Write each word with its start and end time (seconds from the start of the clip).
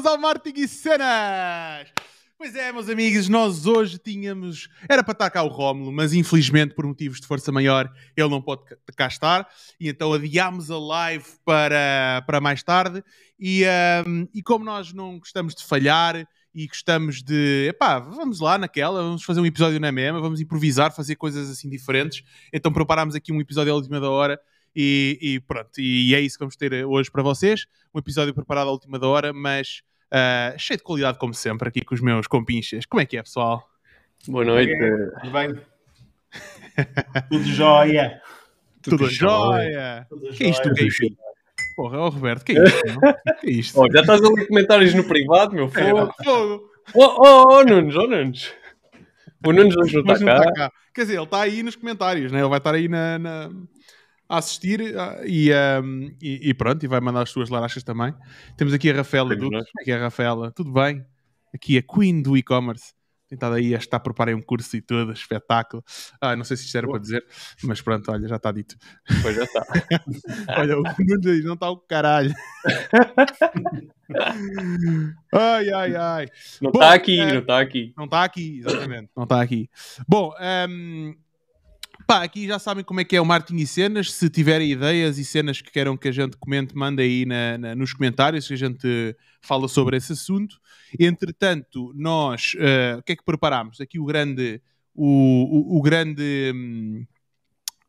Bem-vindos 0.00 0.06
ao 0.06 0.18
Martin 0.18 0.52
e 0.56 0.66
Cenas! 0.66 1.88
Pois 2.38 2.54
é, 2.54 2.72
meus 2.72 2.88
amigos, 2.88 3.28
nós 3.28 3.66
hoje 3.66 3.98
tínhamos. 3.98 4.66
Era 4.88 5.04
para 5.04 5.12
estar 5.12 5.28
cá 5.28 5.42
o 5.42 5.48
Rómulo, 5.48 5.92
mas 5.92 6.14
infelizmente, 6.14 6.74
por 6.74 6.86
motivos 6.86 7.20
de 7.20 7.26
força 7.26 7.52
maior, 7.52 7.92
ele 8.16 8.28
não 8.30 8.40
pode 8.40 8.62
cá 8.96 9.08
estar. 9.08 9.46
E 9.78 9.90
então 9.90 10.14
adiámos 10.14 10.70
a 10.70 10.78
live 10.78 11.26
para, 11.44 12.22
para 12.26 12.40
mais 12.40 12.62
tarde. 12.62 13.04
E, 13.38 13.64
um, 14.06 14.26
e 14.32 14.42
como 14.42 14.64
nós 14.64 14.90
não 14.94 15.18
gostamos 15.18 15.54
de 15.54 15.62
falhar 15.64 16.26
e 16.54 16.66
gostamos 16.66 17.22
de. 17.22 17.66
Epá, 17.68 17.98
vamos 17.98 18.40
lá 18.40 18.56
naquela, 18.56 19.02
vamos 19.02 19.22
fazer 19.22 19.40
um 19.40 19.46
episódio 19.46 19.78
na 19.78 19.92
mesma, 19.92 20.18
vamos 20.18 20.40
improvisar, 20.40 20.94
fazer 20.94 21.16
coisas 21.16 21.50
assim 21.50 21.68
diferentes. 21.68 22.24
Então 22.50 22.72
preparámos 22.72 23.14
aqui 23.14 23.32
um 23.32 23.40
episódio 23.40 23.70
à 23.70 23.76
última 23.76 24.00
da 24.00 24.08
hora. 24.08 24.40
E, 24.74 25.18
e, 25.20 25.40
pronto, 25.40 25.78
e 25.78 26.14
é 26.14 26.20
isso 26.20 26.38
que 26.38 26.44
vamos 26.44 26.56
ter 26.56 26.86
hoje 26.86 27.10
para 27.10 27.22
vocês. 27.22 27.66
Um 27.94 27.98
episódio 27.98 28.32
preparado 28.32 28.68
à 28.68 28.70
última 28.70 28.98
da 28.98 29.06
hora, 29.06 29.32
mas 29.32 29.82
uh, 30.12 30.58
cheio 30.58 30.78
de 30.78 30.84
qualidade, 30.84 31.18
como 31.18 31.34
sempre, 31.34 31.68
aqui 31.68 31.84
com 31.84 31.94
os 31.94 32.00
meus 32.00 32.26
compinchas. 32.26 32.84
Como 32.86 33.00
é 33.00 33.06
que 33.06 33.16
é, 33.16 33.22
pessoal? 33.22 33.68
Boa 34.28 34.44
noite. 34.44 34.72
Tudo 35.22 35.32
bem? 35.32 35.60
Tudo 37.30 37.44
jóia. 37.44 38.20
Tudo, 38.82 38.98
Tudo 38.98 39.10
jóia. 39.10 40.06
Que 40.36 40.44
é 40.44 40.48
isto, 40.48 40.68
Gaby? 40.68 41.16
Porra, 41.76 41.98
oh, 41.98 42.08
Roberto, 42.08 42.44
que 42.44 42.52
é 42.52 42.64
isto? 42.64 42.82
que 43.40 43.46
é 43.46 43.50
isto? 43.50 43.80
Oh, 43.80 43.90
já 43.90 44.00
estás 44.00 44.22
a 44.22 44.28
ler 44.28 44.46
comentários 44.46 44.94
no 44.94 45.04
privado, 45.04 45.54
meu 45.54 45.68
fogo. 45.68 46.12
É, 46.20 46.24
fogo. 46.24 46.70
Oh, 46.94 47.04
oh, 47.04 47.44
oh, 47.48 47.64
Nunes, 47.64 47.96
oh, 47.96 48.06
Nunes. 48.06 48.52
O 49.46 49.52
Nunes 49.52 49.76
hoje 49.76 49.94
não 50.02 50.12
está 50.12 50.44
cá. 50.44 50.52
cá. 50.52 50.72
Quer 50.94 51.02
dizer, 51.02 51.14
ele 51.14 51.24
está 51.24 51.40
aí 51.40 51.62
nos 51.62 51.76
comentários, 51.76 52.32
né? 52.32 52.40
ele 52.40 52.48
vai 52.48 52.58
estar 52.58 52.74
aí 52.74 52.88
na, 52.88 53.18
na 53.18 53.50
a 54.30 54.38
assistir 54.38 54.80
uh, 54.80 55.26
e, 55.26 55.50
um, 55.82 56.14
e, 56.22 56.50
e, 56.50 56.54
pronto, 56.54 56.84
e 56.84 56.86
vai 56.86 57.00
mandar 57.00 57.22
as 57.22 57.30
suas 57.30 57.48
larachas 57.48 57.82
também. 57.82 58.14
Temos 58.56 58.72
aqui 58.72 58.88
a 58.88 58.94
Rafaela 58.94 59.34
Duque. 59.34 59.50
Como 59.50 59.80
é 59.80 59.84
que 59.84 59.90
é 59.90 59.96
a 59.96 60.02
Rafaela? 60.02 60.52
Tudo 60.52 60.72
bem? 60.72 61.04
Aqui 61.52 61.76
a 61.76 61.82
Queen 61.82 62.22
do 62.22 62.36
e-commerce. 62.36 62.94
Tentado 63.28 63.56
aí 63.56 63.74
a 63.74 63.78
estar 63.78 63.96
a 63.96 64.00
preparar 64.00 64.34
um 64.34 64.40
curso 64.40 64.76
e 64.76 64.80
tudo, 64.80 65.12
espetáculo. 65.12 65.84
Ah, 66.20 66.36
não 66.36 66.44
sei 66.44 66.56
se 66.56 66.64
isto 66.64 66.78
era 66.78 66.86
Boa. 66.86 66.98
para 66.98 67.02
dizer, 67.02 67.24
mas 67.64 67.80
pronto, 67.80 68.10
olha, 68.10 68.28
já 68.28 68.36
está 68.36 68.52
dito. 68.52 68.76
Pois 69.20 69.34
já 69.34 69.44
está. 69.44 69.66
olha, 70.58 70.78
o 70.78 70.82
Nunes 70.82 71.44
não 71.44 71.54
está 71.54 71.70
o 71.70 71.76
caralho. 71.76 72.32
ai, 75.32 75.70
ai, 75.70 75.96
ai. 75.96 76.28
Não 76.60 76.70
está 76.70 76.94
aqui, 76.94 77.20
é, 77.20 77.32
não 77.32 77.40
está 77.40 77.60
aqui. 77.60 77.92
Não 77.96 78.04
está 78.04 78.24
aqui, 78.24 78.60
exatamente, 78.60 79.10
não 79.16 79.24
está 79.24 79.42
aqui. 79.42 79.68
Bom, 80.08 80.32
um, 80.68 81.14
Pá, 82.10 82.24
aqui 82.24 82.44
já 82.44 82.58
sabem 82.58 82.82
como 82.82 82.98
é 82.98 83.04
que 83.04 83.14
é 83.14 83.20
o 83.20 83.24
Martin 83.24 83.54
e 83.54 83.64
cenas. 83.64 84.12
Se 84.12 84.28
tiverem 84.28 84.68
ideias 84.72 85.16
e 85.16 85.24
cenas 85.24 85.62
que 85.62 85.70
queiram 85.70 85.96
que 85.96 86.08
a 86.08 86.10
gente 86.10 86.36
comente, 86.36 86.74
mandem 86.76 87.06
aí 87.06 87.24
na, 87.24 87.56
na, 87.56 87.74
nos 87.76 87.92
comentários 87.92 88.48
que 88.48 88.54
a 88.54 88.56
gente 88.56 89.16
fala 89.40 89.68
sobre 89.68 89.96
esse 89.96 90.14
assunto. 90.14 90.58
Entretanto, 90.98 91.92
nós, 91.94 92.54
uh, 92.54 92.98
o 92.98 93.02
que 93.04 93.12
é 93.12 93.16
que 93.16 93.24
preparámos? 93.24 93.80
Aqui 93.80 94.00
o 94.00 94.04
grande, 94.04 94.60
o, 94.92 95.06
o, 95.06 95.78
o 95.78 95.82
grande, 95.82 96.50
um, 96.52 97.06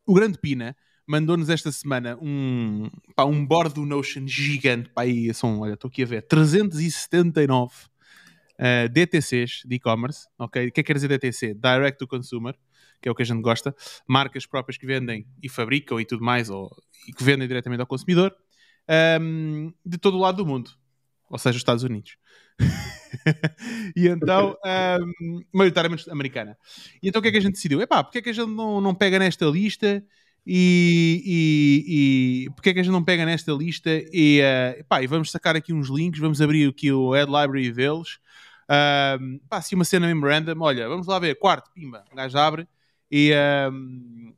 o 0.06 0.14
grande 0.14 0.38
Pina 0.38 0.76
mandou-nos 1.04 1.48
esta 1.48 1.72
semana 1.72 2.16
um, 2.22 2.88
pá, 3.16 3.24
um 3.24 3.44
board 3.44 3.74
do 3.74 3.84
Notion 3.84 4.24
gigante. 4.28 4.88
Pá, 4.90 5.02
aí 5.02 5.34
são, 5.34 5.58
olha, 5.58 5.74
estou 5.74 5.88
aqui 5.88 6.04
a 6.04 6.06
ver, 6.06 6.22
379 6.28 7.74
uh, 8.54 8.88
DTCs 8.88 9.62
de 9.66 9.74
e-commerce. 9.74 10.28
Ok? 10.38 10.68
O 10.68 10.70
que 10.70 10.78
é 10.78 10.82
que 10.84 10.86
quer 10.86 10.94
dizer 10.94 11.08
DTC? 11.08 11.54
Direct 11.54 11.98
to 11.98 12.06
Consumer 12.06 12.54
que 13.02 13.08
é 13.08 13.12
o 13.12 13.14
que 13.14 13.22
a 13.22 13.26
gente 13.26 13.42
gosta, 13.42 13.74
marcas 14.06 14.46
próprias 14.46 14.78
que 14.78 14.86
vendem 14.86 15.26
e 15.42 15.48
fabricam 15.48 16.00
e 16.00 16.04
tudo 16.06 16.24
mais, 16.24 16.48
ou, 16.48 16.70
e 17.08 17.12
que 17.12 17.24
vendem 17.24 17.48
diretamente 17.48 17.80
ao 17.80 17.86
consumidor, 17.86 18.34
um, 19.20 19.72
de 19.84 19.98
todo 19.98 20.16
o 20.16 20.20
lado 20.20 20.36
do 20.36 20.46
mundo, 20.46 20.70
ou 21.28 21.36
seja, 21.36 21.56
os 21.56 21.60
Estados 21.60 21.82
Unidos. 21.82 22.16
e 23.96 24.06
então, 24.06 24.56
um, 25.00 25.42
maioritariamente 25.52 26.08
americana. 26.10 26.56
E 27.02 27.08
então 27.08 27.18
o 27.18 27.22
que 27.22 27.28
é 27.28 27.32
que 27.32 27.38
a 27.38 27.40
gente 27.40 27.54
decidiu? 27.54 27.80
Epá, 27.82 28.04
porque 28.04 28.18
é 28.18 28.22
que 28.22 28.30
a 28.30 28.32
gente 28.32 28.50
não, 28.50 28.80
não 28.80 28.94
pega 28.94 29.18
nesta 29.18 29.46
lista 29.46 30.02
e, 30.46 31.22
e, 31.24 32.46
e 32.46 32.50
porque 32.54 32.70
é 32.70 32.74
que 32.74 32.80
a 32.80 32.82
gente 32.82 32.92
não 32.92 33.04
pega 33.04 33.24
nesta 33.24 33.52
lista 33.52 33.90
e, 34.12 34.40
uh, 34.40 34.80
epá, 34.80 35.02
e 35.02 35.06
vamos 35.08 35.30
sacar 35.30 35.56
aqui 35.56 35.72
uns 35.72 35.88
links, 35.88 36.20
vamos 36.20 36.40
abrir 36.40 36.68
aqui 36.68 36.92
o 36.92 37.14
Ad 37.14 37.26
Library 37.26 37.72
deles. 37.72 38.18
Um, 38.70 39.40
pá, 39.48 39.58
assim 39.58 39.74
uma 39.74 39.84
cena 39.84 40.06
mesmo 40.06 40.24
random, 40.24 40.60
olha, 40.60 40.88
vamos 40.88 41.06
lá 41.06 41.18
ver, 41.18 41.36
quarto, 41.38 41.70
pimba, 41.72 42.04
o 42.10 42.14
gajo 42.14 42.38
abre 42.38 42.66
e 43.14 43.30
um, 43.70 44.32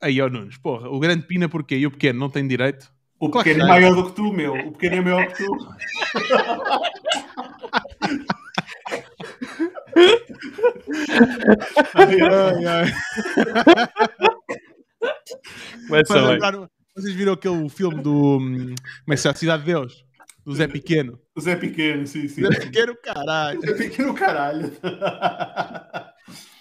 aí, 0.00 0.20
ó 0.20 0.28
Nunes, 0.28 0.58
porra, 0.58 0.88
o 0.90 0.98
grande 0.98 1.24
Pina 1.28 1.48
porquê? 1.48 1.76
E 1.76 1.86
o 1.86 1.92
pequeno 1.92 2.18
não 2.18 2.28
tem 2.28 2.44
direito? 2.48 2.92
O 3.20 3.30
claro 3.30 3.44
pequeno 3.46 3.64
é 3.64 3.68
maior 3.68 3.94
do 3.94 4.06
que 4.06 4.16
tu, 4.16 4.32
meu. 4.32 4.54
O 4.54 4.72
pequeno 4.72 4.96
é 4.96 5.00
maior 5.00 5.28
que 5.28 5.44
tu. 5.44 5.56
ai, 11.94 12.66
ai. 12.66 12.92
Vocês 16.96 17.14
viram 17.14 17.34
aquele 17.34 17.68
filme 17.68 18.02
do. 18.02 18.38
Como 18.38 18.74
é 19.10 19.16
que 19.16 19.28
é? 19.28 19.34
Cidade 19.34 19.62
de 19.62 19.72
Deus? 19.72 20.04
Do 20.44 20.52
Zé 20.56 20.66
Pequeno. 20.66 21.20
O 21.36 21.40
Zé 21.40 21.54
Pequeno, 21.54 22.04
sim, 22.08 22.26
sim. 22.26 22.42
Zé 22.42 22.58
Pequeno, 22.58 22.96
caralho. 22.96 23.60
Zé 23.60 23.74
Pequeno, 23.74 24.14
caralho. 24.14 24.72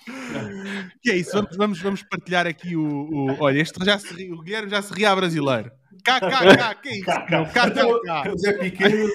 que 1.01 1.11
é 1.11 1.17
isso, 1.17 1.31
vamos, 1.33 1.57
vamos, 1.57 1.81
vamos 1.81 2.03
partilhar 2.03 2.47
aqui 2.47 2.75
o, 2.75 2.83
o. 2.83 3.37
Olha, 3.39 3.59
este 3.59 3.83
já 3.83 3.97
se 3.97 4.13
ri, 4.13 4.31
o 4.31 4.41
Guilherme 4.41 4.69
já 4.69 4.81
se 4.81 4.93
ria 4.93 5.15
brasileiro. 5.15 5.71
KKK, 6.03 6.75
que 6.81 6.89
é 6.89 6.97
isso? 6.97 7.05
KKK. 7.05 8.37
Zé 8.39 8.53
Pequeno, 8.53 9.09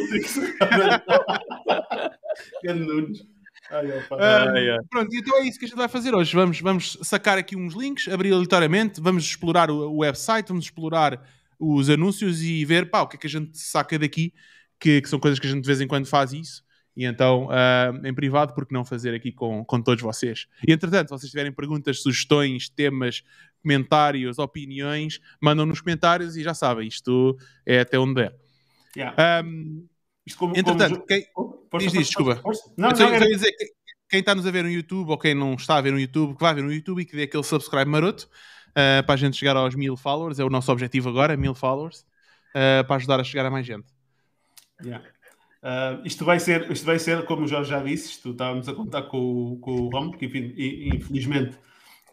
Nunes. 2.86 3.26
Ai, 3.70 3.90
ai, 4.20 4.70
ai. 4.70 4.78
Pronto, 4.90 5.08
então 5.16 5.38
é 5.38 5.46
isso 5.46 5.58
que 5.58 5.64
a 5.64 5.68
gente 5.68 5.76
vai 5.76 5.88
fazer 5.88 6.14
hoje. 6.14 6.34
Vamos, 6.34 6.60
vamos 6.60 6.98
sacar 7.02 7.38
aqui 7.38 7.56
uns 7.56 7.74
links, 7.74 8.08
abrir 8.08 8.32
aleatoriamente, 8.32 9.00
vamos 9.00 9.24
explorar 9.24 9.70
o, 9.70 9.90
o 9.90 9.98
website, 9.98 10.48
vamos 10.48 10.66
explorar 10.66 11.20
os 11.58 11.88
anúncios 11.88 12.42
e 12.42 12.64
ver 12.64 12.90
pá, 12.90 13.02
o 13.02 13.08
que 13.08 13.16
é 13.16 13.18
que 13.18 13.26
a 13.26 13.30
gente 13.30 13.58
saca 13.58 13.98
daqui, 13.98 14.34
que, 14.78 15.00
que 15.00 15.08
são 15.08 15.18
coisas 15.18 15.38
que 15.38 15.46
a 15.46 15.50
gente 15.50 15.62
de 15.62 15.66
vez 15.66 15.80
em 15.80 15.86
quando 15.86 16.06
faz 16.06 16.32
isso. 16.32 16.63
E 16.96 17.04
então, 17.04 17.48
uh, 17.48 18.06
em 18.06 18.14
privado, 18.14 18.54
porque 18.54 18.72
não 18.72 18.84
fazer 18.84 19.14
aqui 19.14 19.32
com, 19.32 19.64
com 19.64 19.82
todos 19.82 20.02
vocês? 20.02 20.46
E 20.66 20.72
entretanto, 20.72 21.08
se 21.08 21.14
vocês 21.18 21.30
tiverem 21.30 21.52
perguntas, 21.52 22.00
sugestões, 22.00 22.68
temas, 22.68 23.24
comentários, 23.62 24.38
opiniões, 24.38 25.20
mandam 25.40 25.66
nos 25.66 25.80
comentários 25.80 26.36
e 26.36 26.42
já 26.42 26.54
sabem, 26.54 26.86
isto 26.86 27.36
é 27.66 27.80
até 27.80 27.98
onde. 27.98 28.30
Yeah. 28.96 29.42
Um, 29.44 29.88
isto 30.24 30.38
como, 30.38 30.56
entretanto, 30.56 30.94
como... 30.94 31.06
quem... 31.06 31.26
Oh, 31.36 31.78
diz, 31.78 31.92
diz, 31.92 32.06
desculpa. 32.06 32.40
Não, 32.76 32.90
não, 32.90 33.28
dizer 33.28 33.52
que 33.52 33.72
quem 34.08 34.20
está 34.20 34.34
nos 34.34 34.46
a 34.46 34.50
ver 34.50 34.62
no 34.62 34.70
YouTube 34.70 35.10
ou 35.10 35.18
quem 35.18 35.34
não 35.34 35.54
está 35.54 35.76
a 35.76 35.80
ver 35.80 35.90
no 35.90 35.98
YouTube, 35.98 36.34
que 36.34 36.40
vai 36.40 36.54
ver 36.54 36.62
no 36.62 36.72
YouTube 36.72 37.00
e 37.00 37.04
que 37.04 37.16
dê 37.16 37.24
aquele 37.24 37.42
subscribe 37.42 37.90
maroto 37.90 38.28
uh, 38.70 39.04
para 39.04 39.14
a 39.14 39.16
gente 39.16 39.36
chegar 39.36 39.56
aos 39.56 39.74
mil 39.74 39.96
followers, 39.96 40.38
é 40.38 40.44
o 40.44 40.50
nosso 40.50 40.70
objetivo 40.70 41.08
agora, 41.08 41.36
mil 41.36 41.54
followers, 41.54 42.06
uh, 42.50 42.86
para 42.86 42.96
ajudar 42.96 43.18
a 43.18 43.24
chegar 43.24 43.46
a 43.46 43.50
mais 43.50 43.66
gente. 43.66 43.88
Yeah. 44.80 45.04
Uh, 45.64 46.04
isto, 46.04 46.26
vai 46.26 46.38
ser, 46.38 46.70
isto 46.70 46.84
vai 46.84 46.98
ser, 46.98 47.24
como 47.24 47.44
o 47.44 47.48
Jorge 47.48 47.70
já 47.70 47.82
disse, 47.82 48.10
isto 48.10 48.32
estávamos 48.32 48.68
a 48.68 48.74
contar 48.74 49.04
com, 49.04 49.58
com 49.62 49.70
o 49.70 49.88
Romo, 49.88 50.12
que 50.12 50.26
infelizmente 50.26 51.56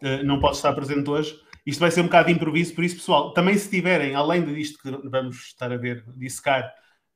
uh, 0.02 0.24
não 0.24 0.40
pode 0.40 0.56
estar 0.56 0.72
presente 0.72 1.10
hoje. 1.10 1.38
Isto 1.66 1.80
vai 1.80 1.90
ser 1.90 2.00
um 2.00 2.04
bocado 2.04 2.28
de 2.28 2.32
improviso, 2.32 2.74
por 2.74 2.82
isso, 2.82 2.96
pessoal, 2.96 3.34
também 3.34 3.58
se 3.58 3.68
tiverem, 3.68 4.14
além 4.14 4.42
disto 4.42 4.78
que 4.80 4.90
vamos 5.06 5.36
estar 5.48 5.70
a 5.70 5.76
ver, 5.76 6.02
dissecar 6.16 6.64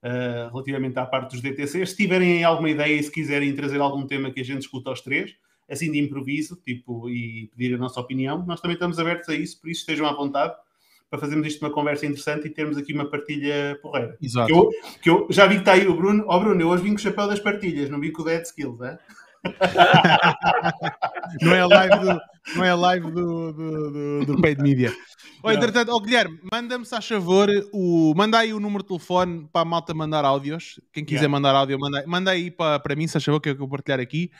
uh, 0.04 0.50
relativamente 0.52 0.98
à 0.98 1.06
parte 1.06 1.30
dos 1.32 1.40
DTCs, 1.40 1.90
se 1.90 1.96
tiverem 1.96 2.44
alguma 2.44 2.68
ideia 2.68 3.00
e 3.00 3.02
se 3.02 3.10
quiserem 3.10 3.54
trazer 3.56 3.80
algum 3.80 4.06
tema 4.06 4.30
que 4.30 4.40
a 4.40 4.44
gente 4.44 4.60
escuta 4.60 4.90
aos 4.90 5.00
três, 5.00 5.32
assim 5.70 5.90
de 5.90 5.98
improviso, 5.98 6.54
tipo, 6.56 7.08
e 7.08 7.50
pedir 7.56 7.74
a 7.74 7.78
nossa 7.78 7.98
opinião, 7.98 8.44
nós 8.44 8.60
também 8.60 8.74
estamos 8.74 8.98
abertos 8.98 9.30
a 9.30 9.34
isso, 9.34 9.58
por 9.58 9.70
isso 9.70 9.80
estejam 9.80 10.06
à 10.06 10.12
vontade 10.12 10.54
para 11.10 11.18
fazermos 11.20 11.46
isto 11.46 11.64
uma 11.64 11.72
conversa 11.72 12.04
interessante 12.06 12.46
e 12.46 12.50
termos 12.50 12.76
aqui 12.76 12.92
uma 12.92 13.08
partilha 13.08 13.78
porreira. 13.80 14.16
Exato. 14.20 14.46
Que 14.46 14.52
eu, 14.52 14.70
que 15.02 15.10
eu 15.10 15.26
já 15.30 15.46
vi 15.46 15.54
que 15.54 15.60
está 15.60 15.72
aí 15.72 15.86
o 15.86 15.96
Bruno. 15.96 16.24
Ó 16.26 16.36
oh, 16.36 16.40
Bruno, 16.40 16.60
eu 16.60 16.68
hoje 16.68 16.82
vim 16.82 16.90
com 16.90 16.96
o 16.96 16.98
chapéu 16.98 17.28
das 17.28 17.40
partilhas, 17.40 17.88
não 17.88 18.00
vim 18.00 18.10
com 18.10 18.22
o 18.22 18.24
Dead 18.24 18.44
Skills, 18.44 18.80
é? 18.80 18.98
não 21.40 21.54
é 21.54 21.60
a 21.60 21.66
live 21.66 21.98
do, 22.00 22.20
não 22.56 22.64
é 22.64 22.74
live 22.74 23.10
do, 23.12 23.52
do, 23.52 23.90
do, 23.92 24.26
do 24.26 24.40
Paid 24.40 24.60
Media. 24.60 24.92
Oh, 25.40 25.52
entretanto, 25.52 25.92
oh, 25.92 26.00
Guilherme, 26.00 26.40
manda-me, 26.50 26.84
se 26.84 26.90
faz 26.90 27.06
favor, 27.06 27.48
o, 27.72 28.12
manda 28.16 28.38
aí 28.38 28.52
o 28.52 28.58
número 28.58 28.82
de 28.82 28.88
telefone 28.88 29.48
para 29.52 29.62
a 29.62 29.64
malta 29.64 29.94
mandar 29.94 30.24
áudios. 30.24 30.80
Quem 30.92 31.04
quiser 31.04 31.20
yeah. 31.20 31.32
mandar 31.32 31.54
áudio, 31.54 31.78
manda, 31.78 32.04
manda 32.04 32.32
aí 32.32 32.50
para, 32.50 32.80
para 32.80 32.96
mim, 32.96 33.06
se 33.06 33.12
faz 33.12 33.24
favor, 33.24 33.40
que 33.40 33.50
eu 33.50 33.56
vou 33.56 33.68
partilhar 33.68 34.00
aqui. 34.00 34.32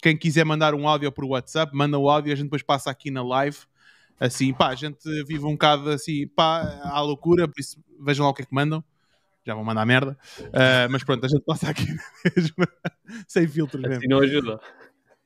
Quem 0.00 0.16
quiser 0.16 0.44
mandar 0.44 0.72
um 0.74 0.86
áudio 0.86 1.10
por 1.10 1.24
WhatsApp, 1.24 1.74
manda 1.74 1.98
o 1.98 2.08
áudio, 2.08 2.32
a 2.32 2.36
gente 2.36 2.44
depois 2.44 2.62
passa 2.62 2.90
aqui 2.90 3.10
na 3.10 3.24
live 3.24 3.58
assim, 4.18 4.52
pá, 4.52 4.68
a 4.68 4.74
gente 4.74 5.02
vive 5.24 5.44
um 5.44 5.52
bocado 5.52 5.90
assim, 5.90 6.26
pá, 6.28 6.80
à 6.84 7.00
loucura, 7.00 7.46
por 7.48 7.58
isso 7.58 7.82
vejam 8.00 8.24
lá 8.24 8.30
o 8.30 8.34
que 8.34 8.42
é 8.42 8.44
que 8.44 8.54
mandam. 8.54 8.82
Já 9.44 9.54
vão 9.54 9.64
mandar 9.64 9.84
merda, 9.84 10.16
uh, 10.38 10.88
mas 10.88 11.02
pronto, 11.02 11.26
a 11.26 11.28
gente 11.28 11.42
passa 11.44 11.68
aqui 11.68 11.84
mesmo, 12.36 12.54
sem 13.26 13.48
filtros 13.48 13.82
mesmo. 13.82 13.96
Assim 13.96 14.06
não 14.06 14.20
ajuda. 14.20 14.60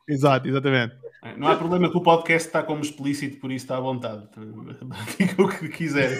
Exato, 0.09 0.49
exatamente. 0.49 0.97
É, 1.23 1.37
não 1.37 1.49
há 1.49 1.57
problema 1.57 1.91
que 1.91 1.99
o 1.99 2.01
podcast 2.01 2.49
está 2.49 2.63
como 2.63 2.81
explícito, 2.81 3.39
por 3.39 3.51
isso 3.53 3.65
está 3.65 3.77
à 3.77 3.81
vontade. 3.81 4.27
Diga 5.19 5.43
o 5.43 5.49
que 5.49 5.69
quiser. 5.69 6.11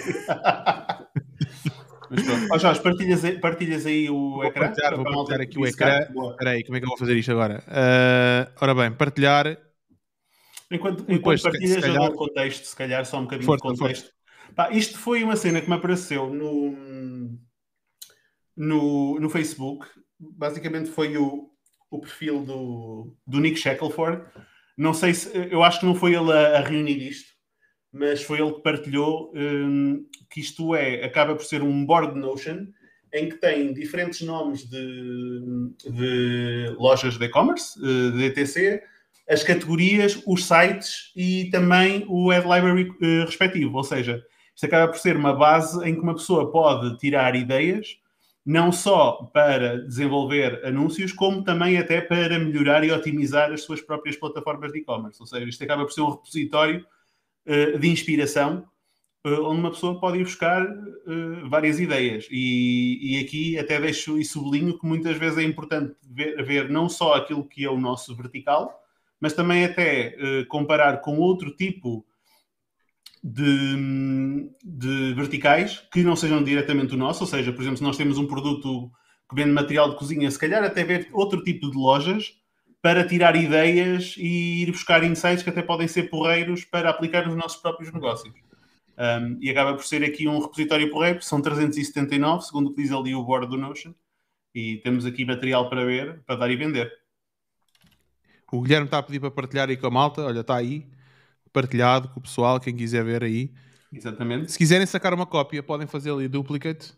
Mas 2.09 2.23
pronto. 2.23 2.47
Oh, 2.53 2.59
Jorge, 2.59 2.81
partilhas 2.81 3.25
aí, 3.25 3.39
partilhas 3.39 3.85
aí 3.85 4.09
o 4.09 4.35
Vou 4.35 4.45
ecrã? 4.45 4.67
partilhar, 4.67 4.95
vou 4.95 5.03
partilhar 5.03 5.41
aqui 5.41 5.59
o 5.59 5.65
ecrã. 5.65 6.07
Boa. 6.13 6.31
Espera 6.31 6.51
aí, 6.51 6.63
como 6.63 6.77
é 6.77 6.79
que 6.79 6.85
eu 6.85 6.89
vou 6.89 6.97
fazer 6.97 7.15
isto 7.15 7.31
agora? 7.31 7.63
Ah, 7.67 8.47
ora 8.61 8.75
bem, 8.75 8.91
partilhar. 8.91 9.57
Enquanto, 10.69 11.05
enquanto 11.07 11.41
partilhas, 11.41 11.81
calhar- 11.81 11.95
eu 11.95 12.01
dou 12.07 12.15
o 12.15 12.17
contexto, 12.27 12.65
se 12.65 12.75
calhar, 12.75 13.05
só 13.05 13.19
um 13.19 13.23
bocadinho 13.23 13.45
Força, 13.45 13.67
de 13.67 13.79
contexto. 13.79 14.11
Pá, 14.55 14.71
isto 14.71 14.97
foi 14.97 15.23
uma 15.23 15.35
cena 15.35 15.61
que 15.61 15.69
me 15.69 15.75
apareceu 15.75 16.29
no, 16.33 17.39
no, 18.55 19.19
no 19.19 19.29
Facebook. 19.29 19.87
Basicamente 20.19 20.89
foi 20.89 21.17
o, 21.17 21.49
o 21.89 21.99
perfil 21.99 22.43
do, 22.43 23.15
do 23.25 23.39
Nick 23.39 23.57
Shackelford. 23.57 24.23
Não 24.77 24.93
sei 24.93 25.13
se, 25.13 25.31
eu 25.51 25.63
acho 25.63 25.79
que 25.79 25.85
não 25.85 25.95
foi 25.95 26.13
ele 26.15 26.31
a, 26.31 26.57
a 26.57 26.61
reunir 26.61 27.01
isto, 27.01 27.33
mas 27.91 28.21
foi 28.21 28.39
ele 28.39 28.53
que 28.53 28.61
partilhou 28.61 29.31
hum, 29.35 30.05
que 30.29 30.39
isto 30.39 30.75
é, 30.75 31.03
acaba 31.03 31.35
por 31.35 31.45
ser 31.45 31.61
um 31.63 31.85
board 31.85 32.17
Notion 32.19 32.67
em 33.13 33.29
que 33.29 33.37
tem 33.37 33.73
diferentes 33.73 34.21
nomes 34.21 34.69
de, 34.69 35.41
de 35.89 36.75
lojas 36.77 37.17
de 37.17 37.25
e-commerce, 37.25 37.79
eh, 37.81 38.11
de 38.11 38.23
ETC, 38.25 38.83
as 39.29 39.43
categorias, 39.43 40.21
os 40.25 40.45
sites 40.45 41.11
e 41.15 41.49
também 41.51 42.05
o 42.07 42.31
Ad 42.31 42.47
Library 42.47 42.91
eh, 43.01 43.25
respectivo. 43.25 43.75
Ou 43.77 43.83
seja, 43.83 44.23
isto 44.55 44.65
acaba 44.65 44.91
por 44.91 44.97
ser 44.97 45.17
uma 45.17 45.33
base 45.33 45.87
em 45.87 45.93
que 45.93 46.01
uma 46.01 46.15
pessoa 46.15 46.51
pode 46.51 46.97
tirar 46.97 47.35
ideias, 47.35 47.99
não 48.45 48.71
só 48.71 49.29
para 49.33 49.85
desenvolver 49.85 50.65
anúncios, 50.65 51.11
como 51.11 51.43
também 51.43 51.77
até 51.77 51.99
para 51.99 52.39
melhorar 52.39 52.83
e 52.83 52.91
otimizar 52.91 53.51
as 53.51 53.63
suas 53.63 53.81
próprias 53.81 54.15
plataformas 54.15 54.71
de 54.71 54.79
e-commerce. 54.79 55.19
Ou 55.19 55.27
seja, 55.27 55.43
isto 55.45 55.63
acaba 55.63 55.83
por 55.83 55.91
ser 55.91 56.01
um 56.01 56.11
repositório 56.11 56.85
eh, 57.45 57.77
de 57.77 57.87
inspiração 57.89 58.65
eh, 59.25 59.39
onde 59.41 59.59
uma 59.59 59.71
pessoa 59.71 59.99
pode 59.99 60.19
ir 60.19 60.23
buscar 60.23 60.63
eh, 60.63 61.49
várias 61.49 61.79
ideias. 61.79 62.27
E, 62.31 63.17
e 63.17 63.23
aqui 63.23 63.59
até 63.59 63.79
deixo 63.79 64.17
e 64.17 64.23
sublinho 64.23 64.79
que 64.79 64.85
muitas 64.85 65.17
vezes 65.17 65.37
é 65.37 65.43
importante 65.43 65.95
ver, 66.09 66.43
ver 66.45 66.69
não 66.69 66.87
só 66.87 67.15
aquilo 67.15 67.47
que 67.47 67.65
é 67.65 67.69
o 67.69 67.79
nosso 67.79 68.15
vertical, 68.15 68.86
mas 69.19 69.33
também 69.33 69.65
até 69.65 70.15
eh, 70.17 70.45
comparar 70.45 70.97
com 71.01 71.17
outro 71.17 71.55
tipo 71.55 72.05
de, 73.23 74.49
de 74.63 75.13
verticais 75.13 75.83
que 75.91 76.03
não 76.03 76.15
sejam 76.15 76.43
diretamente 76.43 76.93
o 76.93 76.97
nosso. 76.97 77.23
Ou 77.23 77.27
seja, 77.27 77.51
por 77.51 77.61
exemplo, 77.61 77.77
se 77.77 77.83
nós 77.83 77.97
temos 77.97 78.17
um 78.17 78.27
produto 78.27 78.91
que 79.29 79.35
vende 79.35 79.51
material 79.51 79.89
de 79.89 79.97
cozinha, 79.97 80.29
se 80.31 80.39
calhar 80.39 80.63
até 80.63 80.83
ver 80.83 81.09
outro 81.11 81.43
tipo 81.43 81.69
de 81.69 81.77
lojas 81.77 82.33
para 82.81 83.05
tirar 83.05 83.35
ideias 83.35 84.15
e 84.17 84.63
ir 84.63 84.71
buscar 84.71 85.03
insights 85.03 85.43
que 85.43 85.49
até 85.49 85.61
podem 85.61 85.87
ser 85.87 86.03
porreiros 86.03 86.63
para 86.63 86.89
aplicar 86.89 87.27
nos 87.27 87.35
nossos 87.35 87.61
próprios 87.61 87.91
negócios. 87.91 88.33
Um, 88.97 89.37
e 89.41 89.49
acaba 89.49 89.73
por 89.75 89.83
ser 89.83 90.03
aqui 90.03 90.27
um 90.27 90.39
repositório 90.39 90.89
porreiro, 90.89 91.21
são 91.21 91.41
379, 91.41 92.45
segundo 92.45 92.69
o 92.69 92.73
que 92.73 92.81
diz 92.81 92.91
ali 92.91 93.13
o 93.13 93.23
board 93.23 93.47
do 93.47 93.57
Notion, 93.57 93.93
e 94.55 94.77
temos 94.77 95.05
aqui 95.05 95.23
material 95.25 95.69
para 95.69 95.85
ver, 95.85 96.23
para 96.25 96.35
dar 96.35 96.49
e 96.49 96.55
vender. 96.55 96.91
O 98.51 98.61
Guilherme 98.61 98.85
está 98.85 98.99
a 98.99 99.03
pedir 99.03 99.19
para 99.19 99.31
partilhar 99.31 99.69
aí 99.69 99.77
com 99.77 99.87
a 99.87 99.91
malta. 99.91 100.21
Olha, 100.23 100.41
está 100.41 100.55
aí. 100.55 100.87
Partilhado 101.51 102.09
com 102.09 102.19
o 102.19 102.23
pessoal, 102.23 102.59
quem 102.59 102.75
quiser 102.75 103.03
ver 103.03 103.23
aí. 103.23 103.51
Exatamente. 103.91 104.51
Se 104.51 104.57
quiserem 104.57 104.85
sacar 104.85 105.13
uma 105.13 105.25
cópia, 105.25 105.63
podem 105.63 105.87
fazer 105.87 106.11
ali 106.11 106.27
duplicate 106.27 106.93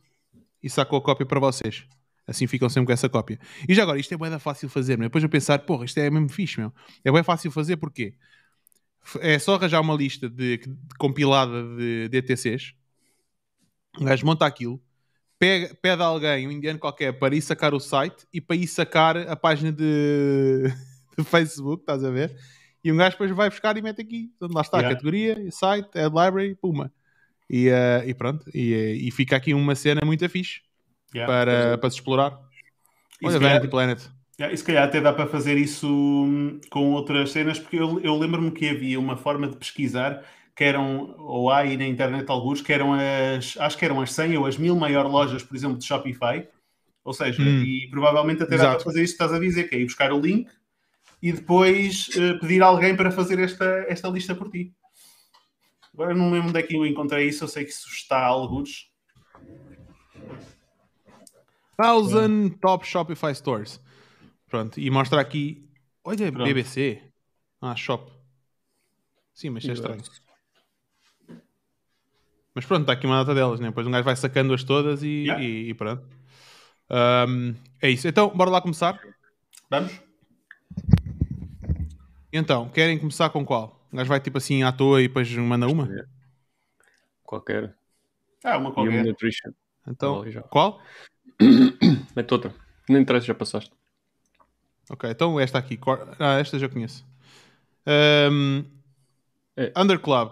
e 0.62 0.70
sacou 0.70 1.00
a 1.00 1.02
cópia 1.02 1.26
para 1.26 1.40
vocês. 1.40 1.86
Assim 2.28 2.46
ficam 2.48 2.70
sempre 2.70 2.88
com 2.88 2.94
essa 2.94 3.10
cópia. 3.10 3.40
E 3.68 3.74
já 3.74 3.84
agora, 3.84 4.00
isto 4.00 4.14
é 4.14 4.18
bem 4.18 4.38
fácil 4.40 4.70
fazer, 4.70 4.98
meu. 4.98 5.08
Depois 5.10 5.24
eu 5.24 5.30
pensar, 5.30 5.60
porra, 5.60 5.86
isto 5.86 5.98
é 6.00 6.10
mesmo 6.10 6.30
fixe, 6.30 6.60
meu. 6.60 6.74
É 7.04 7.12
bem 7.12 7.24
fácil 7.24 7.52
fazer, 7.52 7.78
porquê? 7.78 8.14
F- 9.04 9.20
É 9.22 9.40
só 9.40 9.56
arranjar 9.56 9.82
uma 9.82 9.96
lista 9.96 10.30
de, 10.30 10.58
de- 10.58 10.78
compilada 11.00 11.64
de, 11.78 12.10
ETCs. 12.18 12.74
Um 14.00 14.06
gajo 14.06 14.26
monta 14.26 14.46
aquilo, 14.46 14.82
pega, 15.40 15.76
pede 15.82 16.02
a 16.02 16.06
alguém, 16.06 16.48
um 16.48 16.52
indiano 16.52 16.80
qualquer, 16.80 17.14
para 17.20 17.36
ir 17.36 17.42
sacar 17.42 17.74
o 17.74 17.80
site 17.80 18.28
e 18.34 18.42
para 18.42 18.56
ir 18.56 18.68
sacar 18.68 19.18
a 19.18 19.36
página 19.36 19.72
de, 19.72 20.66
Facebook, 21.26 21.82
estás 21.84 22.04
a 22.04 22.10
ver? 22.10 22.36
E 22.84 22.92
um 22.92 22.98
gajo 22.98 23.12
depois 23.12 23.32
vai 23.32 23.50
buscar 23.50 23.76
e 23.78 23.82
mete 23.82 24.02
aqui. 24.02 24.30
Portanto, 24.40 24.56
lá 24.56 24.62
está, 24.62 24.78
Yeah. 24.78 24.96
categoria, 24.96 25.52
site, 25.52 25.90
ad 25.98 26.16
library, 26.16 26.56
puma. 26.56 26.92
E, 27.50 27.68
eh, 27.68 28.04
e 28.08 28.14
pronto, 28.14 28.46
e, 28.54 28.74
eh, 28.74 28.94
e 28.96 29.12
fica 29.12 29.36
aqui 29.36 29.54
uma 29.54 29.76
cena 29.76 30.02
muito 30.06 30.28
fixe 30.30 30.62
Yeah. 31.14 31.32
para, 31.32 31.78
para 31.78 31.90
se 31.90 31.98
explorar. 31.98 32.40
E 33.22 33.26
Olha, 33.28 33.38
calhar- 33.40 33.54
Vanity 33.56 33.68
Planet. 33.70 34.00
Yeah, 34.40 34.54
e 34.54 34.58
se 34.58 34.64
calhar 34.64 34.84
até 34.86 35.02
dá 35.02 35.12
para 35.12 35.28
fazer 35.28 35.58
isso 35.58 35.86
hum, 35.88 36.62
com 36.70 36.92
outras 36.94 37.32
cenas, 37.32 37.60
porque 37.60 37.76
eu, 37.78 38.00
eu 38.02 38.16
lembro-me 38.18 38.52
que 38.52 38.70
havia 38.70 38.98
uma 38.98 39.18
forma 39.18 39.48
de 39.48 39.58
pesquisar 39.58 40.24
que 40.56 40.64
eram, 40.64 41.16
ou 41.18 41.50
há 41.52 41.58
aí 41.60 41.76
na 41.76 41.86
internet 41.86 42.30
alguns, 42.30 42.62
que 42.62 42.72
eram 42.72 42.94
as, 42.94 43.58
acho 43.58 43.78
que 43.78 43.84
eram 43.84 44.00
as 44.00 44.14
100 44.14 44.38
ou 44.38 44.46
as 44.46 44.58
1000 44.58 44.76
maiores 44.78 45.12
lojas, 45.12 45.44
por 45.44 45.56
exemplo, 45.58 45.78
de 45.78 45.84
Shopify. 45.86 46.48
Ou 47.04 47.14
seja, 47.14 47.42
Hum. 47.42 47.64
e 47.64 47.88
provavelmente 47.90 48.44
até 48.44 48.52
dá 48.56 48.64
Exato. 48.64 48.76
para 48.78 48.84
fazer 48.86 49.04
isso 49.04 49.18
que 49.18 49.24
estás 49.24 49.34
a 49.34 49.40
dizer, 49.40 49.68
que 49.68 49.76
é 49.76 49.80
ir 49.80 49.86
buscar 49.86 50.14
o 50.14 50.20
link 50.20 50.48
e 51.22 51.32
depois 51.34 52.10
eh, 52.16 52.34
pedir 52.40 52.62
alguém 52.62 52.96
para 52.96 53.12
fazer 53.12 53.40
esta, 53.40 53.66
esta 53.88 54.08
lista 54.10 54.34
por 54.36 54.50
ti. 54.50 54.74
Agora 55.94 56.14
não 56.14 56.32
lembro 56.32 56.50
onde 56.50 56.60
é 56.60 56.64
que 56.64 56.76
eu 56.76 56.86
encontrei 56.86 57.28
isso, 57.28 57.44
eu 57.44 57.48
sei 57.48 57.66
que 57.66 57.72
isso 57.72 57.90
está 57.90 58.20
a 58.20 58.26
alguns. 58.28 58.90
Thousand 61.78 62.50
Top 62.62 62.86
Shopify 62.86 63.34
Stores. 63.34 63.82
Pronto, 64.48 64.80
e 64.80 64.90
mostra 64.90 65.22
aqui. 65.22 65.68
Olha, 66.04 66.32
Pronto. 66.32 66.46
BBC. 66.48 67.02
Ah, 67.62 67.76
Shop. 67.76 68.12
Sim, 69.34 69.52
mas 69.52 69.64
isto 69.64 69.72
é 69.72 69.74
estranho. 69.74 70.02
Mas 72.54 72.66
pronto, 72.66 72.82
está 72.82 72.94
aqui 72.94 73.06
uma 73.06 73.18
data 73.24 73.34
delas, 73.34 73.60
né? 73.60 73.68
Depois 73.68 73.86
um 73.88 73.92
gajo 73.92 74.04
vai 74.04 74.16
sacando-as 74.16 74.64
todas 74.64 75.04
e, 75.04 75.24
Yeah. 75.26 75.44
e- 75.44 75.70
e 75.70 75.74
pronto. 75.74 76.04
Ahm, 76.90 77.54
é 77.82 77.90
isso. 77.90 78.08
Então, 78.08 78.30
bora 78.36 78.50
lá 78.50 78.62
começar. 78.62 79.00
Vamos? 79.70 79.94
Então, 82.32 82.70
querem 82.70 82.98
começar 83.00 83.30
com 83.30 83.46
qual? 83.46 83.80
Um 83.92 83.98
gajo 83.98 84.10
vai 84.10 84.20
tipo 84.20 84.38
assim 84.38 84.64
à 84.64 84.72
toa 84.72 85.02
e 85.02 85.08
depois 85.08 85.32
manda 85.36 85.68
uma? 85.68 85.88
Qualquer. 87.24 87.76
Ah, 88.44 88.58
uma 88.58 88.72
qualquer. 88.72 89.04
Nutrition. 89.04 89.52
Então, 89.88 90.30
já. 90.30 90.42
qual? 90.44 90.82
Mete 92.16 92.32
outra. 92.32 92.54
Não 92.88 93.00
interessa, 93.00 93.28
já 93.28 93.36
passaste. 93.36 93.72
Ok, 94.90 95.10
então 95.10 95.40
esta 95.40 95.58
aqui. 95.58 95.80
Ah, 96.20 96.40
esta 96.40 96.58
já 96.58 96.68
conheço. 96.70 97.06
Ahm, 97.86 98.64
É. 99.56 99.72
Underclub. 99.76 100.32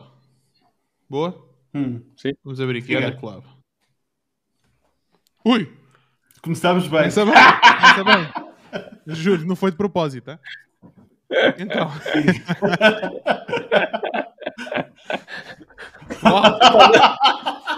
Boa? 1.09 1.45
Hum. 1.73 2.01
Vamos 2.43 2.59
abrir 2.61 2.79
aqui. 2.79 2.95
Underclub. 2.95 3.45
Ui! 5.45 5.71
Começámos 6.41 6.87
bem. 6.87 7.09
Começa 7.09 7.25
bem, 7.25 7.33
começa 7.33 8.03
bem. 8.03 8.47
Juro, 9.15 9.45
não 9.45 9.55
foi 9.55 9.71
de 9.71 9.77
propósito, 9.77 10.31
hein? 10.31 10.39
Então. 11.59 11.91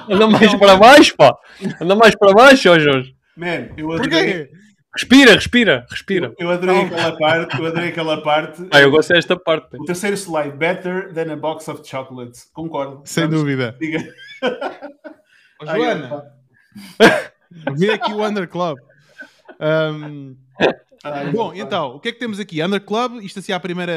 Anda 0.10 0.28
mais 0.28 0.54
para 0.56 0.76
baixo, 0.78 1.16
pá. 1.16 1.36
Anda 1.82 1.96
mais 1.96 2.16
para 2.16 2.34
baixo, 2.34 2.70
ó 2.72 2.80
Jorge. 2.80 3.16
Man, 3.36 3.70
eu 3.78 3.92
adorei, 3.92 4.10
Porquê? 4.10 4.50
Respira, 4.96 5.34
respira, 5.36 5.86
respira. 5.90 6.34
eu 6.40 6.50
adorei 6.50 6.82
aquela 6.82 7.16
parte. 7.18 7.60
Eu 7.60 7.66
adorei 7.68 7.90
aquela 7.90 8.22
parte. 8.24 8.68
Ah, 8.72 8.82
eu 8.82 8.90
gosto 8.92 9.10
desta 9.14 9.38
parte. 9.38 9.78
O 9.78 9.86
terceiro 9.86 10.18
slide, 10.18 10.58
better 10.58 11.14
than 11.14 11.32
a 11.32 11.36
box 11.36 11.68
of 11.70 11.88
chocolates. 11.88 12.50
Concordo. 12.54 13.02
Sem 13.06 13.26
Vamos- 13.26 13.40
dúvida. 13.42 13.76
Diga. 13.80 14.00
Joana, 15.64 16.24
vê 17.76 17.92
aqui 17.92 18.12
o 18.14 18.26
Underclub. 18.26 18.80
Ahm, 19.60 20.36
ai, 21.04 21.32
bom, 21.32 21.54
então, 21.54 21.96
o 21.96 22.00
que 22.00 22.10
é 22.10 22.12
que 22.12 22.20
temos 22.20 22.40
aqui? 22.40 22.62
Underclub, 22.64 23.24
isto 23.24 23.40
assim 23.40 23.52
à 23.52 23.60
primeira 23.60 23.94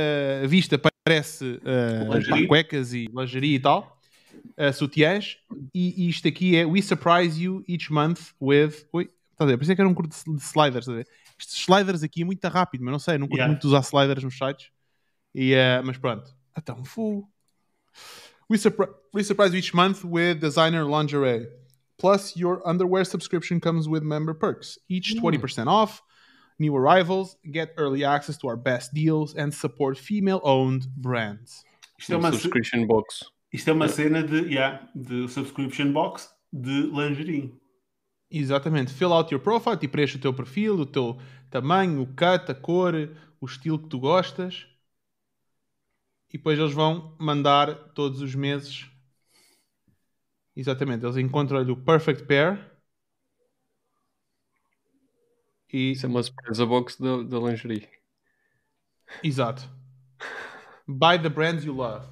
vista 0.47 0.81
parece 1.05 1.61
uh, 1.63 2.47
cuecas 2.47 2.93
e 2.93 3.09
lingerie 3.15 3.57
e 3.57 3.61
tal, 3.61 3.99
uh, 4.57 4.73
sutiãs, 4.73 5.39
e, 5.75 6.05
e 6.05 6.09
isto 6.09 6.29
aqui 6.29 6.57
é 6.57 6.65
We 6.65 6.81
surprise 6.83 7.43
you 7.43 7.65
each 7.69 7.93
month 7.93 8.21
with. 8.41 8.87
Ui, 8.93 9.05
estás 9.05 9.41
a 9.41 9.47
ver? 9.47 9.59
Pensei 9.59 9.75
que 9.75 9.81
era 9.81 9.89
um 9.89 9.95
curto 9.95 10.15
de 10.15 10.37
de 10.37 10.43
sliders. 10.43 10.87
estás 10.87 10.95
a 10.95 11.03
ver? 11.03 11.09
Estes 11.39 11.57
sliders 11.57 12.03
aqui 12.03 12.23
é 12.23 12.25
muito 12.25 12.45
rápido, 12.47 12.85
mas 12.85 12.93
não 12.93 12.99
sei, 12.99 13.19
não 13.19 13.27
curto 13.27 13.39
Yeah. 13.39 13.53
muito 13.53 13.65
usar 13.65 13.81
sliders 13.83 14.23
nos 14.23 14.37
sites. 14.39 14.71
E, 15.35 15.55
uh, 15.55 15.85
mas 15.85 15.97
pronto. 15.99 16.31
Então, 16.57 16.85
full. 16.85 17.29
We, 18.51 18.59
surpri- 18.59 18.89
we 19.15 19.25
surprise 19.25 19.53
you 19.55 19.59
each 19.59 19.75
month 19.75 20.05
with 20.05 20.37
designer 20.37 20.85
lingerie. 20.85 21.49
Plus, 21.99 22.37
your 22.37 22.61
underwear 22.67 23.05
subscription 23.05 23.59
comes 23.59 23.87
with 23.89 24.03
member 24.03 24.35
perks. 24.35 24.79
Each 24.91 25.15
20% 25.15 25.67
off. 25.69 26.03
New 26.59 26.77
arrivals, 26.77 27.37
get 27.45 27.75
early 27.77 28.05
access 28.05 28.37
to 28.39 28.49
our 28.49 28.57
best 28.57 28.93
deals, 28.93 29.35
and 29.37 29.53
support 29.53 29.99
female 29.99 30.41
owned 30.45 30.87
brands. 30.97 31.65
Isto 31.99 32.15
é 32.15 32.17
uma, 32.17 32.33
subscription 32.33 32.87
box. 32.87 33.25
isto 33.53 33.71
é 33.71 33.73
uma 33.73 33.89
cena 33.89 34.23
de, 34.23 34.53
yeah, 34.53 34.89
de 34.95 35.29
subscription 35.29 35.93
box 35.93 36.33
de 36.53 36.91
lingerie. 36.91 37.55
Exatamente. 38.31 38.93
Fill 38.93 39.13
out 39.13 39.33
your 39.33 39.43
profile, 39.43 39.77
tipo 39.77 39.93
preenche 39.93 40.17
o 40.17 40.21
teu 40.21 40.33
perfil, 40.33 40.81
o 40.81 40.87
teu 40.87 41.19
tamanho, 41.51 42.03
o 42.03 42.07
cut, 42.07 42.51
a 42.51 42.55
cor, 42.55 42.95
o 43.41 43.47
estilo 43.47 43.79
que 43.79 43.89
tu 43.89 43.99
gostas. 43.99 44.67
E 46.31 46.39
depois 46.39 46.59
eles 46.59 46.73
vão 46.73 47.15
mandar 47.19 47.75
todos 47.93 48.23
os 48.23 48.35
meses. 48.35 48.87
Exatamente. 50.57 51.05
Eles 51.05 51.19
encontram-lhe 51.19 51.71
o 51.71 51.77
perfect 51.77 52.25
pair 52.27 52.72
E... 55.73 55.93
Isso 55.93 56.07
é 56.07 56.09
uma 56.09 56.23
surpresa 56.23 56.67
box 56.67 57.01
da, 57.01 57.23
da 57.23 57.39
lingerie. 57.39 57.89
Exato. 59.23 59.69
Buy 60.87 61.19
the 61.21 61.29
brands 61.29 61.65
you 61.65 61.75
love. 61.75 62.07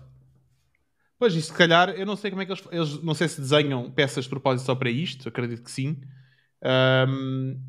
Pois, 1.19 1.35
e 1.35 1.43
se 1.43 1.53
calhar, 1.53 1.91
eu 1.91 2.07
não 2.07 2.17
sei 2.17 2.31
como 2.31 2.43
é 2.43 2.47
que 2.47 2.53
eles, 2.53 2.65
eles 2.71 3.03
não 3.03 3.15
sei 3.15 3.29
se 3.29 3.41
desenham 3.41 3.91
peças 3.91 4.25
de 4.25 4.31
propósito 4.31 4.67
só 4.67 4.75
para 4.75 4.91
isto, 4.91 5.29
acredito 5.29 5.63
que 5.63 5.71
sim. 5.71 6.01
Um, 6.63 7.61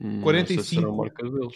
Hum, 0.00 0.20
45. 0.20 0.32
Não 0.32 0.46
sei 0.46 0.58
se 0.62 0.74
serão 0.74 0.96
marcas 0.96 1.32
deles. 1.32 1.54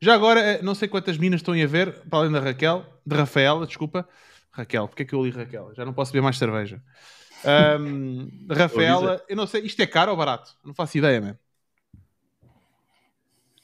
já 0.00 0.14
agora, 0.14 0.40
eh, 0.40 0.62
não 0.62 0.74
sei 0.74 0.88
quantas 0.88 1.18
minas 1.18 1.40
estão 1.40 1.54
a 1.54 1.66
ver, 1.66 2.00
para 2.08 2.20
além 2.20 2.32
da 2.32 2.40
Raquel, 2.40 2.84
de 3.04 3.16
Rafaela, 3.16 3.66
desculpa. 3.66 4.08
Raquel, 4.50 4.88
porque 4.88 5.02
é 5.02 5.06
que 5.06 5.14
eu 5.14 5.24
li 5.24 5.30
Raquel? 5.30 5.72
Já 5.74 5.84
não 5.84 5.92
posso 5.92 6.12
beber 6.12 6.22
mais 6.22 6.38
cerveja. 6.38 6.82
Um, 7.80 8.28
Rafaela, 8.50 9.22
eu 9.28 9.36
não 9.36 9.46
sei, 9.46 9.62
isto 9.62 9.80
é 9.80 9.86
caro 9.86 10.10
ou 10.10 10.16
barato? 10.16 10.56
Não 10.64 10.74
faço 10.74 10.98
ideia, 10.98 11.20
man. 11.20 11.38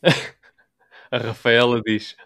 A 1.11 1.19
Rafaela 1.19 1.81
diz: 1.83 2.17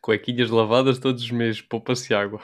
cuequinhas 0.00 0.50
lavadas 0.50 0.98
todos 0.98 1.22
os 1.22 1.30
meses, 1.30 1.60
poupa-se 1.60 2.14
água. 2.14 2.42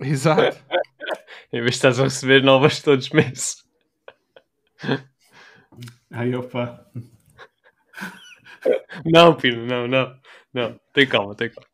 Exato. 0.00 0.58
Em 1.52 1.58
vez 1.60 1.70
de 1.72 1.76
estás 1.76 1.98
a 1.98 2.04
receber 2.04 2.42
novas 2.42 2.80
todos 2.80 3.06
os 3.06 3.12
meses. 3.12 3.64
Ai, 6.10 6.34
opa. 6.34 6.86
Não, 9.04 9.34
Pino, 9.34 9.66
não, 9.66 9.88
não. 9.88 10.16
Não, 10.52 10.80
tem 10.92 11.06
calma, 11.06 11.34
tem 11.34 11.50
calma. 11.50 11.68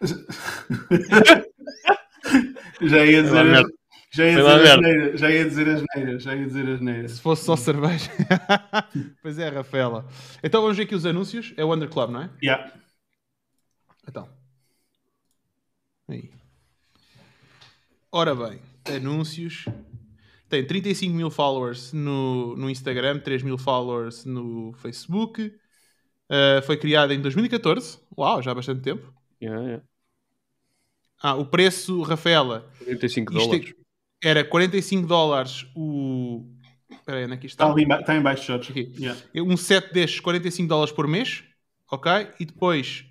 Já 2.80 3.04
ia 3.04 3.22
dizer. 3.22 3.77
Já 4.10 4.26
ia 4.26 5.16
já 5.16 5.30
ia 5.30 5.44
dizer 5.44 5.68
as 5.68 5.84
neiras, 5.94 6.22
já 6.22 6.34
ia 6.34 6.46
dizer 6.46 6.68
as 6.68 6.80
neiras. 6.80 7.12
Se 7.12 7.20
fosse 7.20 7.44
só 7.44 7.56
cerveja. 7.56 8.10
pois 9.22 9.38
é, 9.38 9.48
Rafaela. 9.48 10.06
Então 10.42 10.62
vamos 10.62 10.76
ver 10.76 10.84
aqui 10.84 10.94
os 10.94 11.04
anúncios. 11.04 11.52
É 11.56 11.64
o 11.64 11.72
Under 11.72 11.88
Club, 11.88 12.10
não 12.10 12.22
é? 12.22 12.30
Yeah. 12.42 12.72
Então. 14.08 14.28
Aí. 16.08 16.30
Ora 18.10 18.34
bem, 18.34 18.60
anúncios. 18.86 19.66
Tem 20.48 20.66
35 20.66 21.14
mil 21.14 21.30
followers 21.30 21.92
no, 21.92 22.56
no 22.56 22.70
Instagram, 22.70 23.18
3 23.18 23.42
mil 23.42 23.58
followers 23.58 24.24
no 24.24 24.72
Facebook. 24.78 25.52
Uh, 26.30 26.62
foi 26.64 26.78
criado 26.78 27.12
em 27.12 27.20
2014. 27.20 27.98
Uau, 28.16 28.40
já 28.42 28.52
há 28.52 28.54
bastante 28.54 28.80
tempo. 28.80 29.12
Yeah, 29.42 29.62
yeah. 29.62 29.84
Ah, 31.20 31.34
o 31.34 31.44
preço, 31.44 32.00
Rafaela, 32.02 32.70
45 32.78 33.32
Isto 33.32 33.42
é- 33.42 33.46
dólares. 33.46 33.77
Era 34.22 34.44
45 34.44 35.06
dólares 35.06 35.66
o. 35.74 36.44
Espera 36.90 37.18
aí, 37.18 37.24
onde 37.24 37.34
é 37.34 37.36
que 37.36 37.46
está? 37.46 37.64
Está, 37.64 37.74
ali, 37.74 38.00
está 38.00 38.16
em 38.16 38.22
baixo, 38.22 38.44
Jorge. 38.44 38.70
Aqui. 38.70 38.92
Yeah. 38.98 39.20
Um 39.36 39.56
set 39.56 39.92
destes, 39.92 40.20
45 40.20 40.68
dólares 40.68 40.92
por 40.92 41.06
mês, 41.06 41.44
ok? 41.90 42.32
E 42.40 42.44
depois 42.44 43.04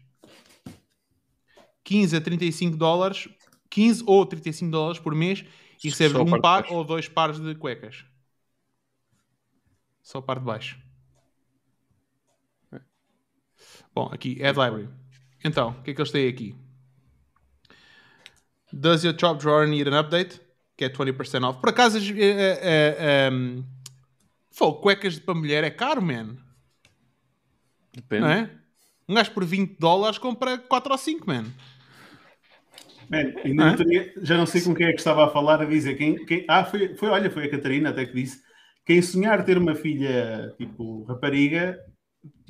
15 1.84 2.18
a 2.18 2.22
35 2.22 2.76
dólares, 2.76 3.30
15 3.70 4.04
ou 4.06 4.26
35 4.26 4.72
dólares 4.72 5.00
por 5.00 5.16
mês 5.16 5.46
e 5.84 5.90
recebes 5.90 6.14
Só 6.14 6.24
um 6.24 6.42
par 6.42 6.66
ou 6.72 6.84
dois 6.84 7.08
pares 7.08 7.40
de 7.40 7.56
cuecas. 7.56 8.04
Só 10.02 10.20
a 10.20 10.22
parte 10.22 10.40
de 10.40 10.46
baixo. 10.46 10.80
Bom, 13.94 14.10
aqui, 14.12 14.44
Ad 14.44 14.60
Library. 14.60 14.90
Então, 15.44 15.70
o 15.70 15.82
que 15.82 15.92
é 15.92 15.94
que 15.94 16.02
eles 16.02 16.12
têm 16.12 16.28
aqui? 16.28 16.56
Does 18.72 19.04
your 19.04 19.16
top 19.16 19.40
drawer 19.40 19.68
need 19.68 19.88
an 19.88 20.00
update? 20.00 20.42
Que 20.78 20.86
é 20.86 20.90
20% 20.90 21.44
off. 21.44 21.60
Por 21.60 21.70
acaso, 21.70 21.98
as- 21.98 22.08
eh, 22.10 22.60
eh, 22.62 23.30
um, 23.32 23.64
cuecas 24.74 25.18
para 25.20 25.34
mulher 25.34 25.64
é 25.64 25.72
caro, 25.72 26.02
man. 26.02 26.38
Depende. 27.94 28.22
Não 28.22 28.30
é? 28.30 28.50
Um 29.10 29.16
gajo 29.16 29.32
por 29.32 29.44
20 29.44 29.76
dólares 29.80 30.18
compra 30.20 30.58
4 30.58 30.92
ou 30.92 30.98
5, 30.98 31.26
man. 31.26 31.46
Man, 33.10 33.32
ainda 33.44 33.66
não 33.66 33.76
tinha- 33.76 34.14
já 34.22 34.38
não 34.38 34.46
sei 34.46 34.62
com 34.62 34.76
quem 34.76 34.86
é 34.88 34.92
que 34.92 35.00
estava 35.00 35.26
a 35.26 35.30
falar 35.30 35.62
a 35.62 35.66
dizer. 35.66 35.96
Quem, 35.96 36.24
quem, 36.26 36.46
ah, 36.48 36.64
foi, 36.66 36.96
foi, 36.96 37.10
olha, 37.10 37.32
foi 37.32 37.46
a 37.46 37.50
Catarina 37.50 37.90
até 37.90 38.06
que 38.06 38.14
disse. 38.14 38.42
Quem 38.86 39.02
sonhar 39.02 39.44
ter 39.46 39.58
uma 39.58 39.74
filha 39.76 40.54
tipo 40.58 41.04
rapariga 41.06 41.80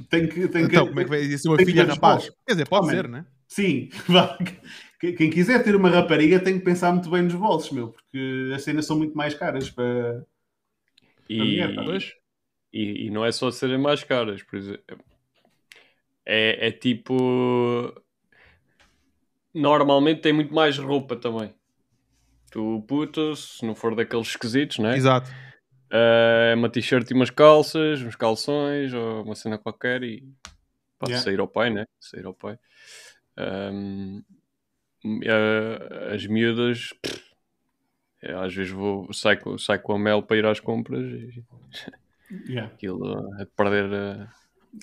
tem 0.10 0.28
que. 0.28 0.48
Tem 0.48 0.66
Então, 0.66 0.84
que, 0.84 0.90
como 0.90 1.00
é 1.00 1.04
que 1.04 1.10
vai 1.10 1.22
dizer 1.22 1.48
uma 1.48 1.58
tem 1.58 1.66
que 1.66 1.72
filha 1.72 1.86
rapaz? 1.86 2.30
Quer 2.46 2.54
dizer, 2.54 2.68
pode 2.68 2.84
Oh, 2.86 2.88
man. 2.88 2.94
ser, 2.96 3.08
né? 3.08 3.26
Sim, 3.48 3.90
vá. 4.10 4.38
Quem- 5.00 5.16
quem 5.16 5.30
quiser 5.30 5.64
ter 5.64 5.76
uma 5.76 5.90
rapariga 5.90 6.40
tem 6.40 6.58
que 6.58 6.66
pensar 6.66 6.92
muito 6.92 7.10
bem 7.10 7.22
nos 7.22 7.36
bolsos, 7.36 7.72
meu, 7.72 7.90
porque 7.90 8.52
as 8.56 8.64
cenas 8.64 8.86
são 8.86 8.98
muito 8.98 9.16
mais 9.16 9.34
caras 9.34 9.70
para. 9.70 10.26
E, 11.30 11.38
mulher, 11.38 12.02
e, 12.74 13.06
e 13.08 13.10
não 13.10 13.26
é 13.26 13.32
só 13.32 13.52
serem 13.52 13.78
mais 13.78 14.04
caras, 14.04 14.42
por 14.44 14.58
exemplo. 14.58 14.98
É, 16.26 16.68
é 16.68 16.72
tipo. 16.72 17.94
Normalmente 19.54 20.22
tem 20.22 20.34
muito 20.34 20.54
mais 20.54 20.78
roupa 20.78 21.16
também. 21.16 21.54
Tu 22.52 22.82
puto, 22.88 23.36
se 23.36 23.66
não 23.66 23.76
for 23.76 23.96
daqueles 23.96 24.28
esquisitos, 24.30 24.80
né? 24.80 24.96
Exato. 24.96 25.30
É 25.90 26.54
uma 26.56 26.70
t-shirt 26.70 27.10
e 27.10 27.14
umas 27.14 27.30
calças, 27.30 28.02
uns 28.02 28.16
calções 28.16 28.94
ou 28.94 29.24
uma 29.24 29.36
cena 29.36 29.58
qualquer 29.58 30.04
e 30.04 30.24
pode 31.00 31.14
Yeah. 31.14 31.24
sair 31.24 31.40
ao 31.40 31.48
pai, 31.48 31.70
né? 31.70 31.86
Sair 32.00 32.26
ao 32.26 32.34
pai. 32.34 32.58
Ahm, 33.38 34.22
eh, 35.24 36.14
as 36.14 36.26
miúdas, 36.28 36.90
pff, 37.02 37.22
é, 38.24 38.34
às 38.34 38.54
vezes 38.54 38.72
vou, 38.72 39.12
saio, 39.14 39.40
com- 39.40 39.58
saio 39.58 39.82
com 39.82 39.94
a 39.94 40.00
Mel 40.00 40.24
para 40.24 40.38
ir 40.38 40.46
às 40.46 40.60
compras 40.60 41.04
e 41.06 41.44
Yeah. 42.48 42.74
aquilo 42.74 43.34
é 43.40 43.46
de 43.46 43.52
perder. 43.56 43.86
eh, 43.94 44.28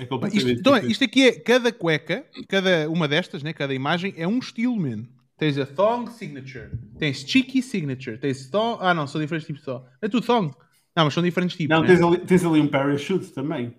É 0.01 0.37
Isto, 0.37 0.49
então, 0.49 0.77
isto 0.79 1.05
aqui 1.05 1.29
é 1.29 1.33
cada 1.39 1.71
cueca, 1.71 2.25
cada 2.49 2.89
uma 2.91 3.07
destas, 3.07 3.43
né? 3.43 3.53
Cada 3.53 3.75
imagem 3.75 4.15
é 4.17 4.27
um 4.27 4.39
estilo, 4.39 4.75
man. 4.77 5.07
Tens 5.37 5.59
a 5.59 5.67
thong 5.67 6.11
signature, 6.11 6.71
tens 6.99 7.19
cheeky 7.29 7.61
signature, 7.61 8.17
tens 8.19 8.49
thong. 8.49 8.79
Ah, 8.81 8.95
não, 8.95 9.07
são 9.07 9.21
diferentes 9.21 9.47
tipos 9.47 9.61
de 9.61 9.67
thong. 9.67 9.85
É 10.01 10.09
tudo 10.09 10.25
thong. 10.27 10.55
Não, 10.97 11.05
mas 11.05 11.13
são 11.13 11.23
diferentes 11.23 11.57
tipos. 11.57 11.77
Não, 11.77 11.83
né? 11.83 11.89
tens 11.89 12.01
ali, 12.01 12.19
tens 12.19 12.45
ali 12.45 12.61
um 12.61 12.69
parachute 12.69 13.27
também. 13.33 13.75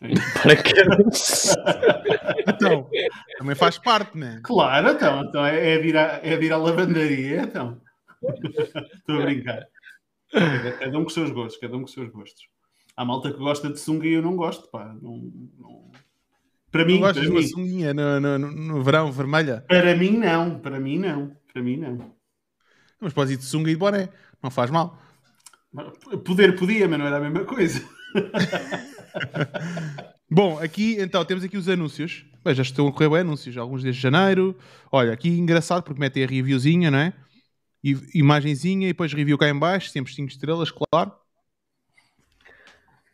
para 0.42 0.56
que 0.56 0.72
Então, 2.48 2.88
também 3.38 3.54
faz 3.54 3.78
parte, 3.78 4.16
né? 4.16 4.40
Claro, 4.44 4.90
então, 4.90 5.22
então 5.24 5.44
é, 5.46 5.74
é, 5.74 5.78
vir 5.78 5.96
à, 5.96 6.20
é 6.22 6.36
vir 6.36 6.52
à 6.52 6.56
lavandaria, 6.56 7.42
então. 7.42 7.80
Estou 8.22 9.20
a 9.20 9.22
brincar. 9.24 9.66
Cada, 10.78 10.98
um 10.98 11.02
com 11.02 11.06
os 11.08 11.14
seus 11.14 11.30
gostos, 11.30 11.60
cada 11.60 11.74
um 11.76 11.80
com 11.80 11.84
os 11.86 11.92
seus 11.92 12.10
gostos. 12.10 12.46
Há 12.96 13.04
malta 13.04 13.30
que 13.32 13.38
gosta 13.38 13.68
de 13.70 13.78
sunga 13.78 14.06
e 14.06 14.12
eu 14.14 14.22
não 14.22 14.36
gosto, 14.36 14.68
pá. 14.70 14.94
Não, 15.02 15.30
não- 15.58 15.90
Para 16.70 16.82
Não 16.82 16.88
mim, 16.92 17.00
gostas 17.00 17.18
para 17.18 17.24
de 17.26 17.30
uma 17.30 17.40
mim, 17.40 17.46
sunguinha 17.46 17.94
no, 17.94 18.20
no, 18.20 18.38
no- 18.38 18.52
no 18.52 18.82
verão 18.82 19.10
vermelha? 19.12 19.64
para 19.68 19.94
mim 19.94 20.16
não, 20.18 20.58
para 20.58 20.80
mim 20.80 20.98
não, 20.98 21.36
para 21.52 21.62
mim 21.62 21.76
não. 21.76 22.14
Mas 23.00 23.12
podes 23.12 23.34
ir 23.34 23.36
de 23.36 23.44
sunga 23.44 23.70
e 23.70 23.74
de 23.74 23.78
boné. 23.78 24.08
Não 24.42 24.50
faz 24.50 24.70
mal. 24.70 24.98
Poder 26.24 26.56
podia, 26.56 26.88
mas 26.88 26.98
não 26.98 27.06
era 27.06 27.18
a 27.18 27.20
mesma 27.20 27.44
coisa. 27.44 27.82
Bom, 30.30 30.58
aqui 30.58 30.96
então 30.98 31.24
temos 31.24 31.44
aqui 31.44 31.56
os 31.56 31.68
anúncios. 31.68 32.24
Bem, 32.44 32.54
já 32.54 32.62
estão 32.62 32.88
a 32.88 32.92
correr 32.92 33.08
bem 33.08 33.20
anúncios, 33.20 33.56
alguns 33.56 33.82
desde 33.82 34.00
janeiro. 34.00 34.56
Olha, 34.90 35.12
aqui 35.12 35.28
engraçado 35.28 35.82
porque 35.82 36.00
metem 36.00 36.24
a 36.24 36.26
reviewzinha, 36.26 36.90
não 36.90 36.98
é? 36.98 37.12
E, 37.82 37.96
imagenzinha 38.14 38.86
e 38.86 38.92
depois 38.92 39.12
review 39.12 39.38
cá 39.38 39.48
em 39.48 39.58
baixo, 39.58 39.90
sempre 39.90 40.12
5 40.12 40.28
estrelas, 40.28 40.70
claro. 40.70 41.12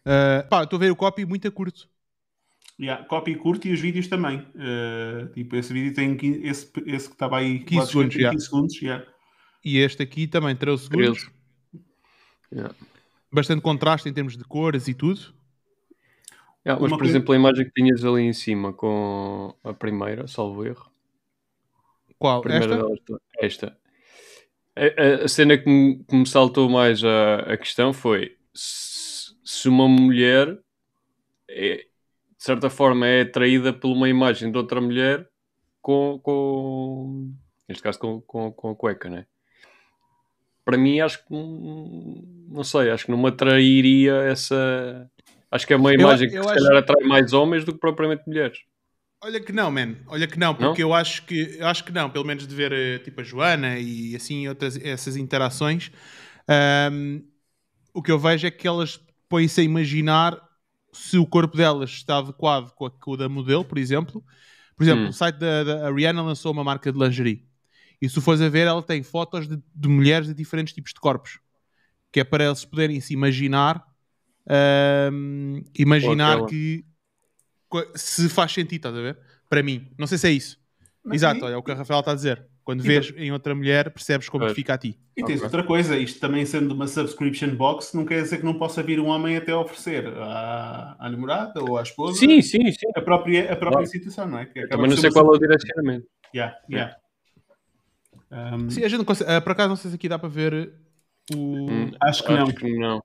Ah, 0.05 0.45
pá, 0.49 0.65
estou 0.65 0.77
a 0.77 0.81
ver 0.81 0.91
o 0.91 0.97
copy 0.97 1.25
muito 1.25 1.47
a 1.47 1.51
curto. 1.51 1.89
Yeah, 2.81 3.05
copy 3.05 3.37
curto 3.37 3.69
e 3.69 3.73
os 3.73 3.81
vídeos 3.81 4.09
também. 4.09 4.39
Uh, 4.55 5.29
tipo, 5.35 5.55
esse 5.57 5.73
vídeo 5.73 5.95
tem 5.95 6.17
15, 6.17 6.41
esse, 6.43 6.73
esse 6.87 7.09
que 7.09 7.15
estava 7.15 7.39
aí 7.39 7.61
15 7.61 7.77
lá 7.77 7.85
escrito, 7.85 7.87
segundos, 7.87 8.15
tem 8.15 8.23
yeah. 8.23 8.37
15 8.37 8.45
segundos. 8.45 8.83
yeah. 8.83 9.07
E 9.65 9.79
este 9.79 10.03
aqui 10.03 10.27
também 10.27 10.57
13 10.57 10.83
segundos. 10.83 11.21
13. 11.21 11.33
Yeah. 12.53 12.75
Bastante 13.31 13.63
contraste 13.63 14.09
em 14.09 14.13
termos 14.13 14.37
de 14.37 14.45
cores 14.45 14.89
e 14.89 14.95
tudo. 14.95 15.33
Yeah, 16.65 16.81
mas, 16.81 16.93
Uma 16.93 16.99
por 16.99 17.05
exemplo, 17.07 17.33
a 17.33 17.37
imagem 17.37 17.65
que 17.67 17.73
tinhas 17.73 18.05
ali 18.05 18.23
em 18.23 18.33
cima 18.33 18.73
com 18.73 19.55
a 19.65 19.73
primeira, 19.75 20.27
salvo 20.29 20.65
erro. 20.65 20.91
Qual? 22.19 22.39
A 22.39 22.43
primeira 22.43 22.75
Esta? 22.75 22.77
delas, 22.77 22.99
esta. 23.41 23.77
A, 24.77 24.85
a- 25.23 25.25
a 25.25 25.29
cena 25.29 25.59
que 25.59 25.69
me, 25.69 26.05
que 26.05 26.17
me 26.17 26.27
saltou 26.27 26.69
mais 26.69 27.05
a, 27.05 27.37
a 27.55 27.57
questão 27.59 27.93
foi 27.93 28.37
se, 28.55 29.35
se 29.45 29.69
uma 29.69 29.89
mulher 29.89 30.59
é, 31.49 31.77
de 31.79 31.87
certa 32.45 32.71
forma 32.71 33.07
é 33.07 33.23
atraída 33.23 33.73
por 33.73 33.91
uma 33.93 34.09
imagem 34.09 34.53
de 34.53 34.59
outra 34.59 34.81
mulher 34.81 35.29
com, 35.83 36.19
com 36.23 37.33
neste 37.69 37.83
caso 37.83 37.99
com, 38.01 38.21
com, 38.23 38.53
com 38.53 38.71
a 38.71 38.77
cueca, 38.77 39.11
né? 39.11 39.27
Para 40.65 40.79
mim 40.79 41.01
acho 41.01 41.19
que 41.27 41.35
não 41.35 42.63
sei, 42.65 42.91
acho 42.91 43.05
que 43.07 43.11
não 43.11 43.19
me 43.19 43.29
atrairia 43.29 44.15
essa 44.23 45.11
acho 45.53 45.67
que 45.67 45.73
é 45.73 45.77
uma 45.77 45.93
imagem 45.95 46.29
que 46.29 46.37
eu 46.37 46.43
se 46.45 46.51
acho- 46.51 46.65
calhar 46.65 46.79
atrai 46.83 47.05
mais 47.07 47.33
homens 47.33 47.65
do 47.65 47.73
que 47.73 47.79
propriamente 47.79 48.23
mulheres. 48.27 48.59
Olha 49.25 49.41
que 49.41 49.53
não, 49.53 49.71
man. 49.71 49.95
Olha 50.09 50.27
que 50.27 50.37
não, 50.39 50.53
porque 50.53 50.83
eu 50.83 50.93
acho 50.93 51.23
que 51.25 51.57
eu 51.61 51.67
acho 51.69 51.85
que 51.85 51.93
não, 51.93 52.11
pelo 52.11 52.25
menos 52.25 52.45
de 52.45 52.53
ver 52.55 52.73
eh, 52.73 52.99
tipo 52.99 53.21
a 53.21 53.25
Joana 53.25 53.79
e 53.79 54.17
assim 54.17 54.49
outras 54.49 54.77
essas 54.77 55.17
interações. 55.17 55.93
ahm, 56.49 57.21
o 57.95 58.03
que 58.03 58.11
eu 58.11 58.19
vejo 58.19 58.47
é 58.47 58.51
que 58.51 58.67
elas 58.67 58.99
põem-se 59.29 59.61
a 59.61 59.65
imaginar 59.65 60.41
se 60.93 61.19
o 61.19 61.27
corpo 61.27 61.57
delas 61.57 61.91
está 61.91 62.19
adequado 62.19 62.73
com, 62.75 62.87
a, 62.87 62.91
com 62.91 63.13
o 63.13 63.17
da 63.17 63.29
modelo, 63.29 63.65
por 63.65 63.79
exemplo. 63.79 64.25
Por 64.77 64.83
exemplo, 64.85 65.05
Hum. 65.05 65.09
o 65.11 65.13
site 65.13 65.37
da, 65.39 65.63
da 65.65 65.91
Rihanna 65.93 66.23
lançou 66.23 66.51
uma 66.53 66.65
marca 66.65 66.91
de 66.93 66.99
lingerie. 66.99 67.47
E 68.01 68.09
se 68.09 68.21
fores 68.21 68.41
a 68.41 68.49
ver, 68.49 68.67
ela 68.67 68.83
tem 68.83 69.03
fotos 69.05 69.47
de, 69.47 69.57
de 69.75 69.89
mulheres 69.89 70.27
de 70.29 70.35
diferentes 70.35 70.75
tipos 70.75 70.93
de 70.93 70.99
corpos. 71.01 71.39
Que 72.11 72.21
é 72.21 72.25
para 72.25 72.45
eles 72.45 72.65
poderem 72.65 73.01
se 73.01 73.15
imaginar 73.15 73.85
imaginar 75.79 76.47
que 76.47 76.85
se 77.95 78.29
faz 78.29 78.53
sentido, 78.53 78.77
estás 78.89 78.97
a 78.97 79.01
ver? 79.01 79.19
Para 79.49 79.63
mim. 79.63 79.89
Não 79.99 80.07
sei 80.07 80.19
se 80.19 80.29
é 80.29 80.31
isso. 80.33 80.59
Mas 81.05 81.17
Exato, 81.17 81.45
olha, 81.45 81.55
é 81.55 81.57
o 81.57 81.63
que 81.63 81.73
a 81.73 81.75
Rafael 81.75 82.01
está 82.01 82.13
a 82.13 82.15
dizer. 82.15 82.47
Quando 82.65 82.81
E 82.85 82.87
vês 82.87 83.13
em 83.17 83.33
outra 83.33 83.55
mulher, 83.55 83.91
percebes 83.91 84.29
como 84.29 84.47
te 84.47 84.55
fica 84.55 84.75
a 84.75 84.79
ti. 84.79 84.97
E 85.17 85.25
tens 85.25 85.37
Ok. 85.39 85.45
outra 85.47 85.65
coisa, 85.65 85.97
isto 85.97 86.21
também 86.21 86.47
sendo 86.47 86.73
uma 86.73 86.87
subscription 86.87 87.57
box, 87.57 87.93
não 87.93 88.05
quer 88.07 88.23
dizer 88.23 88.39
que 88.39 88.45
não 88.45 88.55
possa 88.55 88.83
vir 88.83 89.01
um 89.01 89.09
homem 89.09 89.37
até 89.37 89.55
oferecer 89.55 90.07
à, 90.07 90.97
à 90.99 91.11
namorada 91.11 91.61
ou 91.63 91.77
à 91.77 91.83
esposa 91.83 92.19
Sim, 92.21 92.41
sim, 92.41 92.71
sim. 92.71 92.87
a 92.95 93.01
própria, 93.01 93.53
a 93.53 93.57
própria 93.57 93.85
Claro. 93.85 93.87
situação, 93.87 94.29
não 94.29 94.39
é? 94.39 94.47
Que 94.47 94.67
Também 94.69 94.89
não 94.89 94.97
sei 94.97 95.11
qual 95.11 95.27
é 95.27 95.37
o 95.37 95.39
direcionamento. 95.39 96.07
Yeah, 96.35 96.57
yeah. 96.71 96.97
Um, 98.31 98.71
Sim, 98.71 98.85
a 98.85 98.89
gente 98.89 98.99
não 98.99 99.05
consegue, 99.05 99.31
ah, 99.31 99.41
por 99.41 99.53
acaso 99.53 99.69
não 99.69 99.77
sei 99.77 99.91
se 99.91 99.97
aqui 99.97 100.09
dá 100.09 100.19
para 100.19 100.29
ver 100.29 100.73
o. 101.35 101.37
Hum, 101.37 101.91
acho 102.01 102.25
que 102.25 102.33
não. 102.33 102.43
Acho 102.45 102.55
que 102.55 102.79
não. 102.79 103.03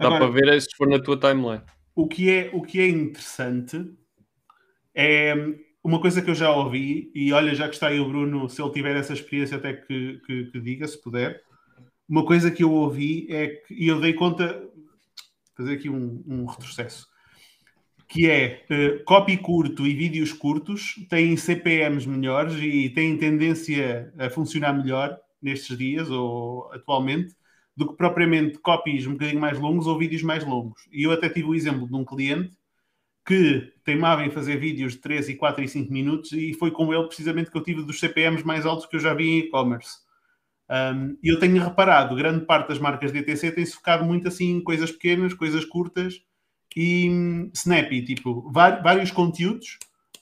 Dá 0.00 0.06
Agora, 0.06 0.30
para 0.30 0.40
ver 0.40 0.62
se 0.62 0.68
for 0.76 0.88
na 0.88 0.98
tua 0.98 1.20
timeline. 1.20 1.62
o, 1.94 2.08
que 2.08 2.30
é, 2.30 2.50
o 2.54 2.62
que 2.62 2.80
é 2.80 2.88
interessante 2.88 3.84
é 4.94 5.34
uma 5.84 6.00
coisa 6.00 6.22
que 6.22 6.30
eu 6.30 6.34
já 6.34 6.50
ouvi, 6.50 7.10
e 7.14 7.32
olha, 7.34 7.54
já 7.54 7.68
que 7.68 7.74
está 7.74 7.88
aí 7.88 8.00
o 8.00 8.08
Bruno, 8.08 8.48
se 8.48 8.62
ele 8.62 8.72
tiver 8.72 8.96
essa 8.96 9.12
experiência, 9.12 9.58
até 9.58 9.74
que, 9.74 10.18
que, 10.26 10.44
que 10.46 10.60
diga, 10.60 10.88
se 10.88 11.00
puder. 11.00 11.42
Uma 12.08 12.24
coisa 12.24 12.50
que 12.50 12.64
eu 12.64 12.72
ouvi 12.72 13.26
é 13.30 13.48
que, 13.48 13.74
e 13.74 13.88
eu 13.88 14.00
dei 14.00 14.14
conta, 14.14 14.66
fazer 15.54 15.74
aqui 15.74 15.90
um, 15.90 16.24
um 16.26 16.46
retrocesso, 16.46 17.06
que 18.08 18.28
é 18.28 18.64
eh, 18.70 19.02
copy 19.04 19.36
curto 19.36 19.86
e 19.86 19.94
vídeos 19.94 20.32
curtos 20.32 20.94
têm 21.10 21.36
CPMs 21.36 22.08
melhores 22.08 22.54
e 22.54 22.88
têm 22.88 23.18
tendência 23.18 24.12
a 24.18 24.30
funcionar 24.30 24.72
melhor 24.72 25.16
nestes 25.40 25.78
dias 25.78 26.10
ou 26.10 26.70
atualmente 26.72 27.34
do 27.76 27.88
que 27.88 27.96
propriamente 27.96 28.58
copies 28.58 29.06
um 29.06 29.12
bocadinho 29.12 29.40
mais 29.40 29.58
longos 29.58 29.86
ou 29.86 29.98
vídeos 29.98 30.22
mais 30.22 30.44
longos. 30.44 30.82
E 30.92 31.04
eu 31.04 31.12
até 31.12 31.28
tive 31.28 31.48
o 31.48 31.54
exemplo 31.54 31.86
de 31.86 31.94
um 31.94 32.04
cliente 32.04 32.58
que 33.24 33.72
teimava 33.84 34.24
em 34.24 34.30
fazer 34.30 34.56
vídeos 34.56 34.94
de 34.94 34.98
3 34.98 35.28
e 35.28 35.34
4 35.36 35.62
e 35.62 35.68
5 35.68 35.92
minutos 35.92 36.32
e 36.32 36.52
foi 36.54 36.70
com 36.70 36.92
ele 36.92 37.06
precisamente 37.06 37.50
que 37.50 37.56
eu 37.56 37.62
tive 37.62 37.82
dos 37.82 38.00
CPMs 38.00 38.44
mais 38.44 38.66
altos 38.66 38.86
que 38.86 38.96
eu 38.96 39.00
já 39.00 39.14
vi 39.14 39.28
em 39.28 39.38
e-commerce. 39.40 39.98
Um, 40.70 41.16
eu 41.22 41.38
tenho 41.38 41.62
reparado, 41.62 42.14
grande 42.14 42.44
parte 42.44 42.68
das 42.68 42.78
marcas 42.78 43.12
de 43.12 43.22
tem-se 43.22 43.74
focado 43.74 44.04
muito 44.04 44.28
assim 44.28 44.56
em 44.56 44.60
coisas 44.62 44.92
pequenas, 44.92 45.34
coisas 45.34 45.64
curtas 45.64 46.22
e 46.76 47.10
hum, 47.10 47.50
snappy, 47.52 48.04
tipo, 48.04 48.50
vários 48.52 49.10
conteúdos, 49.10 49.78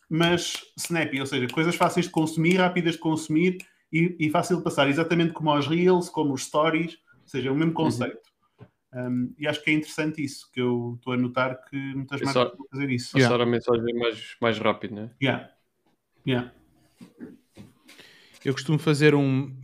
mas 0.08 0.54
snappy, 0.76 1.20
ou 1.20 1.26
seja, 1.26 1.46
coisas 1.48 1.76
fáceis 1.76 2.06
de 2.06 2.12
consumir, 2.12 2.56
rápidas 2.56 2.94
de 2.94 3.00
consumir 3.00 3.58
e, 3.92 4.16
e 4.18 4.30
fácil 4.30 4.56
de 4.56 4.64
passar, 4.64 4.88
exatamente 4.88 5.34
como 5.34 5.54
os 5.54 5.66
Reels, 5.66 6.08
como 6.08 6.32
os 6.32 6.44
Stories, 6.44 6.96
ou 7.28 7.30
seja, 7.30 7.50
é 7.50 7.52
o 7.52 7.54
mesmo 7.54 7.74
conceito. 7.74 8.18
Um, 8.90 9.34
e 9.38 9.46
acho 9.46 9.62
que 9.62 9.70
é 9.70 9.74
interessante 9.74 10.24
isso, 10.24 10.50
que 10.50 10.58
eu 10.58 10.94
estou 10.96 11.12
a 11.12 11.16
notar 11.18 11.62
que 11.66 11.76
muitas 11.94 12.22
É 12.22 12.24
marcas 12.24 12.54
a 12.54 12.70
fazer 12.70 12.90
isso. 12.90 13.12
Passar 13.12 13.38
a 13.38 13.44
mensagem 13.44 13.94
mais, 13.98 14.36
mais 14.40 14.58
rápido, 14.58 14.94
né? 14.94 15.10
Yeah. 15.22 15.52
Yeah. 16.26 16.54
Eu 18.42 18.54
costumo 18.54 18.78
fazer 18.78 19.14
um 19.14 19.54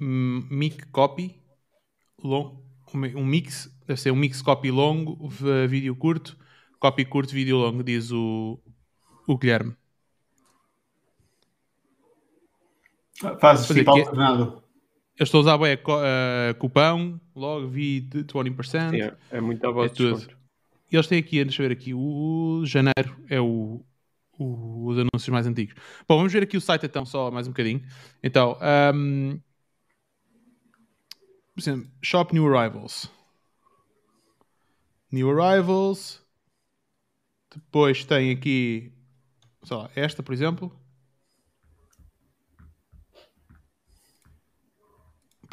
mic 0.51 0.87
copy, 0.89 1.41
long, 2.23 2.63
um 2.93 2.99
mi- 2.99 3.15
mix, 3.15 3.75
deve 3.87 3.99
ser 3.99 4.11
um 4.11 4.17
mix 4.17 4.43
copy 4.43 4.71
longo, 4.71 5.27
vídeo 5.67 5.97
curto, 5.97 6.37
copy 6.79 7.07
curto, 7.07 7.33
vídeo 7.33 7.57
longo, 7.57 7.83
diz 7.83 8.13
o, 8.13 8.61
o 9.27 9.39
Guilherme. 9.39 9.75
Fazes 13.41 13.69
tipo 13.69 13.95
que- 13.95 14.01
alternado. 14.01 14.64
Eu 15.17 15.25
estou 15.25 15.39
a 15.39 15.41
usar 15.43 15.59
bem, 15.59 15.73
eh, 15.73 16.55
cupão, 16.59 17.21
logo 17.37 17.69
vi 17.69 18.01
de 18.01 18.25
20%. 18.25 18.91
Sim, 18.91 19.01
é, 19.31 19.37
é 19.37 19.41
muito 19.41 19.65
à 19.67 19.73
base 19.73 19.87
É 19.87 19.89
de 19.91 19.97
tudo. 19.97 20.37
E 20.91 20.97
eles 20.97 21.07
têm 21.07 21.19
aqui, 21.19 21.45
deixa 21.45 21.63
eu 21.63 21.69
ver 21.69 21.75
aqui, 21.75 21.95
o 21.95 22.63
janeiro 22.65 23.17
é 23.29 23.41
o, 23.41 23.85
o- 24.39 24.87
os 24.87 24.99
anúncios 24.99 25.29
mais 25.29 25.47
antigos. 25.47 25.75
Bom, 26.09 26.17
vamos 26.17 26.33
ver 26.33 26.43
aqui 26.43 26.57
o 26.57 26.61
site 26.61 26.87
então, 26.87 27.07
só 27.07 27.31
mais 27.31 27.47
um 27.47 27.51
bocadinho. 27.51 27.83
Então, 28.23 28.57
ahm, 28.61 29.39
por 31.55 31.61
exemplo, 31.61 31.91
Shop 32.03 32.33
New 32.35 32.47
Arrivals. 32.53 33.09
New 35.11 35.31
Arrivals. 35.31 36.21
Depois 37.55 38.05
tem 38.05 38.33
aqui, 38.33 38.93
sei 39.65 39.77
lá, 39.77 39.91
esta, 39.95 40.23
por 40.23 40.33
exemplo. 40.33 40.73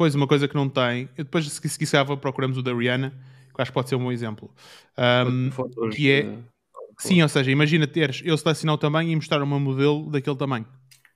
Depois 0.02 0.16
uma 0.16 0.26
coisa 0.28 0.48
que 0.48 0.56
não 0.56 0.68
tem, 0.68 1.08
eu 1.16 1.24
depois 1.24 1.46
se 1.48 1.70
se 1.70 1.78
quiser 1.78 2.04
procuramos 2.18 2.58
o 2.58 2.64
da 2.64 2.74
Rihanna, 2.74 3.12
que 3.54 3.62
acho 3.62 3.70
que 3.70 3.76
pode 3.76 3.88
ser 3.88 3.96
um 3.96 4.00
bom 4.00 4.12
exemplo. 4.12 4.52
Ahm, 4.98 5.52
Fotos 5.52 5.96
que 5.96 6.12
é- 6.12 6.40
Sim, 6.98 7.22
ou 7.22 7.30
seja, 7.30 7.52
imagina 7.52 7.86
teres 7.86 8.20
eu 8.26 8.36
selecionar 8.36 8.74
o 8.74 8.78
tamanho 8.80 9.12
e 9.12 9.16
mostrar 9.16 9.44
uma 9.44 9.60
modelo 9.60 10.10
daquele 10.10 10.36
tamanho. 10.36 10.66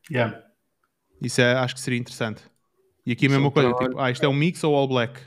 Yeah. 0.10 0.40
Isso 1.20 1.42
é, 1.42 1.56
acho 1.56 1.74
que 1.74 1.82
seria 1.82 1.98
interessante. 2.00 2.44
E 3.08 3.12
aqui 3.12 3.26
a 3.26 3.30
mesma 3.30 3.46
Só 3.46 3.52
coisa, 3.52 3.74
tipo, 3.74 3.98
ah, 4.00 4.12
isto 4.12 4.24
é 4.24 4.28
um 4.30 4.34
mix 4.34 4.64
ou 4.64 4.76
all 4.76 4.88
black? 4.88 5.20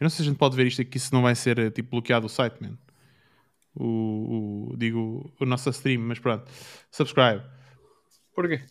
Eu 0.00 0.04
não 0.04 0.10
sei 0.10 0.16
se 0.16 0.22
a 0.22 0.24
gente 0.24 0.38
pode 0.38 0.56
ver 0.56 0.66
isto 0.66 0.82
aqui 0.82 0.98
se 0.98 1.12
não 1.12 1.22
vai 1.22 1.36
ser 1.36 1.58
eh, 1.60 1.70
tipo 1.70 1.90
bloqueado 1.90 2.26
o 2.26 2.28
site, 2.28 2.56
man. 2.60 2.76
O, 3.74 4.70
o- 4.72 4.76
digo, 4.76 5.32
o 5.40 5.44
nosso 5.46 5.70
stream, 5.70 6.00
mas 6.02 6.18
pronto. 6.18 6.50
Subscribe. 6.90 7.42
Porquê? 8.34 8.62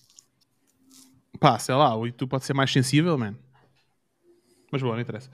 Pá, 1.40 1.60
sei 1.60 1.76
lá, 1.76 1.96
o 1.96 2.06
YouTube 2.06 2.30
pode 2.30 2.46
ser 2.46 2.54
mais 2.54 2.72
sensível, 2.72 3.18
man. 3.18 3.36
Mas 4.72 4.82
bom, 4.82 4.94
não 4.94 5.00
interessa. 5.00 5.30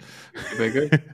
Bem 0.58 0.72
gay? 0.72 0.90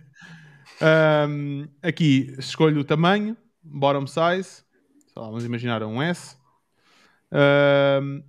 Ahm, 0.79 1.67
aqui 1.81 2.35
escolho 2.37 2.81
o 2.81 2.83
tamanho, 2.83 3.35
bottom 3.63 4.05
size, 4.05 4.63
sei 5.07 5.15
lá, 5.15 5.27
vamos 5.27 5.43
imaginar 5.43 5.81
um 5.83 6.01
S. 6.01 6.37
Ahm, 7.31 8.21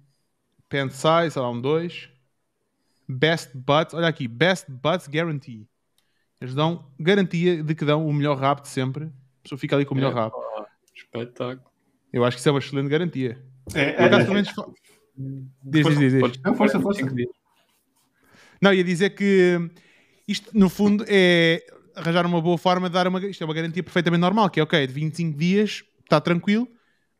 pant 0.69 0.91
size, 0.93 1.33
sei 1.33 1.43
lá, 1.43 1.51
um 1.51 1.61
2. 1.61 2.09
Best 3.07 3.51
buds, 3.55 3.95
olha 3.95 4.09
aqui, 4.09 4.29
best 4.29 4.67
buds 4.71 5.09
guarantee. 5.09 5.67
Eles 6.41 6.55
dão 6.55 6.87
garantia 6.99 7.63
de 7.63 7.75
que 7.75 7.85
dão 7.85 8.07
o 8.07 8.13
melhor 8.13 8.39
rap 8.39 8.63
de 8.63 8.69
sempre. 8.69 9.05
A 9.07 9.43
pessoa 9.43 9.59
fica 9.59 9.75
ali 9.77 9.85
com 9.85 9.95
o 9.95 9.97
melhor 9.97 10.13
É, 10.13 10.15
rap. 10.15 10.33
Espetáculo. 10.95 11.71
Eu 12.13 12.25
acho 12.25 12.37
que 12.37 12.41
isso 12.41 12.49
é 12.49 12.53
uma 12.53 12.59
excelente 12.59 12.89
garantia. 12.89 13.43
É, 13.75 14.05
acaso, 14.05 14.33
é, 14.33 14.43
Diz, 15.19 15.87
diz, 15.87 15.99
diz, 15.99 16.13
diz. 16.13 16.21
Podes- 16.21 16.41
Não, 16.45 16.55
força, 16.55 16.81
força. 16.81 17.03
Não, 18.63 18.73
ia 18.73 18.85
dizer 18.85 19.11
que 19.11 19.71
isto, 20.27 20.51
no 20.57 20.69
fundo, 20.69 21.05
é 21.09 21.65
arranjar 21.95 22.25
uma 22.27 22.41
boa 22.41 22.57
forma 22.59 22.89
de 22.89 22.95
dar 22.95 23.07
uma. 23.09 23.25
Isto 23.27 23.43
é 23.43 23.45
uma 23.47 23.55
garantia 23.55 23.83
perfeitamente 23.83 24.21
normal, 24.21 24.49
que 24.51 24.61
é 24.61 24.63
ok, 24.63 24.87
de 24.87 24.93
25 24.93 25.37
dias, 25.39 25.85
está 26.03 26.21
tranquilo, 26.21 26.69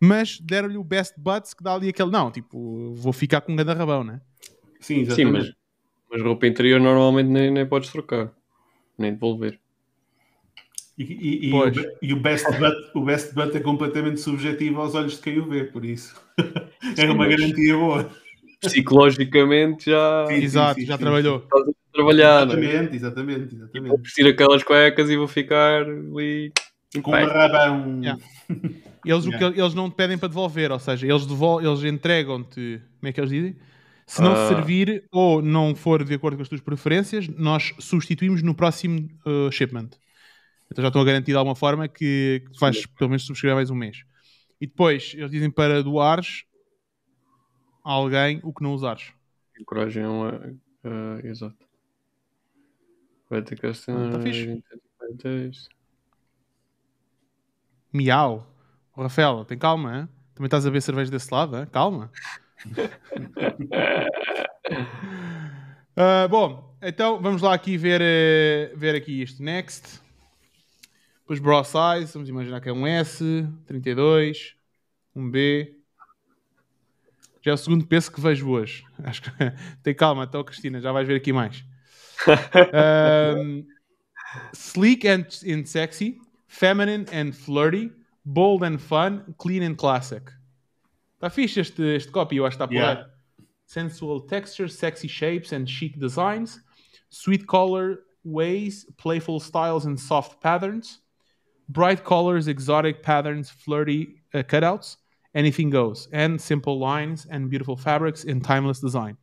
mas 0.01 0.39
deram-lhe 0.41 0.77
o 0.77 0.85
best 0.85 1.15
buds 1.19 1.55
que 1.55 1.63
dá 1.63 1.75
ali 1.75 1.89
aquele. 1.89 2.11
Não, 2.11 2.31
tipo, 2.31 2.95
vou 2.95 3.13
ficar 3.13 3.41
com 3.41 3.53
um 3.53 3.57
grande 3.57 3.73
rabão, 3.79 4.05
né? 4.05 4.21
Sim, 4.81 4.97
Sim, 4.97 5.01
exatamente. 5.03 5.33
mas, 5.33 5.53
mas 6.11 6.23
roupa 6.23 6.47
interior 6.47 6.81
normalmente 6.81 7.29
nem, 7.29 7.51
nem 7.51 7.67
podes 7.67 7.91
trocar. 7.91 8.33
Nem 8.97 9.13
devolver. 9.13 9.59
E, 10.99 11.03
e- 11.05 11.51
e 11.51 12.09
e 12.09 12.13
o 12.13 12.17
best 12.21 12.45
butt, 12.59 12.77
o 12.95 13.01
best 13.05 13.33
butt 13.35 13.57
é 13.57 13.61
completamente 13.61 14.21
subjetivo 14.21 14.81
aos 14.81 14.95
olhos 14.97 15.13
de 15.17 15.23
quem 15.23 15.39
o 15.39 15.49
vê, 15.49 15.63
por 15.65 15.85
isso. 15.85 16.15
é 16.99 17.11
uma 17.11 17.27
garantia 17.29 17.77
boa. 17.77 18.11
Psicologicamente 18.61 19.91
já 19.91 20.27
Sim, 20.27 20.35
Exato, 20.35 20.81
sim, 20.81 20.87
já 20.87 20.97
sim, 20.97 21.03
trabalhou. 21.03 21.39
estás 21.39 21.69
a 21.69 21.73
trabalhar. 21.93 22.41
é? 22.41 22.43
Exatamente, 22.45 22.97
exatamente, 22.97 23.55
exatamente. 23.55 23.89
Vou 23.89 23.99
vestir 23.99 24.27
aquelas 24.27 24.63
cuecas 24.63 25.11
e 25.11 25.17
vou 25.17 25.29
ficar 25.29 25.83
ali. 25.83 26.53
Com 27.03 27.11
uma 27.11 27.21
rabão. 27.25 28.01
Yeah. 28.03 28.21
Eles, 29.05 29.25
o 29.27 29.31
que- 29.31 29.37
Yeah. 29.37 29.57
eles 29.57 29.75
não 29.75 29.89
te 29.89 29.95
pedem 29.95 30.19
para 30.19 30.29
devolver, 30.29 30.73
ou 30.73 30.79
seja, 30.79 31.07
eles, 31.07 31.25
devol- 31.25 31.63
eles 31.63 31.83
entregam-te. 31.85 32.81
Como 32.99 33.09
é 33.09 33.13
que 33.13 33.21
eles 33.21 33.31
dizem? 33.31 33.57
Se 34.07 34.21
não 34.21 34.33
Ah. 34.33 34.49
servir 34.49 35.05
ou 35.13 35.41
não 35.41 35.75
for 35.75 36.03
de 36.03 36.13
acordo 36.15 36.37
com 36.37 36.43
as 36.43 36.49
tuas 36.49 36.61
preferências, 36.61 37.29
nós 37.29 37.73
substituímos 37.79 38.43
no 38.43 38.55
próximo 38.55 39.09
uh, 39.25 39.51
shipment. 39.53 39.91
Então 40.71 40.83
já 40.83 40.89
estão 40.89 41.03
a 41.03 41.05
garantir 41.05 41.33
de 41.33 41.37
alguma 41.37 41.57
forma 41.57 41.89
que, 41.89 42.45
que 42.53 42.61
vais 42.61 42.87
pelo 42.87 43.11
menos 43.11 43.25
subscrever 43.25 43.57
mais 43.57 43.71
um 43.71 43.75
mês. 43.75 44.05
E 44.61 44.67
depois 44.67 45.15
eles 45.15 45.31
dizem 45.31 45.51
para 45.51 45.83
doares 45.83 46.45
a 47.85 47.93
alguém 47.93 48.41
o 48.43 48.53
que 48.53 48.63
não 48.63 48.75
usares. 48.75 49.13
Coragem 49.65 50.05
é 50.05 50.09
uma. 50.09 50.57
ah, 50.85 51.21
exato. 51.25 51.57
Vai 53.29 53.43
ter 53.43 53.59
que. 53.59 53.67
Ah, 53.67 53.73
tá 54.13 54.21
fixe. 54.21 54.63
Miau. 57.93 58.47
Ô, 58.97 59.03
Rafael, 59.03 59.45
tem 59.45 59.59
calma, 59.59 60.01
hein? 60.01 60.09
Também 60.35 60.47
estás 60.47 60.67
a 60.67 60.71
ver 60.71 60.81
cerveja 60.81 61.11
desse 61.11 61.33
lado, 61.33 61.57
hein? 61.57 61.67
calma. 61.71 62.11
Ah, 66.01 66.29
bom, 66.29 66.79
então 66.81 67.21
vamos 67.21 67.43
lá 67.43 67.53
aqui 67.53 67.77
ver, 67.77 68.01
eh, 68.01 68.73
ver 68.77 68.95
aqui 68.95 69.21
isto. 69.21 69.43
Next. 69.43 70.01
Depois 71.29 71.41
bra 71.41 71.63
size, 71.63 72.15
vamos 72.15 72.31
imaginar 72.31 72.59
que 72.59 72.71
é 72.71 72.73
um 72.73 72.87
S, 72.87 73.47
32, 73.67 74.57
um 75.15 75.31
B. 75.31 75.79
Já 77.43 77.51
é 77.51 77.55
o 77.55 77.57
segundo 77.59 77.87
peso 77.87 78.11
que 78.11 78.19
vejo 78.19 78.49
hoje. 78.49 78.83
Acho 79.05 79.21
que 79.21 79.31
tem 79.85 79.95
calma, 79.95 80.25
então 80.25 80.43
Cristina, 80.43 80.81
já 80.81 80.91
vais 80.91 81.07
ver 81.07 81.17
aqui 81.17 81.31
mais. 81.31 81.63
Um, 83.45 83.67
sleek 84.55 85.07
and, 85.07 85.27
and 85.47 85.67
sexy, 85.67 86.19
feminine 86.47 87.05
and 87.13 87.33
flirty, 87.33 87.93
bold 88.25 88.65
and 88.65 88.79
fun, 88.79 89.23
clean 89.37 89.63
and 89.63 89.75
classic. 89.75 90.33
Está 91.17 91.29
fixe 91.29 91.61
este, 91.61 91.83
este 91.95 92.11
copy, 92.11 92.37
eu 92.37 92.47
acho 92.47 92.57
que 92.57 92.65
está 92.65 92.67
por 92.67 92.75
Yeah. 92.75 93.03
aí. 93.03 93.45
Sensual 93.67 94.23
textures, 94.23 94.77
sexy 94.77 95.07
shapes 95.09 95.53
and 95.53 95.67
chic 95.67 95.99
designs, 95.99 96.59
sweet 97.11 97.45
color 97.45 97.99
ways, 98.25 98.87
playful 98.97 99.39
styles 99.39 99.85
and 99.85 99.99
soft 99.99 100.41
patterns, 100.41 101.03
bright 101.69 102.05
colors, 102.05 102.49
exotic 102.49 103.03
patterns, 103.03 103.51
flirty 103.51 104.23
uh, 104.35 104.43
cutouts, 104.43 104.97
anything 105.35 105.71
goes, 105.71 106.09
and 106.13 106.41
simple 106.41 106.79
lines 106.79 107.27
and 107.31 107.49
beautiful 107.49 107.77
fabrics 107.77 108.25
in 108.25 108.41
timeless 108.41 108.81
design. 108.81 109.17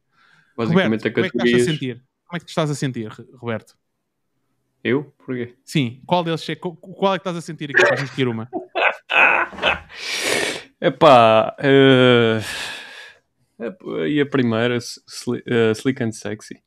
Basicamente 0.57 1.03
Roberto, 1.03 1.07
a 1.07 1.11
como 1.11 1.25
é 1.25 1.29
que 1.29 1.37
estás 1.37 1.61
a 1.61 1.65
sentir? 1.65 2.03
Como 2.27 2.37
é 2.37 2.39
que 2.39 2.49
estás 2.49 2.71
a 2.71 2.75
sentir, 2.75 3.11
Roberto? 3.37 3.75
Eu? 4.83 5.13
Porquê? 5.17 5.55
Sim, 5.63 6.01
qual 6.05 6.23
deles 6.23 6.47
é, 6.47 6.55
qual 6.55 7.13
é 7.13 7.17
que 7.17 7.21
estás 7.21 7.35
a 7.35 7.41
sentir 7.41 7.71
aqui 7.71 7.83
para 7.83 7.95
a 7.95 7.97
gente 7.97 8.09
escolher 8.09 8.27
uma? 8.27 8.49
Epá. 10.79 11.55
epá, 13.59 14.07
e 14.07 14.21
a 14.21 14.25
primeira, 14.25 14.77
sli, 14.77 15.41
eh, 15.47 15.71
Slick 15.71 16.03
and 16.03 16.11
Sexy. 16.11 16.61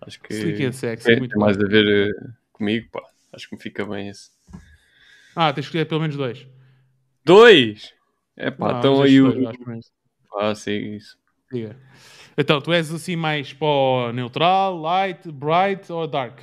Acho 0.00 0.20
que 0.20 0.34
Slick 0.34 0.64
and 0.64 0.72
sexy, 0.72 1.12
é, 1.12 1.16
muito 1.16 1.32
tem 1.32 1.40
mais 1.40 1.56
a 1.56 1.66
ver 1.66 1.86
eh, 1.86 2.10
comigo, 2.52 2.88
pá. 2.90 3.00
Acho 3.32 3.48
que 3.48 3.56
me 3.56 3.62
fica 3.62 3.86
bem 3.86 4.08
esse. 4.08 4.30
Ah, 5.36 5.52
tens 5.52 5.64
de 5.64 5.68
escolher 5.68 5.84
pelo 5.86 6.00
menos 6.00 6.16
dois. 6.16 6.46
Dois! 7.24 7.92
Não, 8.36 8.46
então 8.48 8.94
vamos 8.94 9.00
aí 9.00 9.16
estes 9.16 9.20
o. 9.20 9.32
dois, 9.32 9.46
acho 9.48 9.58
que- 9.58 9.80
Ah, 10.40 10.54
sim, 10.54 10.94
isso. 10.96 11.16
Diga. 11.52 11.76
Então, 12.36 12.60
tu 12.60 12.72
és 12.72 12.92
assim 12.92 13.16
mais 13.16 13.52
para 13.52 13.66
o 13.66 14.12
neutral, 14.12 14.76
light, 14.80 15.30
bright 15.32 15.90
ou 15.92 16.06
dark? 16.06 16.40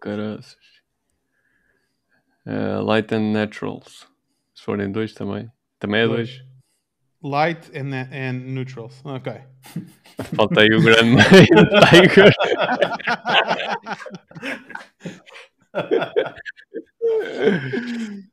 Caraças. 0.00 0.56
Eh, 2.46 2.78
light 2.82 3.14
and 3.14 3.32
Naturals. 3.32 4.06
Se 4.54 4.62
forem 4.64 4.90
dois 4.90 5.12
também. 5.12 5.50
Também 5.78 6.00
é 6.00 6.06
dois. 6.06 6.42
Light 7.22 7.70
and, 7.76 7.92
and 8.12 8.32
neutrals. 8.54 9.02
Ok. 9.04 9.32
Falta 10.36 10.60
aí 10.62 10.68
o 10.74 10.82
grande 10.82 11.22
Tiger. 11.90 12.32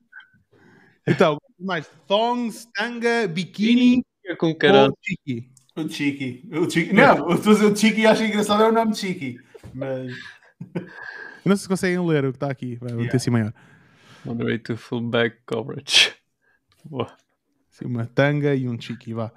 Então, 1.08 1.38
mais 1.60 1.88
thongs, 2.08 2.68
tanga, 2.74 3.28
biquíni 3.28 4.04
com 4.40 4.56
caralho. 4.56 4.92
O 4.92 4.98
Chiqui. 5.88 6.50
O 6.52 6.70
Chiqui. 6.70 6.94
Não, 6.94 7.30
eu 7.30 7.36
estou 7.36 7.52
a 7.52 7.56
dizer 7.56 7.66
o 7.72 7.76
Chiqui 7.76 8.02
e 8.02 8.08
acho 8.08 8.24
engraçado 8.24 8.64
é 8.64 8.70
o 8.70 8.72
nome 8.72 8.96
Chiqui. 8.96 9.40
Mas. 9.74 10.12
Não 11.46 11.56
sei 11.56 11.64
se 11.64 11.68
conseguem 11.68 12.04
ler 12.08 12.26
o 12.26 12.32
que 12.32 12.38
está 12.38 12.50
aqui. 12.50 12.76
Vai 12.78 12.90
Yeah. 12.92 13.12
ter 13.12 13.18
assim 13.18 13.30
maior. 13.30 13.54
Moderate 14.26 14.64
to 14.64 14.78
full 14.78 15.02
back 15.02 15.38
coverage. 15.46 16.14
Boa. 16.84 17.16
Assim, 17.72 17.86
uma 17.86 18.06
tanga 18.08 18.56
e 18.56 18.68
um 18.68 18.80
chiqui, 18.80 19.14
vá. 19.14 19.32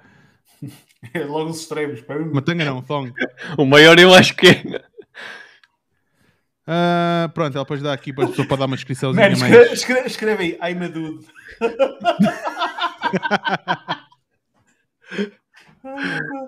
É 1.13 1.23
logo 1.23 1.51
os 1.51 1.61
extremos. 1.61 2.01
pá. 2.01 2.15
Uma 2.15 2.41
tanga 2.41 2.65
não, 2.65 2.79
um 2.79 2.81
thong. 2.81 3.13
O 3.57 3.65
maior 3.65 3.97
eu 3.99 4.13
acho 4.13 4.35
que 4.35 4.47
é. 4.47 4.83
Ah, 6.71 7.31
pronto, 7.33 7.55
ela 7.55 7.63
depois 7.63 7.81
dá 7.81 7.91
aqui 7.91 8.13
para 8.13 8.25
a 8.25 8.27
pessoa 8.27 8.47
para 8.47 8.57
dar 8.57 8.65
uma 8.67 8.75
descriçãozinha 8.75 9.27
Mano, 9.27 9.39
mais. 9.39 9.51
escreve, 9.51 9.73
escreve, 9.73 10.07
escreve 10.07 10.57
aí. 10.61 10.71
I'm 10.71 10.83
a 10.83 10.87
dude. 10.87 11.25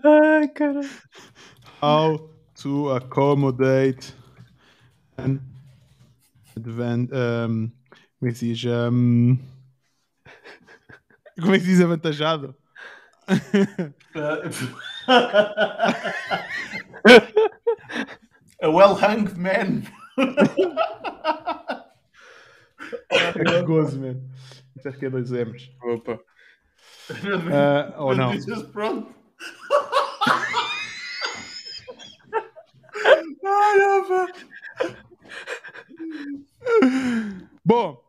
Ai, 0.03 0.47
cara. 0.49 0.81
How 1.81 2.29
to 2.61 2.91
accommodate 2.91 4.13
an 5.17 5.39
advan 6.55 7.07
um, 7.11 7.71
como 8.19 8.29
é 8.29 8.31
que 8.31 8.37
se 8.37 8.53
diz? 8.53 8.63
Um, 8.65 9.39
como 11.41 11.55
é 11.55 11.57
que 11.57 11.65
se 11.65 11.71
diz 11.71 11.81
avantajado? 11.81 12.55
a 18.61 18.69
well-hanged 18.69 19.35
man. 19.35 19.87
Que 23.33 23.61
gozo, 23.63 23.99
mano. 23.99 24.21
Isto 24.75 24.89
acho 24.89 24.97
que 24.99 25.05
é 25.05 25.09
dois 25.09 25.31
M's. 25.31 25.71
Opa. 25.83 26.19
Ah, 27.51 27.93
ou 27.97 28.15
não? 28.15 28.31
Pronto. 28.71 29.13
Ai, 33.43 33.77
não, 33.77 34.07
pá. 34.07 34.27
Bom, 37.65 38.01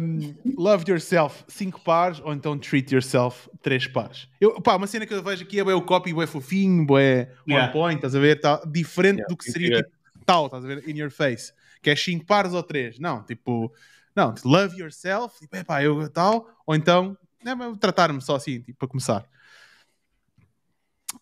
um, 0.00 0.34
love 0.56 0.84
yourself 0.88 1.44
5 1.48 1.80
pares 1.82 2.20
ou 2.20 2.32
então 2.32 2.56
treat 2.58 2.92
yourself 2.92 3.48
3 3.62 3.88
pares. 3.88 4.28
Eu, 4.40 4.60
pá, 4.62 4.76
uma 4.76 4.86
cena 4.86 5.06
que 5.06 5.12
eu 5.14 5.22
vejo 5.22 5.42
aqui 5.44 5.58
é 5.60 5.62
o 5.62 5.82
copy, 5.82 6.12
bué 6.12 6.26
fofinho, 6.26 6.86
bué 6.86 7.30
Yeah. 7.46 7.68
on 7.68 7.72
point, 7.72 7.96
estás 7.96 8.14
a 8.14 8.20
ver? 8.20 8.40
Tá 8.40 8.62
diferente 8.66 9.18
Yeah, 9.18 9.28
do 9.28 9.36
que 9.36 9.50
seria 9.50 9.68
que 9.68 9.74
ver. 9.76 9.84
tipo, 9.84 9.96
tal, 10.30 10.46
estás 10.46 10.64
a 10.64 10.68
ver? 10.68 10.88
In 10.88 10.96
your 10.96 11.10
face. 11.10 11.52
Que 11.82 11.90
é 11.90 11.96
5 11.96 12.24
pares 12.24 12.52
ou 12.52 12.62
3. 12.62 12.98
Não, 12.98 13.22
tipo, 13.24 13.72
não, 14.14 14.34
love 14.44 14.78
yourself, 14.78 15.38
tipo, 15.40 15.56
é 15.56 15.64
pá, 15.64 15.82
eu 15.82 16.08
tal, 16.08 16.48
ou 16.66 16.74
então 16.74 17.16
é, 17.44 17.76
tratar-me 17.78 18.20
só 18.20 18.36
assim, 18.36 18.60
tipo, 18.60 18.78
para 18.78 18.88
começar. 18.88 19.28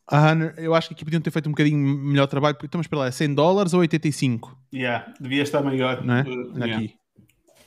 A 0.07 0.33
Hunter, 0.33 0.55
eu 0.59 0.75
acho 0.75 0.89
que 0.89 0.95
aqui 0.95 1.05
podiam 1.05 1.23
ter 1.23 1.31
feito 1.31 1.49
um 1.49 1.53
bocadinho 1.53 1.79
melhor 1.79 2.27
trabalho, 2.27 2.55
porque 2.55 2.67
estamos 2.67 2.87
para 2.87 2.99
lá, 2.99 3.07
é 3.07 3.11
100 3.11 3.35
dólares 3.35 3.73
ou 3.73 3.81
85? 3.81 4.59
Yeah, 4.75 5.15
devia 5.19 5.43
estar 5.43 5.63
maior. 5.63 6.05
não 6.05 6.17
é? 6.17 6.23
Uh, 6.23 6.53
Olha 6.55 6.65
yeah. 6.65 6.77
aqui. 6.77 6.99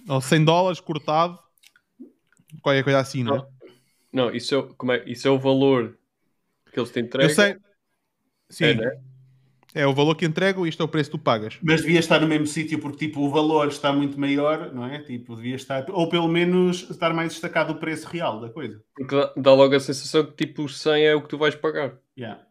Ou 0.07 0.21
100 0.21 0.45
dólares 0.45 0.79
cortado, 0.79 1.39
qualquer 2.61 2.83
coisa 2.83 2.99
assim, 2.99 3.23
não 3.23 3.37
é? 3.37 3.47
Não, 4.13 4.35
isso 4.35 4.53
é, 4.55 4.73
como 4.77 4.91
é, 4.91 5.03
isso 5.09 5.27
é 5.27 5.31
o 5.31 5.39
valor 5.39 5.97
que 6.71 6.79
eles 6.79 6.91
te 6.91 6.99
entregam. 6.99 7.29
Eu 7.29 7.35
sei. 7.35 7.57
Sim. 8.49 8.65
É, 8.65 8.73
né? 8.75 9.01
É 9.73 9.87
o 9.87 9.93
valor 9.93 10.15
que 10.15 10.25
entregam 10.25 10.65
e 10.65 10.69
isto 10.69 10.81
é 10.81 10.85
o 10.85 10.87
preço 10.87 11.09
que 11.11 11.17
tu 11.17 11.23
pagas. 11.23 11.57
Mas 11.61 11.81
devia 11.81 11.99
estar 11.99 12.19
no 12.19 12.27
mesmo 12.27 12.45
sítio 12.45 12.77
porque 12.79 13.07
tipo, 13.07 13.21
o 13.21 13.29
valor 13.29 13.69
está 13.69 13.93
muito 13.93 14.19
maior, 14.19 14.73
não 14.73 14.85
é? 14.85 14.99
Tipo, 14.99 15.35
devia 15.35 15.55
estar, 15.55 15.85
ou 15.89 16.09
pelo 16.09 16.27
menos 16.27 16.89
estar 16.89 17.13
mais 17.13 17.29
destacado 17.31 17.71
o 17.71 17.77
preço 17.79 18.07
real 18.07 18.41
da 18.41 18.49
coisa. 18.49 18.83
Porque 18.95 19.15
dá, 19.15 19.33
dá 19.37 19.53
logo 19.53 19.73
a 19.73 19.79
sensação 19.79 20.25
que 20.25 20.45
tipo 20.45 20.63
os 20.63 20.77
100 20.79 21.05
é 21.05 21.15
o 21.15 21.21
que 21.21 21.29
tu 21.29 21.37
vais 21.37 21.55
pagar. 21.55 21.97
Yeah. 22.17 22.45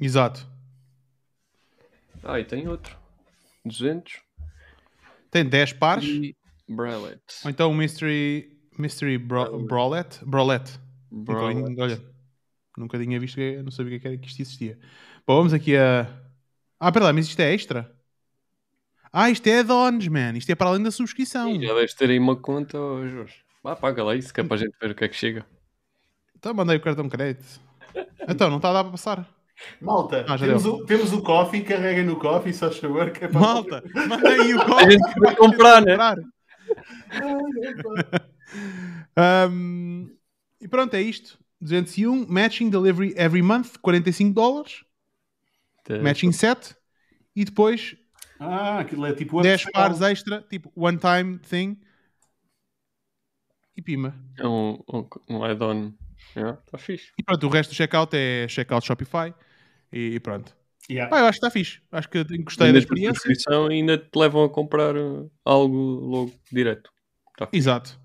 Exato. 0.00 0.46
Ah, 2.22 2.40
e 2.40 2.44
tem 2.44 2.66
outro. 2.68 2.96
200. 3.64 4.14
Tem 5.30 5.44
10 5.44 5.74
pares. 5.74 6.04
E 6.04 6.34
Bralette. 6.68 7.34
Ou 7.44 7.50
então 7.50 7.70
o 7.70 7.74
Mystery, 7.74 8.58
mystery 8.78 9.18
bro. 9.18 9.58
Brolette. 9.66 10.20
Nunca- 10.24 10.30
Bralette. 11.12 11.80
Olha, 11.80 12.00
nunca 12.78 12.98
tinha 12.98 13.20
visto, 13.20 13.34
que- 13.34 13.62
não 13.62 13.70
sabia 13.70 14.00
que 14.00 14.06
era 14.08 14.16
que 14.16 14.26
isto 14.26 14.40
existia. 14.40 14.78
Bom, 15.26 15.36
vamos 15.36 15.52
aqui 15.54 15.76
a. 15.76 16.06
Ah, 16.78 16.92
pera 16.92 17.06
lá, 17.06 17.12
mas 17.12 17.26
isto 17.26 17.40
é 17.40 17.52
extra? 17.54 17.90
Ah, 19.12 19.30
isto 19.30 19.46
é 19.46 19.60
add-ons, 19.60 20.06
man. 20.08 20.36
Isto 20.36 20.50
é 20.50 20.54
para 20.54 20.68
além 20.70 20.82
da 20.82 20.90
subscrição. 20.90 21.48
Ih, 21.54 21.66
Já 21.66 21.74
deves 21.74 21.94
ter 21.94 22.10
aí 22.10 22.18
uma 22.18 22.36
conta, 22.36 22.78
oh, 22.78 23.06
Jorge. 23.08 23.34
Vá, 23.62 23.74
paga 23.76 24.02
lá 24.04 24.14
isso, 24.14 24.34
que 24.34 24.40
é 24.40 24.44
para 24.44 24.56
a 24.56 24.58
gente 24.58 24.74
ver 24.80 24.90
o 24.90 24.94
que 24.94 25.04
é 25.04 25.08
que 25.08 25.16
chega. 25.16 25.46
Então 26.36 26.52
mandei 26.52 26.76
o 26.76 26.80
cartão 26.80 27.04
de 27.04 27.10
crédito. 27.10 27.60
Então, 28.28 28.50
não 28.50 28.56
está 28.56 28.70
a 28.70 28.72
dar 28.74 28.82
para 28.84 28.90
passar. 28.90 29.28
Malta, 29.80 30.26
Ah, 30.28 30.36
temos, 30.36 30.64
deu. 30.64 30.74
o, 30.74 30.84
temos 30.84 31.12
o 31.12 31.22
coffee, 31.22 31.62
carrega 31.62 32.02
no 32.02 32.16
coffee, 32.16 32.52
só 32.52 32.70
favor, 32.72 33.10
que 33.12 33.24
é 33.24 33.28
para... 33.28 33.40
Malta, 33.40 33.84
mandei 34.08 34.40
aí 34.40 34.54
o 34.54 34.60
A 34.60 34.64
código. 34.66 34.90
gente 34.92 35.20
vai 35.20 35.36
comprar, 35.36 35.80
né? 35.80 35.92
comprar. 35.92 36.16
Um, 39.16 40.10
e 40.60 40.66
pronto, 40.68 40.94
é 40.94 41.00
isto. 41.00 41.38
201, 41.60 42.26
matching 42.28 42.68
delivery 42.68 43.14
every 43.16 43.42
month, 43.42 43.78
45 43.80 44.34
dólares, 44.34 44.84
Tá. 45.84 45.98
matching 45.98 46.32
set, 46.32 46.74
e 47.36 47.44
depois 47.44 47.96
Ah, 48.40 48.80
aquilo 48.80 49.04
é 49.06 49.12
tipo... 49.14 49.40
10 49.42 49.60
upsell. 49.66 49.72
pares 49.72 50.00
extra, 50.00 50.42
tipo 50.42 50.72
one 50.74 50.98
time 50.98 51.38
thing, 51.38 51.78
e 53.76 53.82
pima. 53.82 54.14
É 54.38 54.46
um, 54.46 54.78
um, 54.92 55.08
um 55.30 55.44
add-on. 55.44 55.92
Está 56.34 56.78
fixe. 56.78 57.12
E 57.18 57.22
pronto, 57.22 57.46
o 57.46 57.50
resto 57.50 57.70
do 57.70 57.74
checkout 57.76 58.16
é 58.16 58.46
checkout 58.48 58.86
Shopify, 58.86 59.34
e, 59.92 60.14
e 60.14 60.20
pronto. 60.20 60.56
Yeah. 60.90 61.08
Pá, 61.10 61.20
eu 61.20 61.26
acho 61.26 61.40
que 61.40 61.46
está 61.46 61.50
fixe, 61.50 61.80
acho 61.92 62.08
que 62.10 62.22
gostei 62.42 62.66
ainda 62.66 62.78
da 62.78 62.82
experiência. 62.82 63.14
subscrição 63.14 63.70
e 63.70 63.74
ainda 63.76 63.96
te 63.98 64.16
levam 64.18 64.44
a 64.44 64.50
comprar 64.50 64.94
uh, 64.96 65.30
algo 65.44 65.76
logo 65.76 66.34
direto. 66.52 66.90
Tá. 67.38 67.48
Exato. 67.52 67.98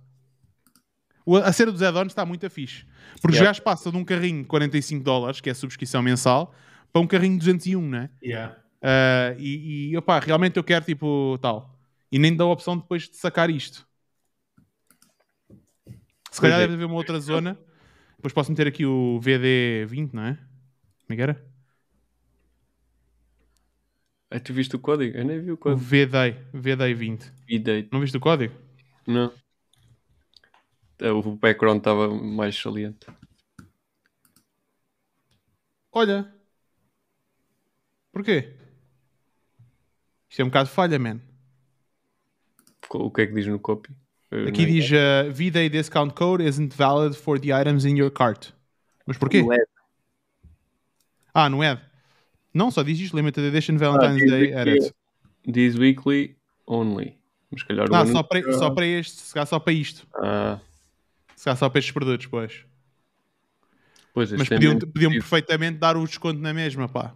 O- 1.26 1.36
A 1.38 1.52
cena 1.52 1.72
dos 1.72 1.82
add-ons 1.82 2.08
está 2.12 2.26
muito 2.26 2.50
fixe. 2.50 2.86
Porque 3.22 3.36
Yeah. 3.36 3.50
já 3.50 3.54
se 3.56 3.62
passa 3.62 3.92
de 3.92 3.98
um 3.98 4.04
carrinho 4.06 4.42
de 4.44 4.48
45 4.48 5.04
dólares, 5.04 5.42
que 5.42 5.50
é 5.50 5.52
a 5.52 5.56
subscrição 5.56 6.02
mensal, 6.02 6.54
para 6.92 7.02
um 7.02 7.08
carrinho 7.08 7.38
de 7.38 7.46
201, 7.52 7.82
não 7.82 7.98
é? 7.98 8.10
Yeah. 8.24 8.56
Uh, 8.82 9.40
e, 9.40 9.90
e 9.92 9.98
opá, 9.98 10.20
realmente 10.20 10.58
eu 10.58 10.64
quero 10.64 10.86
tipo 10.86 11.38
tal. 11.42 11.78
E 12.12 12.18
nem 12.18 12.36
dá 12.36 12.44
a 12.44 12.48
opção 12.48 12.78
depois 12.78 13.10
de 13.10 13.18
sacar 13.18 13.50
isto. 13.50 13.88
Se 16.32 16.40
calhar 16.42 16.60
é. 16.60 16.62
deve 16.62 16.74
haver 16.76 16.86
uma 16.86 16.96
outra 16.96 17.20
zona. 17.20 17.58
Depois 18.18 18.34
posso 18.34 18.52
meter 18.52 18.68
aqui 18.68 18.86
o 18.86 19.20
VD20, 19.22 20.10
não 20.14 20.24
é? 20.24 20.34
Como 20.36 21.14
é 21.14 21.16
que 21.16 21.22
era? 21.22 21.46
Aí 24.32 24.40
tu 24.40 24.54
viste 24.54 24.76
o 24.76 24.80
código? 24.80 25.18
Eu 25.18 25.26
nem 25.26 25.40
vi 25.42 25.52
o 25.52 25.58
O 25.58 25.58
código. 25.58 25.82
VD, 25.82 26.36
VD20. 26.54 27.32
E-date. 27.48 27.90
Não 27.92 28.00
viste 28.00 28.18
o 28.18 28.20
código? 28.20 28.54
Não. 29.08 29.34
É, 31.00 31.12
O 31.12 31.22
background 31.36 31.80
estava 31.80 32.10
mais 32.10 32.56
saliente. 32.56 33.08
Olha. 35.92 36.39
Porquê? 38.20 38.52
Isto 40.30 40.42
é 40.42 40.44
um 40.44 40.50
bocado 40.50 40.68
falha, 40.68 41.00
man. 41.00 41.22
O 42.92 43.10
que 43.10 43.22
é 43.22 43.28
que 43.28 43.34
diz 43.34 43.48
no 43.48 43.58
copy? 43.58 43.96
Eu 44.30 44.50
Aqui 44.50 44.66
diz 44.66 44.90
uh, 44.92 45.32
VDay 45.32 45.70
discount 45.70 46.14
code 46.16 46.44
isn't 46.44 46.76
valid 46.76 47.16
for 47.16 47.40
the 47.40 47.54
items 47.54 47.86
in 47.86 47.96
your 47.98 48.12
cart. 48.12 48.54
Mas 49.06 49.18
porquê? 49.18 49.42
Não 49.42 49.54
é. 49.54 49.64
Ah, 51.34 51.50
não 51.50 51.64
é? 51.64 51.82
Não, 52.54 52.70
só 52.70 52.84
diz 52.84 53.00
isto, 53.00 53.16
Limited 53.16 53.46
Edition 53.46 53.78
Valentine's 53.78 54.22
diz 54.22 54.30
Day 54.30 54.54
Edit. 54.54 54.94
This 55.50 55.78
weekly 55.78 56.36
only. 56.68 57.18
Mas 57.50 57.64
calhar 57.64 57.90
o 57.90 57.96
Ah, 57.96 58.06
só 58.06 58.22
para, 58.22 58.52
só 58.52 58.70
para 58.70 58.86
este, 58.86 59.22
se 59.22 59.34
calhar 59.34 59.48
só 59.48 59.60
para 59.60 59.72
isto. 59.72 60.06
Ah, 60.16 60.60
Se 61.38 61.46
calhar 61.46 61.58
só 61.58 61.70
para 61.70 61.80
estes 61.80 61.94
produtos, 61.94 62.26
pois. 62.26 62.66
pois 64.14 64.30
Mas 64.34 64.52
é 64.52 64.56
podiam, 64.56 64.78
podiam 64.78 65.12
perfeitamente 65.14 65.78
dar 65.78 65.96
o 65.96 66.06
desconto 66.06 66.42
na 66.42 66.54
mesma, 66.54 66.90
pá. 66.90 67.16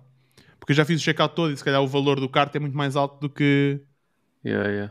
Porque 0.63 0.71
eu 0.71 0.75
já 0.77 0.85
fiz 0.85 1.01
o 1.01 1.03
checkout 1.03 1.35
todo 1.35 1.51
e 1.51 1.57
se 1.57 1.63
calhar 1.63 1.81
o 1.81 1.87
valor 1.87 2.21
do 2.21 2.29
kart 2.29 2.55
é 2.55 2.59
muito 2.59 2.77
mais 2.77 2.95
alto 2.95 3.19
do 3.19 3.29
que... 3.29 3.81
Yeah, 4.43 4.69
yeah. 4.69 4.89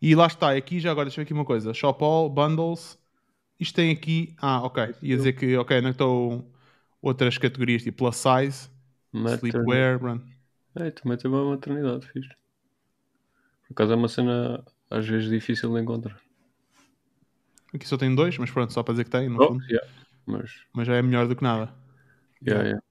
E 0.00 0.14
lá 0.14 0.26
está, 0.26 0.52
aqui 0.56 0.80
já 0.80 0.90
agora, 0.90 1.06
deixa 1.10 1.20
eu 1.20 1.24
ver 1.24 1.26
aqui 1.26 1.34
uma 1.34 1.44
coisa. 1.44 1.74
Shop 1.74 2.02
All, 2.02 2.30
Bundles. 2.30 2.98
Isto 3.60 3.76
tem 3.76 3.90
aqui... 3.92 4.34
Ah, 4.38 4.62
ok. 4.62 4.94
Ia 5.02 5.16
dizer 5.16 5.34
que, 5.34 5.56
ok, 5.58 5.80
não 5.82 5.90
estão 5.90 6.46
outras 7.02 7.36
categorias, 7.36 7.82
tipo 7.82 7.98
plus 7.98 8.16
size, 8.16 8.70
Maternity. 9.12 9.48
sleepwear, 9.50 9.98
pronto. 9.98 10.24
É, 10.76 10.90
também 10.90 11.18
tem 11.18 11.30
uma 11.30 11.44
maternidade, 11.44 12.06
fixe. 12.06 12.30
Por 13.66 13.72
acaso 13.72 13.92
é 13.92 13.96
uma 13.96 14.08
cena 14.08 14.64
às 14.90 15.06
vezes 15.06 15.28
difícil 15.28 15.72
de 15.74 15.80
encontrar. 15.82 16.18
Aqui 17.74 17.86
só 17.86 17.96
tem 17.96 18.14
dois, 18.14 18.36
mas 18.38 18.50
pronto, 18.50 18.72
só 18.72 18.82
para 18.82 18.94
dizer 18.94 19.04
que 19.04 19.10
tem, 19.10 19.28
no 19.28 19.40
Oh, 19.40 19.48
fundo. 19.48 19.64
yeah. 19.64 19.86
Mas, 20.26 20.50
Mas 20.72 20.86
já 20.86 20.96
é 20.96 21.02
melhor 21.02 21.26
do 21.28 21.36
que 21.36 21.42
nada. 21.42 21.74
Yeah, 22.46 22.64
yeah. 22.64 22.82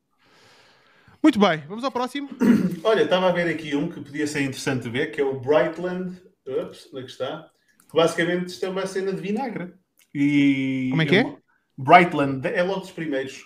Muito 1.22 1.40
bem, 1.40 1.58
vamos 1.68 1.84
ao 1.84 1.92
próximo. 1.92 2.30
Olha, 2.84 3.04
estava 3.04 3.28
a 3.28 3.32
ver 3.32 3.48
aqui 3.54 3.76
um 3.76 3.90
que 3.90 4.00
podia 4.02 4.28
ser 4.28 4.42
interessante 4.42 4.88
ver, 4.90 5.12
que 5.12 5.20
é 5.20 5.24
o 5.24 5.40
Brightland. 5.40 6.22
Ups, 6.48 6.88
onde 6.94 7.00
é 7.00 7.06
que 7.06 7.12
está? 7.12 7.50
Que 7.90 7.96
basicamente 7.96 8.48
isto 8.48 8.66
é 8.66 8.70
uma 8.70 8.86
cena 8.86 9.12
de 9.12 9.20
vinagre. 9.22 9.74
E 10.14 10.88
Como 10.92 11.02
é 11.02 11.06
que 11.06 11.16
é? 11.18 11.22
uma- 11.24 11.38
Brightland, 11.78 12.48
é 12.48 12.64
logo 12.64 12.80
dos 12.82 12.92
primeiros. 12.92 13.46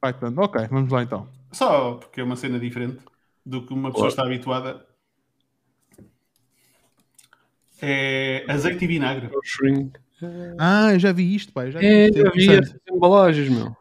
Pronto. 0.00 0.40
Ok, 0.40 0.66
vamos 0.68 0.90
lá 0.90 1.02
então. 1.02 1.28
Só 1.52 1.94
porque 1.94 2.20
é 2.20 2.24
uma 2.24 2.36
cena 2.36 2.58
diferente 2.58 2.98
do 3.46 3.64
que 3.64 3.72
uma 3.72 3.90
pessoa 3.90 4.08
está 4.08 4.24
habituada. 4.24 4.84
É 7.80 8.44
azeite 8.48 8.84
e 8.84 8.88
vinagre. 8.88 9.30
Ah, 10.58 10.92
eu 10.92 10.98
já 10.98 11.12
vi 11.12 11.34
isto. 11.34 11.58
Eu 11.58 11.70
já 11.70 11.78
vi 11.78 11.86
É, 11.86 12.06
isto. 12.06 12.18
É 12.18 12.20
eu 12.26 12.32
vi 12.32 12.52
essas 12.52 12.80
embalagens, 12.90 13.48
meu. 13.48 13.76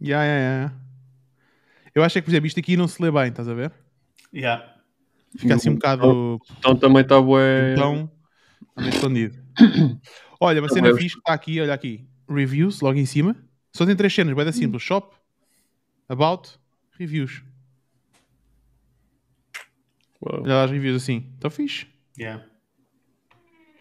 Ya, 0.00 0.22
ya, 0.24 0.38
ya. 0.38 0.72
Eu 1.94 2.02
acho 2.02 2.18
é 2.18 2.20
que, 2.20 2.26
por 2.26 2.30
exemplo, 2.30 2.46
isto 2.46 2.60
aqui 2.60 2.76
não 2.76 2.86
se 2.86 3.00
lê 3.02 3.10
bem, 3.10 3.28
estás 3.28 3.48
a 3.48 3.54
ver? 3.54 3.72
Yeah. 4.32 4.74
Fica 5.38 5.54
assim 5.54 5.70
um 5.70 5.74
bocado 5.74 6.40
Então 6.58 6.76
também 6.76 7.02
está 7.02 7.20
bué. 7.20 7.72
então, 7.72 8.10
meio 8.76 8.90
escondido. 8.90 9.38
Olha, 10.40 10.60
uma 10.60 10.68
cena 10.68 10.88
Também. 10.88 11.02
fixe 11.02 11.14
que 11.14 11.20
está 11.20 11.32
aqui, 11.32 11.60
olha 11.60 11.72
aqui. 11.72 12.06
Reviews, 12.28 12.82
logo 12.82 12.98
em 12.98 13.06
cima. 13.06 13.34
Só 13.72 13.86
tem 13.86 13.96
três 13.96 14.12
cenas, 14.14 14.34
bem 14.34 14.44
da 14.44 14.52
simples. 14.52 14.82
Shop, 14.82 15.16
About, 16.08 16.58
Reviews. 16.98 17.42
Olha 20.20 20.54
lá 20.54 20.64
as 20.64 20.70
reviews 20.70 21.02
assim. 21.02 21.30
Estão 21.34 21.50
fixe. 21.50 21.86
Yeah. 22.18 22.44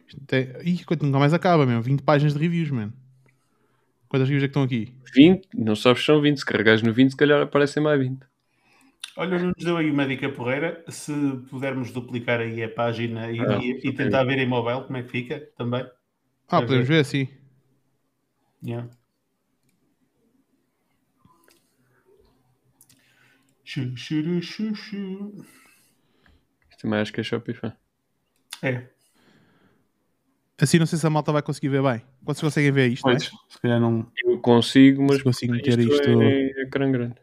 Isto 0.08 0.22
Tem... 0.26 0.48
Ih, 0.64 0.84
quanto 0.86 1.06
nunca 1.06 1.20
mais 1.20 1.34
acaba, 1.34 1.66
meu. 1.66 1.82
20 1.82 2.04
páginas 2.04 2.34
de 2.34 2.40
reviews, 2.40 2.72
mano. 2.72 2.94
Quantas 4.08 4.28
reviews 4.30 4.44
é 4.44 4.48
que 4.48 4.52
estão 4.52 4.64
aqui? 4.64 4.94
20, 5.14 5.48
não 5.54 5.76
sabes 5.76 6.00
se 6.02 6.06
são 6.06 6.22
20. 6.22 6.40
Se 6.40 6.46
carregares 6.46 6.82
no 6.82 6.94
20, 6.94 7.12
se 7.12 7.18
calhar 7.18 7.42
aparecem 7.42 7.82
mais 7.82 8.00
20. 8.00 8.24
Olha, 9.18 9.40
não 9.40 9.48
nos 9.56 9.64
deu 9.64 9.78
aí 9.78 9.90
uma 9.90 10.06
dica 10.08 10.30
porreira. 10.30 10.84
Se 10.90 11.14
pudermos 11.50 11.92
duplicar 11.92 12.40
aí 12.40 12.62
a 12.64 12.70
página 12.70 13.32
e, 13.32 13.40
Ah, 13.40 13.60
e- 13.62 13.80
e 13.88 13.94
tentar 13.94 14.24
ver 14.26 14.40
em 14.40 14.48
mobile 14.48 14.84
como 14.84 14.98
é 14.98 15.04
que 15.04 15.10
fica 15.10 15.40
também. 15.58 15.84
Ah, 16.48 16.60
Quer 16.60 16.66
podemos 16.68 16.88
ver 16.88 17.00
assim. 17.00 17.28
Yeah. 18.64 18.90
Chu, 23.64 23.96
chu. 23.96 24.40
Isto 26.70 26.82
também 26.82 27.00
acho 27.00 27.12
que 27.14 27.22
é 27.22 27.24
Shopify. 27.24 27.74
É, 28.62 28.90
Assim 30.60 30.80
não 30.80 30.86
sei 30.86 30.98
se 30.98 31.06
a 31.06 31.10
malta 31.10 31.32
vai 31.34 31.42
conseguir 31.42 31.68
ver 31.70 31.84
bem. 31.84 32.02
Vocês 32.22 32.42
conseguem 32.42 32.72
ver 32.72 32.88
isto, 32.90 33.04
não 33.06 33.12
é? 33.12 33.18
pois, 33.18 33.32
se 33.50 33.60
calhar 33.62 33.80
não. 33.80 34.10
Eu 34.24 34.40
consigo, 34.40 35.04
mas 35.04 35.18
Se 35.18 35.24
consigo 35.24 35.52
meter 35.54 35.78
isto, 35.80 35.94
isto- 35.94 36.22
é 36.22 36.62
ecrã 36.62 36.90
grande. 36.92 37.16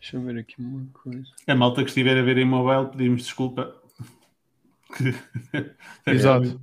Deixa 0.00 0.16
eu 0.16 0.22
ver 0.22 0.38
aqui 0.38 0.54
uma 0.60 0.86
coisa. 0.92 1.26
A 1.46 1.54
malta 1.54 1.82
que 1.82 1.88
estiver 1.90 2.16
a 2.18 2.22
ver 2.22 2.38
em 2.38 2.44
mobile, 2.44 2.90
pedimos 2.90 3.22
desculpa. 3.22 3.74
Exato. 6.06 6.60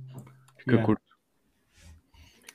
Fica 0.58 0.72
Yeah. 0.72 0.84
curto. 0.86 1.02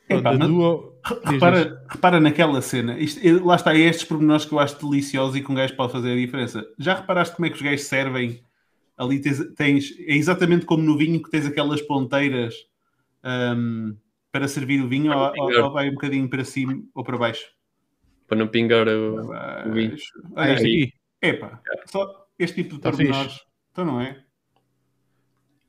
Epá, 0.10 0.36
Duo-. 0.36 1.00
Repara, 1.26 1.86
repara 1.90 2.20
naquela 2.20 2.62
cena. 2.62 2.98
Isto- 3.00 3.46
lá 3.46 3.56
está, 3.56 3.74
é 3.74 3.80
estes 3.80 4.04
pormenores 4.06 4.44
que 4.46 4.54
eu 4.54 4.60
acho 4.60 4.78
deliciosos 4.86 5.36
e 5.38 5.42
que 5.42 5.50
um 5.52 5.56
gajo 5.56 5.76
pode 5.76 5.94
fazer 5.94 6.12
a 6.12 6.16
diferença. 6.16 6.66
Já 6.78 6.96
reparaste 6.96 7.36
como 7.36 7.46
é 7.46 7.50
que 7.50 7.56
os 7.56 7.62
gajos 7.62 7.84
servem? 7.86 8.44
Ali 9.04 9.20
tens, 9.20 9.40
tens- 9.56 9.96
é 10.00 10.14
exatamente 10.16 10.66
como 10.66 10.84
no 10.84 10.96
vinho 10.98 11.22
que 11.24 11.30
tens 11.32 11.46
aquelas 11.46 11.82
ponteiras 11.82 12.54
ahm, 13.24 13.94
para 14.32 14.48
servir 14.48 14.80
o 14.84 14.88
vinho, 14.88 15.12
ou, 15.12 15.34
ou- 15.38 15.64
ou 15.64 15.72
vai 15.74 15.90
um 15.90 15.94
bocadinho 15.94 16.30
para 16.30 16.44
cima 16.46 16.82
ou 16.94 17.04
para 17.04 17.18
baixo? 17.18 17.46
Para 18.28 18.38
não 18.38 18.48
pingar 18.48 18.88
o. 18.88 19.16
O 19.68 19.74
vinho. 19.74 19.96
Ah, 20.36 20.42
Olha 20.44 20.54
este 20.54 20.66
aí. 20.68 20.84
aqui. 20.84 20.94
Epá, 21.22 21.62
só 21.86 22.28
este 22.38 22.64
tipo 22.64 22.76
de 22.76 22.82
Tá 22.82 22.92
pormenores. 22.92 23.40
Então 23.72 23.86
não 23.86 24.00
é? 24.00 24.24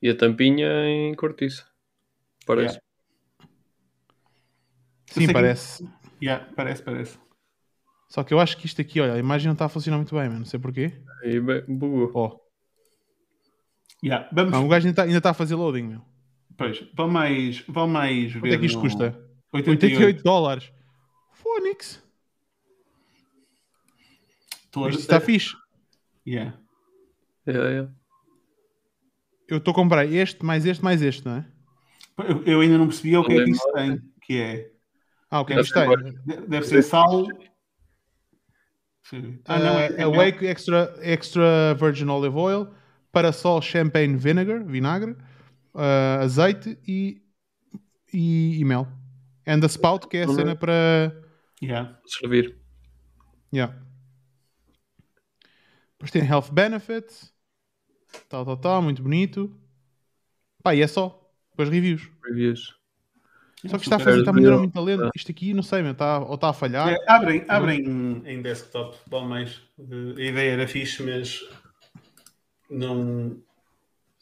E 0.03 0.11
a 0.11 0.17
tampinha 0.17 0.69
em 0.87 1.15
cortiça. 1.15 1.65
Parece. 2.47 2.75
Yeah. 2.75 2.87
Sim, 5.07 5.27
que- 5.27 5.33
parece. 5.33 5.89
Yeah, 6.23 6.47
parece, 6.55 6.83
parece. 6.83 7.19
Só 8.09 8.23
que 8.23 8.35
eu 8.35 8.41
acho 8.41 8.57
que 8.59 8.67
isto 8.67 8.81
aqui, 8.81 9.01
olha, 9.01 9.15
a 9.15 9.19
imagem 9.19 9.47
não 9.47 9.55
está 9.55 9.65
a 9.65 9.69
funcionar 9.69 9.97
muito 9.97 10.15
bem, 10.15 10.25
mano. 10.29 10.41
Não 10.41 10.47
sei 10.47 10.61
porquê. 10.61 10.93
Aí 11.23 11.41
bugou. 11.41 12.11
Ó. 12.15 12.42
Yeah, 14.05 14.29
vamos, 14.33 14.53
Ah, 14.55 14.61
o 14.61 14.69
gajo 14.69 14.87
ainda 14.87 14.91
está 14.91 15.03
ainda 15.05 15.21
tá 15.21 15.31
a 15.31 15.35
fazer 15.35 15.55
loading, 15.55 15.83
meu. 15.85 16.03
pois, 16.57 16.85
vão 16.95 17.09
mais, 17.09 17.61
vão 17.69 17.87
mais 17.87 18.33
Quanto 18.33 18.47
é 18.47 18.59
que 18.59 18.67
isto 18.67 18.77
no- 18.77 18.83
custa? 18.83 19.19
88. 19.53 19.85
88 19.95 20.23
dólares. 20.25 20.73
A- 24.75 24.89
Isto 24.89 25.01
está 25.01 25.21
fixe. 25.21 25.55
Yeah. 26.27 26.57
É, 27.47 27.53
é. 27.53 27.89
Eu 29.49 29.59
estou 29.59 29.73
a 29.73 29.75
comprar 29.75 30.07
este, 30.07 30.43
mais 30.45 30.65
este, 30.65 30.83
mais 30.83 31.03
este, 31.03 31.27
não 31.27 31.37
é? 31.37 31.47
Eu, 32.27 32.43
eu 32.45 32.61
ainda 32.61 32.79
não 32.79 32.87
percebi 32.87 33.17
o 33.17 33.25
que 33.25 33.33
é 33.35 33.45
que 33.45 33.51
isso 33.51 33.73
tem. 33.75 34.01
Que 34.23 34.41
é. 34.41 34.71
Ah, 35.31 35.41
o 35.41 35.45
que 35.45 35.53
é 35.53 35.57
que 35.63 35.73
Deve 35.73 35.95
isto 36.05 36.25
tem? 36.25 36.47
Deve 36.49 36.67
ser 36.67 36.83
sal. 36.83 37.27
Ah, 39.45 39.59
não, 39.59 39.79
é, 39.79 40.01
Ah, 40.03 40.05
Awake 40.07 40.47
extra, 40.47 40.95
extra 41.03 41.75
Virgin 41.75 42.07
Olive 42.09 42.37
Oil, 42.37 42.73
Parasol 43.13 43.61
Champagne 43.61 44.17
Vinegar, 44.17 44.65
vinagre, 44.65 45.17
ah, 45.75 46.21
azeite 46.23 46.79
e, 46.87 47.23
e, 48.13 48.59
e 48.59 48.65
mel. 48.65 48.89
And 49.47 49.61
the 49.61 49.67
spout, 49.67 50.09
que 50.09 50.19
é 50.19 50.25
a 50.25 50.29
cena 50.29 50.57
para. 50.57 51.15
Yeah. 51.63 51.99
Servir. 52.07 52.57
Yeah. 53.53 53.77
Depois 55.93 56.11
tem 56.11 56.25
Health 56.25 56.51
Benefits, 56.53 57.33
tal, 58.29 58.45
tal, 58.45 58.57
tal, 58.57 58.83
muito 58.83 59.03
bonito. 59.03 59.57
Pá, 60.63 60.75
e 60.75 60.81
é 60.81 60.87
só. 60.87 61.31
Depois 61.51 61.69
reviews. 61.69 62.11
Reviews. 62.25 62.75
Só 63.67 63.79
que 63.79 63.85
está 63.85 63.97
a 63.97 64.01
fazer, 64.01 64.19
está 64.21 64.33
a 64.33 64.35
melhorar 64.35 64.59
muito 64.59 64.73
talento. 64.73 65.09
Isto 65.15 65.31
aqui, 65.31 65.55
não 65.55 65.63
sei, 65.63 65.83
meu, 65.83 65.93
está, 65.93 66.19
ou 66.19 66.35
está 66.35 66.49
a 66.49 66.53
falhar. 66.53 66.89
É, 66.89 66.97
abrem 67.07 67.45
abrem 67.47 68.23
em 68.27 68.43
desktop, 68.43 68.97
bom 69.07 69.25
mais. 69.25 69.59
Uh, 69.79 70.17
A 70.17 70.23
ideia 70.23 70.53
era 70.53 70.67
fixe, 70.67 71.03
mas 71.03 71.41
não. 72.73 73.43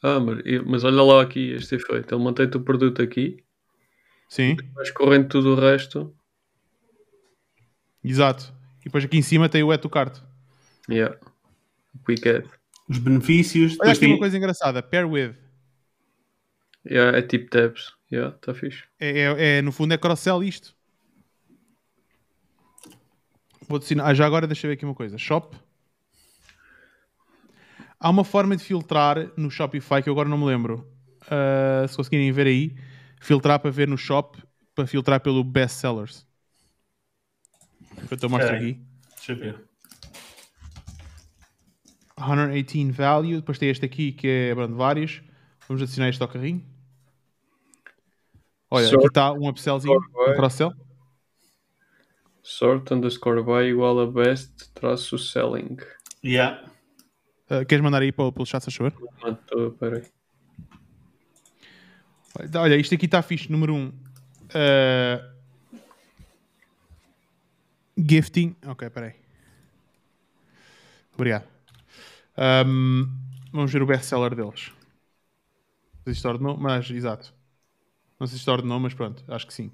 Ah, 0.02 0.18
mas, 0.20 0.38
mas 0.66 0.84
olha 0.84 1.02
lá 1.02 1.22
aqui 1.22 1.52
este 1.52 1.74
efeito. 1.74 2.14
Ele 2.14 2.24
mantém-te 2.24 2.56
o 2.56 2.60
produto 2.60 3.02
aqui, 3.02 3.42
Sim, 4.28 4.56
mas 4.74 4.90
correndo 4.90 5.28
tudo 5.28 5.50
o 5.52 5.54
resto. 5.54 6.14
exato. 8.02 8.52
E 8.80 8.84
depois 8.84 9.04
aqui 9.04 9.18
em 9.18 9.22
cima 9.22 9.48
tem 9.48 9.62
o 9.62 9.72
Eto 9.72 9.88
Cart. 9.90 10.18
Yeah. 10.88 11.16
Quick 12.06 12.26
Add. 12.28 12.48
Os 12.88 12.98
benefícios. 12.98 13.76
Olha 13.80 13.92
aqui 13.92 14.04
uma 14.06 14.12
tem- 14.12 14.18
coisa 14.18 14.36
engraçada. 14.38 14.82
Pair 14.82 15.06
with. 15.06 15.34
Yeah, 16.86 17.18
é 17.18 17.22
tipo 17.22 17.50
tabs. 17.50 17.92
Yeah, 18.10 18.34
tá 18.38 18.54
fixe. 18.54 18.84
É, 18.98 19.10
é- 19.20 19.58
é- 19.58 19.62
no 19.62 19.70
fundo 19.70 19.92
é 19.92 19.98
cross-sell 19.98 20.42
isto. 20.42 20.74
Vou 23.68 23.78
assinar. 23.78 24.06
Ah, 24.08 24.14
já 24.14 24.24
agora 24.26 24.46
deixa 24.46 24.66
eu 24.66 24.70
ver 24.70 24.74
aqui 24.74 24.84
uma 24.86 24.94
coisa. 24.94 25.18
Shop. 25.18 25.54
Há 28.00 28.08
uma 28.08 28.24
forma 28.24 28.56
de 28.56 28.64
filtrar 28.64 29.30
no 29.36 29.50
Shopify 29.50 30.02
que 30.02 30.08
eu 30.08 30.14
agora 30.14 30.28
não 30.28 30.38
me 30.38 30.46
lembro. 30.46 30.90
Ah, 31.30 31.86
se 31.86 31.96
conseguirem 31.96 32.32
ver 32.32 32.46
aí, 32.46 32.74
filtrar 33.20 33.60
para 33.60 33.70
ver 33.70 33.86
no 33.86 33.98
shop, 33.98 34.42
para 34.74 34.86
filtrar 34.86 35.20
pelo 35.20 35.44
best 35.44 35.76
sellers. 35.76 36.26
Eu 38.10 38.14
estou 38.14 38.28
a 38.28 38.30
mostrar 38.30 38.54
Espera 38.54 38.58
aí. 38.58 38.70
aqui. 38.70 38.80
Deixa 39.16 39.32
eu 39.32 39.36
ver. 39.36 39.64
118 42.18 42.92
value. 42.92 43.36
Depois 43.36 43.58
tem 43.58 43.68
este 43.68 43.84
aqui 43.84 44.12
que 44.12 44.26
é 44.26 44.54
pronto, 44.54 44.74
vários. 44.74 45.22
Vamos 45.68 45.82
adicionar 45.82 46.08
este 46.08 46.22
ao 46.22 46.28
carrinho. 46.28 46.64
Olha, 48.70 48.86
Sort- 48.86 48.98
aqui 48.98 49.06
está 49.08 49.32
um 49.32 49.48
upsellzinho, 49.48 50.00
Sort 50.00 50.30
um 50.30 50.34
cross-sell. 50.36 50.72
Sort 52.42 52.92
underscore 52.94 53.42
by 53.42 53.68
igual 53.68 54.00
a 54.00 54.06
best 54.10 54.70
traço 54.74 55.18
selling. 55.18 55.76
Yeah. 56.24 56.69
Uh, 57.50 57.66
queres 57.66 57.82
mandar 57.82 58.00
aí 58.00 58.12
pelo, 58.12 58.32
pelo 58.32 58.46
chat, 58.46 58.62
se? 58.62 58.92
Matou, 59.20 59.72
peraí. 59.72 60.04
Olha, 62.54 62.76
isto 62.76 62.94
aqui 62.94 63.06
está 63.06 63.20
fixe. 63.22 63.50
Número 63.50 63.74
1. 63.74 63.78
Um, 63.78 63.88
uh, 63.88 65.40
gifting. 67.98 68.54
Ok, 68.66 68.88
peraí. 68.90 69.14
Obrigado. 71.14 71.44
Um, 72.38 73.06
vamos 73.52 73.72
ver 73.72 73.82
o 73.82 73.86
best-seller 73.86 74.34
deles. 74.34 74.70
Não 75.92 76.04
sei 76.04 76.12
se 76.14 76.18
isto 76.18 76.28
ordenou, 76.28 76.56
mas 76.56 76.88
exato. 76.88 77.34
Não 78.18 78.26
sei 78.26 78.36
se 78.36 78.40
isto 78.40 78.50
ordenou, 78.50 78.78
mas 78.78 78.94
pronto, 78.94 79.24
acho 79.28 79.46
que 79.46 79.52
sim. 79.52 79.72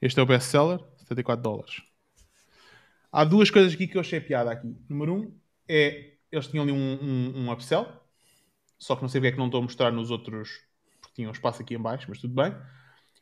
Este 0.00 0.18
é 0.18 0.22
o 0.22 0.26
best-seller, 0.26 0.80
74 0.96 1.42
dólares. 1.42 1.82
Há 3.12 3.24
duas 3.24 3.50
coisas 3.50 3.74
aqui 3.74 3.86
que 3.86 3.96
eu 3.96 4.00
achei 4.00 4.20
piada 4.20 4.50
aqui. 4.50 4.74
Número 4.88 5.14
1 5.14 5.18
um 5.18 5.32
é, 5.68 6.17
eles 6.30 6.46
tinham 6.46 6.62
ali 6.64 6.72
um, 6.72 6.98
um, 7.02 7.44
um 7.44 7.52
upsell, 7.52 7.86
só 8.78 8.94
que 8.94 9.02
não 9.02 9.08
sei 9.08 9.20
porque 9.20 9.28
é 9.28 9.32
que 9.32 9.38
não 9.38 9.46
estou 9.46 9.60
a 9.60 9.62
mostrar 9.62 9.90
nos 9.90 10.10
outros, 10.10 10.60
porque 11.00 11.14
tinha 11.16 11.28
um 11.28 11.32
espaço 11.32 11.62
aqui 11.62 11.74
em 11.74 11.80
baixo, 11.80 12.06
mas 12.08 12.18
tudo 12.18 12.34
bem. 12.34 12.54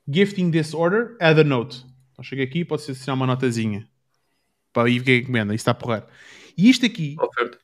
Gifting 0.08 0.50
this 0.50 0.74
order, 0.74 1.16
add 1.20 1.40
a 1.40 1.44
note. 1.44 1.84
Então 2.12 2.24
chega 2.24 2.42
aqui 2.42 2.60
e 2.60 2.64
pode-se 2.64 2.90
adicionar 2.90 3.14
uma 3.14 3.26
notazinha. 3.26 3.88
Para 4.72 4.88
aí 4.88 4.98
ver 4.98 5.02
o 5.02 5.04
que 5.04 5.10
é 5.10 5.14
que 5.16 5.22
encomenda, 5.22 5.54
isso 5.54 5.62
está 5.62 5.70
a 5.70 5.74
porrar. 5.74 6.06
E 6.56 6.68
isto 6.68 6.84
aqui, 6.84 7.16
Oferta. 7.18 7.58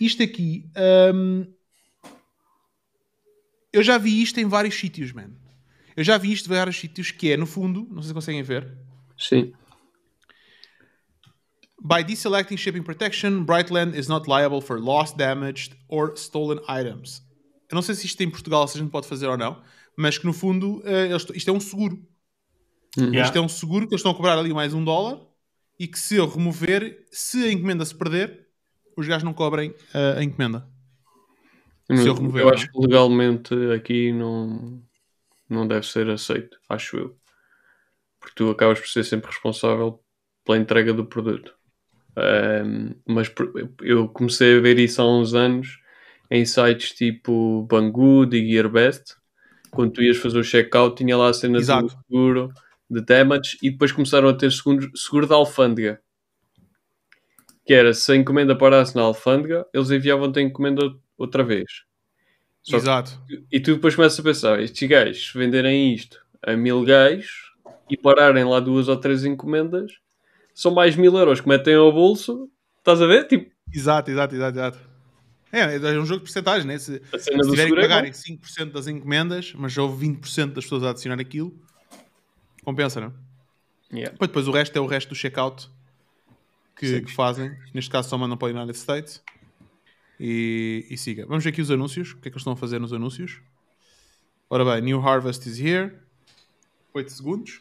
isto 0.00 0.22
aqui, 0.22 0.70
hum, 1.14 1.46
eu 3.72 3.82
já 3.82 3.98
vi 3.98 4.22
isto 4.22 4.38
em 4.38 4.46
vários 4.46 4.74
sítios, 4.74 5.12
man. 5.12 5.30
Eu 5.96 6.04
já 6.04 6.18
vi 6.18 6.32
isto 6.32 6.46
em 6.52 6.56
vários 6.56 6.76
sítios 6.76 7.10
que 7.10 7.30
é, 7.32 7.36
no 7.36 7.46
fundo, 7.46 7.86
não 7.90 8.02
sei 8.02 8.08
se 8.08 8.14
conseguem 8.14 8.42
ver, 8.42 8.72
Sim. 9.16 9.52
By 11.84 12.04
deselecting 12.04 12.56
shipping 12.56 12.84
protection, 12.84 13.44
Brightland 13.44 13.96
is 13.96 14.06
not 14.06 14.28
liable 14.28 14.60
for 14.60 14.78
lost, 14.78 15.16
damaged 15.16 15.74
or 15.88 16.14
stolen 16.16 16.60
items. 16.68 17.22
Eu 17.68 17.74
não 17.74 17.82
sei 17.82 17.94
se 17.96 18.06
isto 18.06 18.20
em 18.22 18.30
Portugal 18.30 18.68
se 18.68 18.78
a 18.78 18.80
gente 18.80 18.90
pode 18.90 19.08
fazer 19.08 19.26
ou 19.26 19.36
não, 19.36 19.60
mas 19.96 20.16
que 20.16 20.24
no 20.26 20.32
fundo 20.32 20.80
eles- 20.86 21.26
isto 21.34 21.48
é 21.50 21.52
um 21.52 21.58
seguro. 21.58 21.98
Yeah. 22.96 23.22
Isto 23.22 23.38
é 23.38 23.40
um 23.40 23.48
seguro 23.48 23.88
que 23.88 23.94
eles 23.94 24.00
estão 24.00 24.12
a 24.12 24.14
cobrar 24.14 24.38
ali 24.38 24.52
mais 24.52 24.74
um 24.74 24.84
dólar 24.84 25.18
e 25.78 25.88
que 25.88 25.98
se 25.98 26.16
eu 26.16 26.28
remover, 26.28 27.04
se 27.10 27.44
a 27.44 27.52
encomenda 27.52 27.84
se 27.84 27.94
perder, 27.94 28.46
os 28.96 29.08
gajos 29.08 29.24
não 29.24 29.32
cobrem 29.32 29.74
eh, 29.94 30.18
a 30.18 30.22
encomenda. 30.22 30.68
Se 31.90 32.06
eu 32.06 32.14
remover, 32.14 32.42
eu 32.42 32.46
não 32.46 32.52
é? 32.52 32.54
acho 32.54 32.70
que 32.70 32.78
legalmente 32.78 33.54
aqui 33.74 34.12
não, 34.12 34.82
não 35.48 35.66
deve 35.66 35.86
ser 35.86 36.08
aceito, 36.10 36.56
acho 36.68 36.96
eu. 36.96 37.16
Porque 38.20 38.34
tu 38.36 38.50
acabas 38.50 38.78
por 38.78 38.88
ser 38.88 39.04
sempre 39.04 39.30
responsável 39.30 40.00
pela 40.44 40.58
entrega 40.58 40.92
do 40.92 41.04
produto. 41.04 41.54
Ahm, 42.16 42.94
mas 43.06 43.32
eu 43.80 44.08
comecei 44.08 44.58
a 44.58 44.60
ver 44.60 44.78
isso 44.78 45.00
há 45.00 45.06
uns 45.18 45.34
anos 45.34 45.78
em 46.30 46.44
sites 46.44 46.92
tipo 46.92 47.66
Banggood 47.68 48.36
e 48.36 48.50
GearBest. 48.50 49.16
Quando 49.70 49.92
tu 49.92 50.02
ias 50.02 50.18
fazer 50.18 50.38
o 50.38 50.44
checkout, 50.44 50.96
tinha 50.96 51.16
lá 51.16 51.28
a 51.28 51.34
cena 51.34 51.54
do 51.54 51.60
Exato. 51.60 51.96
seguro 52.06 52.52
de 52.90 53.00
damage 53.00 53.56
e 53.62 53.70
depois 53.70 53.90
começaram 53.90 54.28
a 54.28 54.34
ter 54.34 54.52
seguro, 54.52 54.90
seguro 54.94 55.26
da 55.26 55.34
alfândega. 55.34 56.00
Que 57.64 57.72
era, 57.72 57.94
se 57.94 58.12
a 58.12 58.16
encomenda 58.16 58.56
parasse 58.56 58.94
na 58.94 59.02
alfândega, 59.02 59.66
eles 59.72 59.90
enviavam-te 59.90 60.40
a 60.40 60.42
encomenda 60.42 60.82
outra 61.16 61.42
vez. 61.42 61.84
Só 62.62 62.76
que 62.76 62.82
Exato. 62.82 63.20
e 63.50 63.60
tu 63.60 63.74
depois 63.74 63.96
começas 63.96 64.18
a 64.18 64.22
pensar, 64.22 64.60
estes 64.60 64.88
gajos 64.88 65.32
venderem 65.34 65.94
isto 65.94 66.24
a 66.42 66.54
mil 66.54 66.84
gajos 66.84 67.52
e 67.88 67.96
pararem 67.96 68.44
lá 68.44 68.60
duas 68.60 68.88
ou 68.88 68.96
três 68.96 69.24
encomendas, 69.24 69.92
são 70.54 70.72
mais 70.72 70.96
mil 70.96 71.16
euros 71.16 71.40
que 71.40 71.48
metem 71.48 71.74
ao 71.74 71.92
bolso, 71.92 72.48
estás 72.78 73.00
a 73.00 73.06
ver? 73.06 73.26
Tipo, 73.26 73.52
Exato, 73.72 74.10
exato, 74.10 74.34
exato, 74.34 74.58
exato. 74.58 74.78
É, 75.50 75.76
é 75.76 76.00
um 76.00 76.06
jogo 76.06 76.20
de 76.20 76.24
porcentagem, 76.24 76.66
né? 76.66 76.78
Se, 76.78 77.00
se 77.18 77.30
tiverem 77.30 77.72
que 77.72 77.78
é 77.78 77.82
pagarem 77.82 78.12
5% 78.12 78.72
das 78.72 78.86
encomendas, 78.86 79.52
mas 79.54 79.72
já 79.72 79.82
houve 79.82 80.06
20% 80.06 80.52
das 80.52 80.64
pessoas 80.64 80.82
a 80.82 80.90
adicionar 80.90 81.20
aquilo, 81.20 81.54
compensa, 82.64 83.00
não? 83.00 83.10
bom. 83.10 83.16
Yeah. 83.92 84.12
Depois, 84.12 84.28
depois 84.28 84.48
o 84.48 84.50
resto 84.50 84.76
é 84.76 84.80
o 84.80 84.86
resto 84.86 85.10
do 85.10 85.14
checkout 85.14 85.68
que, 86.76 87.02
que 87.02 87.12
fazem. 87.12 87.54
Neste 87.74 87.90
caso 87.90 88.08
só 88.08 88.16
mandam 88.16 88.36
para 88.36 88.48
o 88.48 88.56
United 88.56 88.78
States. 88.78 89.22
E, 90.18 90.86
e 90.88 90.96
siga. 90.96 91.26
Vamos 91.26 91.44
ver 91.44 91.50
aqui 91.50 91.60
os 91.60 91.70
anúncios. 91.70 92.12
O 92.12 92.16
que 92.16 92.28
é 92.28 92.30
que 92.30 92.36
eles 92.36 92.40
estão 92.40 92.54
a 92.54 92.56
fazer 92.56 92.78
nos 92.78 92.92
anúncios? 92.92 93.40
Ora 94.48 94.64
bem, 94.64 94.80
New 94.80 95.06
Harvest 95.06 95.46
is 95.46 95.58
here. 95.58 95.92
8 96.94 97.12
segundos. 97.12 97.60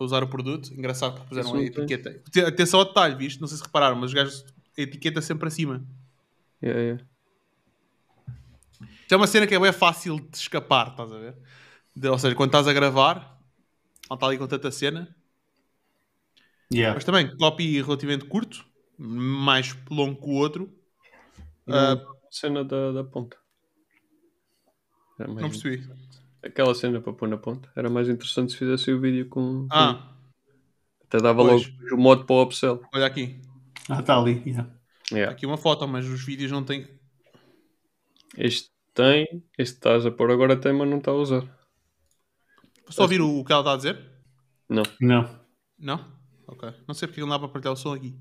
Para 0.00 0.06
usar 0.06 0.22
o 0.24 0.28
produto. 0.28 0.72
Engraçado 0.72 1.20
que 1.20 1.26
puseram 1.28 1.52
a 1.54 1.62
etiqueta. 1.62 2.22
Te- 2.32 2.40
Atenção 2.40 2.80
ao 2.80 2.86
detalhe, 2.86 3.14
visto? 3.16 3.38
Não 3.38 3.46
sei 3.46 3.58
se 3.58 3.62
repararam, 3.62 3.96
mas 3.96 4.06
os 4.06 4.14
gajos 4.14 4.46
a 4.78 4.80
etiqueta 4.80 5.20
sempre 5.20 5.46
acima. 5.46 5.84
Yeah, 6.62 6.80
yeah. 6.80 7.04
Isto 9.02 9.12
é 9.12 9.16
uma 9.18 9.26
cena 9.26 9.46
que 9.46 9.54
é 9.54 9.60
bem 9.60 9.72
fácil 9.74 10.18
de 10.18 10.38
escapar, 10.38 10.88
estás 10.92 11.12
a 11.12 11.18
ver? 11.18 11.36
De- 11.94 12.08
ou 12.08 12.18
seja, 12.18 12.34
quando 12.34 12.48
estás 12.48 12.66
a 12.66 12.72
gravar, 12.72 13.38
não 14.08 14.14
está 14.14 14.26
ali 14.26 14.38
com 14.38 14.46
tanta 14.46 14.70
cena. 14.70 15.14
Yeah. 16.72 16.94
Mas 16.94 17.04
também, 17.04 17.36
copy 17.36 17.82
relativamente 17.82 18.24
curto, 18.24 18.64
mais 18.96 19.76
longo 19.90 20.18
que 20.18 20.28
o 20.30 20.32
outro. 20.32 20.72
Não- 21.66 22.16
cena 22.30 22.64
da, 22.64 22.90
da 22.92 23.04
ponta. 23.04 23.36
Mais 25.18 25.30
não 25.34 25.50
percebi. 25.50 25.86
Aquela 26.42 26.74
cena 26.74 27.00
para 27.00 27.12
pôr 27.12 27.28
na 27.28 27.36
ponta. 27.36 27.70
Era 27.76 27.90
mais 27.90 28.08
interessante 28.08 28.52
se 28.52 28.58
fizesse 28.58 28.90
o 28.92 29.00
vídeo 29.00 29.28
com. 29.28 29.66
com- 29.68 29.68
Ah, 29.70 30.14
Até 31.04 31.18
dava 31.18 31.42
pois. 31.44 31.66
logo 31.68 31.94
o 31.94 31.98
modo 31.98 32.24
para 32.24 32.36
o 32.36 32.42
upsell. 32.42 32.82
olha 32.94 33.06
aqui. 33.06 33.40
Ah, 33.88 34.00
está 34.00 34.16
ali. 34.18 34.42
yeah. 34.46 34.70
Yeah. 35.12 35.32
Aqui 35.32 35.44
uma 35.44 35.56
foto, 35.58 35.86
mas 35.88 36.06
os 36.06 36.24
vídeos 36.24 36.50
não 36.52 36.64
têm. 36.64 36.88
Este 38.36 38.70
tem, 38.94 39.26
este 39.58 39.74
estás 39.74 40.06
a 40.06 40.10
pôr 40.10 40.30
agora 40.30 40.56
tem, 40.56 40.72
mas 40.72 40.88
não 40.88 40.98
está 40.98 41.10
a 41.10 41.14
usar. 41.14 41.42
Só 42.88 43.02
ouvir 43.02 43.20
o, 43.20 43.38
o 43.40 43.44
que 43.44 43.52
ela 43.52 43.60
está 43.62 43.72
a 43.72 43.76
dizer? 43.76 43.98
Não. 44.68 44.82
Não. 45.00 45.40
Não? 45.78 46.18
Ok. 46.46 46.72
Não 46.86 46.94
sei 46.94 47.08
porque 47.08 47.20
não 47.20 47.28
dá 47.28 47.38
para 47.38 47.48
partilhar 47.48 47.74
o 47.74 47.76
som 47.76 47.92
aqui. 47.92 48.16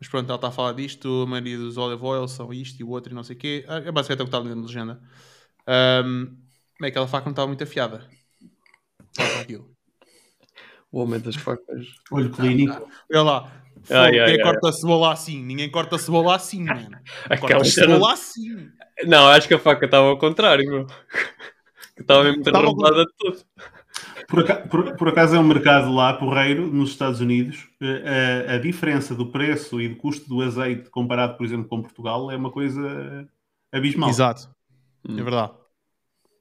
Mas 0.00 0.08
pronto, 0.08 0.26
ela 0.28 0.36
está 0.36 0.48
a 0.48 0.52
falar 0.52 0.72
disto. 0.72 1.22
A 1.22 1.26
maioria 1.26 1.56
dos 1.58 1.76
olive 1.76 2.02
oil 2.04 2.26
são 2.28 2.52
isto 2.52 2.80
e 2.80 2.84
o 2.84 2.88
outro 2.90 3.12
e 3.12 3.14
não 3.14 3.24
sei 3.24 3.36
o 3.36 3.38
quê. 3.38 3.64
Ah, 3.68 3.76
É 3.78 3.92
basicamente 3.92 4.22
o 4.22 4.24
que 4.24 4.28
está 4.36 4.38
ali 4.38 4.54
na 4.54 4.60
legenda. 4.60 5.00
Ahm, 5.66 6.36
Bem, 6.80 6.90
aquela 6.90 7.06
faca 7.06 7.24
não 7.26 7.32
estava 7.32 7.46
muito 7.48 7.62
afiada. 7.64 8.08
O 10.90 11.00
homem 11.00 11.20
das 11.20 11.36
facas. 11.36 11.86
Olho 12.10 12.30
clínico. 12.30 12.88
Olha 13.10 13.22
lá. 13.22 13.40
Fogo, 13.84 14.00
Ai, 14.00 14.18
ai, 14.18 14.26
quem 14.26 14.36
ai, 14.36 14.42
corta 14.42 14.68
a 14.68 14.72
cebola 14.72 15.12
assim? 15.12 15.44
Ninguém 15.44 15.70
corta 15.70 15.96
a 15.96 15.98
cebola 15.98 16.36
assim, 16.36 16.64
mano. 16.64 16.98
Corta 17.40 17.56
a 17.58 17.64
cebola 17.64 18.12
assim. 18.12 18.68
Não, 19.04 19.28
acho 19.28 19.46
que 19.48 19.54
a 19.54 19.58
faca 19.58 19.84
estava 19.84 20.06
ao 20.08 20.18
contrário, 20.18 20.64
meu. 20.68 20.86
Estava 21.98 22.24
mesmo 22.24 22.42
derrubada 22.42 23.04
de 23.04 23.12
tudo. 23.18 23.38
Por, 24.28 24.40
aca- 24.40 24.56
por- 24.68 24.96
por 24.96 25.08
acaso 25.08 25.36
é 25.36 25.38
um 25.38 25.44
mercado 25.44 25.92
lá, 25.92 26.14
porreiro, 26.14 26.66
nos 26.66 26.90
Estados 26.90 27.20
Unidos. 27.20 27.68
eh, 27.82 28.46
A, 28.48 28.54
a 28.54 28.58
diferença 28.58 29.14
do 29.14 29.30
preço 29.30 29.80
e 29.80 29.88
do 29.88 29.96
custo 29.96 30.28
do 30.28 30.40
azeite 30.40 30.88
comparado, 30.90 31.36
por 31.36 31.44
exemplo, 31.44 31.68
com 31.68 31.82
Portugal 31.82 32.30
é 32.30 32.36
uma 32.36 32.50
coisa 32.50 33.28
abismal. 33.72 34.08
Exato. 34.08 34.53
Hum. 35.08 35.18
É 35.18 35.22
verdade. 35.22 35.52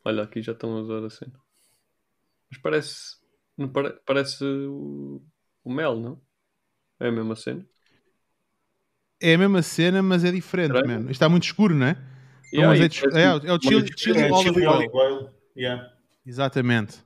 Olha, 0.06 0.24
aqui 0.24 0.42
já 0.42 0.52
estão 0.52 0.78
a 0.78 0.82
usar 0.82 1.06
a 1.06 1.10
cena. 1.10 1.34
Mas 2.52 2.62
parece. 2.62 2.96
Não 3.58 3.70
pare- 3.70 3.98
parece 4.06 4.44
o, 4.44 5.22
o 5.64 5.72
mel, 5.74 6.00
não? 6.00 6.22
É 7.00 7.08
a 7.08 7.12
mesma 7.12 7.36
cena. 7.36 7.66
É 9.22 9.36
a 9.36 9.38
mesma 9.38 9.62
cena, 9.62 10.02
mas 10.02 10.24
é 10.24 10.32
diferente, 10.32 10.74
Caralho. 10.74 10.88
mano. 10.88 11.02
Isto 11.04 11.12
está 11.12 11.30
muito 11.30 11.44
escuro, 11.44 11.74
não 11.76 11.88
é? 11.88 11.92
É 11.92 12.58
Yeah, 12.58 12.76
e 12.76 12.90
parece 12.90 13.18
é, 13.20 13.34
um- 13.34 13.38
é 13.48 13.54
o 13.54 13.60
chili, 13.62 13.76
uma 13.78 13.98
chili 13.98 14.20
É, 14.20 14.32
olive 14.32 14.54
chili 14.54 14.68
oil. 14.68 14.90
oil. 14.94 15.30
Yeah. 15.58 15.94
Exatamente. 16.26 17.04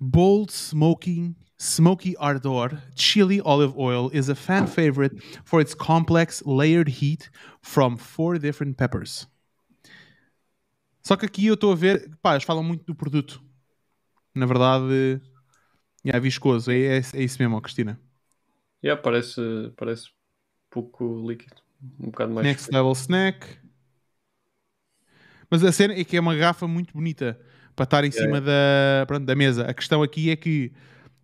Bold 0.00 0.52
Smoking 0.52 1.34
Smoky 1.60 2.14
Ardor 2.20 2.80
Chili 2.94 3.40
Olive 3.44 3.74
Oil 3.76 4.10
is 4.12 4.28
a 4.28 4.34
fan 4.36 4.66
favorite 4.68 5.20
for 5.44 5.60
its 5.60 5.74
complex 5.74 6.40
layered 6.46 6.88
heat 6.88 7.30
from 7.62 7.96
four 7.96 8.38
different 8.38 8.76
peppers. 8.76 9.26
Só 11.08 11.16
que 11.16 11.24
aqui 11.24 11.46
eu 11.46 11.54
estou 11.54 11.72
a 11.72 11.74
ver, 11.74 12.10
pá, 12.20 12.32
eles 12.32 12.44
falam 12.44 12.62
muito 12.62 12.84
do 12.84 12.94
produto. 12.94 13.42
Na 14.34 14.44
verdade, 14.44 15.18
é 16.04 16.20
viscoso. 16.20 16.70
É, 16.70 16.98
é, 16.98 16.98
é 16.98 17.22
isso 17.22 17.40
mesmo, 17.40 17.56
ó, 17.56 17.62
Cristina. 17.62 17.98
Yeah, 18.84 19.00
parece, 19.00 19.40
parece 19.74 20.10
pouco 20.68 21.26
líquido. 21.26 21.62
Um 21.98 22.10
bocado 22.10 22.34
mais. 22.34 22.46
Next 22.46 22.70
Level 22.70 22.92
Snack. 22.92 23.58
Mas 25.50 25.64
a 25.64 25.72
cena 25.72 25.94
é 25.94 26.04
que 26.04 26.14
é 26.14 26.20
uma 26.20 26.36
garrafa 26.36 26.68
muito 26.68 26.92
bonita 26.92 27.40
para 27.74 27.84
estar 27.84 28.04
em 28.04 28.10
cima 28.10 28.38
da, 28.38 29.06
pronto, 29.06 29.24
da 29.24 29.34
mesa. 29.34 29.64
A 29.64 29.72
questão 29.72 30.02
aqui 30.02 30.28
é 30.28 30.36
que, 30.36 30.74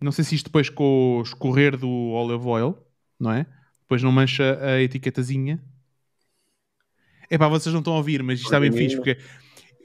não 0.01 0.11
sei 0.11 0.25
se 0.25 0.33
isto 0.33 0.45
depois 0.45 0.67
com 0.67 1.19
o 1.19 1.21
escorrer 1.21 1.77
do 1.77 1.87
olive 1.87 2.47
oil, 2.47 2.75
não 3.19 3.31
é? 3.31 3.45
Depois 3.81 4.01
não 4.01 4.11
mancha 4.11 4.57
a 4.63 4.81
etiquetazinha. 4.81 5.63
É 7.29 7.37
pá, 7.37 7.47
vocês 7.47 7.71
não 7.71 7.81
estão 7.81 7.93
a 7.93 7.97
ouvir, 7.97 8.23
mas 8.23 8.39
isto 8.39 8.45
está 8.45 8.59
bem 8.59 8.71
fixe, 8.71 8.95
porque 8.95 9.19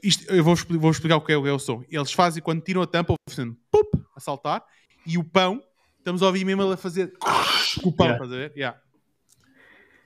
isto, 0.03 0.31
eu 0.33 0.43
vou, 0.43 0.55
vou 0.55 0.91
explicar 0.91 1.17
o 1.17 1.21
que 1.21 1.31
é, 1.31 1.37
o 1.37 1.43
que 1.43 1.49
é 1.49 1.51
o 1.53 1.59
som. 1.59 1.83
Eles 1.89 2.11
fazem, 2.11 2.41
quando 2.41 2.61
tiram 2.61 2.81
a 2.81 2.87
tampa, 2.87 3.13
fazendo 3.29 3.55
pup, 3.69 3.87
a 4.15 4.19
saltar, 4.19 4.63
e 5.05 5.17
o 5.17 5.23
pão, 5.23 5.61
estamos 5.97 6.21
a 6.21 6.27
ouvir 6.27 6.45
mesmo 6.45 6.61
ele 6.63 6.73
a 6.73 6.77
fazer 6.77 7.13
com 7.81 7.89
o 7.89 7.93
pão, 7.93 8.07
Yeah. 8.07 8.13
estás 8.25 8.31
a 8.31 8.35
ver? 8.35 8.51
Yeah. 8.55 8.81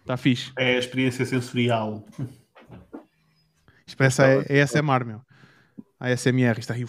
Está 0.01 0.17
fixe. 0.17 0.51
É 0.57 0.75
a 0.75 0.79
experiência 0.79 1.25
sensorial. 1.25 2.05
Isto 3.87 3.97
parece 3.97 4.21
a, 4.21 4.25
a 4.25 4.63
ASMR, 4.63 5.05
meu. 5.05 5.21
A 5.99 6.07
ASMR, 6.09 6.59
está 6.59 6.73
aí. 6.73 6.85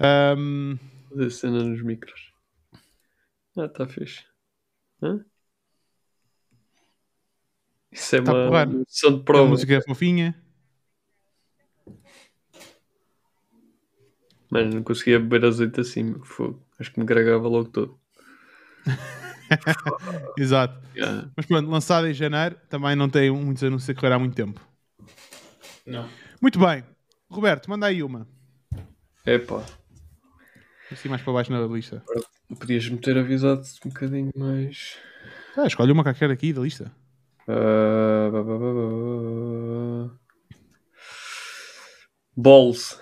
Ahm, 0.00 0.76
Fazer 1.10 1.30
cena 1.30 1.62
nos 1.62 1.82
micros. 1.82 2.32
Ah, 3.56 3.66
está 3.66 3.86
fixe. 3.86 4.24
Hã? 5.02 5.24
Isso 7.92 8.16
é 8.16 8.22
Tá 8.22 8.32
uma 8.32 8.66
sessão 8.88 9.12
de 9.14 9.20
a 9.20 9.24
prova. 9.24 9.48
música 9.50 9.74
é 9.74 9.80
fofinha. 9.82 10.34
Mano, 14.50 14.74
não 14.74 14.82
conseguia 14.82 15.18
beber 15.18 15.44
azeite 15.46 15.80
assim, 15.80 16.02
meu 16.02 16.24
fogo. 16.24 16.62
Acho 16.78 16.92
que 16.92 17.00
me 17.00 17.06
gregava 17.06 17.48
logo 17.48 17.68
todo. 17.70 17.98
Exato. 20.38 20.80
Yeah. 20.94 21.30
Mas 21.36 21.46
pronto, 21.46 21.70
lançado 21.70 22.06
em 22.06 22.14
janeiro, 22.14 22.56
também 22.68 22.94
não 22.96 23.08
tem 23.08 23.30
muitos 23.30 23.62
anúncios 23.64 23.88
a 23.90 23.94
correr 23.98 24.12
há 24.14 24.18
muito 24.18 24.34
tempo. 24.34 24.60
Não. 25.86 26.08
Muito 26.40 26.58
bem. 26.58 26.84
Roberto, 27.30 27.68
manda 27.70 27.86
aí 27.86 28.02
uma. 28.02 28.26
Epá, 29.24 29.64
Assim 30.90 31.08
mais 31.08 31.22
para 31.22 31.32
baixo 31.32 31.50
na 31.52 31.60
lista. 31.66 32.02
podias-me 32.58 32.98
ter 32.98 33.16
avisado 33.16 33.62
um 33.86 33.88
bocadinho 33.88 34.30
mais. 34.36 34.98
Ah, 35.56 35.66
escolhe 35.66 35.92
uma 35.92 36.02
qualquer 36.02 36.30
aqui 36.30 36.52
da 36.52 36.60
lista. 36.60 36.92
Ah, 37.48 38.28
ba, 38.32 38.42
ba, 38.42 38.58
ba, 38.58 38.74
ba. 38.74 40.18
Balls. 42.36 42.98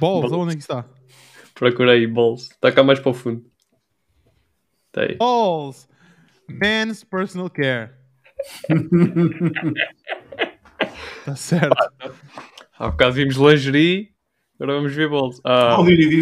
Balls, 0.00 0.32
onde 0.32 0.52
é 0.52 0.56
que 0.56 0.62
está? 0.62 0.84
Procurei 1.54 2.06
balls. 2.06 2.50
Está 2.50 2.72
cá 2.72 2.82
mais 2.82 2.98
para 2.98 3.10
o 3.10 3.14
fundo. 3.14 3.44
Está 4.88 5.02
aí. 5.02 5.16
Balls. 5.16 5.88
Men's 6.48 7.04
Personal 7.04 7.50
Care. 7.50 7.90
Está 11.20 11.36
certo. 11.36 11.76
Há 12.78 12.88
bocado 12.90 13.12
vimos 13.12 13.36
lingerie, 13.36 14.08
agora 14.58 14.76
vamos 14.78 14.92
ver 14.94 15.08
balls. 15.08 15.40
Ah, 15.44 15.74
All 15.76 15.88
you 15.90 15.96
need 15.96 16.14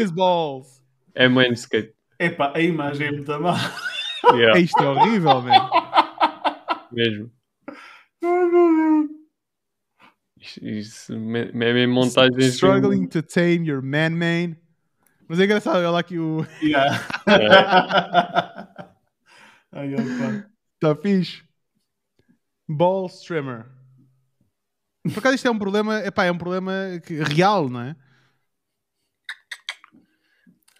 is 0.00 0.10
balls. 0.10 0.82
é 1.14 1.28
manscape. 1.28 1.94
Epá, 2.18 2.52
a 2.54 2.60
imagem 2.60 3.06
é 3.08 3.12
muito 3.12 3.40
má. 3.40 3.54
Yeah, 4.36 4.58
Isto 4.60 4.82
é 4.82 4.88
horrível, 4.88 5.42
mesmo. 5.42 5.70
Isto, 10.40 10.64
isto, 10.66 11.12
me- 11.18 11.52
me- 11.52 11.72
me- 11.72 11.86
montagens. 11.86 12.36
de 12.36 12.44
um- 12.44 12.48
Struggling 12.52 13.06
to 13.08 13.22
tame 13.22 13.68
your 13.68 13.82
man 13.82 14.10
main. 14.10 14.56
Mas 15.28 15.38
é 15.40 15.44
engraçado, 15.44 15.76
olha 15.76 15.90
lá 15.90 16.00
aqui 16.00 16.18
o. 16.18 16.44
Yeah. 16.62 16.98
Ai, 19.72 19.94
opa. 19.94 20.46
Está 20.74 20.96
fixe. 21.00 21.42
Ball 22.68 23.08
trimmer. 23.08 23.66
Por 25.04 25.18
acaso 25.18 25.34
isto 25.36 25.48
é 25.48 25.50
um 25.50 25.58
problema, 25.58 25.98
epá, 26.00 26.24
é 26.24 26.32
um 26.32 26.38
problema 26.38 26.72
que- 27.04 27.22
real, 27.22 27.68
não 27.68 27.80
é? 27.80 27.96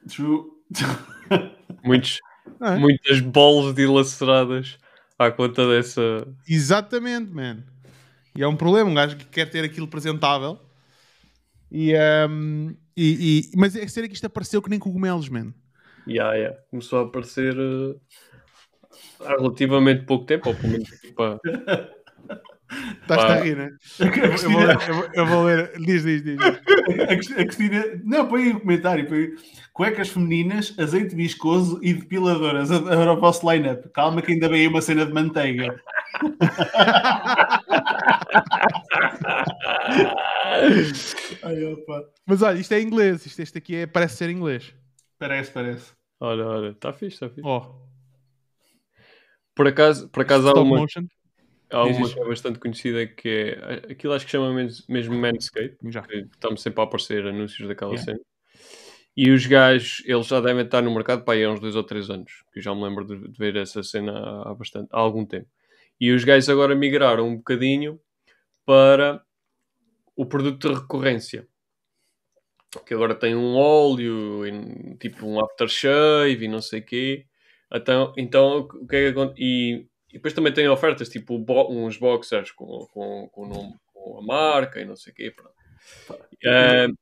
True. 0.09 0.45
Muitos, 1.85 2.21
é? 2.67 2.77
muitas 2.77 3.21
bolas 3.21 3.75
dilaceradas 3.75 4.79
à 5.19 5.31
conta 5.31 5.69
dessa. 5.69 6.27
Exatamente, 6.49 7.31
man. 7.31 7.65
E 8.37 8.43
é 8.43 8.49
um 8.49 8.57
problema, 8.57 8.91
um 8.91 8.95
gajo 8.95 9.17
que 9.17 9.27
quer 9.27 9.47
ter 9.51 9.65
aquilo 9.65 9.87
apresentável. 9.87 10.59
E, 11.71 11.93
ehm, 11.93 12.75
e, 12.97 13.41
e- 13.53 13.57
mas 13.57 13.75
é 13.77 13.87
sério 13.87 14.09
que 14.09 14.15
isto 14.15 14.27
apareceu 14.27 14.61
que 14.63 14.71
nem 14.71 14.79
cogumelos, 14.79 15.29
man. 15.29 15.53
Yeah, 16.07 16.35
yeah. 16.35 16.59
Começou 16.71 17.01
a 17.01 17.03
aparecer 17.03 17.55
eh, 17.57 17.95
há 19.21 19.37
relativamente 19.37 20.05
pouco 20.05 20.25
tempo, 20.27 20.49
ou 20.49 20.55
pelo 20.55 20.73
menos 20.73 20.89
tipo, 20.89 21.23
há- 22.73 22.93
Estás 23.03 23.23
Pá. 23.25 23.33
a 23.35 23.41
rir, 23.41 23.57
né? 23.57 23.71
A 24.01 24.05
Eu 24.05 24.11
vou, 24.11 24.29
Cristina, 24.31 24.67
ler, 24.67 24.89
eu, 24.89 24.95
vou, 24.95 25.09
eu 25.15 25.27
vou 25.27 25.45
ler. 25.45 25.73
Diz, 25.79 26.03
diz, 26.03 26.23
diz. 26.23 26.39
a 26.41 27.07
Cris- 27.07 27.33
a 27.33 27.45
Cristina. 27.45 27.85
Não, 28.05 28.27
põe 28.29 28.43
aí 28.45 28.51
o 28.53 28.61
comentário. 28.61 29.07
Põe 29.09 29.19
aí. 29.19 29.33
Cuecas 29.73 30.09
femininas, 30.11 30.75
azeite 30.79 31.15
viscoso 31.15 31.79
e 31.83 31.95
depiladoras. 31.95 32.71
Era 32.71 33.13
o 33.13 33.21
vosso 33.21 33.51
line-up. 33.51 33.89
Calma, 33.95 34.21
que 34.23 34.33
ainda 34.33 34.49
vem 34.49 34.61
aí 34.63 34.69
uma 34.69 34.83
cena 34.83 35.07
de 35.07 35.13
manteiga. 35.13 35.75
Ai, 41.43 41.65
opa. 41.65 42.05
Mas 42.27 42.43
olha, 42.43 42.59
isto 42.59 42.73
é 42.73 42.81
inglês. 42.81 43.25
Isto, 43.27 43.41
este 43.41 43.59
aqui 43.59 43.77
é, 43.77 43.87
parece 43.87 44.17
ser 44.17 44.31
inglês. 44.31 44.75
Parece, 45.19 45.51
parece. 45.51 45.93
Olha, 46.21 46.47
olha, 46.47 46.71
está 46.71 46.93
fixe, 46.93 47.15
está 47.17 47.29
fixe. 47.29 47.43
Ó, 47.45 47.75
Por 49.55 49.67
acaso, 49.67 50.09
por 50.09 50.23
acaso 50.23 50.49
há 50.49 50.61
uma, 50.61 50.79
motion. 50.81 51.05
Há 51.73 51.85
uma 51.85 52.09
que 52.09 52.21
é 52.21 52.25
bastante 52.25 52.59
conhecida 52.59 53.07
que 53.07 53.29
é 53.29 53.93
aquilo 53.93 54.13
acho 54.13 54.25
que 54.25 54.31
chama 54.31 54.53
mesmo, 54.53 55.17
Manscape, 55.19 55.77
Já. 55.85 56.05
estão 56.33 56.57
sempre 56.57 56.81
a 56.81 56.85
aparecer 56.85 57.27
anúncios 57.27 57.67
daquela 57.67 57.93
Yeah. 57.93 58.13
cena. 58.13 58.21
E 59.15 59.31
os 59.31 59.45
gajos, 59.45 60.03
eles 60.07 60.27
já 60.27 60.41
devem 60.41 60.65
estar 60.65 60.81
no 60.81 60.95
mercado 60.95 61.23
para 61.25 61.35
aí 61.35 61.45
há 61.45 61.51
uns 61.51 61.61
dois 61.61 61.77
ou 61.77 61.85
três 61.85 62.09
anos, 62.09 62.45
que 62.51 62.61
eu 62.61 62.63
já 62.63 62.75
me 62.75 62.83
lembro 62.83 63.05
de, 63.05 63.29
de 63.29 63.39
ver 63.39 63.57
essa 63.57 63.83
cena 63.83 64.43
há, 64.43 64.55
bastante, 64.55 64.89
há 64.91 64.99
algum 64.99 65.27
tempo. 65.27 65.49
E 66.01 66.11
os 66.13 66.25
gajos 66.25 66.49
agora 66.49 66.75
migraram 66.75 67.29
um 67.29 67.37
bocadinho 67.37 68.01
para 68.65 69.23
o 70.17 70.25
produto 70.25 70.69
de 70.69 70.75
recorrência. 70.75 71.47
Que 72.87 72.95
agora 72.95 73.15
tem 73.15 73.37
um 73.37 73.55
óleo, 73.55 74.43
tipo 74.99 75.27
um 75.27 75.45
aftershave 75.45 76.43
e 76.43 76.49
não 76.49 76.63
sei 76.63 76.81
o 76.81 76.85
quê. 76.85 77.27
Então, 77.71 78.15
então 78.17 78.59
o 78.61 78.87
que 78.87 78.97
é 78.97 79.03
que 79.03 79.09
acontece? 79.09 79.92
E, 80.13 80.15
depois 80.15 80.35
também 80.35 80.53
tem 80.53 80.69
ofertas, 80.69 81.09
tipo 81.09 81.39
bo- 81.39 81.71
uns 81.71 81.97
boxers 81.97 82.51
com, 82.51 82.87
com, 82.93 83.29
com, 83.33 83.43
o 83.43 83.49
nome, 83.49 83.75
com 83.93 84.19
a 84.19 84.23
marca 84.23 84.81
e 84.81 84.85
não 84.85 84.95
sei 84.95 85.13
o 85.13 85.17
quê. 85.17 85.31
Pronto. 85.31 85.53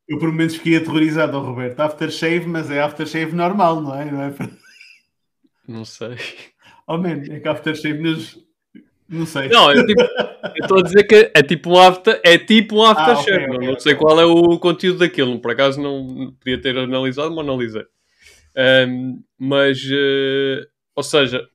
Eu 0.09 0.19
por 0.19 0.31
momentos 0.31 0.57
fiquei 0.57 0.77
aterrorizado 0.77 1.37
ao 1.37 1.43
Roberto. 1.45 1.81
Aftershave, 1.81 2.47
mas 2.47 2.71
é 2.71 2.81
aftershave 2.81 3.33
normal, 3.35 3.81
não 3.81 3.95
é? 4.01 4.05
Não 4.11 4.23
é? 4.23 4.35
não 5.67 5.85
sei. 5.85 6.17
Oh, 6.87 6.99
man, 6.99 7.23
é 7.31 7.41
que 7.41 7.49
aftershave 7.49 7.99
nos. 7.99 8.39
Não 9.09 9.27
sei. 9.27 9.49
Não, 9.49 9.71
é 9.71 9.85
tipo, 9.85 10.01
eu 10.03 10.63
estou 10.63 10.79
a 10.79 10.83
dizer 10.83 11.05
que 11.05 11.33
é 11.35 11.43
tipo 11.43 11.71
um 11.71 11.79
after, 11.81 12.21
é 12.25 12.39
tipo 12.39 12.77
um 12.77 12.85
aftershave. 12.85 13.45
ok, 13.45 13.47
não, 13.49 13.57
ok, 13.57 13.69
não 13.69 13.81
sei 13.81 13.95
qual 13.95 14.21
é 14.21 14.25
o 14.25 14.59
conteúdo 14.59 14.99
daquilo. 15.01 15.41
Por 15.41 15.51
acaso 15.51 15.81
não 15.81 16.33
podia 16.39 16.61
ter 16.61 16.77
analisado, 16.79 17.31
mas 17.35 17.45
analisei. 17.45 17.85
Ahm, 18.57 19.21
mas, 19.39 19.81
eh, 19.91 20.67
ou 20.95 21.03
seja, 21.03 21.49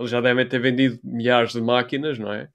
eles 0.00 0.10
já 0.10 0.20
devem 0.20 0.46
ter 0.46 0.58
vendido 0.58 0.98
milhares 1.04 1.52
de 1.52 1.60
máquinas, 1.60 2.18
não 2.18 2.32
é? 2.32 2.48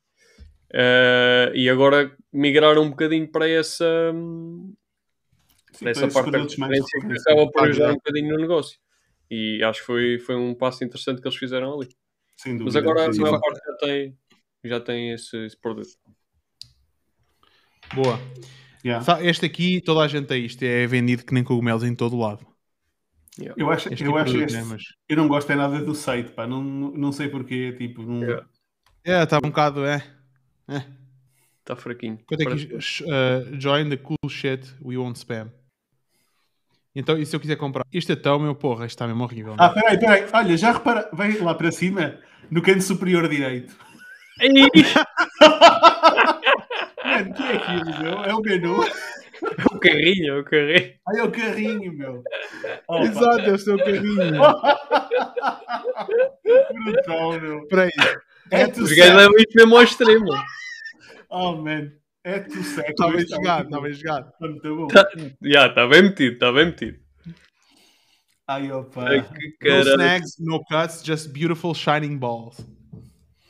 Eh, 0.74 1.52
e 1.56 1.70
agora 1.70 2.14
migraram 2.34 2.84
um 2.84 2.90
bocadinho 2.90 3.32
para 3.32 3.48
essa, 3.48 4.12
Sim, 5.72 5.80
para 5.80 5.92
essa 5.92 6.08
parte 6.08 6.32
da 6.32 6.40
referência 6.40 7.00
que 7.00 7.14
acaba 7.14 7.50
por 7.50 7.64
ajudar 7.70 7.92
um 7.92 7.96
bocadinho 7.96 8.34
no 8.34 8.42
negócio. 8.42 8.78
E 9.30 9.64
acho 9.64 9.80
que 9.80 9.86
foi, 9.86 10.20
foi 10.20 10.36
um 10.36 10.54
passo 10.54 10.84
interessante 10.84 11.22
que 11.22 11.28
eles 11.28 11.38
fizeram 11.38 11.74
ali. 11.74 11.90
Sem 12.36 12.58
dúvida. 12.58 12.66
Mas 12.66 12.76
agora 12.76 13.06
a 13.06 13.16
maior 13.16 13.40
parte 13.40 13.60
já 13.66 13.78
tem, 13.78 14.18
já 14.64 14.80
tem 14.80 15.12
esse, 15.12 15.38
esse 15.46 15.60
produto. 15.60 15.90
Boa. 17.94 18.20
Yeah. 18.84 19.04
Este 19.24 19.46
aqui, 19.46 19.82
toda 19.82 20.02
a 20.02 20.08
gente 20.08 20.28
tem 20.28 20.46
isto. 20.46 20.62
É 20.62 20.86
vendido 20.86 21.26
que 21.26 21.34
nem 21.34 21.44
cogumelos 21.44 21.84
em 21.84 21.96
todo 21.96 22.18
lado. 22.18 22.46
Yeah. 23.38 23.62
Eu 23.62 23.70
acho, 23.70 23.90
Este 23.92 24.04
eu 24.04 24.08
tipo 24.08 24.18
acho 24.18 24.32
produto, 24.32 24.46
este, 24.46 24.58
né, 24.58 24.64
mas... 24.70 24.84
eu 25.10 25.18
não 25.18 25.28
gosto 25.28 25.52
é 25.52 25.56
nada 25.56 25.84
do 25.84 25.94
site, 25.94 26.32
pá, 26.32 26.48
não, 26.48 26.64
não 26.64 27.12
sei 27.12 27.28
porquê, 27.28 27.74
tipo, 27.78 28.02
não, 28.02 28.22
Yeah. 28.22 28.48
É, 29.04 29.24
está 29.24 29.38
um 29.38 29.50
bocado, 29.50 29.86
é. 29.86 30.04
é. 30.68 30.84
Está 31.60 31.76
fraquinho. 31.76 32.18
Quanto 32.26 32.42
é 32.42 32.46
que 32.56 32.76
uh, 32.76 33.60
join 33.60 33.90
the 33.90 33.98
cool 33.98 34.30
shit 34.30 34.74
we 34.84 34.98
won't 34.98 35.18
spam? 35.18 35.52
Então, 36.96 37.18
e 37.18 37.26
se 37.26 37.36
eu 37.36 37.40
quiser 37.40 37.58
comprar? 37.58 37.86
Isto 37.92 38.14
é 38.14 38.16
tão, 38.16 38.40
meu 38.40 38.56
porra, 38.56 38.86
isto 38.86 38.96
está 38.96 39.06
mesmo 39.06 39.24
horrível. 39.24 39.56
Ah, 39.58 39.70
peraí, 39.70 40.00
peraí. 40.00 40.26
Olha, 40.32 40.56
já 40.56 40.72
repara. 40.72 41.10
Vai 41.12 41.38
lá 41.38 41.54
para 41.54 41.72
cima, 41.72 42.20
no 42.50 42.62
canto 42.62 42.82
superior 42.82 43.28
direito. 43.28 43.76
Ei, 44.40 44.50
Mano, 47.06 47.32
o 47.32 47.34
que 47.34 47.44
é 47.44 47.56
aquilo, 47.56 48.00
meu? 48.00 48.24
É 48.24 48.34
o 48.34 48.42
menu. 48.42 48.84
o 49.72 49.80
carrinho, 49.80 50.34
é 50.34 50.40
o 50.40 50.44
carrinho. 50.44 50.94
Ai, 51.08 51.20
é 51.20 51.24
o 51.24 51.32
carrinho, 51.32 51.94
meu. 51.94 52.24
Opa. 52.88 53.04
Exato, 53.06 53.58
ser 53.58 53.74
o 53.74 53.78
carrinho. 53.78 54.16
Brutal, 56.84 57.40
meu. 57.42 57.64
Espera 57.64 57.84
aí. 57.84 57.92
É 58.52 58.66
Os 58.68 58.92
gajos 58.94 59.16
levam 59.16 59.38
isto 59.38 59.54
mesmo 59.56 59.76
ao 59.78 59.84
extremo. 59.84 60.26
Oh, 61.30 61.54
man. 61.54 61.92
É 62.24 62.40
tu 62.40 62.64
seco. 62.64 62.90
Está 62.90 63.08
bem 63.08 63.18
Isto 63.20 63.24
está 63.26 63.36
jogado, 63.38 63.64
está 63.66 63.78
bom. 63.78 63.84
bem 63.84 63.94
jogado. 63.94 64.30
Está 64.32 64.48
muito 64.48 64.76
bom. 64.76 64.88
Tá, 64.88 65.08
já, 65.44 65.68
está 65.68 65.88
bem 65.88 66.02
metido, 66.04 66.34
está 66.34 66.52
bem 66.52 66.66
metido. 66.66 67.00
Ai, 68.48 68.72
opa. 68.72 69.10
Ai, 69.10 69.22
que 69.24 69.48
No 69.48 69.58
caralho. 69.60 69.90
snags, 69.90 70.36
no 70.40 70.64
cuts, 70.66 71.04
just 71.04 71.30
beautiful 71.32 71.74
shining 71.74 72.18
balls. 72.18 72.60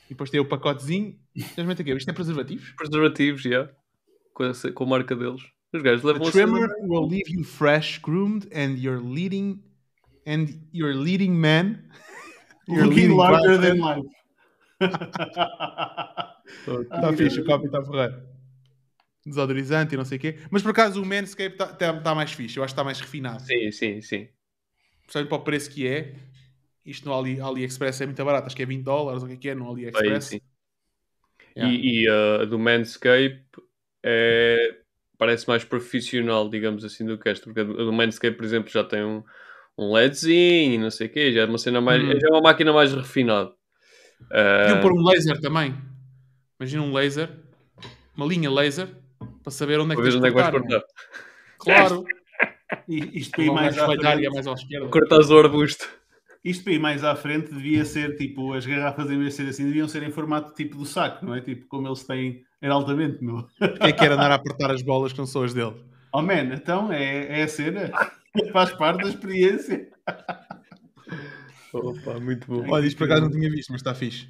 E 0.05 0.09
depois 0.09 0.29
tem 0.29 0.39
o 0.39 0.45
pacotezinho. 0.47 1.15
Isto 1.36 1.61
é 2.09 2.13
preservativos? 2.13 2.71
Preservativos, 2.77 3.41
já. 3.41 3.69
Com, 4.33 4.43
essa- 4.45 4.71
com 4.71 4.83
a 4.83 4.88
marca 4.88 5.15
deles. 5.15 5.41
Os 5.76 5.84
gajos 5.84 6.01
The 6.01 6.07
levam 6.07 6.28
a 6.28 6.32
trimmer 6.32 6.69
cena- 6.69 6.88
will 6.88 7.07
leave 7.07 7.30
you 7.30 7.43
fresh, 7.43 7.99
groomed, 7.99 8.47
and 8.53 8.78
your 8.78 8.99
leading 8.99 9.61
and 10.26 10.47
your 10.73 10.93
leading 10.93 11.34
man. 11.34 11.84
your 12.67 12.86
Looking 12.86 12.95
leading 12.95 13.17
larger 13.17 13.57
than 13.57 13.80
life. 13.80 14.09
Está 16.82 17.13
fixe, 17.15 17.39
o 17.39 17.45
copy 17.45 17.65
está 17.65 17.84
ferreiro. 17.84 18.23
Desodorizante 19.26 19.95
e 19.95 19.97
não 19.97 20.05
sei 20.05 20.17
o 20.17 20.21
quê. 20.21 20.38
Mas 20.51 20.61
por 20.61 20.71
acaso 20.71 21.01
o 21.01 21.05
Manscape 21.05 21.53
está 21.53 21.67
tá, 21.67 21.99
tá 21.99 22.15
mais 22.15 22.32
fixe. 22.32 22.57
Eu 22.57 22.63
acho 22.63 22.73
que 22.73 22.73
está 22.73 22.84
mais 22.84 22.99
refinado. 22.99 23.41
Sim, 23.41 23.71
sim, 23.71 24.01
sim. 24.01 24.28
Principalmente 25.01 25.30
para 25.30 25.38
o 25.38 25.43
preço 25.43 25.69
que 25.71 25.88
é. 25.88 26.15
Isto 26.86 27.09
no 27.09 27.17
Ali, 27.17 27.41
AliExpress 27.41 28.01
é 28.01 28.05
muito 28.05 28.23
barato. 28.23 28.45
Acho 28.45 28.55
que 28.55 28.61
é 28.61 28.65
20 28.65 28.84
dólares. 28.84 29.23
O 29.23 29.28
que 29.28 29.34
é 29.34 29.38
que 29.38 29.49
é 29.49 29.55
no 29.55 29.65
Aí, 29.65 29.71
AliExpress? 29.88 30.26
sim. 30.26 30.41
Yeah. 31.57 31.73
E, 31.76 32.03
e 32.03 32.09
uh, 32.09 32.41
a 32.41 32.45
do 32.45 32.59
Manscape 32.59 33.43
é, 34.03 34.78
parece 35.18 35.47
mais 35.47 35.63
profissional, 35.63 36.49
digamos 36.49 36.84
assim, 36.86 37.05
do 37.05 37.18
que 37.18 37.30
esta. 37.30 37.45
Porque 37.45 37.63
do 37.63 37.91
Manscape, 37.93 38.36
por 38.36 38.45
exemplo, 38.45 38.70
já 38.72 38.84
tem 38.84 39.03
um, 39.03 39.24
um 39.78 39.93
LEDzinho 39.93 40.74
e 40.74 40.78
não 40.78 40.91
sei 40.91 41.07
o 41.07 41.09
quê. 41.11 41.32
Já 41.32 41.41
é 41.41 41.45
uma 41.45 41.57
cena 41.57 41.82
mais. 41.82 42.01
Hum. 42.03 42.20
Já 42.20 42.28
é 42.28 42.32
uma 42.32 42.41
máquina 42.41 42.72
mais 42.74 42.93
refinada. 42.93 43.49
Uh, 44.22 44.68
Podiam 44.68 44.82
pôr 44.82 44.93
um 44.93 45.03
laser 45.03 45.39
também. 45.41 45.76
Imagina 46.59 46.84
um 46.84 46.93
laser. 46.93 47.30
Uma 48.16 48.26
linha 48.26 48.49
laser. 48.49 48.88
Para 49.43 49.51
saber 49.51 49.80
onde 49.80 49.93
é 49.93 49.95
que 49.95 50.01
tens 50.01 50.16
onde 50.16 50.28
é 50.28 50.30
que 50.32 50.36
vais 50.36 50.49
cortar. 50.49 50.82
cortar. 50.82 50.86
Claro. 51.59 52.03
E 52.88 53.20
Isto 53.20 53.41
ir 53.41 53.49
Uma 53.49 53.61
mais 53.61 53.78
à 53.78 53.84
e 53.84 53.86
frente. 53.99 54.26
é 54.26 54.30
mais 54.30 54.47
à 54.47 54.53
esquerda. 54.53 54.88
Cortas 54.88 55.30
o 55.30 55.38
arbusto. 55.38 55.88
Isto 56.46 56.64
para 56.64 56.74
ir 56.74 56.80
mais 56.80 57.04
à 57.04 57.16
frente 57.16 57.52
devia 57.52 57.84
ser 57.84 58.16
tipo, 58.18 58.54
as 58.54 58.68
garrafas 58.68 59.10
em 59.10 59.18
vez 59.18 59.32
de 59.32 59.34
ser 59.34 59.50
assim, 59.50 59.66
deviam 59.66 59.88
ser 59.88 60.04
em 60.04 60.12
formato 60.12 60.54
tipo 60.54 60.78
do 60.78 60.86
saco, 60.86 61.26
não 61.26 61.34
é? 61.34 61.41
Tipo, 61.41 61.66
como 61.68 61.88
eles 61.88 62.04
têm 62.04 62.46
em 62.62 62.70
altamente, 62.70 63.24
meu. 63.24 63.48
Quem 63.82 63.96
quer 63.96 64.12
andar 64.12 64.30
a 64.30 64.36
apertar 64.36 64.70
as 64.70 64.84
bolas 64.84 65.12
que 65.12 65.18
não 65.18 65.26
são 65.26 65.41
as 65.41 65.56
dele? 65.56 65.74
Oh 66.14 66.22
man, 66.22 66.54
então 66.54 66.93
é, 66.93 67.39
é 67.39 67.43
a 67.43 67.48
cena. 67.48 67.91
Faz 68.54 68.72
parte 68.74 69.02
da 69.02 69.10
experiência. 69.10 69.89
Opa, 71.74 72.20
muito 72.20 72.46
bom. 72.48 72.70
Olha, 72.70 72.86
isto 72.86 72.98
por 72.98 73.06
acaso 73.06 73.24
não 73.24 73.32
tinha 73.32 73.50
visto, 73.50 73.72
mas 73.72 73.82
está 73.82 73.96
fixe. 73.96 74.30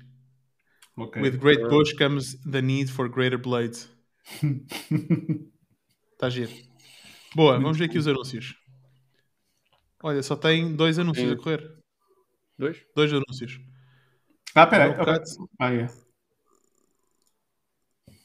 Ok. 0.95 1.22
With 1.22 1.38
great 1.38 1.68
push 1.68 1.91
comes 1.93 2.41
the 2.49 2.61
need 2.61 2.89
for 2.89 3.09
greater 3.09 3.38
blades. 3.38 3.91
Está 6.13 6.30
giro. 6.30 6.51
Boa, 7.36 7.59
vamos 7.59 7.78
ver 7.78 7.86
aqui 7.86 7.97
os 7.97 8.07
anúncios. 8.07 8.55
Olha, 10.01 10.24
só 10.24 10.38
tem 10.38 10.74
dois 10.78 10.97
anúncios 10.97 11.28
Sim. 11.28 11.34
a 11.34 11.38
correr. 11.38 11.84
Dois? 12.57 12.85
Dois 12.95 13.11
anúncios. 13.11 13.59
Ah, 14.53 14.65
peraí. 14.65 14.93
Cut, 14.93 15.25
Ah, 15.59 15.73
é. 15.73 15.87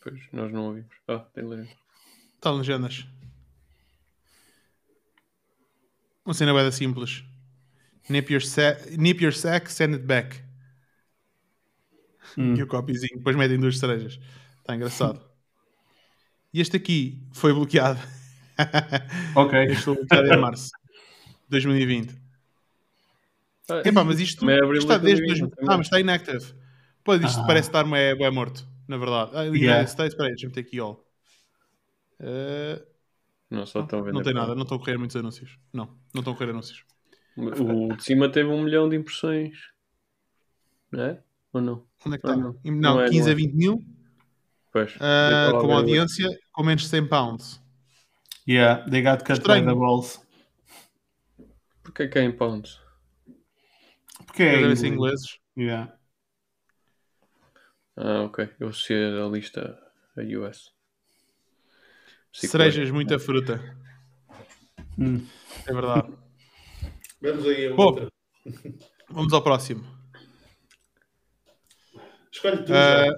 Pois, 0.03 0.21
nós 0.33 0.53
não 0.53 0.67
ouvimos. 0.67 0.95
Ah, 1.09 1.19
tem 1.35 1.45
lá. 1.45 1.67
Está 2.37 2.51
legendas. 2.53 3.07
Uma 6.25 6.35
cena 6.35 6.55
bem 6.55 6.71
simples. 6.71 7.25
Nip 8.09 8.33
your, 8.33 8.43
nip 8.97 9.23
your 9.23 9.33
sack, 9.33 9.71
send 9.71 9.95
it 9.95 10.05
back. 10.05 10.43
Hum. 12.39 12.55
E 12.55 12.63
o 12.63 12.67
copyzinho. 12.67 13.19
Depois 13.19 13.37
metem 13.37 13.59
duas 13.59 13.79
cerejas. 13.79 14.19
Está 14.59 14.77
engraçado. 14.77 15.21
E 16.53 16.61
este 16.61 16.77
aqui 16.77 17.27
foi 17.33 17.53
bloqueado. 17.53 18.01
Ok. 19.35 19.59
Este 19.71 19.83
foi 19.85 19.95
bloqueado 19.97 20.33
em 20.33 20.37
março 20.41 20.71
de 21.27 21.51
2020. 21.51 22.15
Ah, 23.71 23.83
Epá, 23.89 24.05
mas 24.05 24.21
isto 24.21 24.49
está 24.49 24.99
desde 24.99 25.25
2020, 25.27 25.51
2000. 25.57 25.73
Ah, 25.73 25.77
mas 25.79 25.87
está 25.87 26.01
inactive. 26.01 26.55
Pois 27.05 27.23
isto 27.23 27.41
Ah. 27.41 27.47
parece 27.47 27.69
estar 27.69 27.87
é, 27.97 28.11
é 28.11 28.31
morto, 28.31 28.67
na 28.89 28.97
verdade. 28.97 29.31
Ah, 29.35 29.41
United 29.43 29.65
Yeah. 29.65 29.85
States, 29.89 30.13
espera 30.13 30.29
aí, 30.29 30.35
deixa-me 30.35 30.53
ter 30.53 30.61
aqui 30.61 30.79
all. 30.79 31.05
Eh, 32.21 32.83
Não, 33.51 33.65
só 33.67 33.81
estão 33.83 33.99
a 34.01 34.03
vender. 34.03 34.15
não 34.15 34.23
tem 34.23 34.35
nada, 34.35 34.55
não 34.55 34.63
estão 34.63 34.77
a 34.77 34.81
correr 34.81 34.99
muitos 34.99 35.17
anúncios. 35.17 35.59
Não, 35.73 35.87
não 36.15 36.21
estão 36.21 36.33
a 36.33 36.37
correr 36.37 36.51
anúncios. 36.51 36.85
O 37.37 37.95
de 37.97 38.05
cima 38.05 38.29
teve 38.31 38.49
um 38.51 38.63
milhão 38.63 38.89
de 38.89 38.97
impressões. 38.97 39.57
Não 40.93 41.03
é? 41.05 41.23
Ou 41.53 41.61
não? 41.61 41.87
Onde 42.05 42.17
é 42.17 42.19
que 42.19 42.27
Ah, 42.27 42.31
está? 42.31 42.37
não. 42.37 42.57
Não, 42.65 42.73
Não 42.97 43.01
é, 43.01 43.09
15 43.09 43.21
não 43.21 43.27
a 43.27 43.31
é. 43.31 43.35
20 43.35 43.55
mil, 43.55 43.85
Pois. 44.73 44.97
a 45.01 45.53
com 45.53 45.67
ver 45.69 45.73
audiência 45.75 46.29
com 46.53 46.63
menos 46.63 46.83
de 46.83 46.89
100 46.89 47.07
pounds. 47.09 47.63
Yeah, 48.49 48.89
they 48.91 49.03
got 49.03 49.19
cut 49.21 49.27
by 49.29 49.33
Estranho. 49.35 49.67
the 49.67 49.75
balls. 49.75 50.21
Porquê 51.83 52.09
que 52.09 52.19
é 52.19 52.23
em 52.25 52.33
pounds? 52.33 52.79
Porque 54.27 54.43
é 54.43 54.61
Devem 54.61 54.77
ser 54.77 54.87
inglês. 54.89 55.21
ingleses. 55.21 55.39
Yeah. 55.57 55.97
Ah, 57.97 58.23
ok. 58.23 58.49
Eu 58.59 58.69
associei 58.69 59.05
a 59.21 59.27
lista 59.27 59.79
a 60.17 60.21
US. 60.39 60.73
Cerejas, 62.33 62.91
muita 62.91 63.19
fruta. 63.19 63.61
Hum. 64.99 65.27
É 65.67 65.73
verdade. 65.73 66.13
Vamos 67.21 67.47
aí 67.47 67.67
a 67.67 67.75
Bom. 67.75 67.85
outra. 67.85 68.09
Vamos 69.11 69.33
ao 69.33 69.43
próximo. 69.43 69.85
Escolhe 72.33 72.65
tu. 72.65 72.73
Ah, 72.73 73.07
já. 73.07 73.13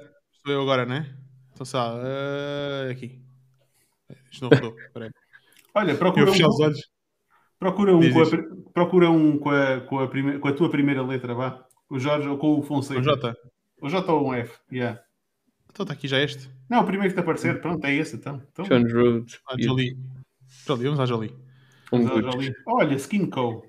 Sou 0.44 0.52
eu 0.52 0.62
agora, 0.62 0.84
né? 0.86 1.16
Então, 1.52 1.64
sabe, 1.66 2.00
ah, 2.04 2.90
aqui. 2.90 3.22
Isto 4.30 4.42
não 4.42 4.48
rodou. 4.50 4.78
Espera 4.80 5.04
aí. 5.06 5.10
Olha, 5.74 5.92
Eu 5.92 5.98
procura 5.98 6.26
fechei 6.32 6.46
os 6.46 6.58
um, 6.58 6.64
olhos. 6.64 6.90
Procura 7.62 7.96
um, 7.96 8.00
Diz, 8.00 8.12
com 8.12 8.22
a, 8.22 8.72
procura 8.72 9.10
um 9.10 9.38
com, 9.38 9.50
a, 9.50 9.80
com, 9.80 9.98
a 10.00 10.08
prime- 10.08 10.38
com 10.38 10.48
a 10.48 10.52
tua 10.52 10.68
primeira 10.68 11.02
letra, 11.02 11.34
vá. 11.34 11.64
O 11.88 11.98
Jorge 11.98 12.28
ou 12.28 12.36
com 12.36 12.58
o 12.58 12.62
Fonseca. 12.62 13.00
Com 13.00 13.02
J. 13.02 13.36
O 13.80 13.88
J 13.88 14.12
ou 14.12 14.28
um 14.28 14.34
F. 14.34 14.58
Yeah. 14.70 15.00
Então 15.70 15.84
está 15.84 15.94
aqui 15.94 16.08
já 16.08 16.18
este. 16.18 16.50
Não, 16.68 16.80
o 16.80 16.84
primeiro 16.84 17.14
que 17.14 17.20
te 17.20 17.22
aparecer, 17.22 17.60
pronto, 17.60 17.84
é 17.84 17.94
esse 17.94 18.16
então. 18.16 18.42
então 18.50 18.64
John 18.64 18.82
Road. 18.92 19.38
Ah, 19.48 19.54
Jolie. 19.58 19.96
Jolie, 20.66 20.84
vamos 20.84 21.00
à 21.00 21.06
Jolie. 21.06 21.34
Um 21.92 22.08
ali. 22.08 22.54
Olha, 22.66 22.94
Skin 22.96 23.26
Co. 23.26 23.64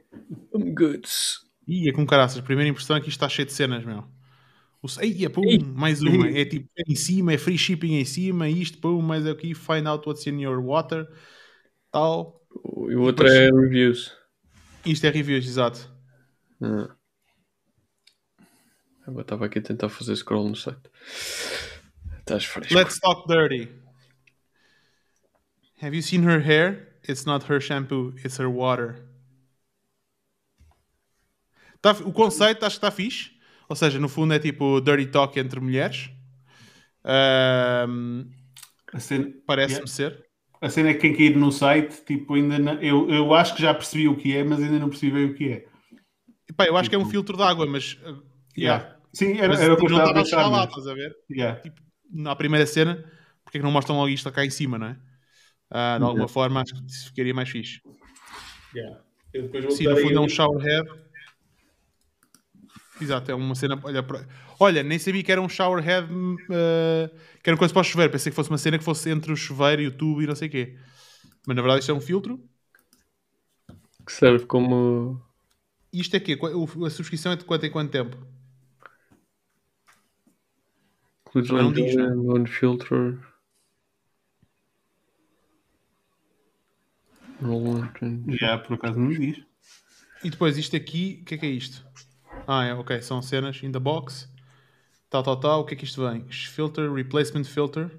Um 0.53 0.73
goods. 0.73 1.41
Ih, 1.67 1.89
é 1.89 1.91
com 1.91 2.05
caraças. 2.05 2.41
Primeira 2.41 2.69
impressão 2.69 2.95
aqui 2.95 3.09
está 3.09 3.29
cheio 3.29 3.45
de 3.45 3.53
cenas, 3.53 3.85
meu. 3.85 4.03
O... 4.81 4.87
Ih, 5.01 5.25
é 5.25 5.29
pum, 5.29 5.43
mais 5.75 6.01
uma. 6.01 6.27
É 6.29 6.43
tipo 6.45 6.69
é 6.77 6.83
em 6.87 6.95
cima, 6.95 7.33
é 7.33 7.37
free 7.37 7.57
shipping 7.57 7.95
em 7.95 8.05
cima, 8.05 8.49
isto, 8.49 8.79
pum, 8.79 9.01
mais 9.01 9.25
aqui, 9.25 9.53
find 9.53 9.85
out 9.87 10.07
what's 10.07 10.25
in 10.27 10.41
your 10.41 10.59
water, 10.61 11.07
tal. 11.93 12.41
E 12.89 12.95
o 12.95 13.01
outro 13.03 13.27
é 13.27 13.45
reviews. 13.49 14.11
Isto 14.85 15.05
é 15.07 15.09
reviews, 15.09 15.45
exato. 15.47 15.89
Ah. 16.61 16.93
Eu 19.07 19.19
estava 19.21 19.45
aqui 19.45 19.59
a 19.59 19.61
tentar 19.61 19.89
fazer 19.89 20.15
scroll 20.15 20.49
no 20.49 20.55
site. 20.55 20.81
Estás 22.19 22.43
fresco. 22.45 22.73
Let's 22.73 22.99
talk 22.99 23.27
dirty. 23.27 23.69
Have 25.81 25.95
you 25.95 26.01
seen 26.01 26.23
her 26.23 26.39
hair? 26.39 26.97
It's 27.07 27.25
not 27.25 27.45
her 27.51 27.59
shampoo, 27.61 28.13
it's 28.23 28.37
her 28.39 28.47
water. 28.49 29.05
Tá, 31.81 31.91
o 31.91 32.13
conceito 32.13 32.65
acho 32.65 32.79
que 32.79 32.85
está 32.85 32.91
fixe. 32.91 33.31
Ou 33.67 33.75
seja, 33.75 33.99
no 33.99 34.07
fundo 34.07 34.33
é 34.33 34.39
tipo 34.39 34.79
dirty 34.79 35.07
talk 35.07 35.37
entre 35.37 35.59
mulheres. 35.59 36.09
Cena, 38.99 39.33
Parece-me 39.45 39.79
Yeah. 39.79 39.87
ser. 39.87 40.25
A 40.65 40.69
cena 40.69 40.89
é 40.89 40.93
que 40.93 41.01
quem 41.01 41.13
cair 41.15 41.35
no 41.37 41.51
site, 41.51 42.03
tipo, 42.05 42.33
ainda 42.35 42.57
não, 42.57 42.73
eu, 42.81 43.09
eu 43.09 43.33
acho 43.33 43.55
que 43.55 43.61
já 43.61 43.73
percebi 43.73 44.07
o 44.07 44.15
que 44.15 44.35
é, 44.35 44.43
mas 44.43 44.59
ainda 44.61 44.79
não 44.79 44.89
percebi 44.89 45.11
bem 45.11 45.25
o 45.25 45.33
que 45.35 45.49
é. 45.49 45.65
Epá, 46.49 46.65
eu 46.65 46.77
acho 46.77 46.89
que 46.89 46.95
é 46.95 46.99
um 46.99 47.05
filtro 47.05 47.35
de 47.37 47.43
água, 47.43 47.65
mas. 47.65 47.93
uh, 48.05 48.21
yeah. 48.57 48.97
Sim, 49.13 49.37
era, 49.37 49.49
Mas 49.49 49.61
era 49.61 49.73
o 49.73 49.77
que 49.77 49.85
eu 49.85 49.89
não 49.89 49.99
estava 49.99 50.21
a 50.21 50.25
chegar 50.25 50.43
pensar. 50.43 50.47
lá, 50.57 50.63
estás 50.65 50.87
a 50.87 50.93
ver? 50.93 51.15
Yeah. 51.29 51.61
Na 52.11 52.35
primeira 52.35 52.65
cena, 52.65 52.95
porque 53.43 53.57
é 53.57 53.61
que 53.61 53.63
não 53.65 53.71
mostram 53.71 53.95
logo 53.97 54.09
isto 54.09 54.31
cá 54.31 54.43
em 54.45 54.49
cima, 54.49 54.77
não 54.79 54.87
é? 54.87 54.97
Ah, 55.69 55.97
de 55.99 56.03
alguma 56.03 56.27
forma, 56.27 56.61
acho 56.61 56.73
que 56.73 56.85
isso 56.91 57.07
ficaria 57.07 57.33
mais 57.33 57.49
fixe. 57.49 57.79
Yeah. 58.75 59.01
Eu 59.33 59.43
depois 59.43 59.63
vou 59.65 59.71
Sim, 59.75 59.85
no 59.85 59.97
fundo 59.97 60.17
é 60.17 60.19
um 60.19 60.25
o- 60.25 60.29
shower 60.29 60.61
head. 60.63 60.89
Exato, 63.01 63.31
é 63.31 63.35
uma 63.35 63.55
cena. 63.55 63.79
Olha, 63.83 64.05
olha 64.59 64.83
nem 64.83 64.99
sabia 64.99 65.23
que 65.23 65.31
era 65.31 65.41
um 65.41 65.49
shower 65.49 65.83
head, 65.83 66.07
uh, 66.11 67.09
que 67.41 67.49
era 67.49 67.55
uma 67.55 67.57
coisa 67.57 67.73
para 67.73 67.81
o 67.81 67.83
chuveiro. 67.83 68.11
Pensei 68.11 68.31
que 68.31 68.35
fosse 68.35 68.49
uma 68.49 68.57
cena 68.57 68.77
que 68.77 68.83
fosse 68.83 69.09
entre 69.09 69.31
o 69.31 69.35
chuveiro 69.35 69.81
e 69.81 69.87
o 69.87 69.91
tubo 69.91 70.21
e 70.21 70.27
não 70.27 70.35
sei 70.35 70.47
o 70.47 70.51
quê. 70.51 70.77
Mas 71.45 71.55
na 71.55 71.61
verdade 71.61 71.81
isto 71.81 71.91
é 71.91 71.95
um 71.95 72.01
filtro. 72.01 72.39
Que 74.05 74.11
serve 74.11 74.45
como. 74.45 75.21
Isto 75.91 76.15
é 76.15 76.19
quê? 76.19 76.37
A 76.85 76.89
subscrição 76.89 77.31
é 77.31 77.35
de 77.35 77.45
quanto 77.45 77.65
em 77.65 77.71
quanto 77.71 77.91
tempo? 77.91 78.17
Includes 81.27 81.51
Não 81.51 81.67
one, 81.67 81.73
diz, 81.73 81.95
billion, 81.95 82.31
one 82.31 82.47
filter. 82.47 83.19
Roll. 87.41 87.83
Já, 88.29 88.57
por 88.57 88.75
acaso 88.75 88.99
não 88.99 89.09
diz. 89.09 89.43
E 90.23 90.29
depois 90.29 90.57
isto 90.57 90.75
aqui, 90.75 91.19
o 91.21 91.25
que 91.25 91.35
é 91.35 91.37
que 91.37 91.45
é 91.45 91.49
isto? 91.49 91.85
Ah, 92.47 92.65
é, 92.65 92.73
ok, 92.73 93.01
são 93.01 93.21
cenas 93.21 93.61
in 93.63 93.71
the 93.71 93.79
box. 93.79 94.29
Tal, 95.09 95.23
tal, 95.23 95.39
tal. 95.39 95.61
O 95.61 95.65
que 95.65 95.75
é 95.75 95.77
que 95.77 95.85
isto 95.85 96.07
vem? 96.07 96.27
Filter, 96.29 96.91
replacement 96.91 97.45
filter. 97.45 97.91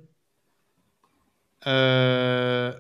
Uh, 1.67 2.75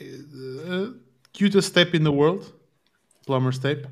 uh, 0.00 0.86
cutest 1.32 1.74
tape 1.74 1.94
in 1.94 2.04
the 2.04 2.12
world. 2.12 2.52
Plumber's 3.26 3.58
tape. 3.58 3.86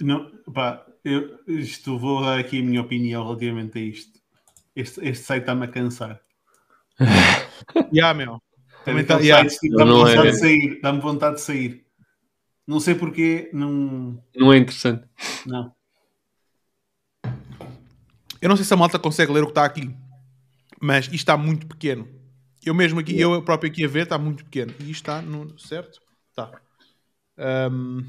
Não, 0.00 0.30
pá, 0.54 0.86
eu 1.04 1.38
isto, 1.46 1.98
vou 1.98 2.22
dar 2.22 2.38
aqui 2.38 2.60
a 2.60 2.62
minha 2.62 2.80
opinião 2.80 3.24
relativamente 3.24 3.78
a 3.78 3.82
isto. 3.82 4.20
Este, 4.76 5.00
este 5.06 5.24
site 5.24 5.42
está-me 5.42 5.64
a 5.64 5.68
cansar. 5.68 6.20
Yeah, 7.92 8.14
meu. 8.14 8.42
Também 8.88 9.04
tá, 9.04 9.14
Aqueles 9.14 9.28
yeah. 9.28 9.48
tipo, 9.48 9.76
Dá-me 9.76 9.90
Não 9.90 10.06
é. 10.06 10.16
vontade 10.16 10.30
de 10.30 10.38
sair. 10.38 10.80
Dá-me 10.80 11.00
vontade 11.00 11.34
de 11.36 11.40
sair. 11.42 11.86
Não 12.66 12.80
sei 12.80 12.94
porquê, 12.94 13.50
não. 13.52 14.22
Não 14.36 14.52
é 14.52 14.58
interessante. 14.58 15.06
Não. 15.46 15.72
Eu 18.40 18.48
não 18.48 18.56
sei 18.56 18.64
se 18.64 18.72
a 18.72 18.76
malta 18.76 18.98
consegue 18.98 19.32
ler 19.32 19.42
o 19.42 19.46
que 19.46 19.50
está 19.50 19.64
aqui, 19.64 19.94
mas 20.80 21.06
isto 21.06 21.14
está 21.14 21.36
muito 21.36 21.66
pequeno. 21.66 22.08
Eu 22.64 22.74
mesmo 22.74 23.00
aqui, 23.00 23.18
eu 23.18 23.42
próprio 23.42 23.70
aqui 23.70 23.84
a 23.84 23.88
ver, 23.88 24.04
está 24.04 24.18
muito 24.18 24.44
pequeno. 24.44 24.74
E 24.80 24.84
isto 24.84 25.02
está 25.02 25.20
no 25.20 25.58
certo? 25.58 26.00
Está. 26.30 26.50
Um... 27.70 28.04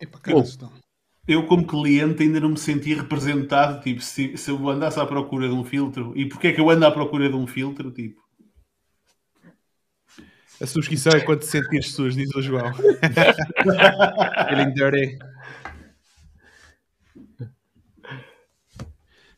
Epá, 0.00 0.18
cara, 0.18 0.36
Bom. 0.36 0.42
estão. 0.42 0.72
Eu, 1.28 1.46
como 1.46 1.66
cliente, 1.66 2.22
ainda 2.22 2.38
não 2.38 2.50
me 2.50 2.58
senti 2.58 2.94
representado. 2.94 3.82
Tipo, 3.82 4.00
se, 4.00 4.36
se 4.36 4.50
eu 4.50 4.68
andasse 4.68 5.00
à 5.00 5.06
procura 5.06 5.48
de 5.48 5.54
um 5.54 5.64
filtro, 5.64 6.12
e 6.14 6.26
porquê 6.26 6.48
é 6.48 6.52
que 6.52 6.60
eu 6.60 6.70
ando 6.70 6.86
à 6.86 6.90
procura 6.90 7.28
de 7.28 7.34
um 7.34 7.46
filtro? 7.46 7.90
Tipo, 7.90 8.22
A 10.60 10.66
subscrição 10.66 11.12
é 11.12 11.20
quando 11.20 11.40
te 11.40 11.46
sentires 11.46 11.92
suas, 11.92 12.14
diz 12.14 12.34
o 12.34 12.40
João. 12.40 12.72
Feeling 14.48 14.72
dirty. 14.72 15.18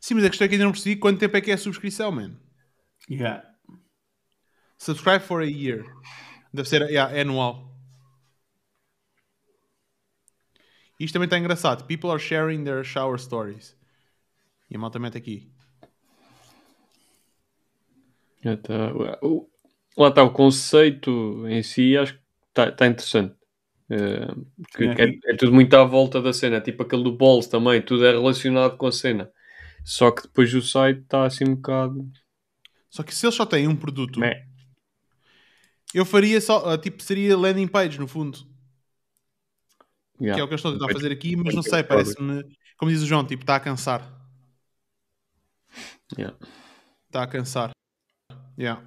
Sim, 0.00 0.14
mas 0.14 0.24
a 0.24 0.28
questão 0.30 0.44
é 0.44 0.48
que 0.48 0.54
ainda 0.54 0.64
não 0.64 0.72
percebi 0.72 0.96
quanto 0.96 1.18
tempo 1.18 1.36
é 1.36 1.40
que 1.40 1.50
é 1.50 1.54
a 1.54 1.58
subscrição, 1.58 2.12
man. 2.12 2.32
yeah. 3.10 3.42
Subscribe 4.78 5.24
for 5.24 5.42
a 5.42 5.46
year. 5.46 5.84
Deve 6.54 6.68
ser 6.68 6.82
yeah, 6.82 7.12
é 7.14 7.22
anual. 7.22 7.67
Isto 10.98 11.14
também 11.14 11.26
está 11.26 11.38
engraçado. 11.38 11.86
People 11.86 12.10
are 12.10 12.20
sharing 12.20 12.64
their 12.64 12.84
shower 12.84 13.18
stories. 13.18 13.76
E 14.70 14.76
a 14.76 14.78
malta 14.78 14.98
mete 14.98 15.16
aqui. 15.16 15.50
Já 18.42 18.56
tá. 18.56 18.92
Lá 19.96 20.08
está 20.08 20.22
o 20.22 20.30
conceito 20.30 21.46
em 21.48 21.62
si, 21.62 21.96
acho 21.96 22.14
que 22.14 22.20
está 22.48 22.70
tá 22.70 22.86
interessante. 22.86 23.34
Que 23.88 24.84
Sim, 24.84 24.90
é, 24.98 25.32
é 25.32 25.36
tudo 25.36 25.52
muito 25.52 25.74
à 25.74 25.82
volta 25.82 26.20
da 26.20 26.32
cena, 26.32 26.60
tipo 26.60 26.82
aquele 26.82 27.02
do 27.02 27.16
Balls 27.16 27.46
também, 27.46 27.80
tudo 27.80 28.04
é 28.04 28.12
relacionado 28.12 28.76
com 28.76 28.86
a 28.86 28.92
cena. 28.92 29.30
Só 29.84 30.10
que 30.10 30.22
depois 30.22 30.52
o 30.52 30.60
site 30.60 31.00
está 31.00 31.24
assim 31.24 31.44
um 31.44 31.54
bocado. 31.54 32.06
Só 32.90 33.02
que 33.02 33.14
se 33.14 33.24
eles 33.24 33.34
só 33.34 33.46
têm 33.46 33.66
um 33.66 33.76
produto, 33.76 34.20
eu 35.94 36.04
faria 36.04 36.40
só, 36.40 36.70
ah, 36.70 36.78
tipo, 36.78 37.02
seria 37.02 37.36
landing 37.36 37.66
page 37.66 37.98
no 37.98 38.06
fundo. 38.06 38.38
Yeah. 40.20 40.34
Que 40.34 40.40
é 40.40 40.44
o 40.44 40.48
que 40.48 40.54
eu 40.54 40.56
estou 40.56 40.72
a 40.72 40.78
tentar 40.78 40.92
fazer 40.92 41.12
aqui, 41.12 41.36
mas 41.36 41.54
não 41.54 41.62
sei, 41.62 41.82
parece-me, 41.82 42.44
como 42.76 42.90
diz 42.90 43.02
o 43.02 43.06
João, 43.06 43.24
tipo, 43.24 43.42
está 43.42 43.56
a 43.56 43.60
cansar. 43.60 44.02
Yeah. 46.16 46.36
Está 47.06 47.22
a 47.22 47.26
cansar. 47.26 47.70
Yeah. 48.58 48.82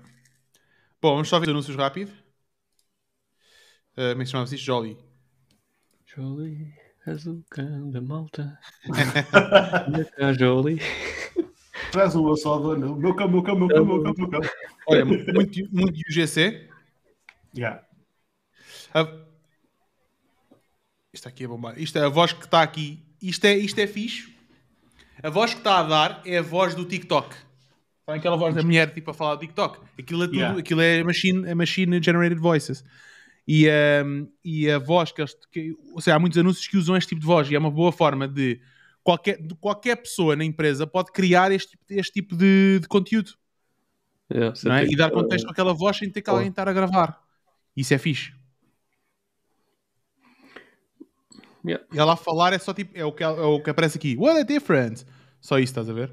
Bom, 1.02 1.14
vamos 1.14 1.30
só 1.30 1.40
ver 1.40 1.46
os 1.46 1.52
anúncios 1.52 1.78
rápido. 1.78 2.12
Uh, 3.94 4.12
como 4.12 4.12
é 4.12 4.16
que 4.20 4.26
se 4.26 4.32
chamava 4.32 4.54
isto? 4.54 4.66
Jolly. 4.66 4.98
Jolie, 6.06 6.74
és 7.08 7.26
o 7.26 7.42
cão 7.50 7.90
da 7.90 8.02
malta. 8.02 8.60
Jolie. 10.38 10.80
Traz 11.92 12.16
um 12.16 12.36
só 12.36 12.60
dono. 12.60 12.98
Meu 12.98 13.16
cão, 13.16 13.30
meu 13.30 13.42
cão, 13.42 13.58
meu 13.58 13.68
cão, 13.70 13.86
meu 13.86 14.04
cão, 14.04 14.14
meu 14.18 14.30
cão. 14.30 14.42
Olha, 14.88 15.06
muito, 15.06 15.74
muito 15.74 16.00
UGC. 16.10 16.70
Yeah. 17.56 17.86
A... 18.94 19.31
Isto 21.14 21.28
aqui 21.28 21.44
é 21.44 21.48
bombar. 21.48 21.78
Isto 21.80 21.98
é 21.98 22.06
a 22.06 22.10
voz 22.10 22.32
que 22.34 22.46
está 22.46 22.62
aqui. 22.62 23.00
Isto 23.22 23.46
é, 23.46 23.58
isto 23.58 23.78
é 23.80 23.88
fixe. 23.88 24.34
A 25.22 25.30
voz 25.30 25.54
que 25.54 25.60
está 25.60 25.80
a 25.80 25.84
dar 25.84 26.22
é 26.26 26.38
a 26.38 26.42
voz 26.42 26.74
do 26.74 26.86
TikTok. 26.86 27.36
Sabem 28.06 28.20
aquela 28.20 28.38
voz 28.38 28.56
da 28.56 28.64
mulher 28.64 28.92
tipo 28.94 29.12
a 29.12 29.14
falar 29.14 29.36
do 29.36 29.42
TikTok? 29.42 29.80
Aquilo 30.00 30.24
é 30.24 30.28
tudo, 30.28 30.38
Yeah. 30.38 30.60
aquilo 30.60 30.82
é 30.82 31.04
machine, 31.04 31.48
é 31.48 31.54
machine 31.54 32.02
generated 32.02 32.40
voices. 32.40 32.84
E, 33.48 33.68
ehm, 33.68 34.26
e 34.44 34.70
a 34.70 34.80
voz 34.80 35.12
que 35.12 35.22
eles. 35.22 35.36
Que, 35.52 35.76
ou 35.94 36.02
seja, 36.02 36.16
há 36.16 36.20
muitos 36.20 36.38
anúncios 36.40 36.68
que 36.68 36.78
usam 36.78 36.96
este 36.96 37.10
tipo 37.10 37.22
de 37.22 37.28
voz 37.28 37.50
e 37.50 37.56
é 37.56 37.60
uma 37.60 37.70
boa 37.72 37.92
forma 37.92 38.28
de 38.28 38.60
qualquer, 39.04 39.38
de 39.42 39.54
qualquer 39.56 39.98
pessoa 39.98 40.36
na 40.36 40.46
empresa 40.46 40.88
pode 40.88 41.12
criar 41.12 41.52
este, 41.52 41.72
tipo- 41.72 41.84
este 41.90 42.14
tipo 42.14 42.36
de, 42.36 42.80
de 42.82 42.88
conteúdo 42.88 43.32
Yeah, 44.34 44.56
é? 44.58 44.84
tem 44.86 44.94
e 44.94 44.96
dar 44.96 45.12
contexto 45.12 45.50
àquela 45.50 45.74
voz 45.74 45.98
sem 45.98 46.10
ter 46.10 46.22
que 46.22 46.30
alguém 46.30 46.48
estar 46.48 46.68
a 46.68 46.74
gravar. 46.74 47.22
Isso 47.76 47.94
é 47.94 47.98
fixe. 47.98 48.34
Yeah. 51.66 51.86
E 51.94 52.00
ela 52.00 52.14
a 52.14 52.18
falar 52.18 52.54
é 52.54 52.60
só 52.60 52.74
tipo, 52.74 52.98
é 52.98 53.06
o 53.06 53.12
que, 53.12 53.24
é 53.24 53.28
o 53.28 53.62
que 53.62 53.70
aparece 53.70 53.98
aqui. 53.98 54.16
What 54.18 54.40
a 54.40 54.44
difference! 54.44 55.06
Só 55.40 55.60
isso, 55.60 55.72
estás 55.72 55.90
a 55.90 55.94
ver? 55.94 56.12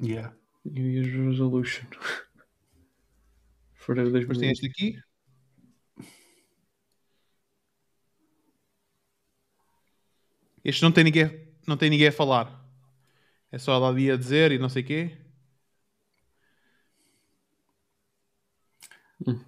Yeah. 0.00 0.34
New 0.64 0.86
Year's 0.86 1.12
Resolution. 1.12 1.86
Depois 3.88 4.38
tem 4.38 4.52
2020. 4.52 4.52
este 4.52 4.66
aqui. 4.66 4.98
Este 10.64 10.82
não 10.82 10.90
tem 10.90 11.04
ninguém, 11.04 11.48
não 11.66 11.76
tem 11.76 11.88
ninguém 11.88 12.08
a 12.08 12.12
falar. 12.12 12.50
É 13.52 13.58
só 13.58 13.72
ela 13.74 13.88
ali 13.88 14.10
a 14.10 14.16
dizer 14.16 14.50
e 14.50 14.58
não 14.58 14.68
sei 14.68 14.82
o 14.82 14.86
quê. 14.86 15.16
Hum. 19.24 19.40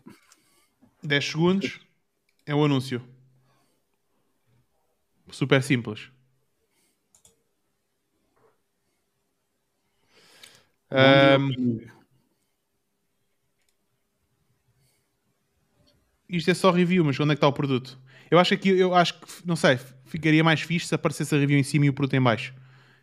10 1.02 1.24
segundos 1.24 1.87
é 2.48 2.54
o 2.54 2.64
anúncio. 2.64 3.02
Super 5.30 5.62
simples. 5.62 6.10
Ahm, 10.90 11.52
isto 16.26 16.50
é 16.50 16.54
só 16.54 16.70
review, 16.70 17.04
mas 17.04 17.20
onde 17.20 17.32
é 17.32 17.34
que 17.34 17.36
está 17.36 17.46
o 17.46 17.52
produto? 17.52 17.98
Eu 18.30 18.38
acho 18.38 18.56
que 18.56 18.70
eu 18.70 18.94
acho 18.94 19.20
que, 19.20 19.46
não 19.46 19.54
sei, 19.56 19.78
ficaria 20.06 20.42
mais 20.42 20.62
fixe 20.62 20.86
se 20.86 20.94
aparecesse 20.94 21.34
a 21.34 21.38
review 21.38 21.58
em 21.58 21.62
cima 21.62 21.84
e 21.84 21.90
o 21.90 21.92
produto 21.92 22.14
em 22.14 22.22
baixo. 22.22 22.54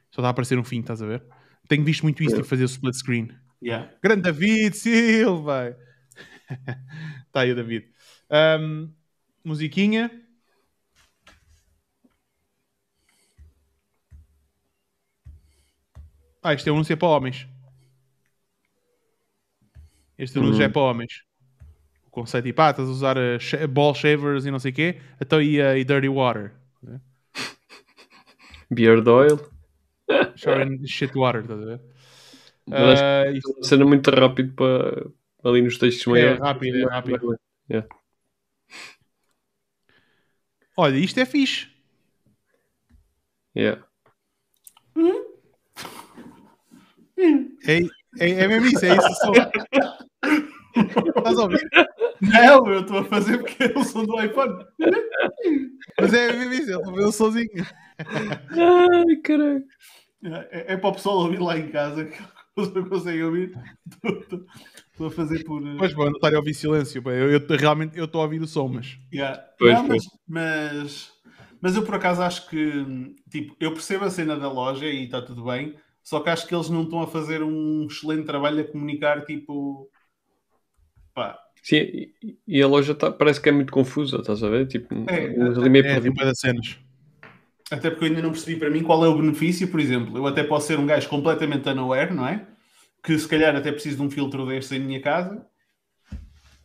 Só 0.10 0.22
está 0.22 0.28
a 0.28 0.32
aparecer 0.32 0.58
um 0.58 0.64
fim, 0.64 0.80
estás 0.80 1.04
a 1.04 1.06
ver? 1.06 1.24
Tenho 1.68 1.84
visto 1.84 2.02
muito 2.02 2.24
isso, 2.24 2.36
tipo 2.36 2.48
fazer 2.48 2.64
o 2.64 2.66
split 2.66 2.96
screen. 2.96 3.30
Yeah. 3.64 3.92
Grande 4.02 4.24
David 4.24 4.76
Silva! 4.76 5.78
Está 7.28 7.42
aí 7.42 7.52
o 7.52 7.56
David. 7.56 7.86
Ahm, 8.30 8.90
musiquinha. 9.48 10.12
Ah, 16.44 16.54
é 16.54 16.72
um 16.72 16.76
anúncio 16.76 16.98
para 16.98 17.08
homens. 17.08 17.48
Este 20.18 20.38
anúncio 20.38 20.60
Uhum. 20.62 20.66
é 20.66 20.70
para 20.70 20.82
homens. 20.82 21.24
O 22.06 22.10
conceito 22.10 22.46
tipo, 22.46 22.62
ah, 22.62 22.70
estás 22.70 22.88
a 22.88 22.92
usar 22.92 23.18
uh, 23.18 23.40
sh- 23.40 23.68
ball 23.68 23.94
shavers 23.94 24.46
e 24.46 24.52
não 24.52 24.60
sei 24.60 24.72
o 24.72 24.76
quê, 24.76 25.02
então 25.20 25.42
e, 25.42 25.60
uh, 25.60 25.76
e 25.76 25.84
dirty 25.84 26.08
water. 26.08 26.54
Beard 28.72 29.08
Oil. 29.08 29.40
Shower 30.36 30.68
in 30.68 30.86
shit 30.88 31.14
water, 31.18 31.42
estás 31.42 31.62
a 31.62 31.66
ver? 31.66 31.82
Ah, 32.72 33.32
isto- 33.32 33.64
cena 33.64 33.86
muito 33.86 34.10
rápido 34.12 34.54
para 34.54 35.06
ali 35.44 35.62
nos 35.62 35.78
textos 35.78 36.06
É, 36.08 36.10
maiores. 36.12 36.40
rápido, 36.40 36.78
é 36.78 36.84
rápido. 36.86 37.36
Yeah. 37.70 37.88
Olha, 40.78 40.98
isto 40.98 41.20
é 41.20 41.26
fixe. 41.26 41.68
Yeah. 43.56 43.82
É, 47.68 47.80
É, 48.18 48.30
é 48.44 48.48
mesmo 48.48 48.68
isso, 48.68 48.86
é 48.86 48.96
isso 48.96 49.16
som. 49.16 49.34
Estás 51.18 51.38
a 51.38 51.44
ouvir? 51.44 51.70
Não, 52.22 52.68
eu 52.72 52.82
estou 52.82 53.00
a 53.00 53.04
fazer 53.06 53.40
porque 53.40 53.64
é 53.64 53.78
o 53.78 53.84
som 53.84 54.06
do 54.06 54.22
iPhone. 54.22 54.66
Mas 56.00 56.14
é 56.14 56.32
mesmo 56.32 56.54
isso, 56.54 56.72
ele 56.72 56.76
ouviu 56.90 57.08
o 57.08 57.12
sozinho. 57.12 57.66
Ai, 58.00 59.16
caralho. 59.18 59.64
É, 60.52 60.74
é 60.74 60.78
para 60.78 60.90
o 60.90 60.94
pessoal 60.94 61.18
ouvir 61.18 61.40
lá 61.40 61.58
em 61.58 61.70
casa 61.70 62.06
que 62.06 62.18
eles 62.58 62.74
não 62.74 62.90
conseguem 62.90 63.24
ouvir. 63.24 63.54
Estou- 64.96 65.08
a 65.08 65.12
fazer 65.12 65.44
por. 65.44 65.62
eh, 65.62 65.76
Pois, 65.78 65.94
bom, 65.94 66.06
não 66.06 66.14
estar 66.14 66.34
a 66.34 66.38
ouvir 66.38 66.54
silêncio. 66.54 67.04
Eu, 67.06 67.32
eu, 67.32 67.58
realmente 67.58 67.98
eu 67.98 68.06
estou 68.06 68.22
a 68.22 68.24
ouvir 68.24 68.42
o 68.42 68.48
som, 68.48 68.68
mas. 68.70 68.98
Yeah. 69.14 69.44
Pois, 69.60 69.74
Não, 69.74 69.88
pois. 69.88 70.04
mas, 70.04 70.20
mas, 70.28 71.14
mas 71.62 71.76
eu 71.76 71.84
por 71.84 71.96
acaso 71.96 72.22
acho 72.22 72.50
que 72.50 73.16
tipo, 73.30 73.56
eu 73.60 73.74
percebo 73.74 74.06
a 74.06 74.10
cena 74.10 74.38
da 74.38 74.50
loja 74.52 74.86
e 74.86 75.04
está 75.06 75.22
tudo 75.22 75.44
bem, 75.46 75.76
só 76.04 76.20
que 76.22 76.30
acho 76.30 76.48
que 76.48 76.56
eles 76.56 76.70
não 76.70 76.84
estão 76.84 77.02
a 77.02 77.08
fazer 77.08 77.44
um 77.44 77.88
excelente 77.88 78.26
trabalho 78.26 78.62
a 78.62 78.64
comunicar 78.72 79.26
tipo 79.26 79.90
pá, 81.14 81.40
Sim, 81.64 82.12
e- 82.48 82.62
a 82.62 82.68
loja 82.68 82.94
tá, 82.94 83.12
parece 83.12 83.42
que 83.42 83.50
é 83.50 83.52
muito 83.52 83.74
confusa, 83.74 84.18
estás 84.18 84.44
a 84.44 84.50
ver? 84.50 84.68
Tipo, 84.68 84.94
É, 85.08 85.38
mas 85.38 85.58
ali 85.58 85.70
meio 85.70 85.86
É, 85.86 86.00
das 86.00 86.40
cenas. 86.40 86.78
até 87.72 87.90
porque 87.90 88.06
eu 88.06 88.10
ainda 88.10 88.22
não 88.22 88.32
percebi 88.32 88.60
para 88.60 88.70
mim 88.70 88.84
qual 88.84 89.04
é 89.04 89.08
o 89.08 89.18
benefício, 89.18 89.68
por 89.70 89.80
exemplo, 89.80 90.18
eu 90.18 90.28
até 90.28 90.44
posso 90.44 90.68
ser 90.68 90.80
um 90.80 90.86
gajo 90.86 91.10
completamente 91.10 91.68
unaware, 91.70 92.14
não 92.14 92.28
é? 92.28 92.46
Que 93.06 93.18
se 93.18 93.28
calhar 93.28 93.56
até 93.56 93.72
preciso 93.72 93.98
de 93.98 94.02
um 94.02 94.10
filtro 94.10 94.46
destes 94.48 94.72
em 94.72 94.80
minha 94.80 95.02
casa 95.02 95.46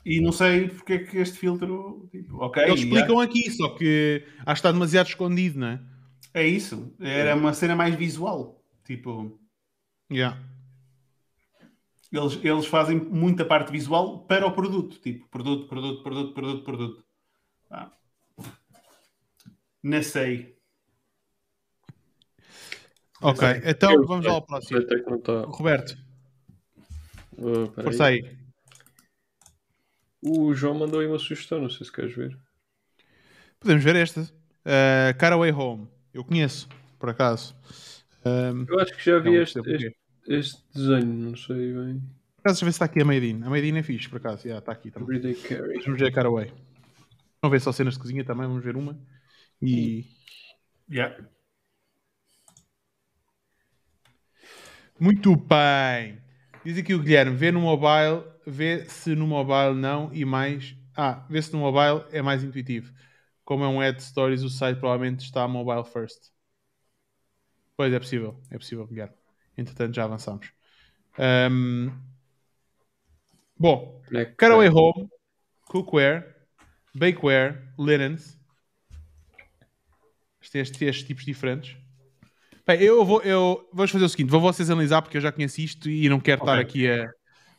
e 0.05 0.21
não 0.21 0.33
sei 0.33 0.69
porque 0.69 0.95
é 0.95 0.99
que 0.99 1.19
este 1.19 1.39
filtro 1.39 2.09
tipo, 2.11 2.39
ok, 2.39 2.63
Eles 2.65 2.81
explicam 2.81 3.21
aqui, 3.21 3.51
só 3.51 3.69
que 3.69 4.25
acho 4.39 4.47
que 4.47 4.53
está 4.53 4.73
demasiado 4.73 5.09
escondido, 5.09 5.61
não 5.61 5.67
é? 5.67 5.81
é 6.33 6.47
isso, 6.47 6.95
era 6.99 7.37
uma 7.37 7.53
cena 7.53 7.77
mais 7.77 7.95
visual, 7.95 8.65
tipo 8.85 9.39
Yeah. 10.11 10.37
Eles, 12.11 12.39
eles 12.43 12.67
fazem 12.67 12.99
muita 12.99 13.45
parte 13.45 13.71
visual 13.71 14.25
para 14.27 14.45
o 14.45 14.53
produto. 14.53 14.99
Tipo, 14.99 15.29
produto, 15.29 15.69
produto, 15.69 16.03
produto, 16.03 16.35
produto, 16.35 16.65
produto. 16.65 17.05
Ah. 17.71 17.93
Não 19.81 20.03
sei. 20.03 20.57
Ok, 23.23 23.47
então 23.65 24.05
vamos 24.05 24.27
ao 24.27 24.43
próximo. 24.43 24.81
Tá- 25.23 25.43
Roberto, 25.47 25.97
Peraí. 27.41 27.85
força 27.85 28.05
aí. 28.07 28.37
O 30.23 30.53
João 30.53 30.75
mandou 30.75 31.01
aí 31.01 31.07
uma 31.07 31.19
sugestão, 31.19 31.61
não 31.61 31.71
sei 31.71 31.87
se 31.87 31.93
queres 31.93 32.15
ver. 32.15 32.39
Podemos 33.59 33.83
ver 33.83 33.97
esta. 33.97 34.21
Uh, 34.21 35.17
Caraway 35.19 35.51
Home. 35.51 35.89
Eu 36.13 36.25
conheço, 36.25 36.69
por 36.99 37.09
acaso. 37.09 37.57
Um, 38.25 38.67
Eu 38.69 38.81
acho 38.81 38.95
que 38.95 39.05
já 39.05 39.19
vi 39.19 39.31
não 39.31 39.43
este, 39.43 39.59
este, 39.61 39.97
este 40.27 40.63
desenho, 40.75 41.07
não 41.07 41.37
sei 41.37 41.73
bem. 41.73 42.01
por 42.37 42.41
acaso, 42.41 42.55
deixa 42.55 42.65
eu 42.65 42.67
ver 42.67 42.73
se 42.73 42.77
está 42.77 42.85
aqui 42.85 43.01
a 43.01 43.05
Made 43.05 43.27
in. 43.27 43.43
A 43.43 43.49
Made 43.49 43.67
in 43.67 43.77
é 43.79 43.83
fixe, 43.83 44.09
por 44.09 44.19
acaso. 44.19 44.47
Yeah, 44.47 44.59
está 44.59 44.73
aqui 44.73 44.91
também. 44.91 45.21
Vamos 45.85 45.99
ver 45.99 46.07
a 46.07 46.13
Caraway. 46.13 46.53
Vamos 47.41 47.53
ver 47.53 47.61
só 47.61 47.73
cenas 47.73 47.95
de 47.95 48.01
cozinha 48.01 48.25
também. 48.25 48.47
Vamos 48.47 48.63
ver 48.63 48.77
uma. 48.77 49.01
E. 49.63 50.05
Yeah. 50.91 51.17
Muito 54.99 55.35
bem. 55.35 56.21
Diz 56.65 56.79
aqui 56.79 56.95
o 56.95 57.03
Guilherme: 57.03 57.37
vê 57.37 57.51
no 57.51 57.61
mobile, 57.61 58.25
vê 58.47 58.85
se 58.87 59.15
no 59.15 59.27
mobile 59.27 59.75
não 59.75 60.13
e 60.13 60.25
mais. 60.25 60.77
Ah, 60.97 61.25
vê 61.29 61.41
se 61.41 61.53
no 61.53 61.61
mobile 61.61 62.05
é 62.13 62.21
mais 62.21 62.45
intuitivo. 62.45 62.93
Como 63.45 63.65
é 63.65 63.69
um 63.69 63.81
ad 63.81 64.03
stories, 64.03 64.43
o 64.43 64.51
site 64.51 64.79
provavelmente 64.79 65.25
está 65.25 65.47
mobile 65.49 65.85
first. 65.85 66.31
Pois 67.77 67.93
é 67.93 67.99
possível, 67.99 68.41
é 68.51 68.59
possível, 68.59 68.87
Guilherme. 68.87 69.15
Entretanto, 69.57 69.95
já 69.95 70.05
avançamos. 70.05 70.53
Ahm, 71.19 71.91
Bom, 73.61 74.01
Né? 74.11 74.25
Caraway 74.39 74.71
Home, 74.71 75.07
Cookware, 75.67 76.25
Bakeware, 76.95 77.59
Linens. 77.79 78.39
Tem 80.51 80.63
estes, 80.63 80.81
estes 80.81 81.07
tipos 81.07 81.25
diferentes. 81.25 81.77
Bem, 82.71 82.83
eu 82.83 83.05
vou, 83.05 83.21
eu, 83.23 83.69
vamos 83.73 83.91
fazer 83.91 84.05
o 84.05 84.09
seguinte: 84.09 84.31
vou 84.31 84.41
vocês 84.41 84.71
analisar 84.71 85.03
porque 85.03 85.17
eu 85.17 85.21
já 85.21 85.33
conheço 85.33 85.61
isto 85.61 85.91
e 85.91 86.09
não 86.09 86.21
quero 86.21 86.41
estar 86.43 86.53
Ok. 86.53 86.63
aqui 86.63 86.89
a. 86.89 87.11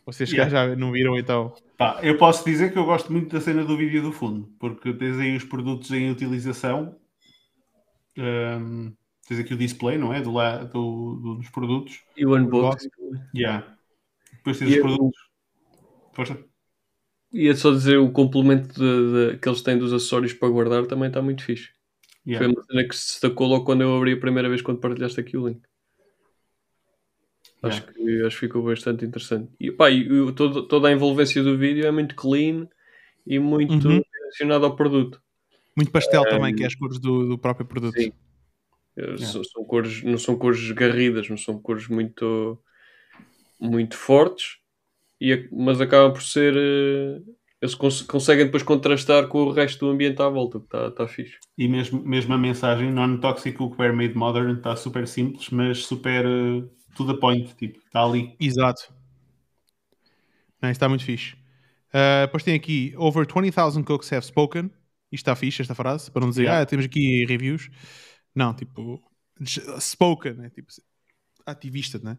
Vocês 0.05 0.29
que 0.29 0.35
Yeah. 0.37 0.67
já 0.69 0.75
não 0.75 0.91
viram, 0.91 1.17
então. 1.17 1.53
Pá, 1.77 1.99
eu 2.01 2.17
posso 2.17 2.43
dizer 2.45 2.71
que 2.71 2.77
eu 2.79 2.85
gosto 2.85 3.11
muito 3.11 3.31
da 3.33 3.41
cena 3.41 3.63
do 3.63 3.75
vídeo 3.77 4.01
do 4.01 4.11
fundo, 4.11 4.49
porque 4.59 4.93
tens 4.93 5.17
aí 5.19 5.35
os 5.35 5.43
produtos 5.43 5.91
em 5.91 6.09
utilização. 6.09 6.95
Ahm, 8.17 8.93
tens 9.27 9.39
aqui 9.39 9.53
o 9.53 9.57
display, 9.57 9.97
não 9.97 10.13
é? 10.13 10.21
Do, 10.21 10.31
la- 10.31 10.63
do- 10.63 11.15
do- 11.21 11.35
dos 11.35 11.49
produtos. 11.49 11.99
E 12.17 12.25
o 12.25 12.35
unboxing. 12.35 12.89
Yeah. 13.35 13.67
Depois 14.37 14.57
tens 14.57 14.69
E 14.69 14.71
os 14.71 14.77
eu- 14.77 14.83
produtos. 14.83 15.19
Força. 16.13 16.37
Ia 17.33 17.55
só 17.55 17.71
dizer 17.71 17.97
o 17.97 18.11
complemento 18.11 18.73
de- 18.73 19.31
de- 19.33 19.37
que 19.39 19.47
eles 19.47 19.61
têm 19.61 19.77
dos 19.77 19.93
acessórios 19.93 20.33
para 20.33 20.49
guardar 20.49 20.85
também 20.87 21.07
está 21.09 21.21
muito 21.21 21.43
fixe. 21.43 21.69
Yeah. 22.25 22.45
Foi 22.45 22.53
uma 22.53 22.63
cena 22.63 22.87
que 22.87 22.95
se 22.95 23.07
destacou 23.13 23.47
logo 23.47 23.65
quando 23.65 23.81
eu 23.81 23.95
abri 23.95 24.13
a 24.13 24.19
primeira 24.19 24.47
vez 24.49 24.61
quando 24.61 24.79
partilhaste 24.79 25.19
aqui 25.19 25.35
o 25.37 25.47
link. 25.47 25.61
Acho, 27.63 27.85
que, 27.85 28.23
acho 28.25 28.39
que 28.39 28.47
ficou 28.47 28.63
bastante 28.63 29.05
interessante. 29.05 29.51
E, 29.59 29.71
pá, 29.71 29.89
e 29.91 30.33
todo- 30.33 30.67
toda 30.67 30.87
a 30.87 30.91
envolvência 30.91 31.43
do 31.43 31.57
vídeo 31.57 31.85
é 31.85 31.91
muito 31.91 32.15
clean 32.15 32.67
e 33.25 33.37
muito 33.39 33.87
Uhum. 33.87 34.01
direcionado 34.13 34.65
ao 34.65 34.75
produto. 34.75 35.21
Muito 35.75 35.91
pastel 35.91 36.23
também, 36.23 36.55
que 36.55 36.63
é 36.63 36.67
as 36.67 36.75
cores 36.75 36.99
do, 36.99 37.27
do 37.27 37.37
próprio 37.37 37.65
produto. 37.65 37.99
Sim. 37.99 38.11
Eh, 38.97 39.17
São, 39.17 39.43
são 39.43 39.63
cores, 39.63 40.03
não 40.03 40.17
são 40.17 40.35
cores 40.37 40.69
garridas, 40.71 41.29
não 41.29 41.37
são 41.37 41.59
cores 41.61 41.87
muito, 41.87 42.61
muito 43.59 43.95
fortes, 43.95 44.57
e, 45.19 45.47
mas 45.51 45.79
acabam 45.79 46.11
por 46.13 46.21
ser. 46.23 46.53
Eles 47.61 47.75
cons- 47.75 48.01
conseguem 48.01 48.45
depois 48.45 48.63
contrastar 48.63 49.27
com 49.27 49.43
o 49.43 49.51
resto 49.51 49.85
do 49.85 49.91
ambiente 49.91 50.21
à 50.21 50.27
volta, 50.27 50.59
que 50.59 50.65
está 50.65 50.91
tá 50.91 51.07
fixe. 51.07 51.37
E 51.57 51.67
mesmo, 51.67 52.01
mesmo 52.03 52.33
a 52.33 52.37
mensagem 52.37 52.91
non-toxic 52.91 53.55
cookware 53.55 53.93
made 53.95 54.15
modern 54.15 54.57
está 54.57 54.75
super 54.75 55.07
simples, 55.07 55.49
mas 55.51 55.85
super 55.85 56.25
uh, 56.25 56.67
to 56.95 57.05
the 57.05 57.19
point. 57.19 57.53
Tipo, 57.55 57.77
está 57.77 58.03
ali. 58.03 58.35
Exato. 58.39 58.91
Não, 60.61 60.69
isto 60.69 60.77
está 60.77 60.89
muito 60.89 61.03
fixe. 61.03 61.33
Uh, 61.89 62.25
depois 62.25 62.43
tem 62.43 62.55
aqui: 62.55 62.93
Over 62.97 63.25
20,000 63.27 63.83
cooks 63.83 64.11
have 64.11 64.25
spoken. 64.25 64.71
Isto 65.11 65.23
está 65.29 65.35
fixe, 65.35 65.61
esta 65.61 65.75
frase, 65.75 66.09
para 66.09 66.21
não 66.21 66.29
dizer, 66.29 66.43
Yeah. 66.43 66.61
ah, 66.61 66.65
temos 66.65 66.85
aqui 66.85 67.25
reviews. 67.25 67.69
Não, 68.33 68.53
tipo, 68.53 69.03
spoken, 69.79 70.33
né? 70.35 70.49
tipo, 70.49 70.69
ativista, 71.45 71.99
né? 71.99 72.17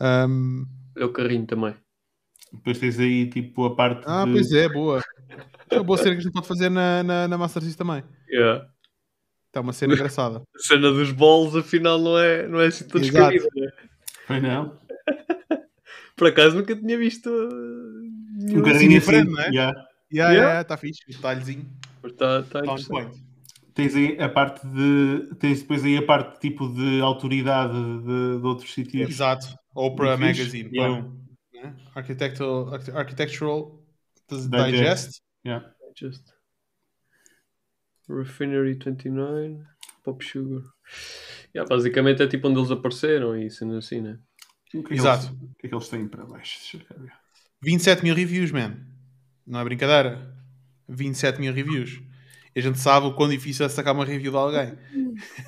Um, 0.00 0.64
É 0.96 1.04
o 1.04 1.12
carrinho 1.12 1.46
também. 1.46 1.74
Depois 2.52 2.78
tens 2.78 2.98
aí 2.98 3.26
tipo 3.28 3.64
a 3.64 3.74
parte. 3.74 4.02
ah, 4.06 4.24
de... 4.24 4.32
pois 4.32 4.52
é, 4.52 4.68
boa. 4.68 5.02
É 5.70 5.76
uma 5.76 5.84
boa 5.84 5.96
cena 5.98 6.12
que 6.12 6.18
a 6.18 6.22
gente 6.22 6.32
pode 6.32 6.46
fazer 6.46 6.68
na, 6.68 7.02
na, 7.02 7.28
na 7.28 7.38
Master 7.38 7.62
System 7.62 7.86
também. 7.86 8.04
Yeah. 8.30 8.66
Está 9.46 9.60
uma 9.60 9.72
cena 9.72 9.94
engraçada. 9.94 10.42
A 10.54 10.58
cena 10.58 10.90
dos 10.90 11.10
bolos, 11.12 11.56
afinal, 11.56 11.98
não 11.98 12.18
é, 12.18 12.46
não 12.48 12.60
é 12.60 12.66
assim 12.66 12.86
tão 12.86 13.00
descabida. 13.00 13.46
né? 13.54 13.68
Pois 14.26 14.42
não. 14.42 14.76
Por 16.16 16.28
acaso 16.28 16.56
nunca 16.56 16.76
tinha 16.76 16.98
visto. 16.98 17.28
uh, 17.28 17.48
Um 17.48 18.44
assim 18.44 18.56
bocadinho 18.56 18.90
diferente, 18.90 19.28
assim. 19.28 19.34
não 19.36 19.42
é? 19.42 19.48
yeah. 19.48 19.72
Yeah, 20.12 20.32
Yeah. 20.34 20.34
yeah, 20.34 20.60
está 20.62 20.76
fixe. 20.76 21.00
Detalhezinho. 21.08 21.66
Está 22.04 22.42
tá 22.42 22.58
interessante. 22.60 22.88
point. 22.88 23.24
Tens 23.74 23.94
aí 23.96 24.20
a 24.20 24.28
parte 24.28 24.66
de. 24.66 25.34
Tens 25.38 25.62
depois 25.62 25.82
aí 25.84 25.96
a 25.96 26.02
parte 26.02 26.38
tipo 26.40 26.68
de 26.68 27.00
autoridade 27.00 27.72
de, 27.72 28.38
de 28.40 28.46
outros 28.46 28.72
sítios. 28.74 29.08
Exato. 29.08 29.46
Fixe. 29.46 30.18
Magazine. 30.18 30.70
Yeah. 30.70 31.00
Boom. 31.02 31.21
Né? 31.62 31.76
Architectural, 31.94 32.74
Arch- 32.74 32.88
Architectural 32.90 33.82
Digest. 34.28 34.50
Digest. 34.50 35.22
Yeah. 35.46 35.74
Just. 35.96 36.24
Refinery 38.08 38.74
29, 38.74 39.62
Pop 40.04 40.24
Sugar. 40.24 40.62
Yeah, 41.54 41.68
basicamente 41.68 42.22
é 42.22 42.26
tipo 42.26 42.48
onde 42.48 42.58
eles 42.58 42.70
apareceram 42.70 43.36
e 43.38 43.50
sendo 43.50 43.76
assim, 43.76 44.00
né? 44.00 44.18
O 44.68 44.70
que 44.70 44.78
é 44.78 44.82
que 44.82 44.94
Exato. 44.94 45.26
eles- 45.26 45.36
O 45.42 45.54
que 45.58 45.66
é 45.66 45.68
que 45.68 45.74
eles 45.74 45.88
têm 45.88 46.08
para 46.08 46.24
baixo? 46.24 46.58
Deixa 46.58 46.86
eu 46.94 47.00
ver. 47.00 47.12
27 47.62 48.02
mil 48.02 48.14
reviews, 48.14 48.50
man. 48.50 48.76
Não 49.46 49.60
é 49.60 49.64
brincadeira. 49.64 50.34
27 50.88 51.40
mil 51.40 51.52
reviews. 51.52 52.00
E 52.54 52.58
a 52.58 52.62
gente 52.62 52.78
sabe 52.78 53.06
o 53.06 53.14
quão 53.14 53.28
difícil 53.28 53.64
é 53.64 53.68
sacar 53.68 53.94
uma 53.94 54.04
review 54.04 54.30
de 54.32 54.36
alguém. 54.36 54.76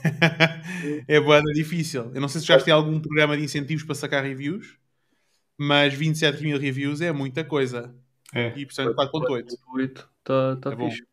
é 1.09 1.21
boa 1.21 1.43
difícil. 1.53 2.11
Eu 2.15 2.21
não 2.21 2.29
sei 2.29 2.41
se 2.41 2.47
já 2.47 2.59
tem 2.61 2.73
algum 2.73 3.01
programa 3.01 3.37
de 3.37 3.43
incentivos 3.45 3.83
para 3.85 3.95
sacar 3.95 4.23
reviews, 4.23 4.79
mas 5.59 5.95
27 5.95 6.43
mil 6.43 6.59
reviews 6.59 7.01
é 7.01 7.13
muita 7.13 7.45
coisa. 7.45 7.95
É. 8.35 8.53
E 8.57 8.67
portanto 8.67 8.95
4.8. 8.95 9.47
8. 9.75 10.11
Tá, 10.25 10.57
tá 10.57 10.73
É 10.73 10.77
bom. 10.77 10.91
fixe. 10.91 11.05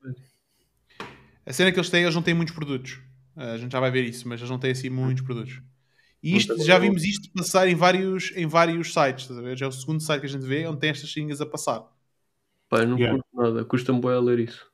A 1.45 1.53
cena 1.53 1.71
que 1.71 1.79
eles 1.79 1.89
têm, 1.89 2.03
eles 2.03 2.15
não 2.15 2.21
têm 2.21 2.33
muitos 2.33 2.53
produtos. 2.53 2.99
A 3.35 3.57
gente 3.57 3.71
já 3.71 3.79
vai 3.79 3.91
ver 3.91 4.03
isso, 4.03 4.27
mas 4.27 4.39
eles 4.39 4.49
não 4.49 4.59
têm 4.59 4.71
assim 4.71 4.89
muitos 4.89 5.23
produtos. 5.23 5.61
E 6.23 6.37
isto, 6.37 6.63
já 6.63 6.77
vimos 6.77 7.03
isto 7.03 7.31
passar 7.33 7.67
em 7.67 7.73
vários, 7.75 8.31
em 8.35 8.45
vários 8.45 8.93
sites, 8.93 9.23
estás 9.23 9.39
a 9.39 9.41
ver? 9.41 9.57
Já 9.57 9.65
é 9.65 9.69
o 9.69 9.71
segundo 9.71 9.99
site 10.01 10.21
que 10.21 10.27
a 10.27 10.29
gente 10.29 10.45
vê 10.45 10.67
onde 10.67 10.79
tem 10.79 10.91
estas 10.91 11.15
linhas 11.15 11.41
a 11.41 11.45
passar. 11.45 11.83
Eu 12.71 12.87
não 12.87 12.97
Yeah. 12.97 13.19
curto 13.19 13.27
nada. 13.53 13.65
Custa-me 13.65 13.99
bem 13.99 14.11
a 14.11 14.19
ler 14.19 14.39
isso. 14.39 14.70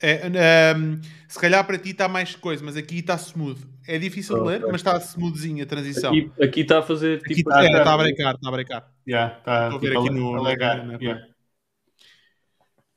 É, 0.00 0.74
um, 0.76 1.00
se 1.26 1.38
calhar 1.38 1.66
para 1.66 1.78
ti 1.78 1.90
está 1.90 2.06
mais 2.06 2.34
coisa, 2.36 2.62
mas 2.62 2.76
aqui 2.76 2.98
está 2.98 3.14
smooth. 3.16 3.58
É 3.88 3.98
difícil 3.98 4.36
de 4.36 4.46
ler, 4.46 4.60
mas 4.66 4.76
está 4.76 4.96
smoothzinho 4.98 5.62
a 5.62 5.66
transição. 5.66 6.12
Aqui, 6.42 6.60
está 6.60 6.80
a 6.80 6.82
fazer 6.82 7.20
tipo. 7.22 7.48
está 7.50 7.62
tá- 7.62 7.84
tá 7.84 7.94
a 7.94 7.98
brecar, 7.98 8.34
está 8.34 8.48
a 8.48 8.52
brecar. 8.52 8.94
Yeah, 9.08 9.34
tá, 9.36 9.64
Estou 9.64 9.78
a 9.78 9.80
ver 9.80 9.88
tipo, 9.88 10.00
aqui 10.00 10.10
no- 10.10 10.42
na- 10.42 10.98
yeah. 11.00 11.26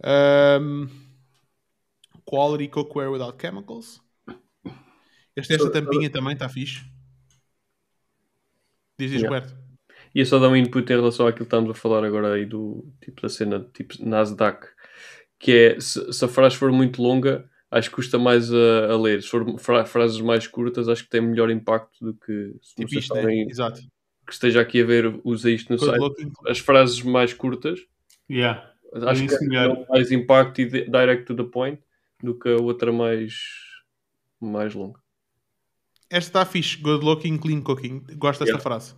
Um, 0.04 0.88
quality 2.26 2.68
cookware 2.68 3.10
without 3.10 3.38
chemicals. 3.40 4.02
Este, 5.36 5.54
esta 5.54 5.72
tampinha 5.72 6.10
também 6.10 6.34
está 6.34 6.50
fixe. 6.50 6.82
Diz, 8.98 9.12
diz, 9.12 9.22
Yeah. 9.22 9.28
Roberto. 9.38 9.58
Ia 10.16 10.26
só 10.26 10.40
dar 10.40 10.50
um 10.50 10.56
input 10.56 10.92
em 10.92 10.96
relação 10.96 11.28
àquilo 11.28 11.46
que 11.46 11.56
estamos 11.56 11.70
a 11.70 11.74
falar 11.74 12.04
agora 12.04 12.34
aí 12.34 12.46
do 12.46 12.92
tipo 13.00 13.22
da 13.22 13.30
cena 13.30 13.60
tipo 13.74 13.94
Nasdaq, 14.04 14.68
que 15.40 15.52
é 15.52 15.80
se, 15.80 16.12
se 16.14 16.26
a 16.26 16.28
frase 16.28 16.58
for 16.58 16.72
muito 16.72 17.02
longa, 17.02 17.50
acho 17.72 17.90
que 17.90 17.96
custa 17.96 18.18
mais 18.20 18.54
a, 18.54 18.92
a 18.92 18.98
ler. 19.02 19.22
Se 19.24 19.30
for 19.30 19.58
fra- 19.60 19.86
frases 19.86 20.20
mais 20.22 20.46
curtas, 20.48 20.88
acho 20.90 21.04
que 21.04 21.10
tem 21.10 21.22
melhor 21.22 21.50
impacto 21.50 21.98
do 22.04 22.14
que 22.14 22.56
se 22.62 22.76
Tipo 22.76 23.00
isto, 23.00 23.14
né? 23.16 23.22
sabem 23.22 23.50
Exato. 23.50 23.80
que 24.28 24.34
esteja 24.34 24.62
aqui 24.62 24.82
a 24.82 24.86
ver, 24.86 25.20
usa 25.24 25.50
isto 25.50 25.72
no 25.72 25.78
Good 25.80 25.90
site. 25.92 26.00
looking. 26.02 26.32
As 26.48 26.60
frases 26.60 27.02
mais 27.02 27.34
curtas, 27.34 27.80
Yeah. 28.30 28.72
acho 29.08 29.22
que 29.26 29.34
isso 29.34 29.44
melhor. 29.48 29.68
dão 29.76 29.86
mais 29.90 30.12
impacto 30.12 30.62
e 30.62 30.66
di- 30.66 30.90
direct 30.90 31.26
to 31.26 31.36
the 31.36 31.44
point 31.50 31.80
do 32.22 32.38
que 32.38 32.50
a 32.50 32.58
outra 32.58 32.92
mais, 32.92 33.34
mais 34.42 34.74
longa. 34.76 35.00
Esta 36.10 36.30
está 36.42 36.46
fixe. 36.46 36.78
Good 36.82 37.04
looking, 37.06 37.38
clean 37.38 37.62
cooking. 37.62 38.00
Gosto 38.18 38.40
desta 38.40 38.54
Yeah. 38.58 38.64
frase. 38.64 38.96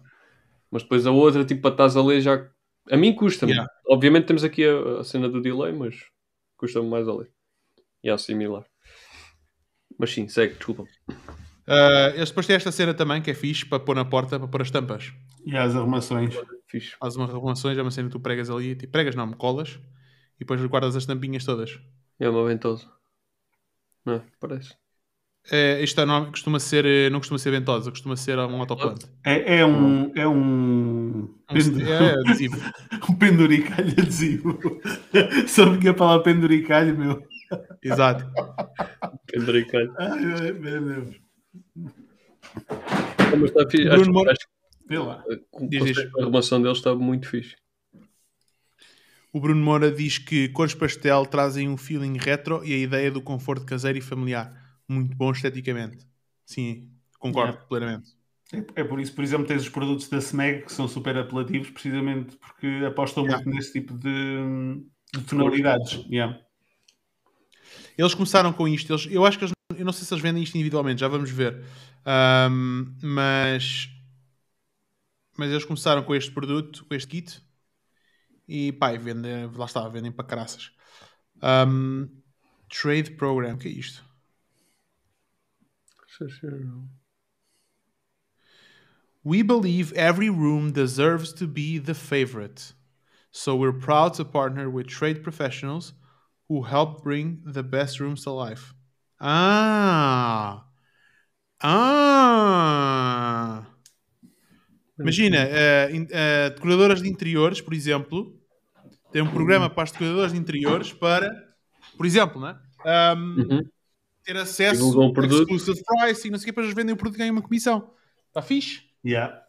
Mas 0.71 0.83
depois 0.83 1.05
a 1.05 1.11
outra, 1.11 1.43
tipo, 1.45 1.61
para 1.61 1.71
estás 1.71 1.95
a 1.97 2.01
ler 2.03 2.21
já. 2.21 2.49
A 2.89 2.97
mim 2.97 3.13
custa-me. 3.13 3.51
Yeah. 3.51 3.69
Obviamente 3.87 4.25
temos 4.25 4.43
aqui 4.43 4.63
a, 4.65 4.99
a 5.01 5.03
cena 5.03 5.27
do 5.29 5.41
delay, 5.41 5.71
mas 5.73 5.95
custa-me 6.61 6.87
mais 6.87 7.07
a 7.07 7.13
ler. 7.13 7.31
E 8.03 8.09
a 8.09 8.13
assimilar. 8.13 8.65
Mas 9.97 10.13
sim, 10.13 10.27
segue, 10.27 10.53
desculpa. 10.53 10.83
Uh, 11.67 12.15
eles 12.15 12.29
depois 12.29 12.45
têm 12.45 12.55
esta 12.55 12.71
cena 12.71 12.93
também 12.93 13.21
que 13.21 13.31
é 13.31 13.33
fixe 13.33 13.65
para 13.65 13.79
pôr 13.79 13.95
na 13.95 14.05
porta, 14.05 14.39
para 14.39 14.47
pôr 14.47 14.61
as 14.61 14.69
tampas. 14.69 15.11
E 15.43 15.57
as 15.57 15.75
arrumações. 15.75 16.35
Fixe. 16.67 16.95
Faz 16.99 17.15
umas 17.15 17.31
arrumações, 17.31 17.77
é 17.77 17.81
uma 17.81 17.91
cena 17.91 18.07
que 18.07 18.13
tu 18.13 18.19
pregas 18.19 18.49
ali. 18.49 18.75
Tipo, 18.75 18.91
pregas 18.91 19.15
não, 19.15 19.27
me 19.27 19.35
colas. 19.35 19.79
E 20.35 20.39
depois 20.39 20.63
guardas 20.65 20.95
as 20.95 21.05
tampinhas 21.05 21.43
todas. 21.43 21.79
É 22.19 22.29
uma 22.29 22.47
ventosa. 22.47 22.87
Não, 24.05 24.15
é? 24.15 24.23
parece. 24.39 24.75
É, 25.49 25.81
isto 25.83 25.99
é, 25.99 26.05
não, 26.05 26.29
costuma 26.29 26.59
ser, 26.59 26.85
eh, 26.85 27.09
não 27.09 27.19
costuma 27.19 27.37
ser 27.39 27.49
ventosa, 27.51 27.89
costuma 27.89 28.15
ser 28.15 28.37
um 28.37 28.59
autoplante. 28.59 29.07
É, 29.25 29.57
é 29.59 29.65
um. 29.65 30.11
É 30.15 30.27
um. 30.27 31.33
pendu- 31.51 31.81
É 31.81 32.13
adesivo. 32.13 32.57
um 33.09 33.15
penduricalho 33.15 33.89
adesivo. 33.91 34.59
Só 35.47 35.65
porque 35.71 35.89
a 35.89 35.93
palavra 35.93 36.23
penduricalho, 36.23 36.95
meu. 36.97 37.23
Exato. 37.83 38.25
Penduricalho. 39.27 39.93
Ai, 39.97 40.51
meu 40.53 40.81
Deus. 40.85 41.15
Mas 43.39 43.43
está 43.43 43.69
fixe. 43.69 43.85
Bruno 43.85 44.01
Acho, 44.01 44.11
Moura- 44.11 44.31
acho 44.31 44.47
Vê 44.87 44.97
lá. 44.99 45.23
da 46.17 46.21
arrumação 46.23 46.61
deles 46.61 46.77
está 46.77 46.93
muito 46.93 47.27
fixe. 47.27 47.55
O 49.33 49.39
Bruno 49.39 49.63
Moura 49.63 49.89
diz 49.91 50.17
que 50.17 50.49
cores 50.49 50.73
pastel 50.75 51.25
trazem 51.25 51.67
um 51.69 51.77
feeling 51.77 52.17
retro 52.17 52.61
e 52.65 52.73
a 52.73 52.77
ideia 52.77 53.09
do 53.09 53.21
conforto 53.21 53.65
caseiro 53.65 53.97
e 53.97 54.01
familiar. 54.01 54.60
Muito 54.91 55.15
bom 55.15 55.31
esteticamente. 55.31 56.05
Sim, 56.45 56.91
concordo 57.17 57.53
Yeah. 57.53 57.67
plenamente. 57.67 58.09
É, 58.51 58.81
é 58.81 58.83
por 58.83 58.99
isso, 58.99 59.13
por 59.15 59.23
exemplo, 59.23 59.47
tens 59.47 59.61
os 59.61 59.69
produtos 59.69 60.09
da 60.09 60.17
SMEG 60.19 60.65
que 60.65 60.73
são 60.73 60.85
super 60.85 61.17
apelativos, 61.17 61.69
precisamente 61.69 62.35
porque 62.35 62.67
apostam 62.85 63.23
Yeah. 63.23 63.41
muito 63.41 63.55
nesse 63.55 63.71
tipo 63.71 63.97
de, 63.97 64.83
de 65.13 65.23
tonalidades. 65.23 66.05
Yeah. 66.09 66.37
Eles 67.97 68.13
começaram 68.13 68.51
com 68.51 68.67
isto. 68.67 68.91
Eles, 68.91 69.07
eu 69.09 69.25
acho 69.25 69.37
que 69.37 69.45
eles, 69.45 69.53
eu 69.77 69.85
não 69.85 69.93
sei 69.93 70.05
se 70.05 70.13
eles 70.13 70.21
vendem 70.21 70.43
isto 70.43 70.55
individualmente, 70.55 70.99
já 70.99 71.07
vamos 71.07 71.31
ver. 71.31 71.63
Ahm, 72.05 72.93
mas, 73.01 73.87
mas 75.37 75.51
eles 75.51 75.63
começaram 75.63 76.03
com 76.03 76.13
este 76.13 76.31
produto, 76.31 76.85
com 76.85 76.93
este 76.93 77.07
kit. 77.07 77.41
E 78.45 78.73
pá, 78.73 78.93
e 78.93 78.97
vendem, 78.97 79.49
lá 79.55 79.65
está, 79.65 79.87
vendem 79.87 80.11
para 80.11 80.25
caraças. 80.25 80.71
Ahm, 81.41 82.07
trade 82.67 83.11
Program, 83.11 83.57
que 83.57 83.69
é 83.69 83.71
isto? 83.71 84.10
We 89.23 89.43
believe 89.43 89.93
every 89.93 90.29
room 90.29 90.71
deserves 90.71 91.33
to 91.33 91.47
be 91.47 91.77
the 91.77 91.93
favorite. 91.93 92.73
So 93.31 93.55
we're 93.55 93.71
proud 93.79 94.13
to 94.15 94.25
partner 94.25 94.69
with 94.69 94.87
trade 94.87 95.23
professionals 95.23 95.93
who 96.49 96.63
help 96.63 97.03
bring 97.03 97.41
the 97.45 97.63
best 97.63 97.99
rooms 97.99 98.23
to 98.23 98.31
life. 98.31 98.73
Ah! 99.19 100.65
Ah! 101.61 103.67
Imagina, 104.99 105.37
eh, 105.49 105.89
in- 105.93 106.07
eh, 106.11 106.49
decoradoras 106.49 107.01
de 107.01 107.09
interiores, 107.09 107.61
por 107.61 107.73
exemplo, 107.73 108.37
tem 109.11 109.21
um 109.21 109.31
programa 109.31 109.69
para 109.69 109.83
as 109.83 109.91
decoradoras 109.91 110.33
de 110.33 110.39
interiores 110.39 110.93
para, 110.93 111.29
por 111.97 112.05
exemplo, 112.05 112.41
né? 112.41 112.59
Ahm, 112.85 113.39
Uhum. 113.39 113.61
Ter 114.23 114.37
acesso 114.37 114.99
o 114.99 115.13
produto. 115.13 115.53
exclusive 115.53 115.83
pricing, 115.85 116.29
não 116.29 116.37
sei 116.37 116.43
o 116.43 116.45
que, 116.45 116.51
depois 116.51 116.65
eles 116.65 116.75
vendem 116.75 116.93
o 116.93 116.97
produto 116.97 117.17
e 117.17 117.19
ganham 117.19 117.35
uma 117.35 117.41
comissão. 117.41 117.91
Está 118.27 118.41
fixe? 118.41 118.83
Yeah. 119.05 119.43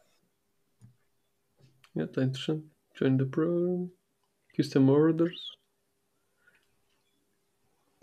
Yeah, 1.95 2.11
está 2.11 2.25
interessante. 2.25 2.65
Join 2.99 3.17
the 3.19 3.27
program. 3.27 3.91
Custom 4.57 4.89
orders. 4.91 5.53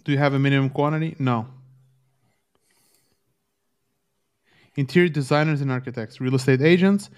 Do 0.04 0.12
you 0.12 0.20
have 0.20 0.36
a 0.36 0.40
minimum 0.40 0.70
quantity? 0.70 1.16
No. 1.20 1.46
Interior 4.78 5.10
designers 5.10 5.62
and 5.62 5.72
architects, 5.72 6.22
real 6.22 6.36
estate 6.36 6.62
agents 6.62 7.10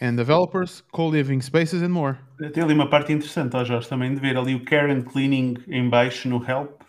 and 0.00 0.16
developers, 0.16 0.82
co-living 0.90 1.40
spaces 1.40 1.80
and 1.82 1.90
more. 1.90 2.18
Tem 2.52 2.62
ali 2.62 2.74
uma 2.74 2.90
parte 2.90 3.12
interessante, 3.12 3.54
ó 3.54 3.64
Jorge, 3.64 3.88
também 3.88 4.12
de 4.14 4.20
ver 4.20 4.36
ali 4.36 4.54
o 4.54 4.64
Care 4.64 4.90
and 4.90 5.02
Cleaning 5.02 5.54
em 5.68 5.88
baixo 5.88 6.28
no 6.28 6.44
Help. 6.44 6.83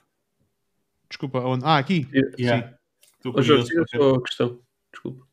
Desculpa, 1.16 1.39
onde? 1.39 1.63
Ah, 1.63 1.78
aqui. 1.78 2.05
Yeah. 2.38 2.78
Estou 3.16 3.34
Oh, 3.38 3.41
Jorge, 3.41 3.68
tira 3.70 3.86
só 3.89 4.16
a 4.16 4.22
questão. 4.22 4.61
Desculpa. 4.91 5.26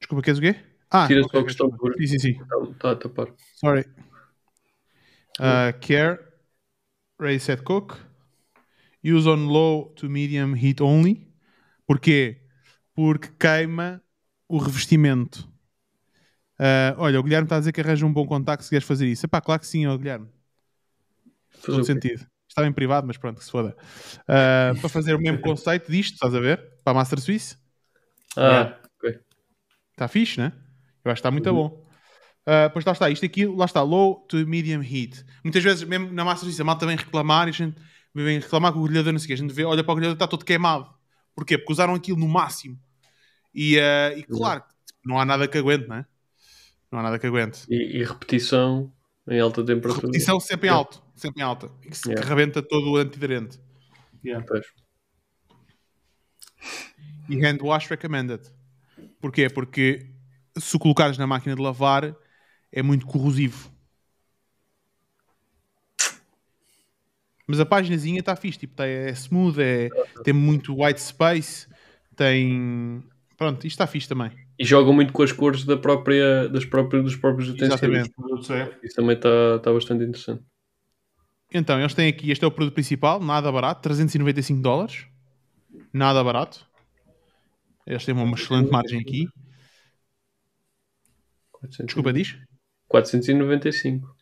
Desculpa, 0.00 0.22
queres 0.22 0.38
o 0.38 0.40
quê? 0.40 0.56
Ah, 0.90 1.06
Tira 1.06 1.20
ok, 1.20 1.30
só 1.32 1.38
a 1.38 1.44
questão. 1.44 1.68
desculpa. 1.68 1.98
Sim, 1.98 2.06
sim, 2.06 2.18
sim. 2.18 2.40
Está, 2.72 2.90
a 2.92 2.96
tapar. 2.96 3.34
Sorry. 3.56 3.84
Uh, 5.38 5.78
care, 5.82 6.18
ready 7.20 7.38
set 7.38 7.62
cook. 7.62 7.98
Use 9.04 9.28
on 9.28 9.48
low 9.48 9.92
to 9.96 10.08
medium 10.08 10.56
heat 10.56 10.82
only. 10.82 11.30
Porquê? 11.86 12.40
Porque 12.94 13.28
queima 13.38 14.02
o 14.48 14.56
revestimento. 14.56 15.46
Uh, 16.58 16.96
olha, 16.96 17.20
o 17.20 17.22
Guilherme 17.22 17.44
está 17.44 17.56
a 17.56 17.58
dizer 17.58 17.72
que 17.72 17.82
arranja 17.82 18.06
um 18.06 18.12
bom 18.12 18.26
contacto 18.26 18.64
se 18.64 18.70
queres 18.70 18.88
fazer 18.88 19.06
isso. 19.06 19.26
Epá, 19.26 19.42
claro 19.42 19.60
que 19.60 19.66
sim, 19.66 19.86
ó, 19.86 19.94
Guilherme. 19.94 20.26
Fazer 21.50 21.66
Todo 21.66 21.84
sentido. 21.84 22.26
Estava 22.56 22.68
em 22.70 22.72
privado, 22.72 23.06
mas 23.06 23.18
pronto, 23.18 23.36
que 23.36 23.44
se 23.44 23.50
foda. 23.50 23.76
Uh, 24.22 24.80
para 24.80 24.88
fazer 24.88 25.14
o 25.14 25.18
mesmo 25.18 25.42
conceito 25.42 25.92
disto, 25.92 26.14
estás 26.14 26.34
a 26.34 26.40
ver? 26.40 26.56
Para 26.82 26.92
a 26.92 26.94
Master 26.94 27.20
Suisse. 27.20 27.54
Ah, 28.34 28.78
ok. 28.98 29.20
Está 29.92 30.08
fixe, 30.08 30.40
né? 30.40 30.54
Eu 31.04 31.12
acho 31.12 31.20
que 31.20 31.28
está 31.28 31.30
muito 31.30 31.50
Uhum. 31.50 31.54
bom. 31.68 31.86
Uh, 32.46 32.70
pois 32.72 32.82
lá 32.82 32.92
está, 32.92 33.10
isto 33.10 33.26
aqui, 33.26 33.44
lá 33.44 33.66
está, 33.66 33.82
low 33.82 34.24
to 34.26 34.38
medium 34.46 34.82
heat. 34.82 35.22
Muitas 35.44 35.62
vezes, 35.62 35.84
mesmo 35.84 36.10
na 36.10 36.24
massa 36.24 36.44
suíça, 36.44 36.62
a 36.62 36.64
malta 36.64 36.86
vem 36.86 36.96
reclamar 36.96 37.46
e 37.46 37.50
a 37.50 37.52
gente 37.52 37.76
vem 38.14 38.38
reclamar 38.40 38.72
com 38.72 38.78
o 38.78 38.84
grelhador, 38.84 39.12
não 39.12 39.18
sei 39.18 39.26
o 39.26 39.28
que, 39.28 39.32
a 39.34 39.36
gente 39.36 39.52
vê, 39.52 39.62
olha 39.62 39.84
para 39.84 39.92
o 39.92 39.94
grelhador 39.94 40.14
está 40.16 40.26
todo 40.26 40.42
queimado. 40.42 40.88
Porquê? 41.34 41.58
Porque 41.58 41.74
usaram 41.74 41.92
aquilo 41.94 42.18
no 42.18 42.26
máximo. 42.26 42.80
E, 43.54 43.76
uh, 43.76 44.16
e 44.16 44.22
claro, 44.22 44.62
não 45.04 45.20
há 45.20 45.26
nada 45.26 45.46
que 45.46 45.58
aguente, 45.58 45.86
não 45.86 45.96
é? 45.96 46.06
Não 46.90 47.00
há 47.00 47.02
nada 47.02 47.18
que 47.18 47.26
aguente. 47.26 47.66
E, 47.68 47.98
e 47.98 48.02
repetição 48.02 48.90
em 49.28 49.40
alta 49.40 49.62
temperatura. 49.62 50.06
Repetição 50.06 50.40
sempre 50.40 50.68
em 50.68 50.70
alto, 50.70 51.02
sempre 51.16 51.42
em 51.42 51.44
alta. 51.44 51.70
E 51.82 51.88
que 51.90 51.96
se 51.96 52.08
Yeah. 52.08 52.28
rebenta 52.28 52.62
todo 52.62 52.92
o 52.92 52.96
antiderente. 52.96 53.58
Yeah. 54.24 54.44
Pois. 54.46 54.66
E 57.28 57.44
hand 57.44 57.58
wash 57.62 57.88
recommended. 57.88 58.40
Porquê? 59.20 59.48
Porque 59.48 60.10
se 60.56 60.76
o 60.76 60.78
colocares 60.78 61.18
na 61.18 61.26
máquina 61.26 61.54
de 61.56 61.62
lavar 61.62 62.14
é 62.70 62.82
muito 62.82 63.06
corrosivo. 63.06 63.70
Mas 67.46 67.60
a 67.60 67.66
paginazinha 67.66 68.18
está 68.18 68.34
fixe, 68.34 68.58
tipo, 68.58 68.74
tá, 68.74 68.86
é 68.86 69.10
smooth, 69.10 69.62
é, 69.62 69.88
tem 70.24 70.34
muito 70.34 70.82
white 70.82 71.00
space, 71.00 71.68
tem. 72.16 73.02
Pronto, 73.36 73.58
isto 73.58 73.74
está 73.74 73.86
fixe 73.86 74.08
também. 74.08 74.32
E 74.58 74.64
jogam 74.64 74.92
muito 74.92 75.12
com 75.12 75.22
as 75.22 75.30
cores 75.30 75.64
da 75.64 75.76
própria, 75.76 76.48
das 76.48 76.64
próprias, 76.64 77.04
dos 77.04 77.14
próprios 77.14 77.50
utensílios. 77.50 78.08
Exatamente. 78.08 78.78
Isso 78.82 78.96
também 78.96 79.14
está 79.14 79.56
está 79.56 79.72
bastante 79.72 80.02
interessante. 80.02 80.42
Então, 81.58 81.78
eles 81.80 81.94
têm 81.94 82.08
aqui, 82.08 82.30
este 82.30 82.44
é 82.44 82.46
o 82.46 82.50
produto 82.50 82.74
principal, 82.74 83.18
nada 83.18 83.50
barato, 83.50 83.80
395 83.82 84.60
dólares. 84.60 85.06
Nada 85.92 86.22
barato. 86.22 86.66
Eles 87.86 88.04
têm 88.04 88.14
uma 88.14 88.36
excelente 88.36 88.70
margem 88.70 89.00
aqui. 89.00 89.26
400 91.52 91.86
Desculpa, 91.86 92.12
diz? 92.12 92.36
495. 92.88 94.14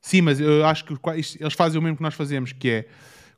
Sim, 0.00 0.22
mas 0.22 0.40
eu 0.40 0.64
acho 0.64 0.84
que 0.84 0.94
eles 1.40 1.54
fazem 1.54 1.78
o 1.78 1.82
mesmo 1.82 1.96
que 1.96 2.02
nós 2.02 2.14
fazemos, 2.14 2.52
que 2.52 2.70
é 2.70 2.88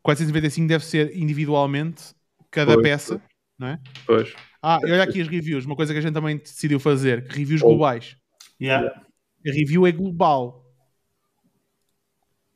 495 0.02 0.68
deve 0.68 0.84
ser 0.84 1.16
individualmente 1.16 2.14
cada 2.50 2.74
Pois, 2.74 2.82
peça, 2.82 3.20
não 3.58 3.68
é? 3.68 3.80
Pois. 4.06 4.34
Ah, 4.62 4.78
e 4.82 4.90
olha 4.90 5.02
aqui 5.02 5.20
as 5.20 5.28
reviews, 5.28 5.64
uma 5.64 5.76
coisa 5.76 5.92
que 5.92 5.98
a 5.98 6.02
gente 6.02 6.14
também 6.14 6.36
decidiu 6.38 6.78
fazer, 6.78 7.26
reviews 7.28 7.62
Oh. 7.62 7.66
globais. 7.68 8.16
Yeah. 8.60 8.88
A 9.46 9.52
review 9.52 9.86
é 9.86 9.92
global. 9.92 10.65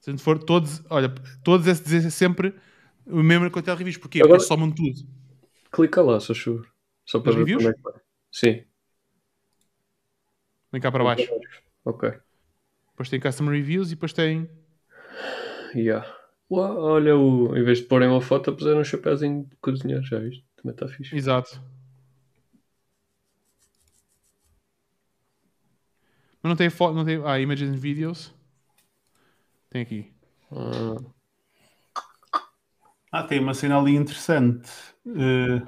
Se 0.00 0.08
a 0.08 0.12
gente 0.12 0.22
for 0.22 0.38
todos, 0.42 0.82
olha, 0.88 1.08
todos 1.44 1.66
é 1.68 1.72
dizer 1.72 2.10
sempre 2.10 2.54
a 3.06 3.22
mesma 3.22 3.50
quantidade 3.50 3.78
de 3.78 3.84
reviews. 3.84 3.98
Porquê? 3.98 4.18
Porque 4.18 4.22
Agora- 4.28 4.38
eles 4.38 4.48
somam 4.48 4.70
tudo. 4.72 4.98
Clica 5.70 6.00
lá, 6.02 6.18
se 6.18 6.32
achou. 6.32 6.64
Só 7.04 7.20
para 7.20 7.32
ver 7.32 7.38
reviews? 7.40 7.62
como 7.62 7.70
é 7.70 7.74
que 7.74 7.82
vai. 7.82 7.92
Sim. 8.32 8.64
Vem 10.72 10.80
cá 10.80 10.90
para 10.90 11.04
baixo. 11.04 11.28
Ok. 11.84 12.12
Depois 12.90 13.08
tem 13.10 13.20
customer 13.20 13.54
reviews 13.54 13.88
e 13.88 13.94
depois 13.94 14.12
tem. 14.12 14.48
Yeah. 15.74 16.06
Uau, 16.50 16.78
olha, 16.78 17.16
o... 17.16 17.56
em 17.56 17.62
vez 17.62 17.78
de 17.78 17.84
porem 17.84 18.08
uma 18.08 18.20
foto, 18.20 18.52
puseram 18.54 18.80
um 18.80 18.84
chapéuzinho 18.84 19.44
de 19.44 19.56
cozinhar, 19.56 20.02
já 20.02 20.18
viste? 20.18 20.44
Também 20.56 20.72
está 20.72 20.88
fixe. 20.88 21.14
Exato. 21.16 21.60
Mas 26.42 26.48
não 26.50 26.56
tem 26.56 26.70
foto, 26.70 26.94
não 26.94 27.04
tem. 27.04 27.20
Ah, 27.24 27.38
images 27.38 27.68
and 27.68 27.76
videos. 27.76 28.34
Tem 29.70 29.82
aqui. 29.82 30.12
Ah, 30.52 30.96
Ah, 33.12 33.24
tem 33.24 33.40
uma 33.40 33.54
cena 33.54 33.78
ali 33.78 33.94
interessante. 33.96 34.70
Uh, 35.04 35.60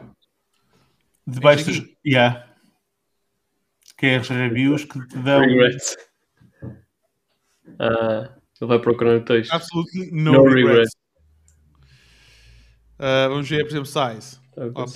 debaixo 1.27 1.71
Este 1.71 1.81
dos. 1.83 1.97
Yeah. 2.07 2.49
Que 3.97 4.07
é 4.07 4.17
as 4.17 4.29
reviews 4.29 4.85
que 4.85 5.05
te 5.09 5.19
dão. 5.19 5.41
regrets. 5.41 5.97
Ah, 7.81 8.37
ele 8.61 8.69
vai 8.69 8.79
procurar 8.81 9.15
no 9.19 9.25
texto. 9.25 9.53
Absolutely 9.53 10.11
no, 10.13 10.33
No 10.33 10.45
regrets. 10.45 10.69
regrets. 10.69 10.97
Ah, 12.99 13.29
vamos 13.29 13.49
ver, 13.49 13.65
por 13.65 13.71
exemplo, 13.71 13.87
size. 13.87 14.41
Oh. 14.57 14.87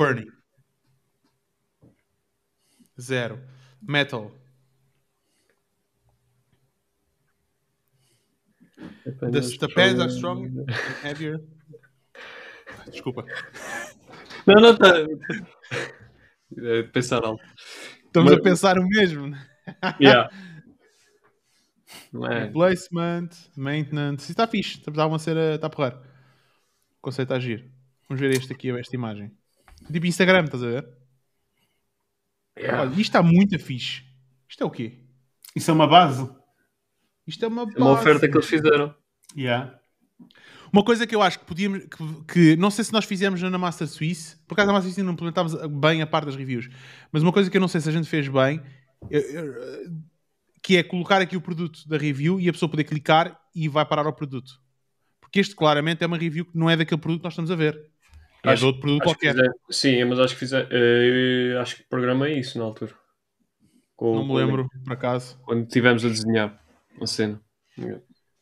Zero. 3.00 3.40
Metal. 3.82 4.30
The, 9.06 9.40
the 9.58 9.68
pants 9.68 10.00
are 10.00 10.10
strong 10.10 10.46
and 10.46 10.66
heavier. 11.02 11.40
Desculpa. 12.90 13.24
Não, 14.46 14.60
não, 14.60 14.70
está. 14.72 14.94
É, 16.58 16.82
pensar 16.84 17.24
alto. 17.24 17.42
Estamos 18.06 18.32
Mas- 18.32 18.40
a 18.40 18.42
pensar 18.42 18.78
o 18.78 18.86
mesmo. 18.86 19.36
Yeah. 20.00 20.30
Man, 22.12 22.28
Replacement, 22.46 23.28
maintenance. 23.56 24.22
Isso 24.24 24.32
está 24.32 24.46
fixe. 24.46 24.78
Está 24.78 25.06
uma 25.06 25.18
ser 25.18 25.36
está 25.36 25.66
a 25.66 25.70
porrar. 25.70 25.94
O 26.98 27.00
conceito 27.02 27.26
está 27.32 27.36
a 27.36 27.40
giro. 27.40 27.64
Vamos 28.08 28.20
ver 28.20 28.30
este 28.30 28.52
aqui, 28.52 28.70
esta 28.70 28.94
imagem. 28.96 29.30
Tipo 29.92 30.06
Instagram, 30.06 30.44
estás 30.44 30.62
a 30.62 30.66
ver? 30.66 30.88
yeah. 32.58 32.82
Olha, 32.82 32.90
isto 32.90 33.00
está 33.00 33.22
muito 33.22 33.58
fixe. 33.58 34.02
Isto 34.48 34.62
é 34.62 34.66
o 34.66 34.70
quê? 34.70 35.00
Isso 35.54 35.70
é 35.70 35.74
uma 35.74 35.86
base. 35.86 36.28
Isto 37.26 37.44
é 37.44 37.48
uma 37.48 37.62
É 37.62 37.78
uma 37.78 37.92
oferta 37.92 38.28
que 38.28 38.36
eles 38.36 38.46
fizeram. 38.46 38.94
Yeah. 39.36 39.78
Uma 40.72 40.84
coisa 40.84 41.06
que 41.06 41.14
eu 41.14 41.22
acho 41.22 41.38
que 41.40 41.44
podíamos, 41.44 41.84
que, 41.84 42.24
que 42.32 42.56
não 42.56 42.70
sei 42.70 42.84
se 42.84 42.92
nós 42.92 43.04
fizemos 43.04 43.40
na 43.42 43.58
Master 43.58 43.86
Suisse, 43.86 44.36
por 44.46 44.54
acaso 44.54 44.66
na 44.66 44.72
Master 44.74 44.90
Suisse 44.90 45.02
não 45.02 45.12
implementámos 45.12 45.54
bem 45.80 46.02
a 46.02 46.06
parte 46.06 46.26
das 46.26 46.36
reviews, 46.36 46.68
mas 47.12 47.22
uma 47.22 47.32
coisa 47.32 47.50
que 47.50 47.56
eu 47.56 47.60
não 47.60 47.68
sei 47.68 47.80
se 47.80 47.88
a 47.88 47.92
gente 47.92 48.08
fez 48.08 48.28
bem, 48.28 48.60
eu- 49.10 49.20
eu- 49.20 49.54
que 50.62 50.76
é 50.76 50.82
colocar 50.82 51.20
aqui 51.20 51.36
o 51.36 51.40
produto 51.40 51.88
da 51.88 51.96
review 51.96 52.40
e 52.40 52.48
a 52.48 52.52
pessoa 52.52 52.68
poder 52.68 52.84
clicar 52.84 53.38
e 53.54 53.68
vai 53.68 53.84
parar 53.86 54.06
ao 54.06 54.12
produto. 54.12 54.52
Porque 55.20 55.38
este 55.40 55.54
claramente 55.54 56.02
é 56.02 56.06
uma 56.06 56.16
review 56.18 56.44
que 56.44 56.56
não 56.58 56.68
é 56.68 56.76
daquele 56.76 57.00
produto 57.00 57.20
que 57.20 57.24
nós 57.24 57.32
estamos 57.32 57.50
a 57.50 57.56
ver. 57.56 57.78
É 58.42 58.50
Acho- 58.50 58.60
de 58.60 58.66
outro 58.66 58.80
produto 58.80 59.02
qualquer. 59.02 59.34
fizer- 59.34 59.52
Sim, 59.70 60.04
mas 60.04 60.18
acho 60.20 60.34
que 60.34 60.40
fizer, 60.40 60.66
eh, 60.70 61.52
eu 61.54 61.60
acho 61.60 61.76
que 61.76 61.84
programei 61.84 62.38
isso 62.38 62.58
na 62.58 62.64
altura. 62.64 62.92
Com- 63.94 64.14
Não 64.16 64.26
me 64.26 64.34
lembro, 64.34 64.68
por 64.84 64.92
acaso. 64.92 65.38
Quando 65.44 65.62
estivemos 65.64 66.04
a 66.04 66.08
desenhar 66.08 66.60
a 67.00 67.06
cena. 67.06 67.40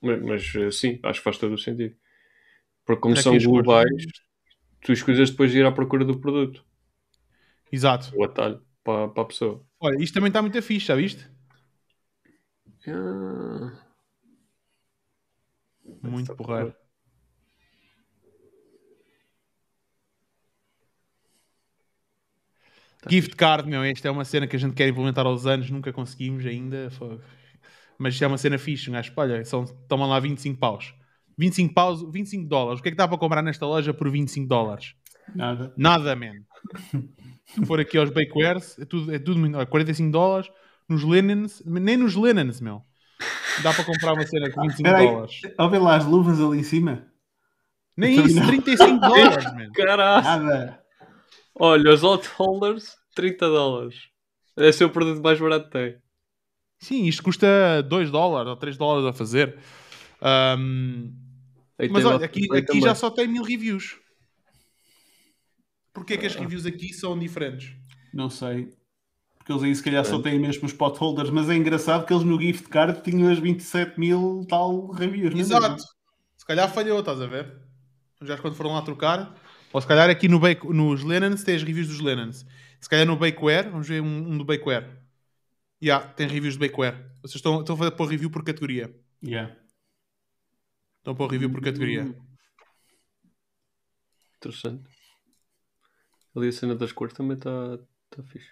Mas, 0.01 0.23
mas, 0.23 0.55
eh, 0.55 0.71
sim, 0.71 0.99
acho 1.03 1.21
que 1.21 1.25
faz 1.25 1.39
todo 1.39 1.55
o 1.55 1.59
sentido. 1.59 1.95
Porque 2.85 3.01
como 3.01 3.17
são 3.17 3.39
globais, 3.39 4.05
tu 4.83 4.93
escolhes 4.93 5.31
depois 5.31 5.51
de 5.53 5.59
ir 5.59 5.67
à 5.67 5.73
procura 5.73 6.05
do 6.05 6.21
produto. 6.21 6.65
Exato. 7.73 8.13
O 8.17 8.25
atalho 8.25 8.63
para, 8.85 9.09
para 9.09 9.23
a 9.23 9.27
pessoa. 9.27 9.65
Olha, 9.81 10.03
isto 10.03 10.15
também 10.15 10.29
está 10.29 10.43
muito 10.43 10.61
fixe, 10.63 10.87
já 10.87 10.95
viste? 10.95 11.27
Ah, 12.87 13.73
Muito 16.03 16.35
porreiro. 16.37 16.75
Gift 23.09 23.37
card, 23.37 23.69
meu, 23.69 23.83
esta 23.83 24.09
é 24.09 24.11
uma 24.11 24.25
cena 24.25 24.47
que 24.47 24.57
a 24.57 24.59
gente 24.59 24.75
quer 24.75 24.89
implementar 24.89 25.27
aos 25.27 25.47
anos, 25.47 25.71
nunca 25.71 25.93
conseguimos 25.93 26.45
ainda. 26.47 26.91
Fogo. 26.91 27.21
Mas 27.99 28.15
isto 28.15 28.25
é 28.25 28.27
uma 28.27 28.39
cena 28.39 28.59
fixe, 28.59 28.91
um 28.91 28.93
gajo, 28.93 29.13
olha, 29.17 29.45
são, 29.45 29.65
tomam 29.89 30.09
lá 30.09 30.19
25 30.19 30.59
paus. 30.59 30.95
25 31.39 31.75
paus, 31.75 32.03
25 32.13 32.49
dólares. 32.49 32.81
O 32.81 32.83
que 32.83 32.89
é 32.89 32.93
que 32.93 32.97
dá 32.97 33.09
para 33.09 33.19
comprar 33.19 33.43
nesta 33.43 33.67
loja 33.67 33.93
por 33.93 34.11
25 34.11 34.47
dólares? 34.47 34.95
Nada. 35.35 35.73
Nada, 35.77 36.15
man. 36.15 36.33
Se 37.47 37.65
for 37.67 37.81
aqui 37.81 37.97
aos 37.99 38.11
bakewares, 38.11 38.79
é 38.79 38.85
tudo, 38.85 39.15
é 39.15 39.19
tudo 39.19 39.39
muito. 39.39 39.57
olha, 39.57 39.67
45 39.67 40.11
dólares. 40.11 40.51
Nos 40.89 41.03
linens, 41.03 41.63
nem 41.65 41.97
nos 41.97 42.13
linens, 42.15 42.61
meu. 42.61 42.83
Dá 43.63 43.73
para 43.73 43.85
comprar 43.85 44.13
uma 44.13 44.27
cena 44.27 44.51
com 44.51 44.61
25 44.63 44.83
Espera 44.87 44.99
aí. 44.99 45.07
dólares. 45.07 45.41
Ao 45.57 45.71
ver 45.71 45.79
lá 45.79 45.97
as 45.97 46.05
luvas 46.05 46.41
ali 46.41 46.59
em 46.59 46.63
cima. 46.63 47.07
Nem 47.97 48.17
Também 48.17 48.31
isso, 48.31 48.41
não. 48.41 48.47
35 48.49 49.01
dólares, 49.01 49.45
man. 49.55 49.71
Caralho! 49.73 50.25
Nada. 50.25 50.85
Olha, 51.59 51.93
os 51.93 52.03
hot 52.03 52.29
holders, 52.37 52.97
30 53.15 53.49
dólares. 53.49 53.95
Deve 54.57 54.73
ser 54.73 54.85
o 54.85 54.91
produto 54.91 55.23
mais 55.23 55.41
barato 55.41 55.67
que 55.67 55.71
tem. 55.73 55.97
Sim, 56.85 57.07
isto 57.07 57.23
custa 57.23 57.83
2 57.83 58.11
dólares 58.11 58.51
ou 58.51 58.57
3 58.57 58.77
dólares 58.77 59.09
a 59.09 59.13
fazer. 59.15 59.57
Aí 61.79 61.89
mas 61.89 62.05
olha, 62.05 62.27
aqui, 62.27 62.47
aqui 62.55 62.79
já 62.79 62.95
só 62.95 63.09
tem 63.09 63.27
mil 63.27 63.43
reviews. 63.43 63.97
Porquê 65.95 66.19
que 66.19 66.27
as 66.27 66.35
reviews 66.35 66.67
aqui 66.67 66.93
são 66.93 67.19
diferentes? 67.19 67.75
Não 68.13 68.29
sei. 68.29 68.69
Porque 69.39 69.51
eles 69.51 69.63
aí 69.63 69.75
se 69.75 69.83
calhar 69.83 70.05
só 70.05 70.19
têm 70.19 70.39
mesmo 70.39 70.67
os 70.67 70.75
potholders, 70.75 71.31
mas 71.31 71.49
é 71.49 71.55
engraçado 71.55 72.05
que 72.05 72.13
eles 72.13 72.23
no 72.23 72.39
gift 72.39 72.69
card 72.69 73.01
tinham 73.03 73.33
as 73.33 73.39
27 73.39 73.99
mil 73.99 74.47
tal 74.47 74.91
reviews. 74.91 75.35
é 75.35 75.39
Exato. 75.39 75.83
Se 76.37 76.45
calhar 76.45 76.71
falhou, 76.71 77.01
estás 77.01 77.19
a 77.19 77.27
ver? 77.27 77.51
Já 78.21 78.37
quando 78.37 78.57
foram 78.57 78.75
lá 78.75 78.83
trocar. 78.83 79.35
Ou 79.73 79.81
se 79.81 79.87
calhar 79.87 80.11
aqui 80.11 80.29
no 80.29 80.39
bake, 80.39 80.67
nos 80.69 81.03
Lenons 81.03 81.43
tem 81.43 81.55
as 81.55 81.63
reviews 81.63 81.89
dos 81.89 82.01
Lenons. 82.01 82.45
Se 82.79 82.89
calhar 82.91 83.07
no 83.07 83.17
Bakeware, 83.17 83.71
vamos 83.71 83.89
ver 83.89 84.03
um, 84.03 84.33
um 84.33 84.37
do 84.37 84.45
Bakeware. 84.45 85.04
Yeah, 85.85 86.07
tem 86.15 86.27
reviews 86.27 86.57
do 86.57 86.61
Bakeware. 86.61 86.97
Vocês 87.21 87.35
estão, 87.35 87.61
estão 87.61 87.75
a 87.75 87.79
fazer 87.79 87.91
pôr 87.91 88.09
review 88.09 88.31
por 88.31 88.43
categoria. 88.43 88.95
Yeah. 89.23 89.55
Estão 90.97 91.13
a 91.13 91.17
pôr 91.17 91.31
review 91.31 91.51
por 91.51 91.61
categoria. 91.61 92.05
Hum. 92.05 92.15
Interessante. 94.37 94.89
Ali 96.35 96.49
a 96.49 96.53
cena 96.53 96.75
das 96.75 96.91
cores 96.91 97.13
também 97.13 97.37
está 97.37 97.79
tá 98.09 98.23
fixe. 98.23 98.51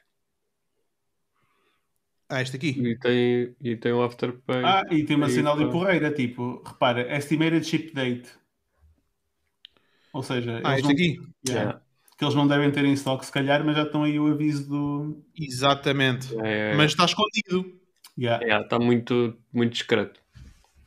Ah, 2.28 2.42
este 2.42 2.56
aqui. 2.56 2.68
E 2.68 2.98
tem, 2.98 3.56
e 3.60 3.76
tem 3.76 3.92
o 3.92 4.02
Afterpay. 4.02 4.62
Ah, 4.62 4.82
e 4.90 5.02
tem 5.04 5.16
uma 5.16 5.30
cena 5.30 5.52
ali 5.52 5.64
pá. 5.64 5.70
porreira, 5.72 6.12
tipo, 6.12 6.62
repara, 6.62 7.16
estimated 7.16 7.64
ship 7.64 7.94
date. 7.94 8.30
Ou 10.12 10.22
seja, 10.22 10.60
Ah, 10.62 10.74
este 10.74 10.84
não, 10.84 10.90
aqui. 10.90 11.20
Yeah. 11.48 11.62
Yeah. 11.62 11.82
Que 12.22 12.26
eles 12.26 12.36
não 12.36 12.46
devem 12.46 12.70
ter 12.70 12.84
em 12.84 12.92
stock, 12.92 13.26
se 13.26 13.32
calhar, 13.32 13.64
mas 13.64 13.74
já 13.76 13.82
estão 13.82 14.04
aí 14.04 14.20
o 14.20 14.28
aviso 14.28 14.68
do. 14.68 15.24
Exatamente. 15.36 16.32
É, 16.40 16.72
Mas 16.76 16.92
está 16.92 17.04
escondido. 17.04 17.64
Yeah. 18.16 18.46
é, 18.46 18.60
está 18.60 18.78
muito, 18.78 19.36
muito 19.52 19.72
discreto. 19.72 20.20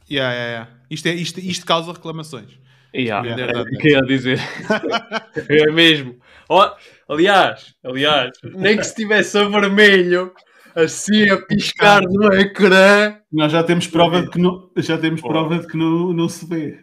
Yeah, 0.10 0.34
yeah, 0.34 0.52
yeah. 0.52 0.72
Isto, 0.90 1.08
é, 1.08 1.14
isto, 1.14 1.40
isto 1.42 1.66
causa 1.66 1.92
reclamações. 1.92 2.58
Yeah, 2.96 3.28
Yeah. 3.28 3.44
era 3.44 3.62
o 3.64 3.66
que 3.66 3.88
eu 3.90 3.92
ia 3.92 4.02
dizer. 4.04 4.40
é 5.50 5.72
mesmo. 5.74 6.16
Ó, 6.48 6.74
aliás, 7.10 7.76
aliás, 7.84 8.32
nem 8.42 8.78
que 8.78 8.84
se 8.84 8.92
estivesse 8.92 9.38
a 9.38 9.44
vermelho, 9.44 10.32
assim 10.74 11.30
a 11.30 11.42
piscar 11.42 12.02
no 12.04 12.34
ecrã. 12.34 13.20
Nós 13.30 13.52
já 13.52 13.62
temos 13.62 13.88
prova 13.88 14.22
de 14.22 14.30
que 14.30 14.40
não, 14.40 14.72
já 14.78 14.98
temos 14.98 15.20
prova 15.20 15.60
de 15.60 15.68
que 15.68 15.76
não, 15.76 16.14
não 16.14 16.30
se 16.30 16.48
vê. 16.48 16.80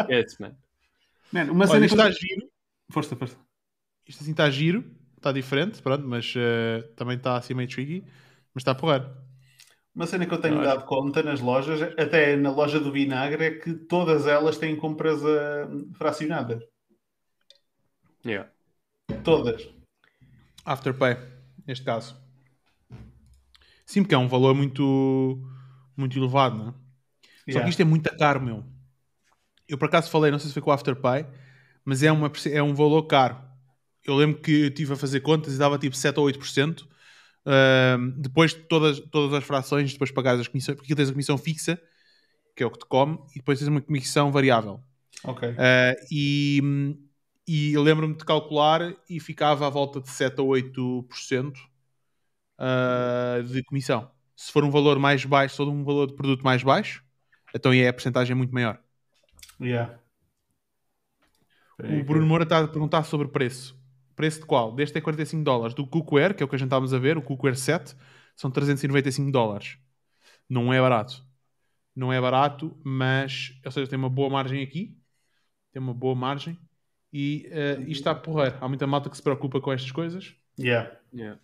Esquece, 0.00 0.40
man. 0.40 0.56
Man, 1.32 1.52
uma 1.52 1.66
Olha, 1.66 1.72
cena 1.74 1.86
isto 1.86 1.96
que 1.96 2.02
está 2.02 2.10
giro. 2.10 2.57
Força, 2.90 3.16
força. 3.16 3.36
Isto 4.06 4.22
assim 4.22 4.32
está 4.32 4.48
giro. 4.50 4.84
Está 5.16 5.32
diferente, 5.32 5.82
pronto, 5.82 6.06
mas 6.06 6.32
eh, 6.36 6.80
também 6.94 7.16
está 7.16 7.36
assim 7.36 7.52
meio 7.52 7.68
tricky. 7.68 8.04
Mas 8.54 8.62
está 8.62 8.70
a 8.70 8.74
porrar. 8.74 9.12
Uma 9.92 10.06
cena 10.06 10.26
que 10.26 10.32
eu 10.32 10.40
tenho 10.40 10.62
dado 10.62 10.84
conta 10.84 11.24
nas 11.24 11.40
lojas, 11.40 11.82
até 11.98 12.36
na 12.36 12.52
loja 12.52 12.78
do 12.78 12.92
vinagre, 12.92 13.44
é 13.44 13.50
que 13.50 13.74
todas 13.74 14.28
elas 14.28 14.56
têm 14.56 14.76
compras 14.76 15.24
ah, 15.24 15.68
fracionadas. 15.94 16.62
Yeah. 18.24 18.48
Todas. 19.24 19.68
Afterpay, 20.64 21.16
neste 21.66 21.84
caso. 21.84 22.16
Sim, 23.84 24.02
porque 24.02 24.14
é 24.14 24.18
um 24.18 24.28
valor 24.28 24.54
muito, 24.54 25.42
muito 25.96 26.16
elevado, 26.16 26.56
não 26.58 26.68
é? 26.68 26.72
Só 26.72 26.78
Yeah. 27.48 27.64
que 27.64 27.70
isto 27.70 27.80
é 27.80 27.84
muito 27.84 28.16
caro, 28.18 28.40
meu. 28.40 28.62
Eu 29.66 29.78
por 29.78 29.86
acaso 29.86 30.10
falei, 30.10 30.30
não 30.30 30.38
sei 30.38 30.48
se 30.48 30.52
foi 30.52 30.62
com 30.62 30.70
o 30.70 30.72
Afterpay, 30.72 31.26
mas 31.88 32.02
é, 32.02 32.12
uma, 32.12 32.30
é 32.52 32.62
um 32.62 32.74
valor 32.74 33.04
caro. 33.04 33.38
Eu 34.04 34.14
lembro 34.14 34.42
que 34.42 34.66
estive 34.66 34.92
a 34.92 34.96
fazer 34.96 35.20
contas 35.20 35.54
e 35.54 35.58
dava 35.58 35.78
tipo 35.78 35.96
7 35.96 36.20
ou 36.20 36.26
8%. 36.26 36.82
Uh, 36.82 38.10
depois 38.18 38.52
de 38.52 38.60
todas, 38.60 39.00
todas 39.00 39.32
as 39.32 39.42
frações, 39.42 39.90
depois 39.94 40.10
pagares 40.10 40.38
as 40.38 40.48
comissões, 40.48 40.76
porque 40.76 40.94
tens 40.94 41.08
a 41.08 41.12
comissão 41.12 41.38
fixa, 41.38 41.80
que 42.54 42.62
é 42.62 42.66
o 42.66 42.70
que 42.70 42.80
te 42.80 42.84
come, 42.84 43.18
e 43.34 43.38
depois 43.38 43.58
tens 43.58 43.68
uma 43.68 43.80
comissão 43.80 44.30
variável. 44.30 44.82
Ok. 45.24 45.48
Uh, 45.48 45.54
e, 46.12 46.60
e 47.46 47.72
eu 47.72 47.82
lembro-me 47.82 48.14
de 48.14 48.24
calcular 48.26 48.94
e 49.08 49.18
ficava 49.18 49.66
à 49.66 49.70
volta 49.70 49.98
de 49.98 50.10
7 50.10 50.42
ou 50.42 50.48
8% 50.48 51.54
uh, 52.58 53.42
de 53.44 53.62
comissão. 53.62 54.10
Se 54.36 54.52
for 54.52 54.62
um 54.62 54.70
valor 54.70 54.98
mais 54.98 55.24
baixo, 55.24 55.54
se 55.54 55.56
for 55.56 55.68
um 55.68 55.82
valor 55.84 56.06
de 56.06 56.14
produto 56.14 56.42
mais 56.42 56.62
baixo, 56.62 57.02
então 57.54 57.72
é 57.72 57.88
a 57.88 57.92
porcentagem 57.94 58.36
muito 58.36 58.52
maior. 58.52 58.78
Yeah. 59.58 59.98
O 61.78 62.04
Bruno 62.04 62.26
Moura 62.26 62.44
está 62.44 62.58
a 62.58 62.68
perguntar 62.68 63.04
sobre 63.04 63.28
preço. 63.28 63.78
Preço 64.16 64.40
de 64.40 64.46
qual? 64.46 64.74
Deste 64.74 64.98
é 64.98 65.00
45 65.00 65.44
dólares. 65.44 65.74
Do 65.74 65.86
Cookware, 65.86 66.34
que 66.34 66.42
é 66.42 66.46
o 66.46 66.48
que 66.48 66.56
a 66.56 66.58
gente 66.58 66.66
estávamos 66.66 66.92
a 66.92 66.98
ver, 66.98 67.16
o 67.16 67.22
Cookware 67.22 67.56
7, 67.56 67.94
são 68.34 68.50
395 68.50 69.30
dólares. 69.30 69.78
Não 70.48 70.72
é 70.72 70.80
barato. 70.80 71.24
Não 71.94 72.12
é 72.12 72.20
barato, 72.20 72.76
mas, 72.84 73.58
ou 73.64 73.70
seja, 73.70 73.88
tem 73.88 73.98
uma 73.98 74.10
boa 74.10 74.28
margem 74.28 74.62
aqui. 74.62 74.96
Tem 75.72 75.80
uma 75.80 75.94
boa 75.94 76.14
margem. 76.14 76.58
E 77.12 77.48
uh, 77.48 77.82
isto 77.82 78.00
está 78.00 78.10
a 78.10 78.14
porrer. 78.14 78.56
Há 78.60 78.68
muita 78.68 78.86
malta 78.86 79.08
que 79.08 79.16
se 79.16 79.22
preocupa 79.22 79.60
com 79.60 79.72
estas 79.72 79.92
coisas. 79.92 80.34
Yeah. 80.58 80.90
Yeah. 81.12 81.40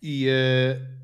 E, 0.00 0.28
uh, 0.28 1.02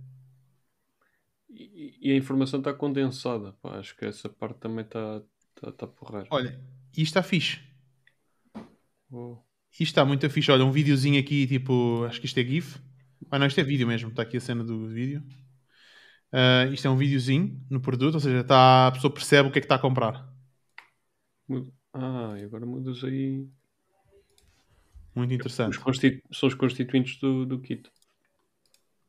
E, 1.51 1.99
e 2.01 2.13
a 2.13 2.17
informação 2.17 2.61
está 2.61 2.73
condensada. 2.73 3.53
Pá, 3.55 3.79
acho 3.79 3.97
que 3.97 4.05
essa 4.05 4.29
parte 4.29 4.59
também 4.59 4.85
está 4.85 5.23
tá, 5.55 5.73
tá 5.73 5.87
porreira. 5.87 6.27
olha, 6.31 6.59
isto 6.93 7.01
está 7.03 7.23
fixe. 7.23 7.61
Isto 9.73 9.83
está 9.83 10.05
muito 10.05 10.29
fixe. 10.29 10.51
Olha, 10.51 10.65
um 10.65 10.73
videozinho 10.73 11.21
aqui, 11.21 11.47
tipo, 11.47 12.05
acho 12.05 12.21
que 12.21 12.27
isto 12.27 12.39
é 12.39 12.45
GIF. 12.45 12.79
Ah, 13.31 13.39
não, 13.39 13.47
isto 13.47 13.61
é 13.61 13.65
vídeo 13.65 13.87
mesmo. 13.87 14.11
Está 14.11 14.23
aqui 14.23 14.37
a 14.37 14.41
cena 14.41 14.65
do 14.65 14.89
vídeo. 14.89 15.23
Uh, 16.33 16.73
isto 16.73 16.87
é 16.87 16.91
um 16.91 16.97
videozinho 16.97 17.59
no 17.71 17.81
produto, 17.81 18.15
ou 18.15 18.21
seja, 18.21 18.45
tá, 18.45 18.89
a 18.89 18.93
pessoa 18.93 19.13
percebe 19.13 19.49
o 19.49 19.53
que 19.53 19.59
é 19.59 19.63
que 19.63 19.65
está 19.65 19.77
a 19.77 19.79
comprar. 19.79 20.29
Ah, 21.93 22.35
e 22.39 22.45
agora 22.45 22.67
mudas 22.67 23.03
aí. 23.03 23.49
Muito 25.15 25.31
Os 25.31 25.35
interessante. 25.37 25.79
constitu- 25.81 26.23
São 26.33 26.49
os 26.49 26.55
constituintes 26.55 27.19
do, 27.19 27.47
do 27.47 27.59
kit. 27.61 27.91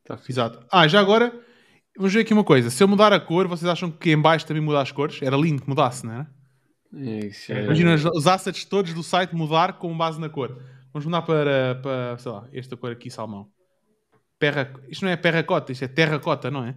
Tá 0.04 0.16
fixe. 0.16 0.32
Exato. 0.32 0.66
Ah, 0.72 0.88
já 0.88 0.98
agora, 0.98 1.30
vamos 1.96 2.12
ver 2.12 2.20
aqui 2.20 2.32
uma 2.32 2.42
coisa. 2.42 2.70
Se 2.70 2.82
eu 2.82 2.88
mudar 2.88 3.12
a 3.12 3.20
cor, 3.20 3.46
vocês 3.46 3.68
acham 3.70 3.90
que 3.90 4.10
em 4.10 4.20
baixo 4.20 4.46
também 4.46 4.62
muda 4.62 4.80
as 4.80 4.90
cores? 4.90 5.20
Era 5.20 5.36
lindo 5.36 5.62
que 5.62 5.68
mudasse, 5.68 6.06
não 6.06 6.12
era? 6.14 6.39
É, 6.94 7.26
isso 7.26 7.52
é- 7.52 7.64
Imagina 7.64 7.94
os- 7.94 8.26
assets 8.26 8.64
todos 8.64 8.92
do 8.92 9.02
site 9.02 9.34
mudar 9.34 9.74
com 9.78 9.96
base 9.96 10.20
na 10.20 10.28
cor. 10.28 10.60
Vamos 10.92 11.06
mudar 11.06 11.22
para, 11.22 11.76
para 11.82 12.18
sei 12.18 12.32
lá, 12.32 12.48
esta 12.52 12.76
cor 12.76 12.90
aqui, 12.92 13.10
salmão. 13.10 13.48
Perra, 14.38 14.72
isto 14.88 15.04
não 15.04 15.12
é 15.12 15.16
terracota, 15.16 15.70
isto 15.70 15.84
é 15.84 15.88
terracota, 15.88 16.50
não 16.50 16.64
é? 16.64 16.74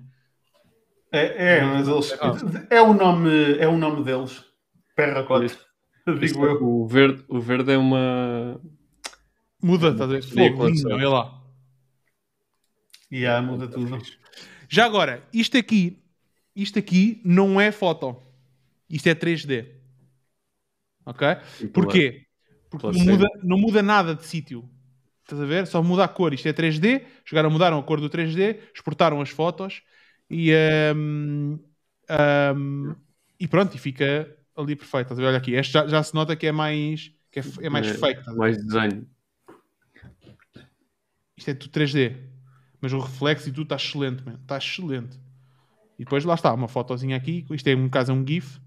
É, 1.12 1.58
é, 1.58 1.62
mas 1.64 1.88
eles. 1.88 2.12
É 2.70 2.82
o 2.82 2.94
nome, 2.94 3.58
é 3.58 3.68
o 3.68 3.78
nome 3.78 4.04
deles. 4.04 4.44
Perracota. 4.96 5.46
Este 5.46 5.60
Digo 6.20 6.46
é- 6.46 6.50
eu. 6.52 6.64
o, 6.64 6.88
verde, 6.88 7.24
o 7.28 7.40
verde 7.40 7.72
é 7.72 7.78
uma. 7.78 8.60
Muda, 9.62 9.90
estás 9.92 10.10
a 10.10 10.14
ver? 10.14 10.24
Fogo, 10.24 10.64
olha 10.94 11.10
lá. 11.10 11.42
Yeah, 13.12 13.46
muda 13.46 13.68
tudo. 13.68 14.00
Já 14.68 14.86
agora, 14.86 15.24
isto 15.32 15.58
aqui, 15.58 16.04
isto 16.56 16.78
aqui 16.80 17.22
não 17.24 17.62
é 17.62 17.72
foto. 17.72 18.18
Isto 18.90 19.08
é 19.08 19.16
3D. 19.16 19.68
Ok? 21.06 21.28
Porquê? 21.74 22.26
Porque 22.70 22.88
Pela 22.88 22.94
não 22.94 23.06
muda, 23.06 23.28
não 23.44 23.58
muda 23.58 23.84
nada 23.84 24.16
de 24.16 24.26
sítio. 24.26 24.70
Estás 25.24 25.42
a 25.42 25.46
ver? 25.46 25.68
Só 25.68 25.82
muda 25.82 26.04
a 26.04 26.08
cor. 26.08 26.34
Isto 26.34 26.48
é 26.48 26.54
3D. 26.54 27.06
Chegaram, 27.26 27.50
mudaram 27.50 27.80
a 27.80 27.84
cor 27.84 28.02
do 28.02 28.10
3D, 28.10 28.60
exportaram 28.74 29.22
as 29.22 29.30
fotos 29.30 29.82
e, 30.30 30.52
hum, 30.96 31.60
hum, 32.56 32.96
e 33.40 33.48
pronto, 33.48 33.76
e 33.76 33.80
fica 33.80 34.36
ali 34.56 34.76
perfeito. 34.76 35.06
Estás 35.06 35.20
a 35.20 35.22
ver? 35.22 35.28
Olha 35.30 35.38
aqui, 35.38 35.54
este 35.54 35.74
já, 35.74 35.88
já 35.88 36.04
se 36.04 36.14
nota 36.14 36.36
que 36.36 36.48
é 36.48 36.52
mais, 36.52 37.12
que 37.32 37.40
é, 37.40 37.44
é 37.62 37.70
mais 37.70 37.88
É, 37.88 37.94
fake. 37.94 38.36
Mais 38.36 38.58
desenho. 38.64 39.08
Isto 41.38 41.52
é 41.52 41.54
tudo 41.54 41.72
3D. 41.72 42.16
Mas 42.82 42.92
o 42.92 43.00
reflexo 43.00 43.48
e 43.48 43.52
tudo 43.52 43.64
está 43.64 43.76
excelente, 43.76 44.24
man. 44.26 44.40
Está 44.42 44.58
excelente. 44.58 45.18
E 45.98 46.04
depois 46.04 46.26
lá 46.26 46.34
está, 46.34 46.54
uma 46.54 46.68
fotozinha 46.68 47.16
aqui. 47.16 47.46
Isto 47.52 47.68
é, 47.68 47.76
no 47.76 47.90
caso, 47.90 48.12
é 48.12 48.16
um 48.16 48.26
GIF. 48.28 48.60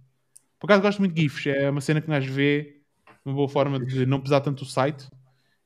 Por 0.59 0.67
acaso 0.67 0.83
gosto 0.83 0.99
muito 0.99 1.15
de 1.15 1.23
GIFs. 1.23 1.47
É 1.47 1.71
uma 1.71 1.81
cena 1.81 2.01
que 2.01 2.09
nós 2.09 2.25
vê 2.25 2.81
uma 3.25 3.35
boa 3.35 3.49
forma 3.49 3.79
de 3.79 4.07
não 4.07 4.21
pesar 4.21 4.41
tanto 4.41 4.63
o 4.63 4.67
site 4.67 5.09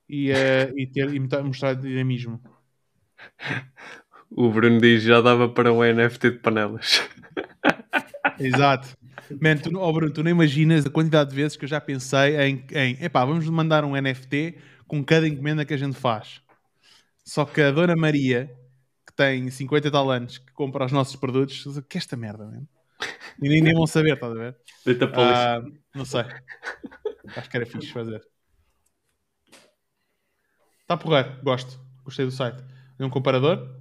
e, 0.09 0.31
eh, 0.31 0.73
e, 0.77 0.87
ter, 0.87 1.15
e 1.15 1.21
mostrar- 1.21 1.75
dinamismo. 1.75 2.41
O 4.31 4.51
Bruno 4.51 4.81
diz 4.81 5.03
já 5.03 5.21
dava 5.21 5.49
para 5.49 5.73
um 5.73 5.83
NFT 5.85 6.31
de 6.31 6.39
panelas. 6.39 7.01
Exato. 8.39 8.97
Man, 9.41 9.59
tu, 9.59 9.77
oh 9.79 9.93
Bruno, 9.93 10.13
tu 10.13 10.23
não 10.23 10.31
imaginas 10.31 10.87
a 10.87 10.91
quantidade 10.91 11.31
de 11.31 11.37
vezes 11.37 11.57
que 11.57 11.65
eu 11.65 11.69
já 11.69 11.81
pensei 11.81 12.37
em, 12.41 12.65
em 12.73 13.05
epá, 13.05 13.25
vamos 13.25 13.49
mandar 13.49 13.85
um 13.85 13.95
NFT 13.95 14.57
com 14.89 15.05
cada 15.05 15.29
encomenda 15.29 15.65
que 15.65 15.75
a 15.75 15.77
gente 15.77 15.97
faz. 15.97 16.41
Só 17.25 17.45
que 17.45 17.61
a 17.61 17.71
Dona 17.71 17.95
Maria, 17.95 18.51
que 19.07 19.15
tem 19.15 19.49
50 19.51 19.87
e 19.87 19.91
tal 19.91 20.11
anos, 20.11 20.39
que 20.39 20.53
compra 20.53 20.87
os 20.87 20.93
nossos 20.93 21.15
produtos, 21.15 21.65
que 21.89 21.99
é 21.99 22.01
esta 22.01 22.17
merda, 22.17 22.47
man? 22.47 22.67
E 23.43 23.49
nem, 23.49 23.75
vão 23.75 23.87
saber, 23.87 24.15
estás 24.15 24.33
a 24.33 24.35
ver? 24.35 24.57
Deita 24.85 25.09
para. 25.09 25.59
Ah, 25.59 25.63
não 25.95 26.05
sei. 26.05 26.25
Acho 27.37 27.49
que 27.49 27.57
era 27.57 27.67
fixe 27.67 27.93
fazer. 27.93 28.21
Está 30.83 30.97
porreiro, 30.97 31.41
gosto. 31.43 31.81
Gostei 32.05 32.25
do 32.25 32.31
site. 32.31 32.63
É 32.99 33.05
um 33.05 33.11
comparador. 33.11 33.81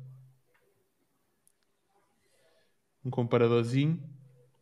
Um 3.04 3.10
comparadorzinho. 3.10 4.02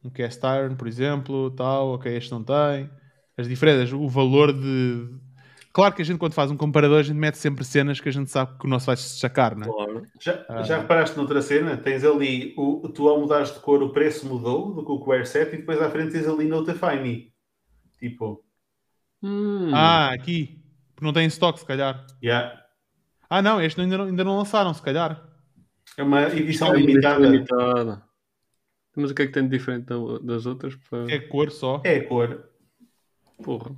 Um 0.04 0.10
cast 0.10 0.42
iron, 0.46 0.76
por 0.76 0.88
exemplo, 0.88 1.52
tal. 1.52 1.90
Ok, 1.90 2.16
este 2.16 2.32
não 2.32 2.44
tem. 2.44 2.90
As 3.38 3.48
diferenças, 3.48 3.92
o 3.94 4.08
valor 4.08 4.54
de. 4.54 5.20
Claro 5.78 5.94
que 5.94 6.02
a 6.02 6.06
gente, 6.06 6.18
quando 6.18 6.34
faz 6.34 6.50
um 6.50 6.58
comparador, 6.58 6.98
a 7.00 7.04
gente 7.04 7.18
mete 7.18 7.38
sempre 7.38 7.64
cenas 7.64 8.00
que 8.00 8.10
a 8.10 8.12
gente 8.12 8.32
sabe 8.32 8.58
que 8.58 8.66
o 8.66 8.68
nosso 8.68 8.88
vai 8.88 8.98
se 8.98 9.04
destacar, 9.12 9.56
não 9.56 9.68
é? 9.68 9.72
Claro. 9.72 10.04
Já, 10.20 10.46
Ah. 10.50 10.64
já 10.64 10.80
reparaste 10.80 11.16
noutra 11.16 11.40
cena? 11.40 11.78
Tens 11.78 12.04
ali, 12.04 12.56
o, 12.58 12.90
tu 12.90 13.08
ao 13.08 13.20
mudares 13.20 13.54
de 13.54 13.60
cor, 13.60 13.84
o 13.84 13.92
preço 13.94 14.26
mudou 14.28 14.74
do 14.74 14.84
Cookware 14.84 15.28
7 15.28 15.54
e 15.54 15.58
depois 15.60 15.80
à 15.80 15.88
frente 15.92 16.14
tens 16.14 16.28
ali 16.28 16.48
Notify 16.48 16.96
Me. 17.00 17.32
Tipo, 18.00 18.44
Hum, 19.22 19.70
Ah, 19.72 20.12
aqui. 20.14 20.60
Porque 20.96 21.06
não 21.06 21.14
tem 21.14 21.26
em 21.26 21.28
stock, 21.28 21.60
se 21.60 21.66
calhar. 21.66 22.08
yeah. 22.24 22.60
Ah, 23.30 23.44
não, 23.44 23.62
este 23.62 23.80
ainda 23.80 24.00
não, 24.00 24.06
ainda 24.06 24.24
não 24.24 24.36
lançaram, 24.38 24.74
se 24.74 24.82
calhar. 24.82 25.24
é 25.96 26.02
uma 26.02 26.24
edição 26.24 26.74
é 26.74 26.78
limitada. 26.80 27.20
limitada. 27.28 28.04
Mas 28.96 29.12
o 29.12 29.14
que 29.14 29.22
é 29.22 29.28
que 29.28 29.32
tem 29.32 29.44
de 29.44 29.50
diferente 29.56 29.86
da- 29.86 30.18
das 30.24 30.48
outras? 30.48 30.76
pá? 30.76 31.06
É 31.08 31.20
cor 31.20 31.52
só. 31.52 31.82
É 31.86 31.98
a 31.98 32.08
cor. 32.08 32.50
Porra. 33.44 33.76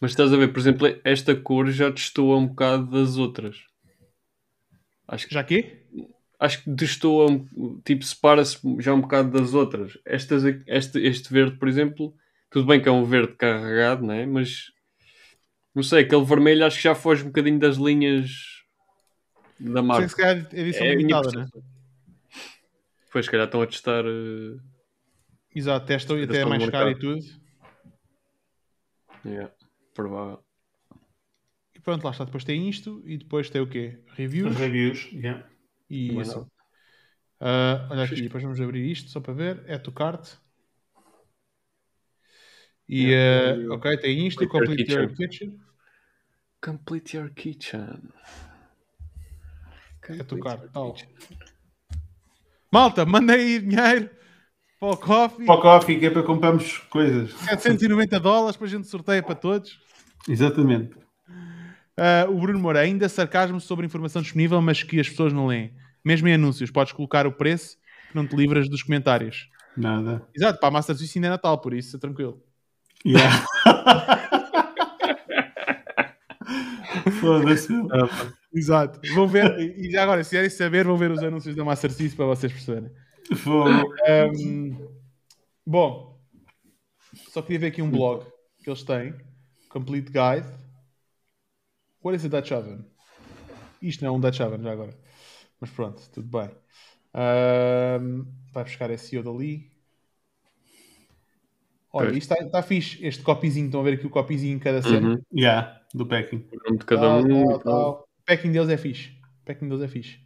Mas 0.00 0.12
estás 0.12 0.32
a 0.32 0.36
ver, 0.36 0.52
por 0.52 0.58
exemplo, 0.60 0.86
esta 1.04 1.34
cor 1.34 1.68
já 1.70 1.90
destoa 1.90 2.36
um 2.36 2.46
bocado 2.46 2.90
das 2.90 3.16
outras. 3.16 3.56
Acho 5.06 5.26
que, 5.26 5.34
Já 5.34 5.42
que? 5.42 5.84
acho 6.38 6.62
que 6.62 6.70
destoa, 6.70 7.26
tipo, 7.84 8.04
separa-se 8.04 8.58
já 8.80 8.94
um 8.94 9.00
bocado 9.00 9.30
das 9.30 9.54
outras. 9.54 9.98
Estas, 10.04 10.44
este, 10.66 10.98
este 11.00 11.32
verde, 11.32 11.56
por 11.58 11.66
exemplo, 11.66 12.14
tudo 12.50 12.66
bem 12.66 12.80
que 12.80 12.88
é 12.88 12.92
um 12.92 13.04
verde 13.04 13.34
carregado, 13.34 14.06
né? 14.06 14.24
mas 14.26 14.66
não 15.74 15.82
sei, 15.82 16.02
aquele 16.02 16.24
vermelho 16.24 16.64
acho 16.64 16.76
que 16.76 16.82
já 16.84 16.94
foge 16.94 17.22
um 17.22 17.26
bocadinho 17.28 17.58
das 17.58 17.76
linhas 17.76 18.30
da 19.58 19.82
marca. 19.82 20.08
se 20.08 20.16
calhar 20.16 20.46
edição 20.52 20.86
É 20.86 20.94
limitada, 20.94 21.30
né? 21.32 21.48
Pois, 23.10 23.24
se 23.24 23.30
calhar 23.30 23.46
estão 23.46 23.62
a 23.62 23.66
testar. 23.66 24.04
eh, 24.04 24.58
Exato, 25.54 25.86
testam 25.86 26.18
e 26.18 26.24
até 26.24 26.42
é 26.42 26.44
mais 26.44 26.68
caro 26.68 26.90
e 26.90 26.98
tudo. 26.98 27.20
yeah, 29.24 29.50
provável. 30.02 30.44
E 31.74 31.80
pronto, 31.80 32.04
lá 32.04 32.12
está. 32.12 32.24
Depois 32.24 32.44
tem 32.44 32.68
isto 32.68 33.02
e 33.04 33.18
depois 33.18 33.50
tem 33.50 33.60
o 33.60 33.66
quê? 33.68 33.98
Reviews 34.14 34.52
Os 34.52 34.56
reviews. 34.58 35.08
Yeah. 35.12 35.44
e 35.90 36.20
isso. 36.20 36.46
Ah, 37.40 37.88
olha 37.90 38.04
aqui, 38.04 38.22
depois 38.22 38.42
vamos 38.44 38.60
abrir 38.60 38.88
isto 38.88 39.10
só 39.10 39.20
para 39.20 39.32
ver. 39.34 39.64
É 39.66 39.76
to 39.76 39.90
cart. 39.90 40.28
E, 42.88 43.12
É, 43.12 43.50
ah, 43.52 43.56
e 43.56 43.66
o- 43.68 43.74
ok, 43.74 43.96
tem 43.98 44.26
isto, 44.26 44.46
Complete 44.48 44.68
Complete 44.86 44.92
Your 44.92 45.02
Your 45.02 45.16
Kitchen. 45.16 45.60
Complete 46.60 47.16
your 47.16 47.30
kitchen. 47.34 48.12
É 50.08 50.16
Complete 50.18 50.48
your 50.48 50.70
tal. 50.72 50.92
kitchen. 50.92 51.08
Malta, 52.72 53.04
mandem 53.06 53.36
aí 53.36 53.58
dinheiro 53.60 54.10
para 54.80 54.88
o 54.90 54.96
coffee. 54.96 55.46
Para 55.46 55.54
o 55.54 55.60
coffee, 55.62 55.98
que 56.00 56.06
é 56.06 56.10
para 56.10 56.22
comprarmos 56.22 56.78
coisas. 56.90 57.32
790 57.32 58.18
dólares 58.20 58.56
para 58.56 58.66
a 58.66 58.70
gente 58.70 58.86
sorteia 58.88 59.22
para 59.22 59.34
todos. 59.34 59.80
Exatamente. 60.26 60.96
Ah, 61.96 62.26
o 62.28 62.38
Bruno 62.38 62.58
Moura, 62.58 62.80
ainda 62.80 63.08
sarcasmo 63.08 63.60
sobre 63.60 63.84
informação 63.84 64.22
disponível, 64.22 64.62
mas 64.62 64.82
que 64.82 64.98
as 65.00 65.08
pessoas 65.08 65.32
não 65.32 65.48
leem. 65.48 65.74
Mesmo 66.04 66.28
em 66.28 66.34
anúncios, 66.34 66.70
podes 66.70 66.92
colocar 66.92 67.26
o 67.26 67.32
preço 67.32 67.76
que 68.08 68.16
não 68.16 68.26
te 68.26 68.34
livras 68.36 68.68
dos 68.68 68.82
comentários. 68.82 69.48
Nada. 69.76 70.26
Exato, 70.34 70.58
para 70.58 70.68
a 70.68 70.72
Master 70.72 70.96
Suisse 70.96 71.18
ainda 71.18 71.28
é 71.28 71.30
Natal, 71.30 71.58
por 71.60 71.74
isso, 71.74 71.98
tranquilo. 71.98 72.42
Yeah. 73.04 73.44
Foda-se. 77.20 77.72
Exato. 78.52 79.00
Vão 79.14 79.26
ver, 79.26 79.58
e 79.58 79.90
já 79.90 80.02
agora, 80.02 80.24
se 80.24 80.30
querem 80.30 80.50
saber, 80.50 80.84
vão 80.84 80.96
ver 80.96 81.10
os 81.10 81.22
anúncios 81.22 81.54
da 81.54 81.64
Master 81.64 81.92
Suisse 81.92 82.16
para 82.16 82.26
vocês 82.26 82.52
perceberem. 82.52 82.90
Um, 83.46 84.88
bom, 85.66 86.18
só 87.30 87.42
queria 87.42 87.58
ver 87.58 87.66
aqui 87.68 87.82
um 87.82 87.90
blog 87.90 88.24
que 88.62 88.70
eles 88.70 88.82
têm. 88.82 89.14
Complete 89.68 90.10
Guide. 90.10 90.46
What 92.02 92.14
is 92.16 92.24
a 92.24 92.28
Dutch 92.28 92.52
Oven? 92.52 92.84
Isto 93.82 94.04
não 94.04 94.14
é 94.14 94.16
um 94.16 94.20
Dutch 94.20 94.40
Oven 94.40 94.62
já 94.62 94.72
agora. 94.72 94.96
Mas 95.60 95.70
pronto, 95.70 96.02
tudo 96.10 96.28
bem. 96.28 96.50
Um, 97.14 98.26
vai 98.52 98.64
buscar 98.64 98.90
SEO 98.96 99.22
dali. 99.22 99.70
Olha, 101.92 102.08
Pois. 102.10 102.18
isto 102.18 102.32
está 102.34 102.50
tá 102.50 102.62
fixe. 102.62 103.04
Este 103.04 103.22
copyzinho, 103.22 103.66
estão 103.66 103.80
a 103.80 103.84
ver 103.84 103.94
aqui 103.94 104.06
o 104.06 104.10
copyzinho 104.10 104.56
em 104.56 104.58
cada 104.58 104.82
cena. 104.82 105.14
Uhum. 105.14 105.22
Yeah, 105.34 105.80
do 105.94 106.06
packing. 106.06 106.38
De 106.78 106.84
cada 106.84 107.02
Tal, 107.02 107.20
um. 107.22 107.48
tal, 107.48 107.58
tal. 107.60 108.08
O 108.20 108.24
packing 108.26 108.52
deles 108.52 108.68
é 108.68 108.76
fixe. 108.76 109.10
O 109.42 109.44
packing 109.46 109.68
deles 109.68 109.82
é 109.82 109.88
fixe. 109.88 110.20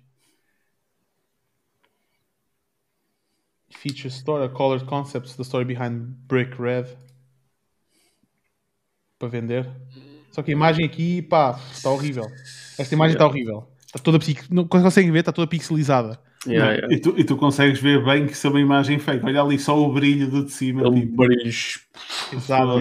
Feature 3.71 4.09
store, 4.11 4.45
a 4.45 4.49
colored 4.49 4.87
concepts, 4.87 5.35
the 5.37 5.45
story 5.45 5.65
behind 5.65 6.29
Brick 6.29 6.59
Red. 6.61 6.87
Para 9.23 9.29
vender. 9.29 9.71
Só 10.33 10.43
que 10.43 10.51
a 10.51 10.53
imagem 10.53 10.85
aqui, 10.85 11.23
pá, 11.23 11.57
está 11.71 11.89
horrível. 11.89 12.27
Esta 12.77 12.93
imagem 12.93 13.15
está 13.15 13.25
horrível. 13.25 13.69
Está 13.87 14.01
toda. 14.01 14.19
Não 14.51 14.67
conseguem 14.67 15.13
ver, 15.13 15.21
está 15.21 15.31
toda 15.31 15.47
pixelizada. 15.47 16.19
Yeah, 16.45 16.73
yeah. 16.73 16.93
E, 16.93 16.99
tu, 16.99 17.15
e 17.17 17.23
tu 17.23 17.37
consegues 17.37 17.81
ver 17.81 18.05
bem 18.05 18.27
que 18.27 18.33
isso 18.33 18.45
é 18.49 18.51
uma 18.51 18.61
imagem 18.61 18.99
fake. 18.99 19.25
Olha 19.25 19.43
ali 19.43 19.61
só 19.61 19.81
o 19.81 19.93
brilho 19.93 20.29
do 20.29 20.45
de 20.45 20.51
cima. 20.51 20.81
Aquele 20.81 21.03
tipo. 21.03 21.17
brilho. 21.19 21.45
Exato. 22.33 22.81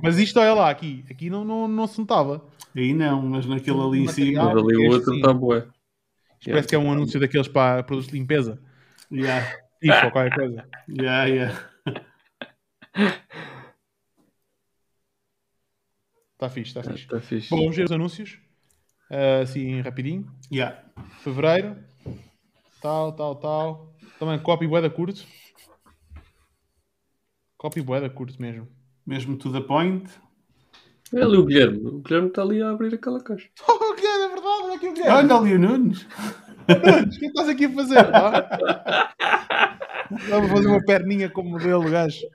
Mas 0.00 0.20
isto, 0.20 0.38
olha 0.38 0.54
lá, 0.54 0.70
aqui. 0.70 1.04
Aqui 1.10 1.28
não, 1.28 1.44
não, 1.44 1.66
não 1.66 1.88
se 1.88 1.98
notava. 1.98 2.44
Aí 2.76 2.94
não, 2.94 3.20
mas 3.22 3.44
naquele 3.44 3.80
ali 3.80 4.04
em 4.04 4.06
cima. 4.06 4.44
Mas 4.54 4.62
ali 4.62 4.76
o 4.86 4.92
outro 4.92 5.16
está 5.16 5.32
bué. 5.34 5.64
Parece 6.44 6.68
que 6.68 6.76
é 6.76 6.78
um 6.78 6.92
anúncio 6.92 7.18
daqueles 7.18 7.48
para 7.48 7.82
produtos 7.82 8.08
de 8.08 8.16
limpeza. 8.16 8.56
Yeah, 9.10 9.52
Tipo, 9.80 9.94
ou 10.04 10.12
qualquer 10.12 10.32
coisa. 10.32 10.64
yeah, 10.88 11.24
yeah. 11.24 11.58
Está 16.42 16.50
fixe, 16.50 16.76
está 16.76 16.82
fixe. 16.82 17.04
Está 17.04 17.20
fixe. 17.20 17.50
Bom, 17.50 17.58
vamos 17.58 17.76
ver 17.76 17.84
os 17.84 17.92
anúncios. 17.92 18.36
Ah, 19.08 19.42
assim, 19.42 19.80
rapidinho. 19.80 20.26
Yeah. 20.50 20.76
Fevereiro. 21.20 21.76
Tal, 22.80 23.12
tal, 23.12 23.36
tal. 23.36 23.94
Também 24.18 24.40
copy 24.40 24.66
bué 24.66 24.80
da 24.80 24.90
curto. 24.90 25.24
Copy 27.56 27.80
bué 27.80 28.00
da 28.00 28.10
curto 28.10 28.42
mesmo. 28.42 28.66
Mesmo 29.06 29.36
to 29.36 29.52
the 29.52 29.60
point. 29.60 30.10
Olha 31.14 31.26
ali 31.26 31.36
o 31.36 31.46
Guilherme. 31.46 31.78
O 31.86 32.00
Guilherme 32.00 32.26
está 32.26 32.42
ali 32.42 32.60
a 32.60 32.70
abrir 32.70 32.92
aquela 32.92 33.22
caixa. 33.22 33.48
Oh, 33.68 33.94
que 33.94 34.04
é 34.04 34.28
verdade, 34.28 34.62
olha 34.64 34.74
aqui 34.74 34.88
o 34.88 34.94
Guilherme. 34.94 35.16
Olha 35.16 35.36
ali 35.36 35.54
o 35.54 35.58
Nunes. 35.60 36.02
O 36.02 37.18
que 37.20 37.26
estás 37.26 37.48
aqui 37.50 37.66
a 37.66 37.70
fazer? 37.70 38.10
pá? 38.10 39.14
Vamos 40.28 40.50
fazer 40.50 40.66
uma 40.66 40.84
perninha 40.84 41.30
como 41.30 41.50
modelo, 41.50 41.88
gajo. 41.88 42.26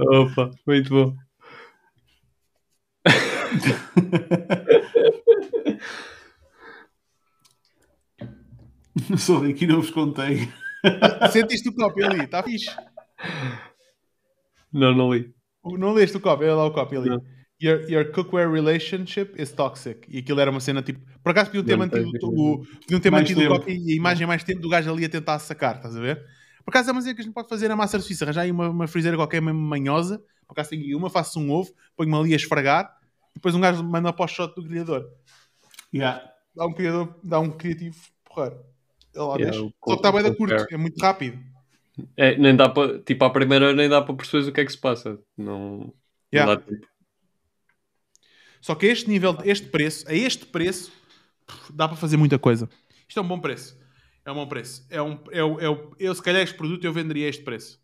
Opa, 0.00 0.50
muito 0.66 0.90
bom. 0.90 1.27
Sou 9.18 9.46
daqui, 9.46 9.66
não 9.66 9.76
vos 9.80 9.90
contei. 9.90 10.48
Sentiste 11.32 11.68
o 11.68 11.74
copy 11.74 12.02
ali, 12.02 12.24
está 12.24 12.42
fixe. 12.42 12.70
Não, 14.72 14.94
não 14.94 15.12
li. 15.12 15.32
Não 15.64 15.92
leste 15.92 16.16
o 16.16 16.20
copy, 16.20 16.44
olha 16.44 16.54
lá 16.54 16.66
o 16.66 16.72
copy 16.72 16.96
ali. 16.96 17.10
Your, 17.60 17.80
your 17.90 18.12
cookware 18.12 18.50
relationship 18.50 19.32
is 19.40 19.50
toxic. 19.50 20.06
E 20.08 20.18
aquilo 20.18 20.40
era 20.40 20.50
uma 20.50 20.60
cena 20.60 20.80
tipo. 20.80 21.00
Por 21.22 21.30
acaso 21.30 21.46
podiam 21.50 21.64
ter 21.64 21.72
Não, 21.72 21.78
mantido, 21.78 22.10
tem- 22.12 22.20
o, 22.22 22.62
podiam 22.80 23.00
ter 23.00 23.10
Mais 23.10 23.28
mantido 23.28 23.52
o 23.52 23.58
copy 23.58 23.72
e 23.76 23.92
a 23.92 23.96
imagem 23.96 24.26
mais 24.26 24.44
tempo 24.44 24.60
do 24.60 24.68
gajo 24.68 24.92
ali 24.92 25.04
a 25.04 25.08
tentar 25.08 25.38
sacar, 25.40 25.76
estás 25.76 25.96
a 25.96 26.00
ver? 26.00 26.24
Por 26.64 26.70
acaso 26.70 26.90
é 26.90 26.92
uma 26.92 27.02
cena 27.02 27.14
que 27.14 27.20
a 27.20 27.24
gente 27.24 27.34
pode 27.34 27.48
fazer 27.48 27.68
na 27.68 27.74
massa 27.74 27.98
suíça. 27.98 28.24
Arranjar 28.24 28.42
aí 28.42 28.50
uma, 28.52 28.68
uma 28.68 28.86
frigideira 28.86 29.16
qualquer 29.16 29.42
mesmo 29.42 29.58
manhosa. 29.58 30.18
Por 30.46 30.52
acaso 30.52 30.70
tenho 30.70 30.84
aí 30.84 30.94
uma, 30.94 31.10
faço 31.10 31.40
um 31.40 31.50
ovo, 31.50 31.72
ponho-me 31.96 32.16
ali 32.16 32.32
a 32.32 32.36
esfregar. 32.36 32.88
Depois 33.38 33.54
um 33.54 33.60
gajo 33.60 33.84
manda 33.84 34.12
para 34.12 34.24
o 34.24 34.28
shot 34.28 34.52
do 34.56 34.62
grelhador. 34.64 35.08
Yeah. 35.94 36.28
Dá 36.56 36.66
um 36.66 36.72
criador, 36.72 37.20
dá 37.22 37.38
um 37.38 37.50
criativo 37.50 37.96
porreiro. 38.24 38.64
Ele 39.14 39.24
lá 39.24 39.36
Yeah, 39.36 39.50
deixa. 39.50 39.58
Só 39.60 39.70
que 39.86 39.92
está 39.92 40.12
bem 40.12 40.22
da 40.24 40.34
curto, 40.34 40.66
é 40.70 40.76
muito 40.76 41.00
rápido. 41.00 41.38
É, 42.16 42.36
nem 42.36 42.56
dá 42.56 42.68
para. 42.68 42.98
Tipo, 43.00 43.24
à 43.24 43.30
primeira 43.30 43.72
nem 43.72 43.88
dá 43.88 44.02
para 44.02 44.14
perceber 44.14 44.48
o 44.48 44.52
que 44.52 44.60
é 44.60 44.64
que 44.64 44.72
se 44.72 44.78
passa. 44.78 45.20
Não. 45.36 45.94
Yeah. 46.34 46.52
Não 46.52 46.60
dá 46.60 46.66
tempo. 46.68 46.86
Só 48.60 48.74
que 48.74 48.86
a 48.86 48.92
este 48.92 49.08
nível, 49.08 49.38
este 49.44 49.68
preço, 49.68 50.08
a 50.08 50.14
este 50.14 50.44
preço, 50.46 50.90
dá 51.72 51.86
para 51.86 51.96
fazer 51.96 52.16
muita 52.16 52.40
coisa. 52.40 52.68
Isto 53.08 53.20
é 53.20 53.22
um 53.22 53.28
bom 53.28 53.38
preço. 53.38 53.78
É 54.24 54.32
um 54.32 54.34
bom 54.34 54.48
preço. 54.48 54.84
É 54.90 55.00
um, 55.00 55.18
é, 55.30 55.44
o- 55.44 55.60
é, 55.60 55.94
eu, 56.00 56.12
se 56.12 56.20
calhar, 56.22 56.42
este 56.42 56.56
produto 56.56 56.84
eu 56.84 56.92
venderia 56.92 57.26
a 57.26 57.30
este 57.30 57.44
preço. 57.44 57.80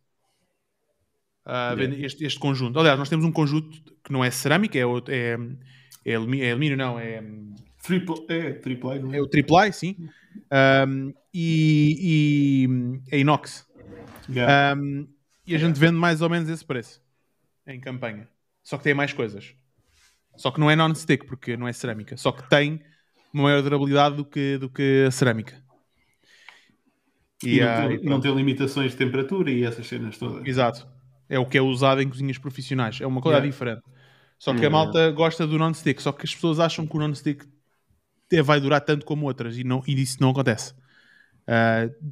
Ah, 1.45 1.75
vende- 1.75 2.05
este, 2.05 2.25
este 2.25 2.39
conjunto. 2.41 2.79
Aliás, 2.79 2.99
nós 2.99 3.09
temos 3.09 3.25
um 3.25 3.33
conjunto 3.33 3.71
que 4.03 4.13
não 4.13 4.25
é 4.25 4.31
cerâmica, 4.31 4.79
é, 4.79 4.87
outro- 4.87 5.13
é, 5.15 5.37
é, 6.05 6.15
alumi- 6.15 6.41
é 6.41 6.51
alumínio, 6.53 6.77
não, 6.77 6.99
é, 6.99 7.23
Triple, 7.83 8.15
é, 8.31 8.53
triple 8.55 8.91
A, 8.93 8.95
não 8.99 9.13
é 9.13 9.19
é? 9.19 9.21
o 9.21 9.27
AAA, 9.29 9.71
sim. 9.73 10.09
Ahm, 10.51 11.13
e, 11.35 12.67
e 13.11 13.15
é 13.15 13.19
inox. 13.19 13.67
Yeah. 14.29 14.73
Ahm, 14.73 15.07
e 15.47 15.55
a 15.55 15.59
gente 15.59 15.79
vende 15.79 15.97
mais 15.97 16.23
ou 16.23 16.31
menos 16.31 16.49
esse 16.49 16.65
preço 16.65 17.03
em 17.67 17.79
campanha. 17.79 18.27
Só 18.63 18.79
que 18.79 18.85
tem 18.85 18.95
mais 18.95 19.13
coisas. 19.13 19.55
Só 20.37 20.51
que 20.51 20.59
não 20.59 20.71
é 20.71 20.75
non-stick, 20.75 21.27
porque 21.27 21.57
não 21.59 21.69
é 21.69 21.73
cerâmica. 21.75 22.17
Só 22.17 22.33
que 22.33 22.49
tem 22.49 22.81
uma 23.33 23.45
maior 23.45 23.61
durabilidade 23.63 24.17
do 24.17 24.25
que, 24.25 24.57
do 24.57 24.71
que 24.71 25.05
a 25.07 25.11
cerâmica. 25.11 25.63
E, 27.43 27.61
ah, 27.61 27.83
não, 27.83 27.93
e 27.93 27.99
tem, 27.99 28.09
não 28.09 28.21
tem 28.21 28.35
limitações 28.35 28.93
de 28.93 28.97
temperatura 28.97 29.51
e 29.51 29.63
essas 29.65 29.87
cenas 29.87 30.17
todas. 30.17 30.47
Exato. 30.47 30.89
É 31.29 31.39
o 31.39 31.47
que 31.47 31.57
é 31.59 31.63
usado 31.63 32.01
em 32.03 32.09
cozinhas 32.09 32.39
profissionais. 32.39 33.01
É 33.01 33.07
uma 33.07 33.21
coisa 33.21 33.39
Yeah. 33.39 33.51
diferente. 33.51 33.83
Só 34.39 34.53
que 34.53 34.59
a 34.59 34.63
Yeah. 34.65 34.77
malta 34.77 35.11
gosta 35.13 35.47
do 35.47 35.59
non-stick. 35.59 36.01
Só 36.01 36.13
que 36.13 36.25
as 36.25 36.35
pessoas 36.35 36.61
acham 36.61 36.87
que 36.87 36.97
o 36.97 37.01
non-stick 37.01 37.45
vai 38.45 38.61
durar 38.61 38.81
tanto 38.81 39.07
como 39.07 39.27
outras. 39.27 39.57
E, 39.57 39.65
não, 39.65 39.83
e 39.87 40.01
isso 40.01 40.19
não 40.21 40.31
acontece. 40.31 40.75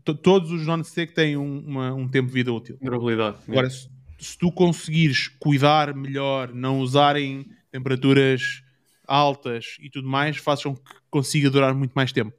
To- 0.05 0.15
todos 0.15 0.51
os 0.51 0.67
non-stick 0.67 1.13
têm 1.15 1.37
um, 1.37 1.59
uma- 1.61 1.95
um 1.95 2.09
tempo 2.09 2.29
de 2.29 2.35
vida 2.35 2.53
útil. 2.53 2.79
Durabilidade. 2.81 3.39
Agora, 3.49 3.69
se, 3.71 3.89
se 4.19 4.39
tu 4.39 4.53
conseguires 4.53 5.29
cuidar 5.29 5.95
melhor, 5.95 6.53
não 6.53 6.81
usarem 6.81 7.47
temperaturas 7.71 8.63
altas 9.07 9.77
e 9.81 9.91
tudo 9.91 10.09
mais, 10.09 10.37
faz 10.37 10.63
com 10.63 10.75
que 10.75 10.83
consiga 11.11 11.51
durar 11.51 11.75
muito 11.75 11.93
mais 11.93 12.13
tempo. 12.13 12.33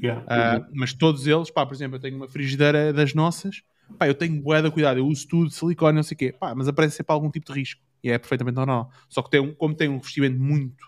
Yeah. 0.00 0.24
Ah, 0.28 0.66
mas 0.72 0.92
todos 0.92 1.26
eles, 1.26 1.50
pá, 1.50 1.66
por 1.66 1.74
exemplo, 1.74 1.96
eu 1.96 2.00
tenho 2.00 2.16
uma 2.16 2.28
frigideira 2.28 2.92
das 2.92 3.14
nossas, 3.14 3.62
pá, 3.96 4.06
eu 4.06 4.14
tenho 4.14 4.40
bué 4.42 4.60
de 4.60 4.70
cuidado, 4.70 4.98
eu 4.98 5.06
uso 5.06 5.26
tudo, 5.28 5.50
silicone, 5.50 5.96
não 5.96 6.02
sei 6.02 6.14
o 6.14 6.18
quê, 6.18 6.32
pá, 6.32 6.54
mas 6.54 6.68
aparece 6.68 6.96
sempre 6.96 7.12
algum 7.12 7.30
tipo 7.30 7.52
de 7.52 7.58
risco 7.58 7.80
e 8.02 8.10
é 8.10 8.18
perfeitamente 8.18 8.56
normal. 8.56 8.90
Só 9.08 9.22
que 9.22 9.30
tem 9.30 9.40
um, 9.40 9.54
como 9.54 9.74
tem 9.74 9.88
um 9.88 9.96
revestimento 9.96 10.38
muito 10.38 10.84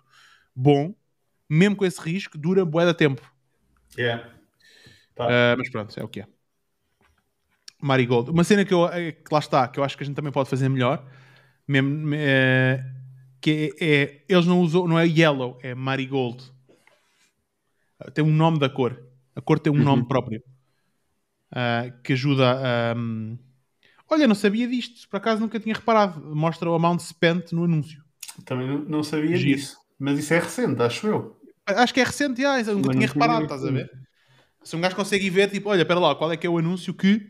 bom, 0.55 0.94
mesmo 1.48 1.77
com 1.77 1.85
esse 1.85 2.01
risco, 2.01 2.36
dura 2.39 2.64
bué 2.64 2.86
de 2.86 2.94
tempo. 2.94 3.22
Yeah. 3.97 4.28
Tá. 5.14 5.27
Ah, 5.28 5.56
mas 5.59 5.70
pronto, 5.70 5.98
é 5.98 6.05
o 6.05 6.09
que 6.09 6.20
é. 6.20 6.27
Marigold. 7.81 8.31
Uma 8.31 8.44
cena 8.44 8.64
que, 8.64 8.74
eu, 8.74 8.86
eh, 8.89 9.12
que 9.12 9.32
lá 9.32 9.39
está, 9.39 9.66
que 9.66 9.81
eu 9.81 9.85
acho 9.85 9.97
que 9.97 10.02
a 10.02 10.06
gente 10.06 10.14
também 10.16 10.32
pode 10.32 10.51
fazer 10.51 10.68
melhor, 10.68 11.05
mesmo, 11.66 12.14
eh, 12.14 12.85
que 13.40 13.74
é, 13.81 13.85
é- 13.85 14.24
eles 14.28 14.47
não 14.47 14.60
usam, 14.60 14.86
não 14.86 14.98
é 14.98 15.06
yellow, 15.06 15.59
é 15.62 15.74
marigold. 15.74 16.52
Ah, 17.98 18.10
Tem 18.10 18.22
um 18.24 18.32
nome 18.32 18.59
da 18.59 18.68
cor. 18.68 19.02
A 19.35 19.40
cor 19.40 19.59
tem 19.59 19.72
um 19.72 19.82
nome 19.82 20.06
próprio. 20.06 20.43
Ah, 21.52 21.90
que 22.05 22.12
ajuda 22.12 22.52
a. 22.52 22.94
hum, 22.97 23.39
Olha, 24.09 24.27
não 24.27 24.35
sabia 24.35 24.66
disto, 24.66 25.09
por 25.09 25.18
acaso 25.18 25.40
nunca 25.40 25.60
tinha 25.60 25.74
reparado. 25.74 26.35
Mostra 26.35 26.68
o 26.68 26.74
amount 26.74 27.01
spent 27.01 27.52
no 27.52 27.64
anúncio. 27.64 28.02
Também 28.44 28.85
não, 28.89 29.02
sabia 29.05 29.36
Giro. 29.36 29.56
disso. 29.56 29.77
Mas 29.98 30.18
isso 30.18 30.35
é 30.35 30.39
recente, 30.40 30.82
acho 30.82 31.06
eu. 31.06 31.40
Acho 31.66 31.94
que 31.94 32.01
é 32.01 32.05
recente, 32.05 32.43
já, 32.43 32.56
nunca 32.72 32.89
Mas 32.89 32.97
tinha 32.97 33.06
reparado, 33.06 33.44
estás 33.44 33.64
a 33.64 33.70
ver? 33.70 33.89
Se 34.62 34.74
um 34.74 34.81
gajo 34.81 34.97
consegue 34.97 35.31
ver, 35.31 35.48
tipo, 35.51 35.68
olha, 35.68 35.82
espera 35.82 36.01
lá, 36.01 36.14
qual 36.14 36.32
é 36.32 36.36
que 36.36 36.47
é 36.47 36.51
o 36.51 36.59
anúncio 36.59 36.93
que. 36.93 37.24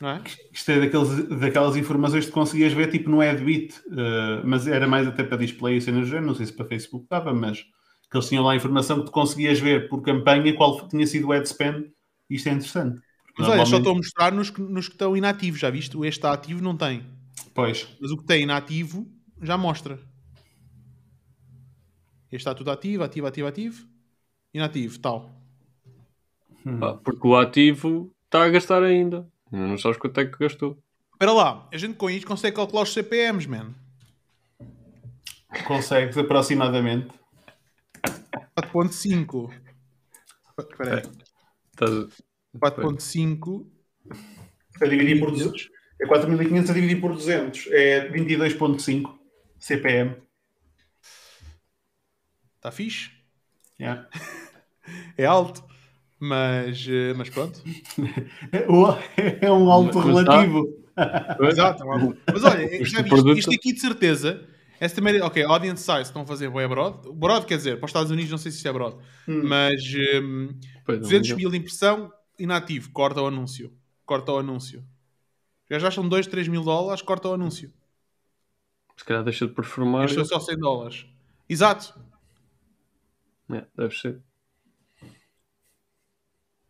Não 0.00 0.10
é? 0.10 0.22
Isto 0.52 0.70
é 0.72 0.80
daqueles, 0.80 1.28
daquelas 1.40 1.76
informações 1.76 2.26
que 2.26 2.32
conseguias 2.32 2.72
ver 2.72 2.90
tipo 2.90 3.10
no 3.10 3.20
Adbit, 3.20 3.78
uh, 3.88 4.44
mas 4.44 4.66
era 4.66 4.86
mais 4.86 5.06
até 5.06 5.24
para 5.24 5.36
display 5.38 5.76
e 5.76 5.80
cenas 5.80 6.02
do 6.02 6.06
género, 6.06 6.26
não 6.26 6.34
sei 6.34 6.46
se 6.46 6.52
para 6.52 6.66
Facebook 6.66 7.06
dava, 7.10 7.32
mas 7.32 7.62
que 8.10 8.16
eles 8.16 8.28
tinham 8.28 8.44
lá 8.44 8.52
a 8.52 8.56
informação 8.56 9.00
que 9.00 9.06
tu 9.06 9.12
conseguias 9.12 9.58
ver 9.58 9.88
por 9.88 10.02
campanha 10.02 10.54
qual 10.54 10.88
tinha 10.88 11.06
sido 11.06 11.28
o 11.28 11.32
ad 11.32 11.48
spend. 11.48 11.90
Isto 12.28 12.48
é 12.48 12.52
interessante. 12.52 13.00
Mas 13.38 13.48
olha, 13.48 13.66
só 13.66 13.78
estou 13.78 13.92
a 13.92 13.96
mostrar 13.96 14.32
nos 14.32 14.50
que, 14.50 14.60
nos 14.60 14.88
que 14.88 14.94
estão 14.94 15.16
inativos, 15.16 15.60
já 15.60 15.70
viste? 15.70 15.96
Este 15.98 16.18
está 16.18 16.32
ativo 16.32 16.62
não 16.62 16.76
tem. 16.76 17.06
Pois, 17.54 17.88
Mas 18.00 18.10
o 18.10 18.16
que 18.16 18.24
tem 18.24 18.42
inativo 18.42 19.06
já 19.40 19.56
mostra. 19.56 19.98
Este 22.26 22.36
está 22.36 22.54
tudo 22.54 22.70
ativo, 22.70 23.04
ativo, 23.04 23.26
ativo, 23.26 23.46
ativo. 23.46 23.86
Inativo, 24.52 24.98
tal. 24.98 25.30
Pá, 26.80 26.94
porque 26.94 27.26
o 27.26 27.36
ativo 27.36 28.12
está 28.24 28.44
a 28.44 28.48
gastar 28.48 28.82
ainda. 28.82 29.26
Não 29.50 29.78
sabes 29.78 29.98
quanto 29.98 30.20
é 30.20 30.26
que 30.26 30.38
gastou. 30.38 30.76
Espera 31.12 31.32
lá, 31.32 31.68
a 31.72 31.76
gente 31.76 31.96
com 31.96 32.10
isto 32.10 32.26
consegue 32.26 32.56
calcular 32.56 32.82
os 32.82 32.92
CPMs, 32.92 33.48
man. 33.48 33.74
Consegues 35.66 36.18
aproximadamente. 36.18 37.08
4.5. 38.56 39.50
Espera 40.58 40.96
aí. 40.96 41.27
Estás- 41.80 42.22
4.5. 42.58 43.66
A 44.80 44.86
dividir 44.86 45.20
por 45.20 45.30
200. 45.30 45.70
É 46.00 46.06
4.500 46.06 46.70
a 46.70 46.74
dividir 46.74 47.00
por 47.00 47.12
200. 47.12 47.66
É 47.68 48.08
22.5 48.10 49.18
CPM. 49.58 50.16
Está 52.56 52.70
fixe. 52.72 53.10
Yeah. 53.80 54.08
É 55.16 55.24
alto. 55.24 55.62
Mas, 56.20 56.84
eh, 56.88 57.12
mas 57.14 57.28
pronto. 57.30 57.62
É 59.40 59.50
um 59.52 59.70
alto 59.70 59.98
Mas 59.98 60.06
relativo. 60.06 60.84
Exato. 61.48 61.84
Mas 61.86 62.44
olha, 62.44 63.04
produto- 63.08 63.38
isto 63.38 63.52
aqui 63.52 63.72
de 63.72 63.80
certeza. 63.80 64.48
Essa 64.80 64.94
também, 64.94 65.20
ok, 65.20 65.42
audience 65.44 65.82
size 65.82 66.02
estão 66.02 66.22
a 66.22 66.26
fazer 66.26 66.48
bué 66.50 66.66
broad. 66.68 67.10
Broad 67.12 67.46
quer 67.46 67.56
dizer, 67.56 67.76
para 67.76 67.86
os 67.86 67.90
Estados 67.90 68.10
Unidos 68.10 68.30
não 68.30 68.38
sei 68.38 68.52
se 68.52 68.58
isto 68.58 68.68
é 68.68 68.72
broad. 68.72 68.96
Hum. 69.26 69.42
Mas 69.44 69.82
hum, 70.22 70.58
Pois, 70.84 70.98
não, 70.98 71.04
200 71.04 71.30
não. 71.30 71.36
mil 71.36 71.50
de 71.50 71.56
impressão, 71.56 72.12
inativo, 72.38 72.90
corta 72.92 73.20
o 73.20 73.26
anúncio. 73.26 73.76
Corta 74.06 74.32
o 74.32 74.38
anúncio. 74.38 74.84
Já 75.70 75.78
já 75.78 75.90
são 75.90 76.08
2, 76.08 76.26
3 76.26 76.48
mil 76.48 76.62
dólares, 76.62 77.02
corta 77.02 77.28
o 77.28 77.34
anúncio. 77.34 77.72
Se 78.96 79.04
calhar 79.04 79.22
deixa 79.22 79.46
de 79.46 79.52
performar. 79.52 80.06
Deixa 80.06 80.24
só 80.24 80.40
100 80.40 80.58
dólares. 80.58 81.06
Exato. 81.48 81.94
É, 83.50 83.64
deve 83.76 83.94
ser. 83.94 84.20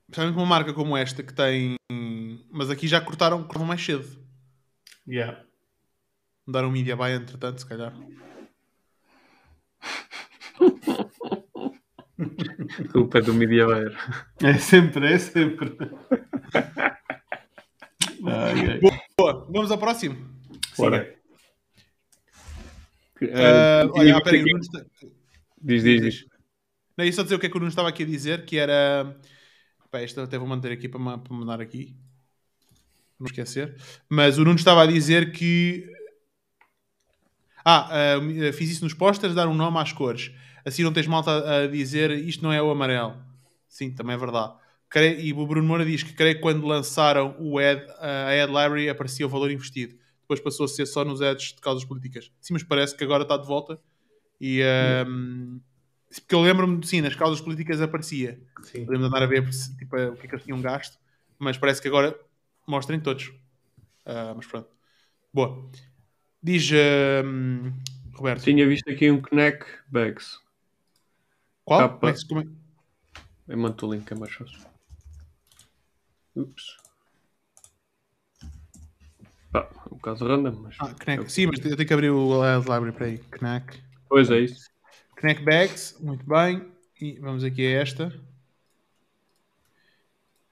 Principalmente 0.06 0.36
uma 0.36 0.46
marca 0.46 0.72
como 0.72 0.96
esta 0.96 1.22
que 1.22 1.32
tem. 1.34 1.76
Mas 2.50 2.70
aqui 2.70 2.86
já 2.88 3.00
cortaram, 3.00 3.42
cortaram 3.42 3.66
mais 3.66 3.84
cedo. 3.84 4.06
Yeah. 5.06 5.44
Mudaram 6.48 6.68
o 6.70 6.72
media 6.72 6.96
buy 6.96 7.12
entretanto, 7.12 7.58
se 7.60 7.66
calhar. 7.66 7.92
Culpa 12.90 13.18
é 13.18 13.20
do 13.20 13.34
Media 13.34 13.66
Buyer. 13.66 13.94
É 14.42 14.54
sempre, 14.54 15.12
é 15.12 15.18
sempre. 15.18 15.76
Ai, 18.24 18.70
ai. 18.70 18.80
Boa, 19.14 19.46
vamos 19.50 19.70
ao 19.70 19.76
próximo. 19.76 20.16
Siga. 20.74 21.18
Ah, 23.34 23.86
olha, 23.92 24.16
espera 24.16 24.36
aí, 24.36 24.42
o 24.42 24.46
Nuno 24.46 24.60
está- 24.60 24.84
Diz, 25.60 25.82
diz, 25.82 26.00
diz. 26.00 26.26
Não, 26.96 27.04
ia 27.04 27.12
só 27.12 27.22
dizer 27.24 27.34
o 27.34 27.38
que 27.38 27.44
é 27.46 27.50
que 27.50 27.56
o 27.56 27.60
Nuno 27.60 27.68
estava 27.68 27.90
aqui 27.90 28.04
a 28.04 28.06
dizer, 28.06 28.46
que 28.46 28.56
era. 28.56 29.20
Pá, 29.90 30.00
esta 30.00 30.22
até 30.24 30.38
vou 30.38 30.48
manter 30.48 30.72
aqui 30.72 30.88
para, 30.88 31.18
para 31.18 31.36
mandar 31.36 31.60
aqui. 31.60 31.94
Não 33.20 33.26
esquecer. 33.26 33.76
Mas 34.08 34.38
o 34.38 34.44
Nuno 34.46 34.56
estava 34.56 34.82
a 34.84 34.86
dizer 34.86 35.30
que. 35.30 35.97
Ah, 37.70 37.88
ah, 38.16 38.52
fiz 38.52 38.70
isso 38.70 38.82
nos 38.84 38.94
posters, 38.94 39.34
dar 39.34 39.46
um 39.46 39.54
nome 39.54 39.78
às 39.78 39.92
cores. 39.92 40.30
Assim 40.64 40.82
não 40.82 40.92
tens 40.92 41.06
malta 41.06 41.64
a 41.64 41.66
dizer 41.66 42.10
isto 42.12 42.42
não 42.42 42.50
é 42.52 42.62
o 42.62 42.70
amarelo. 42.70 43.16
Sim, 43.68 43.90
também 43.90 44.14
é 44.14 44.18
verdade. 44.18 44.54
Creio- 44.88 45.20
E 45.20 45.32
o 45.34 45.46
Bruno 45.46 45.66
Moura 45.68 45.84
diz 45.84 46.02
que 46.02 46.14
creio 46.14 46.36
que 46.36 46.40
quando 46.40 46.66
lançaram 46.66 47.36
o 47.38 47.58
ad, 47.58 47.84
a 47.98 48.28
Ad 48.42 48.46
Library 48.46 48.88
aparecia 48.88 49.26
o 49.26 49.28
valor 49.28 49.50
investido. 49.50 49.94
Depois 50.22 50.40
passou 50.40 50.64
a 50.64 50.68
ser 50.68 50.86
só 50.86 51.04
nos 51.04 51.20
ads 51.20 51.52
de 51.54 51.60
causas 51.60 51.84
políticas. 51.84 52.30
Sim, 52.40 52.54
mas 52.54 52.62
parece 52.62 52.96
que 52.96 53.04
agora 53.04 53.22
está 53.22 53.36
de 53.36 53.46
volta. 53.46 53.78
E. 54.40 54.62
ahm, 54.62 55.60
porque 56.20 56.34
eu 56.34 56.40
lembro-me, 56.42 56.86
sim, 56.86 57.00
nas 57.02 57.14
causas 57.14 57.40
políticas 57.40 57.80
aparecia. 57.82 58.40
Sim. 58.62 58.86
Podemos 58.86 59.06
andar 59.06 59.22
a 59.22 59.26
ver 59.26 59.46
tipo, 59.78 59.94
o 59.96 60.16
que 60.16 60.24
é 60.26 60.28
que 60.28 60.34
eles 60.34 60.44
tinham 60.44 60.60
gasto, 60.62 60.98
mas 61.38 61.58
parece 61.58 61.82
que 61.82 61.88
agora 61.88 62.18
mostrem 62.66 62.98
todos. 62.98 63.30
Ah, 64.06 64.32
mas 64.34 64.46
pronto. 64.46 64.68
Boa. 65.32 65.70
Diz 66.42 66.70
ahm, 66.72 67.72
Roberto. 68.14 68.44
Tinha 68.44 68.66
visto 68.66 68.88
aqui 68.90 69.10
um 69.10 69.20
Knack 69.20 69.64
Bags. 69.88 70.38
Qual? 71.64 71.80
capa. 71.80 72.14
Como 72.28 72.40
é 72.40 72.44
é- 72.44 73.52
Eu 73.54 73.58
mando 73.58 73.86
o 73.86 73.92
link, 73.92 74.10
é 74.10 74.14
mais 74.14 74.32
fácil. 74.32 74.58
Ups. 76.36 76.76
Pá, 79.50 79.68
é 79.70 79.88
um 79.92 79.96
bocado 79.96 80.26
random, 80.26 80.60
mas. 80.62 80.76
Ah, 80.78 80.94
Knack. 80.94 81.30
Sim, 81.30 81.46
mas 81.46 81.64
eu 81.64 81.76
tenho 81.76 81.88
que 81.88 81.94
abrir 81.94 82.10
o 82.10 82.42
Library 82.60 82.92
para 82.92 83.06
aí. 83.06 83.18
Knack. 83.18 83.82
Pois 84.08 84.30
é 84.30 84.40
isso. 84.40 84.70
Knack 85.16 85.42
Bags, 85.42 85.96
muito 86.00 86.24
bem. 86.26 86.70
E 87.00 87.18
vamos 87.18 87.42
aqui 87.44 87.66
a 87.66 87.80
esta. 87.80 88.12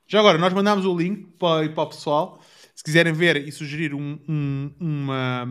Já 0.09 0.21
agora, 0.21 0.39
nós 0.39 0.53
mandamos 0.53 0.85
o 0.87 0.97
link 0.97 1.27
para, 1.39 1.69
para 1.69 1.83
o 1.83 1.89
pessoal. 1.89 2.41
Se 2.77 2.85
quiserem 2.85 3.13
ver 3.15 3.37
e 3.39 3.51
sugerir 3.51 3.95
um- 3.95 4.19
um- 4.29 4.71
uma, 4.79 5.49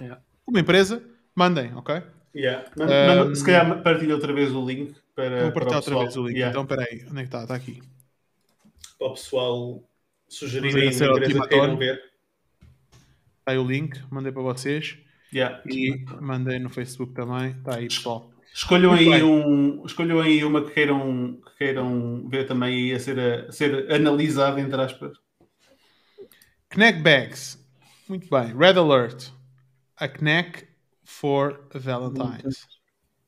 Yeah. 0.00 0.22
uma 0.46 0.60
empresa, 0.60 1.02
mandem, 1.34 1.74
ok? 1.74 2.00
Yeah. 2.34 2.70
Manda- 2.78 2.92
Um, 2.92 3.06
manda- 3.24 3.34
se 3.34 3.44
calhar 3.44 3.82
partilha 3.82 4.14
outra 4.14 4.32
vez 4.32 4.52
o 4.54 4.64
link 4.64 4.94
para, 5.16 5.42
Vou 5.42 5.52
para 5.52 5.66
partilhar 5.66 5.72
o 5.72 5.76
outra 5.76 5.98
vez 5.98 6.16
o 6.16 6.26
link. 6.28 6.36
Yeah. 6.36 6.50
Então, 6.50 6.62
espera 6.62 6.82
aí. 6.88 7.04
Onde 7.10 7.18
é 7.18 7.22
que 7.22 7.26
está? 7.26 7.42
Está 7.42 7.54
aqui. 7.56 7.82
para 8.98 9.06
o 9.08 9.14
pessoal 9.14 9.84
sugerir 10.28 10.70
uma 10.74 10.84
empresa 10.84 11.12
que 11.42 11.48
queiram 11.48 11.76
ver. 11.76 12.02
Está 13.40 13.52
aí 13.52 13.58
o 13.58 13.64
link. 13.64 13.96
Mandei 14.10 14.32
para 14.32 14.42
vocês. 14.42 14.98
Yeah. 15.32 15.60
E 15.66 16.04
mandei 16.20 16.58
no 16.58 16.68
Facebook 16.68 17.14
também. 17.14 17.50
Está 17.52 17.76
aí, 17.76 17.86
pessoal. 17.86 18.28
Escolham 18.52 18.90
Muito 18.90 19.12
aí, 19.12 19.20
bem. 19.20 19.22
um, 19.22 19.84
escolham 19.86 20.20
aí 20.20 20.42
uma 20.44 20.64
que 20.64 20.72
queiram, 20.72 21.40
que 21.46 21.56
queiram 21.58 22.28
ver 22.28 22.46
também 22.48 22.88
e 22.88 22.92
a 22.92 22.98
ser, 22.98 23.18
a, 23.20 23.52
ser 23.52 23.92
analisada, 23.92 24.60
entre 24.60 24.80
aspas. 24.80 25.16
Knack 26.70 27.02
Bags. 27.02 27.58
Muito 28.08 28.28
bem. 28.28 28.54
Red 28.56 28.78
Alert. 28.78 29.32
A 29.96 30.08
Knack 30.08 30.68
for 31.04 31.60
Valentine's. 31.74 32.66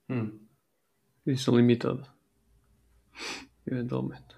Hum. 0.09 0.41
Edição 1.27 1.57
limitada. 1.57 2.07
Eventualmente. 3.67 4.37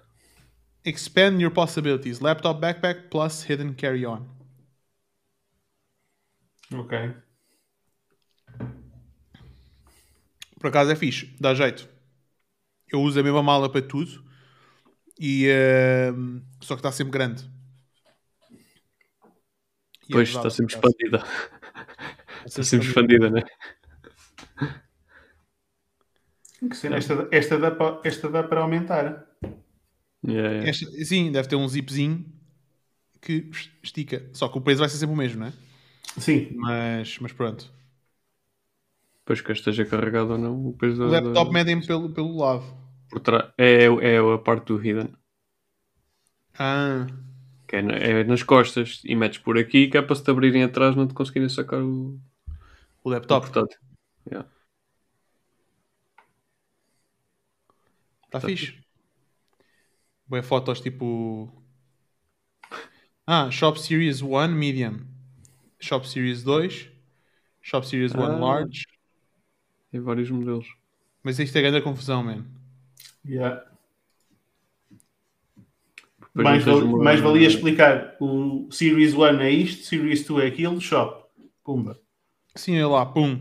Expand 0.85 1.41
your 1.41 1.51
possibilities. 1.51 2.19
Laptop 2.19 2.59
backpack 2.59 3.09
plus 3.09 3.43
hidden 3.43 3.73
carry-on. 3.73 4.27
Ok. 6.73 7.13
Por 10.59 10.67
acaso 10.67 10.91
é 10.91 10.95
fixe. 10.95 11.35
Dá 11.39 11.53
jeito. 11.53 11.87
Eu 12.91 13.01
uso 13.01 13.19
a 13.19 13.23
mesma 13.23 13.43
mala 13.43 13.69
para 13.71 13.81
tudo. 13.81 14.23
E, 15.19 15.47
ehm, 15.47 16.41
só 16.61 16.75
que 16.75 16.79
está 16.79 16.91
sempre 16.91 17.11
grande. 17.11 17.49
É 20.13 20.15
Pois, 20.15 20.29
está 20.29 20.49
sempre 20.49 20.75
expandida. 20.75 21.23
Está 22.45 22.63
sempre 22.63 22.87
expandida, 22.87 23.29
né? 23.29 23.41
Que 26.69 26.75
cena, 26.75 26.97
Esta, 26.97 27.27
esta, 27.31 27.57
dá 27.59 27.71
para, 27.71 27.99
esta 28.05 28.29
dá 28.29 28.43
para 28.43 28.61
aumentar. 28.61 29.27
Yeah, 30.25 30.49
yeah. 30.51 30.69
Esta- 30.69 30.89
sim, 31.05 31.31
deve 31.31 31.47
ter 31.47 31.55
um 31.57 31.67
zipzinho 31.67 32.25
que 33.21 33.49
estica. 33.81 34.29
Só 34.33 34.47
que 34.47 34.57
o 34.57 34.61
peso 34.61 34.79
vai 34.79 34.87
ser 34.89 34.97
sempre 34.97 35.13
o 35.13 35.17
mesmo, 35.17 35.41
não 35.41 35.47
é? 35.47 35.53
Sim. 36.17 36.51
Mas, 36.55 37.17
mas 37.19 37.33
pronto. 37.33 37.69
Depois 39.19 39.41
que 39.41 39.51
esteja 39.51 39.85
carregado 39.85 40.31
ou 40.33 40.37
não, 40.37 40.67
o 40.67 40.73
peso 40.73 41.03
O 41.03 41.09
da- 41.09 41.19
laptop 41.19 41.45
da- 41.47 41.51
medem 41.53 41.81
pelo, 41.85 42.09
pelo 42.13 42.37
lado. 42.37 42.63
por 43.09 43.19
trás. 43.19 43.51
É, 43.57 43.85
é 43.85 44.17
a 44.19 44.37
parte 44.37 44.67
do 44.67 44.77
hidden. 44.77 45.13
Ah, 46.57 47.07
Que 47.73 47.77
é, 47.77 48.19
é 48.19 48.23
nas 48.23 48.43
costas. 48.43 49.01
E 49.03 49.15
metes 49.15 49.39
por 49.39 49.57
aqui 49.57 49.87
que 49.87 49.97
é 49.97 50.01
para 50.03 50.15
se 50.15 50.23
te 50.23 50.29
abrirem 50.29 50.61
atrás 50.63 50.95
não 50.95 51.07
te 51.07 51.15
conseguirem 51.15 51.49
sacar 51.49 51.81
o, 51.81 52.13
o 52.13 52.19
o 53.03 53.09
laptop. 53.09 53.49
portátil. 53.49 53.79
Yeah. 54.29 54.47
Está 58.25 58.39
Tá 58.39 58.47
fixe. 58.47 58.79
Boa 60.27 60.43
fotos 60.43 60.81
tipo. 60.81 61.51
Ah, 63.25 63.49
Shop 63.49 63.79
Series 63.79 64.21
1 64.21 64.49
Medium. 64.49 64.99
Shop 65.79 66.07
Series 66.07 66.43
2. 66.43 66.91
Shop 67.63 67.87
Series 67.87 68.13
1 68.13 68.21
Ah. 68.21 68.37
Large. 68.37 68.85
Tem 69.91 69.99
vários 69.99 70.29
modelos. 70.29 70.67
Mas 71.23 71.39
isto 71.39 71.57
é 71.57 71.61
grande 71.61 71.81
confusão, 71.81 72.23
man. 72.23 72.45
Yeah. 73.25 73.65
Mais, 76.33 76.63
val- 76.63 76.79
uma- 76.83 77.03
mais 77.03 77.19
valia 77.19 77.47
explicar 77.47 78.15
o 78.19 78.67
Series 78.71 79.13
1 79.13 79.39
é 79.41 79.51
isto, 79.51 79.83
Series 79.85 80.25
2 80.25 80.43
é 80.45 80.47
aquilo, 80.47 80.81
shop. 80.81 81.23
Pumba. 81.63 81.99
Sim, 82.55 82.75
olha 82.81 82.87
lá, 82.87 83.05
pum. 83.05 83.39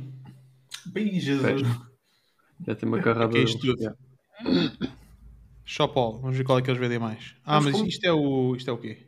Ih, 0.96 1.18
Jesus. 1.20 1.62
Já 2.66 2.74
tem 2.74 2.88
uma 2.88 3.00
carrada 3.00 3.36
é 3.38 3.42
isto 3.42 3.58
tudo? 3.58 3.96
Shop 5.64 5.98
All. 5.98 6.18
Vamos 6.20 6.36
ver 6.36 6.44
qual 6.44 6.58
é 6.58 6.62
que 6.62 6.70
eles 6.70 6.80
vendem 6.80 6.98
mais. 6.98 7.34
Ah, 7.44 7.54
Mas 7.56 7.64
mas 7.66 7.72
como- 7.76 7.86
isto 7.88 8.04
é 8.04 8.12
o. 8.12 8.54
Isto 8.56 8.70
é 8.70 8.72
o 8.74 8.78
quê? 8.78 9.06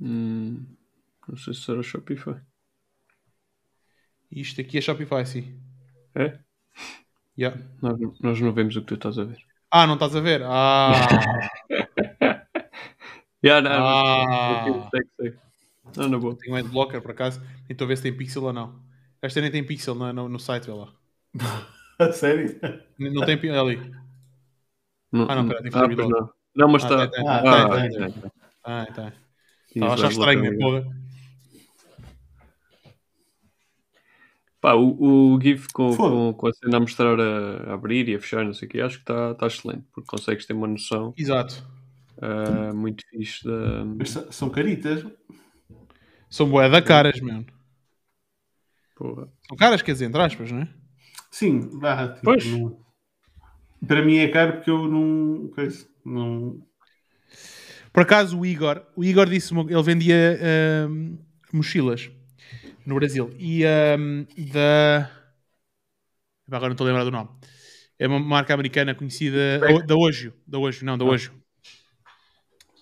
Hum, 0.00 0.64
não 1.28 1.36
sei 1.36 1.54
se 1.54 1.60
será 1.62 1.82
Shopify. 1.82 2.36
Isto 4.30 4.60
aqui 4.60 4.78
é 4.78 4.80
Shopify, 4.80 5.24
sim. 5.24 5.56
É? 6.14 6.38
Yeah. 7.38 7.60
Nós, 7.80 7.98
nós 8.20 8.40
não 8.40 8.52
vemos 8.52 8.74
o 8.76 8.80
que 8.80 8.86
tu 8.88 8.94
estás 8.94 9.18
a 9.18 9.24
ver. 9.24 9.38
Ah, 9.70 9.86
não 9.86 9.94
estás 9.94 10.14
a 10.16 10.20
ver? 10.20 10.42
Ah! 10.44 10.90
Yeah, 13.44 13.60
não, 13.68 13.86
Ah. 13.86 14.88
sei, 14.90 15.02
sei, 15.20 15.30
sei. 15.30 15.38
Não, 15.96 16.08
na 16.08 16.18
boa. 16.18 16.34
Tenho 16.36 16.54
um 16.54 16.58
adblocker 16.58 17.02
por 17.02 17.10
acaso. 17.10 17.40
Nem 17.40 17.50
estou 17.70 17.84
a 17.84 17.88
ver 17.88 17.96
se 17.96 18.02
tem 18.04 18.16
pixel 18.16 18.42
ou 18.44 18.52
não. 18.52 18.80
Esta 19.20 19.40
nem 19.40 19.50
tem 19.50 19.64
pixel 19.64 19.94
no, 19.94 20.12
no, 20.12 20.28
no 20.28 20.38
site, 20.40 20.64
vê 20.66 20.72
lá. 20.72 20.88
A 21.98 22.10
sério? 22.12 22.58
Não 22.98 23.24
tem 23.24 23.38
pixel 23.38 23.60
ali. 23.66 23.76
Não, 25.12 25.26
Ah, 25.30 25.34
não, 25.36 25.46
pera, 25.48 25.62
tem 25.62 25.70
que 25.70 25.78
ah, 25.78 25.86
não. 25.86 26.30
Não, 26.56 26.68
mas 26.68 26.84
Ah, 26.84 27.04
está. 27.04 27.08
tem, 27.08 27.20
tem, 27.22 27.28
Ah, 27.28 27.40
tem, 27.42 27.50
tá, 27.52 27.80
tem, 27.80 27.90
tá, 28.12 28.20
tem. 28.20 28.32
Ah, 28.64 28.86
tá. 28.86 29.12
Estava 29.74 29.90
a 29.92 29.94
achar 29.94 30.10
estranho, 30.10 30.40
bloquear. 30.40 30.82
porra. 30.82 31.04
Pá, 34.60 34.72
o, 34.74 35.34
o 35.34 35.40
GIF 35.40 35.68
com, 35.72 35.94
com, 35.94 36.32
com 36.32 36.46
a 36.48 36.52
cena 36.54 36.78
a 36.78 36.80
mostrar 36.80 37.20
a, 37.20 37.70
a 37.70 37.74
abrir 37.74 38.08
e 38.08 38.14
a 38.14 38.20
fechar, 38.20 38.44
não 38.44 38.54
sei 38.54 38.66
o 38.66 38.70
que, 38.70 38.80
acho 38.80 38.96
que 38.96 39.02
está 39.02 39.34
tá 39.34 39.46
excelente, 39.46 39.84
porque 39.92 40.08
consegues 40.08 40.46
ter 40.46 40.54
uma 40.54 40.66
noção 40.66 41.12
Exato. 41.18 41.62
Ah, 42.20 42.72
muito 42.74 43.04
fixe 43.08 43.44
da. 43.44 44.04
São- 44.06 44.32
são 44.32 44.50
caritas. 44.50 45.04
São 46.30 46.48
bué 46.48 46.68
da 46.68 46.82
caras, 46.82 47.20
mano. 47.20 47.46
Porra. 48.96 49.28
São 49.48 49.56
caras, 49.56 49.82
quer 49.82 49.92
dizer, 49.92 50.06
entre 50.06 50.20
aspas, 50.22 50.50
não 50.50 50.62
é? 50.62 50.68
Sim. 51.30 51.60
Tipo, 51.68 52.20
Pois. 52.22 52.46
não- 52.46 52.78
Para 53.86 54.02
mim 54.04 54.18
é 54.18 54.28
caro 54.28 54.54
porque 54.54 54.70
eu 54.70 54.88
não. 54.88 55.50
não... 56.04 56.66
Por 57.92 58.02
acaso, 58.02 58.38
o 58.38 58.46
Igor, 58.46 58.84
o 58.96 59.04
Igor 59.04 59.28
disse, 59.28 59.54
ele 59.54 59.82
vendia 59.82 60.38
ahm, 60.86 61.16
mochilas 61.52 62.10
no 62.84 62.94
Brasil. 62.96 63.32
E 63.38 63.64
ahm, 63.64 64.24
da. 64.52 65.10
Epá, 66.46 66.56
Agora 66.56 66.68
não 66.70 66.72
estou 66.72 66.86
a 66.86 66.88
lembrar 66.88 67.04
do 67.04 67.10
nome. 67.10 67.30
É 67.98 68.06
uma 68.08 68.18
marca 68.18 68.52
americana 68.54 68.94
conhecida. 68.94 69.60
Da 69.86 69.96
Ojo. 69.96 70.32
Da 70.46 70.58
Ojo, 70.58 70.84
não, 70.84 70.98
da 70.98 71.04
Ojo. 71.04 71.32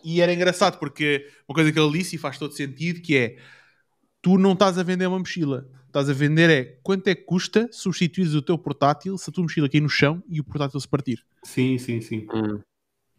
E 0.04 0.20
era 0.20 0.32
engraçado 0.32 0.78
porque 0.78 1.28
uma 1.48 1.54
coisa 1.54 1.70
que 1.72 1.78
ele 1.78 1.98
disse 1.98 2.16
e 2.16 2.18
faz 2.18 2.38
todo 2.38 2.52
sentido 2.54 3.00
que 3.00 3.16
é 3.16 3.36
tu 4.20 4.38
não 4.38 4.52
estás 4.52 4.78
a 4.78 4.82
vender 4.82 5.06
uma 5.06 5.18
mochila. 5.18 5.68
Estás 5.86 6.08
a 6.08 6.12
vender 6.12 6.48
é 6.50 6.64
quanto 6.82 7.08
é 7.08 7.14
que 7.14 7.22
custa 7.22 7.68
substituir 7.70 8.26
o 8.34 8.40
teu 8.42 8.56
portátil 8.56 9.18
se 9.18 9.28
a 9.28 9.32
tua 9.32 9.42
mochila 9.42 9.68
cair 9.68 9.80
no 9.82 9.88
chão 9.88 10.22
e 10.28 10.40
o 10.40 10.44
portátil 10.44 10.80
se 10.80 10.88
partir. 10.88 11.24
Sim, 11.42 11.76
sim, 11.78 12.00
sim. 12.00 12.26
Hum. 12.32 12.60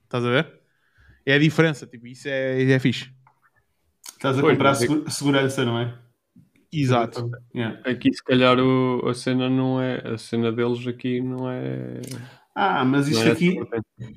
Estás 0.03 0.25
a 0.25 0.29
ver? 0.29 0.59
É 1.25 1.33
a 1.35 1.39
diferença, 1.39 1.85
tipo, 1.87 2.07
isso 2.07 2.27
é, 2.27 2.63
é 2.63 2.79
fixe. 2.79 3.11
Estás 4.13 4.37
a 4.37 4.41
Pois, 4.41 4.53
comprar 4.53 4.71
é- 4.71 4.75
segu- 4.75 5.09
segurança, 5.09 5.63
não 5.65 5.77
é? 5.79 5.97
Exato. 6.71 7.29
Yeah. 7.55 7.79
Aqui 7.87 8.11
se 8.11 8.23
calhar 8.23 8.57
o- 8.59 9.07
a 9.07 9.13
cena 9.13 9.47
não 9.49 9.79
é. 9.79 10.01
A 10.13 10.17
cena 10.17 10.51
deles 10.51 10.85
aqui 10.87 11.21
não 11.21 11.49
é. 11.49 12.01
Ah, 12.55 12.85
mas 12.85 13.07
isto 13.07 13.27
é 13.27 13.31
aqui. 13.31 13.55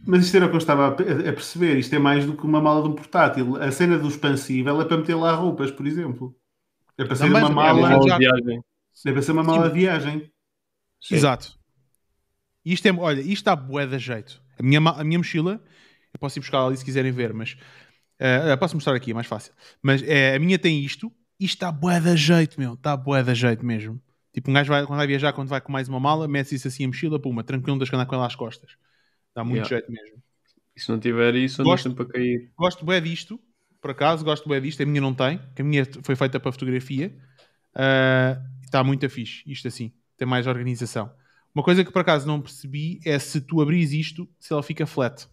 Mas 0.07 0.25
isto 0.27 0.37
era 0.37 0.47
o 0.47 0.49
que 0.51 0.57
eu 0.57 0.59
estava 0.59 0.89
a, 0.89 0.93
pe- 0.93 1.05
a 1.29 1.33
perceber. 1.33 1.79
Isto 1.79 1.95
é 1.95 1.99
mais 1.99 2.27
do 2.27 2.37
que 2.37 2.45
uma 2.45 2.61
mala 2.61 2.83
de 2.83 2.89
um 2.89 2.95
portátil. 2.95 3.57
A 3.63 3.71
cena 3.73 3.99
do 3.99 4.09
expansível 4.09 4.81
é 4.81 4.85
para 4.85 4.99
meter 4.99 5.15
lá 5.17 5.35
roupas, 5.35 5.71
por 5.71 5.87
exemplo. 5.87 6.37
É 6.99 7.05
para 7.05 7.17
ser 7.17 7.29
uma 7.29 7.51
é 7.51 7.53
mala. 7.55 7.73
uma 7.73 7.89
Mala 7.89 8.11
de 8.13 8.19
viagem. 8.19 8.63
É 9.07 9.13
para 9.13 9.23
ser 9.23 9.33
uma 9.33 9.45
mala 9.45 9.69
de 9.71 9.75
viagem. 9.81 10.31
Sim. 11.01 11.17
Exato. 11.17 11.59
Isto 12.65 12.89
é, 12.89 12.93
olha, 12.93 13.21
isto 13.21 13.33
está 13.33 13.55
bué 13.57 13.87
da 13.87 13.99
jeito. 13.99 14.43
A 14.59 14.63
minha, 14.63 14.81
a 14.81 15.05
minha 15.05 15.19
mochila, 15.19 15.63
eu 16.13 16.19
posso 16.19 16.39
ir 16.39 16.41
buscar 16.41 16.65
ali 16.65 16.77
se 16.77 16.85
quiserem 16.85 17.13
ver, 17.13 17.33
mas 17.33 17.57
eh, 18.19 18.57
posso 18.57 18.75
mostrar 18.75 18.95
aqui, 18.95 19.11
é 19.13 19.15
mais 19.15 19.27
fácil. 19.27 19.53
Mas 19.83 20.03
eh, 20.03 20.35
a 20.37 20.39
minha 20.39 20.59
tem 20.59 20.81
isto, 20.85 21.13
isto 21.39 21.55
está 21.55 21.71
bué 21.73 22.01
da 22.01 22.17
jeito, 22.17 22.59
meu. 22.59 22.75
Está 22.75 22.97
bué 22.97 23.23
da 23.23 23.35
jeito 23.35 23.65
mesmo. 23.65 24.01
Tipo, 24.37 24.51
um 24.51 24.53
gajo 24.55 24.69
vai, 24.69 24.85
quando 24.85 24.99
vai 24.99 25.07
viajar, 25.07 25.33
quando 25.33 25.49
vai 25.49 25.63
com 25.63 25.73
mais 25.73 25.89
uma 25.89 25.99
mala, 25.99 26.29
mete 26.29 26.55
isso 26.55 26.69
assim 26.69 26.85
a 26.85 26.89
mochila, 26.89 27.19
puma, 27.19 27.43
tranquilo, 27.43 27.79
deixa 27.79 27.97
andar 27.97 28.05
com 28.05 28.15
ela 28.15 28.27
às 28.27 28.37
costas. 28.37 28.73
Dá 29.35 29.43
muito 29.43 29.65
Yeah. 29.65 29.69
jeito 29.77 29.91
mesmo. 29.91 30.23
E 30.77 30.81
se 30.81 30.91
não 30.91 31.01
tiver 31.01 31.35
isso, 31.37 31.65
Gosto. 31.65 31.89
sempre 31.89 32.03
a 32.03 32.07
cair. 32.07 32.53
Gosto 32.55 32.85
bué 32.85 33.01
disto, 33.01 33.41
por 33.81 33.93
acaso, 33.93 34.23
gosto 34.23 34.47
bué 34.47 34.61
disto. 34.61 34.83
A 34.83 34.87
minha 34.87 35.01
não 35.01 35.15
tem, 35.15 35.41
que 35.55 35.63
a 35.63 35.65
minha 35.65 35.87
foi 36.03 36.15
feita 36.15 36.39
para 36.39 36.53
fotografia. 36.53 37.17
Ah, 37.75 38.39
Está 38.63 38.85
muito 38.85 39.09
fixe, 39.09 39.43
isto 39.47 39.69
assim. 39.69 39.91
Tem 40.19 40.29
mais 40.29 40.47
organização. 40.47 41.11
Uma 41.55 41.63
coisa 41.65 41.83
que 41.83 41.91
por 41.91 42.01
acaso 42.01 42.27
não 42.27 42.39
percebi 42.43 43.01
é 43.07 43.19
se 43.19 43.41
tu 43.41 43.63
abris 43.63 43.93
isto, 43.93 44.29
se 44.39 44.53
ela 44.53 44.63
fica 44.63 44.85
flat. 44.87 45.27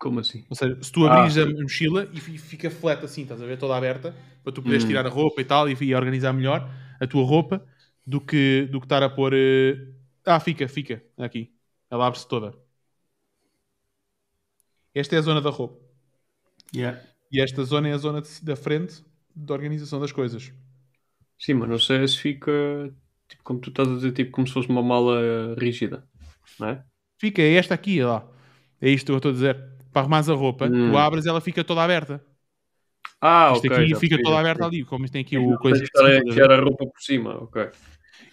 Como 0.00 0.20
assim? 0.20 0.46
Ou 0.50 0.56
seja, 0.56 0.82
se 0.82 0.90
tu 0.90 1.06
abris 1.06 1.36
Ah, 1.36 1.38
a 1.38 1.46
mochila 1.46 2.08
e 2.12 2.20
fi- 2.20 2.38
fica 2.38 2.70
flat 2.70 3.04
assim, 3.04 3.22
estás 3.22 3.42
a 3.42 3.46
ver, 3.46 3.58
toda 3.58 3.76
aberta, 3.76 4.14
para 4.42 4.52
tu 4.52 4.62
poderes 4.62 4.84
Hum. 4.84 4.88
tirar 4.88 5.06
a 5.06 5.10
roupa 5.10 5.40
e 5.42 5.44
tal 5.44 5.68
e, 5.68 5.76
e 5.80 5.94
organizar 5.94 6.32
melhor 6.32 6.70
a 7.00 7.06
tua 7.06 7.24
roupa 7.24 7.64
do 8.06 8.20
que, 8.20 8.66
do 8.72 8.80
que 8.80 8.86
estar 8.86 9.02
a 9.02 9.10
pôr. 9.10 9.32
eh, 9.34 9.76
Ah, 10.24 10.40
fica, 10.40 10.66
fica, 10.68 11.04
aqui. 11.18 11.52
Ela 11.90 12.06
abre-se 12.06 12.26
toda. 12.28 12.54
Esta 14.94 15.16
é 15.16 15.18
a 15.18 15.22
zona 15.22 15.40
da 15.40 15.50
roupa. 15.50 15.76
Yeah. 16.72 16.96
E 17.32 17.40
esta 17.40 17.64
zona 17.64 17.88
é 17.88 17.92
a 17.92 17.98
zona 17.98 18.20
de- 18.22 18.40
da 18.44 18.54
frente 18.56 19.04
da 19.34 19.54
organização 19.54 19.98
das 20.00 20.12
coisas. 20.12 20.52
Sim, 21.38 21.54
mas 21.54 21.68
não 21.68 21.78
sei 21.78 22.06
se 22.06 22.18
fica. 22.18 22.50
Tipo, 23.28 23.42
como 23.44 23.60
tu 23.60 23.70
estás 23.70 23.88
a 23.88 23.94
dizer, 23.94 24.12
tipo, 24.12 24.30
como 24.32 24.46
se 24.46 24.52
fosse 24.52 24.68
uma 24.68 24.82
mala 24.82 25.54
rígida. 25.56 26.06
Não 26.58 26.68
é? 26.68 26.84
Fica, 27.18 27.42
é 27.42 27.54
esta 27.54 27.74
aqui, 27.74 28.02
lá. 28.02 28.26
É 28.80 28.88
isto 28.90 29.06
que 29.06 29.12
eu 29.12 29.16
estou 29.18 29.30
a 29.30 29.34
dizer. 29.34 29.79
Para 29.92 30.02
arrumares 30.02 30.28
a 30.28 30.34
roupa, 30.34 30.66
Hum. 30.66 30.92
tu 30.92 30.96
abres 30.98 31.26
ela 31.26 31.40
fica 31.40 31.64
toda 31.64 31.82
aberta. 31.82 32.24
Ah, 33.20 33.52
Isto 33.54 33.66
ok. 33.66 33.76
aqui 33.76 33.88
já 33.88 33.96
fica 33.96 34.16
percebi, 34.16 34.22
toda 34.22 34.38
aberta 34.38 34.64
ali, 34.64 34.84
como 34.84 35.04
isto 35.04 35.12
tem 35.12 35.20
aqui 35.22 35.36
o 35.36 35.48
tens 35.50 35.58
coisa. 35.58 35.84
a 35.96 36.06
assim, 36.06 36.28
estás 36.30 36.50
a 36.50 36.56
roupa 36.62 36.86
por 36.86 37.00
cima, 37.02 37.34
ok. 37.42 37.68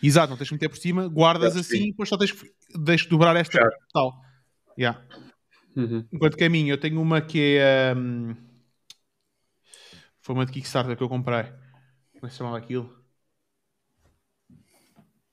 Exato, 0.01 0.29
não 0.29 0.37
tens 0.37 0.47
que 0.49 0.53
meter 0.55 0.69
por 0.69 0.77
cima, 0.77 1.07
guardas 1.07 1.53
percebi. 1.53 1.75
assim 1.77 1.87
e 1.87 1.91
depois 1.91 2.07
só 2.07 2.17
tens 2.17 2.31
que 2.31 2.51
de 3.03 3.09
dobrar 3.09 3.35
esta 3.35 3.57
Fechar. 3.57 3.71
tal. 3.91 4.21
Yeah. 4.79 5.01
Uhum. 5.75 6.05
Enquanto 6.11 6.37
que 6.37 6.43
a 6.43 6.49
minha, 6.49 6.71
eu 6.71 6.77
tenho 6.79 7.01
uma 7.01 7.19
que 7.21 7.57
é. 7.59 7.93
hum, 7.97 8.35
Foi 10.21 10.35
uma 10.35 10.45
de 10.45 10.51
Kickstarter 10.51 10.95
que 10.95 11.03
eu 11.03 11.09
comprei. 11.09 11.43
Como 11.43 12.23
é 12.23 12.27
que 12.27 12.31
se 12.31 12.37
chamava 12.37 12.57
aquilo? 12.57 12.95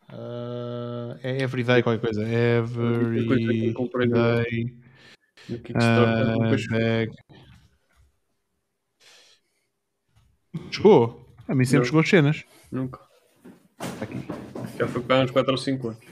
Ah, 0.09 1.17
é 1.23 1.43
Everyday, 1.43 1.83
qualquer 1.83 2.01
coisa. 2.01 2.21
que 2.23 2.27
no- 2.27 2.33
Everyday. 3.99 4.84
No 5.49 5.59
Kickstarter, 5.59 6.69
bag. 6.71 7.13
Chegou. 10.71 11.35
A 11.47 11.55
mim 11.55 11.65
sempre 11.65 11.79
Não. 11.81 11.85
chegou 11.85 12.01
as 12.01 12.09
cenas. 12.09 12.45
nunca. 12.73 13.01
Já 14.79 14.89
foi 14.89 15.03
para 15.03 15.25
uns 15.25 15.31
4 15.31 15.53
ou 15.53 15.59
5 15.59 15.89
anos. 15.89 16.05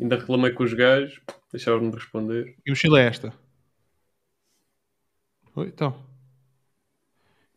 Ainda 0.00 0.16
reclamei 0.16 0.52
com 0.52 0.62
os 0.64 0.72
gajos, 0.72 1.20
deixaram-me 1.50 1.90
de 1.90 1.96
responder. 1.96 2.56
E 2.64 2.70
o 2.70 2.72
mochila 2.72 3.00
é 3.00 3.06
esta. 3.06 3.32
Oi, 5.54 5.66
então. 5.68 6.02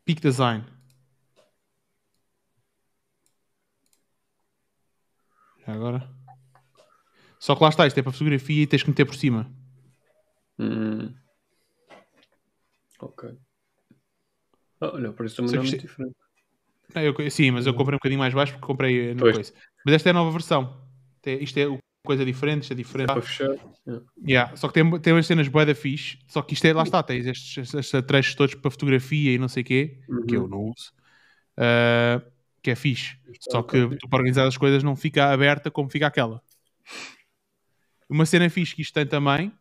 Peak 0.03 0.21
Design. 0.21 0.63
Já 5.65 5.73
agora. 5.73 6.09
Só 7.39 7.55
que 7.55 7.63
lá 7.63 7.69
está, 7.69 7.85
isto 7.87 7.97
é 7.99 8.03
para 8.03 8.11
fotografia 8.11 8.63
e 8.63 8.67
tens 8.67 8.83
que 8.83 8.89
meter 8.89 9.05
por 9.05 9.15
cima. 9.15 9.49
Hum. 10.59 11.13
Ok. 12.99 13.29
Ah, 14.81 14.91
olha, 14.93 15.11
por 15.11 15.25
isso 15.25 15.35
também 15.37 15.51
não 15.53 15.59
é 15.59 15.63
muito 15.63 15.75
isto- 15.75 15.87
diferente. 15.87 16.15
Não, 16.93 17.01
eu- 17.01 17.31
sim, 17.31 17.51
mas 17.51 17.65
eu 17.65 17.73
comprei 17.73 17.95
um 17.95 17.97
bocadinho 17.97 18.19
mais 18.19 18.33
baixo 18.33 18.53
porque 18.53 18.65
comprei 18.65 19.09
eh, 19.09 19.13
na 19.13 19.19
Pois. 19.19 19.35
coisa. 19.35 19.53
Mas 19.85 19.95
esta 19.95 20.09
é 20.09 20.11
a 20.11 20.13
nova 20.13 20.31
versão. 20.31 20.81
Isto 21.25 21.57
é 21.57 21.67
o- 21.67 21.79
coisa 22.05 22.23
diferente, 22.23 22.63
isto 22.63 22.71
é 22.73 22.75
diferente. 22.75 23.07
Para 23.07 23.21
fechar. 23.21 23.49
yeah. 23.87 24.05
Yeah, 24.27 24.55
Só 24.55 24.67
que 24.67 24.75
tem, 24.75 24.99
tem 24.99 25.13
umas 25.13 25.25
cenas 25.25 25.47
bué 25.47 25.65
da 25.65 25.75
fixe. 25.75 26.19
Só 26.27 26.41
que 26.41 26.53
isto 26.53 26.65
é, 26.65 26.73
lá 26.73 26.83
está, 26.83 27.01
tens 27.03 27.25
estes, 27.25 27.57
estes, 27.57 27.73
estes 27.73 28.05
trechos 28.05 28.35
todos 28.35 28.55
para 28.55 28.71
fotografia 28.71 29.31
e 29.33 29.37
não 29.37 29.47
sei 29.47 29.61
o 29.63 29.65
quê, 29.65 29.99
que 30.27 30.35
eu 30.35 30.43
Uhum. 30.43 30.47
não 30.47 30.59
uso. 30.69 30.93
Ah, 31.57 32.21
que 32.61 32.71
é 32.71 32.75
fixe. 32.75 33.17
Isto 33.31 33.51
Só 33.51 33.59
é 33.59 33.63
que 33.63 33.97
tu 33.97 34.07
para 34.07 34.17
organizar 34.19 34.47
as 34.47 34.55
coisas 34.57 34.83
não 34.83 34.95
fica 34.95 35.31
aberta 35.31 35.69
como 35.71 35.89
fica 35.89 36.07
aquela. 36.07 36.41
Uma 38.07 38.25
cena 38.25 38.49
fixe 38.49 38.75
que 38.75 38.81
isto 38.83 38.93
tem 38.93 39.05
também, 39.05 39.51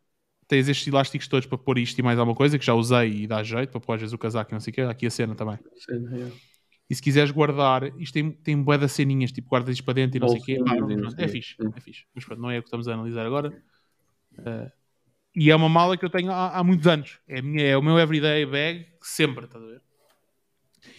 tens 0.47 0.69
estes 0.69 0.87
elásticos 0.87 1.29
todos 1.29 1.47
para 1.47 1.59
pôr 1.59 1.79
isto 1.79 1.99
e 1.99 2.03
mais 2.03 2.19
alguma 2.19 2.37
coisa, 2.37 2.59
que 2.59 2.65
já 2.65 2.75
usei 2.75 3.23
e 3.23 3.27
dá 3.27 3.43
jeito, 3.43 3.71
para 3.71 3.81
pôr 3.81 3.95
às 3.95 4.01
vezes 4.01 4.13
o 4.13 4.19
casaco 4.19 4.51
e 4.51 4.55
não 4.55 4.61
sei 4.61 4.71
o 4.71 4.75
quê, 4.75 4.81
aqui 4.83 5.07
a 5.07 5.11
cena 5.11 5.35
também. 5.35 5.59
Sim, 5.77 6.05
yeah. 6.15 6.35
E 6.89 6.95
se 6.95 7.01
quiseres 7.01 7.31
guardar, 7.31 7.85
isto 7.99 8.13
tem, 8.13 8.31
tem 8.31 8.63
bué 8.63 8.87
ceninhas, 8.89 9.33
tipo 9.33 9.49
guardas 9.49 9.75
isto 9.75 9.85
para 9.85 9.95
dentro 9.95 10.19
e 10.19 10.21
não 10.21 10.29
sei 10.29 10.39
o 10.39 10.43
e 10.43 10.45
sei 10.45 10.57
é 10.57 11.27
quê. 11.27 11.29
fixe, 11.29 11.57
é 11.75 11.81
fixe. 11.81 12.05
Mas 12.15 12.25
pronto, 12.25 12.41
não 12.41 12.51
é 12.51 12.59
o 12.59 12.63
que 12.63 12.69
estamos 12.69 12.87
a 12.89 12.95
analisar 12.95 13.25
agora. 13.25 13.63
Ah, 14.39 14.71
e 15.35 15.51
é 15.51 15.57
uma 15.57 15.69
mala 15.69 15.97
que 15.97 16.05
eu 16.05 16.11
tenho 16.11 16.31
há, 16.31 16.59
há 16.59 16.63
muitos 16.63 16.87
anos. 16.87 17.19
É, 17.27 17.43
minha, 17.43 17.65
é 17.65 17.77
o 17.77 17.83
meu 17.83 17.99
everyday 17.99 18.47
bag 18.47 18.87
sempre, 19.01 19.47
estás 19.47 19.65
a 19.65 19.67
ver? 19.67 19.83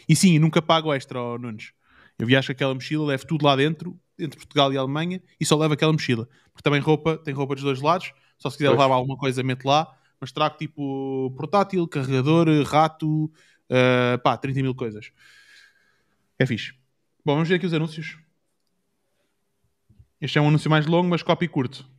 E 0.10 0.16
sim, 0.16 0.38
nunca 0.40 0.62
pago 0.62 0.94
extra, 0.94 1.20
ó, 1.20 1.38
Nunes. 1.38 1.72
Eu 2.18 2.28
viajo 2.28 2.48
com 2.48 2.52
aquela 2.52 2.74
mochila, 2.74 3.06
levo 3.06 3.26
tudo 3.28 3.46
lá 3.46 3.56
dentro, 3.56 3.98
entre 4.20 4.38
Portugal 4.38 4.74
e 4.74 4.78
Alemanha, 4.78 5.22
e 5.40 5.46
só 5.46 5.56
levo 5.56 5.74
aquela 5.74 5.94
mochila. 5.94 6.28
Porque 6.52 6.64
também 6.64 6.82
roupa, 6.82 7.18
tem 7.18 7.34
roupa 7.34 7.56
dos 7.56 7.64
dois 7.64 7.82
lados, 7.82 8.12
só 8.38 8.50
se 8.50 8.58
quiser 8.58 8.70
Pois. 8.70 8.80
levar 8.80 8.96
alguma 8.96 9.18
coisa, 9.18 9.44
mete 9.44 9.66
lá. 9.66 9.98
Mas 10.20 10.32
trago 10.32 10.58
tipo 10.58 11.34
portátil, 11.38 11.88
carregador, 11.88 12.48
rato, 12.64 13.32
ah, 13.70 14.18
pá, 14.24 14.38
30 14.38 14.62
mil 14.62 14.76
coisas. 14.76 15.12
É 16.40 16.46
fixe. 16.46 16.74
Bom, 17.24 17.34
vamos 17.34 17.50
ver 17.50 17.56
aqui 17.56 17.66
os 17.66 17.74
anúncios. 17.74 18.18
Este 20.22 20.38
é 20.38 20.42
um 20.42 20.48
anúncio 20.48 20.70
mais 20.70 20.86
longo, 20.86 21.10
mas 21.10 21.24
copy 21.24 21.48
curto. 21.48 21.90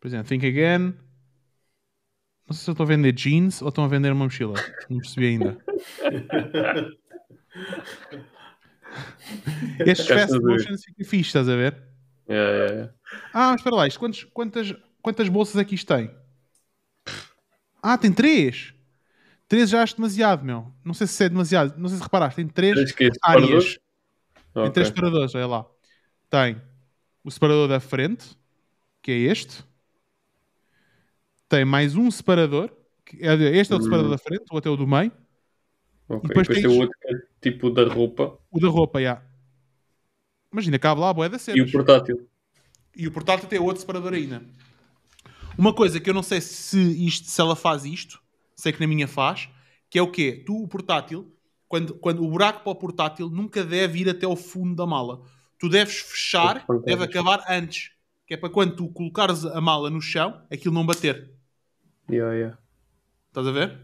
Por 0.00 0.08
exemplo, 0.08 0.28
Think 0.28 0.46
Again. 0.46 0.94
Não 2.46 2.54
sei 2.54 2.64
se 2.64 2.70
eu 2.70 2.72
estou 2.72 2.84
a 2.84 2.88
vender 2.88 3.12
jeans 3.12 3.62
ou 3.62 3.68
estão 3.68 3.84
a 3.84 3.88
vender 3.88 4.12
uma 4.12 4.24
mochila. 4.24 4.54
Não 4.90 4.98
percebi 4.98 5.28
ainda. 5.28 5.56
Estes 9.80 10.06
fast 10.06 10.24
está 10.24 10.36
a 10.36 10.40
ver. 10.40 10.46
motions 10.46 10.84
ficam 10.84 11.06
fixe, 11.06 11.28
estás 11.28 11.48
a 11.48 11.56
ver? 11.56 11.82
É, 12.28 12.34
é, 12.34 12.80
é. 12.82 12.90
Ah, 13.32 13.50
mas 13.50 13.60
espera 13.60 13.76
lá, 13.76 13.86
isto 13.86 13.98
quantos- 14.00 14.24
quantas, 14.24 14.74
quantas 15.02 15.28
bolsas 15.28 15.56
aqui 15.56 15.74
isto 15.74 15.86
tem? 15.94 16.10
Ah, 17.82 17.98
tem 17.98 18.12
três. 18.12 18.72
Três 19.46 19.68
já 19.68 19.82
acho 19.82 19.96
demasiado, 19.96 20.42
meu. 20.44 20.72
Não 20.84 20.94
sei 20.94 21.06
se 21.06 21.22
é 21.24 21.28
demasiado. 21.28 21.78
Não 21.78 21.88
sei 21.88 21.98
se 21.98 22.02
reparaste, 22.04 22.36
tem 22.36 22.48
três 22.48 22.92
que 22.92 23.10
áreas. 23.22 23.78
Tem 24.54 24.72
três 24.72 24.88
separadores, 24.88 25.34
olha 25.34 25.46
lá. 25.46 25.66
Tem 26.30 26.60
o 27.22 27.30
separador 27.30 27.68
da 27.68 27.78
frente, 27.80 28.36
que 29.02 29.10
é 29.12 29.18
este. 29.18 29.62
Tem 31.48 31.64
mais 31.64 31.94
um 31.94 32.10
separador. 32.10 32.70
que 33.04 33.18
é- 33.22 33.34
Este 33.58 33.74
é 33.74 33.76
o 33.76 33.78
Hum. 33.80 33.82
separador 33.82 34.10
da 34.10 34.16
frente, 34.18 34.44
o 34.50 34.54
outro 34.54 34.70
é 34.70 34.74
o 34.74 34.76
do 34.78 34.86
meio. 34.86 35.12
Ok. 36.08 36.22
E 36.24 36.28
depois 36.28 36.48
Depois, 36.48 36.62
tem 36.62 36.66
o 36.66 36.80
outro 36.80 36.96
é 37.04 37.12
tipo 37.42 37.68
da 37.70 37.84
roupa 37.86 38.38
O 38.50 38.58
da 38.58 38.68
roupa, 38.68 39.00
já. 39.02 39.22
Imagina, 40.54 40.78
cabe 40.78 41.00
lá 41.00 41.10
a 41.10 41.12
boia 41.12 41.28
da 41.28 41.36
e 41.36 41.40
cenas. 41.40 41.68
o 41.68 41.72
portátil. 41.72 42.28
E 42.94 43.08
o 43.08 43.10
portátil 43.10 43.48
tem 43.48 43.58
outro 43.58 43.80
separador 43.80 44.14
ainda. 44.14 44.40
Uma 45.58 45.74
coisa 45.74 45.98
que 45.98 46.08
eu 46.08 46.14
não 46.14 46.22
sei 46.22 46.40
se, 46.40 46.78
isto, 47.04 47.28
se 47.28 47.40
ela 47.40 47.56
faz 47.56 47.84
isto, 47.84 48.22
sei 48.54 48.72
que 48.72 48.78
na 48.78 48.86
minha 48.86 49.08
faz, 49.08 49.48
que 49.90 49.98
é 49.98 50.02
o 50.02 50.12
quê? 50.12 50.44
Tu, 50.46 50.56
o 50.56 50.68
portátil, 50.68 51.36
quando, 51.66 51.94
quando 51.94 52.24
o 52.24 52.30
buraco 52.30 52.62
para 52.62 52.70
o 52.70 52.76
portátil 52.76 53.28
nunca 53.28 53.64
deve 53.64 53.98
ir 53.98 54.08
até 54.08 54.26
ao 54.26 54.36
fundo 54.36 54.76
da 54.76 54.86
mala. 54.86 55.22
Tu 55.58 55.68
deves 55.68 55.98
fechar, 56.02 56.64
pancadas. 56.64 56.84
deve 56.84 57.02
acabar 57.02 57.44
antes. 57.48 57.90
Que 58.24 58.34
é 58.34 58.36
para 58.36 58.48
quando 58.48 58.76
tu 58.76 58.88
colocares 58.90 59.44
a 59.44 59.60
mala 59.60 59.90
no 59.90 60.00
chão, 60.00 60.40
aquilo 60.52 60.72
não 60.72 60.86
bater. 60.86 61.32
Yeah, 62.08 62.32
yeah. 62.32 62.58
Estás 63.26 63.48
a 63.48 63.50
ver? 63.50 63.76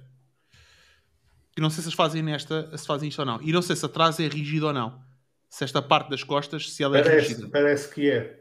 E 1.56 1.60
não 1.60 1.68
sei 1.68 1.82
se 1.82 1.88
eles 1.88 1.97
fazem 1.97 2.22
nesta, 2.22 2.76
se 2.78 2.86
fazem 2.86 3.09
isto 3.09 3.18
ou 3.18 3.26
não. 3.26 3.42
E 3.42 3.51
não 3.51 3.60
sei 3.60 3.74
se 3.74 3.84
atrás 3.84 4.20
é 4.20 4.28
rígido 4.28 4.68
ou 4.68 4.72
não. 4.72 5.10
Se 5.51 5.64
esta 5.64 5.82
parte 5.82 6.09
das 6.10 6.22
costas, 6.22 6.70
se 6.72 6.82
ela 6.82 6.97
é 6.98 7.02
Parece, 7.02 7.28
rígida. 7.35 7.51
parece 7.51 7.93
que 7.93 8.09
é. 8.10 8.40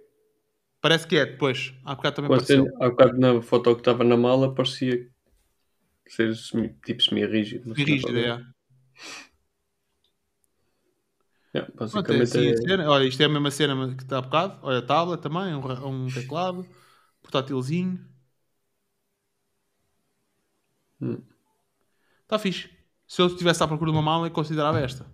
Parece 0.80 1.08
que 1.08 1.18
é, 1.18 1.26
depois. 1.26 1.74
Há 1.84 1.96
bocado 1.96 2.16
também 2.18 2.30
Quando 2.30 2.40
pareceu. 2.46 2.64
tem- 2.66 2.74
há 2.86 2.90
bocado 2.90 3.18
na 3.18 3.42
foto 3.42 3.74
que 3.74 3.82
estava 3.82 4.04
na 4.04 4.16
mala 4.16 4.54
parecia 4.54 5.10
ser 6.08 6.36
semi- 6.36 6.70
tipo 6.86 7.02
semi-rígido. 7.02 7.74
Rígido, 7.74 8.18
é. 8.18 8.46
Yeah, 11.52 11.72
Pronto, 11.76 11.98
é 12.14 12.20
basicamente 12.20 12.24
assim 12.38 12.48
é, 12.48 12.52
a 12.52 12.58
cena. 12.58 12.90
Olha, 12.92 13.06
isto 13.06 13.22
é 13.22 13.26
a 13.26 13.30
mesma 13.30 13.50
cena 13.52 13.96
que 13.96 14.04
está 14.04 14.20
há 14.20 14.22
bocado. 14.22 14.60
Olha, 14.62 14.82
tablet 14.84 15.20
também, 15.22 15.54
um, 15.56 16.06
um 16.06 16.08
teclado, 16.08 16.66
portátilzinho. 17.24 18.00
Hum. 21.02 21.22
Está 22.22 22.38
fixe. 22.38 22.70
Se 23.08 23.22
eu 23.22 23.26
estivesse 23.28 23.64
à 23.64 23.68
procura 23.68 23.92
de 23.92 23.98
uma 23.98 24.04
mala, 24.04 24.28
eu 24.28 24.32
considerava 24.32 24.80
esta. 24.80 25.06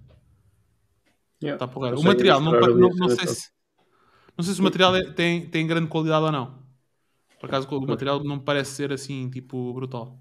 Yeah. 1.41 1.55
Está 1.55 1.67
porreiro. 1.67 1.99
O 1.99 2.03
material, 2.03 2.41
não, 2.41 2.51
não, 2.51 2.89
não 2.89 3.09
sei 3.09 3.27
se, 3.27 3.49
não 4.37 4.43
sei 4.43 4.53
se 4.53 4.59
o 4.59 4.63
material 4.63 4.95
é- 4.95 5.11
tem, 5.11 5.47
tem 5.47 5.67
grande 5.67 5.87
qualidade 5.87 6.25
ou 6.25 6.31
não. 6.31 6.63
Por 7.39 7.47
acaso, 7.47 7.67
o 7.69 7.87
material 7.87 8.23
não 8.23 8.37
me 8.37 8.41
parece 8.41 8.71
ser 8.71 8.91
assim, 8.91 9.29
tipo, 9.29 9.73
brutal. 9.73 10.19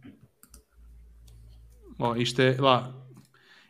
Bom, 1.96 2.16
isto 2.16 2.40
é, 2.40 2.56
lá, 2.60 2.92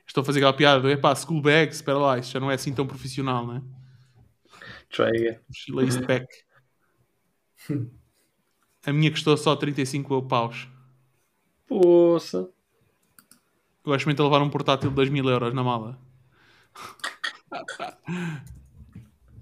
estou 0.07 0.23
a 0.23 0.25
fazer 0.25 0.41
aquela 0.41 0.53
piada 0.53 0.81
do, 0.81 0.91
epá, 0.91 1.15
school 1.15 1.41
bag, 1.41 1.73
espera 1.73 1.99
lá, 1.99 2.19
isto 2.19 2.33
já 2.33 2.41
não 2.41 2.51
é 2.51 2.55
assim 2.55 2.73
tão 2.75 2.87
profissional, 2.87 3.47
não 3.47 3.57
é? 3.57 3.62
Try 4.91 5.09
again. 5.09 5.39
A 8.87 8.93
minha 8.93 9.11
custou 9.11 9.37
só 9.37 9.57
35 9.57 10.23
paus. 10.23 10.69
Poça. 11.66 12.49
Eu 13.85 13.93
muito 13.93 14.15
de 14.15 14.23
levar 14.23 14.43
um 14.43 14.51
portátil 14.51 14.89
de 14.89 14.97
2 14.97 15.11
mil 15.11 15.29
euros 15.29 15.53
na 15.53 15.62
mala. 15.62 15.99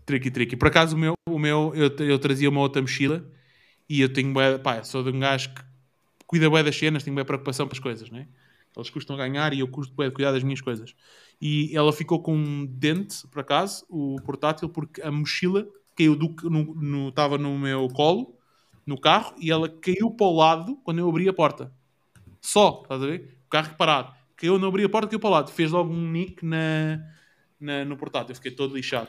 Tricky, 0.04 0.30
tricky. 0.30 0.56
Por 0.56 0.68
acaso, 0.68 0.96
o 0.96 0.98
meu, 0.98 1.14
o 1.28 1.38
meu 1.38 1.72
eu, 1.74 1.88
eu 2.06 2.18
trazia 2.18 2.48
uma 2.48 2.60
outra 2.60 2.82
mochila 2.82 3.24
e 3.88 4.00
eu 4.00 4.12
tenho, 4.12 4.32
pá, 4.62 4.82
sou 4.84 5.02
de 5.02 5.10
um 5.10 5.20
gajo 5.20 5.54
que 5.54 5.62
cuida 6.26 6.48
bem 6.50 6.64
das 6.64 6.76
cenas, 6.76 7.02
tenho 7.02 7.14
bem 7.16 7.24
preocupação 7.24 7.66
para 7.66 7.76
as 7.76 7.80
coisas, 7.80 8.10
né? 8.10 8.26
Eles 8.76 8.88
custam 8.88 9.16
ganhar 9.16 9.52
e 9.52 9.60
eu 9.60 9.68
custo 9.68 9.94
bem 9.94 10.08
de 10.08 10.14
cuidar 10.14 10.32
das 10.32 10.42
minhas 10.42 10.60
coisas. 10.60 10.94
E 11.40 11.76
ela 11.76 11.92
ficou 11.92 12.22
com 12.22 12.34
um 12.34 12.64
dente, 12.64 13.26
por 13.28 13.40
acaso, 13.40 13.84
o 13.88 14.16
portátil, 14.24 14.68
porque 14.68 15.02
a 15.02 15.10
mochila 15.10 15.66
caiu 15.94 16.16
do, 16.16 16.34
no, 16.48 16.74
no, 16.74 17.08
estava 17.10 17.36
no 17.36 17.58
meu 17.58 17.86
colo, 17.88 18.34
no 18.86 18.98
carro, 18.98 19.34
e 19.38 19.50
ela 19.50 19.68
caiu 19.68 20.10
para 20.10 20.26
o 20.26 20.34
lado 20.34 20.76
quando 20.84 20.98
eu 21.00 21.08
abri 21.08 21.28
a 21.28 21.32
porta. 21.34 21.70
Só, 22.40 22.80
estás 22.82 23.02
a 23.02 23.06
ver? 23.06 23.36
O 23.46 23.50
carro 23.50 23.74
parado. 23.76 24.14
Caiu, 24.36 24.58
não 24.58 24.68
abri 24.68 24.84
a 24.84 24.88
porta, 24.88 25.08
caiu 25.08 25.20
para 25.20 25.28
o 25.28 25.32
lado. 25.32 25.50
Fez 25.50 25.70
logo 25.70 25.92
um 25.92 26.10
nick 26.10 26.44
na, 26.44 26.98
na- 27.62 27.84
no 27.84 27.96
portátil. 27.96 28.30
Eu 28.32 28.36
fiquei 28.36 28.50
todo 28.50 28.74
lixado. 28.74 29.08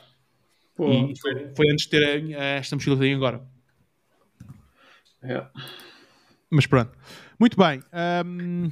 Pô. 0.74 0.90
E 0.90 1.18
foi, 1.20 1.52
foi 1.54 1.70
antes 1.70 1.84
de 1.84 1.90
ter 1.90 2.34
a- 2.36 2.40
a- 2.40 2.44
esta 2.56 2.74
mochila 2.76 2.96
que 2.96 3.02
tenho 3.02 3.16
agora. 3.16 3.44
Yeah. 5.22 5.50
Mas 6.50 6.66
pronto. 6.66 6.92
Muito 7.38 7.56
bem. 7.56 7.82
Ahm, 7.92 8.70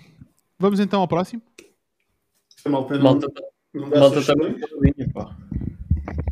vamos 0.59 0.81
então 0.81 1.01
ao 1.01 1.09
próximo. 1.09 1.43
Malta 2.69 2.95
não, 2.97 3.03
Malta, 3.03 3.27
não 3.75 3.91
dá 3.91 4.01
malta 4.01 4.23
também. 4.25 4.57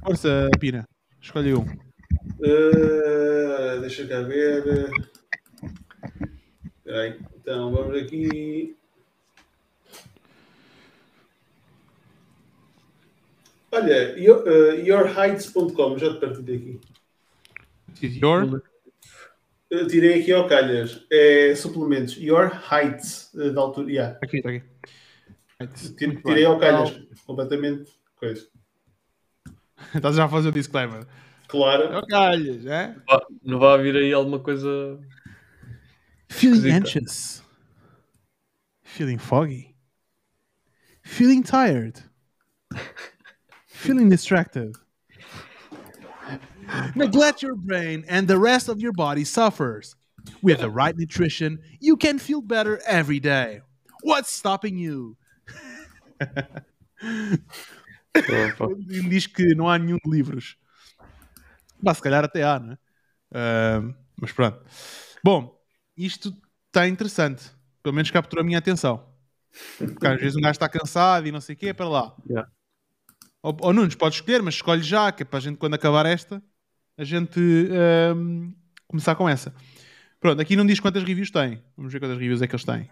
Força, 0.04 0.48
Pina. 0.60 0.84
Escolhe 1.20 1.54
um. 1.54 1.62
Uh, 2.40 3.80
deixa 3.80 4.06
cá 4.06 4.20
ver. 4.22 4.90
Espera 6.78 7.00
aí. 7.02 7.20
Então, 7.36 7.72
vamos 7.72 7.96
aqui. 8.00 8.76
Olha, 13.72 14.18
your, 14.18 14.42
uh, 14.46 14.74
yourheights.com, 14.80 15.98
já 15.98 16.12
te 16.14 16.20
partilhei 16.20 16.56
aqui. 16.56 16.80
Is 18.02 18.16
your. 18.16 18.62
Eu 19.68 19.86
tirei 19.86 20.20
aqui 20.20 20.32
ao 20.32 20.48
calhas. 20.48 21.06
É 21.10 21.54
suplementos. 21.54 22.16
Your 22.16 22.50
heights 22.72 23.32
uh, 23.34 23.52
da 23.52 23.60
altura. 23.60 23.90
Yeah. 23.90 24.18
Aqui, 24.22 24.38
está 24.38 24.50
aqui. 24.50 24.62
Tirei 25.96 26.16
tirei 26.22 26.44
ao 26.44 26.58
calhas. 26.58 27.00
Completamente 27.24 27.92
coisa. 28.16 28.48
Estás 29.94 30.16
já 30.16 30.24
a 30.24 30.28
fazer 30.28 30.48
o 30.48 30.52
disclaimer. 30.52 31.06
Claro. 31.46 31.92
Não 31.92 32.02
calhas, 32.06 32.66
é? 32.66 32.96
Vá- 33.06 33.26
Não 33.42 33.58
vai 33.58 33.82
vir 33.82 33.96
aí 33.96 34.12
alguma 34.12 34.40
coisa. 34.40 35.00
Feeling 36.28 36.72
anxious. 36.72 37.42
Feeling 38.82 39.18
foggy. 39.18 39.74
Feeling 41.02 41.42
tired. 41.42 42.02
Feeling 43.80 44.10
distracted. 44.10 44.76
Neglect 46.94 47.42
your 47.42 47.56
brain 47.56 48.04
and 48.08 48.28
the 48.28 48.38
rest 48.38 48.68
of 48.68 48.80
your 48.80 48.92
body 48.92 49.24
suffers. 49.24 49.96
With 50.42 50.60
the 50.60 50.68
right 50.68 50.94
nutrition, 50.96 51.58
you 51.80 51.96
can 51.96 52.18
feel 52.18 52.42
better 52.42 52.78
every 52.86 53.18
day. 53.18 53.62
What's 54.02 54.30
stopping 54.30 54.76
you? 54.76 55.16
Ele 58.14 59.08
diz 59.08 59.26
que 59.26 59.54
não 59.54 59.66
há 59.66 59.78
nenhum 59.78 59.98
de 60.04 60.10
livros. 60.10 60.56
Bah, 61.82 61.94
se 61.94 62.02
calhar 62.02 62.22
até 62.22 62.42
há, 62.42 62.60
não 62.60 62.72
é? 62.72 62.78
Ah, 63.32 63.80
mas 64.20 64.30
pronto. 64.30 64.62
Bom, 65.24 65.58
isto 65.96 66.34
está 66.66 66.86
interessante. 66.86 67.50
Pelo 67.82 67.94
menos 67.94 68.10
capturou 68.10 68.42
a 68.42 68.46
minha 68.46 68.58
atenção. 68.58 69.08
Porque 69.78 70.06
às 70.06 70.20
vezes 70.20 70.36
um 70.36 70.42
gajo 70.42 70.52
está 70.52 70.68
cansado 70.68 71.26
e 71.26 71.32
não 71.32 71.40
sei 71.40 71.54
o 71.54 71.58
quê, 71.58 71.72
para 71.72 71.88
lá. 71.88 72.14
Yeah. 72.28 72.50
Ou, 73.42 73.56
ou 73.60 73.72
Nunes, 73.72 73.94
pode 73.94 74.16
escolher, 74.16 74.42
mas 74.42 74.54
escolhe 74.54 74.82
já, 74.82 75.10
que 75.12 75.22
é 75.22 75.26
para 75.26 75.38
a 75.38 75.42
gente, 75.42 75.56
quando 75.56 75.74
acabar 75.74 76.04
esta, 76.06 76.42
a 76.96 77.04
gente 77.04 77.40
ahm, 77.40 78.52
começar 78.86 79.14
com 79.14 79.28
essa. 79.28 79.54
Pronto, 80.20 80.40
aqui 80.40 80.54
não 80.54 80.66
diz 80.66 80.78
quantas 80.80 81.02
reviews 81.02 81.30
tem. 81.30 81.62
Vamos 81.76 81.92
ver 81.92 81.98
quantas 82.00 82.18
reviews 82.18 82.42
é 82.42 82.46
que 82.46 82.54
eles 82.54 82.64
têm. 82.64 82.90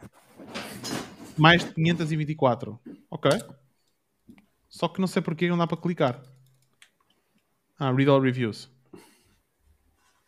Mais 1.36 1.64
de 1.64 1.74
524. 1.74 2.80
Ok. 3.10 3.30
Só 4.68 4.88
que 4.88 5.00
não 5.00 5.06
sei 5.06 5.20
porque 5.20 5.48
não 5.48 5.58
dá 5.58 5.66
para 5.66 5.76
clicar. 5.76 6.22
Ah, 7.78 7.92
read 7.92 8.08
all 8.08 8.20
reviews. 8.20 8.70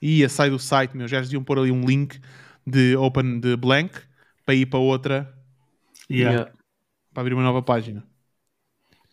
Ia, 0.01 0.29
sai 0.29 0.51
do 0.51 0.59
site, 0.59 0.97
meu. 0.97 1.09
Já 1.09 1.21
deviam 1.21 1.43
pôr 1.43 1.59
ali 1.59 1.71
um 1.71 1.85
link 1.85 2.21
de 2.67 2.97
open 2.97 3.41
de 3.41 3.57
blank 3.57 3.99
para 4.45 4.55
ir 4.55 4.67
para 4.67 4.79
outra, 4.79 5.35
Yeah. 6.11 6.35
Yeah. 6.35 6.53
para 7.15 7.21
abrir 7.21 7.35
uma 7.35 7.43
nova 7.43 7.63
página. 7.63 8.05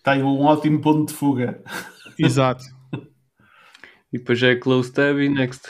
Está 0.07 0.13
aí 0.15 0.23
um 0.23 0.39
ótimo 0.39 0.79
ponto 0.79 1.11
de 1.11 1.13
fuga. 1.13 1.61
Exato. 2.17 2.63
E 4.09 4.17
depois 4.17 4.41
é 4.41 4.55
close 4.55 4.89
tab 4.89 5.19
e 5.19 5.27
next. 5.27 5.67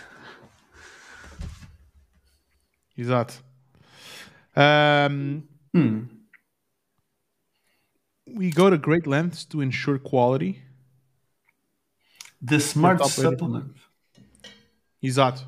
Exato. 2.95 3.43
Um, 4.55 5.41
Hum. 5.73 6.07
we 8.27 8.51
go 8.51 8.69
to 8.69 8.77
great 8.77 9.07
lengths 9.07 9.43
to 9.43 9.59
ensure 9.59 9.97
quality. 9.97 10.61
The 12.39 12.59
Smart. 12.59 13.03
Supplement. 13.09 13.73
Exato. 15.01 15.47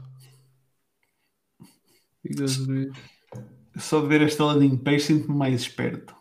Só 3.77 4.01
de 4.01 4.07
ver 4.07 4.23
esta 4.23 4.45
landing 4.45 4.77
page 4.77 5.01
sinto-me 5.01 5.37
mais 5.37 5.61
esperto. 5.61 6.18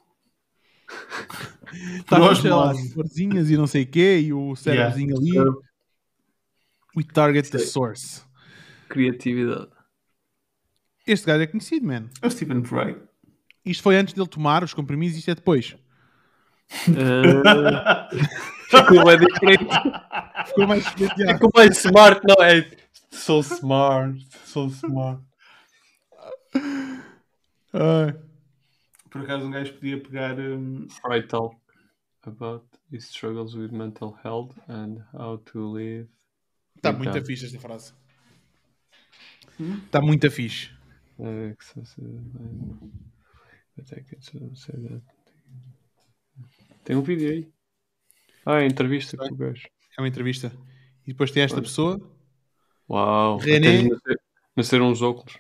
Está 1.99 2.19
com 2.19 2.35
sei 2.35 2.51
lá, 2.51 2.75
florzinhas 2.93 3.51
e 3.51 3.57
não 3.57 3.67
sei 3.67 3.83
o 3.83 3.87
quê, 3.87 4.21
e 4.21 4.33
o 4.33 4.57
cérebrozinho 4.57 5.17
ali. 5.17 5.39
We 6.97 7.05
target 7.05 7.51
the 7.51 7.59
Sei. 7.59 7.67
source. 7.69 8.23
Criatividade. 8.89 9.69
Este 11.07 11.27
gajo 11.27 11.43
é 11.43 11.47
conhecido, 11.47 11.87
man. 11.87 12.09
É 12.21 12.27
o 12.27 12.31
Stephen 12.31 12.65
Fry. 12.65 12.97
Isto 13.65 13.83
foi 13.83 13.97
antes 13.97 14.15
dele 14.15 14.27
tomar 14.27 14.65
os 14.65 14.75
comprimidos, 14.75 15.17
isto 15.17 15.31
é 15.31 15.35
depois. 15.35 15.77
Ah, 17.45 18.09
ficou 18.69 19.05
bem 19.05 19.19
diferente. 19.19 19.67
Ficou 20.47 20.67
mais 20.67 20.85
diferenciado. 20.85 21.33
Ficou 21.35 21.51
mais 21.55 21.79
smart, 21.79 22.21
não 22.27 22.45
é? 22.45 22.71
So 23.11 23.41
smart, 23.41 24.27
so 24.45 24.67
smart. 24.69 25.23
Ai. 27.73 28.28
Por 29.11 29.23
acaso 29.23 29.47
um 29.47 29.51
gajo 29.51 29.75
podia 29.75 30.01
pegar. 30.03 30.39
hum, 30.39 30.87
Fry 30.89 31.27
talk 31.27 31.57
about 32.23 32.67
his 32.93 33.05
struggles 33.05 33.55
with 33.55 33.73
mental 33.73 34.19
health 34.25 34.57
and 34.69 35.03
how 35.13 35.39
to 35.39 35.73
live. 35.73 36.09
Está 36.77 36.93
muito 36.93 37.25
fixe 37.25 37.47
esta 37.47 37.59
frase. 37.59 37.95
Está 39.87 40.01
muito 40.01 40.31
fixe. 40.31 40.71
uh, 41.19 41.55
sort 44.21 44.45
of 44.45 44.57
say 44.57 44.75
that. 44.77 45.03
Tem 46.85 46.97
um 46.97 47.03
vídeo 47.03 47.31
aí. 47.31 47.53
Ah, 48.47 48.61
é 48.63 48.67
entrevista 48.67 49.17
com 49.17 49.27
o 49.27 49.37
gajo. 49.37 49.69
É 49.97 50.01
uma 50.01 50.09
entrevista. 50.09 50.53
E 51.05 51.13
depois 51.13 51.31
tem 51.31 51.43
esta 51.43 51.61
pessoa. 51.61 52.01
Uau. 52.89 53.39
René. 53.39 53.89
Nasceram 54.57 54.91
uns 54.91 55.03
óculos. 55.03 55.39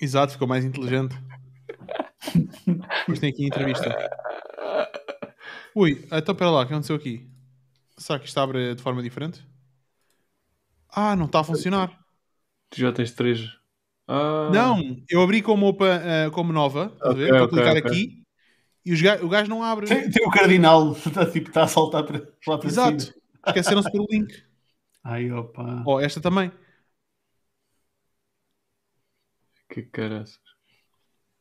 Exato, 0.00 0.32
ficou 0.32 0.48
mais 0.48 0.64
inteligente. 0.64 1.14
Depois 2.34 3.20
tem 3.20 3.30
aqui 3.30 3.44
a 3.44 3.48
entrevista. 3.48 3.90
Ui, 5.74 6.06
então 6.12 6.34
pera 6.34 6.50
lá, 6.50 6.62
o 6.62 6.66
que 6.66 6.72
aconteceu 6.72 6.96
aqui? 6.96 7.28
Será 7.96 8.18
que 8.18 8.26
isto 8.26 8.38
abre 8.38 8.74
de 8.74 8.82
forma 8.82 9.02
diferente? 9.02 9.44
Ah, 10.88 11.16
não 11.16 11.26
está 11.26 11.40
a 11.40 11.44
funcionar. 11.44 11.98
Tu 12.70 12.80
já 12.80 12.92
tens 12.92 13.12
três. 13.12 13.40
Ah, 14.08 14.50
Não, 14.52 14.78
eu 15.08 15.22
abri 15.22 15.42
como, 15.42 15.66
opa, 15.66 15.86
eh, 15.86 16.30
como 16.30 16.52
nova, 16.52 16.92
estás 16.94 17.12
a 17.12 17.14
ver? 17.14 17.32
Ok, 17.32 17.32
Estou 17.32 17.44
a 17.46 17.48
ok, 17.48 17.58
clicar 17.62 17.76
ok. 17.78 17.90
aqui 17.90 18.24
e 18.84 18.92
os 18.92 19.00
ga- 19.02 19.20
o 19.22 19.28
gajo 19.28 19.48
não 19.50 19.62
abre. 19.62 19.86
Tem, 19.86 20.10
tem 20.10 20.26
o 20.26 20.30
cardinal, 20.30 20.92
está, 20.92 21.26
tipo, 21.30 21.48
está 21.48 21.64
a 21.64 21.68
saltar 21.68 22.04
para, 22.04 22.18
lá 22.46 22.58
para 22.58 22.68
Exato. 22.68 23.04
cima. 23.04 23.14
Esqueceram-se 23.46 23.90
pelo 23.90 24.06
link. 24.10 24.44
Ai, 25.02 25.30
opa. 25.30 25.82
Oh, 25.86 26.00
esta 26.00 26.20
também. 26.20 26.50
Que 29.68 29.82
caraças. 29.82 30.53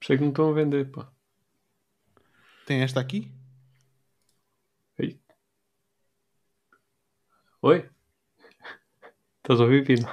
Achei 0.03 0.17
que 0.17 0.23
não 0.23 0.31
estão 0.31 0.49
a 0.49 0.53
vender, 0.53 0.91
pá. 0.91 1.09
Tem 2.65 2.81
esta 2.81 2.99
aqui. 2.99 3.31
Ei. 4.99 5.17
Oi? 7.61 7.89
Estás 9.38 9.61
a 9.61 9.63
ouvir, 9.63 9.85
Pino? 9.85 10.05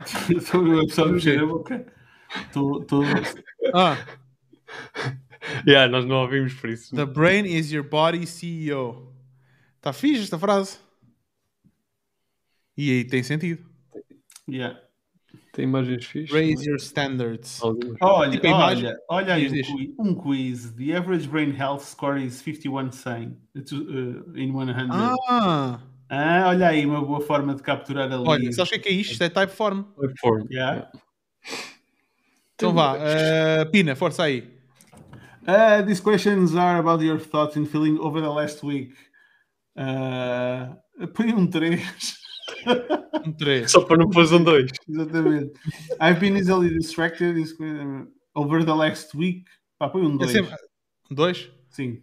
Estou 0.36 0.78
a 0.78 0.84
pessoa 0.86 1.08
a 1.08 1.12
mexer 1.12 1.40
a 1.40 1.46
boca. 1.46 1.90
Estou. 2.42 2.82
estou- 2.82 3.02
Ah, 3.74 3.96
Yeah, 5.66 5.90
nós 5.90 6.04
não 6.04 6.16
ouvimos 6.16 6.52
por 6.52 6.68
isso. 6.68 6.94
the 6.94 7.06
brain 7.06 7.46
is 7.46 7.72
your 7.72 7.82
body 7.88 8.26
CEO. 8.26 9.10
Está 9.76 9.90
fixe 9.94 10.24
esta 10.24 10.38
frase. 10.38 10.78
E 12.76 12.90
aí 12.90 13.04
tem 13.06 13.22
sentido. 13.22 13.64
Yeah. 14.46 14.85
Tem 15.52 15.64
imagens 15.64 16.04
fixas. 16.04 16.36
Raise 16.36 16.66
your 16.68 16.76
standards. 16.78 17.60
Olha, 18.00 18.30
Tipo 18.30 18.48
olha, 18.48 18.96
olha 19.08 19.34
aí 19.34 19.48
um, 19.98 20.10
um 20.10 20.14
quiz. 20.14 20.72
The 20.72 20.96
average 20.96 21.28
brain 21.28 21.50
health 21.50 21.82
score 21.82 22.22
is 22.22 22.40
51 22.42 22.90
100 22.92 23.36
uh, 23.56 24.36
in 24.36 24.52
100. 24.52 24.88
Ah, 25.28 25.80
Ah, 26.08 26.44
olha 26.48 26.68
aí, 26.68 26.86
uma 26.86 27.04
boa 27.04 27.20
forma 27.20 27.54
de 27.54 27.62
capturar 27.62 28.10
ali. 28.12 28.24
olha, 28.26 28.52
sabes 28.52 28.70
o 28.70 28.74
que 28.74 28.78
é 28.78 28.82
que 28.82 28.88
é 28.88 28.92
isto? 28.92 29.12
Isto 29.12 29.24
é 29.24 29.28
Typeform. 29.28 29.84
Waveform. 29.96 30.46
Yeah. 30.50 30.88
Então 32.54 32.72
vá, 32.72 32.96
eh, 32.98 33.64
Pina, 33.66 33.96
força 33.96 34.22
aí. 34.22 34.48
Uh, 35.48 35.84
these 35.84 36.00
questions 36.00 36.54
are 36.56 36.78
about 36.78 37.04
your 37.04 37.18
thoughts 37.20 37.56
and 37.56 37.66
feeling 37.66 37.98
over 37.98 38.20
the 38.20 38.28
last 38.28 38.64
week. 38.64 38.94
Uh, 39.76 40.76
põe 41.14 41.32
um 41.34 41.46
3. 41.46 41.80
Um 43.24 43.32
3. 43.32 43.70
Só 43.70 43.84
para 43.84 43.96
não 43.96 44.08
pôr 44.08 44.24
um 44.32 44.44
dois. 44.44 44.70
Exatamente. 44.88 45.52
I've 46.00 46.20
been 46.20 46.36
easily 46.36 46.70
distracted 46.70 47.36
over 48.34 48.64
the 48.64 48.74
last 48.74 49.16
week. 49.16 49.44
Pá, 49.78 49.88
põe 49.88 50.02
um 50.02 50.14
É 50.14 50.18
2. 50.18 50.32
sempre... 50.32 50.54
Um 51.10 51.14
2? 51.14 51.50
Sim. 51.70 52.02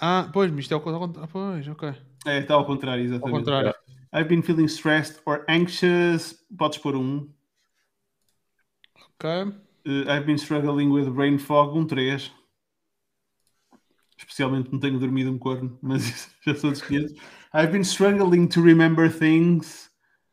Ah, 0.00 0.30
pois, 0.32 0.50
mas 0.50 0.60
isto 0.60 0.74
é 0.74 0.76
o 0.76 0.80
contrário. 0.80 1.20
Ah, 1.22 1.28
pois, 1.28 1.66
ok. 1.68 1.94
É, 2.26 2.38
está 2.38 2.54
ao 2.54 2.64
contrário, 2.64 3.02
Ao 3.02 3.06
exatamente. 3.06 3.38
contrário. 3.38 3.74
I've 4.14 4.28
been 4.28 4.42
feeling 4.42 4.66
stressed 4.66 5.20
or 5.26 5.44
anxious. 5.48 6.44
Podes 6.56 6.78
pôr 6.78 6.96
um. 6.96 7.28
Ok. 9.14 9.28
Uh, 9.86 10.08
I've 10.08 10.24
been 10.24 10.38
struggling 10.38 10.90
with 10.90 11.10
brain 11.10 11.38
fog, 11.38 11.76
um 11.76 11.86
3. 11.86 12.32
Especialmente 14.16 14.70
não 14.72 14.78
tenho 14.78 14.98
dormido 14.98 15.30
um 15.30 15.38
corno, 15.38 15.78
mas 15.82 16.04
isso 16.08 16.30
já 16.44 16.54
são 16.54 16.70
dos 16.70 16.82
500. 16.82 17.12
I've 17.58 17.72
been 17.72 17.82
struggling 17.82 18.46
to 18.50 18.62
remember 18.62 19.08
things. 19.08 19.90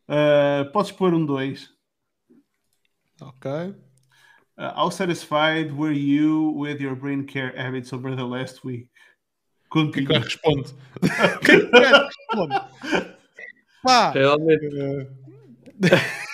Uh, 0.08 0.66
podes 0.72 0.92
pôr 0.92 1.12
um 1.12 1.26
2. 1.26 1.58
Ok. 3.20 3.74
Uh, 4.56 4.74
how 4.76 4.90
satisfied 4.92 5.76
were 5.76 5.92
you 5.92 6.52
with 6.52 6.80
your 6.80 6.94
brain 6.94 7.26
care 7.26 7.52
habits 7.58 7.92
over 7.94 8.16
the 8.16 8.24
last 8.24 8.64
week? 8.64 8.90
O 9.74 9.92
que 9.92 10.02
é 10.02 10.06
que 10.06 10.14
Continue. 10.14 10.16
eu 10.16 10.22
respondo? 10.22 10.70
O 11.02 11.40
que 11.42 11.52
é 11.52 11.60
que 11.62 12.38
eu? 12.38 13.16
Pá! 13.82 14.12
Realmente. 14.12 14.70
eh, 14.78 15.08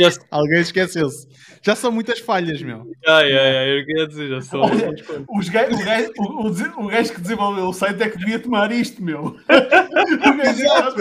Just... 0.00 0.20
Alguém 0.30 0.60
esqueceu-se. 0.60 1.28
Já 1.64 1.76
são 1.76 1.92
muitas 1.92 2.18
falhas, 2.18 2.60
meu. 2.60 2.90
Ai, 3.06 3.32
ai, 3.32 3.56
ai, 3.56 3.80
eu 3.80 3.86
queria 3.86 4.08
dizer, 4.08 4.28
já 4.28 4.40
sou. 4.40 4.64
Os 4.64 5.48
o, 5.48 5.52
gajo, 5.52 5.74
o, 6.18 6.46
o 6.46 6.84
o 6.84 6.88
gajo 6.88 7.12
que 7.12 7.20
desenvolveu 7.20 7.66
o 7.66 7.72
site 7.72 8.02
é 8.02 8.08
que 8.08 8.18
devia 8.18 8.38
tomar 8.38 8.72
isto, 8.72 9.02
meu. 9.02 9.36
o 9.46 10.36
gajo 10.36 10.62
Exato, 10.62 10.96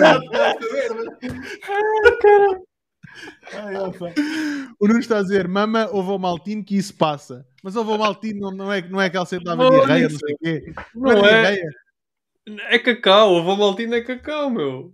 Ai, 3.53 3.76
opa. 3.77 4.13
O 4.80 4.88
Nuno 4.88 4.99
está 4.99 5.19
a 5.19 5.22
dizer, 5.22 5.47
mama, 5.47 5.88
houve 5.91 6.09
o 6.09 6.18
maltino 6.18 6.63
que 6.63 6.76
isso 6.76 6.95
passa. 6.95 7.45
Mas 7.63 7.76
houve 7.76 7.91
o 7.91 7.97
maltino, 7.97 8.39
não, 8.39 8.51
não, 8.51 8.73
é, 8.73 8.81
não 8.81 9.01
é 9.01 9.09
que 9.09 9.18
ela 9.18 9.26
sentava 9.26 9.63
Não, 9.63 9.69
diarreia, 9.69 10.07
isso. 10.07 10.13
não 10.13 10.19
sei 10.19 10.34
o 10.34 10.38
quê. 10.39 10.73
Não 10.95 11.11
é. 11.11 11.22
diarreia. 11.22 11.69
É 12.69 12.80
cacau, 12.80 13.35
o 13.35 13.43
Vamaltino 13.43 13.93
é 13.93 14.01
cacau, 14.01 14.49
meu. 14.49 14.93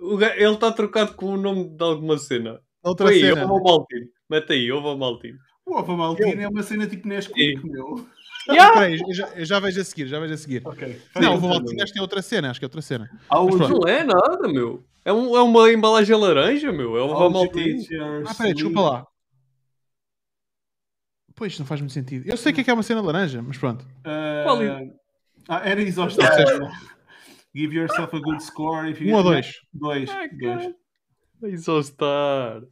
O 0.00 0.20
Ele 0.20 0.54
está 0.54 0.72
trocado 0.72 1.14
com 1.14 1.26
o 1.26 1.36
nome 1.36 1.68
de 1.68 1.84
alguma 1.84 2.18
cena. 2.18 2.60
Outra 2.84 3.08
Aí, 3.08 3.20
cena. 3.20 3.44
o 3.46 3.48
Vamaltino. 3.48 4.06
Mete 4.28 4.52
aí, 4.52 4.70
o 4.70 4.82
Vamaltino. 4.82 5.38
O 5.66 5.74
Ova 5.74 5.96
Maltino 5.96 6.42
é 6.42 6.48
uma 6.48 6.62
cena 6.62 6.86
tipo 6.86 7.08
Nesquik, 7.08 7.66
meu. 7.66 8.06
Aí, 8.76 9.00
eu 9.00 9.14
já, 9.14 9.28
eu 9.28 9.44
já 9.46 9.58
vejo 9.58 9.80
a 9.80 9.84
seguir, 9.84 10.06
já 10.06 10.20
vejo 10.20 10.34
a 10.34 10.36
seguir. 10.36 10.62
Ok. 10.66 11.00
Não, 11.18 11.38
o 11.38 11.40
maltino 11.40 11.82
acho 11.82 11.92
que 11.94 11.98
é 11.98 12.02
outra 12.02 12.20
cena, 12.20 12.50
acho 12.50 12.60
que 12.60 12.64
é 12.64 12.68
outra 12.68 12.82
cena. 12.82 13.10
How 13.32 13.48
Mas. 13.56 13.70
Não 13.70 13.88
é 13.88 14.04
nada, 14.04 14.46
meu. 14.46 14.84
É, 15.02 15.10
um- 15.12 15.34
é 15.34 15.40
uma 15.42 15.72
embalagem 15.72 16.14
laranja, 16.14 16.70
meu. 16.70 16.96
É 16.98 17.00
o 17.00 17.06
how 17.06 17.32
would 17.32 17.38
you 17.38 17.64
Vamaltino. 17.64 17.78
rate 17.78 17.94
your 17.94 18.24
Ah, 18.26 18.34
peraí, 18.34 18.52
desculpa 18.52 18.80
lá. 18.82 19.06
Pois, 21.34 21.58
não 21.58 21.64
faz 21.66 21.80
muito 21.80 21.94
sentido. 21.94 22.28
Eu 22.28 22.36
sei 22.36 22.52
que 22.52 22.60
é 22.60 22.64
que 22.64 22.70
é 22.70 22.74
uma 22.74 22.82
cena 22.82 23.00
laranja, 23.00 23.40
mas 23.40 23.56
pronto. 23.56 23.82
Uh, 23.82 24.44
Qual 24.44 24.58
ah, 25.48 25.68
era 25.68 25.80
exaustivo. 25.82 26.26
Give 27.54 27.74
yourself 27.74 28.14
a 28.14 28.18
good 28.20 28.42
score 28.42 28.90
if 28.90 29.00
you 29.00 29.08
Um 29.08 29.16
ou 29.16 29.22
dois? 29.22 29.52
Dois. 29.72 30.10
Ai, 30.10 30.28
dois. 30.28 30.62
cara. 30.62 30.74
Isostar. 31.44 32.62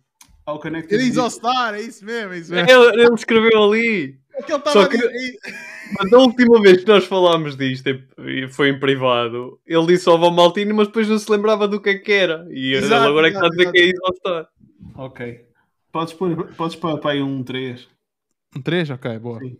How 0.46 0.58
connected 0.58 0.96
is 0.96 1.02
it? 1.02 1.10
exaustar, 1.12 1.74
é 1.74 1.80
isso 1.82 2.04
mesmo, 2.04 2.32
é 2.32 2.38
isso 2.38 2.52
mesmo. 2.52 2.70
Ele, 2.70 3.02
ele 3.02 3.14
escreveu 3.14 3.62
ali. 3.64 4.18
É 4.34 4.42
que 4.42 4.50
ele 4.52 4.58
estava 4.58 4.88
que- 4.88 4.96
dizer- 4.96 5.38
Mas 5.98 6.12
a 6.12 6.18
última 6.18 6.60
vez 6.60 6.78
que 6.82 6.88
nós 6.88 7.04
falámos 7.04 7.56
disto 7.56 7.86
e 8.18 8.48
foi 8.48 8.70
em 8.70 8.80
privado, 8.80 9.60
ele 9.66 9.86
disse 9.86 10.08
ao 10.08 10.18
Vamaltino, 10.18 10.74
mas 10.74 10.86
depois 10.88 11.06
não 11.08 11.18
se 11.18 11.30
lembrava 11.30 11.68
do 11.68 11.80
que 11.80 11.90
é 11.90 11.98
que 11.98 12.12
era. 12.12 12.46
E 12.50 12.72
ele 12.74 12.84
Exato, 12.86 13.08
agora 13.08 13.28
é 13.28 13.30
que 13.30 13.36
está 13.36 13.46
a 13.46 13.50
dizer 13.50 13.62
exato, 13.62 13.72
que 13.76 13.80
é 13.82 13.90
Isostar. 13.90 14.48
Ok. 14.96 15.44
Podes 15.92 16.14
pôr, 16.14 16.54
podes 16.54 16.76
pôr 16.76 16.98
para 16.98 17.10
aí 17.12 17.22
um 17.22 17.42
3. 17.44 17.86
Um 18.56 18.62
3? 18.62 18.90
Ok, 18.90 19.18
boa. 19.18 19.38
Sim. 19.38 19.56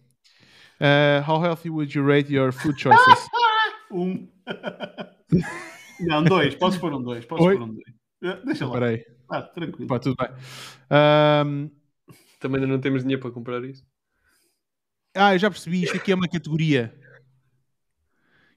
Uh, 0.80 1.30
how 1.30 1.40
healthy 1.44 1.68
would 1.70 1.96
you 1.96 2.04
rate 2.04 2.32
your 2.32 2.50
food 2.52 2.80
choices? 2.80 3.28
Um. 3.94 4.26
Não, 6.00 6.24
dois. 6.24 6.54
Podes 6.54 6.78
pôr 6.78 6.94
um 6.94 7.02
2. 7.02 7.26
Podes 7.26 7.44
Oi? 7.46 7.56
pôr 7.58 7.64
um 7.64 7.74
2. 8.22 8.42
Deixa 8.46 8.64
lá. 8.66 8.70
Espera 8.72 8.86
aí. 8.86 9.04
Ah, 9.32 9.42
tranquilo. 9.42 9.88
Pá, 9.88 9.98
tudo 9.98 10.14
bem. 10.16 10.28
Ahm, 10.90 11.68
Também 12.38 12.60
ainda 12.60 12.72
não 12.72 12.80
temos 12.80 13.02
dinheiro 13.02 13.22
para 13.22 13.30
comprar 13.30 13.64
isso. 13.64 13.82
ah, 15.14 15.34
eu 15.34 15.38
já 15.38 15.50
percebi. 15.50 15.82
Isto 15.84 15.96
aqui 15.96 16.12
é 16.12 16.14
uma 16.14 16.28
categoria. 16.28 16.94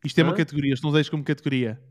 Isto 0.04 0.20
é 0.20 0.24
uma 0.24 0.34
Hã? 0.34 0.36
categoria. 0.36 0.74
Isto 0.74 0.84
não 0.84 0.92
deixa 0.94 1.10
como 1.10 1.24
categoria. 1.24 1.82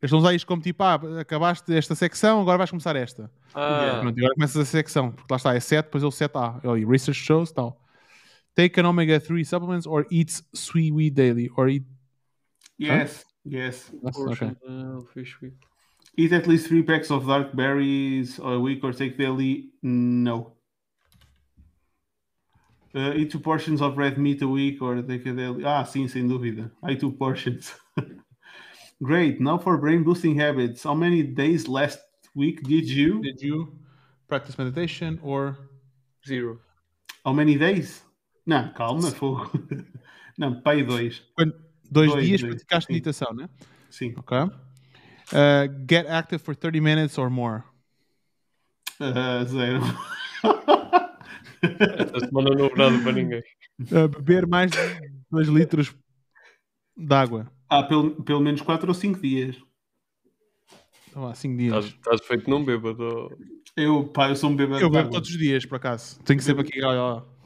Eles 0.00 0.10
vão 0.10 0.20
usar 0.20 0.34
isto 0.34 0.46
como 0.46 0.62
tipo, 0.62 0.82
ah, 0.82 0.94
acabaste 1.20 1.72
esta 1.74 1.94
secção, 1.94 2.40
agora 2.40 2.58
vais 2.58 2.70
começar 2.70 2.94
esta. 2.94 3.30
Ah, 3.54 3.98
Pronto, 4.00 4.16
agora 4.18 4.34
começas 4.34 4.56
a 4.56 4.64
secção, 4.64 5.10
porque 5.10 5.32
lá 5.32 5.36
está, 5.36 5.54
é 5.54 5.60
7, 5.60 5.86
depois 5.86 6.04
é 6.04 6.06
o 6.06 6.10
7A. 6.10 6.60
Ali, 6.68 6.84
research 6.84 7.20
shows 7.20 7.50
tal. 7.52 7.80
Take 8.54 8.80
an 8.80 8.88
omega-3 8.88 9.44
supplements 9.44 9.86
or 9.86 10.06
eat 10.10 10.32
sweet 10.54 10.92
wheat 10.92 11.14
daily. 11.14 11.50
Or 11.56 11.68
eat... 11.68 11.84
Yes, 12.78 13.24
yes. 13.44 13.92
portion, 14.12 14.56
uh, 14.68 15.04
fish 15.12 15.40
week. 15.40 15.56
Eat 16.18 16.32
at 16.32 16.48
least 16.48 16.66
three 16.66 16.82
packs 16.82 17.12
of 17.12 17.28
dark 17.28 17.54
berries 17.54 18.40
a 18.42 18.58
week 18.58 18.82
or 18.82 18.92
take 18.92 19.16
daily. 19.16 19.70
No. 19.82 20.54
Uh, 22.92 23.12
eat 23.14 23.30
two 23.30 23.38
portions 23.38 23.80
of 23.80 23.96
red 23.96 24.18
meat 24.18 24.42
a 24.42 24.48
week 24.48 24.82
or 24.82 25.00
take 25.00 25.24
a 25.26 25.32
daily. 25.32 25.64
Ah, 25.64 25.84
sim, 25.84 26.08
sem 26.08 26.28
dúvida. 26.28 26.72
I 26.82 26.96
two 26.96 27.12
portions. 27.12 27.72
Great. 29.02 29.40
Now 29.40 29.58
for 29.58 29.78
brain 29.78 30.02
boosting 30.02 30.34
habits. 30.34 30.82
How 30.82 30.94
many 30.94 31.22
days 31.22 31.68
last 31.68 32.00
week 32.34 32.64
did 32.64 32.90
you? 32.90 33.22
Did 33.22 33.40
you 33.40 33.78
practice 34.26 34.58
meditation 34.58 35.20
or... 35.22 35.56
Zero. 36.26 36.58
How 37.24 37.32
many 37.32 37.56
days? 37.56 38.02
Não, 38.44 38.72
calma, 38.74 39.12
fogo. 39.12 39.48
Não, 40.36 40.60
pai 40.60 40.82
dois. 40.82 41.22
Quando- 41.36 41.54
Dois, 41.90 42.10
Dois, 42.10 42.26
dias 42.26 42.40
dois, 42.42 42.54
praticaste 42.54 42.86
sim. 42.88 42.92
meditação, 42.94 43.32
né? 43.32 43.48
Sim. 43.88 44.12
Ok. 44.18 44.36
Uh, 45.32 45.68
get 45.86 46.06
active 46.06 46.42
for 46.42 46.54
30 46.54 46.80
minutes 46.80 47.18
or 47.18 47.28
more. 47.30 47.64
Uh, 49.00 49.44
zero. 49.48 49.80
Esta 51.62 52.20
semana 52.20 52.50
não 52.50 52.64
houve 52.64 52.76
nada 52.76 52.98
para 53.02 53.12
ninguém. 53.12 53.42
Uh, 53.80 54.08
beber 54.08 54.46
mais 54.46 54.70
de 54.70 54.78
2 55.30 55.48
litros 55.48 55.94
de 56.96 57.14
água. 57.14 57.50
ah, 57.68 57.82
pelo, 57.82 58.22
pelo 58.22 58.40
menos 58.40 58.60
quatro 58.62 58.88
ou 58.88 58.94
cinco 58.94 59.20
dias. 59.20 59.56
Então, 61.08 61.26
há 61.26 61.34
5 61.34 61.56
dias. 61.56 61.84
Estás, 61.84 61.94
estás 61.94 62.26
feito 62.26 62.48
num 62.50 62.64
bêbado. 62.64 63.36
Eu, 63.76 64.08
pá, 64.08 64.28
eu 64.28 64.36
sou 64.36 64.50
um 64.50 64.56
bebê 64.56 64.82
Eu 64.82 64.90
bebo 64.90 65.10
todos 65.10 65.28
os 65.30 65.38
dias, 65.38 65.64
por 65.64 65.76
acaso. 65.76 66.20
Tenho 66.24 66.38
que 66.38 66.44
sempre 66.44 66.62
aqui. 66.62 66.82
Olha, 66.82 67.00
olha. 67.00 67.37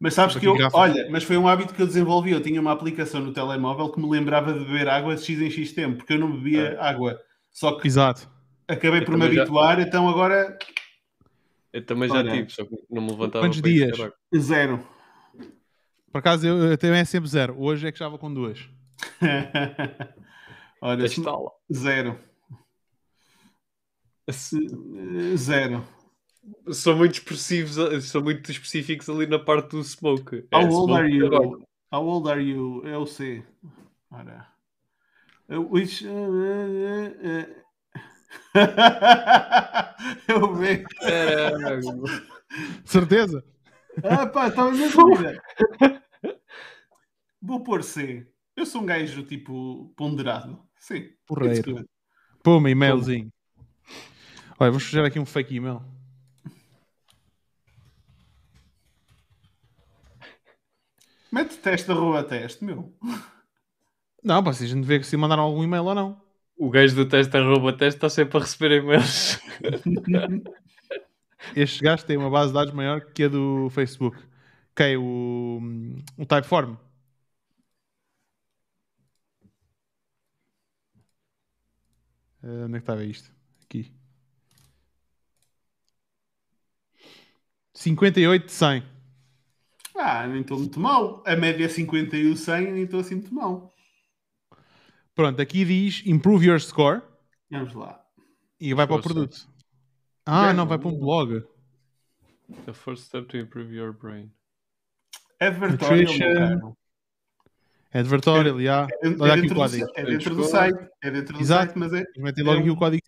Mas 0.00 0.14
sabes 0.14 0.36
que 0.36 0.46
eu, 0.46 0.54
garrafas. 0.56 0.78
olha, 0.80 1.08
mas 1.10 1.22
foi 1.24 1.36
um 1.36 1.48
hábito 1.48 1.72
que 1.74 1.80
eu 1.80 1.86
desenvolvi. 1.86 2.32
Eu 2.32 2.42
tinha 2.42 2.60
uma 2.60 2.72
aplicação 2.72 3.20
no 3.20 3.32
telemóvel 3.32 3.90
que 3.90 4.00
me 4.00 4.08
lembrava 4.10 4.52
de 4.52 4.58
beber 4.64 4.88
água 4.88 5.14
de 5.14 5.22
X 5.24 5.40
em 5.40 5.50
X 5.50 5.72
tempo, 5.72 5.98
porque 5.98 6.12
eu 6.14 6.18
não 6.18 6.32
bebia 6.32 6.76
água. 6.80 7.18
Só 7.52 7.78
que 7.78 7.86
Exato. 7.86 8.28
acabei 8.68 9.00
Eu 9.00 9.04
por 9.04 9.12
me 9.16 9.20
também 9.20 9.34
já- 9.36 9.42
habituar, 9.42 9.80
então 9.80 10.08
agora 10.08 10.58
Eu 11.72 11.84
também 11.86 12.08
já 12.08 12.16
Olha. 12.16 12.32
tive, 12.32 12.50
só 12.50 12.64
que 12.64 12.76
não 12.90 13.02
me 13.02 13.10
levantava. 13.12 13.44
Quantos 13.46 13.62
dias? 13.62 13.96
zero. 14.36 14.86
Por 16.12 16.18
acaso 16.18 16.46
eu, 16.46 16.56
eu 16.58 16.78
também 16.78 17.00
é 17.00 17.04
sempre 17.04 17.28
zero. 17.28 17.56
Hoje 17.58 17.86
é 17.88 17.90
que 17.92 17.96
estava 17.96 18.18
com 18.18 18.32
duas. 18.32 18.68
olha, 20.80 21.02
Testá-la. 21.02 21.50
zero. 21.72 22.18
Se- 24.30 25.36
Zero. 25.36 25.84
São 26.72 26.96
muito 26.96 27.14
expressivos, 27.14 27.76
são 28.04 28.22
muito 28.22 28.50
específicos 28.50 29.08
ali 29.08 29.26
na 29.26 29.38
parte 29.38 29.70
do 29.70 29.82
smoke. 29.84 30.46
How 30.52 30.60
É, 30.60 30.64
old 30.64 30.74
smoke 30.74 30.92
are 30.92 31.08
you? 31.10 31.26
agora. 31.26 31.64
How 31.92 32.06
old 32.06 32.28
are 32.30 32.42
you? 32.42 32.82
Eu 32.86 33.06
sei. 33.06 33.44
Ora. 34.10 34.46
Uh, 35.48 35.60
Which. 35.70 36.04
uh, 36.06 36.10
uh, 36.10 37.50
uh, 37.50 37.64
Eu 40.28 40.54
vejo. 40.54 40.84
Certeza? 42.84 43.44
Ah, 44.02 44.26
pá, 44.26 44.48
estava 44.48 44.72
na 44.72 44.88
dúvida. 44.88 45.42
Vou 47.40 47.62
pôr 47.62 47.82
C. 47.82 48.26
Eu 48.56 48.64
sou 48.66 48.82
um 48.82 48.86
gajo 48.86 49.22
tipo 49.24 49.92
ponderado. 49.96 50.62
Sim. 50.78 51.10
Porreiro. 51.26 51.84
Puma, 52.42 52.70
e-mailzinho. 52.70 53.30
Olha, 54.58 54.70
vamos 54.70 54.84
fazer 54.84 55.04
aqui 55.04 55.18
um 55.18 55.26
fake 55.26 55.56
email. 55.56 55.82
Mete 61.34 61.56
teste 61.58 61.90
arroba 61.90 62.22
teste, 62.22 62.64
meu. 62.64 62.94
Não, 64.22 64.42
pá, 64.44 64.52
se 64.52 64.62
a 64.62 64.66
gente 64.68 64.86
vê 64.86 65.02
se 65.02 65.16
mandaram 65.16 65.42
algum 65.42 65.64
e-mail 65.64 65.84
ou 65.84 65.94
não. 65.94 66.22
O 66.56 66.70
gajo 66.70 66.94
do 66.94 67.08
teste 67.08 67.36
arroba 67.36 67.72
teste 67.76 67.96
está 67.98 68.08
sempre 68.08 68.38
a 68.38 68.40
receber 68.40 68.80
e-mails. 68.80 69.40
Estes 71.56 71.80
gajos 71.80 72.04
têm 72.04 72.16
uma 72.16 72.30
base 72.30 72.48
de 72.52 72.54
dados 72.54 72.72
maior 72.72 73.00
que 73.12 73.24
a 73.24 73.28
do 73.28 73.68
Facebook. 73.70 74.16
Que 74.76 74.82
é 74.84 74.96
o, 74.96 75.60
o 76.16 76.24
Typeform. 76.24 76.76
Eh, 82.44 82.64
onde 82.64 82.76
é 82.76 82.78
que 82.78 82.82
estava 82.84 83.04
isto? 83.04 83.32
Aqui. 83.64 83.92
58 87.74 88.46
de 88.46 88.52
100. 88.52 88.93
Ah, 89.96 90.26
nem 90.26 90.40
estou 90.40 90.58
muito 90.58 90.80
mal. 90.80 91.22
A 91.26 91.36
média 91.36 91.64
é 91.64 91.68
50 91.68 92.16
e 92.16 92.26
o 92.30 92.36
100, 92.36 92.72
nem 92.72 92.82
estou 92.84 93.00
assim 93.00 93.14
muito 93.16 93.34
mal. 93.34 93.72
Pronto, 95.14 95.40
aqui 95.40 95.64
diz 95.64 96.02
Improve 96.06 96.46
Your 96.46 96.60
Score 96.60 97.00
Vamos 97.50 97.72
lá. 97.74 98.04
e 98.60 98.74
vai 98.74 98.86
para 98.86 98.96
o 98.96 99.02
produto. 99.02 99.48
Ah, 100.26 100.48
Já- 100.48 100.52
não, 100.54 100.66
vai 100.66 100.78
para 100.78 100.88
um 100.88 100.98
blog. 100.98 101.44
The 102.66 102.72
first 102.72 103.04
step 103.04 103.28
to 103.28 103.36
improve 103.36 103.72
your 103.74 103.92
brain. 103.92 104.30
Advertorial. 105.40 106.76
Advertorial, 107.92 108.60
já. 108.60 108.86
É, 109.02 109.06
é 109.06 109.16
Olha 109.20 109.32
aqui 109.34 109.42
dentro 109.42 109.46
o 109.46 109.48
do, 109.48 109.54
código. 109.54 109.86
é 109.94 110.04
dentro 110.04 110.34
do 110.34 110.44
site. 110.44 110.88
É 111.02 111.10
dentro 111.10 111.34
do 111.34 111.40
Exato. 111.40 111.64
site, 111.66 111.78
mas 111.78 111.92
é, 111.92 112.02
Metem 112.16 112.44
logo 112.44 112.56
É 112.58 112.60
aqui 112.60 112.70
um- 112.70 112.74
o 112.74 112.76
código 112.76 113.02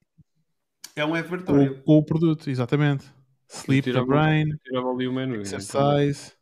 é 0.94 1.04
um 1.04 1.14
advertorial. 1.14 1.74
com, 1.82 1.98
o 1.98 2.04
produto, 2.04 2.48
exatamente. 2.48 3.04
Sleep 3.48 3.92
the 3.92 4.04
brain, 4.04 4.56
Tirava 4.64 4.90
ali 4.92 5.06
o 5.08 5.12
menu. 5.12 5.36
exercise. 5.40 6.32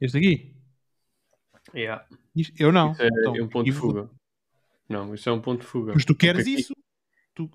Este 0.00 0.18
aqui? 0.18 0.52
Yeah. 1.74 2.04
Isto- 2.34 2.54
Eu 2.58 2.72
não. 2.72 2.92
Isso 2.92 3.02
é 3.02 3.08
Então, 3.08 3.32
um 3.34 3.48
ponto 3.48 3.64
de 3.64 3.70
vou- 3.72 3.90
fuga. 3.90 4.10
Não, 4.88 5.14
isso 5.14 5.28
é 5.28 5.32
um 5.32 5.40
ponto 5.40 5.60
de 5.62 5.66
fuga. 5.66 5.92
Mas 5.94 6.04
tu 6.04 6.14
queres 6.14 6.42
Porque 6.42 6.52
aqui- 6.52 6.60
isso? 6.60 6.74
Tu... 7.34 7.50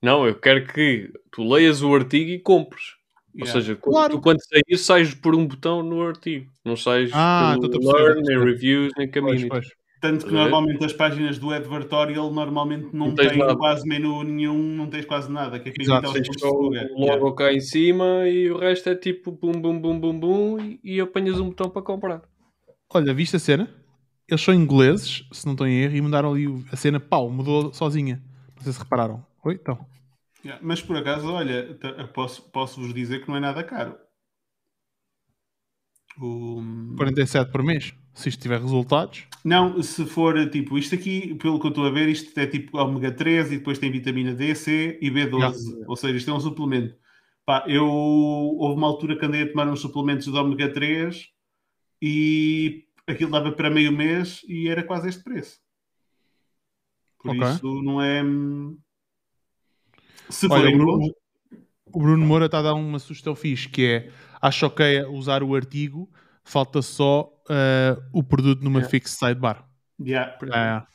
Não, 0.00 0.26
eu 0.26 0.34
quero 0.38 0.66
que 0.66 1.12
tu 1.30 1.42
leias 1.48 1.82
o 1.82 1.94
artigo 1.94 2.30
e 2.30 2.38
compres. 2.38 2.96
Ou 3.34 3.40
Yeah. 3.40 3.52
seja, 3.60 3.76
quando, 3.76 3.94
Claro. 3.94 4.14
tu 4.14 4.20
quando 4.20 4.38
saís, 4.44 4.80
sais 4.82 5.14
por 5.14 5.34
um 5.34 5.46
botão 5.46 5.82
no 5.82 6.02
artigo. 6.06 6.52
Não 6.64 6.76
sais 6.76 7.10
Ah, 7.14 7.52
pelo 7.54 7.66
então 7.66 7.80
perceber, 7.80 8.02
learn, 8.04 8.22
nem 8.22 8.38
reviews, 8.44 8.92
nem 8.98 9.10
Pois, 9.10 9.24
community. 9.24 9.48
pois. 9.48 9.66
Tanto 10.02 10.26
que 10.26 10.32
normalmente 10.32 10.84
as 10.84 10.92
páginas 10.92 11.38
do 11.38 11.52
advertorial 11.52 12.28
normalmente 12.32 12.88
não, 12.92 13.06
Não 13.06 13.14
tens 13.14 13.28
têm 13.28 13.38
nada. 13.38 13.56
quase 13.56 13.86
menu 13.86 14.24
nenhum, 14.24 14.58
não 14.60 14.88
tens 14.88 15.04
quase 15.04 15.30
nada. 15.30 15.60
Que 15.60 15.68
é 15.68 15.72
para 15.72 15.82
Exato, 15.84 16.08
os 16.08 16.12
Tens 16.12 16.40
só 16.40 16.50
o 16.50 16.70
logo 17.06 17.32
cá 17.34 17.52
em 17.52 17.60
cima 17.60 18.28
e 18.28 18.50
o 18.50 18.58
resto 18.58 18.88
é 18.88 18.96
tipo 18.96 19.30
bum 19.30 19.52
bum 19.52 19.80
bum 19.80 20.00
bum 20.00 20.18
bum 20.18 20.58
e, 20.58 20.80
e 20.82 21.00
apanhas 21.00 21.38
um 21.38 21.50
botão 21.50 21.70
para 21.70 21.82
comprar. 21.82 22.22
Olha, 22.92 23.14
viste 23.14 23.36
a 23.36 23.38
cena? 23.38 23.70
Eles 24.28 24.40
são 24.42 24.52
ingleses, 24.52 25.24
se 25.30 25.46
não 25.46 25.52
estou 25.52 25.68
em 25.68 25.82
erro, 25.82 25.94
e 25.94 26.00
mudaram 26.00 26.32
ali 26.32 26.46
a 26.72 26.74
cena, 26.74 26.98
pau, 26.98 27.30
mudou 27.30 27.72
sozinha. 27.72 28.20
Não 28.56 28.64
sei 28.64 28.72
se 28.72 28.80
repararam. 28.80 29.24
Oi, 29.44 29.54
então. 29.54 29.78
Yeah, 30.44 30.60
Mas 30.66 30.82
por 30.82 30.96
acaso, 30.96 31.30
olha, 31.30 31.78
posso, 32.12 32.42
posso 32.50 32.80
vos 32.80 32.92
dizer 32.92 33.22
que 33.22 33.28
não 33.28 33.36
é 33.36 33.40
nada 33.40 33.62
caro. 33.62 33.94
O... 36.20 36.60
47 36.96 37.52
por 37.52 37.62
mês. 37.62 37.94
Se 38.14 38.28
isto 38.28 38.42
tiver 38.42 38.60
resultados. 38.60 39.24
Não, 39.44 39.82
se 39.82 40.04
for 40.04 40.48
tipo, 40.50 40.78
isto 40.78 40.94
aqui, 40.94 41.34
pelo 41.36 41.58
que 41.58 41.66
eu 41.66 41.70
estou 41.70 41.86
a 41.86 41.90
ver, 41.90 42.08
isto 42.08 42.38
é 42.38 42.46
tipo 42.46 42.78
ômega 42.78 43.10
3 43.10 43.52
e 43.52 43.58
depois 43.58 43.78
tem 43.78 43.90
vitamina 43.90 44.34
D, 44.34 44.54
C 44.54 44.98
e 45.00 45.10
B12. 45.10 45.84
Ou 45.86 45.96
seja, 45.96 46.16
isto 46.16 46.30
é 46.30 46.34
um 46.34 46.40
suplemento. 46.40 46.94
Pá, 47.44 47.64
eu 47.66 47.88
houve 47.88 48.76
uma 48.76 48.86
altura 48.86 49.16
que 49.16 49.24
andei 49.24 49.42
a 49.42 49.50
tomar 49.50 49.66
uns 49.68 49.80
suplementos 49.80 50.26
de 50.26 50.38
ômega 50.38 50.72
3 50.72 51.28
e 52.00 52.84
aquilo 53.06 53.30
dava 53.30 53.50
para 53.50 53.70
meio 53.70 53.92
mês 53.92 54.42
e 54.46 54.68
era 54.68 54.82
quase 54.82 55.08
este 55.08 55.24
preço. 55.24 55.58
Por 57.18 57.30
Ok. 57.30 57.48
isso 57.48 57.82
não 57.82 58.00
é. 58.00 58.22
Se 60.28 60.46
Olha, 60.46 60.62
forem 60.62 60.74
o 60.74 60.78
Bruno, 60.78 61.14
o 61.92 62.00
Bruno 62.00 62.26
Moura 62.26 62.46
está 62.46 62.58
a 62.58 62.62
dar 62.62 62.74
uma 62.74 62.98
sugestão 62.98 63.34
fixe, 63.34 63.68
que 63.68 63.84
é, 63.84 64.10
acho 64.40 64.66
ok 64.66 65.04
usar 65.06 65.42
o 65.42 65.54
artigo, 65.54 66.08
falta 66.44 66.80
só 66.80 67.31
eh, 67.48 67.96
o 68.12 68.22
produto 68.22 68.62
numa 68.62 68.82
fixed 68.82 69.18
sidebar. 69.18 69.68
yeah, 70.00 70.36
Ah. 70.52 70.86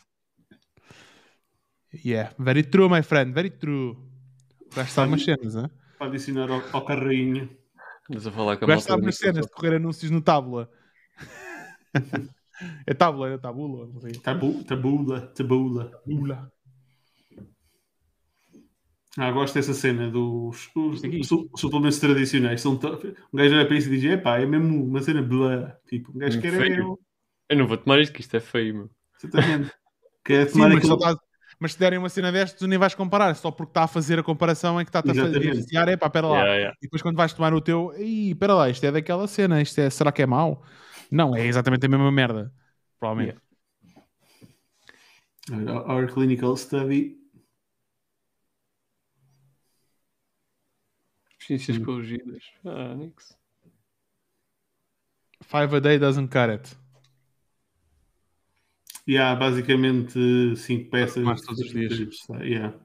Yeah, 2.04 2.34
very 2.38 2.64
true, 2.64 2.90
my 2.90 3.02
friend, 3.02 3.34
very 3.34 3.50
true. 3.50 3.98
Gajo 4.76 4.92
sabe 4.92 5.08
umas 5.08 5.24
cenas, 5.24 5.56
né? 5.56 5.70
para 5.98 6.08
adicionar 6.08 6.50
ao, 6.52 6.62
ao 6.72 6.86
carrinho. 6.86 7.50
Estás 8.10 8.28
a 8.28 8.32
falar 8.32 8.58
com 8.58 8.66
a 8.66 8.76
da 8.76 8.96
umas 8.96 9.18
cenas 9.18 9.46
de 9.46 9.52
correr 9.52 9.76
anúncios 9.76 10.12
no 10.12 10.22
tábula. 10.22 10.70
é 12.86 12.94
tábula, 12.94 13.30
é 13.34 13.38
tabula, 13.38 14.00
sei. 14.00 14.12
Tabu, 14.14 14.64
tabula, 14.64 15.28
tabula. 15.28 15.92
Tabula. 15.92 16.52
Ah, 19.18 19.32
gosto 19.32 19.56
dessa 19.56 19.74
cena 19.74 20.12
dos 20.12 20.70
os, 20.76 21.02
su- 21.28 21.50
suplementos 21.56 22.00
tradicionais. 22.00 22.62
São 22.62 22.74
um 22.74 23.38
gajo 23.38 23.56
olha 23.56 23.68
para 23.68 23.78
isso 23.78 23.88
e 23.90 24.00
diz: 24.00 24.04
epá, 24.12 24.40
é 24.40 24.46
mesmo 24.46 24.84
uma 24.86 25.02
cena 25.02 25.22
blá. 25.24 25.72
Tipo, 25.88 26.12
um 26.12 26.20
gajo 26.20 26.38
Hum, 26.38 26.40
quer 26.40 26.54
feio. 26.54 26.78
eu. 26.78 27.00
Eu 27.50 27.58
não 27.58 27.68
vou 27.68 27.78
tomar 27.78 28.00
isto, 28.02 28.14
que 28.14 28.22
isto 28.22 28.36
é 28.36 28.40
feio, 28.40 28.76
meu. 28.76 28.92
Exatamente. 29.20 29.72
Quer 30.26 30.50
Sim, 30.50 30.52
tomar 30.52 30.72
mas 30.72 30.86
só 30.86 30.94
aquilo. 30.94 30.96
estás, 30.96 31.18
Mas 31.60 31.74
se 31.74 31.80
derem 31.80 32.00
uma 32.00 32.10
cena 32.10 32.32
destas, 32.32 32.60
tu 32.60 32.68
nem 32.68 32.78
vais 32.80 32.96
comparar, 32.96 33.36
só 33.36 33.52
porque 33.52 33.72
está 33.72 33.84
a 33.84 33.88
fazer 33.88 34.20
a 34.20 34.24
comparação 34.24 34.80
em 34.82 34.86
que 34.86 34.90
está-te 34.90 35.12
a 35.12 35.16
fazer 35.16 35.40
Exatamente. 35.40 35.40
diferenciar, 35.40 35.88
é 35.90 35.98
pá, 35.98 36.10
pera 36.10 36.28
lá. 36.28 36.44
Yeah, 36.44 36.56
yeah. 36.58 36.74
E 36.82 36.86
depois 36.86 37.02
quando 37.02 37.18
vais 37.18 37.34
tomar 37.34 37.54
o 37.54 37.62
teu, 37.62 37.94
ih, 38.00 38.36
pera 38.36 38.54
lá, 38.56 38.70
isto 38.70 38.86
é 38.86 38.92
daquela 38.92 39.28
cena, 39.28 39.62
isto 39.62 39.80
é, 39.80 39.90
será 39.90 40.12
que 40.12 40.22
é 40.22 40.26
mau? 40.26 40.64
Não, 41.12 41.36
é 41.36 41.46
exatamente 41.46 41.86
a 41.86 41.90
mesma 41.90 42.12
merda. 42.12 42.54
Provavelmente. 43.00 43.40
Our 45.52 45.84
our 45.90 46.08
clinical 46.08 46.56
study. 46.56 47.16
Ciências 51.48 51.78
corrigidas. 51.78 52.44
Ah, 52.66 52.94
nix. 52.94 53.38
Five 55.42 55.74
a 55.78 55.80
day 55.80 55.98
doesn't 55.98 56.28
cut 56.28 56.50
it. 56.52 56.76
Yeah, 59.08 59.40
basicamente 59.40 60.58
5 60.58 60.90
peças. 60.90 61.24
Mais 61.24 61.42
todos 61.42 61.62
os 61.62 61.72
dias. 61.72 62.28
Yeah. 62.42 62.78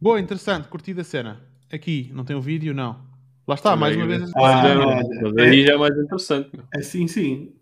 Boa, 0.00 0.18
interessante, 0.18 0.68
curti 0.68 0.94
da 0.94 1.04
cena. 1.04 1.46
Aqui, 1.70 2.10
não 2.14 2.24
tem 2.24 2.34
o 2.34 2.40
vídeo? 2.40 2.72
Não. 2.72 3.06
Lá 3.46 3.56
está, 3.56 3.76
mais 3.76 3.94
uma 3.94 4.06
vez. 4.06 4.32
Ah, 4.34 4.62
é- 5.36 5.42
aí 5.42 5.66
já 5.66 5.74
é 5.74 5.76
mais 5.76 5.94
interessante. 5.98 6.50
Assim 6.74 7.06
sim. 7.06 7.52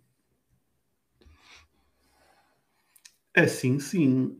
Assim 3.36 3.80
sim. 3.80 4.38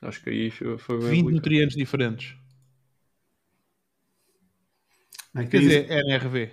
Acho 0.00 0.20
que 0.24 0.30
aí 0.30 0.50
foi, 0.50 0.76
bem 0.76 0.78
20 0.78 0.98
aplicado. 1.20 1.30
nutrientes 1.30 1.76
diferentes. 1.76 2.41
Aqui 5.34 5.48
Quer 5.50 5.58
diz- 5.60 5.68
dizer, 5.68 5.90
NRV. 5.90 6.50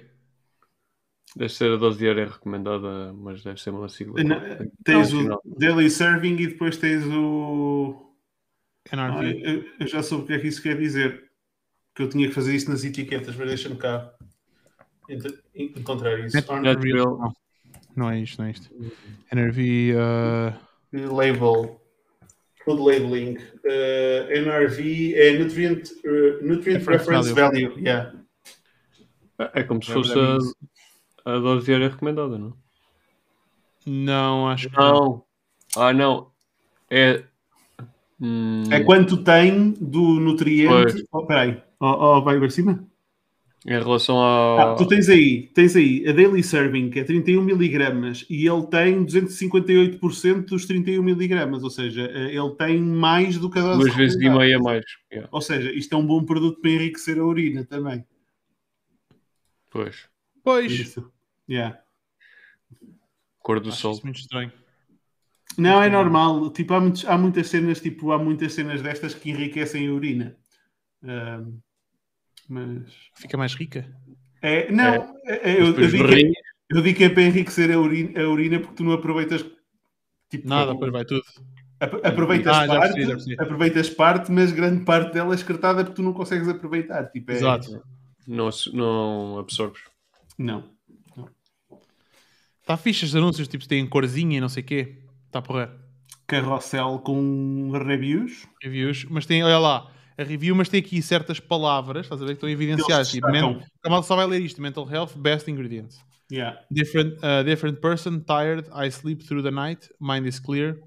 Deve 1.35 1.53
ser 1.53 1.71
a 1.71 1.75
dose 1.77 1.99
diária 1.99 2.25
recomendada, 2.25 3.13
mas 3.13 3.43
deve 3.43 3.61
ser 3.61 3.69
uma 3.69 3.87
sigla. 3.87 4.23
Não, 4.23 4.41
tens 4.83 5.13
Não, 5.13 5.39
o 5.45 5.59
daily 5.59 5.89
serving 5.89 6.35
e 6.39 6.47
depois 6.47 6.77
tens 6.77 7.05
o. 7.05 8.13
Ah, 8.91 8.95
NRV. 9.21 9.41
eu, 9.45 9.65
eu 9.81 9.87
já 9.87 10.01
soube 10.01 10.23
o 10.23 10.27
que 10.27 10.33
é 10.33 10.39
que 10.39 10.47
isso 10.47 10.61
quer 10.63 10.77
dizer. 10.77 11.29
Que 11.93 12.03
eu 12.03 12.09
tinha 12.09 12.27
que 12.27 12.33
fazer 12.33 12.55
isso 12.55 12.69
nas 12.69 12.83
etiquetas, 12.83 13.35
mas 13.35 13.47
deixa-me 13.47 13.75
cá 13.75 14.11
encontrar 15.55 16.17
isso. 16.19 16.37
Não. 16.47 17.33
Não 17.95 18.09
é 18.09 18.19
isto, 18.21 18.39
não 18.39 18.47
é 18.47 18.51
isto. 18.51 18.69
NRV. 19.31 19.93
uh, 19.95 21.13
Label. 21.15 21.79
Food 22.63 22.81
labeling. 22.81 23.37
Uh, 23.65 24.31
NRV 24.31 25.13
é 25.15 25.37
Nutrient, 25.37 25.89
uh, 26.05 26.45
nutrient 26.45 26.85
Reference 26.85 27.29
Reference 27.29 27.33
Value. 27.33 27.79
Yeah. 27.79 28.13
É 29.53 29.63
como 29.63 29.81
se 29.81 29.91
fosse 29.93 30.13
a, 30.13 30.37
a 31.33 31.39
dose 31.39 31.65
diária 31.65 31.89
recomendada, 31.89 32.37
não? 32.37 32.53
não, 33.85 34.49
acho 34.49 34.69
que 34.69 34.77
não. 34.77 34.91
Não. 34.91 35.23
Ah, 35.77 35.93
não. 35.93 36.27
É. 36.89 37.23
Hum, 38.19 38.63
É 38.69 38.81
quanto 38.81 39.23
tem 39.23 39.71
do 39.79 40.19
nutriente. 40.19 40.67
Pois. 40.67 41.03
Oh, 41.11 41.25
peraí. 41.25 41.61
Oh, 41.79 42.17
oh, 42.17 42.21
vai 42.21 42.37
para 42.37 42.49
cima? 42.49 42.85
Em 43.65 43.77
relação 43.77 44.17
ao. 44.17 44.59
Ah, 44.59 44.75
tu 44.75 44.87
tens 44.87 45.09
aí, 45.09 45.49
tens 45.53 45.75
aí 45.75 46.07
a 46.07 46.13
Daily 46.13 46.41
Serving, 46.41 46.89
que 46.89 46.99
é 46.99 47.03
31 47.03 47.41
miligramas, 47.43 48.25
e 48.29 48.47
ele 48.47 48.65
tem 48.67 49.03
258% 49.05 50.45
dos 50.45 50.65
31 50.65 51.03
miligramas, 51.03 51.63
ou 51.63 51.69
seja, 51.69 52.09
eh, 52.13 52.35
ele 52.35 52.49
tem 52.55 52.81
mais 52.81 53.37
do 53.37 53.49
que 53.49 53.59
a 53.59 53.61
dose 53.61 53.79
duas 53.81 53.95
vezes 53.95 54.21
e 54.21 54.29
meia 54.29 54.57
mais. 54.59 54.85
Yeah, 55.11 55.27
Ou 55.31 55.41
seja, 55.41 55.71
isto 55.73 55.93
é 55.93 55.97
um 55.97 56.05
bom 56.05 56.23
produto 56.23 56.61
para 56.61 56.71
enriquecer 56.71 57.19
a 57.19 57.25
urina 57.25 57.65
também. 57.65 58.03
Pois. 59.69 60.09
Pois. 60.43 60.71
Isso. 60.71 61.11
Yeah. 61.49 61.79
Cor 63.39 63.59
do 63.59 63.69
Acho 63.69 63.77
sol. 63.79 63.93
isso 63.93 64.03
muito 64.05 64.19
estranho. 64.19 64.51
Não, 65.57 65.81
é 65.81 65.89
normal. 65.89 66.49
Tipo, 66.51 66.73
há, 66.75 66.79
muitos- 66.81 67.05
há 67.05 67.17
muitas 67.17 67.47
cenas, 67.47 67.81
tipo, 67.81 68.11
há 68.11 68.17
muitas 68.19 68.53
cenas 68.53 68.81
destas 68.81 69.13
que 69.13 69.29
enriquecem 69.31 69.87
a 69.87 69.91
urina. 69.93 70.35
Mas. 72.47 72.91
Fica 73.15 73.37
mais 73.37 73.53
rica. 73.53 73.85
É, 74.41 74.71
não, 74.71 74.83
é- 75.25 75.51
é- 75.51 75.59
eu, 75.61 75.65
eu 75.67 75.73
Depois 75.73 75.91
digo 75.91 76.33
eu 76.71 76.81
digo 76.81 76.97
que 76.97 77.03
é 77.03 77.09
para 77.09 77.23
enriquecer 77.23 77.71
a 77.71 77.79
urina, 77.79 78.21
a 78.21 78.29
urina 78.29 78.59
porque 78.59 78.75
tu 78.75 78.83
não 78.83 78.93
aproveitas. 78.93 79.43
Tipo, 80.29 80.47
Nada, 80.47 80.71
depois 80.73 80.91
vai 80.91 81.03
tudo. 81.05 81.23
Ap- 81.79 82.05
Aproveitas 82.05 82.55
Ah, 82.55 82.67
parte, 82.67 82.93
percebi, 82.93 83.07
percebi. 83.07 83.35
aproveitas 83.41 83.89
parte, 83.89 84.31
mas 84.31 84.51
grande 84.51 84.83
parte 84.85 85.13
dela 85.13 85.33
é 85.33 85.35
escartada 85.35 85.83
porque 85.83 85.95
tu 85.95 86.03
não 86.03 86.13
consegues 86.13 86.47
aproveitar. 86.47 87.05
Tipo, 87.09 87.31
é- 87.31 87.35
Exato. 87.35 87.83
Não, 88.29 88.49
não 88.73 89.39
absorves. 89.39 89.81
Não. 90.37 90.63
Está 92.61 92.77
fixe 92.77 93.03
os 93.03 93.15
anúncios, 93.15 93.47
tipo, 93.47 93.67
têm 93.67 93.87
corzinha 93.87 94.37
e 94.37 94.41
não 94.41 94.47
sei 94.47 94.61
o 94.61 94.65
quê. 94.65 95.01
Está 95.25 95.41
porra. 95.41 95.75
Carrossel 96.27 96.99
com 96.99 97.71
reviews. 97.71 98.47
Reviews. 98.61 99.05
Mas 99.05 99.25
tem, 99.25 99.43
olha 99.43 99.57
lá, 99.57 99.91
a 100.15 100.23
review, 100.23 100.55
mas 100.55 100.69
tem 100.69 100.79
aqui 100.79 101.01
certas 101.01 101.39
palavras, 101.39 102.05
estás 102.05 102.21
a 102.21 102.25
ver, 102.25 102.33
que 102.33 102.37
estão 102.37 102.49
evidenciadas. 102.49 103.09
Tipo, 103.09 103.25
a 103.25 103.89
malta 103.89 104.07
só 104.07 104.15
vai 104.15 104.27
ler 104.27 104.41
isto. 104.41 104.61
Mental 104.61 104.87
health, 104.87 105.17
best 105.17 105.49
ingredients. 105.49 105.99
Yeah. 106.31 106.63
Different, 106.69 107.17
uh, 107.23 107.43
different 107.43 107.81
person, 107.81 108.19
tired, 108.19 108.69
I 108.71 108.91
sleep 108.91 109.23
through 109.23 109.41
the 109.41 109.49
night, 109.49 109.89
mind 109.99 110.27
is 110.27 110.39
clear. 110.39 110.79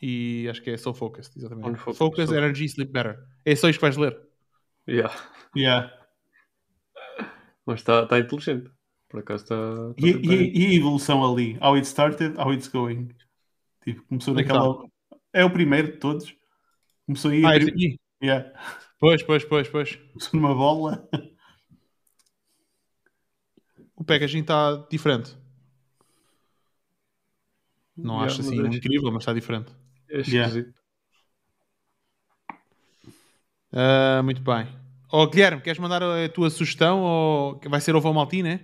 E 0.00 0.46
acho 0.48 0.62
que 0.62 0.70
é 0.70 0.76
so 0.76 0.94
focused, 0.94 1.36
exatamente. 1.36 1.76
Focus, 1.78 1.98
focus, 1.98 2.30
energy, 2.30 2.68
sleep 2.68 2.92
better. 2.92 3.18
É 3.44 3.56
só 3.56 3.68
isto 3.68 3.80
que 3.80 3.84
vais 3.84 3.96
ler. 3.96 4.16
Yeah. 4.88 5.12
Yeah. 5.56 5.97
Mas 7.68 7.80
está 7.80 8.06
tá 8.06 8.18
inteligente. 8.18 8.70
Por 9.10 9.20
acaso 9.20 9.42
está. 9.44 9.54
tá 9.56 9.94
E, 9.98 10.10
e- 10.10 10.58
e 10.58 10.66
a 10.68 10.74
evolução 10.74 11.22
ali? 11.22 11.58
How 11.60 11.74
it 11.74 11.86
started, 11.86 12.34
how 12.38 12.50
it's 12.50 12.66
going. 12.66 13.10
Tipo, 13.84 14.02
começou 14.06 14.32
Onde 14.32 14.42
é 14.42 14.46
que 14.46 14.52
naquela. 14.52 14.84
É 15.34 15.44
o 15.44 15.50
primeiro 15.52 15.92
de 15.92 15.98
todos. 15.98 16.34
Começou 17.04 17.30
aí. 17.30 17.44
Ah, 17.44 17.50
a 17.50 17.56
este 17.58 17.70
pri- 17.70 17.74
aqui. 17.74 18.00
Yeah. 18.22 18.50
Pois, 18.98 19.22
pois, 19.22 19.44
pois, 19.44 19.68
pois. 19.68 19.96
Começou 19.96 20.40
numa 20.40 20.54
bola. 20.54 21.06
O 23.94 24.02
packaging 24.02 24.40
está 24.40 24.86
diferente. 24.90 25.36
Não 27.94 28.14
Yeah, 28.14 28.26
acho 28.32 28.40
assim 28.40 28.64
é- 28.64 28.76
incrível, 28.76 29.10
mas 29.12 29.22
está 29.22 29.34
diferente. 29.34 29.70
É 30.08 30.20
Yeah. 30.20 30.48
esquisito. 30.48 30.74
Ah, 33.72 34.22
muito 34.24 34.40
bem. 34.40 34.66
Ó 35.10 35.26
Guilherme, 35.26 35.62
queres 35.62 35.78
mandar 35.78 36.02
a 36.02 36.28
tua 36.28 36.50
sugestão 36.50 37.00
ou 37.00 37.58
que 37.58 37.68
vai 37.68 37.80
ser 37.80 37.96
ovo 37.96 38.12
maltinho, 38.12 38.44
né? 38.44 38.60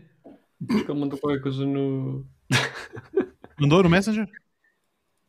Acho 0.71 0.85
que 0.85 0.91
ele 0.91 1.01
mandou 1.01 1.19
qualquer 1.19 1.41
coisa 1.41 1.65
no. 1.65 2.27
Mandou 3.59 3.83
no 3.83 3.89
Messenger? 3.89 4.29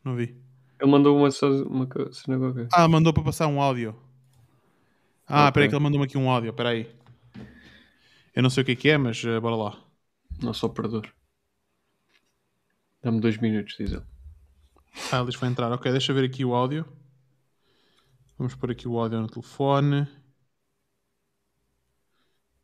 Não 0.04 0.16
vi. 0.16 0.36
Ele 0.80 0.90
mandou 0.90 1.16
uma, 1.16 1.28
uma 1.28 2.12
cena 2.12 2.38
qualquer. 2.38 2.68
Ah, 2.72 2.88
mandou 2.88 3.12
para 3.12 3.22
passar 3.22 3.46
um 3.46 3.60
áudio. 3.62 3.94
Ah, 5.26 5.42
Ok. 5.42 5.48
espera 5.48 5.64
aí 5.64 5.68
que 5.68 5.74
ele 5.76 5.82
mandou-me 5.82 6.04
aqui 6.06 6.18
um 6.18 6.28
áudio, 6.28 6.50
espera 6.50 6.70
aí. 6.70 6.90
Eu 8.34 8.42
não 8.42 8.50
sei 8.50 8.62
o 8.62 8.66
que 8.66 8.72
é 8.72 8.76
que 8.76 8.88
é, 8.90 8.98
mas 8.98 9.22
eh, 9.24 9.40
bora 9.40 9.56
lá. 9.56 9.78
Nosso 10.42 10.66
operador. 10.66 11.08
Dá-me 13.02 13.20
dois 13.20 13.38
minutos, 13.38 13.76
diz 13.78 13.92
ele. 13.92 14.02
Ah, 15.12 15.20
eles 15.20 15.36
vai 15.36 15.48
entrar. 15.48 15.70
Ok, 15.72 15.90
deixa 15.90 16.10
eu 16.12 16.16
ver 16.16 16.24
aqui 16.24 16.44
o 16.44 16.54
áudio. 16.54 16.84
Vamos 18.36 18.54
pôr 18.54 18.70
aqui 18.72 18.86
o 18.88 18.98
áudio 18.98 19.20
no 19.20 19.28
telefone. 19.28 20.06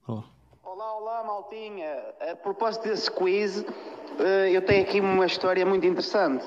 Bora 0.06 0.20
lá. 0.20 0.24
Olá, 0.64 0.96
olá, 0.96 1.24
maltinha. 1.24 2.14
A 2.32 2.36
propósito 2.36 2.88
desse 2.88 3.10
quiz, 3.10 3.64
eh, 4.18 4.50
eu 4.50 4.64
tenho 4.64 4.82
aqui 4.82 5.00
uma 5.00 5.26
história 5.26 5.64
muito 5.64 5.86
interessante. 5.86 6.44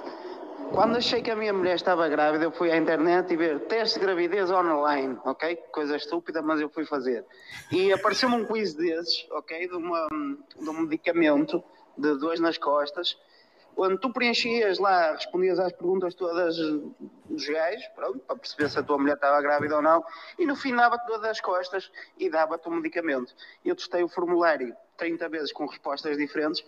Quando 0.73 0.97
achei 0.97 1.21
que 1.21 1.31
a 1.31 1.35
minha 1.35 1.53
mulher 1.53 1.75
estava 1.75 2.07
grávida, 2.09 2.43
eu 2.43 2.51
fui 2.51 2.71
à 2.71 2.77
internet 2.77 3.31
e 3.31 3.37
ver 3.37 3.61
teste 3.67 3.99
de 3.99 4.05
gravidez 4.05 4.51
online, 4.51 5.17
ok? 5.23 5.55
Coisa 5.71 5.95
estúpida, 5.95 6.41
mas 6.41 6.59
eu 6.59 6.69
fui 6.69 6.85
fazer. 6.85 7.23
E 7.71 7.93
apareceu-me 7.93 8.35
um 8.35 8.45
quiz 8.45 8.73
desses, 8.73 9.25
ok? 9.31 9.67
De, 9.67 9.75
uma, 9.75 10.07
de 10.59 10.69
um 10.69 10.81
medicamento 10.81 11.63
de 11.97 12.17
dores 12.17 12.39
nas 12.39 12.57
costas, 12.57 13.17
onde 13.77 13.97
tu 13.99 14.11
preenchias 14.11 14.79
lá, 14.79 15.11
respondias 15.13 15.59
às 15.59 15.71
perguntas 15.73 16.13
todas 16.15 16.55
dos 16.57 17.47
gajos, 17.47 17.83
pronto, 17.95 18.19
para 18.19 18.35
perceber 18.37 18.69
se 18.69 18.79
a 18.79 18.83
tua 18.83 18.97
mulher 18.97 19.15
estava 19.15 19.41
grávida 19.41 19.75
ou 19.75 19.81
não, 19.81 20.03
e 20.39 20.45
no 20.45 20.55
fim 20.55 20.75
dava-te 20.75 21.05
dor 21.07 21.19
das 21.19 21.41
costas 21.41 21.91
e 22.17 22.29
dava-te 22.29 22.67
um 22.69 22.75
medicamento. 22.75 23.33
Eu 23.63 23.75
testei 23.75 24.03
o 24.03 24.07
formulário 24.09 24.73
30 24.97 25.27
vezes 25.29 25.51
com 25.51 25.65
respostas 25.65 26.17
diferentes 26.17 26.63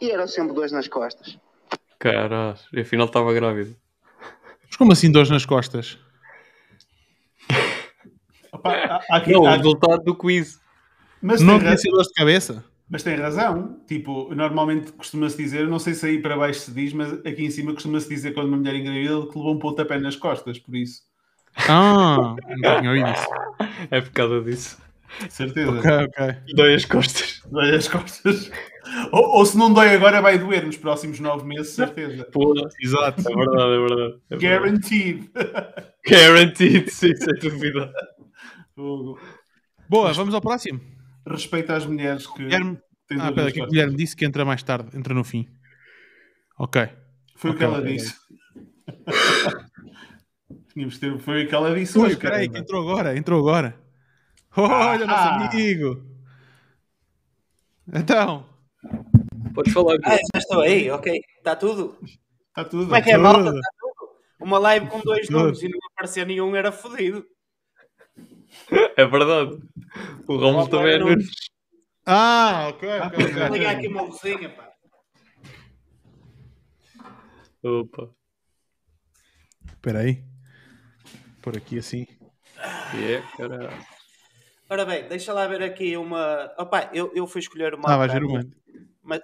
e 0.00 0.10
era 0.10 0.26
sempre 0.26 0.52
dores 0.54 0.72
nas 0.72 0.88
costas. 0.88 1.38
Caralho, 1.98 2.56
e 2.72 2.80
afinal 2.80 3.06
estava 3.06 3.32
grávida. 3.32 3.76
Mas 4.66 4.76
como 4.76 4.92
assim 4.92 5.10
dores 5.10 5.30
nas 5.30 5.46
costas? 5.46 5.98
Opa, 8.52 8.70
há- 8.72 9.00
há 9.10 9.16
aqui- 9.16 9.32
Não, 9.32 9.42
o 9.42 9.46
há- 9.46 9.56
resultado 9.56 10.02
do 10.02 10.14
quiz. 10.16 10.60
mas, 11.20 11.40
Não 11.40 11.58
tinha 11.58 11.76
sido 11.76 11.92
dores 11.92 12.08
de 12.08 12.14
cabeça? 12.14 12.64
Mas 12.88 13.02
tem 13.02 13.16
razão. 13.16 13.80
Tipo, 13.86 14.34
normalmente 14.34 14.92
costuma-se 14.92 15.36
dizer, 15.36 15.68
não 15.68 15.78
sei 15.78 15.94
se 15.94 16.06
aí 16.06 16.18
para 16.20 16.36
baixo 16.36 16.60
se 16.60 16.72
diz, 16.72 16.92
mas 16.92 17.12
aqui 17.12 17.44
em 17.44 17.50
cima 17.50 17.72
costuma-se 17.72 18.08
dizer 18.08 18.32
quando 18.32 18.48
uma 18.48 18.56
mulher 18.56 18.74
engravida 18.76 19.26
que 19.26 19.38
levou 19.38 19.54
um 19.54 19.58
pontapé 19.58 19.98
nas 19.98 20.16
costas, 20.16 20.58
por 20.58 20.74
isso. 20.74 21.02
Ah, 21.68 22.36
não 22.48 22.80
tinha 22.80 22.90
ouvido 22.90 23.10
isso. 23.10 23.26
É 23.90 24.00
por 24.00 24.10
causa 24.10 24.40
disso. 24.42 24.78
Certeza. 25.28 25.70
Ok, 25.70 25.90
ok. 25.90 26.36
Dói 26.54 26.74
as 26.74 26.84
costas. 26.84 27.42
Olha 27.52 27.76
as 27.76 27.88
costas. 27.88 28.50
Ou, 29.10 29.38
ou 29.38 29.46
se 29.46 29.56
não 29.56 29.72
dói 29.72 29.94
agora, 29.94 30.20
vai 30.20 30.38
doer 30.38 30.64
nos 30.64 30.76
próximos 30.76 31.18
nove 31.18 31.46
meses, 31.46 31.72
certeza. 31.72 32.24
Porra. 32.32 32.68
Exato. 32.80 33.20
É 33.20 33.34
verdade, 33.34 33.72
é 33.72 33.78
verdade. 33.78 34.20
É 34.30 34.36
verdade. 34.36 34.46
Guaranteed. 34.46 35.30
Guaranteed, 36.08 36.88
sim, 36.90 37.16
sem 37.16 37.34
dúvida. 37.34 37.92
Boa, 39.88 40.12
vamos 40.12 40.34
ao 40.34 40.40
próximo. 40.40 40.80
Respeita 41.28 41.76
às 41.76 41.84
mulheres 41.86 42.26
que 42.26 42.44
Guilherme. 42.44 42.78
têm 43.06 43.20
Ah, 43.20 43.30
nas 43.30 43.52
que. 43.52 43.64
Guilherme 43.66 43.96
disse 43.96 44.16
que 44.16 44.24
entra 44.24 44.44
mais 44.44 44.62
tarde, 44.62 44.96
entra 44.96 45.12
no 45.14 45.24
fim. 45.24 45.46
Ok. 46.58 46.88
Foi 47.36 47.50
o 47.50 47.56
que 47.56 47.64
ela 47.64 47.82
disse. 47.82 48.14
Tínhamos 50.72 50.98
ter, 50.98 51.18
foi 51.20 51.44
o 51.44 51.48
que 51.48 51.54
ela 51.54 51.74
disse 51.74 51.98
Ui, 51.98 52.04
hoje, 52.04 52.14
espera 52.14 52.36
aí, 52.36 52.48
caramba. 52.48 52.54
que 52.54 52.60
entrou 52.62 52.82
agora, 52.82 53.16
entrou 53.16 53.40
agora. 53.40 53.80
Olha, 54.56 55.06
nosso 55.06 55.28
Ah. 55.28 55.48
amigo. 55.50 56.04
Então, 57.92 58.46
Podes 59.54 59.72
falar. 59.72 59.96
Ah, 60.04 60.16
já 60.16 60.38
estou 60.38 60.60
aí, 60.62 60.90
ok. 60.90 61.20
Está 61.38 61.56
tudo. 61.56 61.98
Está 62.48 62.64
tudo. 62.64 62.84
Como 62.84 62.96
é 62.96 63.02
que 63.02 63.10
é, 63.10 63.14
Tudo. 63.14 63.22
malta? 63.22 63.48
Está 63.50 63.70
tudo. 63.80 64.10
Uma 64.40 64.58
live 64.58 64.86
com 64.86 65.00
dois 65.00 65.26
Tudo. 65.26 65.38
números 65.38 65.62
e 65.62 65.68
não 65.68 65.78
aparecia 65.92 66.24
nenhum 66.24 66.54
era 66.54 66.70
fodido. 66.70 67.24
É 68.96 69.04
verdade. 69.06 69.58
O 70.26 70.36
Romulo 70.36 70.68
também 70.68 70.94
é 70.94 70.98
Nunes. 70.98 71.28
Ah, 72.04 72.68
ok, 72.70 72.88
Ah, 72.88 73.06
ok, 73.06 73.18
pois 73.18 73.34
Vou 73.34 73.56
ligar 73.56 73.76
aqui 73.76 73.88
uma 73.88 74.02
luzinha, 74.02 74.48
pá. 74.50 74.72
Opa. 77.62 78.10
Espera 79.66 80.00
aí. 80.00 80.24
Por 81.42 81.56
aqui 81.56 81.78
assim. 81.78 82.06
É, 82.58 83.22
caralho. 83.36 83.70
Ora 84.70 84.84
bem, 84.84 85.08
deixa 85.08 85.32
lá 85.32 85.46
ver 85.46 85.62
aqui 85.62 85.96
uma. 85.96 86.52
Opa, 86.58 86.90
eu, 86.92 87.12
eu 87.14 87.26
fui 87.26 87.40
escolher 87.40 87.74
uma. 87.74 87.92
Ah, 87.92 87.96
vais 87.96 88.10
há 88.10 88.14
ver 88.14 88.24
uma. 88.24 88.44
Mas 89.02 89.20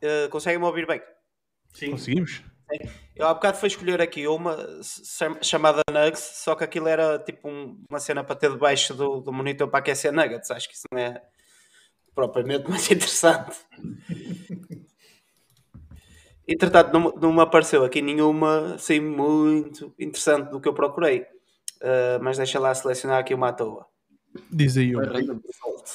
eh, 0.00 0.28
conseguem-me 0.28 0.64
ouvir 0.64 0.86
bem? 0.86 1.00
Sim. 1.72 1.90
Conseguimos? 1.90 2.42
Eu 3.14 3.26
há 3.26 3.34
bocado 3.34 3.56
fui 3.58 3.68
escolher 3.68 4.00
aqui 4.00 4.26
uma 4.26 4.56
chamada 5.40 5.82
Nuggets, 5.90 6.20
só 6.42 6.54
que 6.54 6.64
aquilo 6.64 6.88
era 6.88 7.18
tipo 7.18 7.48
um- 7.48 7.82
uma 7.88 7.98
cena 8.00 8.22
para 8.24 8.36
ter 8.36 8.50
debaixo 8.50 8.92
do, 8.94 9.20
do 9.20 9.32
monitor 9.32 9.68
para 9.68 9.78
aquecer 9.78 10.12
Nuggets. 10.12 10.50
Acho 10.50 10.68
que 10.68 10.74
isso 10.74 10.84
não 10.92 10.98
é 10.98 11.22
propriamente 12.14 12.68
mais 12.70 12.90
interessante. 12.90 13.56
Entretanto, 16.48 16.92
não, 16.92 17.12
não 17.12 17.32
me 17.32 17.40
apareceu 17.40 17.84
aqui 17.84 18.00
nenhuma 18.00 18.74
assim 18.74 19.00
muito 19.00 19.92
interessante 19.98 20.50
do 20.50 20.60
que 20.60 20.68
eu 20.68 20.74
procurei. 20.74 21.22
Uh, 21.76 22.22
mas 22.22 22.36
deixa 22.38 22.58
lá 22.58 22.74
selecionar 22.74 23.18
aqui 23.18 23.34
uma 23.34 23.48
à 23.48 23.52
toa. 23.52 23.86
Diz 24.50 24.76
aí. 24.76 24.94
um. 24.96 25.00
Zolt. 25.00 25.90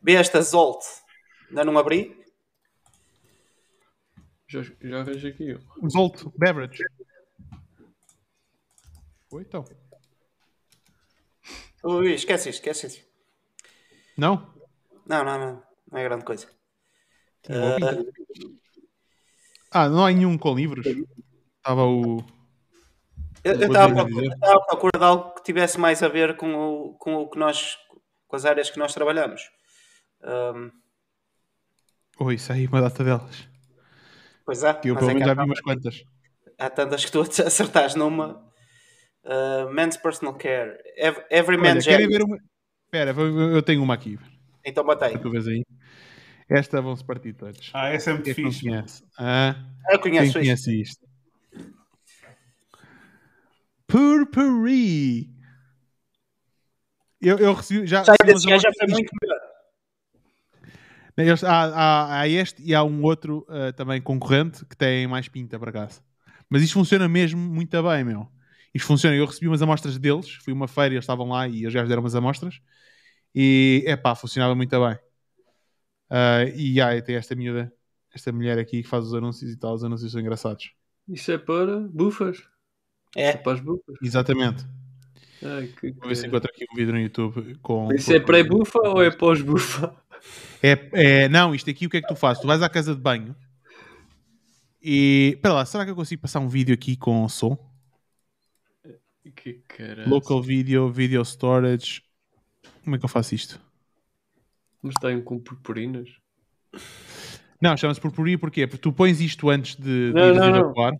Vê 0.00 0.14
esta 0.14 0.40
Zolt. 0.40 0.82
Ainda 1.48 1.64
não 1.64 1.76
abri? 1.78 2.21
Já, 4.52 4.62
já 4.82 5.02
vejo 5.02 5.28
aqui. 5.28 5.54
um. 5.82 5.88
Zolt 5.88 6.24
Beverage. 6.36 6.82
Foi 9.30 9.42
então. 9.42 9.64
Ui, 11.82 12.12
esquece 12.12 12.50
isto, 12.50 12.58
esquece 12.58 12.86
isto. 12.86 13.06
Não? 14.16 14.52
Não, 15.06 15.24
não, 15.24 15.38
não. 15.38 15.62
Não 15.90 15.98
é 15.98 16.04
grande 16.04 16.24
coisa. 16.24 16.46
Pinta. 17.42 18.04
Ah, 19.70 19.88
não 19.88 20.04
há 20.04 20.12
nenhum 20.12 20.36
com 20.36 20.54
livros? 20.54 20.86
Estava 21.56 21.84
o. 21.86 22.18
Eu 23.42 23.54
estava 23.54 24.02
à 24.02 24.66
procura- 24.66 24.98
de 24.98 25.04
algo 25.04 25.34
que 25.34 25.42
tivesse 25.44 25.78
mais 25.78 26.02
a 26.02 26.08
ver 26.08 26.36
com 26.36 26.54
o, 26.54 26.94
com 26.98 27.14
o 27.14 27.30
que 27.30 27.38
nós, 27.38 27.78
com 28.28 28.36
as 28.36 28.44
áreas 28.44 28.68
que 28.70 28.78
nós 28.78 28.92
trabalhamos. 28.92 29.40
Ahm, 30.22 30.70
Oi, 32.20 32.34
isso 32.34 32.52
aí, 32.52 32.66
uma 32.66 32.82
data 32.82 33.02
delas. 33.02 33.48
Pois 34.44 34.64
há, 34.64 34.74
Que 34.74 34.90
eu 34.90 34.96
pelo 34.96 35.10
é 35.10 35.14
menos 35.14 35.22
que 35.22 35.34
já 35.34 35.40
há, 35.40 35.44
vi 35.44 35.50
umas 35.50 35.60
quantas. 35.60 36.04
há 36.58 36.70
tantas 36.70 37.04
que 37.04 37.12
tu 37.12 37.20
acertares 37.46 37.94
numa. 37.94 38.50
Men's 39.72 39.96
Personal 39.96 40.34
Care. 40.34 40.76
Ev- 40.96 41.24
Every 41.30 41.56
Olha, 41.60 41.74
Man's 41.74 41.84
querem 41.86 42.08
ver 42.08 42.22
uma. 42.22 42.36
Espera, 42.86 43.12
eu 43.12 43.62
tenho 43.62 43.82
uma 43.82 43.94
aqui. 43.94 44.18
Então 44.64 44.84
batei. 44.84 45.16
Tu 45.18 45.30
vês 45.30 45.46
aí. 45.48 45.64
Esta 46.48 46.82
vão-se 46.82 47.04
partir 47.04 47.32
todos. 47.32 47.70
Ah, 47.72 47.88
essa 47.88 48.10
é 48.10 48.12
muito 48.14 48.24
Quem 48.24 48.32
é 48.32 48.50
fixe. 48.50 48.64
conhece? 48.68 49.04
Ah, 49.18 49.54
Eu 49.90 49.98
quem 50.00 50.12
conheço 50.12 50.26
isto. 50.26 50.38
conhece 50.38 50.80
isto? 50.82 51.06
Purpuri. 53.86 55.28
Eu, 57.20 57.38
eu 57.38 57.52
recebi. 57.54 57.86
Já, 57.86 58.02
Já, 58.02 58.14
já 58.58 58.70
foi 58.78 58.86
muito 58.88 59.10
melhor. 59.22 59.31
Eles- 61.16 61.44
há, 61.44 61.64
há- 61.64 62.20
há 62.20 62.28
este 62.28 62.62
e 62.62 62.74
há 62.74 62.82
um 62.82 63.02
outro 63.02 63.46
ah, 63.48 63.72
também 63.72 64.00
concorrente 64.00 64.64
que 64.64 64.76
tem 64.76 65.06
mais 65.06 65.28
pinta, 65.28 65.58
por 65.58 65.68
acaso. 65.68 66.00
Mas 66.48 66.62
isto 66.62 66.74
funciona 66.74 67.08
mesmo 67.08 67.38
muito 67.40 67.82
bem, 67.82 68.04
meu. 68.04 68.28
Isto 68.74 68.86
funciona. 68.86 69.14
Eu 69.16 69.26
recebi 69.26 69.48
umas 69.48 69.60
amostras 69.62 69.98
deles, 69.98 70.30
fui 70.30 70.52
uma 70.52 70.66
feira, 70.68 70.94
eles 70.94 71.04
estavam 71.04 71.28
lá 71.28 71.46
e 71.48 71.62
eles 71.62 71.72
já 71.72 71.82
deram 71.84 72.02
umas 72.02 72.14
amostras. 72.14 72.60
E, 73.34 73.82
é 73.86 73.96
pá, 73.96 74.14
funcionava 74.14 74.54
muito 74.54 74.70
bem. 74.86 74.98
Ah, 76.10 76.44
e 76.54 76.80
ai, 76.80 77.00
tem 77.02 77.16
esta 77.16 77.34
miúda, 77.34 77.72
esta 78.14 78.30
mulher 78.32 78.58
aqui 78.58 78.82
que 78.82 78.88
faz 78.88 79.06
os 79.06 79.14
anúncios 79.14 79.50
e 79.50 79.56
tal, 79.56 79.74
os 79.74 79.84
anúncios 79.84 80.12
são 80.12 80.20
engraçados. 80.20 80.72
Isso 81.08 81.32
é 81.32 81.38
para 81.38 81.80
bufas. 81.80 82.42
É 83.16 83.30
É. 83.30 83.36
para 83.36 83.52
as 83.52 83.60
bufas. 83.60 83.96
Exatamente. 84.02 84.64
Ai, 85.42 85.66
que 85.68 85.90
Vou 85.92 86.08
ver 86.08 86.16
se 86.16 86.26
encontro 86.26 86.50
aqui 86.54 86.64
um 86.70 86.76
vídeo 86.76 86.92
no 86.92 87.00
YouTube 87.00 87.56
com. 87.62 87.92
Isso 87.92 88.12
é 88.12 88.20
pré-bufa 88.20 88.78
ou 88.80 89.02
é 89.02 89.10
pós-bufa? 89.10 89.94
É, 90.62 90.88
é- 90.92 91.28
não, 91.28 91.54
isto 91.54 91.68
aqui 91.70 91.86
o 91.86 91.90
que 91.90 91.96
é 91.98 92.00
que 92.00 92.08
tu 92.08 92.16
fazes? 92.16 92.40
Tu 92.40 92.46
vais 92.46 92.62
à 92.62 92.68
casa 92.68 92.94
de 92.94 93.00
banho 93.00 93.34
e. 94.80 95.32
Espera 95.36 95.54
lá, 95.54 95.64
será 95.64 95.84
que 95.84 95.90
eu 95.90 95.96
consigo 95.96 96.22
passar 96.22 96.40
um 96.40 96.48
vídeo 96.48 96.74
aqui 96.74 96.96
com 96.96 97.28
som? 97.28 97.56
Que 99.36 99.54
caralho. 99.68 100.08
Local 100.08 100.42
video, 100.42 100.90
video 100.90 101.22
storage. 101.24 102.02
Como 102.84 102.96
é 102.96 102.98
que 102.98 103.04
eu 103.04 103.08
faço 103.08 103.34
isto? 103.34 103.60
Mas 104.82 104.94
tem 105.00 105.22
com 105.22 105.38
purpurinas. 105.38 106.08
Não, 107.60 107.76
chama-se 107.76 108.00
purpuri 108.00 108.36
porquê? 108.36 108.66
Porque 108.66 108.82
tu 108.82 108.92
pões 108.92 109.20
isto 109.20 109.48
antes 109.48 109.76
de, 109.76 110.08
de 110.08 110.12
Não, 110.12 110.26
ires 110.26 110.38
não, 110.38 110.50
não. 110.50 110.58
evacuar. 110.58 110.92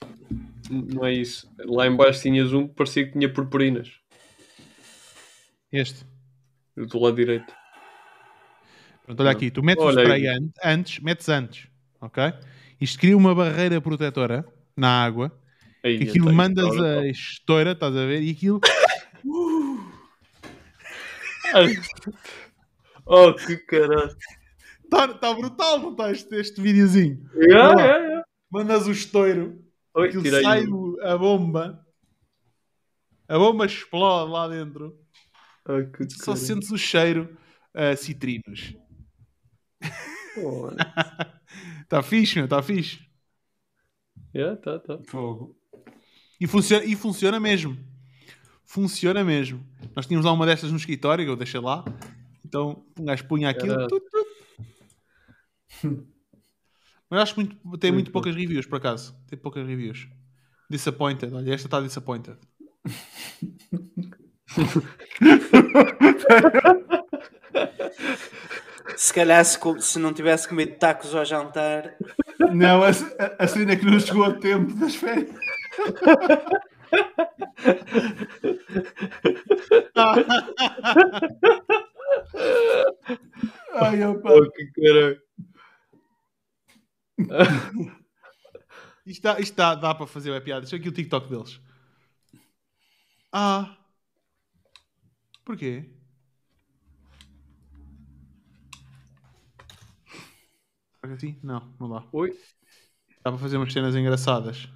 Não 0.71 1.05
é 1.05 1.13
isso. 1.13 1.51
Lá 1.59 1.89
em 1.89 1.97
baixo 1.97 2.23
tinhas 2.23 2.53
um 2.53 2.69
que 2.69 2.75
parecia 2.75 3.05
que 3.05 3.13
tinha 3.13 3.33
purpurinas. 3.33 3.91
Este. 5.73 6.07
Do 6.77 6.99
lado 7.01 7.17
direito. 7.17 7.53
Pronto, 9.05 9.21
olha 9.21 9.31
aqui, 9.33 9.51
tu 9.51 9.63
metes 9.63 9.85
o 9.85 9.91
spray 9.91 10.29
aí. 10.29 10.51
antes, 10.65 11.01
metes 11.01 11.29
antes, 11.29 11.67
ok? 12.01 12.23
Isto 12.81 12.99
cria 12.99 13.17
uma 13.17 13.35
barreira 13.35 13.81
protetora 13.81 14.45
na 14.77 15.05
água, 15.05 15.31
Aí, 15.85 15.99
que 15.99 16.05
aquilo 16.05 16.33
mandas 16.33 16.77
a 16.81 17.05
estoura, 17.07 17.73
estás 17.73 17.95
a 17.97 18.07
ver? 18.07 18.23
E 18.23 18.31
aquilo 18.31 18.61
tá- 18.61 18.69
Oh, 23.05 23.35
que 23.35 23.57
caralho. 23.59 24.17
está 24.85 25.09
tá 25.15 25.35
brutal, 25.35 25.79
não 25.81 25.91
está 25.93 26.11
este, 26.13 26.35
este 26.37 26.61
videozinho? 26.61 27.29
Yeah, 27.35 27.75
yeah, 27.81 27.99
yeah. 28.07 28.25
Mandas 28.51 28.87
o 28.87 28.93
estouro, 28.93 29.61
Oi, 29.95 30.09
aquilo 30.09 30.25
sai 30.41 30.65
o- 30.67 30.99
a 31.03 31.17
bomba, 31.19 31.85
a 33.29 33.39
bomba 33.39 33.67
explode 33.67 34.31
lá 34.31 34.47
dentro, 34.49 34.97
que 35.97 36.09
só 36.11 36.27
caralho. 36.33 36.47
sentes 36.47 36.71
o 36.71 36.79
cheiro 36.79 37.37
a 37.75 37.97
citrinos. 37.97 38.75
Está 41.83 42.03
fixe, 42.07 42.37
meu, 42.37 42.45
está 42.45 42.63
fixe. 42.63 43.01
yeah, 44.35 44.57
tá, 44.57 44.79
tá. 44.79 44.99
Fogo. 45.07 45.57
E 46.41 46.47
funciona, 46.47 46.85
e 46.85 46.97
funciona 46.97 47.39
mesmo. 47.41 47.77
Funciona 48.65 49.23
mesmo. 49.23 49.65
Nós 49.95 50.07
tínhamos 50.07 50.25
lá 50.25 50.33
uma 50.33 50.47
destas 50.47 50.71
no 50.71 50.77
escritório, 50.79 51.25
que 51.25 51.31
eu 51.31 51.37
deixei 51.37 51.61
lá. 51.61 51.85
Então, 52.45 52.85
um 52.99 53.05
gajo 53.05 53.25
punha 53.27 53.51
aquilo. 53.51 53.75
Caralho. 53.75 53.89
tut, 53.89 54.05
tut. 54.11 54.27
Mas 57.11 57.21
acho 57.21 57.35
que 57.35 57.41
muito- 57.41 57.57
tem 57.79 57.91
muito 57.93 58.07
Muito 58.07 58.13
poucas 58.13 58.35
reviews, 58.35 58.65
por 58.67 58.77
acaso. 58.77 59.15
Tem 59.29 59.39
poucas 59.39 59.67
reviews. 59.67 60.09
Disappointed. 60.71 61.33
Olha, 61.35 61.53
esta 61.53 61.67
está 61.67 61.81
disappointed. 61.81 62.37
Se 68.97 69.13
calhar 69.13 69.45
se, 69.45 69.59
se 69.81 69.99
não 69.99 70.13
tivesse 70.13 70.49
comido 70.49 70.77
tacos 70.79 71.15
ao 71.15 71.25
jantar. 71.25 71.95
Não, 72.53 72.83
a, 72.83 72.89
a, 72.89 73.45
a 73.45 73.49
cena 73.49 73.73
é 73.73 73.77
que 73.77 73.85
não 73.87 73.99
chegou 74.01 74.25
a 74.25 74.33
tempo 74.35 74.75
das 74.75 74.95
férias. 74.95 75.35
Ai, 83.75 84.05
opa. 84.05 84.33
Oh, 84.33 84.51
que 84.51 84.67
caralho. 84.73 85.23
Isto, 89.07 89.23
dá, 89.23 89.41
isto 89.41 89.57
dá, 89.57 89.75
dá 89.75 89.95
para 89.95 90.07
fazer 90.07 90.35
a 90.35 90.41
piada. 90.41 90.63
Deixa 90.63 90.77
aqui 90.77 90.89
o 90.89 90.93
TikTok 90.93 91.29
deles. 91.29 91.61
Ah. 93.33 93.77
Porquê? 95.45 95.92
Assim? 101.03 101.37
Não, 101.43 101.75
não 101.81 101.89
dá. 101.89 102.05
Oi? 102.13 102.31
Dá 103.25 103.31
para 103.31 103.39
fazer 103.39 103.57
umas 103.57 103.73
cenas 103.73 103.95
engraçadas. 103.95 104.69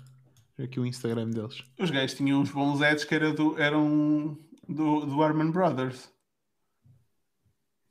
Aqui 0.59 0.81
o 0.81 0.87
Instagram 0.87 1.31
deles. 1.31 1.63
Os 1.79 1.91
gajos 1.91 2.17
tinham 2.17 2.41
uns 2.41 2.51
bons 2.51 2.83
ads 2.83 3.05
que 3.05 3.15
era 3.15 3.33
do, 3.33 3.59
eram 3.61 4.39
do, 4.69 5.07
do 5.07 5.23
Arman 5.23 5.51
Brothers. 5.51 6.11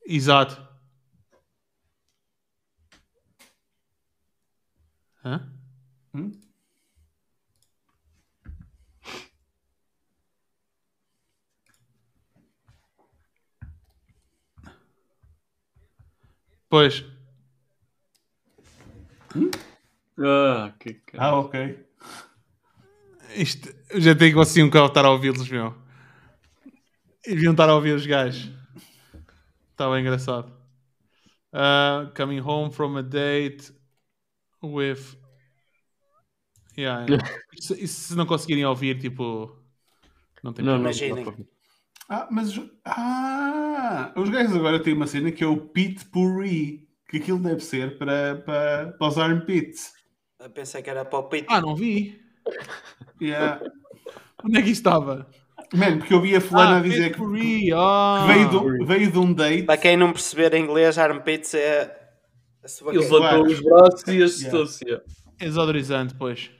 Exato. 0.05 0.67
Hã? 5.23 5.51
Hum? 6.13 6.31
Pois, 16.69 17.05
Ah, 20.19 20.73
que 20.79 20.93
cara. 20.93 21.23
Ah, 21.25 21.39
ok. 21.39 21.85
isto, 23.35 23.73
eu 23.89 23.99
já 24.01 24.15
tenho 24.15 24.33
que 24.35 24.39
assim 24.41 24.63
um 24.63 24.69
carro 24.69 24.87
estar 24.87 25.05
a 25.05 25.11
ouvi-los, 25.11 25.49
meu. 25.49 25.75
E 27.25 27.31
deviam 27.31 27.51
estar 27.51 27.69
a 27.69 27.75
ouvir 27.75 27.93
os 27.95 28.05
gajos. 28.05 28.51
Estava 29.71 29.99
engraçado. 29.99 30.53
Uh, 31.53 32.11
coming 32.15 32.39
home 32.39 32.71
from 32.71 32.97
a 32.97 33.01
date 33.01 33.73
with. 34.63 35.17
Yeah, 36.77 37.05
yeah. 37.07 37.29
Isso 37.55 37.75
se 37.85 38.15
não 38.15 38.25
conseguirem 38.25 38.65
ouvir, 38.65 38.99
tipo. 38.99 39.57
Não 40.43 40.53
tem 40.53 40.63
Não. 40.63 40.77
Imaginem. 40.77 41.25
Ah, 42.07 42.27
mas. 42.29 42.55
os- 42.57 42.69
Ah! 42.85 44.13
Os 44.15 44.29
gajos 44.29 44.55
agora 44.55 44.81
têm 44.81 44.93
uma 44.93 45.07
cena 45.07 45.31
que 45.31 45.43
é 45.43 45.47
o 45.47 45.57
Pit 45.57 46.05
Purri. 46.05 46.84
Que 47.15 47.21
aquilo 47.21 47.39
deve 47.39 47.61
ser 47.61 47.97
para, 47.97 48.35
para, 48.45 48.91
para 48.91 49.07
os 49.07 49.17
armpits. 49.17 49.93
Eu 50.37 50.49
pensei 50.49 50.81
que 50.81 50.89
era 50.89 51.05
para 51.05 51.19
o 51.19 51.23
Pete. 51.29 51.45
Ah, 51.47 51.61
não 51.61 51.73
vi. 51.73 52.21
Yeah. 53.21 53.61
Onde 54.43 54.59
é 54.59 54.61
que 54.61 54.71
estava? 54.71 55.25
Man, 55.73 55.99
porque 55.99 56.13
eu 56.13 56.19
vi 56.19 56.35
a 56.35 56.41
fulana 56.41 56.75
ah, 56.75 56.79
a 56.79 56.81
dizer 56.81 57.15
que, 57.15 57.71
ah. 57.73 58.25
que 58.27 58.33
veio, 58.33 58.49
de, 58.49 58.85
veio 58.85 59.11
de 59.13 59.17
um 59.17 59.33
date. 59.33 59.63
Para 59.63 59.77
quem 59.77 59.95
não 59.95 60.11
perceber 60.11 60.53
inglês, 60.55 60.97
armpits 60.97 61.53
é. 61.53 61.97
a 62.61 62.67
sua 62.67 62.93
Ele 62.93 63.01
levantou 63.01 63.45
os 63.45 63.61
braços 63.61 64.07
e 64.09 64.21
assustou-se. 64.21 64.83
yeah. 64.83 65.05
Desodorizante, 65.37 66.15
pois. 66.15 66.51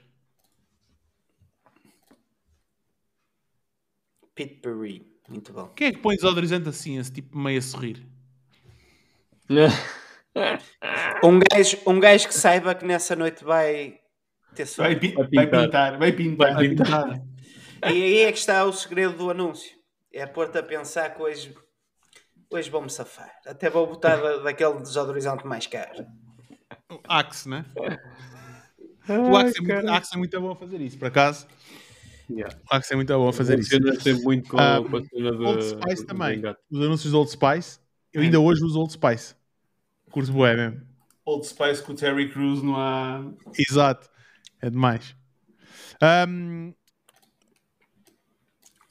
Pete 4.34 4.54
Perry. 4.62 5.06
Muito 5.28 5.52
bom. 5.52 5.68
Quem 5.76 5.88
é 5.88 5.92
que 5.92 5.98
põe 5.98 6.16
desodorizante 6.16 6.66
assim, 6.70 6.98
esse 6.98 7.12
tipo 7.12 7.36
meio 7.36 7.58
a 7.58 7.62
sorrir? 7.62 8.06
Um 11.22 11.40
gajo, 11.40 11.78
um 11.86 11.98
gajo 12.00 12.28
que 12.28 12.34
saiba 12.34 12.74
que 12.74 12.84
nessa 12.84 13.16
noite 13.16 13.42
vai 13.44 13.98
ter 14.54 14.66
sorte. 14.66 14.90
Vai, 14.92 15.00
pi- 15.00 15.14
Vai 15.14 15.24
vai 15.24 15.46
pintar. 15.46 15.64
pintar, 15.64 15.98
vai 15.98 16.12
pintar. 16.12 16.54
Vai 16.54 16.68
pintar. 16.68 17.22
E 17.84 18.02
aí 18.02 18.18
é 18.20 18.32
que 18.32 18.38
está 18.38 18.64
o 18.64 18.72
segredo 18.72 19.14
do 19.16 19.30
anúncio. 19.30 19.74
É 20.12 20.24
pôr-te 20.26 20.58
a 20.58 20.62
pensar 20.62 21.10
que 21.14 21.22
hoje, 21.22 21.54
hoje 22.50 22.70
vou-me 22.70 22.88
safar. 22.90 23.30
Até 23.46 23.68
vou 23.68 23.86
botar 23.86 24.16
da- 24.16 24.38
daquele 24.38 24.80
desodorizante 24.80 25.46
mais 25.46 25.66
caro. 25.66 26.06
O 26.90 27.00
Axe, 27.08 27.48
né? 27.48 27.64
o 29.08 29.36
Axe 29.36 29.58
é, 29.58 29.62
muito, 29.62 29.88
Axe 29.90 30.14
é 30.14 30.18
muito 30.18 30.40
bom 30.40 30.50
a 30.52 30.56
fazer 30.56 30.80
isso, 30.80 30.98
por 30.98 31.06
acaso. 31.08 31.46
Yeah. 32.30 32.56
O 32.70 32.74
Axe 32.74 32.92
é 32.92 32.96
muito 32.96 33.12
bom 33.16 33.28
a 33.28 33.32
fazer 33.32 33.58
isso. 33.58 33.70
Sempre 34.00 34.22
muito 34.24 34.50
com, 34.50 34.58
Ah, 34.58 34.82
com 34.88 34.96
a 34.96 35.04
cena 35.04 35.30
de. 35.32 35.44
Old 35.44 35.64
Spice 35.64 36.02
do- 36.02 36.06
também. 36.06 36.42
Os 36.70 36.80
anúncios 36.80 37.12
do 37.12 37.18
Old 37.18 37.30
Spice. 37.30 37.78
Eu 38.12 38.22
ainda 38.22 38.40
hoje 38.40 38.64
uso 38.64 38.78
Old 38.80 38.92
Spice. 38.92 39.34
Curso 40.10 40.32
bué 40.32 40.54
mesmo. 40.56 40.80
Old 41.24 41.46
Spice 41.46 41.82
com 41.82 41.92
o 41.92 41.96
Terry 41.96 42.30
Crews 42.30 42.62
não 42.62 42.76
há. 42.76 43.24
Exato. 43.58 44.08
É 44.60 44.70
demais. 44.70 45.14
Ahm, 46.00 46.72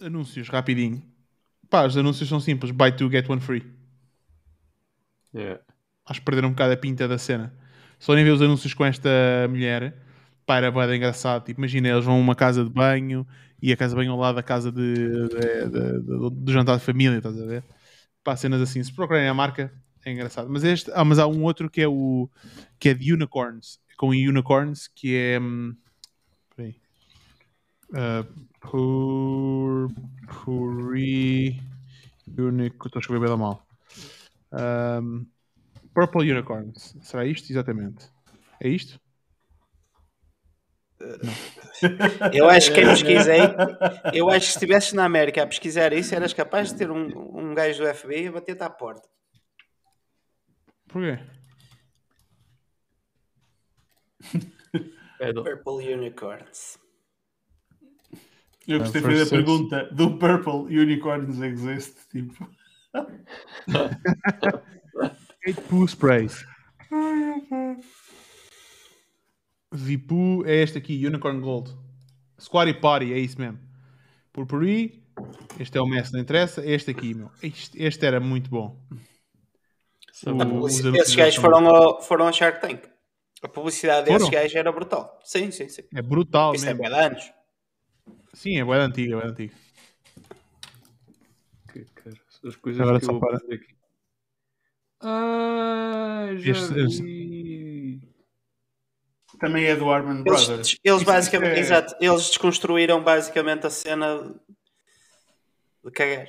Anúncios, 0.02 0.50
rapidinho. 0.50 1.02
Pá, 1.70 1.86
os 1.86 1.98
anúncios 1.98 2.28
são 2.28 2.40
simples. 2.40 2.72
Buy 2.72 2.92
two, 2.92 3.10
get 3.10 3.30
one 3.30 3.42
free. 3.42 3.64
Yeah. 5.34 5.62
acho 6.06 6.20
que 6.22 6.26
perderam 6.26 6.50
um 6.50 6.52
bocado 6.52 6.74
a 6.74 6.78
pinta 6.78 7.08
da 7.08 7.18
cena. 7.18 7.54
Só 8.00 8.14
nem 8.14 8.24
ver 8.24 8.32
os 8.32 8.42
anúncios 8.42 8.74
com 8.74 8.86
esta 8.86 9.10
mulher, 9.50 9.96
pá, 10.46 10.58
era 10.58 10.72
bué 10.72 10.96
engraçado. 10.96 11.44
Tipo, 11.46 11.60
imagina, 11.62 11.90
eles 11.90 12.06
vão 12.06 12.16
a 12.16 12.20
uma 12.20 12.36
casa 12.36 12.64
de 12.64 12.70
banho 12.70 13.26
e 13.62 13.72
a 13.72 13.78
casa 13.78 13.92
de 13.92 13.98
banho 14.02 14.12
ao 14.12 14.20
lado 14.20 14.36
da 14.36 14.44
casa 14.44 14.72
de, 14.72 14.94
de- 14.94 15.70
de- 15.70 16.02
de- 16.02 16.30
do 16.32 16.52
jantar 16.52 16.78
de 16.78 16.84
família, 16.86 17.18
estás 17.18 17.42
a 17.42 17.46
ver? 17.46 17.64
Pá, 18.24 18.36
cenas 18.36 18.62
assim. 18.62 18.84
Se 18.84 18.94
procurarem 18.94 19.28
a 19.28 19.34
marca, 19.34 19.74
é 20.06 20.12
engraçado. 20.12 20.50
Mas, 20.50 20.64
este, 20.64 20.92
ah, 20.94 21.04
mas 21.04 21.20
há 21.20 21.28
um 21.28 21.44
outro 21.44 21.70
que 21.70 21.82
é 21.82 21.88
o 21.88 22.30
que 22.80 22.90
é 22.90 22.94
de 22.94 23.12
unicorns, 23.12 23.80
com 23.98 24.10
unicorns, 24.10 24.88
que 24.88 25.16
é. 25.16 25.40
hum, 25.40 25.76
Peraí. 26.56 26.76
Uh, 27.90 28.48
pur, 28.60 29.90
puri, 30.28 31.62
unic, 32.38 32.76
estou 32.86 33.00
a 33.00 33.02
escrever 33.02 33.28
bem 33.28 33.38
mal. 33.38 33.66
Um, 34.52 35.26
Purple 35.94 36.30
Unicorns. 36.32 36.96
Será 37.02 37.26
isto? 37.26 37.52
Exatamente. 37.52 38.10
É 38.62 38.68
isto? 38.68 39.00
Eu 42.34 42.50
acho 42.50 42.70
que 42.70 42.76
quem 42.76 42.86
pesquisei, 42.86 43.42
eu 44.14 44.30
acho 44.30 44.48
que 44.48 44.52
se 44.54 44.58
estivesses 44.58 44.94
na 44.94 45.06
América 45.06 45.44
a 45.44 45.48
pesquisar 45.48 45.94
isso, 45.94 46.16
eras 46.16 46.34
capaz 46.34 46.70
de 46.70 46.78
ter 46.78 46.90
um, 46.90 47.38
um 47.38 47.54
gajo 47.54 47.84
do 47.84 47.94
FBI 47.94 48.28
a 48.28 48.32
bater-te 48.32 48.64
à 48.64 48.70
porta. 48.70 49.08
Porquê? 50.96 51.20
É 55.20 55.34
do- 55.34 55.44
Purple 55.44 55.94
Unicorns. 55.94 56.78
Eu 58.66 58.80
gostei 58.80 59.02
da 59.02 59.10
first 59.10 59.28
search. 59.28 59.46
pergunta 59.46 59.90
do 59.94 60.18
Purple 60.18 60.80
Unicorns 60.80 61.38
Exist. 61.42 61.98
Tipo, 62.10 62.50
Eight 65.46 65.62
Poo 65.70 65.84
Sprays. 65.86 66.46
Vipu 69.74 70.46
é 70.46 70.62
este 70.64 70.78
aqui, 70.78 71.06
Unicorn 71.06 71.42
Gold. 71.42 71.76
Squatty 72.40 72.74
Potty, 72.76 73.12
é 73.12 73.20
isso 73.20 73.38
mesmo. 73.38 73.60
Purpuri. 74.32 75.04
Este 75.60 75.78
é 75.78 75.82
o 75.82 75.86
Messi, 75.86 76.14
não 76.14 76.22
interessa. 76.22 76.66
Este 76.66 76.92
aqui, 76.92 77.14
meu. 77.14 77.30
Este, 77.44 77.84
este 77.84 78.06
era 78.06 78.22
muito 78.22 78.50
bom. 78.50 78.82
Os 80.62 80.80
Esses 80.80 81.16
gajos 81.16 81.36
foram 81.36 81.68
ao, 81.68 82.02
foram 82.02 82.28
ao 82.28 82.34
Shark 82.34 82.62
Tank. 82.62 82.86
A 83.44 83.48
publicidade 83.50 84.10
desses 84.10 84.30
gajos 84.30 84.56
era 84.56 84.72
brutal. 84.72 85.20
Sim, 85.24 85.52
sim, 85.52 85.68
sim. 85.70 85.84
É 85.94 86.02
brutal 86.02 86.56
Isso 86.56 86.66
é 86.66 86.74
mesmo. 86.74 86.84
bué 86.84 86.90
de 86.90 87.06
anos. 87.06 87.32
Sim, 88.34 88.58
é 88.60 88.64
bem 88.66 88.74
antiga, 88.76 89.16
é 89.18 89.20
bem 89.22 89.30
antiga. 89.32 89.54
Que 91.72 91.86
cara, 91.86 92.16
As 92.46 92.56
coisas 92.56 92.82
Agora 92.82 93.00
que 93.00 93.06
só 93.06 93.12
eu 93.12 93.20
vou 93.20 93.30
para. 93.30 93.38
aqui. 93.38 93.76
Ah, 95.02 96.28
já 96.38 96.52
Este- 96.52 96.80
este- 96.80 98.00
também 99.40 99.66
é 99.66 99.76
do 99.76 99.90
Arman 99.92 100.22
Eles, 100.26 100.46
Brothers. 100.48 100.78
eles 100.84 100.98
Isso- 101.02 101.06
basicamente, 101.06 101.60
isso 101.60 101.74
é- 101.74 101.78
exato, 101.78 101.96
eles 102.00 102.28
desconstruíram 102.30 103.04
basicamente 103.04 103.68
a 103.68 103.70
cena 103.70 104.34
de 105.84 105.92
cagar. 105.92 106.28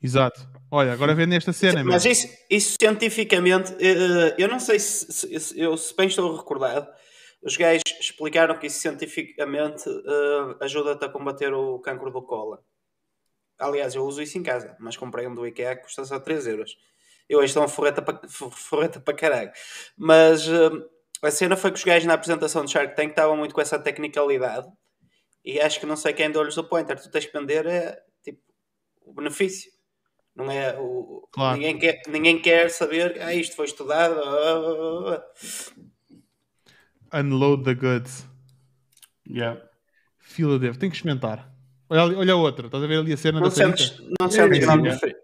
Exato. 0.00 0.48
Olha, 0.74 0.94
agora 0.94 1.14
vendo 1.14 1.34
esta 1.34 1.52
cena. 1.52 1.84
Mas 1.84 2.06
isso, 2.06 2.26
isso 2.48 2.76
cientificamente, 2.80 3.74
eh, 3.78 4.34
eu 4.38 4.48
não 4.48 4.58
sei 4.58 4.78
se, 4.78 5.12
se- 5.38 5.60
eu 5.60 5.76
se 5.76 5.94
bem 5.94 6.06
estou 6.06 6.34
recordado, 6.34 6.88
os 7.42 7.58
gajos 7.58 7.82
explicaram 8.00 8.58
que 8.58 8.68
isso 8.68 8.80
cientificamente 8.80 9.84
eh, 9.86 10.56
ajuda-te 10.64 11.04
a 11.04 11.10
combater 11.10 11.52
o 11.52 11.78
cancro 11.80 12.10
do 12.10 12.22
cólon. 12.22 12.56
Aliás, 13.58 13.94
eu 13.94 14.02
uso 14.06 14.22
isso 14.22 14.38
em 14.38 14.42
casa, 14.42 14.74
mas 14.80 14.96
comprei 14.96 15.26
um 15.26 15.34
do 15.34 15.46
IKEA 15.46 15.76
que 15.76 15.82
custa 15.82 16.04
só 16.06 16.18
3 16.18 16.46
euros. 16.46 16.74
Eu 17.28 17.38
hoje 17.40 17.48
estou 17.48 17.62
uma 17.62 17.68
forreta 17.68 18.00
para 18.00 18.26
forreta 18.28 18.98
para 18.98 19.14
caralho. 19.14 19.52
Mas 19.96 20.48
eh, 20.48 20.70
a 21.22 21.30
cena 21.30 21.54
foi 21.54 21.70
que 21.70 21.76
os 21.78 21.84
gajos 21.84 22.06
na 22.06 22.14
apresentação 22.14 22.64
de 22.64 22.72
Shark 22.72 22.96
Tank 22.96 23.10
estavam 23.10 23.36
muito 23.36 23.54
com 23.54 23.60
essa 23.60 23.78
tecnicalidade 23.78 24.66
e 25.44 25.60
acho 25.60 25.78
que 25.78 25.86
não 25.86 25.96
sei 25.96 26.14
quem 26.14 26.30
deu-lhes 26.32 26.56
o 26.56 26.64
pointer. 26.64 26.98
Tu 26.98 27.10
tens 27.10 27.26
que 27.26 27.38
vender 27.38 27.66
é, 27.66 28.00
tipo, 28.24 28.40
o 29.02 29.12
benefício. 29.12 29.70
Não 30.34 30.50
é 30.50 30.78
o. 30.78 31.28
Claro. 31.32 31.56
Ninguém, 31.58 31.78
quer, 31.78 32.02
ninguém 32.08 32.40
quer 32.40 32.70
saber. 32.70 33.20
Ah, 33.20 33.34
isto 33.34 33.54
foi 33.54 33.66
estudado. 33.66 34.18
ah, 34.18 35.14
ah, 35.14 35.22
ah. 37.12 37.20
Unload 37.20 37.64
the 37.64 37.74
goods. 37.74 38.26
Yeah. 39.28 39.60
Fila 40.18 40.58
devo. 40.58 40.78
Tenho 40.78 40.90
que 40.90 40.96
experimentar. 40.96 41.52
Olha, 41.90 42.18
olha 42.18 42.32
a 42.32 42.36
outra. 42.36 42.66
Estás 42.66 42.82
a 42.82 42.86
ver 42.86 42.98
ali 42.98 43.12
a 43.12 43.16
cena 43.16 43.38
Não, 43.40 43.48
da 43.48 43.54
sanita? 43.54 43.76
sentes, 43.76 44.02
não, 44.18 44.30
sentes 44.30 44.58
sim, 44.58 44.64
grande 44.64 44.88
é. 44.88 45.14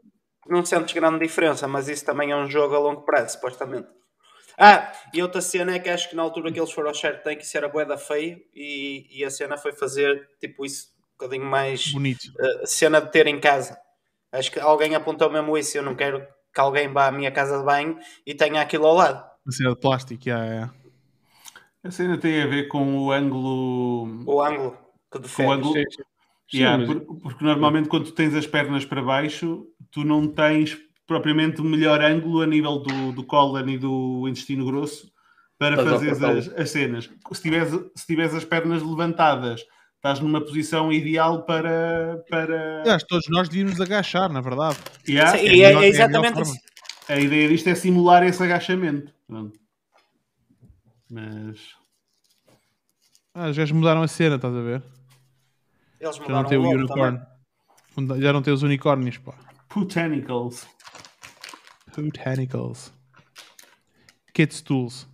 não 0.47 0.65
sentes 0.65 0.93
grande 0.95 1.19
diferença, 1.21 1.67
mas 1.67 1.89
isso 1.89 2.05
também 2.05 2.31
é 2.31 2.37
um 2.37 2.47
jogo 2.47 2.75
a 2.75 2.79
longo 2.79 3.03
prazo, 3.03 3.35
supostamente. 3.35 3.89
Ah, 4.59 4.93
e 5.15 5.23
outra 5.23 5.41
cena 5.41 5.75
é 5.75 5.79
que 5.79 5.89
acho 5.89 6.11
que 6.11 6.17
na 6.17 6.23
altura 6.23 6.53
que 6.53 6.59
eles 6.61 6.73
foram 6.73 6.89
ao 6.89 6.95
Shark 6.95 7.23
Tank 7.23 7.43
isso 7.43 7.57
era 7.57 7.69
boeda 7.69 7.97
feio 7.97 8.39
e, 8.53 9.07
e 9.09 9.25
a 9.25 9.31
cena 9.31 9.57
foi 9.57 9.73
fazer 9.73 10.29
tipo 10.41 10.67
isso 10.67 10.89
um 11.15 11.19
bocadinho 11.19 11.49
mais 11.49 11.93
Bonito. 11.93 12.25
uh, 12.39 12.67
cena 12.67 13.01
de 13.01 13.11
ter 13.13 13.27
em 13.29 13.39
casa. 13.41 13.79
Acho 14.33 14.51
que 14.53 14.61
alguém 14.61 14.95
apontou 14.95 15.31
mesmo 15.31 15.57
isso. 15.57 15.77
Eu 15.79 15.83
não 15.83 15.95
quero 15.95 16.21
que 16.55 16.61
alguém 16.61 16.93
vá 16.93 17.07
à 17.09 17.13
minha 17.13 17.31
casa 17.31 17.59
de 17.59 17.65
banho 17.65 17.99
e 18.27 18.35
tenha 18.35 18.61
aquilo 18.61 18.87
ao 18.87 18.95
lado. 18.95 19.25
Uma 19.47 19.53
cena 19.53 19.71
de 19.71 19.81
plástico, 19.81 20.29
yeah, 20.29 20.45
yeah. 20.47 20.75
A 21.85 21.91
cena 21.91 22.19
tem 22.19 22.43
a 22.43 22.47
ver 22.47 22.69
com 22.69 22.99
o 22.99 23.13
ângulo. 23.13 24.23
O 24.27 24.43
ângulo 24.43 24.73
que 24.73 24.79
Com 25.13 25.19
o 25.19 25.23
defende. 25.23 25.53
ângulo. 25.53 25.75
Sim. 25.75 26.59
Yeah, 26.59 26.79
mas- 26.87 27.03
por- 27.05 27.17
porque 27.21 27.45
normalmente 27.45 27.89
quando 27.89 28.05
tu 28.07 28.13
tens 28.13 28.35
as 28.35 28.47
pernas 28.47 28.85
para 28.85 29.03
baixo, 29.03 29.67
tu 29.91 30.03
não 30.05 30.27
tens 30.27 30.79
propriamente 31.07 31.61
o 31.61 31.65
melhor 31.65 32.01
ângulo 32.03 32.43
a 32.43 32.47
nível 32.47 32.79
do, 32.79 33.13
do 33.13 33.25
cólon 33.25 33.67
e 33.69 33.79
do 33.79 34.27
intestino 34.29 34.65
grosso 34.67 35.11
para 35.59 35.81
a 35.81 35.85
fazer 35.85 36.11
as, 36.13 36.49
as 36.49 36.71
cenas. 36.71 37.11
Se 37.33 37.43
tiveres, 37.43 37.71
se 37.95 38.07
tiveres 38.07 38.35
as 38.35 38.45
pernas 38.45 38.83
levantadas, 38.83 39.65
estás 39.99 40.21
numa 40.21 40.41
posição 40.41 40.91
ideal 40.93 41.43
para. 41.45 42.25
para... 42.31 42.83
Eu 42.87 42.93
acho 42.93 43.05
que 43.05 43.09
todos 43.11 43.29
nós 43.29 43.49
devíamos 43.49 43.81
agachar, 43.81 44.33
na 44.33 44.41
verdade. 44.41 44.79
Yeah, 45.09 45.37
Sim, 45.39 45.47
é 45.47 45.55
e 45.55 45.63
é, 45.63 45.67
melhor- 45.69 45.83
é 45.83 45.85
é 45.85 45.87
a 45.87 45.89
exatamente 45.91 46.35
melhor 46.35 46.43
isso. 46.53 46.59
A 47.09 47.17
ideia 47.19 47.49
disto 47.49 47.67
é 47.69 47.75
simular 47.75 48.23
esse 48.23 48.43
agachamento. 48.43 49.13
Pronto. 49.27 49.59
Mas. 51.11 51.59
Ah, 53.35 53.49
os 53.49 53.57
gajos 53.57 53.73
mudaram 53.77 54.03
a 54.03 54.09
cena, 54.09 54.37
estás 54.37 54.55
a 54.55 54.61
ver? 54.61 54.83
Eles 56.01 56.17
Já 56.17 56.29
não 56.29 56.45
tem 56.45 56.59
o 56.59 56.63
logo 56.63 56.75
unicórnio. 56.77 57.21
também. 57.95 58.21
Já 58.21 58.33
não 58.33 58.43
tem 58.43 58.53
os 58.55 58.63
unicórnios, 58.63 59.17
pá. 59.19 59.35
Botanicals. 59.75 60.67
Botanicals. 61.97 62.93
Kids 64.35 64.61
Tools. 64.63 65.09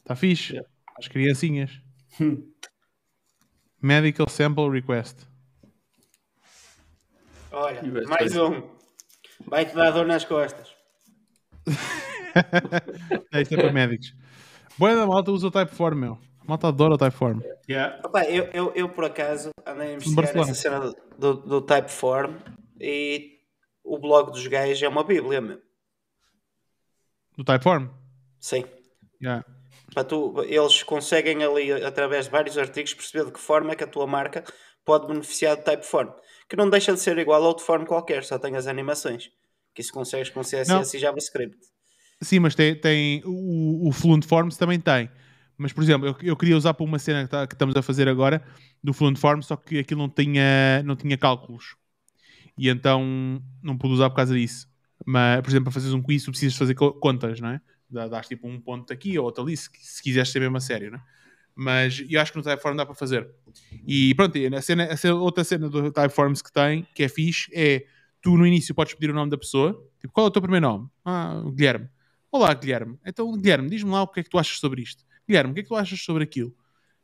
Está 0.00 0.14
fixe? 0.16 0.60
As 0.98 1.08
criancinhas. 1.08 1.80
Medical 3.82 4.28
Sample 4.28 4.70
Request. 4.70 5.26
Olha, 7.50 7.82
mais 8.08 8.36
um. 8.36 8.62
Vai-te 9.46 9.74
dar 9.74 9.90
dor 9.90 10.06
nas 10.06 10.24
costas. 10.24 10.74
É, 13.32 13.42
Isto 13.42 13.54
é 13.54 13.56
para 13.56 13.72
médicos. 13.72 14.14
Boa 14.78 14.94
da 14.94 15.06
malta 15.06 15.32
usa 15.32 15.48
o 15.48 15.50
Typeform, 15.50 15.98
meu. 15.98 16.18
A 16.40 16.44
malta 16.46 16.68
adora 16.68 16.94
o 16.94 16.98
Typeform. 16.98 17.40
Yeah. 17.68 18.00
Opa, 18.04 18.24
eu, 18.24 18.44
eu, 18.54 18.72
eu, 18.74 18.88
por 18.88 19.04
acaso, 19.04 19.50
andei 19.66 19.90
a 19.90 19.94
investigar 19.94 20.24
Barcelona. 20.24 20.50
essa 20.50 20.60
cena 20.60 20.80
do, 20.80 20.94
do, 21.18 21.34
do 21.34 21.60
Typeform 21.60 22.36
e 22.80 23.38
o 23.84 23.98
blog 23.98 24.30
dos 24.30 24.46
gajos 24.46 24.82
é 24.82 24.88
uma 24.88 25.04
bíblia, 25.04 25.40
meu. 25.40 25.60
Do 27.36 27.44
Typeform? 27.44 27.88
Sim. 28.38 28.64
Yeah. 29.22 29.44
Para 29.94 30.04
tu, 30.04 30.42
eles 30.44 30.82
conseguem 30.82 31.42
ali, 31.44 31.70
através 31.72 32.26
de 32.26 32.30
vários 32.30 32.56
artigos, 32.56 32.94
perceber 32.94 33.26
de 33.26 33.32
que 33.32 33.40
forma 33.40 33.72
é 33.72 33.76
que 33.76 33.84
a 33.84 33.86
tua 33.86 34.06
marca 34.06 34.44
pode 34.84 35.06
beneficiar 35.06 35.56
do 35.56 35.62
Typeform. 35.64 36.10
Que 36.48 36.56
não 36.56 36.68
deixa 36.68 36.92
de 36.92 37.00
ser 37.00 37.16
igual 37.18 37.42
a 37.42 37.46
outro 37.48 37.64
form 37.64 37.84
qualquer, 37.84 38.24
só 38.24 38.38
tem 38.38 38.56
as 38.56 38.66
animações. 38.66 39.30
Que 39.74 39.80
isso 39.80 39.92
consegues 39.92 40.30
com 40.30 40.42
CSS 40.42 40.96
e 40.96 41.00
JavaScript. 41.00 41.56
Sim, 42.22 42.38
mas 42.40 42.54
tem, 42.54 42.74
tem 42.78 43.22
o, 43.24 43.88
o 43.88 43.92
Fluent 43.92 44.24
Forms 44.24 44.56
também 44.56 44.78
tem. 44.80 45.10
Mas, 45.58 45.72
por 45.72 45.82
exemplo, 45.82 46.08
eu, 46.08 46.16
eu 46.22 46.36
queria 46.36 46.56
usar 46.56 46.74
para 46.74 46.84
uma 46.84 46.98
cena 46.98 47.24
que, 47.24 47.30
tá- 47.30 47.46
que 47.46 47.54
estamos 47.54 47.76
a 47.76 47.82
fazer 47.82 48.08
agora 48.08 48.42
do 48.82 48.92
Fluent 48.92 49.18
Forms, 49.18 49.46
só 49.46 49.56
que 49.56 49.78
aquilo 49.78 50.00
não 50.00 50.08
tinha, 50.08 50.82
não 50.84 50.96
tinha 50.96 51.16
cálculos. 51.18 51.76
E 52.56 52.68
então 52.68 53.42
não 53.62 53.76
pude 53.78 53.94
usar 53.94 54.10
por 54.10 54.16
causa 54.16 54.34
disso. 54.34 54.68
Mas, 55.04 55.40
por 55.40 55.50
exemplo, 55.50 55.64
para 55.64 55.72
fazeres 55.72 55.94
um 55.94 56.02
quiz, 56.02 56.24
tu 56.24 56.30
precisas 56.30 56.56
fazer 56.56 56.74
co- 56.74 56.92
contas, 56.94 57.40
não 57.40 57.48
é? 57.50 57.60
Dá- 57.92 58.08
Dás 58.08 58.26
tipo 58.26 58.48
um 58.48 58.60
ponto 58.60 58.92
aqui 58.92 59.18
ou 59.18 59.24
outro 59.24 59.42
ali, 59.44 59.56
se, 59.56 59.68
se 59.80 60.02
quiseres 60.02 60.30
ser 60.30 60.40
mesmo 60.40 60.56
a 60.56 60.60
sério, 60.60 60.90
não 60.92 60.98
é? 60.98 61.02
Mas 61.54 62.02
eu 62.08 62.18
acho 62.20 62.32
que 62.32 62.38
no 62.38 62.44
Typeform 62.44 62.76
dá 62.76 62.86
para 62.86 62.94
fazer. 62.94 63.28
E 63.86 64.14
pronto, 64.14 64.38
e 64.38 64.46
a, 64.46 64.62
cena, 64.62 64.88
a 64.90 65.14
outra 65.14 65.44
cena 65.44 65.68
do 65.68 65.92
Typeforms 65.92 66.40
que 66.40 66.50
tem, 66.50 66.86
que 66.94 67.02
é 67.02 67.08
fixe, 67.08 67.50
é 67.54 67.84
tu 68.22 68.38
no 68.38 68.46
início 68.46 68.74
podes 68.74 68.94
pedir 68.94 69.10
o 69.10 69.14
nome 69.14 69.30
da 69.30 69.36
pessoa. 69.36 69.72
Tipo, 70.00 70.12
qual 70.14 70.26
é 70.26 70.28
o 70.28 70.32
teu 70.32 70.40
primeiro 70.40 70.66
nome? 70.66 70.88
Ah, 71.04 71.42
Guilherme. 71.54 71.88
Olá, 72.30 72.54
Guilherme. 72.54 72.98
Então, 73.04 73.30
Guilherme, 73.36 73.68
diz-me 73.68 73.90
lá 73.90 74.02
o 74.02 74.08
que 74.08 74.20
é 74.20 74.22
que 74.22 74.30
tu 74.30 74.38
achas 74.38 74.58
sobre 74.58 74.80
isto. 74.80 75.04
Guilherme, 75.28 75.50
o 75.50 75.54
que 75.54 75.60
é 75.60 75.62
que 75.62 75.68
tu 75.68 75.76
achas 75.76 76.00
sobre 76.02 76.24
aquilo? 76.24 76.54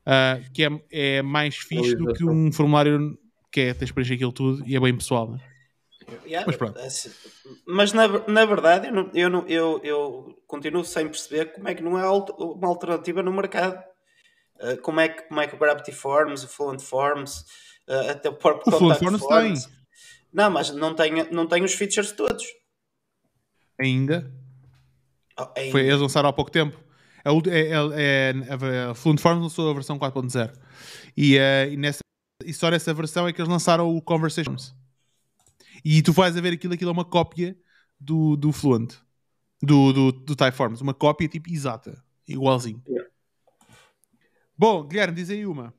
Ah, 0.07 0.41
que 0.55 0.65
é, 0.65 0.71
é 0.91 1.23
mais 1.23 1.55
fixe 1.57 1.95
do 1.95 2.05
que 2.15 2.25
um 2.25 2.51
formulário 2.51 3.19
que 3.53 3.61
é, 3.61 3.75
tens 3.75 3.89
de 3.89 3.93
preencher 3.93 4.15
aquilo 4.15 4.33
tudo 4.33 4.63
e 4.67 4.75
é 4.75 4.81
bem 4.81 4.97
pessoal, 4.97 5.31
né? 5.33 5.41
Yeah, 6.25 6.47
Mas 6.47 6.57
pronto. 6.57 6.79
Mas 7.67 7.93
na, 7.93 8.07
na 8.27 8.45
verdade, 8.45 8.87
eu, 8.89 8.93
não- 8.93 9.11
eu, 9.15 9.31
não- 9.31 9.47
eu, 9.47 9.81
eu 9.85 10.39
continuo 10.47 10.85
sem 10.85 11.07
perceber 11.07 11.53
como 11.53 11.69
é 11.69 11.75
que 11.75 11.83
não 11.83 11.97
alter- 11.97 12.35
uma 12.37 12.69
alternativa 12.69 13.23
no 13.23 13.33
mercado. 13.33 13.83
Uh, 14.61 14.77
como, 14.83 15.01
é 15.01 15.09
que, 15.09 15.23
como 15.29 15.41
é 15.41 15.47
que 15.47 15.55
o 15.55 15.59
Gravity 15.59 15.93
Forms, 15.93 16.45
o 16.45 16.49
Fluent 16.49 16.81
Forms, 16.81 17.45
uh, 17.89 18.11
até 18.11 18.29
o 18.29 18.35
próprio 18.35 18.75
O 18.75 18.79
Fluent 18.79 18.99
Contact 18.99 19.19
Forms 19.21 19.65
tem. 19.67 19.73
Não, 20.33 20.51
mas 20.51 20.71
não 20.71 20.95
tem, 20.95 21.13
não 21.31 21.47
tem 21.47 21.63
os 21.63 21.75
features 21.75 22.13
todos. 22.13 22.45
Ainda. 23.81 24.33
Oh, 25.39 25.47
ainda. 25.57 25.71
Foi, 25.73 25.83
eles 25.87 26.01
lançaram 26.01 26.29
há 26.29 26.33
pouco 26.33 26.51
tempo. 26.51 26.77
A, 27.25 27.33
ult- 27.33 27.49
é, 27.49 27.69
é, 27.71 28.33
é, 28.35 28.85
a 28.91 28.95
Fluent 28.95 29.21
Forms 29.21 29.43
lançou 29.43 29.71
a 29.71 29.75
versão 29.75 29.99
4.0. 29.99 30.53
E, 31.17 31.37
eh, 31.37 31.69
e, 31.71 31.77
nessa, 31.77 32.01
e 32.45 32.53
só 32.53 32.71
nessa 32.71 32.93
versão 32.95 33.27
é 33.29 33.33
que 33.33 33.41
eles 33.41 33.49
lançaram 33.51 33.89
o 33.95 34.01
Conversations. 34.03 34.75
E 35.85 36.03
tu 36.03 36.13
vais 36.13 36.37
a 36.37 36.41
ver 36.41 36.55
aquilo, 36.55 36.75
aquilo 36.75 36.91
é 36.91 36.93
uma 36.93 37.05
cópia 37.05 37.57
do, 37.99 38.37
do 38.37 38.53
Fluent. 38.53 38.95
Do, 39.61 39.93
do, 39.93 40.13
do 40.13 40.37
Typeforms. 40.37 40.81
Uma 40.81 40.95
cópia 40.95 41.29
tipo 41.29 41.51
exata. 41.51 42.03
Igualzinho. 42.27 42.83
Yeah. 42.87 43.11
Bom, 44.57 44.85
Guilherme, 44.85 45.15
diz 45.15 45.31
aí 45.31 45.47
uma. 45.47 45.75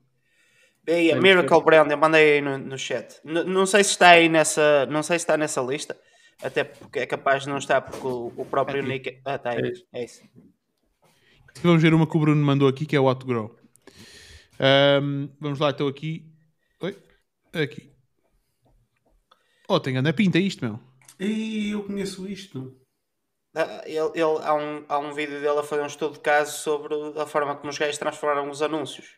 Aí, 0.88 1.12
a 1.12 1.16
Miracle 1.16 1.62
Brand, 1.62 1.90
eu 1.90 1.96
mandei 1.96 2.34
aí 2.34 2.40
no, 2.40 2.58
no 2.58 2.78
chat. 2.78 3.20
N- 3.24 3.44
não 3.44 3.64
sei 3.64 3.84
se 3.84 3.90
está 3.90 4.10
aí 4.10 4.28
nessa, 4.28 4.86
não 4.86 5.02
sei 5.02 5.18
se 5.18 5.22
está 5.22 5.36
nessa 5.36 5.60
lista, 5.60 5.96
até 6.42 6.64
porque 6.64 7.00
é 7.00 7.06
capaz 7.06 7.44
de 7.44 7.48
não 7.48 7.58
estar 7.58 7.80
porque 7.80 8.06
o, 8.06 8.32
o 8.36 8.44
próprio 8.44 8.80
Aqui. 8.80 8.88
Nick. 8.88 9.20
Ah, 9.24 9.36
está 9.36 9.50
aí. 9.50 9.60
É 9.60 9.68
isso. 9.70 9.86
É 9.92 10.04
isso. 10.04 10.22
Vamos 11.62 11.82
ver 11.82 11.94
uma 11.94 12.06
que 12.06 12.16
o 12.16 12.20
Bruno 12.20 12.44
mandou 12.44 12.66
aqui, 12.68 12.86
que 12.86 12.96
é 12.96 13.00
o 13.00 13.04
What 13.04 13.20
to 13.20 13.26
Grow. 13.26 13.56
Ahm, 14.58 15.28
vamos 15.38 15.58
lá, 15.58 15.70
estou 15.70 15.88
aqui. 15.88 16.26
Oi? 16.80 16.96
Aqui. 17.52 17.89
Oh, 19.72 19.78
tem 19.78 19.92
grande 19.94 20.12
pinta 20.12 20.36
isto, 20.38 20.64
meu. 20.64 20.80
Ei, 21.16 21.72
eu 21.72 21.84
conheço 21.84 22.26
isto. 22.26 22.76
Ah, 23.54 23.82
Ele, 23.86 23.98
ele- 24.14 24.42
há, 24.42 24.52
um, 24.54 24.84
há 24.88 24.98
um 24.98 25.12
vídeo 25.12 25.40
dele 25.40 25.58
a 25.58 25.62
fazer 25.62 25.82
um 25.82 25.86
estudo 25.86 26.14
de 26.14 26.20
caso 26.20 26.58
sobre 26.58 26.92
a 27.16 27.24
forma 27.24 27.54
como 27.54 27.70
os 27.70 27.78
gajos 27.78 27.96
transformaram 27.98 28.50
os 28.50 28.62
anúncios. 28.62 29.16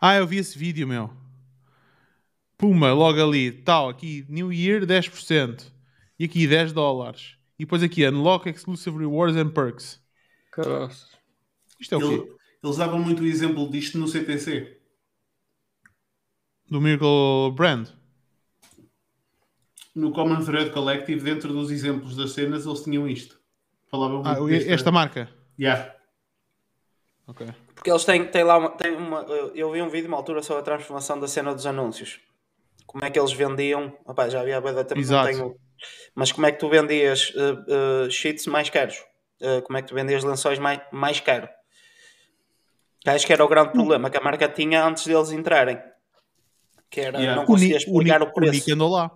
Ah, 0.00 0.16
eu 0.16 0.26
vi 0.26 0.38
esse 0.38 0.58
vídeo, 0.58 0.88
meu. 0.88 1.10
Puma, 2.56 2.92
logo 2.94 3.22
ali, 3.22 3.52
tal, 3.52 3.90
aqui, 3.90 4.24
New 4.28 4.50
Year 4.50 4.86
10%. 4.86 5.70
E 6.18 6.24
aqui 6.24 6.46
10 6.46 6.72
dólares. 6.72 7.36
E 7.58 7.64
depois 7.64 7.82
aqui, 7.82 8.06
Unlock 8.08 8.48
Exclusive 8.48 8.96
Rewards 8.98 9.36
and 9.36 9.50
Perks. 9.50 10.00
Caraças. 10.52 11.10
Isto 11.78 11.94
é 11.94 11.98
o 11.98 12.02
Ele- 12.12 12.22
quê? 12.22 12.36
eles 12.64 12.76
davam 12.78 12.98
muito 12.98 13.22
o 13.22 13.26
exemplo 13.26 13.68
disto 13.70 13.98
no 13.98 14.08
CTC. 14.08 14.78
Do 16.70 16.80
Miracle 16.80 17.52
Brand. 17.54 17.88
No 19.94 20.12
Common 20.12 20.44
Thread 20.44 20.70
Collective, 20.70 21.20
dentro 21.22 21.52
dos 21.52 21.70
exemplos 21.70 22.16
das 22.16 22.32
cenas, 22.32 22.64
eles 22.66 22.82
tinham 22.82 23.08
isto. 23.08 23.40
Falavam 23.90 24.22
Ah, 24.24 24.34
desta- 24.46 24.70
esta 24.72 24.92
marca. 24.92 25.28
Yeah. 25.58 25.92
Ok. 27.26 27.46
Porque 27.74 27.90
eles 27.90 28.04
têm, 28.04 28.24
têm 28.26 28.44
lá 28.44 28.56
uma, 28.58 28.70
têm 28.70 28.94
uma. 28.94 29.20
eu- 29.22 29.54
vi 29.72 29.82
um 29.82 29.88
vídeo 29.88 30.08
uma 30.08 30.16
altura 30.16 30.42
sobre 30.42 30.60
a 30.60 30.64
transformação 30.64 31.18
da 31.18 31.26
cena 31.26 31.54
dos 31.54 31.66
anúncios. 31.66 32.20
Como 32.86 33.04
é 33.04 33.10
que 33.10 33.18
eles 33.18 33.32
vendiam. 33.32 33.96
Opá, 34.04 34.28
já 34.28 34.40
havia 34.40 34.58
a 34.58 34.60
da 34.60 34.84
Exato. 35.00 35.28
tenho. 35.28 35.56
Mas 36.14 36.30
como 36.32 36.46
é 36.46 36.52
que 36.52 36.58
tu 36.58 36.68
vendias 36.68 37.30
uh, 37.30 38.06
uh, 38.06 38.10
sheets 38.10 38.46
mais 38.46 38.68
caros? 38.70 38.98
Uh, 39.40 39.62
como 39.62 39.78
é 39.78 39.82
que 39.82 39.88
tu 39.88 39.94
vendias 39.94 40.22
lençóis 40.22 40.58
mais, 40.58 40.80
mais 40.92 41.18
caro? 41.20 41.48
Acho 43.06 43.26
que 43.26 43.32
era 43.32 43.44
o 43.44 43.48
grande 43.48 43.72
problema 43.72 44.10
que 44.10 44.16
a 44.16 44.20
marca 44.20 44.48
tinha 44.48 44.84
antes 44.84 45.06
deles 45.06 45.30
entrarem. 45.32 45.80
Que 46.90 47.00
era 47.00 47.18
Yeah. 47.18 47.40
não 47.40 47.46
conseguia 47.46 47.78
Nick, 47.78 47.88
o, 47.90 47.92
explicar 47.92 48.22
o, 48.22 48.26
Nick, 48.26 48.38
o 48.38 48.40
Nick 48.42 48.50
preço. 48.64 48.74
andou 48.74 48.90
lá. 48.90 49.10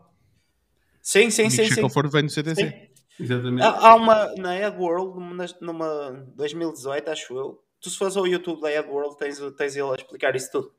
Sim, 1.05 1.31
sim, 1.31 1.43
o 1.43 1.45
Nick 1.45 1.57
sim, 1.57 1.65
sim. 1.65 1.75
Shackelford 1.75 2.11
vem 2.11 2.25
do 2.25 2.33
CTC. 2.33 2.55
Sim. 2.55 3.23
Exatamente. 3.23 3.63
Há, 3.63 3.89
há 3.89 3.95
uma 3.95 4.35
na 4.37 4.67
AdWorld, 4.67 5.21
numa, 5.21 5.47
numa 5.61 6.11
2018, 6.35 7.11
acho 7.11 7.37
eu. 7.37 7.63
Tu 7.79 7.91
se 7.91 7.99
fores 7.99 8.17
ao 8.17 8.27
YouTube 8.27 8.63
da 8.63 8.71
AdWorld, 8.71 9.19
tens, 9.19 9.39
tens 9.59 9.77
ele 9.77 9.91
a 9.91 9.95
explicar 9.95 10.35
isso 10.35 10.51
tudo. 10.51 10.73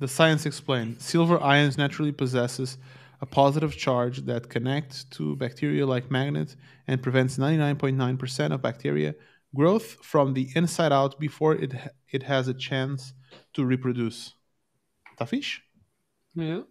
The 0.00 0.08
science 0.08 0.46
explained. 0.46 1.02
Silver 1.02 1.38
ions 1.42 1.76
naturally 1.76 2.12
possesses 2.12 2.78
a 3.20 3.26
positive 3.26 3.76
charge 3.76 4.22
that 4.22 4.48
connects 4.48 5.04
to 5.10 5.36
bacteria 5.36 5.84
like 5.84 6.10
magnet 6.10 6.56
and 6.86 7.02
prevents 7.02 7.36
99.9% 7.36 8.54
of 8.54 8.62
bacteria 8.62 9.14
growth 9.54 9.98
from 10.02 10.32
the 10.32 10.48
inside 10.54 10.92
out 10.92 11.18
before 11.18 11.54
it 11.56 11.72
ha- 11.74 11.90
it 12.10 12.22
has 12.22 12.48
a 12.48 12.54
chance 12.54 13.12
to 13.52 13.66
reproduce. 13.66 14.37
Tá 15.18 15.26
fixe? 15.26 15.60
Yeah. 16.36 16.64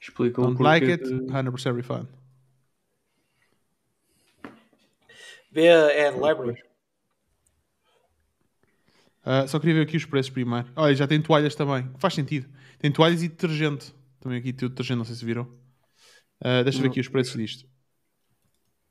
Explica 0.00 0.40
Don't 0.40 0.62
like 0.62 0.90
it, 0.90 1.04
de- 1.04 1.26
100% 1.26 1.76
refund. 1.76 2.08
Vê 5.52 5.68
a 5.68 6.08
Ad 6.08 6.16
Library. 6.16 6.62
Ah, 9.22 9.46
só 9.46 9.58
queria 9.60 9.74
ver 9.74 9.82
aqui 9.82 9.96
os 9.98 10.06
preços 10.06 10.30
primeiro. 10.30 10.72
Olha, 10.74 10.94
já 10.94 11.06
tem 11.06 11.20
toalhas 11.20 11.54
também. 11.54 11.90
Faz 11.98 12.14
sentido. 12.14 12.48
Tem 12.78 12.90
toalhas 12.90 13.22
e 13.22 13.28
detergente. 13.28 13.94
Também 14.18 14.38
aqui 14.38 14.52
tem 14.54 14.66
o 14.66 14.70
detergente, 14.70 14.96
não 14.98 15.04
sei 15.04 15.16
se 15.16 15.24
viram. 15.24 15.46
Ah, 16.40 16.62
deixa 16.62 16.78
eu 16.78 16.82
ver 16.82 16.88
aqui 16.88 17.00
os 17.00 17.08
preços 17.08 17.36
disto. 17.36 17.68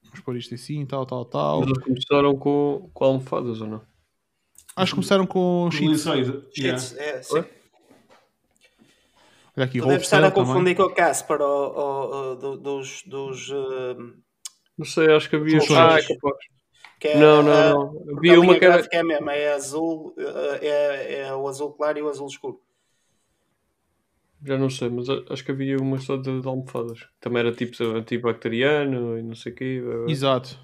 Vamos 0.03 0.19
pôr 0.19 0.37
isto 0.37 0.53
assim, 0.53 0.85
tal, 0.85 1.05
tal, 1.07 1.25
tal. 1.25 1.63
Eles 1.63 1.77
começaram 1.79 2.37
com, 2.37 2.89
com 2.93 3.05
almofadas 3.05 3.61
ou 3.61 3.67
não? 3.67 3.96
Acho 4.77 4.91
que 4.91 4.95
começaram 4.95 5.25
com 5.25 5.69
sheets. 5.71 6.05
Lençóis. 6.05 6.27
Yeah. 6.57 6.83
É, 6.97 7.21
sim. 7.23 7.43
Olha 9.57 9.65
aqui, 9.65 9.79
Tu 9.81 9.87
deves 9.87 10.03
estar 10.03 10.23
a 10.23 10.29
confundir 10.31 10.75
também. 10.75 10.75
com 10.75 10.83
o 10.83 10.95
Casper 10.95 11.41
o, 11.41 11.45
o, 11.45 12.31
o, 12.31 12.35
do- 12.35 12.57
dos. 12.57 13.03
dos 13.03 13.49
eh, 13.49 13.95
Não 14.77 14.85
sei, 14.85 15.11
acho 15.13 15.29
que 15.29 15.35
havia. 15.35 15.57
Ah, 15.57 15.97
capaz. 15.99 16.37
que 16.99 17.07
é, 17.07 17.17
Não, 17.17 17.41
não, 17.41 17.91
não. 18.05 18.17
Havia 18.17 18.39
uma 18.39 18.57
que 18.57 18.65
era. 18.65 18.87
é 18.91 19.03
mesmo, 19.03 19.29
é 19.31 19.53
azul, 19.53 20.13
eh, 20.17 20.59
é, 20.61 21.19
é 21.27 21.33
o 21.33 21.47
azul 21.47 21.71
claro 21.73 21.97
e 21.97 22.01
o 22.03 22.09
azul 22.09 22.27
escuro. 22.27 22.61
Já 24.45 24.55
não 24.59 24.69
sei, 24.69 24.89
mas 24.89 25.07
acho 25.09 25.43
que 25.43 25.51
havia 25.51 25.77
uma 25.77 25.97
só 25.97 26.15
de, 26.15 26.39
de 26.39 26.47
almofadas. 26.47 27.07
Também 27.19 27.39
era 27.39 27.51
tipo 27.51 27.83
antibacteriano 27.83 29.17
e 29.17 29.23
não 29.23 29.33
sei 29.33 29.51
o 29.51 29.55
quê. 29.55 29.81
Exato. 30.07 30.59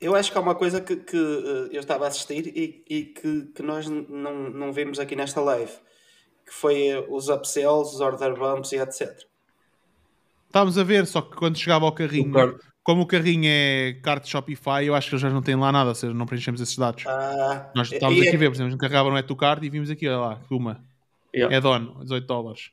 Eu 0.00 0.14
acho 0.14 0.30
que 0.30 0.36
há 0.38 0.40
uma 0.40 0.54
coisa 0.54 0.80
que, 0.80 0.96
que, 0.96 1.16
eh, 1.16 1.68
eu 1.76 1.80
estava 1.80 2.04
a 2.04 2.08
assistir 2.08 2.46
e, 2.48 2.84
e 2.88 3.04
que, 3.06 3.42
que 3.54 3.62
nós 3.62 3.88
não, 3.88 4.50
não 4.50 4.72
vimos 4.72 4.98
aqui 4.98 5.16
nesta 5.16 5.40
live, 5.40 5.72
que 6.44 6.52
foi 6.52 6.88
eh, 6.88 7.06
os 7.08 7.28
upsells, 7.28 7.94
os 7.94 8.00
order 8.00 8.34
bumps 8.36 8.72
e 8.72 8.76
etc. 8.76 9.24
Estávamos 10.46 10.78
a 10.78 10.84
ver, 10.84 11.06
só 11.06 11.22
que 11.22 11.36
quando 11.36 11.58
chegava 11.58 11.84
ao 11.86 11.92
carrinho, 11.92 12.30
O 12.38 12.58
como 12.82 13.02
o 13.02 13.06
carrinho 13.06 13.46
é 13.46 13.94
card 14.00 14.28
Shopify, 14.28 14.84
eu 14.84 14.94
acho 14.94 15.08
que 15.08 15.14
eles 15.14 15.22
já 15.22 15.28
não 15.28 15.42
têm 15.42 15.56
lá 15.56 15.72
nada, 15.72 15.88
ou 15.88 15.94
seja, 15.94 16.14
não 16.14 16.24
preenchemos 16.24 16.60
esses 16.60 16.76
dados. 16.78 17.04
Ah, 17.06 17.68
Nós 17.74 17.90
estávamos 17.90 18.18
e 18.18 18.28
aqui 18.28 18.30
a 18.30 18.34
é- 18.34 18.38
ver, 18.38 18.50
por 18.50 18.54
exemplo, 18.56 18.78
carregava 18.78 19.10
no 19.10 19.18
EtuCard 19.18 19.66
e 19.66 19.68
vimos 19.70 19.90
aqui, 19.90 20.06
olha 20.06 20.18
lá, 20.18 20.40
uma. 20.48 20.80
Yeah. 21.34 21.56
Add-on, 21.56 22.04
18 22.04 22.26
dólares. 22.26 22.70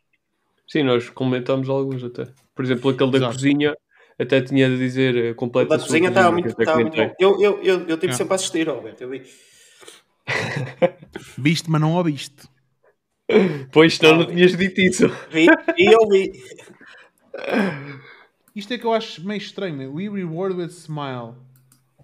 Sim, 0.68 0.84
nós 0.84 1.10
comentámos 1.10 1.68
alguns 1.68 2.04
até. 2.04 2.28
Por 2.56 2.64
exemplo, 2.64 2.91
aquele 2.91 3.10
da 3.12 3.18
Exato. 3.18 3.34
cozinha 3.34 3.76
até 4.19 4.41
tinha 4.41 4.69
de 4.69 4.77
dizer 4.77 5.15
eh, 5.15 5.31
O 5.31 5.35
completa 5.35 5.69
da 5.69 5.76
a 5.76 5.80
cozinha 5.85 6.10
estava 6.10 6.27
que 6.35 6.41
muito, 6.44 6.56
muito 6.57 6.95
bom. 6.95 7.15
Eu, 7.19 7.41
eu, 7.41 7.64
eu, 7.64 7.88
eu 7.88 7.98
tive 7.98 8.14
É. 8.14 8.15
sempre 8.15 8.34
a 8.34 8.35
assistir, 8.35 8.68
Roberto. 8.68 9.02
Eu 9.02 9.10
vi. 9.10 9.23
Viste, 11.38 11.69
mas 11.69 11.81
não 11.81 11.94
ouviste. 11.94 12.48
Pois, 13.72 13.95
senão 13.98 14.18
não 14.19 14.26
tinhas 14.27 14.56
dito 14.56 14.80
isso. 14.81 15.07
Vi 15.31 15.48
e 15.77 15.85
eu 15.94 16.07
vi. 16.10 16.31
Isto 18.56 18.73
é 18.73 18.77
que 18.77 18.85
eu 18.85 18.94
acho 18.94 19.26
meio 19.26 19.38
estranho. 19.40 19.94
We 19.94 20.07
reward 20.10 20.56
with 20.56 20.68
smile. 20.69 21.35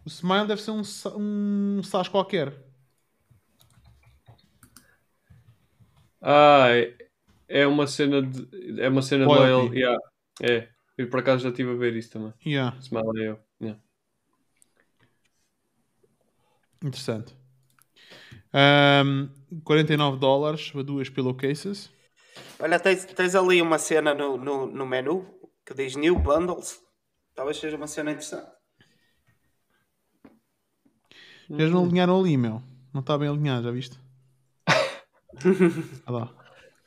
O 0.05 0.09
smile 0.09 0.47
deve 0.47 0.61
ser 0.61 0.71
um, 0.71 0.81
um 1.17 1.81
SAS 1.83 2.07
qualquer. 2.07 2.53
Ah, 6.21 6.67
é, 6.71 6.93
é 7.47 7.67
uma 7.67 7.87
cena 7.87 8.21
de. 8.21 8.81
É 8.81 8.89
uma 8.89 9.01
cena 9.01 9.25
de 9.25 9.31
Loyalty. 9.33 9.69
loyal. 9.69 9.73
Yeah, 9.75 9.99
é. 10.41 10.67
Eu 10.99 11.09
por 11.09 11.21
acaso 11.21 11.43
já 11.43 11.49
estive 11.49 11.71
a 11.71 11.75
ver 11.75 11.95
isso 11.95 12.11
também. 12.11 12.33
Yeah, 12.45 12.77
Smile 12.81 13.21
é 13.21 13.29
eu. 13.29 13.39
Yeah. 13.61 13.81
interessante. 16.83 17.33
Ahm, 18.53 19.29
49 19.63 20.17
dólares 20.17 20.71
para 20.71 20.83
duas 20.83 21.07
pillowcases. 21.09 21.89
Olha, 22.59 22.77
tens, 22.77 23.05
tens 23.05 23.33
ali 23.33 23.61
uma 23.61 23.79
cena 23.79 24.13
no, 24.13 24.35
no, 24.35 24.65
no 24.65 24.85
menu 24.85 25.25
que 25.65 25.73
diz 25.73 25.95
New 25.95 26.19
Bundles. 26.19 26.81
Talvez 27.33 27.55
seja 27.55 27.77
uma 27.77 27.87
cena 27.87 28.11
interessante. 28.11 28.51
Eles 31.49 31.71
não 31.71 31.85
alinharam 31.85 32.19
ali, 32.19 32.35
meu. 32.35 32.61
Não 32.93 32.99
está 32.99 33.17
bem 33.17 33.29
alinhado, 33.29 33.63
já 33.63 33.71
viste? 33.71 33.97
Ah 36.05 36.11
lá. 36.11 36.35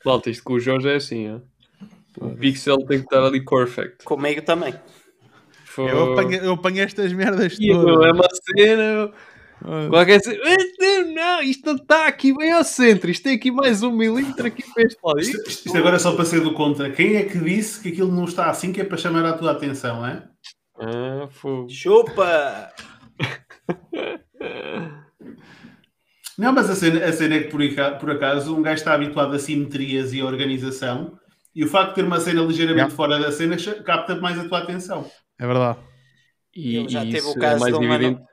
Malta, 0.05 0.29
isto 0.29 0.43
com 0.43 0.53
o 0.53 0.59
Jorge 0.59 0.87
é 0.87 0.95
assim, 0.95 1.27
é? 1.27 1.41
O 2.19 2.29
pixel 2.35 2.77
tem 2.85 2.99
que 2.99 3.05
estar 3.05 3.23
ali 3.23 3.43
perfect. 3.43 4.03
Comigo 4.03 4.41
também. 4.41 4.73
Foi... 5.65 5.91
Eu 5.91 6.13
apanhei, 6.13 6.39
eu 6.39 6.53
apanhei 6.53 6.83
estas 6.83 7.11
merdas 7.13 7.57
meu, 7.57 7.81
todas. 7.81 8.05
é 8.05 8.11
uma 8.11 8.27
cena. 8.31 9.11
Qualquer 9.89 10.19
cena. 10.21 10.37
Não, 10.79 11.13
não, 11.13 11.41
isto 11.41 11.65
não 11.65 11.75
está 11.75 12.07
aqui 12.07 12.35
bem 12.35 12.51
ao 12.51 12.63
centro. 12.63 13.09
Isto 13.09 13.23
tem 13.23 13.35
aqui 13.35 13.49
mais 13.49 13.81
um 13.81 13.91
milímetro 13.91 14.45
aqui 14.45 14.63
para 14.71 14.83
este 14.83 14.99
lado. 15.03 15.19
Isto, 15.19 15.49
isto 15.49 15.77
agora 15.77 15.95
é 15.95 15.99
só 15.99 16.13
para 16.13 16.25
ser 16.25 16.41
do 16.41 16.53
contra. 16.53 16.91
Quem 16.91 17.15
é 17.15 17.23
que 17.23 17.39
disse 17.39 17.81
que 17.81 17.89
aquilo 17.89 18.11
não 18.11 18.25
está 18.25 18.49
assim 18.49 18.71
que 18.71 18.81
é 18.81 18.83
para 18.83 18.97
chamar 18.97 19.25
a 19.25 19.33
tua 19.33 19.51
atenção, 19.51 20.05
é? 20.05 20.23
Ah, 20.79 21.27
fogo. 21.31 21.69
Chupa! 21.69 22.71
Não, 26.37 26.51
mas 26.51 26.69
a 26.69 26.75
cena, 26.75 27.05
a 27.05 27.13
cena 27.13 27.35
é 27.35 27.43
que 27.43 27.49
por, 27.49 27.61
por 27.99 28.11
acaso 28.11 28.55
um 28.55 28.61
gajo 28.61 28.75
está 28.75 28.93
habituado 28.93 29.33
a 29.35 29.39
simetrias 29.39 30.13
e 30.13 30.21
a 30.21 30.25
organização 30.25 31.17
e 31.55 31.63
o 31.63 31.67
facto 31.67 31.89
de 31.89 31.95
ter 31.95 32.03
uma 32.05 32.19
cena 32.19 32.41
ligeiramente 32.41 32.79
Yeah. 32.79 32.95
fora 32.95 33.19
da 33.19 33.31
cena 33.31 33.55
capta 33.83 34.15
mais 34.15 34.39
a 34.39 34.47
tua 34.47 34.59
atenção. 34.59 35.09
É 35.39 35.45
verdade. 35.47 35.79
E, 36.55 36.75
Eu 36.75 36.89
já 36.89 37.03
e 37.03 37.11
teve 37.11 37.27
o 37.27 37.35
caso 37.35 37.57
é 37.57 37.59
mais 37.59 37.73
de 37.79 37.85
um, 37.85 37.91
anu- 37.91 38.25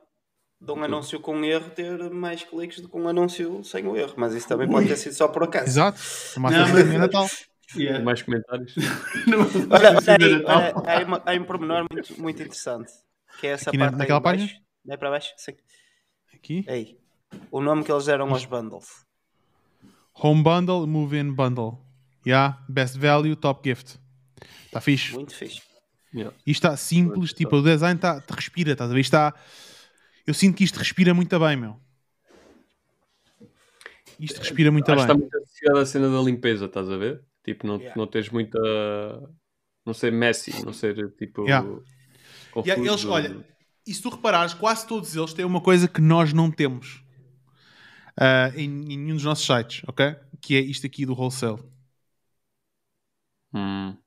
de 0.61 0.71
um 0.71 0.83
anúncio 0.83 1.19
com 1.19 1.43
erro 1.43 1.69
ter 1.71 2.09
mais 2.11 2.43
cliques 2.43 2.79
do 2.79 2.87
que 2.89 2.95
um 2.97 3.07
anúncio 3.07 3.63
sem 3.63 3.85
o 3.87 3.95
erro, 3.97 4.13
mas 4.17 4.33
isso 4.35 4.47
também 4.47 4.67
pode 4.69 4.87
ter 4.87 4.95
sido 4.95 5.13
só 5.13 5.27
por 5.27 5.43
acaso. 5.43 5.65
Exato. 5.67 5.99
Não, 6.35 6.43
mas- 6.43 6.93
Natal. 6.99 7.27
Yeah. 7.75 8.03
Mais 8.03 8.21
comentários. 8.21 8.75
Olha, 9.71 9.91
não. 9.93 10.49
olha, 10.49 10.73
há, 10.85 11.03
uma- 11.05 11.23
há 11.25 11.31
um 11.33 11.43
pormenor 11.45 11.85
muito, 11.91 12.21
muito 12.21 12.41
interessante, 12.41 12.91
que 13.39 13.47
é 13.47 13.51
essa 13.51 13.69
Aqui 13.69 13.77
na- 13.77 13.85
parte 13.85 13.93
aí 13.95 13.99
naquela 13.99 14.19
baixo. 14.19 14.43
página? 14.43 14.59
Não 14.85 14.93
é 14.93 14.97
para 14.97 15.09
baixo? 15.09 15.33
Sim. 15.37 15.53
Aqui. 16.33 16.65
Aí. 16.67 16.97
O 17.49 17.61
nome 17.61 17.83
que 17.85 17.91
eles 17.91 18.05
deram 18.05 18.29
aos 18.29 18.43
bundles. 18.45 18.87
Home 20.13 20.43
Bundle, 20.43 20.85
Move-In 20.85 21.31
Bundle. 21.33 21.79
Yeah, 22.25 22.63
Best 22.69 22.97
Value, 22.97 23.35
Top 23.35 23.67
Gift. 23.67 23.97
Está 24.65 24.79
fixe. 24.81 25.13
Muito 25.13 25.33
fixe. 25.35 25.61
Yeah. 26.13 26.35
Isto 26.45 26.67
está 26.67 26.77
simples, 26.77 27.33
tipo, 27.33 27.55
o 27.57 27.61
design 27.61 27.95
está, 27.95 28.19
te 28.21 28.31
respira, 28.31 28.71
estás 28.73 28.91
a 28.91 28.93
ver? 28.93 28.99
Isto 28.99 29.09
Está... 29.15 29.33
Eu 30.27 30.33
sinto 30.33 30.57
que 30.57 30.63
isto 30.63 30.77
respira 30.77 31.13
muito 31.13 31.37
bem, 31.39 31.55
meu. 31.55 31.79
Isto 34.19 34.39
respira 34.39 34.71
muito 34.71 34.91
Acho 34.91 35.01
que 35.01 35.07
bem. 35.07 35.15
está 35.25 35.35
muito 35.35 35.37
associado 35.37 35.77
à 35.79 35.85
cena 35.85 36.09
da 36.11 36.21
limpeza, 36.21 36.65
estás 36.65 36.89
a 36.89 36.97
ver? 36.97 37.23
Tipo, 37.43 37.65
não, 37.65 37.77
Yeah. 37.77 37.95
não 37.97 38.05
teres 38.07 38.29
muita. 38.29 38.59
Não 39.83 39.93
ser 39.95 40.11
messy, 40.11 40.63
não 40.63 40.73
ser 40.73 41.11
tipo. 41.15 41.43
Yeah. 41.43 41.67
confuso. 42.51 42.67
Yeah, 42.67 42.87
eles, 42.91 43.05
olha, 43.05 43.45
e 43.87 43.93
se 43.93 44.01
tu 44.01 44.09
reparares, 44.09 44.53
quase 44.53 44.85
todos 44.85 45.15
eles 45.15 45.33
têm 45.33 45.43
uma 45.43 45.59
coisa 45.61 45.87
que 45.87 45.99
nós 46.01 46.33
não 46.33 46.51
temos 46.51 47.03
ah, 48.15 48.51
em, 48.55 48.65
em 48.93 48.97
nenhum 48.97 49.15
dos 49.15 49.23
nossos 49.23 49.43
sites, 49.45 49.81
ok? 49.87 50.15
Que 50.39 50.55
é 50.55 50.59
isto 50.59 50.85
aqui 50.85 51.03
do 51.03 51.13
wholesale. 51.15 51.63
Hum. 53.53 53.97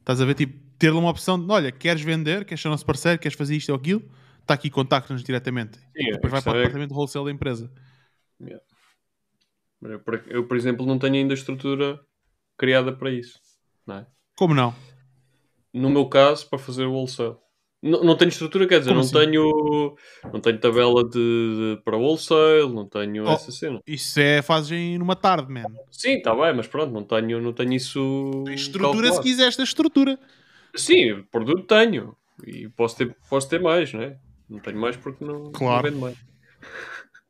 Estás 0.00 0.20
a 0.20 0.24
ver, 0.24 0.34
tipo, 0.34 0.58
ter 0.78 0.90
uma 0.92 1.08
opção 1.10 1.38
de, 1.42 1.50
olha, 1.50 1.72
queres 1.72 2.02
vender, 2.02 2.44
queres 2.44 2.60
ser 2.60 2.68
nosso 2.68 2.84
parceiro, 2.84 3.18
queres 3.18 3.36
fazer 3.36 3.56
isto 3.56 3.70
ou 3.70 3.76
aquilo, 3.76 4.02
está 4.40 4.54
aqui, 4.54 4.68
contacta-nos 4.68 5.24
diretamente. 5.24 5.78
Sim, 5.78 6.10
Depois 6.12 6.30
vai 6.30 6.42
para 6.42 6.52
o 6.52 6.56
é- 6.56 6.58
departamento 6.60 6.92
de 6.92 6.98
wholesale 6.98 7.24
da 7.26 7.30
empresa. 7.30 7.72
Eu, 9.82 10.00
por- 10.00 10.24
eu, 10.28 10.46
por 10.46 10.56
exemplo, 10.56 10.86
não 10.86 10.98
tenho 10.98 11.14
ainda 11.14 11.34
estrutura 11.34 12.00
criada 12.56 12.92
para 12.92 13.10
isso. 13.10 13.38
Não 13.86 13.96
é? 13.96 14.06
Como 14.36 14.54
não? 14.54 14.74
No 15.72 15.90
meu 15.90 16.08
caso, 16.08 16.48
para 16.48 16.58
fazer 16.58 16.84
o 16.84 16.92
wholesale. 16.92 17.36
Não, 17.86 18.02
não 18.02 18.16
tenho 18.16 18.30
estrutura, 18.30 18.66
quer 18.66 18.78
dizer, 18.78 18.92
Como 18.92 19.00
não 19.00 19.06
assim? 19.06 19.30
tenho 19.30 19.96
não 20.32 20.40
tenho 20.40 20.58
tabela 20.58 21.04
de, 21.04 21.10
de- 21.76 21.82
para 21.84 21.96
wholesale, 21.98 22.72
não 22.72 22.86
tenho 22.88 23.24
Oh. 23.26 23.32
essa 23.32 23.52
cena. 23.52 23.78
Isso 23.86 24.18
é, 24.18 24.40
fazes 24.40 24.72
em 24.72 24.96
numa 24.96 25.14
tarde, 25.14 25.52
man. 25.52 25.64
Sim, 25.90 26.14
está 26.16 26.34
bem, 26.34 26.54
mas 26.54 26.66
pronto, 26.66 26.90
não 26.92 27.04
tenho, 27.04 27.42
não 27.42 27.52
tenho 27.52 27.74
isso. 27.74 28.44
Estrutura, 28.48 28.92
se 28.92 29.02
calculado. 29.02 29.20
quiseres, 29.22 29.60
a 29.60 29.62
estrutura. 29.64 30.18
Sim, 30.74 31.22
produto 31.30 31.64
tenho. 31.66 32.16
E 32.46 32.68
posso 32.70 32.96
ter, 32.96 33.14
posso 33.28 33.48
ter 33.50 33.60
mais, 33.60 33.92
não 33.92 34.00
é? 34.02 34.16
Não 34.48 34.58
tenho 34.60 34.78
mais 34.78 34.96
porque 34.96 35.22
não, 35.24 35.52
Claro. 35.52 35.90
não 35.90 35.90
vendo 35.90 36.00
mais. 36.00 36.16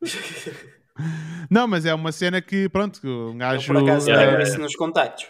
Não, 1.51 1.67
mas 1.67 1.85
é 1.85 1.93
uma 1.93 2.13
cena 2.13 2.41
que, 2.41 2.69
pronto, 2.69 3.01
um 3.05 3.33
Eu 3.33 3.35
gajo. 3.35 3.67
por 3.73 3.83
acaso 3.83 4.09
isso 4.43 4.61
nos 4.61 4.77
contactos. 4.77 5.27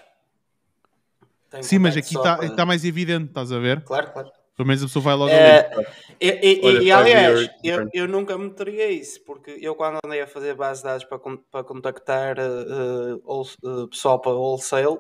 Tenho 1.51 1.63
Sim, 1.65 1.79
mas 1.79 1.97
aqui 1.97 2.15
está 2.15 2.37
para- 2.37 2.55
tá 2.55 2.67
mais 2.67 2.85
evidente, 2.85 3.29
estás 3.29 3.51
a 3.51 3.59
ver? 3.59 3.81
Claro, 3.83 4.13
claro. 4.13 4.29
Pelo 4.57 4.69
menos 4.69 4.83
a 4.83 4.87
pessoa 4.87 5.03
vai 5.03 5.15
logo 5.15 5.31
É, 5.31 5.67
ali. 5.75 5.87
e, 6.21 6.29
e- 6.29 6.61
Olha, 6.65 6.83
e, 6.83 6.93
aliás, 6.93 7.51
eu, 7.65 7.89
eu 7.93 8.09
nunca 8.09 8.39
me 8.39 8.51
teria 8.51 8.89
isso, 8.89 9.23
porque 9.25 9.51
eu 9.61 9.75
quando 9.75 9.99
andei 10.05 10.21
a 10.21 10.27
fazer 10.29 10.55
base 10.55 10.81
de 10.81 10.89
dados 10.89 11.05
para, 11.05 11.19
para 11.51 11.65
contactar 11.65 12.37
wholes- 13.25 13.57
eh, 13.65 13.87
pessoal 13.91 14.21
para 14.21 14.33
wholesale, 14.33 14.99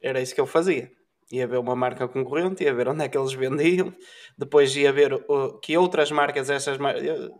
era 0.00 0.20
isso 0.20 0.34
que 0.34 0.40
eu 0.40 0.46
fazia. 0.46 0.90
Ia 1.30 1.46
ver 1.46 1.58
uma 1.58 1.76
marca 1.76 2.08
concorrente, 2.08 2.64
ia 2.64 2.72
ver 2.72 2.88
onde 2.88 3.04
é 3.04 3.08
que 3.08 3.18
eles 3.18 3.34
vendiam, 3.34 3.94
depois 4.38 4.74
ia 4.76 4.92
ver 4.92 5.12
uh, 5.12 5.58
que 5.60 5.76
outras 5.76 6.10
marcas, 6.10 6.48
essas 6.48 6.78
marcas. 6.78 7.30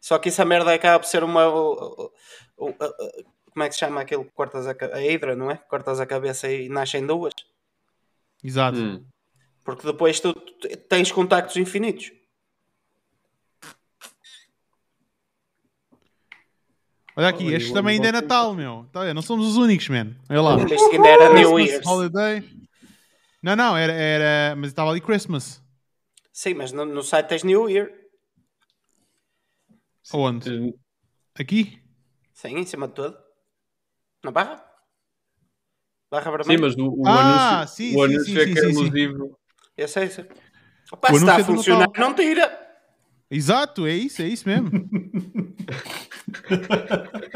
Só 0.00 0.18
que 0.18 0.30
essa 0.30 0.46
merda 0.46 0.72
acaba 0.72 0.98
por 1.00 1.06
ser 1.06 1.22
uma. 1.22 1.46
uh, 1.48 2.04
uh, 2.04 2.10
uh, 2.58 2.70
uh, 2.70 3.24
como 3.52 3.64
é 3.64 3.68
que 3.68 3.74
se 3.74 3.80
chama 3.80 4.00
aquilo 4.00 4.24
que 4.24 4.32
cortas 4.32 4.66
a, 4.66 4.74
a 4.94 5.04
hidra, 5.04 5.36
não 5.36 5.50
é? 5.50 5.56
Cortas 5.56 6.00
a 6.00 6.06
cabeça 6.06 6.50
e 6.50 6.68
nascem 6.70 7.06
duas. 7.06 7.34
Exato. 8.42 8.78
Hum. 8.78 9.04
Porque 9.64 9.86
depois 9.86 10.20
tu, 10.20 10.32
tens 10.88 11.12
contactos 11.12 11.56
infinitos. 11.56 12.12
Olha 17.16 17.28
aqui, 17.28 17.46
Olha, 17.46 17.56
este 17.56 17.72
também 17.72 17.96
ainda 17.96 18.08
é 18.08 18.12
Natal, 18.12 18.54
meu. 18.54 18.86
Tá? 18.92 19.12
Não 19.12 19.20
somos 19.20 19.46
os 19.46 19.56
únicos, 19.56 19.88
man. 19.88 20.14
Olha 20.28 20.40
lá. 20.40 20.56
Isto 20.64 20.92
ainda 20.92 21.08
era 21.08 21.28
New 21.28 21.58
Year's. 21.58 21.86
Holiday. 21.86 22.42
Não, 23.42 23.56
não, 23.56 23.76
era, 23.76 23.92
era. 23.92 24.56
Mas 24.56 24.68
estava 24.68 24.90
ali 24.90 25.00
Christmas. 25.00 25.62
Sim, 26.32 26.54
mas 26.54 26.72
no, 26.72 26.84
no 26.84 27.02
site 27.02 27.28
tens 27.28 27.42
New 27.42 27.68
Year. 27.68 27.92
Aonde? 30.12 30.74
Aqui? 31.38 31.82
Sim, 32.32 32.56
em 32.58 32.66
cima 32.66 32.88
de 32.88 32.94
tudo. 32.94 33.16
Na 34.24 34.30
barra? 34.30 34.64
Barra 36.10 36.30
Sim, 36.42 36.56
vermelha? 36.56 36.60
mas 36.60 36.74
o, 36.76 36.94
o 36.96 37.06
Ah, 37.06 37.20
anúncio, 37.20 37.76
sim, 37.76 37.94
o 37.94 37.98
sim, 37.98 38.04
anúncio 38.04 38.24
sim, 38.24 38.38
é 38.38 38.44
sim, 38.44 38.52
que 38.52 38.58
é 38.58 38.62
sim, 38.62 38.74
sei, 39.88 40.08
sei. 40.08 40.24
Opa, 40.92 41.12
O 41.12 41.14
se 41.14 41.20
está 41.20 41.36
a 41.36 41.40
é 41.40 41.44
funcionar, 41.44 41.80
Natal. 41.86 42.08
não 42.08 42.14
tira. 42.14 42.58
Exato, 43.30 43.86
é 43.86 43.92
isso, 43.94 44.22
é 44.22 44.26
isso 44.26 44.48
mesmo. 44.48 44.70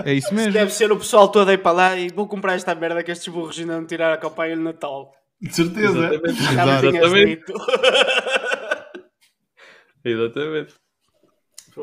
é 0.05 0.13
isso 0.13 0.35
mesmo. 0.35 0.53
Deve 0.53 0.73
ser 0.73 0.91
o 0.91 0.99
pessoal 0.99 1.29
todo 1.29 1.51
aí 1.51 1.59
para 1.59 1.73
lá 1.73 1.97
e 1.97 2.09
vou 2.09 2.27
comprar 2.27 2.55
esta 2.55 2.75
merda 2.75 3.03
que 3.03 3.13
estes 3.13 3.33
burros 3.33 3.59
ainda 3.59 3.79
não 3.79 3.87
tiraram 3.87 4.15
a 4.15 4.19
campanha 4.19 4.57
de 4.57 4.63
Natal. 4.63 5.15
De 5.41 5.55
certeza. 5.55 6.15
Exatamente. 6.15 6.97
Exatamente. 6.97 7.53
Exatamente. 10.05 10.75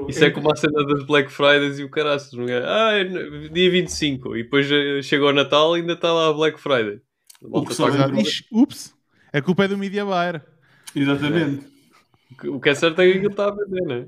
Isso 0.07 0.23
é 0.23 0.29
como 0.29 0.51
a 0.51 0.55
cena 0.55 0.85
das 0.85 1.03
Black 1.03 1.31
Fridays 1.31 1.79
e 1.79 1.83
o 1.83 1.89
caraças. 1.89 2.31
Não 2.33 2.45
é? 2.47 2.63
Ah, 2.65 2.91
é 2.93 3.03
dia 3.49 3.71
25. 3.71 4.35
E 4.37 4.43
depois 4.43 4.69
eh, 4.71 5.01
chega 5.01 5.25
o 5.25 5.33
Natal 5.33 5.75
e 5.75 5.81
ainda 5.81 5.93
está 5.93 6.13
lá 6.13 6.29
a 6.29 6.33
Black 6.33 6.59
Friday. 6.59 7.01
Ixi, 8.19 8.45
ups. 8.51 8.93
A 9.33 9.41
culpa 9.41 9.65
é 9.65 9.67
do 9.67 9.77
Media 9.77 10.05
Buyer. 10.05 10.41
Exatamente. 10.95 11.71
O 12.45 12.59
que 12.59 12.69
é 12.69 12.75
certo 12.75 13.01
é 13.01 13.05
que 13.11 13.17
aquilo 13.17 13.31
está 13.31 13.47
a 13.47 13.51
vender, 13.51 13.81
não 13.81 13.95
é? 13.95 14.07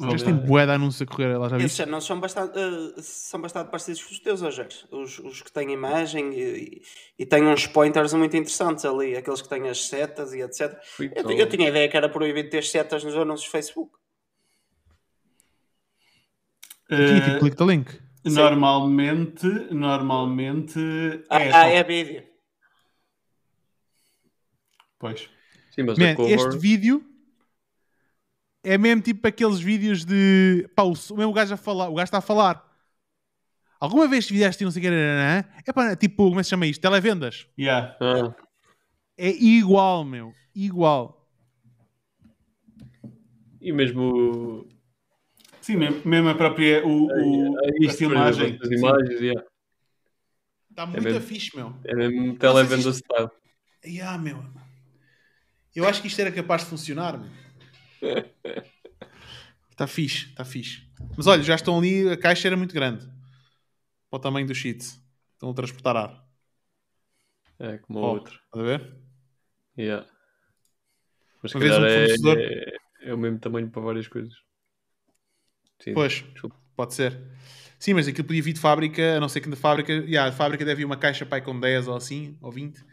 Eles 0.00 0.22
têm 0.22 0.34
bué 0.34 0.64
de 0.64 0.72
anúncio 0.72 1.02
a 1.02 1.06
correr 1.06 1.36
lá, 1.36 1.48
já 1.48 1.56
Esses 1.58 1.86
não 1.88 2.00
são 2.00 2.20
bastante, 2.20 2.56
eh, 2.56 3.02
são 3.02 3.40
bastante 3.40 3.68
parecidos 3.68 4.04
com 4.04 4.12
os 4.12 4.20
teus, 4.20 4.40
Jorge. 4.40 4.86
Os, 4.92 5.18
os 5.18 5.42
que 5.42 5.50
têm 5.50 5.72
imagem 5.72 6.32
e, 6.32 6.82
e 7.18 7.26
têm 7.26 7.44
uns 7.44 7.66
pointers 7.66 8.12
muito 8.12 8.36
interessantes 8.36 8.84
ali, 8.84 9.16
aqueles 9.16 9.42
que 9.42 9.48
têm 9.48 9.68
as 9.68 9.88
setas 9.88 10.32
e 10.32 10.40
etc. 10.40 10.78
Eu, 11.16 11.28
eu 11.32 11.48
tinha 11.48 11.66
a 11.66 11.70
ideia 11.70 11.88
que 11.88 11.96
era 11.96 12.08
proibido 12.08 12.48
ter 12.48 12.62
setas 12.62 13.02
nos 13.02 13.16
anúncios 13.16 13.48
do 13.48 13.52
Facebook. 13.52 13.92
Aqui, 16.90 17.40
tipo, 17.50 17.64
link. 17.64 18.00
normalmente, 18.24 19.46
normalmente 19.72 20.78
Ah, 21.28 21.40
é, 21.40 21.48
ah, 21.48 21.52
só- 21.52 21.68
é 21.68 21.82
vídeo. 21.82 22.24
Pois. 24.98 25.28
Sim, 25.78 25.84
mas 25.84 25.96
Man, 25.96 26.10
a 26.10 26.16
cover... 26.16 26.34
este 26.34 26.58
vídeo 26.58 27.04
é 28.64 28.76
mesmo 28.76 29.00
tipo 29.00 29.26
aqueles 29.28 29.60
vídeos 29.60 30.04
de. 30.04 30.68
Pá, 30.74 30.82
o, 30.82 30.92
o 30.92 31.16
mesmo 31.16 31.32
gajo 31.32 31.54
a 31.54 31.56
falar. 31.56 31.88
O 31.88 31.94
gajo 31.94 32.04
está 32.04 32.18
a 32.18 32.20
falar. 32.20 32.66
Alguma 33.78 34.08
vez 34.08 34.26
fizeste 34.26 34.64
não 34.64 34.72
sei 34.72 34.80
o 34.80 34.82
que 34.82 34.88
era. 34.88 35.48
É 35.64 35.72
pá, 35.72 35.94
tipo, 35.94 36.24
como 36.28 36.40
é 36.40 36.42
que 36.42 36.44
se 36.44 36.50
chama 36.50 36.66
isto? 36.66 36.80
Televendas. 36.80 37.46
Yeah. 37.56 37.96
Ah, 38.00 38.34
É 39.16 39.30
igual, 39.30 40.04
meu. 40.04 40.32
Igual. 40.52 41.28
e 43.60 43.72
mesmo 43.72 44.66
Sim, 45.60 45.76
mesmo, 45.76 46.02
mesmo 46.04 46.28
a 46.30 46.34
própria 46.34 46.84
o, 46.84 47.06
o- 47.06 47.56
a, 47.56 47.60
a 47.60 47.62
por 47.62 47.84
exemplo, 47.84 47.92
filmagem. 47.94 48.58
as 48.60 48.70
imagens, 48.70 49.20
yeah. 49.20 49.44
Está 50.70 50.86
muito 50.86 51.04
mesmo. 51.04 51.20
fixe, 51.20 51.54
meu. 51.56 51.72
é 51.84 51.94
mesmo 51.94 52.16
Não 52.18 52.30
sei 52.30 52.38
televenda 52.38 52.92
se 52.92 52.98
style. 52.98 53.28
Yeah, 53.84 54.18
meu. 54.18 54.42
Eu 55.78 55.86
acho 55.88 56.00
que 56.02 56.08
isto 56.08 56.18
era 56.20 56.32
capaz 56.32 56.62
de 56.64 56.70
funcionar. 56.70 57.20
Está 59.70 59.86
fixe, 59.86 60.26
está 60.26 60.44
fixe. 60.44 60.82
Mas 61.16 61.26
olha, 61.28 61.40
já 61.42 61.54
estão 61.54 61.78
ali, 61.78 62.08
a 62.10 62.16
caixa 62.16 62.48
era 62.48 62.56
muito 62.56 62.74
grande. 62.74 63.06
Para 64.10 64.16
o 64.16 64.18
tamanho 64.18 64.46
do 64.46 64.54
sheet. 64.54 64.82
Estão 65.34 65.50
a 65.50 65.54
transportar 65.54 65.96
ar. 65.96 66.28
É 67.60 67.78
como 67.78 68.00
Oh, 68.00 68.06
outro. 68.08 68.40
Estás 68.44 68.64
a 68.64 68.66
ver? 68.78 68.96
Yeah. 69.78 70.06
Mas 71.42 71.54
Uma 71.54 71.60
vez 71.60 71.78
um 71.78 71.84
é, 71.84 71.92
fornecedor- 71.94 72.38
é, 72.38 72.76
é 73.10 73.14
o 73.14 73.18
mesmo 73.18 73.38
tamanho 73.38 73.70
para 73.70 73.82
várias 73.82 74.08
coisas. 74.08 74.34
Sim, 75.80 75.94
Pois, 75.94 76.24
desculpa. 76.32 76.56
pode 76.74 76.94
ser. 76.94 77.16
Sim, 77.78 77.94
mas 77.94 78.08
aquilo 78.08 78.26
podia 78.26 78.42
vir 78.42 78.52
de 78.54 78.58
fábrica, 78.60 79.16
a 79.16 79.20
não 79.20 79.28
ser 79.28 79.40
que 79.40 79.48
da 79.48 79.54
fábrica. 79.54 79.92
Yeah, 79.92 80.28
a 80.28 80.32
fábrica 80.32 80.64
deve 80.64 80.78
vir 80.78 80.84
uma 80.84 80.96
caixa 80.96 81.24
pai 81.24 81.40
com 81.40 81.58
10 81.60 81.86
ou 81.86 81.94
assim, 81.96 82.36
ou 82.42 82.50
20 82.50 82.84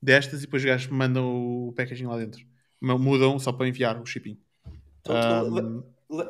destas, 0.00 0.40
e 0.40 0.42
depois 0.46 0.62
os 0.62 0.66
gajos 0.66 0.88
mandam 0.90 1.68
o 1.68 1.72
packaging 1.72 2.06
lá 2.06 2.16
dentro. 2.16 2.44
Mudam 2.80 3.38
só 3.38 3.52
para 3.52 3.66
enviar 3.68 4.00
o 4.00 4.06
shipping. 4.06 4.38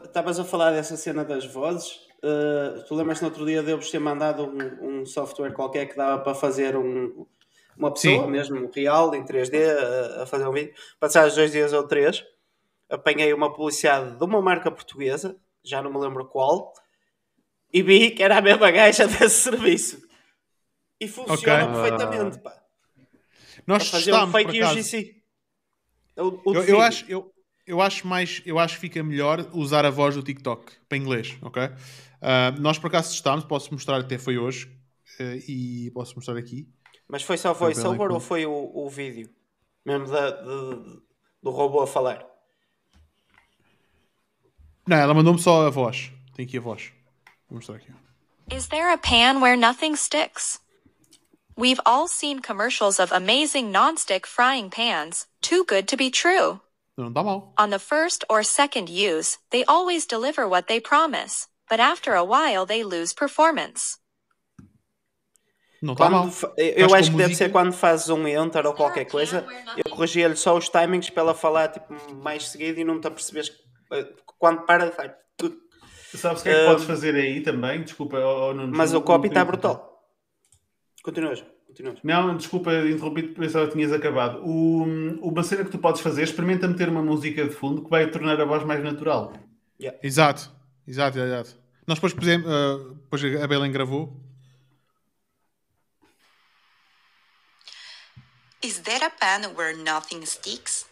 Estavas 0.04 0.38
a 0.38 0.44
falar 0.44 0.72
dessa 0.72 0.96
cena 0.96 1.24
das 1.24 1.44
vozes. 1.44 2.06
Uh, 2.24 2.82
tu 2.88 2.94
lembras-te 2.94 3.22
no 3.22 3.28
outro 3.28 3.44
dia 3.44 3.62
de 3.62 3.70
eu 3.70 3.76
vos 3.76 3.90
ter 3.90 3.98
mandado 3.98 4.44
um, 4.44 5.00
um 5.02 5.06
software 5.06 5.52
qualquer 5.52 5.86
que 5.86 5.96
dava 5.96 6.22
para 6.22 6.34
fazer 6.34 6.76
um- 6.76 7.26
uma 7.76 7.92
pessoa 7.92 8.24
Sim. 8.24 8.30
mesmo 8.30 8.70
real 8.74 9.14
em 9.14 9.22
3D 9.22 9.56
a, 9.70 10.22
a 10.22 10.26
fazer 10.26 10.48
um 10.48 10.52
vídeo. 10.52 10.72
Passados 10.98 11.34
dois 11.34 11.52
dias 11.52 11.74
ou 11.74 11.86
três, 11.86 12.24
apanhei 12.88 13.32
uma 13.34 13.52
publicidade 13.52 14.16
de 14.16 14.24
uma 14.24 14.40
marca 14.40 14.70
portuguesa, 14.70 15.36
já 15.62 15.82
não 15.82 15.92
me 15.92 15.98
lembro 15.98 16.24
qual, 16.26 16.72
e 17.70 17.82
vi 17.82 18.10
que 18.12 18.22
era 18.22 18.38
a 18.38 18.42
mesma 18.42 18.70
gaja 18.70 19.06
desse 19.06 19.42
serviço. 19.42 20.08
E 20.98 21.06
funciona 21.06 21.64
Ok. 21.64 21.72
perfeitamente, 21.74 22.38
pá. 22.40 22.62
Nós 23.66 23.82
A 23.82 23.86
fazer 23.86 24.10
testámos, 24.12 24.32
fake. 24.32 24.62
UGC. 24.62 25.22
O 26.16 26.22
Eu, 26.22 26.54
eu 26.54 26.60
vídeo. 26.62 26.80
acho, 26.80 27.04
eu, 27.08 27.34
eu 27.66 27.80
acho 27.80 28.06
mais, 28.06 28.40
eu 28.46 28.58
acho 28.58 28.74
que 28.76 28.80
fica 28.80 29.02
melhor 29.02 29.50
usar 29.52 29.84
a 29.84 29.90
voz 29.90 30.14
do 30.14 30.22
TikTok 30.22 30.72
para 30.88 30.96
inglês, 30.98 31.36
ok? 31.42 31.62
Ah, 32.22 32.52
nós 32.58 32.78
por 32.78 32.86
acaso 32.88 33.10
testámos, 33.10 33.44
posso 33.44 33.72
mostrar 33.72 33.98
até 34.00 34.16
foi 34.18 34.38
hoje 34.38 34.70
eh, 35.18 35.42
e 35.48 35.90
posso 35.92 36.14
mostrar 36.16 36.36
aqui. 36.36 36.68
Mas 37.08 37.22
foi 37.22 37.36
só 37.36 37.52
voiceover 37.52 38.10
ou 38.10 38.20
foi 38.20 38.46
o, 38.46 38.52
o 38.74 38.88
vídeo? 38.88 39.28
Mesmo 39.84 40.06
da, 40.08 40.30
de- 40.30 41.00
do 41.42 41.50
robô 41.50 41.80
a 41.82 41.86
falar? 41.86 42.24
Não, 44.86 44.96
ela 44.96 45.14
mandou-me 45.14 45.40
só 45.40 45.66
a 45.66 45.70
voz. 45.70 46.10
Tem 46.34 46.44
aqui 46.46 46.58
a 46.58 46.60
voz. 46.60 46.92
Vou 47.48 47.56
mostrar 47.58 47.76
aqui. 47.76 47.92
Is 48.52 48.68
there 48.68 48.92
a 48.92 48.98
pan 48.98 49.40
where 49.40 49.56
nothing 49.56 49.96
sticks? 49.96 50.60
We've 51.58 51.80
all 51.86 52.06
seen 52.06 52.40
commercials 52.40 53.00
of 53.00 53.12
amazing 53.12 53.72
nonstick 53.72 54.26
frying 54.26 54.68
pans, 54.70 55.26
too 55.40 55.64
good 55.64 55.88
to 55.88 55.96
be 55.96 56.10
true. 56.10 56.60
Não 56.98 57.08
está 57.08 57.22
mal. 57.22 57.54
On 57.58 57.70
the 57.70 57.78
first 57.78 58.24
or 58.28 58.42
second 58.44 58.88
use, 58.90 59.38
they 59.50 59.64
always 59.66 60.06
deliver 60.06 60.46
what 60.48 60.66
they 60.68 60.80
promise, 60.80 61.46
but 61.70 61.80
after 61.80 62.14
a 62.14 62.24
while 62.24 62.66
they 62.66 62.84
lose 62.84 63.14
performance. 63.14 63.98
Não 65.82 65.92
está 65.94 66.10
mal. 66.10 66.28
Eu 66.56 66.86
Acho 66.86 66.94
acho 66.96 67.10
que 67.10 67.16
que 67.16 67.22
a 67.22 67.26
deve 67.26 67.28
música- 67.28 67.34
ser 67.36 67.52
quando 67.52 67.72
fazes 67.72 68.08
um 68.08 68.26
enter 68.26 68.66
ou 68.66 68.74
qualquer 68.74 69.04
coisa. 69.06 69.46
Eu 69.76 69.90
corrigia-lhe 69.90 70.36
só 70.36 70.56
os 70.56 70.68
timings 70.68 71.08
para 71.10 71.22
ela 71.22 71.34
falar 71.34 71.68
tipo, 71.68 71.94
mais 72.14 72.48
seguido 72.48 72.80
e 72.80 72.84
não 72.84 73.00
te 73.00 73.06
apercebes 73.06 73.50
eh, 73.92 74.06
quando 74.38 74.62
para, 74.66 74.90
tudo. 75.36 75.56
Sabes 76.14 76.40
o 76.40 76.44
que 76.44 76.48
é 76.50 76.52
que 76.52 76.60
Ahm, 76.60 76.66
podes 76.70 76.84
fazer 76.84 77.14
aí 77.14 77.42
também? 77.42 77.82
Desculpa, 77.82 78.18
oh, 78.18 78.48
oh, 78.50 78.54
Nuno, 78.54 78.76
Mas 78.76 78.92
não- 78.92 79.00
o 79.00 79.02
copy 79.02 79.28
não 79.28 79.32
está 79.32 79.44
brutal. 79.44 79.95
Continuas, 81.06 81.44
continuas. 81.68 82.00
Não, 82.02 82.36
desculpa, 82.36 82.74
interrompi 82.74 83.22
pensava 83.22 83.68
que 83.68 83.74
tinhas 83.74 83.92
acabado. 83.92 84.44
O, 84.44 84.82
uma 85.22 85.44
cena 85.44 85.64
que 85.64 85.70
tu 85.70 85.78
podes 85.78 86.00
fazer, 86.00 86.24
experimenta 86.24 86.66
meter 86.66 86.88
uma 86.88 87.00
música 87.00 87.44
de 87.44 87.54
fundo 87.54 87.84
que 87.84 87.88
vai 87.88 88.10
tornar 88.10 88.40
a 88.40 88.44
voz 88.44 88.64
mais 88.64 88.82
natural. 88.82 89.32
Exato, 90.02 90.50
exato, 90.84 91.20
exato. 91.20 91.56
Nós 91.86 91.98
depois, 91.98 92.12
pusemos, 92.12 92.44
ah, 92.50 92.78
depois 93.04 93.22
a 93.40 93.46
Belen 93.46 93.70
gravou. 93.70 94.20
Is 98.60 98.80
there 98.80 99.04
a 99.04 99.10
pan 99.10 99.54
where 99.54 99.76
nothing 99.76 100.26
sticks? 100.26 100.86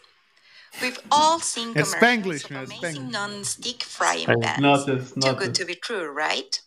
We've 0.81 0.97
all 1.11 1.41
seen 1.41 1.73
commercials 1.73 1.95
Spanglish, 1.95 2.45
of 2.45 2.71
amazing 2.71 3.11
non-stick 3.11 3.83
frying 3.83 4.27
pans. 4.27 4.61
Nota-se, 4.61 5.19
Too 5.19 5.33
good 5.33 5.53
to 5.55 5.65
be 5.65 5.75
true, 5.75 6.09
right? 6.09 6.61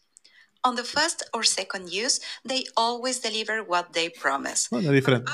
On 0.64 0.74
the 0.74 0.84
first 0.84 1.24
or 1.32 1.44
second 1.44 1.88
use, 1.88 2.20
they 2.44 2.64
always 2.76 3.20
deliver 3.20 3.62
what 3.62 3.92
they 3.92 4.10
promise. 4.10 4.68
Não, 4.72 4.80
é 4.80 4.92
diferente. 4.92 5.30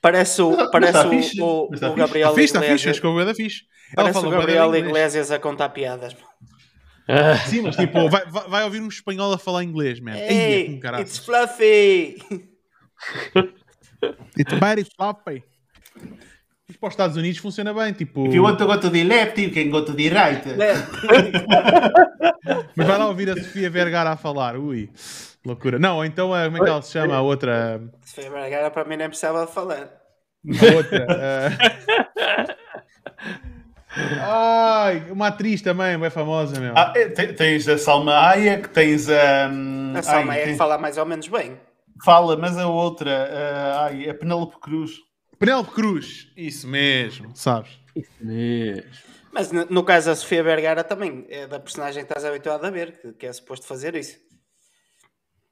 Parece 0.00 0.42
o, 0.42 0.56
mas 0.56 0.70
parece 0.70 0.98
o, 0.98 1.10
fixe, 1.10 1.40
o, 1.40 1.70
está 1.72 1.90
o. 1.90 1.94
Gabriel 1.94 2.28
Está 2.28 2.40
fixe, 2.40 2.44
está 2.44 2.60
fixe. 2.60 2.72
Iglesias. 2.72 2.90
Acho 2.90 3.00
que 3.00 3.06
o 3.06 3.24
da 3.24 3.34
fixe. 3.34 3.62
Parece 3.94 4.18
o 4.18 4.30
Gabriel. 4.30 4.76
Iglesias 4.76 5.30
a 5.30 5.38
contar 5.38 5.70
piadas. 5.70 6.14
Sim, 7.48 7.62
mas 7.62 7.76
tipo, 7.76 8.08
vai, 8.08 8.24
vai, 8.26 8.64
ouvir 8.64 8.80
um 8.80 8.88
espanhol 8.88 9.32
a 9.32 9.38
falar 9.38 9.64
inglês, 9.64 10.00
man. 10.00 10.16
Ei, 10.16 10.28
Hey, 10.28 10.74
com 10.74 10.80
caralho. 10.80 11.02
it's 11.02 11.18
fluffy! 11.18 12.16
It's 14.36 14.52
very 14.58 14.84
floppy. 14.84 15.44
Isto 16.72 16.78
para 16.80 16.88
os 16.88 16.92
Estados 16.94 17.16
Unidos 17.18 17.38
funciona 17.38 17.74
bem, 17.74 17.92
tipo... 17.92 18.26
If 18.26 18.32
you 18.34 18.42
want 18.42 18.56
to 18.56 18.64
go 18.66 18.78
to 18.80 18.88
the 18.90 19.04
left, 19.04 19.38
you 19.38 19.52
can 19.52 19.68
go 19.68 19.84
to 19.84 19.92
the 19.92 20.08
right. 20.08 20.42
Mas 22.74 22.86
vai 22.86 22.96
lá 22.98 23.06
ouvir 23.08 23.28
a 23.28 23.34
Sofia 23.34 23.68
Vergara 23.68 24.12
a 24.12 24.16
falar. 24.16 24.56
Ui, 24.56 24.88
loucura. 25.44 25.78
Não, 25.78 25.96
ou 25.96 26.04
então, 26.06 26.34
eh, 26.34 26.46
como 26.46 26.56
é 26.56 26.60
que 26.60 26.70
ela 26.70 26.80
se 26.80 26.92
chama? 26.92 27.14
A 27.16 27.20
outra... 27.20 27.82
Se 28.00 28.14
foi 28.14 28.26
agora 28.26 28.70
para 28.70 28.84
mim 28.86 28.96
nem 28.96 29.06
precisava 29.08 29.46
falar. 29.46 29.86
A 30.48 30.76
outra... 30.76 31.06
eh, 31.10 32.56
Ai, 34.22 35.10
uma 35.10 35.26
atriz 35.26 35.60
também, 35.60 35.98
bem 35.98 36.08
famosa, 36.08 36.58
meu. 36.58 36.72
Ah, 36.74 36.86
te- 36.92 37.34
tens 37.34 37.68
a 37.68 37.76
Salma 37.76 38.14
Hayek, 38.30 38.70
tens 38.70 39.10
a. 39.10 39.50
hum, 39.52 39.92
A 39.94 40.02
Salma 40.02 40.34
que 40.34 40.44
tem- 40.44 40.56
fala 40.56 40.78
mais 40.78 40.96
ou 40.96 41.04
menos 41.04 41.28
bem. 41.28 41.60
Fala, 42.02 42.34
mas 42.38 42.56
a 42.56 42.66
outra, 42.66 43.28
ah, 43.30 43.84
ai, 43.90 44.08
a 44.08 44.14
Penélope 44.14 44.58
Cruz. 44.60 44.92
Penélope 45.42 45.72
Cruz. 45.72 46.28
Isso 46.36 46.68
mesmo, 46.68 47.34
sabes? 47.34 47.70
Mesmo. 48.20 48.84
Mas 49.32 49.50
no, 49.50 49.64
no 49.66 49.82
caso 49.82 50.06
da 50.06 50.14
Sofia 50.14 50.40
Vergara 50.42 50.84
também 50.84 51.26
é 51.28 51.48
da 51.48 51.58
personagem 51.58 52.04
que 52.04 52.08
estás 52.12 52.24
habituado 52.24 52.64
a 52.64 52.70
ver, 52.70 53.00
que, 53.00 53.12
que 53.14 53.26
é 53.26 53.32
suposto 53.32 53.66
fazer 53.66 53.96
isso. 53.96 54.16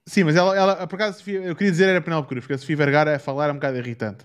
Sim, 0.06 0.24
mas 0.24 0.36
ela, 0.36 0.56
ela 0.56 0.86
por 0.86 0.94
acaso, 0.94 1.18
Sofia- 1.18 1.42
eu 1.42 1.56
queria 1.56 1.72
dizer 1.72 1.88
era 1.88 2.00
Penélope 2.00 2.28
Cruz, 2.28 2.44
porque 2.44 2.54
a 2.54 2.58
Sofia 2.58 2.76
Vergara 2.76 3.16
a 3.16 3.18
falar 3.18 3.48
é 3.48 3.52
um 3.52 3.56
bocado 3.56 3.78
irritante. 3.78 4.24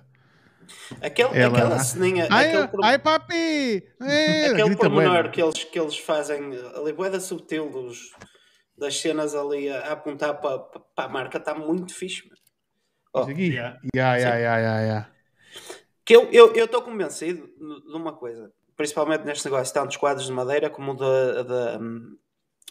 Aquele, 1.01 1.29
Ela- 1.35 1.57
Aquela 1.57 1.79
ceninha, 1.79 2.27
Ai, 2.29 2.47
aquele, 2.55 2.83
ai 2.83 2.99
papi! 2.99 3.83
É, 4.01 4.45
aquele 4.47 4.69
grita 4.69 4.87
bué, 4.89 5.03
pormenor 5.05 5.31
que 5.31 5.41
eles, 5.41 5.63
que 5.63 5.79
eles 5.79 5.97
fazem 5.97 6.51
ali, 6.75 6.93
boeda 6.93 7.19
subtil 7.19 7.69
dos, 7.71 8.11
das 8.77 8.99
cenas 8.99 9.33
ali 9.33 9.67
a, 9.69 9.79
a 9.79 9.91
apontar 9.93 10.39
para, 10.41 10.59
para 10.59 11.05
a 11.05 11.09
marca, 11.09 11.37
está 11.39 11.55
muito 11.55 11.91
fixe. 11.93 12.23
mano. 12.27 12.35
Oh, 13.13 13.21
Isso 13.21 13.31
aqui? 13.31 13.47
Yeah. 13.53 13.79
Ya, 13.95 14.17
ya, 14.17 14.35
ya, 14.37 14.57
ya, 14.59 14.81
ya. 14.81 15.14
Que 16.05 16.15
eu 16.15 16.23
estou 16.25 16.51
eu, 16.55 16.65
estou 16.65 16.81
convencido 16.83 17.47
de 17.47 17.95
uma 17.95 18.13
coisa, 18.15 18.53
principalmente 18.75 19.23
neste 19.23 19.45
negócio, 19.45 19.73
tanto 19.73 19.87
dos 19.87 19.97
quadros 19.97 20.27
de 20.27 20.31
madeira 20.31 20.69
como 20.69 20.93
da, 20.95 21.79
hum, 21.79 22.17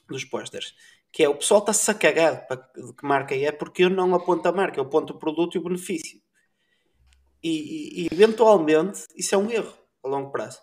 dos 0.09 0.25
posters, 0.25 0.75
que 1.13 1.23
é 1.25 1.29
o 1.29 1.37
pessoal 1.37 1.61
está-se 1.61 1.91
a 1.91 1.95
cagar 1.95 2.47
de 2.77 2.95
que 2.95 3.07
marca 3.07 3.35
é, 3.35 3.51
porque 3.53 3.85
eu 3.85 3.91
não 3.91 4.15
aponto 4.15 4.49
a 4.49 4.53
marca, 4.53 4.79
eu 4.79 4.85
aponto 4.85 5.13
o 5.15 5.19
produto 5.19 5.57
e 5.57 5.59
o 5.59 5.65
benefício. 5.65 6.21
E, 7.43 8.05
e- 8.05 8.09
eventualmente 8.13 9.07
isso 9.17 9.35
é 9.35 9.39
um 9.39 9.51
erro 9.51 9.75
a 10.03 10.09
longo 10.09 10.31
prazo. 10.31 10.61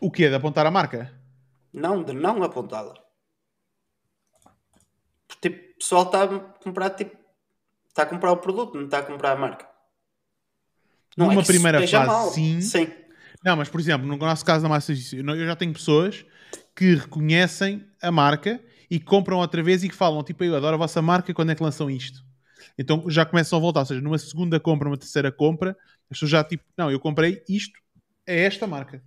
O 0.00 0.10
quê? 0.10 0.28
De 0.28 0.34
apontar 0.36 0.66
a 0.66 0.70
marca? 0.70 1.00
Não, 1.72 2.02
de 2.02 2.12
não 2.12 2.42
apontá-la. 2.42 2.94
Porque 5.26 5.48
tipo, 5.48 5.72
o 5.72 5.78
pessoal 5.78 6.04
está 6.04 6.24
a 6.24 6.38
comprar 6.64 6.90
tipo, 6.90 7.16
está 7.88 8.02
a 8.02 8.06
comprar 8.06 8.32
o 8.32 8.38
produto, 8.38 8.76
não 8.76 8.84
está 8.86 8.98
a 8.98 9.02
comprar 9.02 9.32
a 9.32 9.36
marca. 9.36 9.69
Não 11.16 11.26
Numa 11.26 11.40
é 11.40 11.44
que 11.44 11.50
isso 11.50 11.52
primeira 11.52 11.86
fase, 11.86 12.06
mal. 12.06 12.30
sim. 12.30 12.60
Sim. 12.60 12.88
Não, 13.44 13.56
mas 13.56 13.68
por 13.68 13.80
exemplo, 13.80 14.06
no 14.06 14.16
nosso 14.16 14.44
caso 14.44 14.62
da 14.62 14.68
massa 14.68 14.92
eu 14.92 15.46
já 15.46 15.56
tenho 15.56 15.72
pessoas 15.72 16.24
que 16.76 16.94
reconhecem 16.94 17.86
a 18.02 18.10
marca 18.10 18.60
e 18.90 18.98
compram 19.00 19.38
outra 19.38 19.62
vez 19.62 19.82
e 19.84 19.88
que 19.88 19.94
falam, 19.94 20.22
tipo, 20.22 20.42
eu 20.44 20.54
adoro 20.56 20.74
a 20.74 20.78
vossa 20.78 21.00
marca, 21.00 21.32
quando 21.32 21.50
é 21.52 21.54
que 21.54 21.62
lançam 21.62 21.90
isto? 21.90 22.22
Então 22.78 23.04
já 23.08 23.24
começam 23.24 23.58
a 23.58 23.60
voltar, 23.62 23.80
ou 23.80 23.86
seja, 23.86 24.00
numa 24.00 24.18
segunda 24.18 24.58
compra, 24.60 24.88
uma 24.88 24.96
terceira 24.96 25.30
compra, 25.32 25.76
as 26.10 26.16
pessoas 26.16 26.30
já 26.30 26.44
tipo, 26.44 26.64
não, 26.76 26.90
eu 26.90 26.98
comprei 27.00 27.42
isto, 27.48 27.78
é 28.26 28.44
esta 28.44 28.66
marca. 28.66 29.02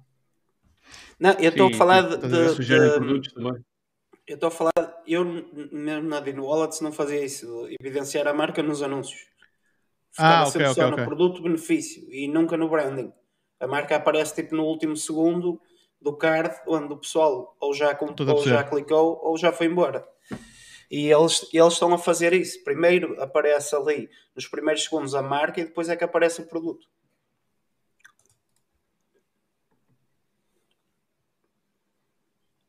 Não, 1.20 1.32
eu 1.40 1.50
estou 1.50 1.68
a 1.68 1.74
falar 1.74 2.02
de, 2.02 2.18
de- 2.18 2.56
de- 2.66 3.00
produtos 3.00 3.34
também. 3.34 3.64
eu 4.28 4.36
estou 4.36 4.48
a 4.48 4.52
falar, 4.52 5.02
eu 5.08 5.24
mesmo 5.72 6.10
na 6.10 6.20
Dino 6.20 6.46
Wallets 6.46 6.82
não 6.82 6.92
fazia 6.92 7.24
isso, 7.24 7.68
evidenciar 7.80 8.28
a 8.28 8.34
marca 8.34 8.62
nos 8.64 8.82
anúncios. 8.82 9.22
Ah, 10.18 10.23
Ficava 10.23 10.41
ok, 10.41 10.52
sempre 10.52 10.68
ok, 10.68 10.76
só 10.76 10.88
ok. 10.88 10.98
no 10.98 11.06
produto-benefício 11.06 12.11
e 12.11 12.27
nunca 12.27 12.56
no 12.56 12.69
branding. 12.69 13.11
A 13.60 13.68
marca 13.68 13.95
aparece 13.95 14.35
tipo 14.35 14.56
no 14.56 14.64
último 14.64 14.95
segundo 14.95 15.60
do 16.02 16.15
card, 16.15 16.56
onde 16.68 16.94
o 16.94 16.98
pessoal 16.98 17.56
ou 17.60 17.73
já, 17.73 17.98
ou 18.27 18.44
já 18.44 18.64
clicou 18.64 19.19
ou 19.23 19.38
já 19.38 19.52
foi 19.52 19.68
embora. 19.68 20.07
E 20.91 21.10
eles, 21.11 21.48
eles 21.52 21.73
estão 21.73 21.94
a 21.94 21.98
fazer 21.98 22.34
isso. 22.34 22.64
Primeiro 22.64 23.19
aparece 23.22 23.76
ali 23.76 24.10
nos 24.35 24.48
primeiros 24.48 24.84
segundos 24.84 25.15
a 25.15 25.22
marca 25.22 25.61
e 25.61 25.65
depois 25.65 25.90
é 25.90 25.95
que 25.95 26.03
aparece 26.03 26.41
o 26.41 26.48
produto. 26.48 26.88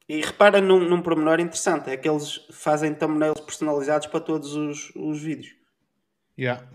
E 0.08 0.20
repara 0.20 0.60
num, 0.60 0.80
num 0.80 1.02
pormenor 1.02 1.40
interessante, 1.40 1.90
é 1.90 1.96
que 1.96 2.08
eles 2.08 2.46
fazem 2.52 2.94
thumbnails 2.94 3.40
personalizados 3.40 4.06
para 4.06 4.20
todos 4.20 4.54
os, 4.54 4.92
os 4.94 5.20
vídeos. 5.20 5.54
Yeah. 6.38 6.66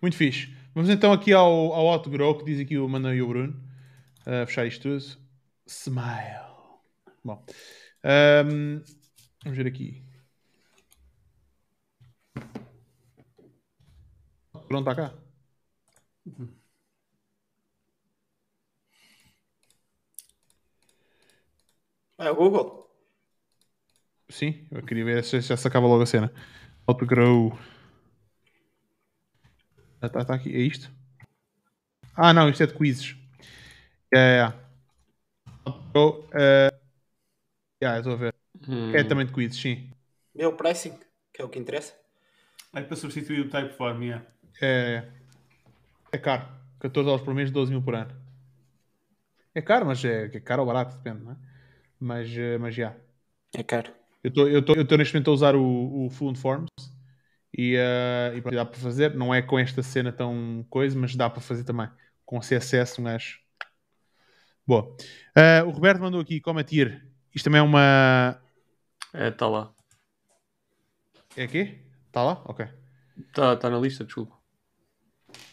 Muito 0.00 0.16
fixe. 0.16 0.54
Vamos 0.74 0.90
então 0.90 1.12
aqui 1.12 1.32
ao, 1.32 1.72
ao 1.72 1.88
Outgrow, 1.88 2.38
que 2.38 2.44
diz 2.44 2.60
aqui 2.60 2.78
o 2.78 2.88
Mano 2.88 3.12
e 3.12 3.20
o 3.20 3.28
Bruno. 3.28 3.60
a 4.26 4.46
fechar 4.46 4.66
isto 4.66 4.82
tudo. 4.82 5.18
Smile. 5.66 6.48
Bom. 7.24 7.44
Ahm, 8.04 8.82
vamos 9.44 9.58
ver 9.58 9.66
aqui. 9.66 10.02
Pronto, 14.68 14.90
está 14.90 14.94
cá. 14.94 15.14
É 22.18 22.30
o 22.30 22.34
Google. 22.36 22.88
Sim, 24.30 24.66
eu 24.70 24.82
queria 24.82 25.04
ver 25.04 25.24
se 25.24 25.40
já 25.40 25.56
se 25.56 25.66
acaba 25.66 25.86
logo 25.86 26.02
a 26.02 26.06
cena. 26.06 26.32
Outgrow. 26.86 27.58
Está 30.00 30.24
tá 30.24 30.34
aqui, 30.34 30.54
é 30.54 30.60
isto? 30.60 30.90
Ah, 32.14 32.32
não, 32.32 32.48
isto 32.48 32.62
é 32.62 32.66
de 32.66 32.74
quizzes. 32.74 33.16
É, 34.14 34.18
é, 34.18 34.38
é. 34.40 34.68
Uh, 35.98 36.24
yeah, 37.82 37.98
estou 37.98 38.12
a 38.12 38.16
ver. 38.16 38.34
Hum. 38.68 38.94
É 38.94 39.02
também 39.02 39.26
de 39.26 39.32
quizzes, 39.32 39.60
sim. 39.60 39.90
Vê 40.34 40.46
o 40.46 40.52
pricing, 40.52 40.96
que 41.32 41.42
é 41.42 41.44
o 41.44 41.48
que 41.48 41.58
interessa. 41.58 41.94
É 42.72 42.82
para 42.82 42.96
substituir 42.96 43.40
o 43.40 43.50
Typeform, 43.50 44.02
yeah. 44.02 44.24
É, 44.62 45.08
é 46.12 46.18
caro. 46.18 46.46
14 46.78 47.04
dólares 47.04 47.24
por 47.24 47.34
mês, 47.34 47.50
12 47.50 47.72
mil 47.72 47.82
por 47.82 47.94
ano. 47.96 48.14
É 49.52 49.60
caro, 49.60 49.86
mas 49.86 50.04
é, 50.04 50.26
é 50.26 50.40
caro 50.40 50.62
ou 50.62 50.66
barato, 50.66 50.96
depende, 50.96 51.24
não 51.24 51.32
é? 51.32 51.36
Mas, 51.98 52.30
eh, 52.36 52.56
mas 52.58 52.74
já. 52.74 52.94
É 53.52 53.64
caro. 53.64 53.90
Eu 54.22 54.60
estou 54.60 54.98
neste 54.98 55.14
momento 55.14 55.30
a 55.30 55.34
usar 55.34 55.56
o, 55.56 56.06
o 56.06 56.10
Fluent 56.10 56.36
Forms 56.36 56.68
e, 57.58 57.74
eh, 57.76 58.34
e 58.36 58.40
pronto, 58.40 58.54
dá 58.54 58.64
para 58.64 58.78
fazer. 58.78 59.14
Não 59.16 59.34
é 59.34 59.42
com 59.42 59.58
esta 59.58 59.82
cena 59.82 60.12
tão 60.12 60.64
coisa, 60.70 60.96
mas 60.96 61.16
dá 61.16 61.28
para 61.28 61.40
fazer 61.40 61.64
também. 61.64 61.90
Com 62.24 62.40
CSS, 62.40 63.00
um 63.00 63.04
gajo. 63.04 63.40
Boa. 64.64 64.94
Eh, 65.34 65.64
o 65.64 65.70
Roberto 65.70 66.00
mandou 66.00 66.20
aqui 66.20 66.40
comentar. 66.40 67.02
Isto 67.34 67.46
também 67.46 67.58
é 67.58 67.62
uma. 67.62 68.40
É, 69.12 69.26
está 69.26 69.48
lá. 69.48 69.74
É 71.36 71.42
aqui? 71.42 71.80
Está 72.06 72.22
lá? 72.22 72.42
Ok. 72.44 72.64
Está 73.26 73.56
tá 73.56 73.68
na 73.68 73.78
lista, 73.78 74.04
desculpa. 74.04 74.36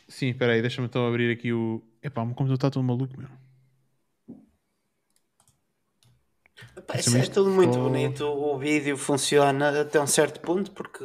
Sim, 0.08 0.30
espera 0.30 0.54
aí, 0.54 0.62
deixa-me 0.62 0.86
então 0.88 1.08
abrir 1.08 1.32
aqui 1.32 1.52
o. 1.52 1.82
Epá, 2.04 2.22
o 2.22 2.28
meu 2.28 2.36
computador 2.36 2.56
está 2.56 2.70
todo 2.70 2.84
maluco, 2.84 3.18
meu. 3.18 3.30
Epá, 6.78 6.94
é 6.98 7.26
tudo 7.34 7.50
muito 7.50 7.80
Oh. 7.80 7.84
bonito. 7.90 8.26
O 8.26 8.60
vídeo 8.60 8.96
funciona 8.96 9.82
até 9.82 10.00
um 10.00 10.06
certo 10.06 10.40
ponto 10.40 10.72
porque 10.72 11.04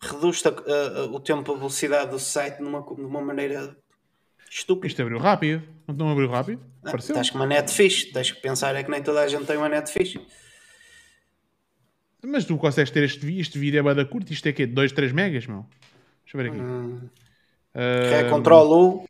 reduz 0.00 0.42
a- 0.46 0.48
a- 0.50 1.00
a- 1.00 1.04
o 1.06 1.20
tempo, 1.20 1.52
a 1.52 1.56
velocidade 1.56 2.10
do 2.10 2.18
site 2.18 2.60
numa, 2.60 2.80
de 2.82 3.00
uma 3.02 3.20
maneira 3.20 3.76
estúpida. 4.50 4.86
Isto 4.88 5.02
abriu 5.02 5.18
rápido. 5.18 5.62
Não 5.86 5.94
estão 5.94 6.08
a 6.08 6.12
abrir 6.12 6.28
rápido? 6.28 6.60
Ah, 6.84 6.88
Apareceu. 6.88 7.14
Estás 7.14 7.30
com 7.30 7.38
uma 7.38 7.46
net 7.46 7.70
fixe. 7.72 8.12
Tens 8.12 8.30
que 8.32 8.40
pensar 8.40 8.74
é 8.74 8.82
que 8.82 8.90
nem 8.90 9.02
toda 9.02 9.20
a 9.20 9.28
gente 9.28 9.44
tem 9.46 9.56
uma 9.56 9.68
net 9.68 9.90
fixe. 9.90 10.20
Mas 12.24 12.44
tu 12.44 12.56
consegues 12.58 12.90
ter 12.90 13.04
este 13.04 13.24
vídeo. 13.24 13.40
Este 13.40 13.58
vídeo 13.58 13.78
é 13.78 13.82
bada 13.82 14.04
curto. 14.04 14.32
Isto 14.32 14.48
é 14.48 14.52
quê? 14.52 14.66
2, 14.66 14.90
3 14.92 15.12
megas, 15.12 15.46
meu? 15.46 15.64
Deixa 16.24 16.36
eu 16.36 16.42
ver 16.42 16.48
aqui. 16.50 16.58
Hum, 16.60 17.08
Ah, 17.74 17.80
é 17.80 18.24
Ctrl 18.30 18.72
U. 18.72 19.06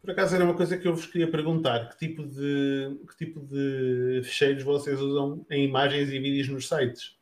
Por 0.00 0.12
acaso 0.12 0.36
era 0.36 0.44
uma 0.44 0.54
coisa 0.54 0.78
que 0.78 0.86
eu 0.86 0.94
vos 0.94 1.04
queria 1.06 1.28
perguntar: 1.28 1.88
que 1.90 1.98
tipo 1.98 2.24
de, 2.24 2.96
que 3.08 3.16
tipo 3.16 3.40
de 3.40 4.20
fecheiros 4.24 4.62
vocês 4.62 5.00
usam 5.00 5.44
em 5.50 5.64
imagens 5.64 6.08
e 6.10 6.18
vídeos 6.20 6.48
nos 6.48 6.68
sites? 6.68 7.15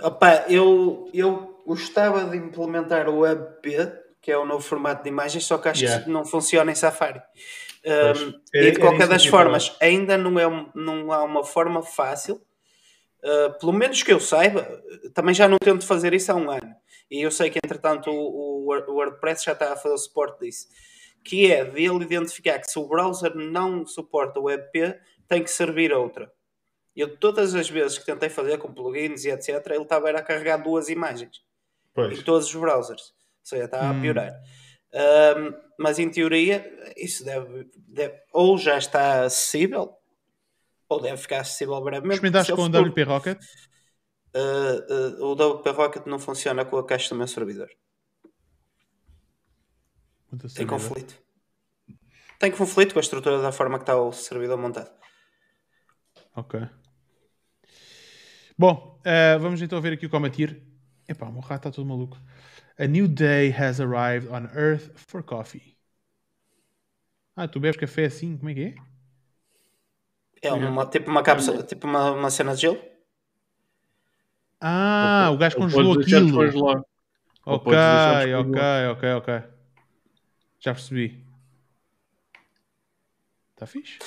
Opa, 0.00 0.44
eu, 0.48 1.10
eu 1.12 1.62
gostava 1.66 2.24
de 2.24 2.36
implementar 2.36 3.08
o 3.08 3.20
WebP, 3.20 3.76
que 4.20 4.30
é 4.32 4.38
o 4.38 4.44
novo 4.46 4.62
formato 4.64 5.02
de 5.02 5.08
imagens, 5.08 5.44
só 5.44 5.58
que 5.58 5.68
acho 5.68 5.82
Yeah. 5.84 6.04
que 6.04 6.10
não 6.10 6.24
funciona 6.24 6.70
em 6.72 6.74
Safari. 6.74 7.20
Um, 7.84 7.90
Era- 8.54 8.68
e 8.68 8.70
de 8.70 8.78
qualquer 8.78 9.02
que 9.04 9.08
das 9.08 9.26
formas, 9.26 9.76
ainda 9.80 10.16
não, 10.16 10.38
é, 10.38 10.66
não 10.74 11.12
há 11.12 11.22
uma 11.24 11.44
forma 11.44 11.82
fácil, 11.82 12.40
uh, 13.24 13.58
pelo 13.58 13.72
menos 13.72 14.02
que 14.02 14.12
eu 14.12 14.20
saiba, 14.20 14.66
também 15.14 15.34
já 15.34 15.48
não 15.48 15.58
tento 15.58 15.84
fazer 15.86 16.14
isso 16.14 16.30
há 16.30 16.34
um 16.36 16.50
ano. 16.50 16.72
E 17.10 17.20
eu 17.20 17.30
sei 17.30 17.50
que, 17.50 17.58
entretanto, 17.62 18.10
o, 18.10 18.14
o 18.62 18.66
Word- 18.66 18.88
o 18.88 18.94
WordPress 18.94 19.44
já 19.44 19.52
está 19.52 19.72
a 19.72 19.76
fazer 19.76 19.94
o 19.94 19.98
suporte 19.98 20.40
disso. 20.46 20.68
Que 21.24 21.52
é 21.52 21.64
de 21.64 21.84
ele 21.84 22.02
identificar 22.04 22.58
que 22.58 22.70
se 22.70 22.78
o 22.78 22.86
browser 22.88 23.34
não 23.36 23.84
suporta 23.86 24.40
o 24.40 24.44
WebP, 24.44 24.98
tem 25.28 25.42
que 25.42 25.50
servir 25.50 25.92
outra. 25.92 26.32
Eu, 26.94 27.16
todas 27.16 27.54
as 27.54 27.68
vezes 27.70 27.98
que 27.98 28.04
tentei 28.04 28.28
fazer 28.28 28.58
com 28.58 28.72
plugins 28.72 29.24
e 29.24 29.30
etc., 29.30 29.48
ele 29.70 29.82
estava 29.82 30.10
a 30.10 30.22
carregar 30.22 30.58
duas 30.58 30.88
imagens 30.88 31.42
Pois. 31.94 32.18
em 32.18 32.22
todos 32.22 32.46
os 32.48 32.54
browsers. 32.54 33.02
Ou 33.10 33.16
seja, 33.44 33.64
está 33.64 33.88
a 33.90 33.92
Hum. 33.92 34.00
piorar. 34.02 34.32
Ahm, 34.94 35.54
mas 35.78 35.98
em 35.98 36.10
teoria, 36.10 36.92
isso 36.96 37.24
deve, 37.24 37.70
deve- 37.76 38.20
ou 38.32 38.58
já 38.58 38.76
está 38.76 39.24
acessível, 39.24 39.96
ou 40.88 41.00
deve 41.00 41.16
ficar 41.16 41.40
acessível 41.40 41.80
brevemente. 41.80 42.14
Experimentaste 42.16 42.52
com 42.52 42.62
o. 42.64 42.68
WP 42.68 43.02
Rocket? 43.04 43.38
Ah, 44.34 44.38
ah, 44.38 45.24
o 45.24 45.34
WP 45.34 45.70
Rocket 45.70 46.06
não 46.06 46.18
funciona 46.18 46.64
com 46.64 46.76
a 46.76 46.86
caixa 46.86 47.08
do 47.10 47.16
meu 47.16 47.26
servidor. 47.26 47.70
Tem 50.54 50.66
conflito. 50.66 51.20
Tem 52.38 52.50
conflito 52.50 52.92
com 52.92 52.98
a 52.98 53.02
estrutura 53.02 53.40
da 53.40 53.52
forma 53.52 53.78
que 53.78 53.82
está 53.84 53.96
o 54.00 54.12
servidor 54.12 54.58
montado. 54.58 54.90
Ok. 56.34 56.60
Bom, 58.58 59.00
eh, 59.04 59.38
vamos 59.38 59.60
então 59.62 59.80
ver 59.80 59.94
aqui 59.94 60.06
o 60.06 60.10
Comatir. 60.10 60.62
Epá, 61.08 61.26
o 61.26 61.32
meu 61.32 61.40
rato 61.40 61.68
está 61.68 61.70
todo 61.70 61.86
maluco. 61.86 62.16
A 62.78 62.86
new 62.86 63.08
day 63.08 63.50
has 63.50 63.80
arrived 63.80 64.28
on 64.30 64.48
Earth 64.54 64.90
for 64.96 65.22
coffee. 65.22 65.76
Ah, 67.36 67.48
tu 67.48 67.60
bebes 67.60 67.78
café 67.78 68.04
assim? 68.06 68.36
Como 68.36 68.50
é 68.50 68.54
que 68.54 68.62
é? 68.62 68.74
É 70.42 70.52
uma, 70.52 70.86
tipo 70.86 71.08
uma 71.10 71.22
cápsula, 71.22 71.62
tipo 71.62 71.86
uma, 71.86 72.10
uma 72.12 72.30
cena 72.30 72.54
de 72.54 72.62
gelo. 72.62 72.78
Ah, 74.60 75.30
o 75.32 75.36
gajo 75.36 75.56
Ou 75.56 75.62
congelou 75.62 75.92
aquilo. 75.94 76.38
Ok, 77.44 77.76
ok, 78.42 78.58
ok, 78.92 79.04
ok. 79.14 79.28
Já 80.60 80.72
percebi. 80.74 81.24
Está 83.54 83.66
fixe? 83.66 83.98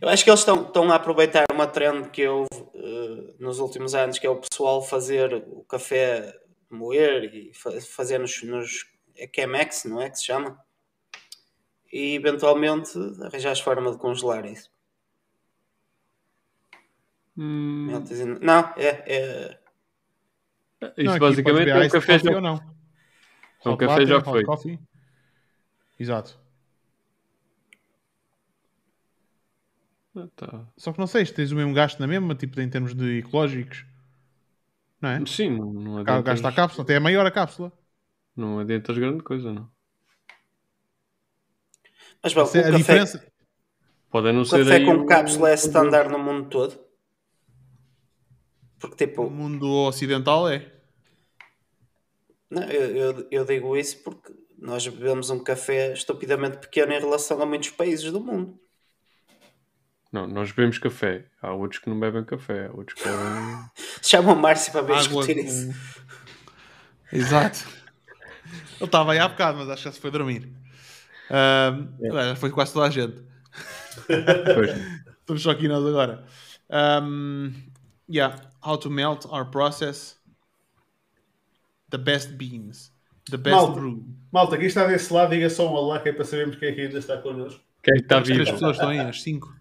Eu 0.00 0.08
acho 0.08 0.22
que 0.24 0.30
eles 0.30 0.40
estão, 0.40 0.62
estão 0.62 0.90
a 0.90 0.94
aproveitar 0.94 1.44
uma 1.52 1.66
trend 1.66 2.08
que 2.10 2.26
houve 2.26 2.48
eh, 2.74 3.34
nos 3.38 3.58
últimos 3.58 3.94
anos, 3.94 4.18
que 4.18 4.26
é 4.26 4.30
o 4.30 4.40
pessoal 4.40 4.80
fazer 4.82 5.34
o 5.34 5.64
café 5.64 6.38
moer 6.70 7.24
e 7.34 7.52
fa- 7.54 7.80
fazer 7.80 8.18
nos, 8.18 8.42
nos 8.42 8.86
é 9.16 9.28
Chemex, 9.34 9.84
não 9.84 10.00
é 10.00 10.08
que 10.08 10.18
se 10.18 10.26
chama? 10.26 10.58
E 11.92 12.14
eventualmente 12.14 12.92
arranjar 13.24 13.50
as 13.52 13.60
formas 13.60 13.94
de 13.94 13.98
congelar 13.98 14.44
isso. 14.46 14.70
Hum, 17.36 17.86
Não, 18.40 18.72
é, 18.76 18.88
é- 19.06 19.58
Não, 20.80 20.88
Isto 20.90 21.10
aqui 21.10 21.18
basicamente 21.20 21.70
é 21.70 21.76
um 21.76 21.88
café 21.88 22.12
coffee 22.18 22.30
já, 22.30 22.34
ou 22.36 22.40
não. 22.40 22.54
é 23.64 23.68
um 23.68 23.76
café 23.76 24.06
já 24.06 24.22
coffee. 24.22 24.78
Exato. 25.98 26.38
Tá. 30.28 30.66
Só 30.76 30.92
que 30.92 30.98
não 30.98 31.06
sei 31.06 31.24
se 31.24 31.32
tens 31.34 31.52
o 31.52 31.56
mesmo 31.56 31.72
gasto 31.74 31.98
na 32.00 32.06
mesma, 32.06 32.34
tipo 32.34 32.60
em 32.60 32.68
termos 32.68 32.94
de 32.94 33.18
ecológicos. 33.18 33.84
Não 35.00 35.08
é? 35.10 35.26
Sim, 35.26 35.50
não, 35.58 35.72
não 35.72 35.98
adiantas, 35.98 36.24
Gasta 36.24 36.48
a 36.48 36.52
cápsula, 36.52 36.82
até 36.84 36.94
é 36.94 37.00
maior 37.00 37.24
a 37.26 37.30
cápsula. 37.30 37.72
não 38.34 38.58
adiantas 38.58 38.96
grande 38.96 39.22
coisa, 39.22 39.52
não. 39.52 39.70
Mas 42.22 42.32
bom, 42.34 42.42
o 42.42 42.46
Se- 42.46 42.58
a 42.58 42.70
café, 42.70 42.74
diferença. 42.78 43.24
Pode 44.10 44.32
não 44.32 44.42
o 44.42 44.44
ser 44.44 44.64
café 44.64 44.76
aí 44.76 44.84
com 44.84 44.94
o- 44.94 45.06
cápsula 45.06 45.50
é 45.50 45.54
o- 45.54 45.54
standard 45.54 46.10
no 46.10 46.18
mundo 46.18 46.48
todo. 46.48 46.74
Porque 48.78 48.96
No 48.96 49.06
tipo, 49.06 49.30
mundo 49.30 49.66
ocidental 49.90 50.48
é. 50.48 50.72
não, 52.50 52.62
eu, 52.70 52.96
eu, 52.96 53.28
eu 53.30 53.44
digo 53.44 53.76
isso 53.76 54.02
porque 54.02 54.32
nós 54.58 54.86
bebemos 54.86 55.30
um 55.30 55.42
café 55.42 55.92
estupidamente 55.92 56.58
pequeno 56.58 56.92
em 56.92 57.00
relação 57.00 57.40
a 57.42 57.46
muitos 57.46 57.70
países 57.70 58.10
do 58.10 58.20
mundo. 58.20 58.58
Não, 60.10 60.26
nós 60.26 60.50
bebemos 60.52 60.78
café. 60.78 61.26
Há 61.42 61.52
outros 61.52 61.80
que 61.80 61.88
não 61.90 61.98
bebem 62.00 62.24
café. 62.24 62.66
Há 62.66 62.72
outros 62.76 62.98
que 63.00 63.04
bebem... 63.08 63.64
Chama 64.02 64.32
o 64.32 64.36
Márcio 64.36 64.72
para 64.72 64.80
Água 64.82 64.96
discutir 64.98 65.34
com- 65.34 65.40
isso. 65.42 65.74
Exato. 67.12 67.66
Ele 68.76 68.84
estava 68.84 69.12
aí 69.12 69.18
há 69.18 69.28
bocado, 69.28 69.58
mas 69.58 69.68
acho 69.68 69.82
que 69.82 69.88
já 69.88 69.92
se 69.92 70.00
foi 70.00 70.10
dormir. 70.10 70.48
Já 71.30 72.36
foi 72.36 72.50
quase 72.50 72.72
toda 72.72 72.86
a 72.86 72.90
gente. 72.90 73.22
Estamos 75.20 75.42
só 75.42 75.50
aqui 75.50 75.68
nós 75.68 75.84
agora. 75.84 76.24
Um, 76.70 77.52
yeah, 78.10 78.40
how 78.64 78.76
to 78.78 78.90
melt 78.90 79.26
or 79.26 79.46
process 79.50 80.16
the 81.90 81.98
best 81.98 82.30
beans, 82.36 82.92
the 83.30 83.36
best 83.36 83.56
Malta. 83.56 83.72
brew. 83.80 84.04
Malta, 84.32 84.56
quem 84.56 84.66
está 84.66 84.86
desse 84.86 85.12
lado, 85.12 85.30
diga 85.30 85.50
só 85.50 85.68
um 85.70 85.72
olá, 85.74 85.98
que 86.00 86.08
é 86.10 86.12
para 86.12 86.24
sabermos 86.24 86.56
quem 86.56 86.68
é 86.68 86.72
que 86.72 86.80
ainda 86.82 86.98
está 86.98 87.16
connosco. 87.18 87.60
Quem 87.82 87.94
é 87.94 87.96
que 87.98 88.02
está 88.04 88.18
As 88.18 88.24
três 88.24 88.38
vivo? 88.38 88.52
pessoas 88.52 88.76
estão 88.76 88.88
aí, 88.90 88.98
as 89.00 89.20
cinco. 89.22 89.54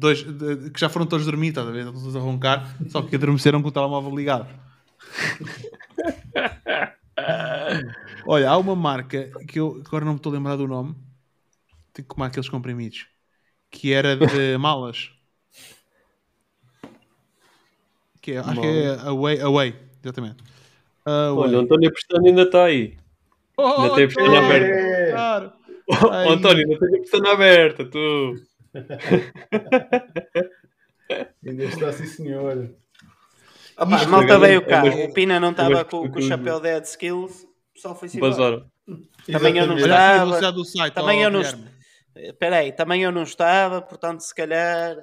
Dois 0.00 0.22
de- 0.22 0.70
que 0.70 0.80
já 0.80 0.88
foram 0.88 1.04
todos 1.06 1.26
dormir, 1.26 1.48
estás 1.48 1.68
a 1.68 1.70
ver? 1.70 1.80
Estão 1.80 1.92
todos 1.92 2.16
a 2.16 2.20
roncar, 2.20 2.74
só 2.88 3.02
que 3.02 3.16
adormeceram 3.16 3.60
com 3.60 3.68
o 3.68 3.72
telemóvel 3.72 4.16
ligado. 4.16 4.48
Olha, 8.26 8.50
há 8.50 8.56
uma 8.58 8.74
marca 8.74 9.30
que 9.46 9.60
eu 9.60 9.82
agora 9.86 10.04
não 10.04 10.12
me 10.12 10.16
estou 10.18 10.32
a 10.32 10.36
lembrar 10.36 10.56
do 10.56 10.66
nome. 10.66 10.94
Tenho 11.92 12.08
que 12.08 12.14
tomar 12.14 12.26
aqueles 12.26 12.48
comprimidos. 12.48 13.06
Que 13.70 13.92
era 13.92 14.16
de 14.16 14.56
malas. 14.58 15.10
Que 18.22 18.32
é, 18.32 18.38
acho 18.38 18.60
que 18.60 18.66
é 18.66 18.98
Away, 19.06 19.40
Away, 19.40 19.74
exatamente. 20.02 20.42
Away. 21.04 21.44
Olha, 21.44 21.58
o 21.58 21.60
António 21.62 21.92
Pestana 21.92 22.28
ainda 22.28 22.42
está 22.42 22.64
aí. 22.64 22.96
Oh, 23.56 23.82
ainda 23.82 23.94
tem 23.94 24.04
a 24.04 24.08
pestana 24.08 24.38
aberta. 24.38 25.10
claro. 25.12 25.52
Oh. 25.88 26.06
António, 26.32 26.64
ainda 26.66 26.78
tem 26.78 26.98
a 26.98 27.02
pestana 27.02 27.32
aberta, 27.32 27.84
tu. 27.84 28.34
Ainda 31.46 31.64
está, 31.64 31.92
sim, 31.92 32.06
senhor. 32.06 32.70
Opa, 33.76 33.96
Isto 33.96 34.06
a 34.06 34.10
malta 34.10 34.38
veio 34.38 34.60
é 34.60 34.64
cá. 34.64 34.82
mais- 34.82 35.10
O 35.10 35.12
Pina 35.12 35.40
não 35.40 35.48
é 35.48 35.50
estava 35.52 35.84
com, 35.84 36.08
com 36.10 36.18
o 36.18 36.22
chapéu 36.22 36.60
Dead 36.60 36.84
Skills. 36.84 37.44
O 37.44 37.72
pessoal 37.74 37.94
foi-se 37.94 38.16
embora. 38.18 38.32
Bazar. 38.32 38.60
Também 39.26 39.58
eu 39.58 39.66
não 39.66 39.76
estava. 39.76 40.40
Também 40.94 41.22
eu 41.22 41.30
não. 41.30 41.40
Espera 42.16 42.56
aí, 42.58 42.72
também 42.72 43.02
eu 43.02 43.12
não 43.12 43.22
estava, 43.22 43.80
portanto, 43.80 44.20
se 44.20 44.34
calhar. 44.34 44.96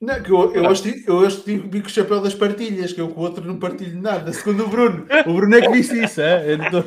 Não, 0.00 0.22
que 0.22 0.30
eu, 0.30 0.54
eu, 0.54 0.64
hoje, 0.70 0.82
tive- 0.82 1.04
eu 1.06 1.14
hoje 1.16 1.42
tive 1.42 1.68
vi 1.68 1.80
com 1.82 1.86
o 1.88 1.90
chapéu 1.90 2.22
das 2.22 2.34
partilhas, 2.34 2.90
que 2.92 3.00
eu 3.02 3.08
com 3.10 3.20
o 3.20 3.24
outro 3.24 3.44
não 3.44 3.58
partilho 3.58 4.00
nada, 4.00 4.32
segundo 4.32 4.64
o 4.64 4.68
Bruno. 4.68 5.06
O 5.26 5.34
Bruno 5.34 5.54
é 5.54 5.60
que 5.60 5.72
disse 5.72 6.02
isso, 6.02 6.22
é? 6.22 6.54
Então, 6.54 6.82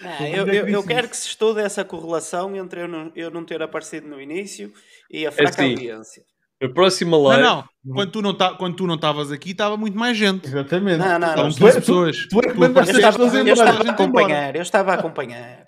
Ah, 0.00 0.18
O 0.22 0.24
eu, 0.24 0.46
é 0.46 0.50
que 0.50 0.56
eu, 0.56 0.68
eu 0.68 0.82
quero 0.84 1.00
isso. 1.00 1.10
que 1.10 1.16
se 1.16 1.26
estude 1.28 1.60
essa 1.60 1.84
correlação 1.84 2.54
entre 2.54 2.82
eu 2.82 2.86
não, 2.88 3.10
eu 3.16 3.28
não 3.30 3.44
ter 3.44 3.60
aparecido 3.60 4.06
no 4.06 4.20
início 4.20 4.72
e 5.10 5.26
a 5.26 5.32
fraca 5.32 5.50
assim, 5.50 5.70
audiência. 5.70 6.22
A 6.62 6.68
próxima 6.68 7.16
Não, 7.16 7.22
live. 7.24 7.42
não. 7.42 7.64
Quando 7.94 8.10
tu 8.12 8.22
não 8.22 8.34
ta- 8.34 8.54
quando 8.54 8.76
tu 8.76 8.86
não 8.86 8.94
estavas 8.96 9.32
aqui, 9.32 9.50
estava 9.50 9.76
muito 9.76 9.98
mais 9.98 10.16
gente. 10.16 10.46
Exatamente. 10.46 10.98
Não, 10.98 11.18
não, 11.18 11.36
não. 11.36 11.50
Tu 11.50 11.66
é- 11.66 11.72
15 11.72 11.80
pessoas. 11.80 12.16
tu- 12.28 12.28
tu 12.28 12.38
é 12.48 12.52
que 12.52 12.58
mandaste 12.58 12.92
Eu 12.92 12.98
apareceste, 12.98 13.36
estava, 13.36 13.48
eu 13.48 13.54
estava 13.54 13.88
a 13.88 13.92
acompanhar, 13.92 14.56
eu 14.56 14.62
estava 14.62 14.90
a 14.92 14.94
acompanhar. 14.94 15.66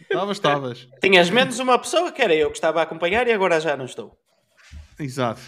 Estavas, 0.00 0.36
estavas. 0.36 0.88
Tinhas 1.00 1.30
menos 1.30 1.58
uma 1.60 1.78
pessoa 1.78 2.10
que 2.10 2.20
era 2.22 2.34
eu 2.34 2.50
que 2.50 2.56
estava 2.56 2.80
a 2.80 2.82
acompanhar 2.82 3.26
e 3.28 3.32
agora 3.32 3.60
já 3.60 3.76
não 3.76 3.84
estou. 3.84 4.16
Exato. 4.98 5.40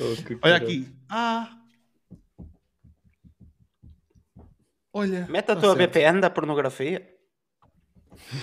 Oh, 0.00 0.38
Olha 0.42 0.56
aqui. 0.56 0.88
Ah. 1.08 1.56
Olha. 4.92 5.26
Mete 5.28 5.50
a 5.50 5.54
tá 5.54 5.60
tua 5.60 5.76
certo. 5.76 5.92
VPN 5.92 6.20
da 6.20 6.30
pornografia. 6.30 7.06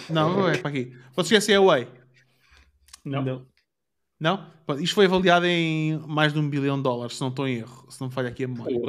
Não, 0.10 0.48
é 0.48 0.58
para 0.58 0.70
aqui. 0.70 0.96
Você 1.16 1.36
já 1.36 1.42
se 1.42 1.54
é 1.54 1.56
Away? 1.56 1.88
Não. 3.04 3.46
Não? 4.20 4.52
Pronto, 4.66 4.82
Isto 4.82 4.96
foi 4.96 5.06
avaliado 5.06 5.46
em 5.46 5.98
mais 6.08 6.34
de 6.34 6.40
um 6.40 6.50
bilhão 6.50 6.78
de 6.78 6.84
dólares, 6.84 7.16
se 7.16 7.22
não 7.22 7.30
estou 7.30 7.48
em 7.48 7.58
erro, 7.58 7.90
se 7.92 8.00
não 8.02 8.08
me 8.08 8.14
falha 8.14 8.30
aqui 8.30 8.44
a 8.44 8.48
memória. 8.48 8.80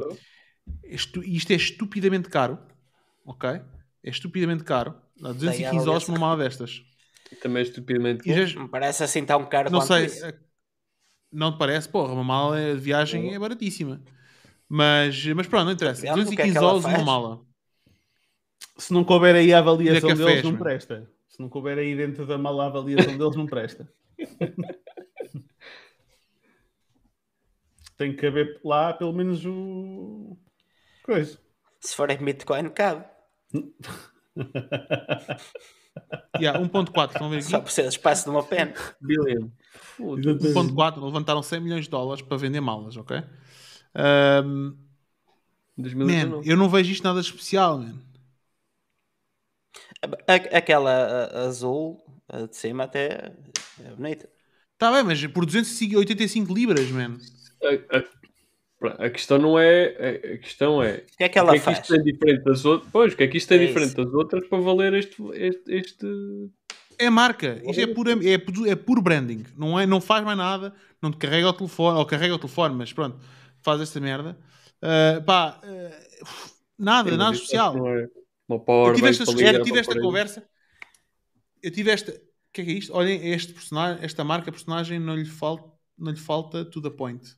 Isto, 0.85 1.23
isto 1.23 1.53
é 1.53 1.57
estupidamente 1.57 2.29
caro, 2.29 2.59
ok? 3.25 3.51
É 3.51 4.11
estupidamente 4.11 4.65
caro. 4.65 4.95
Dá 5.21 5.33
215 5.33 5.63
Daí 5.63 5.79
a 5.81 5.85
dólares 5.85 6.05
por 6.05 6.13
uma 6.13 6.19
mala 6.21 6.43
destas. 6.43 6.83
Também 7.43 7.61
é 7.61 7.67
estupidamente. 7.67 8.29
E 8.29 8.47
já- 8.47 8.61
Me 8.61 8.69
parece 8.69 9.03
assim 9.05 9.25
tão 9.25 9.45
caro 9.47 9.71
não 9.71 9.81
quanto 9.81 9.89
sei, 9.89 10.07
isso. 10.07 10.33
Não 11.32 11.52
te 11.52 11.58
parece? 11.58 11.89
Porra, 11.89 12.12
uma 12.12 12.24
mala 12.24 12.74
de 12.74 12.81
viagem 12.81 13.34
é 13.34 13.39
baratíssima. 13.39 14.00
Mas, 14.68 15.24
mas 15.26 15.47
pronto, 15.47 15.65
não 15.66 15.73
interessa. 15.73 16.02
Depende 16.02 16.24
do 16.24 16.36
que 16.36 16.42
é 16.42 16.47
que 16.47 16.52
215 16.52 16.57
ela 16.58 16.66
dólares 16.66 16.84
uma 16.84 17.05
mala. 17.05 17.40
Se 18.76 18.92
não 18.92 19.02
couber 19.05 19.34
aí 19.34 19.52
a 19.52 19.58
avaliação 19.58 20.10
cafés, 20.10 20.26
deles, 20.26 20.42
não 20.44 20.50
mano. 20.52 20.62
presta. 20.65 21.10
Se 21.28 21.40
não 21.40 21.48
couber 21.48 21.78
aí 21.78 21.97
dentro 21.97 22.26
da 22.26 22.36
mala 22.39 22.65
a 22.65 22.66
avaliação 22.66 23.16
deles, 23.16 23.36
não 23.36 23.47
presta. 23.47 23.90
Tem 27.97 28.15
que 28.15 28.26
haver 28.26 28.60
lá 28.65 28.92
pelo 28.92 29.12
menos 29.12 29.44
o. 29.44 30.36
Coisa. 31.02 31.39
Se 31.81 31.97
for 31.97 32.10
em 32.10 32.18
Bitcoin, 32.18 32.68
cabe. 32.70 33.05
Yeah, 36.40 36.60
1.4, 36.60 37.10
estão 37.10 37.26
a 37.26 37.31
ver 37.31 37.42
Só 37.42 37.57
aqui? 37.57 37.65
precisa 37.65 37.89
de 37.89 37.94
espaço 37.94 38.24
de 38.24 38.31
uma 38.31 38.44
pena. 38.44 38.73
Billion. 39.00 39.48
1.4, 39.99 41.05
levantaram 41.05 41.43
100 41.43 41.60
milhões 41.60 41.85
de 41.85 41.91
dólares 41.91 42.23
para 42.23 42.36
vender 42.36 42.60
malas, 42.60 42.97
ok? 42.97 43.23
Ahm, 43.94 44.75
man, 46.01 46.36
2019. 46.36 46.49
eu 46.51 46.57
não 46.57 46.68
vejo 46.68 46.91
isto 46.93 47.05
nada 47.05 47.20
especial, 47.20 47.78
man. 47.78 47.94
Aquela 50.52 51.47
azul 51.47 52.02
de 52.49 52.57
cima 52.57 52.85
até 52.85 53.33
é 53.85 53.91
bonita. 53.97 54.28
Está 54.75 54.93
bem, 54.93 55.02
mas 55.02 55.25
por 55.27 55.44
285 55.44 56.55
libras, 56.55 56.89
man. 56.91 57.18
A, 57.62 57.97
a- 57.99 59.07
a 59.07 59.10
questão 59.10 59.39
não 59.39 59.59
é. 59.59 60.35
A, 60.35 60.39
questão 60.39 60.83
é. 60.83 60.99
O 60.99 61.17
que 61.17 61.25
é 61.25 61.28
que 61.28 61.39
ela 61.39 61.51
que 61.51 61.57
é 61.57 61.59
que 61.59 61.65
faz? 61.65 61.78
isto 61.81 61.94
tem 61.94 62.02
diferente 62.05 62.44
das 62.44 62.65
outras? 62.65 62.91
Pois, 62.93 63.12
o 63.12 63.17
que 63.17 63.25
é 63.25 63.28
que 63.28 63.36
isto 63.39 63.49
tem 63.49 63.59
É 63.59 63.67
diferente 63.67 63.89
isso. 63.89 63.97
das 63.97 64.12
outras 64.15 64.47
para 64.49 64.60
valer 64.60 64.94
este. 64.94 65.20
este, 65.35 65.75
este... 65.75 66.07
É 66.99 67.09
marca. 67.10 67.60
Isto 67.65 67.81
é 67.81 67.86
puro, 67.86 68.10
é, 68.10 68.39
puro- 68.39 68.67
é 68.67 68.75
puro 68.77 69.01
branding. 69.02 69.44
Não, 69.57 69.78
é, 69.78 69.86
não 69.86 70.01
faz 70.01 70.25
mais 70.25 70.36
nada. 70.36 70.75
Não 71.01 71.10
te 71.10 71.17
carrega 71.17 71.49
o 71.49 71.52
telefone. 71.52 71.99
Ou 71.99 72.07
carrega 72.07 72.35
o 72.35 72.39
telefone, 72.39 72.75
mas 72.75 72.93
pronto. 72.93 73.18
Faz 73.62 73.81
esta 73.81 74.01
merda. 74.01 74.36
Ah, 74.83 75.20
pá, 75.25 75.60
ah, 75.62 76.28
nada, 76.78 77.10
Sim, 77.10 77.17
nada 77.17 77.35
especial. 77.36 77.75
não 77.75 77.89
é 77.89 78.09
Uma 78.49 78.59
Eu 78.59 78.65
power 78.65 78.94
tive 78.94 79.07
bank 79.07 79.20
esta, 79.20 79.25
eu 79.31 79.62
tive 79.62 79.70
para 79.70 79.81
esta 79.81 80.01
conversa. 80.01 80.49
eu 81.62 81.70
tive 81.70 81.91
esta. 81.91 82.12
O 82.12 82.51
que 82.52 82.62
é 82.62 82.65
que 82.65 82.70
é 82.70 82.75
isto? 82.75 82.94
Olhem, 82.94 83.28
este 83.33 83.52
personagem, 83.52 84.05
esta 84.05 84.25
marca 84.25 84.51
personagem 84.51 84.99
não 84.99 85.15
lhe, 85.15 85.25
falta, 85.25 85.70
não 85.97 86.10
lhe 86.10 86.18
falta 86.18 86.65
to 86.65 86.81
the 86.81 86.91
point. 86.91 87.36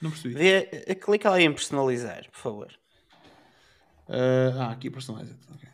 Não 0.00 0.10
percebi. 0.10 0.34
Vê, 0.34 0.68
eh, 0.86 0.94
clica 0.94 1.30
ali 1.30 1.44
em 1.44 1.52
personalizar, 1.52 2.30
por 2.30 2.38
favor. 2.38 2.78
Ah, 4.08 4.52
ah, 4.58 4.70
aqui 4.72 4.90
personalized. 4.90 5.38
ok. 5.50 5.68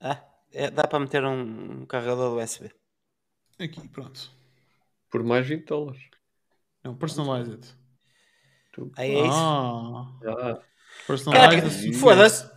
Ah, 0.00 0.33
é- 0.54 0.70
dá 0.70 0.86
para 0.86 1.00
meter 1.00 1.24
um, 1.24 1.82
um 1.82 1.86
carregador 1.86 2.30
do 2.30 2.40
USB. 2.42 2.70
Aqui, 3.58 3.86
pronto. 3.88 4.30
Por 5.10 5.22
mais 5.22 5.46
20 5.46 5.64
dólares. 5.66 6.02
Não, 6.82 6.94
personalized. 6.96 7.74
Aí 8.96 9.12
é 9.14 9.20
isso. 9.20 9.30
Ah, 9.32 10.06
Ah, 10.26 10.58
personalized. 11.06 11.50
Caraca, 11.50 11.66
assim, 11.68 11.92
foda-se. 11.92 12.52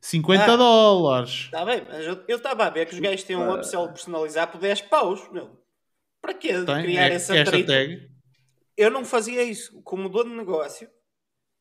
50 0.00 0.52
Ah. 0.52 0.56
dólares. 0.56 1.30
Está 1.46 1.64
bem, 1.64 1.84
mas 1.86 2.06
eu 2.06 2.36
estava 2.36 2.64
a 2.66 2.70
ver 2.70 2.86
que 2.86 2.94
os 2.94 3.00
gajos 3.00 3.24
têm 3.24 3.36
um 3.36 3.52
upsell 3.54 3.88
personalizar 3.88 4.50
por 4.50 4.60
10 4.60 4.80
paus, 4.82 5.28
meu. 5.30 5.60
Para 6.22 6.34
quê 6.34 6.64
Tem 6.64 6.82
criar 6.84 7.10
é- 7.10 7.14
esse 7.16 7.36
esta 7.36 7.64
tag. 7.64 8.08
Eu 8.76 8.90
não 8.90 9.04
fazia 9.04 9.42
isso. 9.42 9.82
Como 9.82 10.08
dono 10.08 10.30
de 10.30 10.36
negócio, 10.36 10.88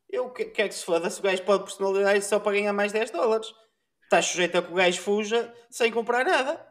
eu 0.10 0.30
que- 0.30 0.46
quero 0.46 0.70
que 0.70 0.76
se 0.76 0.86
foda 0.86 1.10
se 1.10 1.20
o 1.20 1.24
gajo 1.24 1.44
pode 1.44 1.64
personalizar 1.64 2.16
isso 2.16 2.30
só 2.30 2.40
para 2.40 2.54
ganhar 2.54 2.74
mais 2.74 2.92
10 2.92 3.10
dólares. 3.12 3.48
Estás 4.08 4.26
sujeito 4.28 4.58
a 4.58 4.62
que 4.62 4.72
o 4.72 4.76
gajo 4.76 5.02
fuja 5.02 5.54
sem 5.70 5.92
comprar 5.92 6.24
nada. 6.24 6.66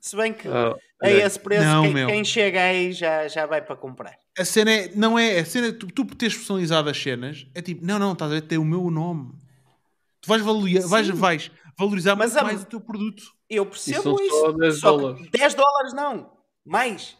Se 0.00 0.16
bem 0.16 0.32
que 0.32 0.48
ah, 0.48 0.74
a 1.00 1.08
esse 1.10 1.38
preço, 1.38 1.64
Não, 1.64 1.82
quem, 1.92 2.06
quem 2.06 2.24
chega 2.24 2.60
aí 2.60 2.92
já, 2.92 3.28
já 3.28 3.46
vai 3.46 3.62
para 3.62 3.76
comprar. 3.76 4.18
A 4.36 4.44
cena 4.44 4.72
é, 4.72 4.90
não 4.94 5.16
é, 5.16 5.38
a 5.38 5.44
cena, 5.44 5.72
tu, 5.72 5.86
tu 5.86 6.04
teres 6.04 6.34
personalizado 6.34 6.90
as 6.90 7.00
cenas, 7.00 7.46
é 7.54 7.62
tipo, 7.62 7.84
não, 7.86 7.98
não, 7.98 8.12
estás 8.12 8.30
a 8.30 8.34
ver, 8.34 8.42
tem 8.42 8.58
o 8.58 8.64
meu 8.64 8.90
nome. 8.90 9.32
Tu 10.20 10.28
vais 10.28 10.42
valorizar, 10.42 10.88
vais, 10.88 11.08
vais 11.08 11.50
valorizar 11.78 12.16
Mas 12.16 12.32
muito 12.32 12.40
a- 12.40 12.44
mais 12.44 12.62
o 12.62 12.66
teu 12.66 12.80
produto. 12.80 13.22
Eu 13.48 13.64
percebo 13.66 14.02
são 14.02 14.16
isso. 14.20 14.40
só 14.40 14.52
10 14.52 14.78
só 14.80 14.92
que 14.96 15.02
dólares. 15.02 15.28
10 15.30 15.54
dólares 15.54 15.94
não. 15.94 16.32
Mais. 16.64 17.16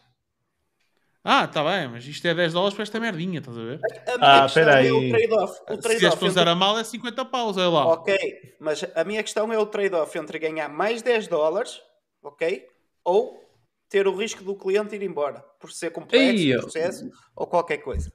Ah, 1.29 1.43
está 1.43 1.61
bem, 1.61 1.89
mas 1.89 2.05
isto 2.07 2.25
é 2.25 2.33
10 2.33 2.53
dólares 2.53 2.73
para 2.73 2.83
esta 2.83 2.99
merdinha, 3.01 3.39
estás 3.39 3.57
a 3.57 3.61
ver? 3.61 3.79
A 4.07 4.17
minha 4.17 4.17
Ah, 4.37 4.41
questão 4.43 4.63
peraí. 4.63 4.87
é 4.87 4.93
o 4.93 5.09
trade-off. 5.09 5.61
O 5.69 5.81
Se 5.81 6.25
usar 6.25 6.41
entre- 6.41 6.49
a 6.51 6.55
mal 6.55 6.77
é 6.79 6.83
50 6.85 7.25
paus, 7.25 7.57
olha 7.57 7.67
lá. 7.67 7.85
Ok, 7.87 8.17
mas 8.61 8.85
a 8.95 9.03
minha 9.03 9.21
questão 9.21 9.51
é 9.51 9.59
o 9.59 9.65
trade-off 9.65 10.17
entre 10.17 10.39
ganhar 10.39 10.69
mais 10.69 11.01
10 11.01 11.27
dólares, 11.27 11.81
ok? 12.23 12.65
Ou 13.03 13.43
ter 13.89 14.07
o 14.07 14.15
risco 14.15 14.41
do 14.41 14.55
cliente 14.55 14.95
ir 14.95 15.03
embora 15.03 15.41
por 15.59 15.69
ser 15.71 15.91
complexo, 15.91 16.43
Ei, 16.43 16.55
o 16.55 16.61
processo 16.61 17.09
ou 17.35 17.45
qualquer 17.45 17.79
coisa. 17.79 18.09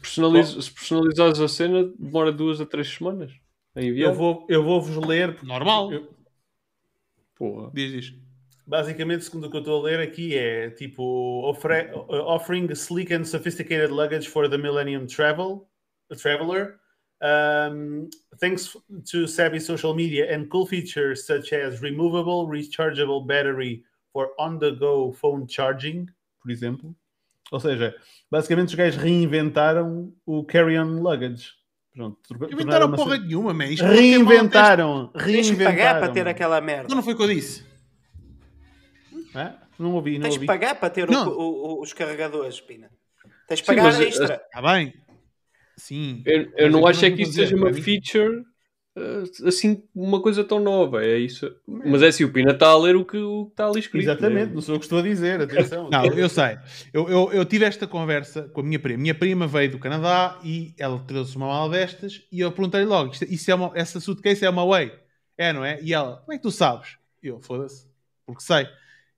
personaliza- 0.00 0.62
se 0.62 0.70
personalizares 0.70 1.40
a 1.40 1.48
cena, 1.48 1.92
demora 1.98 2.30
duas 2.30 2.60
a 2.60 2.66
três 2.66 2.86
semanas. 2.94 3.32
Eu 3.74 4.14
vou, 4.14 4.46
eu 4.48 4.62
vou 4.62 4.80
vos 4.80 4.96
ler. 5.08 5.42
Normal. 5.42 5.92
eu- 5.92 6.08
Porra. 7.36 7.70
Diz, 7.74 7.90
diz. 7.92 8.27
Basicamente, 8.68 9.24
segundo 9.24 9.46
o 9.46 9.50
que 9.50 9.56
eu 9.56 9.60
estou 9.60 9.80
a 9.80 9.82
ler 9.84 10.00
aqui, 10.00 10.36
é 10.36 10.70
tipo 10.70 11.02
ofre- 11.48 11.90
uh, 11.94 12.12
offering 12.26 12.66
sleek 12.72 13.12
and 13.14 13.24
sophisticated 13.24 13.90
luggage 13.90 14.28
for 14.28 14.48
the 14.48 14.58
Millennium 14.58 15.06
Travel, 15.06 15.66
traveler. 16.20 16.78
Um, 17.20 18.08
thanks 18.38 18.76
to 19.10 19.26
savvy 19.26 19.58
social 19.58 19.92
media 19.92 20.32
and 20.32 20.46
cool 20.50 20.66
features 20.66 21.26
such 21.26 21.52
as 21.52 21.80
removable, 21.82 22.46
rechargeable 22.46 23.26
battery 23.26 23.82
for 24.12 24.30
on-the-go 24.38 25.12
phone 25.12 25.46
charging, 25.48 26.06
por 26.40 26.50
exemplo. 26.52 26.94
Ou 27.50 27.58
seja, 27.58 27.96
basicamente 28.30 28.68
os 28.68 28.74
gajos 28.74 29.02
reinventaram 29.02 30.12
o 30.26 30.44
carry-on 30.44 31.00
luggage. 31.02 31.54
Pronto, 31.92 32.18
Inventaram 32.52 32.92
porra 32.92 33.18
nenhuma, 33.18 33.52
man. 33.52 33.64
Não 33.70 33.74
tem 33.76 33.78
mal 33.86 33.92
Reinventaram, 33.96 35.06
Tens 35.08 35.22
que 35.24 35.30
reinventaram. 35.32 35.76
pagar 35.76 35.98
para 36.00 36.12
ter 36.12 36.28
aquela 36.28 36.60
merda. 36.60 36.86
Não, 36.88 36.96
não 36.96 37.02
foi 37.02 37.14
o 37.14 37.16
que 37.16 37.22
eu 37.24 37.28
disse. 37.28 37.64
Hã? 39.34 39.54
Não 39.78 39.94
ouvi, 39.94 40.18
não 40.18 40.24
Tens 40.24 40.34
ouvi. 40.34 40.46
pagar 40.46 40.74
para 40.74 40.90
ter 40.90 41.08
o- 41.08 41.12
o- 41.12 41.78
o- 41.78 41.82
os 41.82 41.92
carregadores, 41.92 42.60
Pina. 42.60 42.90
Tens 43.46 43.60
Sim, 43.60 43.66
pagar 43.66 43.84
mas, 43.84 44.00
extra. 44.00 44.34
Está 44.44 44.62
bem? 44.62 44.94
Sim. 45.76 46.22
Eu, 46.26 46.52
eu 46.56 46.70
não 46.70 46.86
acho 46.86 47.04
é 47.04 47.10
que 47.10 47.22
isso 47.22 47.32
seja 47.32 47.54
uma 47.56 47.72
feature 47.72 48.40
uh, 48.96 49.46
assim, 49.46 49.82
uma 49.94 50.20
coisa 50.20 50.42
tão 50.42 50.58
nova. 50.58 51.04
É 51.04 51.16
isso. 51.16 51.54
Mas 51.66 52.02
é 52.02 52.08
assim, 52.08 52.24
o 52.24 52.32
Pina 52.32 52.52
está 52.52 52.68
a 52.68 52.78
ler 52.78 52.96
o 52.96 53.04
que 53.04 53.16
o 53.16 53.46
que 53.46 53.52
está 53.52 53.66
ali 53.68 53.78
escrito. 53.78 54.02
Exatamente, 54.02 54.48
né? 54.48 54.54
não 54.54 54.60
sou 54.60 54.74
eu 54.74 54.78
que 54.80 54.86
estou 54.86 54.98
a 54.98 55.02
dizer, 55.02 55.40
atenção. 55.40 55.88
Não, 55.88 56.04
eu 56.06 56.28
sei. 56.28 56.58
Eu, 56.92 57.08
eu, 57.08 57.32
eu 57.32 57.44
tive 57.44 57.64
esta 57.64 57.86
conversa 57.86 58.42
com 58.48 58.60
a 58.60 58.64
minha 58.64 58.78
prima. 58.78 59.00
Minha 59.00 59.14
prima 59.14 59.46
veio 59.46 59.70
do 59.70 59.78
Canadá 59.78 60.38
e 60.42 60.74
ela 60.78 60.98
trouxe 61.06 61.36
uma 61.36 61.46
mala 61.46 61.70
destas 61.70 62.26
e 62.32 62.40
eu 62.40 62.50
perguntei 62.50 62.84
logo: 62.84 63.12
isto, 63.12 63.24
isso 63.24 63.50
é 63.50 63.54
uma, 63.54 63.70
essa 63.74 64.00
suitcase 64.00 64.44
é 64.44 64.50
uma 64.50 64.66
Way? 64.66 64.92
É, 65.36 65.52
não 65.52 65.64
é? 65.64 65.80
E 65.80 65.94
ela, 65.94 66.16
como 66.18 66.32
é 66.32 66.36
que 66.36 66.42
tu 66.42 66.50
sabes? 66.50 66.98
E 67.22 67.28
eu, 67.28 67.40
foda-se, 67.40 67.86
porque 68.26 68.42
sei. 68.42 68.66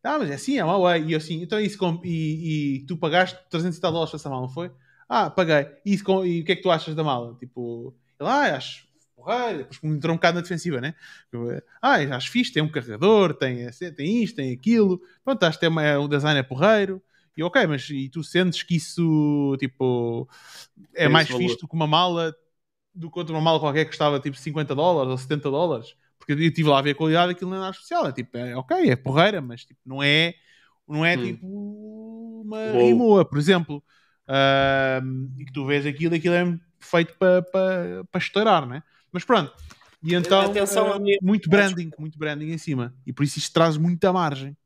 Ah, 0.03 0.19
mas 0.19 0.31
é 0.31 0.35
assim, 0.35 0.59
é 0.59 0.65
uma 0.65 0.79
Way. 0.79 1.05
E 1.07 1.13
eu 1.13 1.19
assim, 1.19 1.43
então 1.43 1.61
isso 1.61 1.77
com, 1.79 2.01
e, 2.05 2.77
e 2.83 2.87
tu 2.87 2.97
pagaste 2.97 3.39
300 3.51 3.79
e 3.79 3.81
tal 3.81 3.93
dólares 3.93 4.11
para 4.11 4.19
essa 4.19 4.31
mala, 4.31 4.43
não 4.43 4.49
foi? 4.49 4.71
Ah, 5.09 5.29
paguei. 5.31 5.67
E, 5.85 5.93
isso 5.95 6.05
com- 6.05 6.25
e 6.25 6.41
o 6.41 6.45
que 6.45 6.53
é 6.53 6.57
que 6.57 6.63
tu 6.63 6.71
achas 6.71 6.95
da 6.95 7.05
mala? 7.05 7.35
Tipo, 7.39 7.95
ele, 8.19 8.29
ah, 8.29 8.57
acho 8.57 8.87
porreiro. 9.15 9.59
Depois 9.59 9.81
me 9.83 9.97
entrou 9.97 10.15
um 10.15 10.17
bocado 10.17 10.37
na 10.37 10.41
defensiva, 10.43 10.81
né? 10.81 10.95
Eu, 11.33 11.61
ah, 11.83 11.97
acho 12.17 12.31
fixe, 12.31 12.53
tem 12.53 12.63
um 12.63 12.71
carregador, 12.71 13.35
tem, 13.35 13.63
esse- 13.63 13.93
tem 13.93 14.23
isto, 14.23 14.37
tem 14.37 14.53
aquilo. 14.53 15.01
Pronto, 15.25 15.43
acho 15.45 15.59
que 15.59 15.67
uma, 15.67 15.99
o 15.99 16.09
design 16.09 16.39
é 16.41 16.43
porreiro. 16.43 17.03
E 17.37 17.43
ok, 17.43 17.67
mas 17.67 17.89
e 17.91 18.09
tu 18.09 18.23
sentes 18.25 18.63
que 18.63 18.77
isso, 18.77 19.57
tipo, 19.59 20.29
é 20.95 21.09
Tem 21.09 21.11
mais 21.11 21.29
esse 21.29 21.31
valor. 21.31 21.57
fixe 21.57 21.59
do 21.59 21.69
que 21.69 21.75
uma 21.75 21.87
mala, 21.87 22.35
do 22.95 23.11
que 23.11 23.19
outra 23.19 23.35
uma 23.35 23.41
mala 23.43 23.61
qualquer 23.61 23.85
que 23.85 23.91
custava 23.91 24.21
tipo 24.21 24.37
50 24.39 24.75
dólares 24.75 25.11
ou 25.13 25.19
70 25.19 25.51
dólares? 25.51 25.95
Porque 26.31 26.45
eu 26.45 26.49
estive 26.49 26.69
lá 26.69 26.79
a 26.79 26.83
ver 26.83 26.91
a 26.91 26.95
qualidade 26.95 27.33
daquilo 27.33 27.51
não 27.51 27.57
é 27.57 27.61
nada 27.61 27.73
especial. 27.73 28.07
É 28.07 28.13
tipo, 28.13 28.37
é, 28.37 28.55
ok, 28.57 28.89
é 28.91 28.95
porreira, 28.97 29.41
mas 29.41 29.65
tipo, 29.65 29.81
não 29.85 30.01
é, 30.03 30.35
não 30.87 31.05
é 31.05 31.17
Hum. 31.17 31.23
tipo 31.23 32.43
uma 32.45 32.57
Uou. 32.59 32.87
Rimoa, 32.87 33.25
por 33.25 33.39
exemplo. 33.39 33.83
Ahm, 34.29 35.29
e 35.39 35.45
que 35.45 35.53
tu 35.53 35.67
vês 35.67 35.85
aquilo, 35.85 36.15
aquilo 36.15 36.35
é 36.35 36.59
feito 36.79 37.15
para 37.19 37.43
pa, 37.43 37.59
pa 38.13 38.19
estourar, 38.19 38.65
né? 38.65 38.81
Mas 39.11 39.25
pronto. 39.25 39.53
E 40.03 40.15
então, 40.15 40.43
Atenção 40.43 40.93
ali- 40.93 41.19
muito 41.21 41.51
branding, 41.51 41.91
muito 41.99 42.17
branding 42.17 42.53
em 42.53 42.59
cima. 42.59 42.95
E 43.05 43.13
por 43.13 43.25
isso 43.25 43.39
isto 43.39 43.53
traz 43.53 43.77
muita 43.77 44.13
margem. 44.13 44.57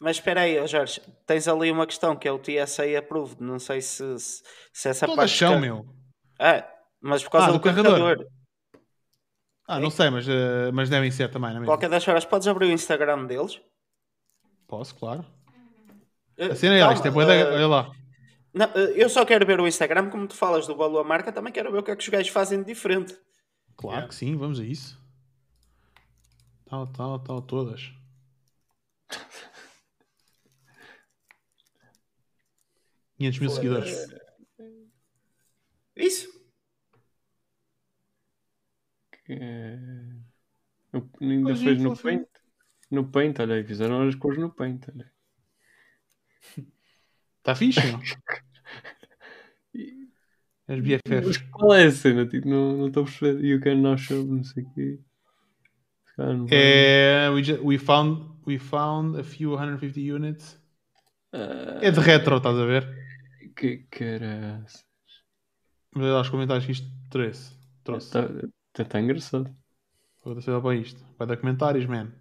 Mas 0.00 0.16
espera 0.16 0.40
aí, 0.42 0.66
Jorge, 0.66 1.00
tens 1.24 1.46
ali 1.48 1.70
uma 1.70 1.86
questão 1.86 2.16
que 2.16 2.26
é 2.26 2.32
o 2.32 2.38
TSA 2.38 2.98
approved. 2.98 3.40
Não 3.40 3.58
sei 3.60 3.80
se, 3.80 4.18
se, 4.18 4.42
se 4.72 4.88
essa 4.88 5.06
Todas 5.06 5.30
parte. 5.30 5.38
são, 5.38 5.52
car- 5.52 5.60
meu. 5.60 5.86
Ah, 6.38 6.68
mas 7.00 7.22
por 7.22 7.30
causa 7.30 7.46
Ah, 7.46 7.52
do, 7.52 7.58
do 7.58 7.60
carregador. 7.60 7.98
carregador. 7.98 8.26
Ah, 9.68 9.80
não 9.80 9.90
sei, 9.90 10.10
mas, 10.10 10.28
ah, 10.28 10.70
mas 10.72 10.88
devem 10.88 11.10
ser 11.10 11.28
também, 11.30 11.50
não 11.50 11.56
é 11.56 11.60
mesmo? 11.60 11.66
Qualquer 11.66 11.90
das 11.90 12.06
horas, 12.06 12.24
podes 12.24 12.46
abrir 12.46 12.66
o 12.66 12.72
Instagram 12.72 13.26
deles? 13.26 13.60
Posso, 14.68 14.94
claro. 14.94 15.24
Eh, 16.38 16.46
A 16.46 16.54
cena 16.54 16.74
é, 16.76 16.92
isto 16.92 17.06
é 17.06 17.10
bué 17.10 17.24
da- 17.26 17.34
eh, 17.34 17.54
olha 17.54 17.66
lá. 17.66 17.90
não, 18.52 18.66
eu 18.94 19.08
só 19.08 19.24
quero 19.24 19.46
ver 19.46 19.58
o 19.60 19.66
Instagram, 19.66 20.10
como 20.10 20.26
tu 20.28 20.34
falas 20.34 20.66
do 20.66 20.76
valor 20.76 21.04
marca, 21.04 21.32
também 21.32 21.52
quero 21.52 21.72
ver 21.72 21.78
o 21.78 21.82
que 21.82 21.90
é 21.90 21.96
que 21.96 22.02
os 22.02 22.08
gajos 22.08 22.28
fazem 22.28 22.60
de 22.60 22.66
diferente. 22.66 23.16
Claro 23.76 24.08
que 24.08 24.14
sim, 24.14 24.36
vamos 24.36 24.60
a 24.60 24.64
isso. 24.64 24.98
Tal, 26.66 26.86
tal, 26.88 27.18
tal, 27.20 27.42
todas. 27.42 27.90
Quinhentos 33.16 33.38
mil 33.40 33.50
seguidores. 33.50 34.06
Isso. 35.96 36.28
É... 39.28 39.76
No- 40.92 41.10
Ainda 41.20 41.48
Pois, 41.50 41.62
fez 41.62 41.80
no. 41.82 41.96
Paint. 41.96 42.26
No 42.90 43.10
Paint, 43.10 43.40
olha 43.40 43.56
aí, 43.56 43.64
fizeram 43.64 44.06
as 44.06 44.14
cores 44.14 44.38
no 44.38 44.50
Paint. 44.50 44.88
Olha. 44.94 45.10
Está 47.38 47.54
fixe, 47.54 47.80
não? 47.92 48.00
As 50.68 50.80
Mas 50.80 50.80
BFFs. 50.80 51.36
qual 51.52 51.74
é 51.74 51.84
a 51.84 51.90
cena? 51.92 52.26
Tipo, 52.26 52.48
não 52.48 52.76
não 52.76 52.86
estou 52.88 53.02
a 53.02 53.06
perceber. 53.06 53.44
You 53.44 53.60
can 53.60 53.76
now 53.76 53.96
show, 53.96 54.24
não 54.24 54.42
sei 54.42 54.64
o 54.64 54.70
quê. 54.74 55.00
É, 56.50 57.28
we, 57.30 57.44
ju- 57.44 57.60
we, 57.62 57.76
found, 57.78 58.26
we 58.46 58.58
found 58.58 59.18
a 59.20 59.22
few 59.22 59.50
150 59.54 60.00
units. 60.00 60.58
Ah, 61.32 61.78
É 61.82 61.90
de 61.90 62.00
retro, 62.00 62.38
estás 62.38 62.56
a 62.58 62.64
ver? 62.64 62.88
Que 63.54 63.78
caraças. 63.90 64.84
Mas 65.94 66.04
olha 66.06 66.20
os 66.22 66.28
comentários 66.30 66.64
que 66.66 66.72
isto 66.72 66.88
trouxe. 67.10 67.54
trouxe. 67.84 68.12
Tá, 68.12 68.22
tá 68.84 69.00
engraçado. 69.00 69.50
Vou 70.24 70.34
deixar 70.34 70.60
para 70.60 70.74
isto. 70.74 71.00
Vai 71.18 71.26
dar 71.26 71.36
comentários, 71.36 71.86
man. 71.86 72.12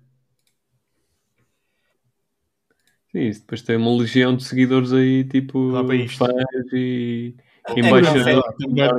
Sim, 3.11 3.27
isso 3.30 3.42
depois 3.42 3.61
tem 3.61 3.77
uma 3.77 3.95
legião 3.98 4.35
de 4.35 4.43
seguidores 4.43 4.92
aí, 4.92 5.24
tipo, 5.24 5.72
Dá 5.72 5.84
para 5.84 5.95
isto. 5.95 6.17
fãs 6.17 6.34
e 6.74 7.34
É 7.67 7.80
embaixadores. 7.80 8.43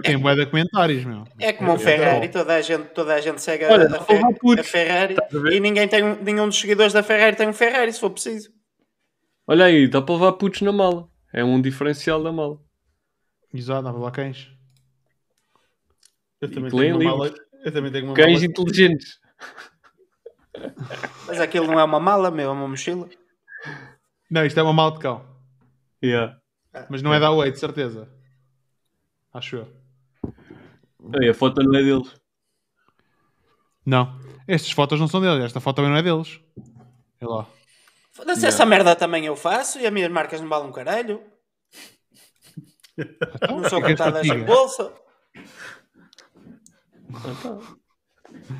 Tem 0.02 0.16
bué- 0.18 0.34
bué 0.34 0.34
de 0.44 0.46
comentários, 0.50 1.04
meu. 1.04 1.24
É 1.38 1.52
como 1.52 1.74
o 1.74 1.78
Ferrari, 1.78 2.28
toda 2.30 2.54
a 2.56 2.60
gente, 2.62 2.88
toda 2.88 3.14
a 3.14 3.20
gente 3.20 3.40
segue 3.42 3.64
a- 3.64 3.72
Olha, 3.72 3.84
a, 3.84 3.88
dá 3.88 3.98
Fe- 4.00 4.06
para 4.06 4.14
levar 4.16 4.32
putos, 4.38 4.66
a 4.66 4.68
Ferrari 4.70 5.16
a 5.18 5.52
e 5.52 5.60
ninguém 5.60 5.86
tem, 5.86 6.02
um- 6.02 6.22
nenhum 6.22 6.46
dos 6.48 6.58
seguidores 6.58 6.92
da 6.92 7.02
Ferrari 7.02 7.36
tem 7.36 7.48
um 7.48 7.52
Ferrari, 7.52 7.92
se 7.92 8.00
for 8.00 8.10
preciso. 8.10 8.50
Olha 9.46 9.66
aí, 9.66 9.86
dá 9.86 10.00
para 10.02 10.14
levar 10.14 10.32
putos 10.32 10.62
na 10.62 10.72
mala. 10.72 11.08
É 11.32 11.44
um 11.44 11.60
diferencial 11.60 12.22
da 12.22 12.32
mala. 12.32 12.58
Exato, 13.52 13.82
dá 13.84 13.92
para 13.92 14.00
lá 14.02 14.10
cães. 14.10 14.50
Eu 16.40 16.50
também 16.50 16.70
tenho 16.70 16.96
uma 16.98 17.04
mala. 17.04 17.34
Eu 17.66 17.72
também 17.72 17.90
tenho 17.90 18.06
uma 18.06 18.14
Cães 18.14 18.34
mala. 18.34 18.44
inteligentes. 18.44 19.18
Mas 21.26 21.40
aquilo 21.40 21.66
não 21.66 21.80
é 21.80 21.82
uma 21.82 21.98
mala, 21.98 22.30
meu, 22.30 22.48
é 22.50 22.52
uma 22.52 22.68
mochila. 22.68 23.08
Não, 24.30 24.46
isto 24.46 24.58
é 24.60 24.62
uma 24.62 24.72
mal 24.72 24.92
de 24.92 25.00
cão. 25.00 25.26
Yeah. 26.02 26.38
Mas 26.88 27.02
não 27.02 27.12
é 27.12 27.18
da 27.18 27.28
Way, 27.32 27.50
de 27.50 27.58
certeza. 27.58 28.08
Acho 29.34 29.56
eu. 29.56 29.76
Ei, 31.20 31.28
a 31.28 31.34
foto 31.34 31.60
não 31.60 31.76
é 31.76 31.82
deles. 31.82 32.14
Não. 33.84 34.16
Estas 34.46 34.70
fotos 34.70 35.00
não 35.00 35.08
são 35.08 35.20
deles. 35.20 35.44
Esta 35.44 35.58
foto 35.58 35.76
também 35.76 35.90
não 35.90 35.98
é 35.98 36.02
deles. 36.02 36.38
Olha 37.20 37.30
lá. 37.30 37.46
Foda-se, 38.12 38.46
essa 38.46 38.64
merda 38.64 38.94
também 38.94 39.26
eu 39.26 39.34
faço 39.34 39.80
e 39.80 39.86
as 39.86 39.92
minhas 39.92 40.10
marcas 40.10 40.40
não 40.40 40.48
valem 40.48 40.68
um 40.68 40.72
caralho. 40.72 41.20
Então, 42.96 43.60
Não 43.60 43.68
sou 43.68 43.84
é 43.84 43.90
em 43.90 44.22
diga? 44.22 44.44
bolsa. 44.44 44.92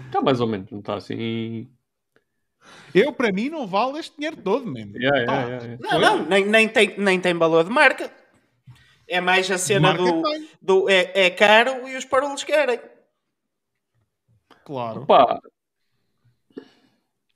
Está 0.06 0.20
mais 0.22 0.40
ou 0.40 0.46
menos, 0.46 0.70
não 0.70 0.80
está 0.80 0.94
assim. 0.94 1.70
Eu, 2.94 3.12
para 3.12 3.32
mim, 3.32 3.48
não 3.48 3.66
vale 3.66 3.98
este 3.98 4.16
dinheiro 4.16 4.36
todo, 4.36 4.66
mesmo. 4.66 4.96
Yeah, 4.96 5.18
yeah, 5.18 5.48
yeah, 5.48 5.64
yeah. 5.66 5.82
Não, 5.82 6.00
não, 6.00 6.26
nem, 6.26 6.46
nem, 6.46 6.68
tem, 6.68 6.98
nem 6.98 7.20
tem 7.20 7.34
valor 7.34 7.64
de 7.64 7.70
marca. 7.70 8.10
É 9.08 9.20
mais 9.20 9.50
a 9.50 9.58
cena 9.58 9.92
marca 9.92 10.02
do, 10.04 10.22
tem. 10.22 10.48
do 10.60 10.90
é, 10.90 11.12
é 11.26 11.30
caro 11.30 11.86
e 11.88 11.96
os 11.96 12.04
parolos 12.04 12.42
querem. 12.42 12.80
Claro. 14.64 15.06
Pá, 15.06 15.40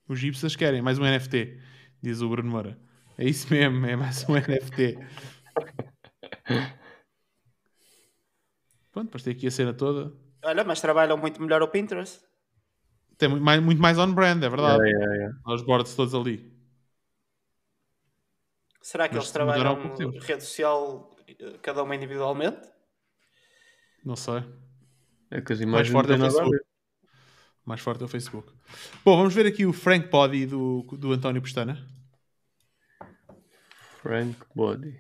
Os 0.09 0.19
gipsas 0.19 0.57
querem 0.57 0.83
mais 0.83 0.99
um 0.99 1.05
NFT, 1.05 1.61
diz 2.03 2.21
o 2.23 2.29
Bruno 2.29 2.51
Moura. 2.51 2.77
É 3.17 3.25
isso 3.25 3.53
mesmo, 3.53 3.87
é 3.87 3.95
mais 3.95 4.29
um 4.29 4.35
NFT. 4.35 4.99
Pronto, 8.91 9.07
depois 9.07 9.23
tem 9.23 9.33
aqui 9.33 9.47
a 9.47 9.51
cena 9.51 9.73
toda. 9.73 10.13
Olha, 10.43 10.65
mas 10.65 10.81
trabalham 10.81 11.17
muito 11.17 11.41
melhor 11.41 11.63
o 11.63 11.69
Pinterest. 11.69 12.21
Tem 13.19 13.29
muito 13.29 13.45
mais, 13.45 13.63
muito 13.63 13.81
mais 13.81 13.99
on-brand, 13.99 14.43
é 14.43 14.49
verdade. 14.49 14.83
yeah, 14.83 14.99
yeah, 14.99 15.15
yeah. 15.17 15.39
Os 15.47 15.63
boards 15.63 15.95
todos 15.95 16.15
ali. 16.15 16.51
Será 18.81 19.09
que 19.09 19.15
Mas 19.15 19.25
eles 19.25 19.33
trabalham 19.33 19.95
rede 20.21 20.43
social 20.43 21.15
eh, 21.29 21.59
cada 21.63 21.83
uma 21.83 21.95
individualmente? 21.95 22.67
Não 24.05 24.17
sei. 24.17 24.43
É 25.31 25.41
que 25.41 25.53
as 25.53 25.61
Mais 25.61 25.89
imagens 25.89 25.93
forte 25.93 26.13
é 26.13 26.17
o 26.17 26.19
Facebook. 26.19 26.59
Mais 27.65 27.81
forte 27.81 28.03
é 28.03 28.05
o 28.05 28.09
Facebook. 28.09 28.53
Bom, 29.05 29.19
vamos 29.19 29.35
ver 29.35 29.47
aqui 29.47 29.67
o 29.67 29.73
Frank 29.73 30.09
Body 30.09 30.47
do, 30.47 30.83
do 30.99 31.13
António 31.13 31.43
Pestana. 31.43 31.87
Frank 34.01 34.37
Body. 34.55 34.99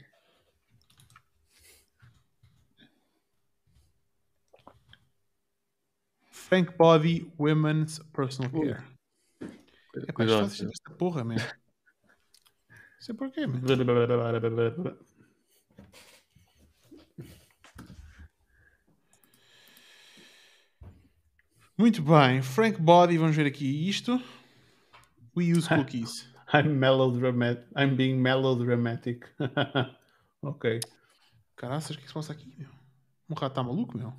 Frank 6.51 6.77
Body 6.77 7.33
Women's 7.39 8.01
Personal 8.13 8.51
Care. 8.51 8.83
É 9.41 10.07
pá, 10.07 10.13
Cuidado. 10.13 10.47
esta 10.47 10.91
porra, 10.99 11.23
mesmo. 11.23 11.47
Não 11.47 12.77
sei 12.99 13.15
porquê, 13.15 13.47
man. 13.47 13.61
Muito 21.79 22.03
bem, 22.03 22.43
Frank 22.43 22.83
Body, 22.83 23.17
vamos 23.17 23.37
ver 23.37 23.47
aqui 23.47 23.89
isto. 23.89 24.21
We 25.37 25.57
use 25.57 25.69
cookies. 25.73 26.29
I'm 26.53 26.71
melodramatic. 26.71 27.65
I'm 27.77 27.95
being 27.95 28.17
melodramatic. 28.17 29.25
ok. 30.43 30.81
Caraças, 31.55 31.95
o 31.95 32.01
é 32.01 32.03
que 32.03 32.09
se 32.09 32.15
passa 32.15 32.33
aqui, 32.33 32.53
meu? 32.59 32.71
Um 33.31 33.35
rato 33.35 33.53
está 33.53 33.63
maluco, 33.63 33.97
meu? 33.97 34.13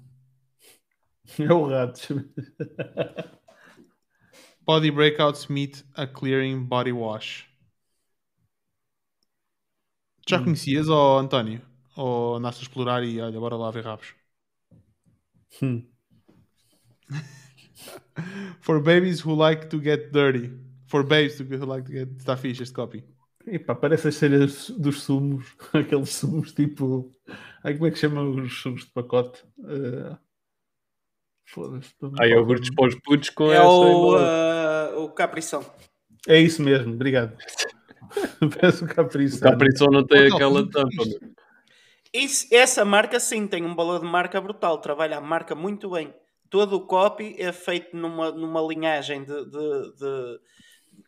É 1.40 1.54
o 1.54 1.68
rato. 1.68 2.14
Body 4.66 4.90
breakouts 4.90 5.52
meet 5.52 5.84
a 5.96 6.08
clearing 6.08 6.66
body 6.66 6.92
wash. 6.92 7.46
Já 10.28 10.40
conhecias, 10.40 10.90
ó 10.90 11.20
António? 11.20 11.62
Ou 11.96 12.36
andaste 12.38 12.62
a 12.62 12.64
explorar 12.64 13.04
e 13.04 13.20
olha, 13.22 13.40
bora 13.40 13.56
lá 13.56 13.70
ver 13.72 13.84
rabos? 13.86 14.16
Hum. 15.60 15.88
For 18.62 18.80
babies 18.80 19.22
who 19.22 19.34
like 19.34 19.70
to 19.70 19.80
get 19.82 20.12
dirty. 20.12 20.52
For 20.88 21.04
babes 21.04 21.40
who 21.40 21.46
like 21.66 21.86
to 21.86 21.92
get... 21.92 22.10
Está 22.18 22.36
fixe 22.38 22.62
este 22.62 22.74
copy. 22.74 23.04
Epá, 23.46 23.74
parece 23.76 24.08
as 24.10 24.16
cenas 24.16 24.70
dos 24.70 25.02
sumos. 25.04 25.46
Aqueles 25.74 26.10
sumos 26.14 26.52
tipo. 26.54 27.12
Ai, 27.64 27.74
como 27.74 27.88
é 27.88 27.92
que 27.92 27.98
chamam 27.98 28.30
os 28.36 28.54
sumos 28.62 28.86
de 28.86 28.92
pacote? 28.92 29.44
Eh, 29.66 30.18
Foda-se. 31.54 31.94
Há 32.20 32.28
iogurtes 32.28 32.74
para 32.74 32.88
os 32.88 32.96
putos 32.96 33.30
com 33.30 33.52
É 33.52 33.56
essa 33.58 33.66
o, 33.68 34.18
eh, 34.18 34.94
o 34.98 35.10
Caprição. 35.10 35.66
É 36.28 36.40
isso 36.40 36.62
mesmo, 36.62 36.94
obrigado. 36.94 37.36
Parece 38.60 38.84
um 38.84 38.88
capricho. 38.88 39.38
O 39.38 39.42
Caprição 39.42 39.88
não 39.88 40.06
tem 40.06 40.30
ao 40.30 40.36
aquela 40.36 40.60
fundo, 40.60 40.70
tampa. 40.70 41.04
Isso, 42.14 42.48
essa 42.54 42.84
marca 42.86 43.20
sim 43.20 43.48
tem 43.48 43.64
um 43.66 43.74
valor 43.76 44.00
de 44.02 44.06
marca 44.06 44.40
brutal. 44.42 44.78
Trabalha 44.80 45.18
a 45.18 45.22
marca 45.22 45.56
muito 45.56 45.90
bem. 45.92 46.14
Todo 46.50 46.76
o 46.76 46.86
copy 46.86 47.36
é 47.40 47.52
feito 47.54 47.96
numa, 47.96 48.32
numa 48.32 48.62
linhagem 48.62 49.24
de, 49.24 49.34
de, 49.46 49.94
de, 49.96 50.40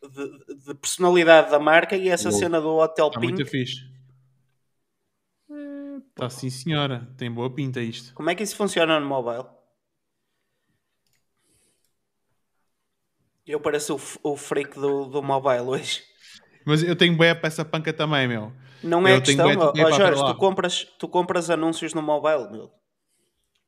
de- 0.10 0.66
de 0.66 0.76
personalidade 0.76 1.52
da 1.52 1.60
marca 1.60 1.98
e 1.98 2.08
essa 2.08 2.30
Louco. 2.30 2.40
cena 2.44 2.62
do 2.62 2.70
Hotel 2.78 3.08
Está 3.08 3.20
Pink. 3.20 3.34
muito 3.34 3.46
fixe. 3.50 3.82
Está 6.10 6.30
sim, 6.30 6.50
senhora. 6.50 7.08
Tem 7.18 7.30
boa 7.32 7.54
pinta 7.54 7.82
isto. 7.82 8.14
Como 8.14 8.30
é 8.30 8.36
que 8.36 8.44
isso 8.44 8.56
funciona 8.56 9.00
no 9.00 9.06
mobile? 9.06 9.46
Eu 13.46 13.60
pareço 13.60 13.96
o, 14.24 14.32
o 14.32 14.38
freak 14.38 14.80
do, 14.80 15.06
do 15.06 15.22
mobile 15.22 15.62
hoje. 15.62 16.02
Mas 16.66 16.82
eu 16.82 16.96
tenho 16.96 17.16
bué 17.18 17.36
para 17.36 17.48
essa 17.48 17.66
panca 17.66 17.92
também, 17.92 18.28
meu. 18.28 18.54
Não 18.82 19.06
é 19.08 19.16
Eu 19.16 19.22
tenho 19.22 19.38
questão, 19.44 19.68
ó, 19.68 19.72
para 19.72 19.92
Jorge, 19.92 20.24
tu 20.26 20.36
compras, 20.38 20.84
tu 21.00 21.08
compras 21.08 21.50
anúncios 21.50 21.94
no 21.94 22.02
mobile, 22.02 22.50
meu. 22.52 22.72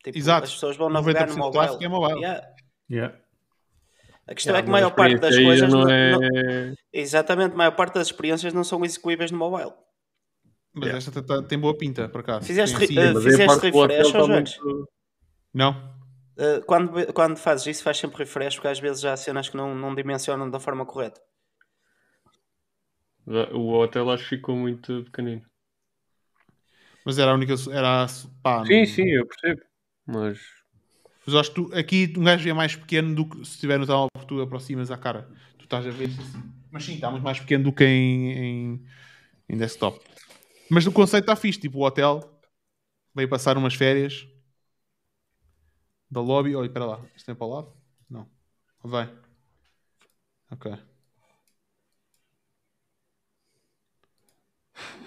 Tipo, 0.04 0.18
Exato. 0.18 0.46
As 0.46 0.54
pessoas 0.54 0.78
vão 0.78 0.90
navegar 0.90 1.28
no 1.28 1.34
90% 1.36 1.36
do 1.36 1.40
mobile. 1.40 1.86
é 1.86 1.88
mobile. 1.90 2.20
Yeah. 2.20 2.48
Yeah. 2.90 3.18
A 4.28 4.34
questão 4.34 4.56
é 4.56 4.62
que 4.62 4.70
a 4.70 4.72
maior 4.72 4.92
parte 4.92 5.18
das 5.20 5.36
coisas 5.36 5.72
não 5.72 5.90
é... 5.90 6.12
não- 6.12 6.76
exatamente, 6.94 7.54
a 7.54 7.58
maior 7.58 7.72
parte 7.76 7.94
das 7.96 8.08
experiências 8.08 8.54
não 8.54 8.64
são 8.64 8.84
execuíveis 8.86 9.32
no 9.32 9.38
mobile. 9.38 9.72
Mas 10.74 10.90
esta 11.08 11.12
tá- 11.12 11.24
tá- 11.42 11.44
tem 11.48 11.58
boa 11.60 11.78
pinta, 11.78 12.10
por 12.10 12.22
acaso. 12.22 12.46
Fizeste 12.46 12.88
sim. 12.88 12.96
Mas 12.96 13.24
fizeste 13.24 13.44
a 13.50 13.54
refresh, 13.60 14.08
ó, 14.08 14.12
Jorge? 14.26 14.60
muito- 14.62 14.90
Não? 15.54 15.95
Uh, 16.38 16.64
quando, 16.66 17.14
quando 17.14 17.38
fazes 17.38 17.66
isso, 17.68 17.84
faz 17.84 17.98
sempre 17.98 18.18
refresh, 18.18 18.56
porque 18.56 18.68
às 18.68 18.80
vezes 18.80 19.02
já 19.02 19.14
há 19.14 19.18
cenas 19.18 19.48
que 19.48 19.56
não, 19.56 19.74
não 19.74 19.96
dimensionam 19.96 20.50
da 20.50 20.60
forma 20.60 20.86
correta. 20.86 21.22
O 23.54 23.74
hotel 23.74 24.10
acho 24.12 24.24
que 24.24 24.36
ficou 24.36 24.56
muito 24.56 25.04
pequenino. 25.06 25.42
Mas 27.06 27.18
era 27.18 27.32
a 27.32 27.34
única. 27.34 27.54
Era, 27.72 28.04
a- 28.04 28.08
pá, 28.44 28.66
Sim, 28.66 28.80
não- 28.80 28.86
sim, 28.86 29.10
eu 29.10 29.26
percebo. 29.28 29.62
Mas 30.06 30.40
Mas 31.26 31.36
acho 31.36 31.50
que 31.52 31.56
tu, 31.56 31.74
aqui 31.74 32.14
um 32.18 32.24
gajo 32.24 32.48
é 32.48 32.54
mais 32.54 32.76
pequeno 32.76 33.16
do 33.16 33.28
que 33.28 33.38
se 33.38 33.54
estiver 33.54 33.80
no 33.80 33.86
telemóvel 33.86 34.10
porque 34.14 34.28
tu 34.28 34.42
aproximas 34.42 34.92
à 34.92 34.98
cara. 34.98 35.28
Tu 35.58 35.64
estás 35.64 35.86
a 35.88 35.90
ver 35.90 36.10
isso 36.10 36.22
assim. 36.22 36.44
Mas 36.72 36.84
sim, 36.84 36.96
está 36.96 37.10
muito 37.10 37.24
mais 37.24 37.40
pequeno 37.40 37.64
do 37.64 37.74
que 37.74 37.84
em, 37.84 38.32
em, 38.32 38.86
em 39.50 39.58
desktop. 39.58 40.00
Mas 40.70 40.86
o 40.86 40.92
conceito 40.92 41.24
está 41.24 41.36
fixe. 41.36 41.60
Tipo, 41.60 41.80
o 41.80 41.84
hotel 41.86 42.22
veio 43.16 43.30
passar 43.30 43.58
umas 43.58 43.74
férias 43.74 44.28
da 46.16 46.22
lobby. 46.22 46.56
Olha, 46.56 46.68
espera 46.68 46.86
lá. 46.86 47.02
Isto 47.16 47.26
tem 47.28 47.36
para 47.36 47.48
o 47.48 47.50
lado? 47.50 47.74
Não. 48.10 48.28
Vai. 48.84 49.10
Ok. 50.52 50.66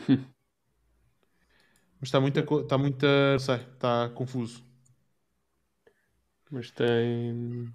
Mas 2.00 2.08
está 2.08 2.20
muita. 2.20 2.40
Está 2.40 2.78
muita. 2.78 3.06
Não 3.32 3.38
sei. 3.38 3.56
Está 3.56 4.08
confuso. 4.10 4.62
Mas 6.50 6.70
tem 6.70 7.72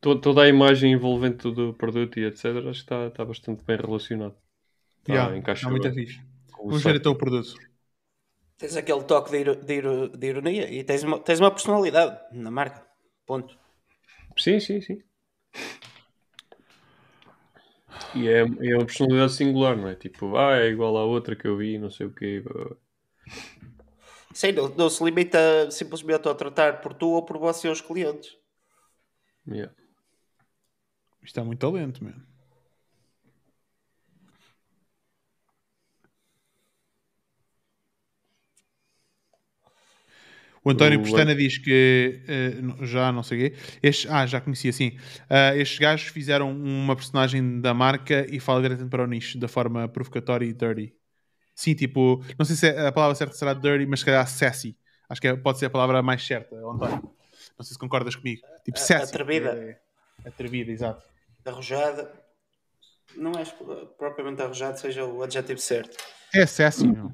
to- 0.00 0.20
toda 0.20 0.42
a 0.44 0.48
imagem 0.48 0.92
envolvente 0.92 1.50
do 1.52 1.74
produto 1.74 2.18
e 2.18 2.24
etc. 2.26 2.70
Acho 2.70 2.80
que 2.80 2.84
está, 2.86 3.06
está 3.08 3.24
bastante 3.24 3.64
bem 3.64 3.76
relacionado. 3.76 4.36
Está 5.00 5.14
Yeah, 5.14 5.36
encaixa 5.36 5.66
está 5.66 5.70
muito 5.70 5.92
fixe. 5.92 6.20
Vamos 6.68 6.84
ver 6.84 6.94
site. 6.94 7.00
então 7.00 7.12
o 7.12 7.16
produto. 7.16 7.67
Tens 8.58 8.76
aquele 8.76 9.04
toque 9.04 9.30
de, 9.30 9.54
de 9.54 10.08
de 10.08 10.26
ironia 10.26 10.68
e 10.68 10.82
tens 10.82 11.04
uma, 11.04 11.20
tens 11.20 11.38
uma 11.38 11.50
personalidade 11.50 12.18
na 12.32 12.50
marca. 12.50 12.84
Ponto. 13.24 13.56
Sim, 14.36 14.58
sim, 14.58 14.80
sim. 14.80 15.02
E 18.14 18.28
é, 18.28 18.40
é 18.40 18.76
uma 18.76 18.86
personalidade 18.86 19.32
singular, 19.32 19.76
não 19.76 19.88
é? 19.88 19.94
Tipo, 19.94 20.36
ah, 20.36 20.56
é 20.58 20.68
igual 20.68 20.96
à 20.96 21.04
outra 21.04 21.36
que 21.36 21.46
eu 21.46 21.56
vi, 21.56 21.78
não 21.78 21.90
sei 21.90 22.06
o 22.06 22.12
quê. 22.12 22.42
Sei, 24.34 24.52
não, 24.52 24.68
não 24.68 24.90
se 24.90 25.04
limita 25.04 25.70
simplesmente 25.70 26.28
a 26.28 26.34
tratar 26.34 26.80
por 26.80 26.94
tu 26.94 27.10
ou 27.10 27.24
por 27.24 27.38
você 27.38 27.68
os 27.68 27.80
clientes. 27.80 28.36
Yeah. 29.46 29.72
Isto 31.22 31.40
é 31.40 31.42
muito 31.44 31.60
talento, 31.60 32.02
mesmo. 32.02 32.26
O 40.64 40.70
António 40.70 40.98
O- 41.00 41.02
Pestana 41.02 41.34
diz 41.34 41.58
que 41.58 42.20
não- 42.62 42.84
já 42.84 43.10
não 43.12 43.22
sei 43.22 43.38
o 43.46 43.50
quê. 43.50 43.56
Estes, 43.82 44.10
ah, 44.10 44.26
já 44.26 44.40
conheci 44.40 44.68
assim. 44.68 44.96
Ah, 45.30 45.54
estes 45.56 45.78
gajos 45.78 46.08
fizeram 46.08 46.50
uma 46.50 46.94
personagem 46.96 47.60
da 47.60 47.72
marca 47.72 48.26
e 48.28 48.38
fala 48.40 48.60
diretamente 48.62 48.90
para 48.90 49.04
o 49.04 49.06
nicho, 49.06 49.38
da 49.38 49.48
forma 49.48 49.88
provocatória 49.88 50.44
e 50.46 50.52
dirty. 50.52 50.94
Sim, 51.54 51.74
tipo, 51.74 52.22
não 52.38 52.44
sei 52.44 52.56
se 52.56 52.68
é- 52.68 52.86
a 52.86 52.92
palavra 52.92 53.14
certa 53.14 53.34
será 53.34 53.52
dirty, 53.54 53.86
mas 53.86 54.00
se 54.00 54.06
calhar 54.06 54.26
sassy. 54.28 54.76
Acho 55.08 55.20
que 55.20 55.28
é- 55.28 55.36
pode 55.36 55.58
ser 55.58 55.66
a 55.66 55.70
palavra 55.70 56.02
mais 56.02 56.24
certa, 56.24 56.54
António. 56.56 57.02
Não 57.58 57.64
sei 57.64 57.72
se 57.72 57.78
concordas 57.78 58.14
comigo. 58.14 58.42
Tipo, 58.64 58.78
sassy. 58.78 59.04
atrevida. 59.04 59.50
É, 59.50 60.28
atrevida, 60.28 60.70
exato. 60.70 61.02
Arrojada. 61.44 62.12
Não 63.16 63.32
és 63.38 63.48
propriamente 63.96 64.42
arrojado, 64.42 64.78
seja 64.78 65.04
o 65.04 65.22
adjetivo 65.22 65.58
certo. 65.58 65.96
É 66.34 66.44
sassy, 66.44 66.86
meu. 66.86 67.10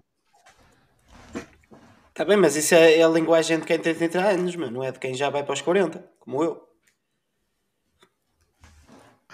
Está 2.15 2.25
bem, 2.25 2.36
mas 2.36 2.55
isso 2.55 2.73
é, 2.76 3.01
é 3.01 3.02
a 3.02 3.09
linguagem 3.09 3.59
de 3.59 3.67
quem 3.67 3.76
tem 3.76 3.93
30 3.93 4.20
anos, 4.20 4.55
meu, 4.55 4.70
não 4.70 4.84
é 4.84 4.93
de 4.93 5.01
quem 5.01 5.17
já 5.17 5.31
vai 5.31 5.43
para 5.43 5.52
os 5.52 5.60
40, 5.60 5.99
como 6.20 6.44
eu. 6.44 6.65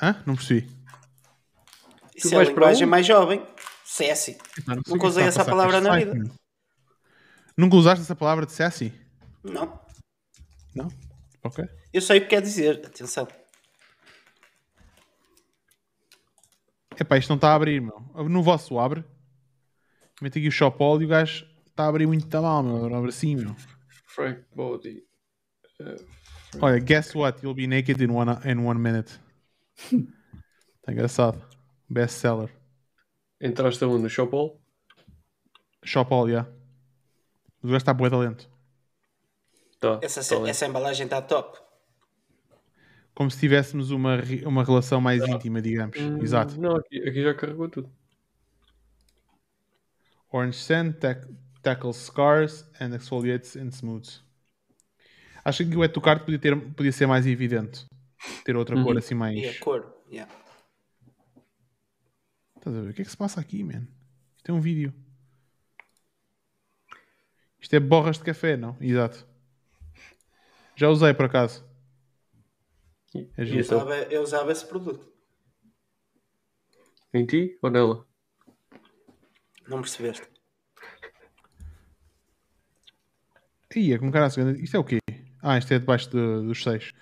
Hã? 0.01 0.17
Não 0.27 0.35
percebi. 0.35 0.67
Isso 2.17 2.35
é 2.35 2.39
a 2.39 2.43
linguagem 2.43 2.87
mais 2.87 3.07
jovem. 3.07 3.47
Sassy. 3.85 4.39
Não 4.67 4.77
Nunca 4.87 5.07
usei 5.09 5.27
está 5.27 5.41
a 5.41 5.43
essa 5.43 5.51
palavra 5.51 5.79
na 5.79 5.95
vida. 5.95 6.15
Nunca 7.55 7.77
usaste 7.77 8.03
essa 8.03 8.17
palavra 8.17 8.47
de 8.47 8.53
sassy? 8.53 8.95
Não. 9.45 9.79
Não? 10.75 10.89
Ok. 11.45 11.63
Eu 11.93 12.01
sei 12.01 12.17
o 12.17 12.23
que 12.23 12.29
quer 12.29 12.41
dizer, 12.41 12.81
atenção. 12.87 13.29
Epá, 16.99 17.19
isto 17.19 17.29
não 17.29 17.37
está 17.37 17.51
a 17.51 17.57
abrir, 17.57 17.83
meu. 17.83 18.01
No 18.27 18.43
vosso 18.43 18.79
abre. 18.79 19.05
Mete 20.23 20.39
aqui 20.39 20.49
o 20.49 20.53
shop 20.53 20.83
all 20.83 21.03
e 21.03 21.05
o 21.05 21.09
gajo 21.09 21.50
está 21.81 21.87
a 21.87 21.89
abrir 21.89 22.07
muito 22.07 22.27
tá 22.27 22.41
mal, 22.43 22.63
meu. 22.63 22.95
Abre 22.95 23.09
assim, 23.09 23.37
meu. 23.37 23.57
Frank 24.07 24.43
Body. 24.55 25.03
Olha, 26.61 26.79
guess 26.79 27.15
what? 27.15 27.43
You'll 27.43 27.55
be 27.55 27.67
naked 27.67 28.03
in 28.03 28.11
one, 28.11 28.31
in 28.45 28.59
one 28.59 28.79
minute. 28.79 29.19
Está 29.77 30.93
engraçado. 30.93 31.43
Best 31.89 32.19
seller. 32.19 32.51
Entraste 33.41 33.83
aonde? 33.83 34.03
No 34.03 34.11
Shopall? 34.11 34.61
Shop 35.83 36.13
all, 36.13 36.29
yeah. 36.29 36.49
O 37.63 37.67
gajo 37.67 37.79
está 37.79 37.95
bué 37.95 38.11
de 38.11 38.17
lento. 38.17 38.51
Tá. 39.81 39.99
Essa, 40.03 40.23
tá 40.23 40.49
essa 40.49 40.67
embalagem 40.67 41.05
está 41.05 41.23
top. 41.23 41.59
Como 43.15 43.31
se 43.31 43.39
tivéssemos 43.39 43.91
uma, 43.91 44.19
uma 44.45 44.63
relação 44.63 45.01
mais 45.01 45.27
íntima, 45.27 45.63
digamos. 45.63 45.99
Hum, 45.99 46.19
Exato. 46.23 46.61
Não, 46.61 46.77
aqui, 46.77 47.03
aqui 47.09 47.23
já 47.23 47.35
carregou 47.35 47.69
tudo. 47.69 47.91
Orange 50.31 50.59
sand, 50.59 50.93
tackles 51.63 51.97
scars 51.97 52.65
and 52.81 52.95
exfoliates 52.95 53.57
and 53.57 53.71
smooths. 53.71 54.23
Acho 55.45 55.65
que 55.69 55.77
o 55.77 55.83
Eto 55.85 56.01
Card 56.01 56.25
podia, 56.25 56.39
ter, 56.39 56.57
podia 56.75 56.93
ser 56.93 57.07
mais 57.07 57.27
evidente. 57.27 57.87
Ter 58.45 58.55
outra 58.57 58.77
Uhum. 58.77 58.85
cor 58.85 58.99
assim 58.99 59.15
mais. 59.15 59.39
E 59.39 59.49
a 59.49 59.59
cor. 59.59 59.95
yeah. 60.11 60.31
Estás 62.57 62.77
a 62.77 62.81
ver? 62.83 62.91
O 62.91 62.95
que 62.95 63.03
é 63.03 63.05
que 63.05 63.11
se 63.11 63.17
passa 63.17 63.41
aqui, 63.41 63.65
man? 63.65 63.87
Isto 64.37 64.51
é 64.51 64.53
um 64.53 64.61
vídeo. 64.61 64.93
Isto 67.59 67.75
é 67.77 67.81
borras 67.81 68.19
de 68.19 68.25
café, 68.25 68.57
não? 68.57 68.77
Exato. 68.81 69.27
Já 70.77 70.89
usei 70.89 71.13
por 71.15 71.27
acaso. 71.27 71.65
É 73.15 73.27
Eu 73.39 73.61
usava, 73.61 73.97
eu 74.05 74.23
usava 74.23 74.53
esse 74.53 74.67
produto. 74.67 75.11
Em 77.13 77.27
ti 77.27 77.59
ou 77.63 77.71
nela? 77.71 78.07
Não 79.67 79.81
percebeste? 79.81 80.27
Ia, 83.75 83.99
como 83.99 84.11
cara 84.11 84.29
segunda. 84.31 84.59
Isto 84.61 84.77
é 84.77 84.81
o 84.81 84.85
quê? 84.85 84.99
Ah, 85.43 85.57
isto 85.59 85.73
é 85.73 85.79
debaixo 85.79 86.11
de- 86.11 86.47
dos 86.47 86.63
seis. 86.63 86.93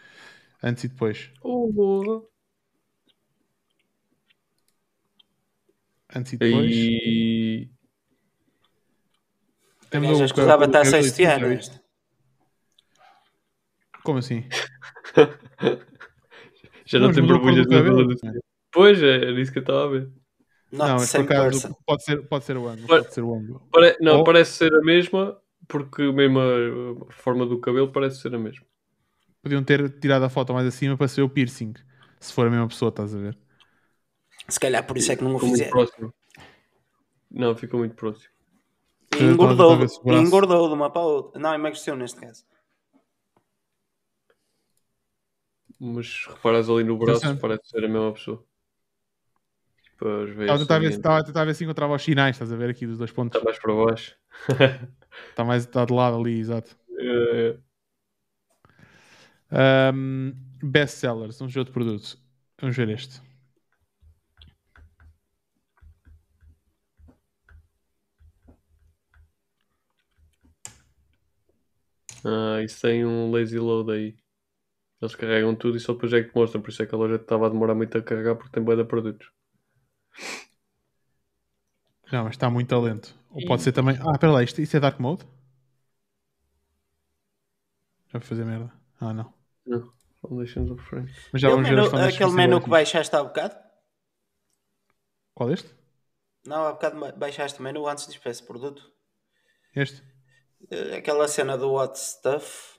Antes 0.62 0.84
e 0.84 0.88
depois. 0.88 1.30
Oh, 1.42 1.72
boa. 1.72 2.28
Antes 6.14 6.32
e 6.34 6.36
depois. 6.36 6.66
Aí. 6.66 7.70
Temos 9.90 10.18
Já 10.18 10.24
escusava 10.26 10.64
estar 10.66 10.84
sexto 10.84 11.22
ano. 11.24 11.58
Como 14.05 14.18
assim? 14.18 14.44
Já 16.84 16.98
não 16.98 17.12
tem 17.12 17.24
borbulhas 17.26 17.66
na 17.66 17.82
bola. 17.82 18.14
Pois, 18.72 19.02
é, 19.02 19.16
era 19.16 19.40
isso 19.40 19.52
que 19.52 19.58
eu 19.58 19.62
estava 19.62 19.84
a 19.84 19.88
ver. 19.88 20.10
Not 20.70 20.78
não, 20.86 20.86
the 20.86 20.92
mas 21.00 21.12
por 21.12 21.20
acaso 21.22 21.76
pode 21.86 22.05
ser, 22.05 22.28
pode 22.28 22.44
ser 22.44 22.56
o 22.58 22.68
ângulo. 22.68 22.86
Pode- 22.86 23.02
Pode 23.05 23.14
ser 23.14 23.22
o 23.22 23.34
ângulo. 23.34 23.62
Pare- 23.72 23.97
Não, 24.00 24.18
Ou- 24.18 24.24
parece 24.24 24.52
ser 24.52 24.74
a 24.74 24.80
mesma, 24.82 25.40
porque 25.67 26.12
mesmo 26.12 26.41
a 27.09 27.12
forma 27.12 27.47
do 27.47 27.61
cabelo 27.61 27.91
parece 27.93 28.20
ser 28.20 28.35
a 28.35 28.39
mesma. 28.39 28.67
Podiam 29.43 29.62
ter 29.65 29.99
tirado 30.01 30.25
a 30.25 30.28
foto 30.28 30.53
mais 30.53 30.67
acima 30.67 30.97
para 30.97 31.09
ser 31.09 31.23
o 31.23 31.28
piercing. 31.28 31.75
Se 32.20 32.33
for 32.33 32.47
a 32.47 32.51
mesma 32.51 32.69
pessoa, 32.69 32.89
estás 32.89 33.15
a 33.15 33.19
ver? 33.19 33.39
Se 34.49 34.59
calhar 34.59 34.87
por 34.87 34.97
isso 34.97 35.12
é 35.12 35.17
que 35.17 35.23
não 35.23 35.35
o 35.35 35.39
Ficou 35.39 35.49
muito 35.49 35.59
fizeram. 35.59 35.70
próximo. 35.70 36.15
Não, 37.31 37.57
ficou 37.57 37.81
muito 37.81 37.95
próximo. 37.95 38.33
E 39.19 39.23
engordou, 39.23 39.78
e 40.07 40.15
engordou 40.15 40.69
de 40.69 40.75
uma 40.75 40.91
para 40.91 41.03
a 41.03 41.05
outra. 41.05 41.41
Não, 41.41 41.55
emagreceu 41.55 41.97
neste 41.97 42.20
caso. 42.20 42.45
Mas 45.78 46.27
reparas 46.27 46.69
ali 46.69 46.83
no 46.83 46.99
braço, 46.99 47.37
parece 47.39 47.69
ser 47.69 47.85
a 47.85 47.89
mesma 47.89 48.12
pessoa. 48.12 48.45
As 50.01 50.31
Estava 50.31 50.55
a 50.55 50.59
tentar 50.59 50.78
ver, 50.78 50.91
se- 50.93 50.99
estava 50.99 51.18
a 51.18 51.25
tentar 51.25 51.44
ver 51.44 51.55
se 51.55 51.65
encontrava 51.65 51.94
os 51.94 52.02
sinais, 52.02 52.36
estás 52.36 52.52
a 52.52 52.57
ver 52.57 52.70
aqui 52.70 52.86
dos 52.86 52.99
dois 52.99 53.10
pontos. 53.10 53.36
Está 53.36 53.44
mais 53.44 53.59
para 53.59 53.75
baixo. 53.75 54.17
Está 55.31 55.44
mais 55.44 55.65
está 55.65 55.85
de 55.85 55.93
lado 55.93 56.17
ali, 56.17 56.39
exato. 56.39 56.77
É, 57.01 57.57
Ahm, 59.51 60.33
best 60.62 60.99
sellers, 60.99 61.39
vamos 61.39 61.52
ver 61.55 61.60
outro 61.60 61.73
produto. 61.75 62.18
Vamos 62.60 62.77
ver 62.77 62.89
este. 62.91 63.20
Ah, 72.25 72.60
isso 72.62 72.81
tem 72.83 73.05
um 73.05 73.31
lazy 73.31 73.59
load 73.59 73.91
aí. 73.93 74.17
Eles 75.02 75.15
carregam 75.17 75.55
tudo 75.57 75.77
e 75.78 75.81
só 75.81 75.93
depois 75.94 76.12
é 76.15 76.23
que 76.25 76.35
mostram. 76.36 76.62
Por 76.62 76.70
isso 76.70 76.83
é 76.83 76.86
que 76.86 76.94
a 76.94 76.99
loja 76.99 77.17
estava 77.17 77.47
a 77.47 77.51
demorar 77.51 77.75
muito 77.77 77.97
a 77.99 78.02
carregar 78.02 78.36
porque 78.36 78.52
tem 78.52 78.62
boia 78.65 78.78
de 78.78 78.85
produtos. 78.86 79.31
Não, 82.12 82.24
mas 82.24 82.34
está 82.34 82.48
muito 82.50 82.78
lento. 82.80 83.14
Ou 83.30 83.44
pode 83.47 83.62
ser 83.62 83.72
também. 83.72 83.97
Ah, 83.97 84.12
espera 84.12 84.32
lá, 84.32 84.42
isto, 84.42 84.60
isto 84.60 84.76
é 84.76 84.80
Dark 84.80 84.98
Mode? 84.98 85.24
Já 88.08 88.18
vou 88.18 88.22
fazer 88.26 88.44
merda. 88.44 88.72
Ah, 89.00 89.12
não. 89.12 89.32
Não. 89.66 89.92
Foundations 90.22 90.70
of 90.70 90.82
Frank. 90.82 91.12
Mas 91.32 91.42
já 91.42 91.48
Aquele 91.48 91.62
vamos 91.62 91.68
ver 91.68 91.74
menu, 91.74 91.84
as 91.86 91.90
foundations 91.90 92.14
aquele 92.16 92.32
menu 92.36 92.56
que 92.56 92.62
aqui. 92.64 92.70
baixaste 92.70 93.14
há 93.14 93.22
bocado? 93.22 93.56
Qual 95.34 95.52
este? 95.52 95.74
Não, 96.47 96.66
há 96.66 96.72
bocado 96.72 96.98
ba- 96.98 97.12
baixaste 97.12 97.60
o 97.60 97.62
menu 97.62 97.86
antes 97.86 98.06
de 98.08 98.18
esse 98.24 98.42
produto. 98.42 98.90
Este? 99.76 100.02
Eh, 100.70 100.97
Aquela 100.97 101.28
cena 101.28 101.56
do 101.58 101.70
What 101.72 101.98
Stuff. 101.98 102.78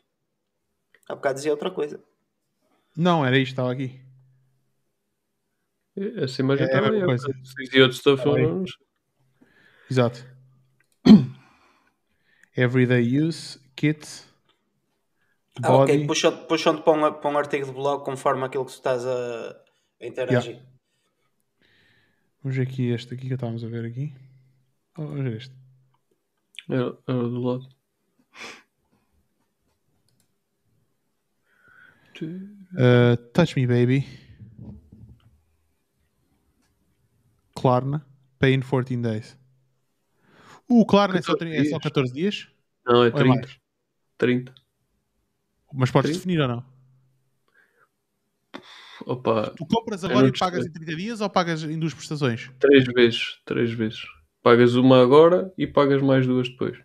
Há 1.07 1.15
bocado 1.15 1.35
dizia 1.35 1.51
outra 1.51 1.69
coisa. 1.71 2.03
Não, 2.97 3.25
era 3.25 3.37
isto, 3.37 3.51
estava 3.51 3.71
aqui. 3.71 4.01
Essa 6.23 6.41
imagem 6.41 6.65
É, 6.65 6.67
está 6.75 6.87
é 6.95 7.05
coisa. 7.05 7.27
Se 7.43 7.55
dizia 7.63 7.83
outro 7.83 7.97
stuff, 7.97 8.23
bem. 8.23 8.43
eu 8.43 8.55
não 8.55 8.65
sei. 8.65 8.85
Exato. 9.91 10.25
Everyday 12.55 13.19
use, 13.21 13.59
kit, 13.75 14.07
Ah, 15.63 15.73
ok, 15.75 15.95
body. 15.97 16.07
puxam- 16.07 16.45
puxam-te 16.47 16.83
para, 16.83 16.93
um, 17.09 17.13
para 17.19 17.29
um 17.29 17.37
artigo 17.37 17.65
de 17.65 17.71
blog 17.73 18.03
conforme 18.05 18.45
aquilo 18.45 18.65
que 18.65 18.71
tu 18.71 18.75
estás 18.75 19.05
a, 19.05 19.61
a 20.01 20.05
interagir. 20.05 20.61
Vamos 22.41 22.55
ver 22.57 22.63
aqui 22.63 22.89
este 22.91 23.13
aqui 23.13 23.27
que 23.27 23.33
estávamos 23.33 23.63
a 23.63 23.67
ver 23.67 23.85
aqui. 23.85 24.13
Oh, 24.97 25.05
Vamos 25.07 25.23
ver 25.23 25.37
este. 25.37 25.53
Era, 26.69 26.97
era 27.07 27.17
do 27.23 27.41
lado. 27.41 27.67
Uh, 32.21 33.15
touch 33.33 33.55
me, 33.55 33.65
baby. 33.65 34.05
Klarna. 37.59 38.05
Pay 38.39 38.53
in 38.53 38.61
14 38.61 39.01
days. 39.01 39.37
Uh, 40.69 40.85
Klarna 40.85 41.17
é 41.19 41.21
só, 41.21 41.33
14 41.33 41.37
tri- 41.37 41.55
é 41.59 41.63
só 41.65 41.77
dias. 41.77 41.83
14 41.83 42.13
dias? 42.13 42.47
Não, 42.85 42.95
é 42.95 42.97
Ou 42.99 43.05
é 43.07 43.11
30. 43.11 43.27
mais? 43.27 43.59
30. 44.17 44.55
Mas 45.73 45.91
podes 45.91 46.11
30? 46.11 46.17
definir 46.19 46.41
ou 46.41 46.47
não? 46.47 46.65
Opa, 49.05 49.51
Tu 49.55 49.65
compras 49.65 50.03
agora 50.03 50.27
e 50.27 50.31
pagas 50.37 50.65
em 50.65 50.71
percebi. 50.71 50.85
30 50.85 51.01
dias 51.01 51.21
ou 51.21 51.29
pagas 51.29 51.63
em 51.63 51.79
duas 51.79 51.93
prestações? 51.93 52.51
três 52.59 52.83
vezes. 52.85 53.39
Três 53.45 53.71
vezes. 53.71 53.99
Pagas 54.43 54.75
uma 54.75 55.01
agora 55.01 55.53
e 55.57 55.65
pagas 55.67 56.01
mais 56.01 56.25
duas 56.27 56.49
depois. 56.49 56.77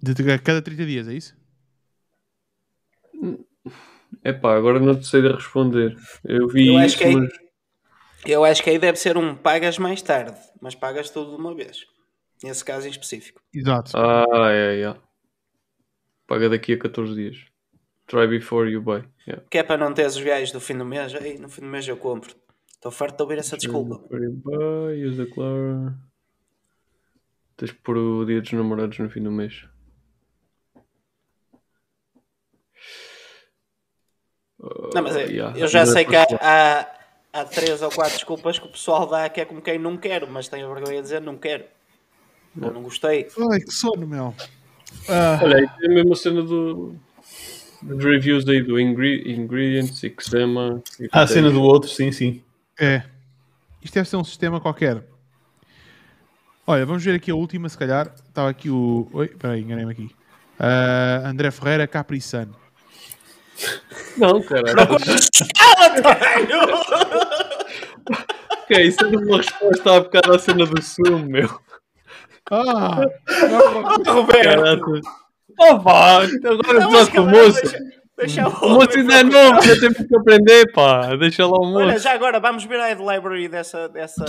De 0.00 0.14
cada 0.40 0.60
30 0.62 0.84
dias, 0.86 1.08
é 1.08 1.14
isso? 1.14 1.36
Epá, 4.24 4.56
agora 4.56 4.78
não 4.80 4.98
te 4.98 5.06
sei 5.06 5.22
de 5.22 5.28
responder. 5.32 5.96
Eu 6.24 6.48
vi 6.48 6.68
Eu 6.68 6.76
acho 6.78 6.86
isso, 6.86 6.98
que 6.98 7.04
é- 7.04 7.12
mas 7.12 7.30
Eu 8.24 8.44
acho 8.44 8.62
que 8.62 8.70
aí 8.70 8.78
deve 8.78 8.98
ser 8.98 9.16
um 9.16 9.34
pagas 9.34 9.78
mais 9.78 10.00
tarde, 10.00 10.38
mas 10.60 10.74
pagas 10.74 11.10
tudo 11.10 11.34
de 11.34 11.36
uma 11.36 11.54
vez. 11.54 11.84
Nesse 12.42 12.64
caso 12.64 12.86
em 12.86 12.90
específico. 12.90 13.40
Exato. 13.52 13.92
Ah, 13.96 14.50
é, 14.50 14.80
é. 14.80 14.96
Paga 16.26 16.48
daqui 16.48 16.72
a 16.72 16.78
14 16.78 17.14
dias. 17.14 17.44
Try 18.06 18.26
before 18.26 18.70
you 18.70 18.82
buy. 18.82 19.04
Yeah. 19.26 19.44
Que 19.48 19.58
é 19.58 19.62
para 19.62 19.78
não 19.78 19.94
ter 19.94 20.06
os 20.06 20.16
viagens 20.16 20.52
do 20.52 20.60
fim 20.60 20.76
do 20.76 20.84
mês. 20.84 21.14
Ei, 21.14 21.38
no 21.38 21.48
fim 21.48 21.62
do 21.62 21.68
mês 21.68 21.86
eu 21.86 21.96
compro. 21.96 22.34
Estou 22.72 22.90
farto 22.90 23.16
de 23.16 23.22
ouvir 23.22 23.38
essa 23.38 23.56
desculpa. 23.56 23.96
Try 24.08 24.18
before 24.18 24.24
you 24.24 24.42
buy, 24.42 25.06
use 25.06 25.22
a 25.22 25.26
Clara. 25.32 25.94
Tens 27.56 27.70
que 27.70 27.78
pôr 27.78 27.96
o 27.96 28.24
dia 28.24 28.40
dos 28.40 28.52
namorados 28.52 28.98
no 28.98 29.08
fim 29.08 29.22
do 29.22 29.30
mês. 29.30 29.64
Não, 34.94 35.02
mas 35.02 35.16
eu, 35.16 35.28
yeah. 35.28 35.58
eu 35.58 35.66
já 35.66 35.80
é 35.80 35.86
sei 35.86 36.04
que 36.04 36.14
há, 36.14 36.24
há, 36.40 37.01
há 37.32 37.44
três 37.44 37.80
ou 37.82 37.90
quatro 37.90 38.14
desculpas 38.14 38.58
que 38.58 38.66
o 38.66 38.70
pessoal 38.70 39.06
dá 39.06 39.28
que 39.28 39.40
é 39.40 39.44
como 39.44 39.62
quem 39.62 39.78
não 39.78 39.96
quero, 39.96 40.28
mas 40.30 40.48
tenho 40.48 40.72
vergonha 40.72 40.96
de 40.96 41.02
dizer 41.02 41.20
não 41.20 41.36
quero. 41.36 41.64
Ou 42.60 42.70
não 42.72 42.82
gostei. 42.82 43.28
Ai, 43.50 43.60
que 43.60 43.72
sono, 43.72 44.06
meu. 44.06 44.34
Ah, 45.08 45.40
Olha, 45.42 45.66
tem 45.78 45.90
a 45.90 45.94
mesma 45.94 46.14
cena 46.14 46.42
do. 46.42 46.94
Dos 47.80 48.04
reviews 48.04 48.46
aí 48.46 48.62
do 48.62 48.78
ingre- 48.78 49.24
Ingredients, 49.32 50.02
Ixema. 50.04 50.82
e 51.00 51.08
Ah, 51.10 51.22
a 51.22 51.26
cena 51.26 51.50
do 51.50 51.62
outro, 51.62 51.88
sim, 51.90 52.12
sim. 52.12 52.42
é. 52.78 53.02
Isto 53.82 53.94
deve 53.94 54.08
ser 54.08 54.16
um 54.16 54.22
sistema 54.24 54.60
qualquer. 54.60 55.02
Olha, 56.64 56.86
vamos 56.86 57.02
ver 57.02 57.16
aqui 57.16 57.30
a 57.30 57.34
última, 57.34 57.68
se 57.68 57.76
calhar. 57.76 58.14
Estava 58.28 58.48
aqui 58.50 58.70
o. 58.70 59.08
Oi, 59.12 59.26
espera 59.26 59.54
aí, 59.54 59.62
enganei-me 59.62 59.90
aqui. 59.90 60.10
Ah, 60.60 61.22
André 61.24 61.50
Ferreira, 61.50 61.88
Capri 61.88 62.20
Sun. 62.20 62.46
Não, 64.16 64.42
cara. 64.42 64.72
Ok, 68.62 68.82
isso 68.82 69.04
é 69.04 69.08
uma 69.08 69.36
resposta 69.38 69.96
há 69.96 70.00
bocado 70.00 70.34
à 70.34 70.38
cena 70.38 70.66
do 70.66 70.82
sumo, 70.82 71.18
meu. 71.18 71.48
Ah! 72.50 73.00
Roberto! 74.06 74.42
Caraca. 74.44 75.00
Oh, 75.58 75.78
pá, 75.80 76.22
agora 76.22 76.88
o 76.88 77.26
moço. 77.26 77.60
deixa, 77.62 77.78
deixa 78.18 78.48
O 78.48 78.70
moço 78.70 78.96
ainda 78.98 79.14
é 79.14 79.22
novo, 79.22 79.60
ainda 79.60 79.80
tem 79.80 79.90
muito 79.90 80.08
que 80.08 80.16
aprender, 80.16 80.72
pá. 80.72 81.14
Deixa 81.16 81.46
lá 81.46 81.58
o 81.58 81.74
Olha, 81.74 81.92
moço. 81.92 81.98
já 82.04 82.12
agora 82.12 82.40
vamos 82.40 82.64
ver 82.64 82.80
a 82.80 82.86
head 82.86 83.00
library 83.00 83.48
dessa, 83.48 83.88
dessa, 83.88 84.24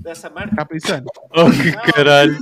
dessa 0.00 0.28
marca. 0.30 0.56
Capri 0.56 0.80
Sun. 0.80 1.02
Oh, 1.32 1.48
que 1.50 1.92
caralho. 1.92 2.36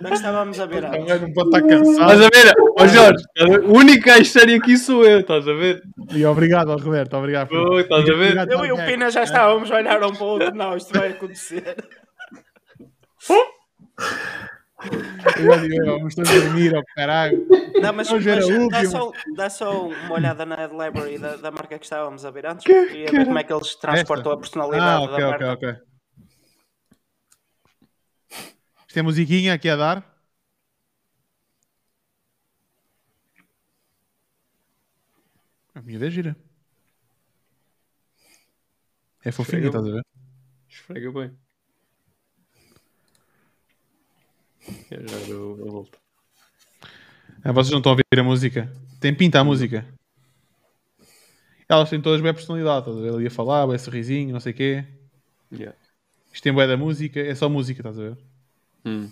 Nós 0.00 0.12
estávamos 0.12 0.60
a 0.60 0.66
ver 0.66 0.84
antes. 0.84 1.20
Não 1.20 1.32
pode 1.32 1.48
estar 1.48 1.62
cansado. 1.62 2.12
Estás 2.12 2.20
a 2.20 2.28
ver? 2.28 2.52
Ó 2.78 2.86
Jorge, 2.86 3.24
o 3.66 3.72
único 3.76 4.10
a 4.10 4.24
sério 4.24 4.56
aqui 4.58 4.76
sou 4.76 5.04
eu, 5.04 5.20
estás 5.20 5.48
a 5.48 5.52
ver? 5.52 5.82
E 6.12 6.24
obrigado 6.24 6.70
ao 6.70 6.78
Roberto, 6.78 7.16
obrigado. 7.16 7.48
por- 7.48 7.72
Oh, 7.72 7.80
estás 7.80 8.08
a 8.08 8.14
ver? 8.14 8.36
Eu 8.50 8.64
e 8.64 8.72
o. 8.72 8.76
Pina 8.86 9.10
já 9.10 9.22
estávamos 9.24 9.70
a 9.72 9.76
olhar 9.76 10.02
um 10.04 10.12
para 10.12 10.22
o 10.24 10.26
outro. 10.28 10.54
Não, 10.54 10.76
isto 10.76 10.96
vai 10.96 11.08
acontecer. 11.10 11.76
Eu 15.38 15.60
digo, 15.60 15.84
Vamos 15.86 16.14
todos 16.14 16.30
dormir, 16.30 16.74
ao 16.74 16.82
caralho. 16.96 17.46
Não, 17.80 17.92
mas, 17.92 18.08
Vamos 18.08 18.24
ver 18.24 18.36
mas 18.36 18.50
a 18.50 18.68
dá, 18.68 18.84
só, 18.90 19.12
dá 19.36 19.50
só 19.50 19.86
uma 19.88 20.14
olhada 20.14 20.44
na 20.44 20.56
head 20.56 20.72
library 20.72 21.18
da, 21.18 21.36
da 21.36 21.50
marca 21.50 21.78
que 21.78 21.84
estávamos 21.84 22.24
a 22.24 22.30
ver 22.30 22.46
antes. 22.46 22.64
Queria 22.66 23.06
ver 23.10 23.24
como 23.24 23.38
é 23.38 23.44
que 23.44 23.52
eles 23.52 23.74
transportam 23.76 24.32
a 24.32 24.34
Ah, 24.34 24.38
personalidade 24.38 25.04
ok, 25.04 25.10
da 25.20 25.28
ok, 25.30 25.46
marca. 25.46 25.52
ok. 25.52 25.68
Isto 25.68 25.91
é 28.98 29.02
musiquinha 29.02 29.54
aqui 29.54 29.68
a 29.68 29.76
dar. 29.76 30.12
A 35.74 35.80
minha 35.80 35.98
vez 35.98 36.12
gira. 36.12 36.36
É 39.24 39.30
fofinha, 39.32 39.66
estás 39.66 39.86
a 39.86 39.90
ver? 39.90 40.04
Esfrega 40.68 41.12
bem. 41.12 41.32
Já 44.90 44.96
já 45.06 45.26
dou 45.26 45.54
a 45.54 45.70
volta. 45.70 45.98
Ah, 47.44 47.52
vocês 47.52 47.70
não 47.70 47.78
estão 47.78 47.92
a 47.92 47.94
ouvir 47.94 48.04
a 48.16 48.22
música? 48.22 48.72
Tem 49.00 49.14
pinta 49.14 49.40
a 49.40 49.44
música. 49.44 49.86
Elas 51.68 51.88
têm 51.88 52.00
todas 52.00 52.20
bem 52.20 52.34
personalidade, 52.34 52.80
estás 52.80 52.96
a 52.96 53.00
ver? 53.00 53.12
Ele 53.14 53.24
ia 53.24 53.30
falar, 53.30 53.66
bem 53.66 53.78
sorrisinho, 53.78 54.32
não 54.32 54.40
sei 54.40 54.52
o 54.52 54.54
quê. 54.54 54.84
Yeah. 55.50 55.76
Isto 56.32 56.42
tem 56.44 56.52
bué 56.52 56.66
da 56.66 56.76
música, 56.76 57.20
é 57.20 57.34
só 57.34 57.48
música, 57.48 57.80
estás 57.80 57.98
a 57.98 58.02
ver? 58.10 58.31
Hum. 58.84 59.10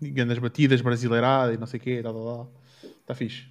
Grandes 0.00 0.38
batidas, 0.38 0.80
brasileirada 0.80 1.52
e 1.54 1.56
não 1.56 1.66
sei 1.66 1.78
o 1.80 1.82
quê, 1.82 2.00
tal, 2.02 2.14
tal, 2.14 2.24
tal. 2.24 2.52
Está 3.00 3.14
fixe. 3.14 3.46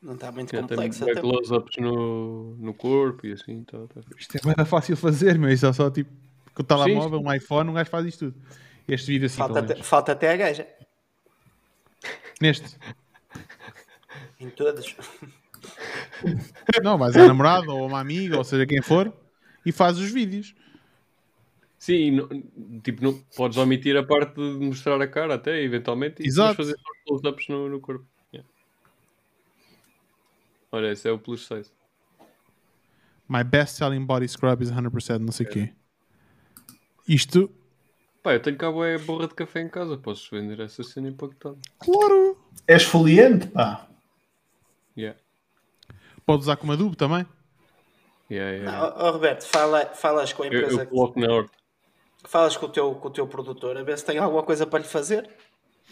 Não 0.00 0.14
está 0.14 0.32
muito 0.32 0.56
complexo 0.56 1.04
até. 1.04 1.20
close-ups 1.20 1.76
no, 1.78 2.56
no 2.56 2.74
corpo 2.74 3.26
e 3.26 3.32
assim. 3.32 3.62
Tá, 3.64 3.78
tá 3.94 4.02
fixe. 4.02 4.36
Isto 4.36 4.48
é 4.48 4.54
bem 4.54 4.64
fácil 4.64 4.94
de 4.94 5.00
fazer, 5.00 5.38
meu. 5.38 5.50
Isto 5.50 5.66
é 5.66 5.72
só 5.72 5.90
tipo 5.90 6.10
com 6.54 6.62
o 6.62 6.64
telemóvel, 6.64 7.20
um 7.20 7.32
iPhone, 7.32 7.70
um 7.70 7.74
gajo 7.74 7.90
faz 7.90 8.06
isto 8.06 8.30
tudo. 8.30 8.42
Este 8.88 9.06
vídeo 9.12 9.26
assim, 9.26 9.38
Falta, 9.38 9.58
até- 9.60 9.82
falta 9.82 10.12
até 10.12 10.32
a 10.32 10.36
gaja. 10.36 10.66
Neste. 12.40 12.76
Em 14.40 14.50
todos. 14.50 14.94
Não, 16.82 16.98
mas 16.98 17.16
a 17.16 17.26
namorada 17.26 17.70
ou 17.70 17.86
uma 17.86 18.00
amiga, 18.00 18.36
ou 18.36 18.44
seja 18.44 18.66
quem 18.66 18.82
for, 18.82 19.12
e 19.64 19.70
faz 19.70 19.98
os 19.98 20.10
vídeos. 20.10 20.54
Sim, 21.82 22.12
não- 22.12 22.28
tipo, 22.80 23.02
não, 23.02 23.20
podes 23.36 23.58
omitir 23.58 23.96
a 23.96 24.04
parte 24.04 24.36
de 24.36 24.64
mostrar 24.64 25.02
a 25.02 25.08
cara 25.08 25.34
até, 25.34 25.60
eventualmente, 25.62 26.22
e 26.22 26.28
depois 26.28 26.34
Exato. 26.34 26.54
fazer 26.54 26.76
só 26.78 26.92
close-ups 27.04 27.48
no, 27.48 27.68
no 27.68 27.80
corpo. 27.80 28.06
Yeah. 28.32 28.48
Olha, 30.70 30.92
esse 30.92 31.08
é 31.08 31.10
o 31.10 31.18
plus 31.18 31.44
6. 31.48 31.72
My 33.28 33.42
best 33.42 33.78
selling 33.78 34.06
body 34.06 34.28
scrub 34.28 34.62
is 34.62 34.70
100% 34.70 35.18
não 35.18 35.32
sei 35.32 35.44
o 35.44 35.50
quê. 35.50 35.72
Isto, 37.08 37.50
Pá, 38.22 38.34
eu 38.34 38.40
tenho 38.40 38.56
cá 38.56 38.70
bué 38.70 38.96
borra 38.98 39.26
de 39.26 39.34
café 39.34 39.60
em 39.60 39.68
casa, 39.68 39.96
posso 39.96 40.30
vender 40.30 40.60
essa 40.60 40.84
cena 40.84 41.08
impactada. 41.08 41.58
claro. 41.80 42.38
É 42.64 42.76
esfoliante, 42.76 43.48
pá. 43.48 43.88
Yeah. 44.96 45.18
Pode 46.24 46.42
usar 46.42 46.54
como 46.54 46.70
adubo 46.74 46.94
também. 46.94 47.26
Yeah, 48.30 48.52
yeah. 48.56 48.70
Não, 48.70 48.84
ó, 48.86 49.08
ó, 49.08 49.10
Roberto, 49.10 49.42
fala, 49.48 49.86
falas 49.86 50.32
com 50.32 50.44
a 50.44 50.46
Eu, 50.46 50.52
empresa, 50.52 50.82
eu 50.82 50.86
coloco 50.86 51.18
na 51.18 51.26
horta. 51.26 51.61
Falas 52.24 52.56
com 52.56 52.66
o, 52.66 52.68
teu, 52.68 52.94
com 52.94 53.08
o 53.08 53.10
teu 53.10 53.26
produtor 53.26 53.76
a 53.76 53.82
ver 53.82 53.98
se 53.98 54.04
tem 54.04 54.18
alguma 54.18 54.42
coisa 54.42 54.66
para 54.66 54.80
lhe 54.80 54.88
fazer. 54.88 55.28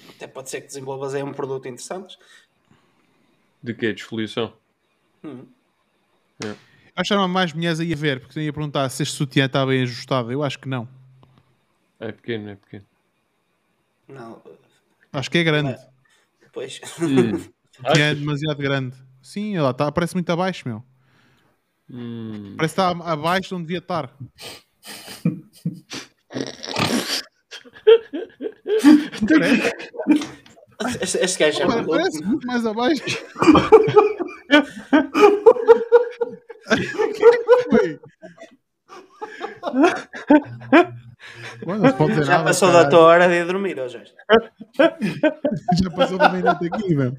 Até 0.08 0.26
pode 0.26 0.50
ser 0.50 0.60
que 0.60 0.68
desenvolvas 0.68 1.14
aí 1.14 1.22
um 1.22 1.32
produto 1.32 1.66
interessante. 1.66 2.18
De 3.62 3.74
quê? 3.74 3.92
De 3.92 4.00
esfoliação? 4.00 4.52
Hum. 5.22 5.46
Eu 6.42 6.56
achava 6.96 7.28
mais 7.28 7.52
mulheres 7.52 7.80
aí 7.80 7.92
a 7.92 7.96
ver, 7.96 8.20
porque 8.20 8.38
eu 8.38 8.42
ia 8.42 8.52
perguntar 8.52 8.88
se 8.88 9.02
este 9.02 9.14
sutiã 9.14 9.46
está 9.46 9.64
bem 9.64 9.82
ajustado. 9.82 10.32
Eu 10.32 10.42
acho 10.42 10.58
que 10.58 10.68
não. 10.68 10.88
É 11.98 12.10
pequeno, 12.12 12.50
é 12.50 12.56
pequeno. 12.56 12.86
Não, 14.08 14.42
Acho 15.12 15.30
que 15.30 15.38
é 15.38 15.44
grande. 15.44 15.76
pois. 16.52 16.80
Hum. 17.82 17.96
É 17.96 18.14
demasiado 18.14 18.58
grande. 18.58 18.94
Sim, 19.22 19.56
ela 19.56 19.70
está, 19.70 19.90
parece 19.90 20.14
muito 20.14 20.28
abaixo, 20.28 20.68
meu. 20.68 20.84
Hum. 21.88 22.54
Parece 22.54 22.74
que 22.74 22.80
está 22.80 22.90
abaixo 22.90 23.48
de 23.48 23.54
onde 23.54 23.62
devia 23.62 23.78
estar. 23.78 24.14
Este, 31.02 31.18
este 31.18 31.38
gajo 31.44 31.62
é 31.62 31.66
maluco. 31.66 31.90
parece 31.90 32.22
muito 32.24 32.46
mais 32.46 32.64
abaixo. 32.66 33.02
Foi. 37.70 38.00
Bom, 41.64 41.74
não 41.76 41.90
se 41.90 41.96
pode 41.96 42.10
dizer 42.12 42.24
Já 42.24 42.32
nada, 42.32 42.44
passou 42.44 42.68
caralho. 42.68 42.84
da 42.84 42.90
tua 42.90 43.00
hora 43.00 43.28
de 43.28 43.34
ir 43.34 43.46
dormir, 43.46 43.76
Jorge. 43.76 44.12
Já 44.78 45.90
passou 45.94 46.16
da 46.18 46.28
meia-noite 46.30 46.66
aqui, 46.72 46.94
meu. 46.94 47.14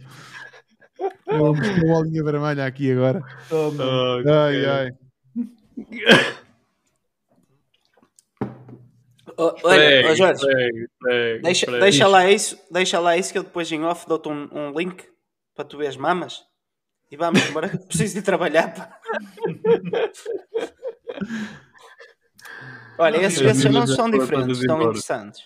Vamos 1.28 1.60
com 1.60 1.76
a 1.76 1.94
bolinha 1.94 2.24
vermelha 2.24 2.66
aqui 2.66 2.92
agora. 2.92 3.24
Ah, 3.52 4.46
Ai, 4.48 4.66
ai. 4.66 4.92
Olha, 9.38 10.16
Jorge, 10.16 10.42
segue, 10.42 10.88
segue, 11.04 11.42
deixa, 11.42 11.66
segue. 11.66 11.80
deixa 11.80 12.08
lá 12.08 12.30
isso, 12.30 12.60
deixa 12.72 13.00
lá 13.00 13.18
isso 13.18 13.32
que 13.32 13.38
eu 13.38 13.44
depois 13.44 13.72
em 13.72 13.84
off 13.84 14.08
dou-te 14.08 14.30
um, 14.30 14.50
um 14.52 14.78
link 14.78 15.06
para 15.56 15.66
tu 15.66 15.78
ver 15.78 15.88
as 15.88 15.98
mamas. 15.98 16.42
E 17.10 17.18
vamos 17.18 17.42
embora 17.50 17.70
que 17.70 17.78
preciso 17.88 18.16
de 18.16 18.22
trabalhar. 18.22 18.74
Pá. 18.74 19.00
Olha, 22.98 23.18
esses, 23.18 23.42
esses 23.42 23.66
anúncios 23.66 23.96
são 23.96 24.10
diferentes, 24.10 24.60
estão 24.60 24.82
interessantes. 24.82 25.42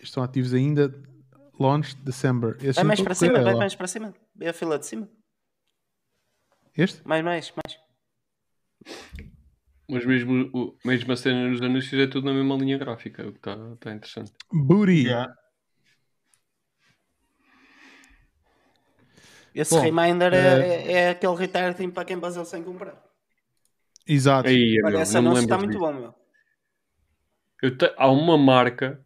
Estão 0.00 0.22
ativos 0.22 0.52
ainda. 0.52 0.92
Launch 1.58 1.96
December. 1.96 2.56
Este 2.56 2.74
Vai 2.74 2.84
não 2.84 2.88
mais 2.88 3.00
para 3.00 3.14
cima, 3.14 3.38
é 3.38 3.42
vai 3.42 3.52
lá. 3.54 3.58
mais 3.58 3.74
para 3.74 3.86
cima. 3.86 4.14
Vê 4.34 4.48
a 4.48 4.52
fila 4.52 4.78
de 4.78 4.86
cima. 4.86 5.08
Este? 6.76 7.06
Mais, 7.06 7.24
mais, 7.24 7.52
mais. 7.52 7.78
Mas 9.88 10.04
mesmo, 10.04 10.50
o, 10.52 10.76
mesmo 10.84 11.12
a 11.12 11.16
cena 11.16 11.48
nos 11.48 11.62
anúncios 11.62 12.00
é 12.00 12.06
tudo 12.06 12.26
na 12.26 12.34
mesma 12.34 12.56
linha 12.56 12.76
gráfica, 12.76 13.26
o 13.26 13.32
que 13.32 13.38
está 13.38 13.56
tá 13.76 13.92
interessante. 13.92 14.32
Booty. 14.52 15.04
Yeah. 15.06 15.32
Esse 19.54 19.74
Bom, 19.74 19.80
reminder 19.80 20.34
eh, 20.34 20.36
é, 20.36 20.92
é 20.92 21.08
aquele 21.10 21.34
retarding 21.34 21.90
para 21.90 22.04
quem 22.04 22.18
basou 22.18 22.44
sem 22.44 22.62
comprar. 22.62 23.02
Exato. 24.06 24.48
Aí, 24.48 24.76
Olha, 24.82 24.92
meu, 24.92 25.02
esse 25.02 25.16
anúncio 25.16 25.44
está 25.44 25.56
muito 25.56 25.78
bom, 25.78 25.92
meu. 25.92 26.14
Eu 27.62 27.76
te- 27.76 27.94
há 27.96 28.10
uma 28.10 28.36
marca 28.36 29.02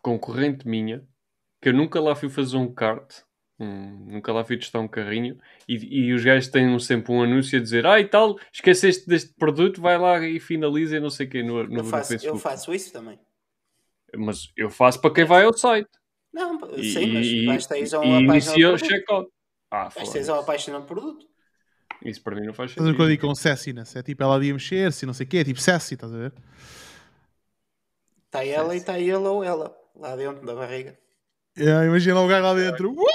concorrente 0.00 0.66
minha 0.66 1.06
que 1.60 1.68
eu 1.68 1.74
nunca 1.74 2.00
lá 2.00 2.14
fui 2.14 2.30
fazer 2.30 2.56
um 2.56 2.72
kart, 2.72 3.25
hum, 3.58 4.06
nunca 4.12 4.32
lá 4.32 4.44
fui 4.44 4.56
testar 4.58 4.80
um 4.80 4.88
carrinho, 4.88 5.38
e, 5.68 5.74
e 6.08 6.12
os 6.12 6.24
gajos 6.24 6.48
têm 6.48 6.78
sempre 6.78 7.12
um 7.12 7.22
anúncio 7.22 7.58
a 7.58 7.62
dizer: 7.62 7.86
Ah, 7.86 8.00
e 8.00 8.06
tal, 8.08 8.38
esqueceste 8.52 9.06
deste 9.08 9.34
produto, 9.34 9.80
vai 9.80 9.98
lá 9.98 10.20
e 10.26 10.38
finaliza 10.40 10.96
e 10.96 11.00
não 11.00 11.10
sei 11.10 11.26
o 11.26 11.30
quê 11.30 11.42
no, 11.42 11.64
no, 11.68 11.80
Eu 11.80 11.84
no 11.84 11.84
faço, 11.84 12.08
Facebook. 12.10 12.36
eu 12.36 12.36
faço 12.36 12.74
isso 12.74 12.92
também. 12.92 13.18
Mas 14.16 14.52
eu 14.56 14.70
faço 14.70 15.00
para 15.00 15.12
quem 15.14 15.24
vai 15.24 15.44
ao 15.44 15.52
site. 15.52 15.88
Não, 16.32 16.58
E, 16.76 16.84
sim, 16.84 17.06
mas 17.12 17.26
e, 17.26 17.46
basta 17.46 17.78
ir 17.78 17.94
a 17.94 18.04
e 18.04 18.08
uma 18.08 18.24
página 18.24 18.56
inicia 18.56 18.68
do 18.68 18.74
o 18.74 18.78
produto. 18.78 18.88
check-out. 18.88 19.30
Ah, 19.70 19.90
Basta 19.94 20.18
ir 20.18 20.30
a 20.30 20.30
foda-se. 20.30 20.30
uma 20.34 20.44
página 20.44 20.80
do 20.80 20.86
produto. 20.86 21.26
Isso 22.04 22.22
para 22.22 22.36
mim 22.36 22.46
não 22.46 22.54
faz 22.54 22.70
Estás 22.70 22.86
a 22.86 22.90
ver 22.90 22.94
sentido. 22.94 22.96
quando 22.96 23.10
eu 23.10 23.16
digo 23.16 23.26
com 23.26 23.34
sassiness? 23.34 23.96
É 23.96 24.02
tipo 24.02 24.22
ela 24.22 24.34
ali 24.34 24.50
a 24.50 24.54
mexer-se, 24.54 25.06
não 25.06 25.14
sei 25.14 25.26
o 25.26 25.28
quê, 25.28 25.38
é 25.38 25.44
tipo 25.44 25.60
sassy, 25.60 25.94
estás 25.94 26.12
a 26.12 26.16
ver? 26.18 26.32
Está 28.26 28.44
ela 28.44 28.74
e 28.74 28.78
está 28.78 28.98
ele 29.00 29.26
ou 29.34 29.42
ela, 29.42 29.76
lá 29.94 30.14
dentro 30.16 30.44
da 30.46 30.54
barriga. 30.54 30.98
É, 31.58 31.86
imagina 31.86 32.20
o 32.20 32.26
gajo 32.28 32.44
lá 32.44 32.54
dentro. 32.54 32.92
Uh! 32.92 33.06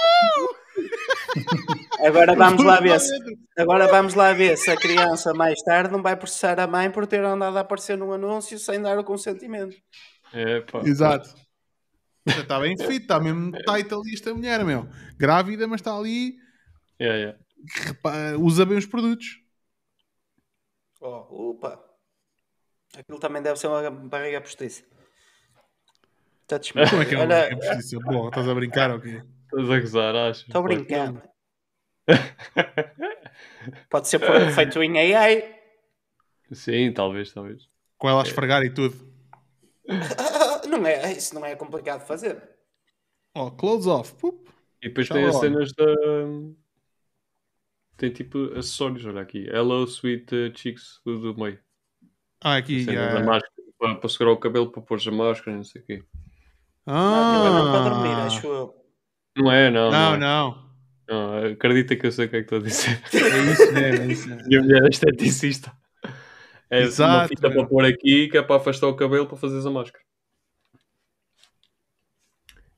Agora 2.04 2.34
vamos 2.34 2.64
lá 2.64 2.80
ver 2.80 2.98
se, 2.98 3.14
agora 3.56 3.86
vamos 3.86 4.14
lá 4.14 4.32
ver 4.32 4.56
se 4.58 4.70
a 4.70 4.76
criança 4.76 5.32
mais 5.32 5.62
tarde 5.62 5.92
não 5.92 6.02
vai 6.02 6.16
processar 6.16 6.58
a 6.58 6.66
mãe 6.66 6.90
por 6.90 7.06
ter 7.06 7.22
andado 7.24 7.56
a 7.56 7.60
aparecer 7.60 7.96
num 7.96 8.12
anúncio 8.12 8.58
sem 8.58 8.82
dar 8.82 8.98
o 8.98 9.04
consentimento. 9.04 9.76
É, 10.32 10.60
pá. 10.62 10.80
Exato. 10.84 11.32
Está 12.26 12.58
bem 12.58 12.76
fit, 12.76 13.02
está 13.02 13.20
mesmo 13.20 13.52
tight 13.52 13.92
ali 13.94 14.14
esta 14.14 14.34
mulher, 14.34 14.64
meu. 14.64 14.88
Grávida, 15.16 15.66
mas 15.68 15.80
está 15.80 15.96
ali, 15.96 16.34
É, 16.98 17.22
é. 17.22 17.36
repa- 17.86 18.36
usa 18.38 18.66
bem 18.66 18.78
os 18.78 18.86
produtos. 18.86 19.40
Oh, 21.00 21.50
opa! 21.50 21.80
Aquilo 22.96 23.18
também 23.20 23.42
deve 23.42 23.58
ser 23.58 23.68
uma 23.68 23.90
barriga 23.90 24.40
postiça. 24.40 24.82
Touch 26.52 26.76
me. 26.76 26.86
Como 26.90 27.00
é 27.00 27.06
que 27.06 27.14
é 27.14 27.18
uma 27.18 27.24
Olha, 27.24 27.56
postiça? 27.56 27.98
Boa, 28.00 28.28
estás 28.28 28.46
a 28.46 28.54
brincar 28.54 28.90
ou 28.90 29.00
quê? 29.00 29.22
Estás 29.44 29.70
a 29.70 29.80
gozar, 29.80 30.16
acho. 30.16 30.40
Estou 30.42 30.60
a 30.60 30.62
brincar. 30.64 31.12
mano. 31.12 31.22
Pode 33.88 34.08
ser 34.08 34.18
por- 34.18 34.50
feito 34.50 34.82
em 34.82 35.14
AI. 35.14 35.54
Sim, 36.52 36.92
talvez, 36.92 37.32
talvez. 37.32 37.70
Com 37.96 38.10
ela 38.10 38.20
a 38.20 38.24
esfregar 38.24 38.62
e 38.64 38.70
tudo. 38.70 38.94
Não 40.68 40.86
é, 40.86 41.12
isso 41.12 41.34
não 41.34 41.44
é 41.44 41.54
complicado 41.54 42.00
de 42.00 42.06
fazer. 42.06 42.42
Oh, 43.34 43.50
close 43.50 43.86
off. 43.88 44.14
Pup. 44.14 44.48
E 44.80 44.88
depois 44.88 45.06
Já 45.06 45.14
tem 45.14 45.26
as 45.26 45.36
cenas 45.36 45.72
da. 45.72 45.84
Tem 47.98 48.10
tipo 48.10 48.44
acessórios, 48.56 49.04
olha 49.04 49.20
aqui. 49.20 49.46
Hello 49.48 49.84
Sweet 49.84 50.34
uh, 50.34 50.58
Chicks 50.58 51.00
do, 51.04 51.36
meio. 51.36 51.58
Ah, 52.40 52.56
aqui. 52.56 52.84
Cena 52.84 52.92
já. 52.92 53.14
da 53.14 53.22
máscara 53.22 53.52
para, 53.78 53.96
para 53.96 54.08
segurar 54.08 54.32
o 54.32 54.38
cabelo, 54.38 54.72
para 54.72 54.80
pôr 54.82 54.98
a 55.06 55.10
máscara, 55.10 55.56
não 55.56 55.64
sei 55.64 55.82
o 55.82 55.84
quê. 55.84 56.04
Ah, 56.86 57.30
aquilo 57.30 57.46
é 57.46 57.50
mesmo 57.52 57.70
para 57.72 57.90
dormir, 57.90 58.14
acho 58.26 58.46
eu. 58.46 58.74
Não 59.36 59.50
é, 59.52 59.70
não. 59.70 59.90
não, 59.90 60.14
é. 60.14 60.18
não. 60.18 60.62
Não, 61.08 61.46
acredita 61.52 61.96
que 61.96 62.06
eu 62.06 62.12
sei 62.12 62.26
o 62.26 62.28
que 62.30 62.36
é 62.36 62.38
que 62.42 62.44
estou 62.54 62.58
a 62.58 62.62
dizer. 62.62 63.00
É 63.12 63.52
isso 63.52 63.72
mesmo, 63.72 64.02
é 64.02 64.06
isso 64.12 64.28
mesmo. 64.28 64.48
Minha 64.48 64.62
mulher 64.62 64.82
é 64.84 64.88
esteticista. 64.88 65.72
É 66.70 66.78
uma 66.80 66.86
Exato, 66.86 67.28
fita 67.28 67.48
meu. 67.48 67.58
para 67.58 67.66
pôr 67.68 67.84
aqui 67.84 68.28
que 68.28 68.38
é 68.38 68.42
para 68.42 68.56
afastar 68.56 68.86
o 68.88 68.96
cabelo 68.96 69.26
para 69.26 69.36
fazeres 69.36 69.66
a 69.66 69.70
máscara. 69.70 70.02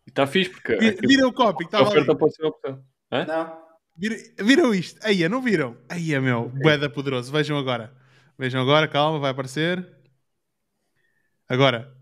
E 0.07 0.11
está 0.11 0.27
fixe 0.27 0.51
porque 0.51 0.77
Vi- 0.77 0.89
aquilo- 0.89 1.09
Viram 1.09 1.29
o 1.29 1.33
copy 1.33 1.59
que 1.69 1.77
a 1.77 1.79
estava 1.83 1.85
ali. 1.91 2.01
oferta 2.01 2.17
pode 2.19 2.35
ser 2.35 2.45
a 2.45 2.49
opção. 2.49 2.85
Hã? 3.13 3.25
Não? 3.27 3.65
Viram, 3.97 4.17
viram 4.41 4.75
isto? 4.75 4.99
Aí, 5.07 5.29
não 5.29 5.41
viram? 5.41 5.77
Aí, 5.89 6.19
meu. 6.21 6.49
Boeda 6.49 6.91
poderoso. 6.91 7.31
Vejam 7.33 7.57
agora. 7.57 7.95
Vejam 8.37 8.61
agora, 8.61 8.89
calma, 8.89 9.19
vai 9.21 9.31
aparecer. 9.31 9.87
Agora. 11.49 11.95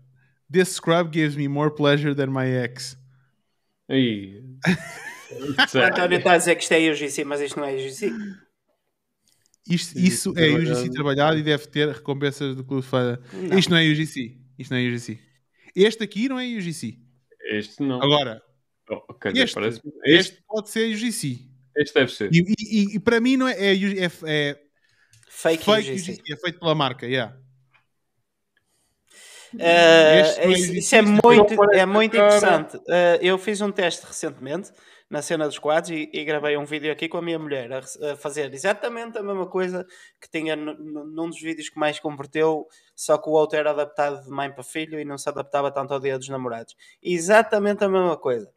This 0.53 0.69
scrub 0.75 1.11
gives 1.11 1.35
me 1.35 1.47
more 1.47 1.73
pleasure 1.73 2.13
than 2.15 2.27
my 2.27 2.45
ex. 2.47 2.95
Aí. 3.89 4.41
O 5.33 5.77
António 5.79 6.19
está 6.19 6.33
a 6.33 6.37
dizer 6.37 6.55
que 6.55 6.61
isto 6.61 6.73
é 6.73 6.91
UGC, 6.91 7.23
mas 7.25 7.41
isto 7.41 7.59
não 7.59 7.65
é 7.65 7.73
UGC. 7.73 8.11
Isto, 9.67 9.97
isso 9.97 10.33
é 10.37 10.47
UGC 10.49 10.91
trabalhado. 10.91 11.37
e 11.39 11.41
deve 11.41 11.65
ter 11.67 11.87
recompensas 11.89 12.55
do 12.55 12.63
clube. 12.63 12.85
Não. 13.49 13.57
Isto 13.57 13.71
não 13.71 13.77
é 13.77 13.83
UGC. 13.87 14.37
Isto 14.59 14.71
não 14.71 14.77
é 14.77 14.87
UGC. 14.87 15.19
Este 15.75 16.03
aqui 16.03 16.29
não 16.29 16.39
é 16.39 16.45
UGC. 16.45 16.99
Este 17.49 17.81
não. 17.81 18.01
Agora, 18.03 18.41
Oh, 18.91 18.99
este, 19.33 19.59
este, 19.59 19.81
este, 20.05 20.43
pode 20.45 20.69
ser 20.69 20.93
UGC. 20.93 21.39
este 21.77 21.93
deve 21.95 22.11
ser. 22.11 22.29
E, 22.31 22.39
e- 22.39 22.53
e- 22.59 22.95
e 22.95 22.99
para 22.99 23.19
mim 23.21 23.37
não 23.37 23.47
é, 23.47 23.53
é, 23.53 23.73
é, 23.73 24.05
é 24.25 24.59
Fake, 25.29 25.63
fake 25.63 25.91
UGC. 25.93 26.11
UGC. 26.11 26.33
É 26.33 26.37
feito 26.37 26.59
pela 26.59 26.75
marca, 26.75 27.07
yeah. 27.07 27.35
Uh, 29.53 30.49
isso, 30.51 30.95
é 30.95 31.01
muito, 31.01 31.53
é 31.73 31.85
muito 31.85 32.17
interessante. 32.17 32.77
Uh, 32.77 33.19
eu 33.21 33.37
fiz 33.37 33.61
um 33.61 33.71
teste 33.71 34.05
recentemente 34.05 34.71
na 35.09 35.21
cena 35.21 35.45
dos 35.45 35.59
quadros 35.59 35.91
e, 35.91 36.09
e 36.11 36.25
gravei 36.25 36.57
um 36.57 36.65
vídeo 36.65 36.91
aqui 36.91 37.07
com 37.07 37.17
a 37.17 37.21
minha 37.21 37.37
mulher 37.37 37.71
a, 37.71 37.79
a 38.11 38.15
fazer 38.15 38.51
exatamente 38.51 39.17
a 39.17 39.21
mesma 39.21 39.45
coisa 39.45 39.85
que 40.19 40.27
tinha 40.27 40.55
nu- 40.55 40.73
nu- 40.73 41.05
num 41.05 41.29
dos 41.29 41.39
vídeos 41.39 41.69
que 41.69 41.77
mais 41.79 41.99
converteu, 41.99 42.67
só 42.95 43.17
que 43.17 43.29
o 43.29 43.33
outro 43.33 43.59
era 43.59 43.69
adaptado 43.69 44.23
de 44.23 44.29
mãe 44.29 44.51
para 44.51 44.63
filho 44.63 44.99
e 44.99 45.05
não 45.05 45.17
se 45.17 45.29
adaptava 45.29 45.69
tanto 45.71 45.93
ao 45.93 45.99
dia 45.99 46.17
dos 46.17 46.29
namorados. 46.29 46.75
Exatamente 47.01 47.83
a 47.83 47.89
mesma 47.89 48.17
coisa. 48.17 48.51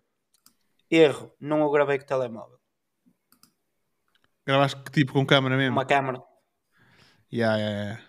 Erro, 0.91 1.31
não 1.39 1.63
o 1.63 1.71
gravei 1.71 1.99
com 1.99 2.05
o 2.05 2.07
telemóvel. 2.07 2.59
Gravaste 4.47 4.81
que 4.81 4.91
tipo 4.93 5.13
com 5.13 5.27
câmera 5.27 5.57
mesmo? 5.57 5.73
Uma 5.73 5.85
câmera. 5.85 6.23
Yeah, 7.31 7.59
yeah, 7.59 7.83
yeah. 7.83 8.03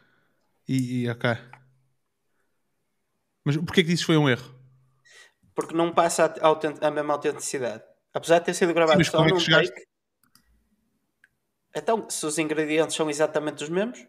E, 0.70 1.04
e 1.04 1.10
ok. 1.10 1.32
Mas 3.48 3.56
porquê 3.56 3.82
que 3.82 3.88
dizes 3.90 4.02
que 4.04 4.08
foi 4.08 4.18
um 4.18 4.28
erro? 4.28 4.54
Porque 5.56 5.74
não 5.74 5.94
passa 5.94 6.26
a, 6.26 6.48
autent- 6.48 6.84
a 6.84 6.92
mesma 6.92 7.14
autenticidade. 7.14 7.82
Apesar 8.14 8.40
de 8.40 8.46
ter 8.46 8.54
sido 8.54 8.74
gravado 8.74 8.98
mas 8.98 9.08
só 9.08 9.26
é 9.26 9.30
num 9.30 9.40
chegaste? 9.40 9.72
take. 9.74 9.88
Então, 11.74 12.10
se 12.10 12.26
os 12.26 12.38
ingredientes 12.38 12.94
são 12.96 13.10
exatamente 13.10 13.64
os 13.64 13.70
mesmos, 13.70 14.06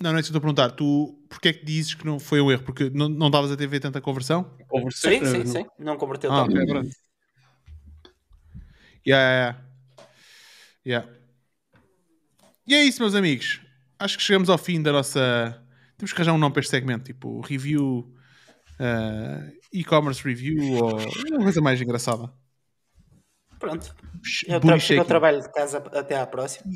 Não, 0.00 0.10
não 0.10 0.18
é 0.18 0.20
isso 0.20 0.30
que 0.30 0.36
eu 0.36 0.38
estou 0.40 0.50
a 0.50 0.54
perguntar. 0.54 0.76
Tu, 0.76 1.26
porquê 1.28 1.48
é 1.48 1.52
que 1.52 1.64
dizes 1.64 1.94
que 1.94 2.04
não 2.04 2.18
foi 2.18 2.40
um 2.40 2.50
erro? 2.50 2.64
Porque 2.64 2.90
não 2.90 3.08
não 3.08 3.28
estavas 3.28 3.50
a 3.52 3.56
ver 3.56 3.80
tanta 3.80 4.00
conversão? 4.00 4.44
Conversei, 4.68 5.18
sim, 5.18 5.24
sim, 5.24 5.44
não- 5.44 5.52
sim. 5.52 5.66
Não 5.78 5.96
converteu 5.96 6.30
Ah, 6.32 6.42
tanto. 6.42 6.52
ok, 6.56 6.66
pronto. 6.66 6.90
Yeah, 9.06 9.22
yeah, 9.22 9.34
yeah. 9.38 9.58
Yeah. 10.84 11.12
E 12.66 12.74
é 12.74 12.84
isso, 12.84 13.00
meus 13.00 13.14
amigos. 13.14 13.60
Acho 13.98 14.18
que 14.18 14.22
chegamos 14.22 14.50
ao 14.50 14.58
fim 14.58 14.82
da 14.82 14.92
nossa. 14.92 15.62
Temos 15.96 16.12
que 16.12 16.20
arranjar 16.20 16.34
um 16.34 16.38
nome 16.38 16.52
para 16.52 16.60
este 16.60 16.70
segmento, 16.70 17.04
tipo 17.04 17.40
review, 17.40 18.12
eh, 18.78 19.52
e-commerce 19.72 20.22
review 20.22 20.74
ou 20.74 20.98
uma 21.30 21.44
coisa 21.44 21.60
mais 21.60 21.80
engraçada. 21.80 22.30
Pronto. 23.58 23.94
Eu, 24.46 24.60
Booty 24.60 24.94
tra 24.94 25.04
trabalho 25.04 25.40
de 25.40 25.50
casa 25.52 25.78
até 25.78 26.18
à 26.18 26.26
próxima. 26.26 26.70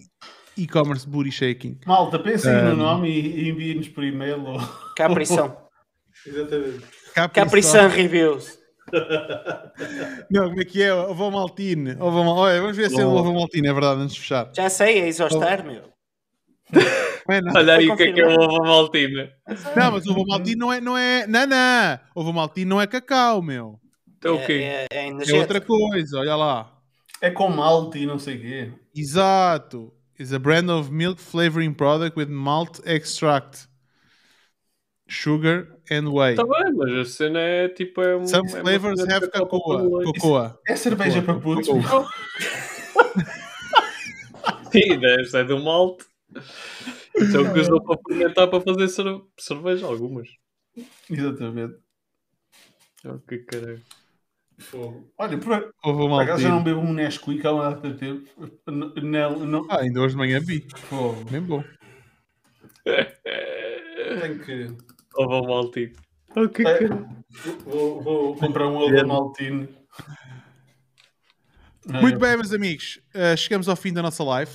E-commerce 0.57 1.07
booty 1.07 1.31
shaking. 1.31 1.79
Malta, 1.87 2.19
pensem 2.19 2.53
no 2.63 2.77
nome 2.77 3.11
e, 3.11 3.45
e 3.45 3.49
enviem-nos 3.51 3.89
por 3.89 4.03
e-mail. 4.03 4.43
Ou... 4.45 4.59
Caprição. 4.97 5.69
Exatamente. 6.27 6.85
Caprição 7.33 7.89
Reviews. 7.89 8.59
Não, 10.31 10.49
como 10.49 10.61
é 10.61 10.65
que 10.65 10.83
é? 10.83 10.93
Ovo 10.93 11.31
Maltine. 11.31 11.97
Ovo 11.99 12.25
Mal... 12.25 12.37
Olha, 12.37 12.61
vamos 12.61 12.77
ver 12.77 12.91
se 12.91 13.01
é 13.01 13.05
o 13.05 13.11
Ovo 13.11 13.33
Maltine, 13.33 13.69
é 13.69 13.73
verdade, 13.73 14.01
antes 14.01 14.15
de 14.15 14.21
fechar. 14.21 14.51
Já 14.55 14.69
sei, 14.69 15.01
é 15.01 15.09
Isostar, 15.09 15.65
meu. 15.65 15.83
Mano, 17.31 17.53
Olha 17.55 17.75
aí 17.77 17.89
o 17.89 17.97
que 17.97 18.03
é 18.03 18.13
que 18.13 18.21
é 18.21 18.27
o 18.27 18.41
ovo 18.41 18.63
maltina. 18.65 19.31
Não, 19.77 19.93
mas 19.93 20.07
ovo 20.07 20.25
Maltine 20.27 20.57
não 20.57 20.73
é, 20.73 20.81
não 20.81 20.99
é. 20.99 21.27
Não, 21.27 21.47
não. 21.47 22.01
Ovo 22.15 22.33
Maltine 22.33 22.67
não 22.69 22.81
é 22.81 22.87
cacau, 22.87 23.41
meu. 23.43 23.79
Então 24.19 24.37
o 24.37 24.41
É, 24.41 24.47
quê? 24.47 24.53
é, 24.53 24.87
é 24.91 24.99
É 24.99 25.07
energético. 25.09 25.39
outra 25.39 25.61
coisa, 25.61 26.19
olha 26.19 26.37
lá. 26.37 26.73
É 27.21 27.31
com 27.31 27.49
malte 27.49 27.99
e 27.99 28.07
não 28.07 28.19
sei 28.19 28.37
o 28.37 28.41
quê. 28.41 28.73
Exato. 28.95 29.93
Is 30.19 30.33
a 30.33 30.39
brand 30.39 30.69
of 30.69 30.91
milk 30.93 31.21
flavoring 31.21 31.73
product 31.73 32.19
with 32.19 32.27
malt 32.29 32.81
extract, 32.85 33.67
sugar 35.09 35.79
and 35.91 36.11
whey. 36.13 36.33
Está 36.33 36.45
bem, 36.45 36.75
mas 36.75 36.93
a 36.93 37.05
cena 37.07 37.39
é 37.41 37.69
tipo. 37.69 38.03
É 38.03 38.17
um, 38.17 38.27
Some 38.27 38.47
é 38.49 38.61
flavors 38.61 39.01
have 39.01 39.31
cocoa. 39.31 40.05
Cocoa. 40.05 40.59
É 40.69 40.77
cerveja 40.77 41.23
para 41.23 41.35
putos. 41.41 41.69
meu. 41.69 41.83
Sim, 44.71 44.99
deve 44.99 45.25
ser 45.25 45.47
do 45.47 45.59
malte. 45.59 46.05
Isso 47.21 47.37
é 47.37 47.41
o 47.41 47.53
que 47.53 47.61
usou 47.61 47.83
para 47.83 47.99
fermentar 48.09 48.49
para 48.49 48.61
fazer 48.61 48.89
cer- 48.89 49.21
cerveja, 49.39 49.87
algumas. 49.87 50.29
Exatamente. 51.09 51.75
Oh, 53.05 53.19
que 53.19 53.39
caralho. 53.39 53.83
Fogo. 54.59 55.11
Olha, 55.17 55.39
por, 55.39 55.53
acaso 55.55 56.43
já 56.43 56.49
não 56.51 56.57
Maltine. 56.57 56.65
bebo 56.65 56.81
um 56.81 56.93
Nesquik 56.93 57.47
há 57.47 57.53
uma 57.53 57.71
data 57.71 57.91
de 57.91 57.99
tempo. 57.99 58.29
N- 58.69 58.93
Não, 59.03 59.39
não, 59.47 59.67
Ah, 59.71 59.81
ainda 59.81 60.01
hoje 60.03 60.11
de 60.15 60.19
manhã 60.19 60.39
vi. 60.39 60.67
fogo. 60.89 61.25
Bem 61.31 61.41
bom. 61.41 61.65
Tenho 62.85 64.39
que. 64.45 64.77
Ovo 65.17 65.47
maltinho. 65.49 65.93
Oh, 66.37 66.49
que 66.49 66.63
É. 66.67 66.79
Vou, 67.65 68.03
vou 68.03 68.37
comprar 68.37 68.67
um 68.67 68.77
ovo 68.77 69.07
maltine. 69.07 69.69
Muito 71.87 72.19
bem, 72.19 72.37
meus 72.37 72.53
amigos. 72.53 73.01
Uh, 73.15 73.37
chegamos 73.37 73.69
ao 73.69 73.77
fim 73.77 73.93
da 73.93 74.03
nossa 74.03 74.23
live. 74.23 74.53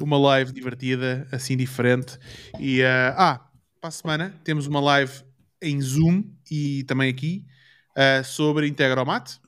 Uma 0.00 0.18
live 0.18 0.52
divertida, 0.52 1.26
assim 1.32 1.56
diferente. 1.56 2.18
E, 2.60 2.82
uh, 2.82 3.14
ah, 3.16 3.50
para 3.80 3.88
a 3.88 3.90
semana 3.90 4.34
temos 4.44 4.66
uma 4.66 4.80
live 4.80 5.22
em 5.62 5.80
Zoom 5.80 6.24
e 6.50 6.84
também 6.84 7.10
aqui. 7.10 7.44
uh, 7.96 8.24
sobre 8.24 8.68
Integromat. 8.68 9.38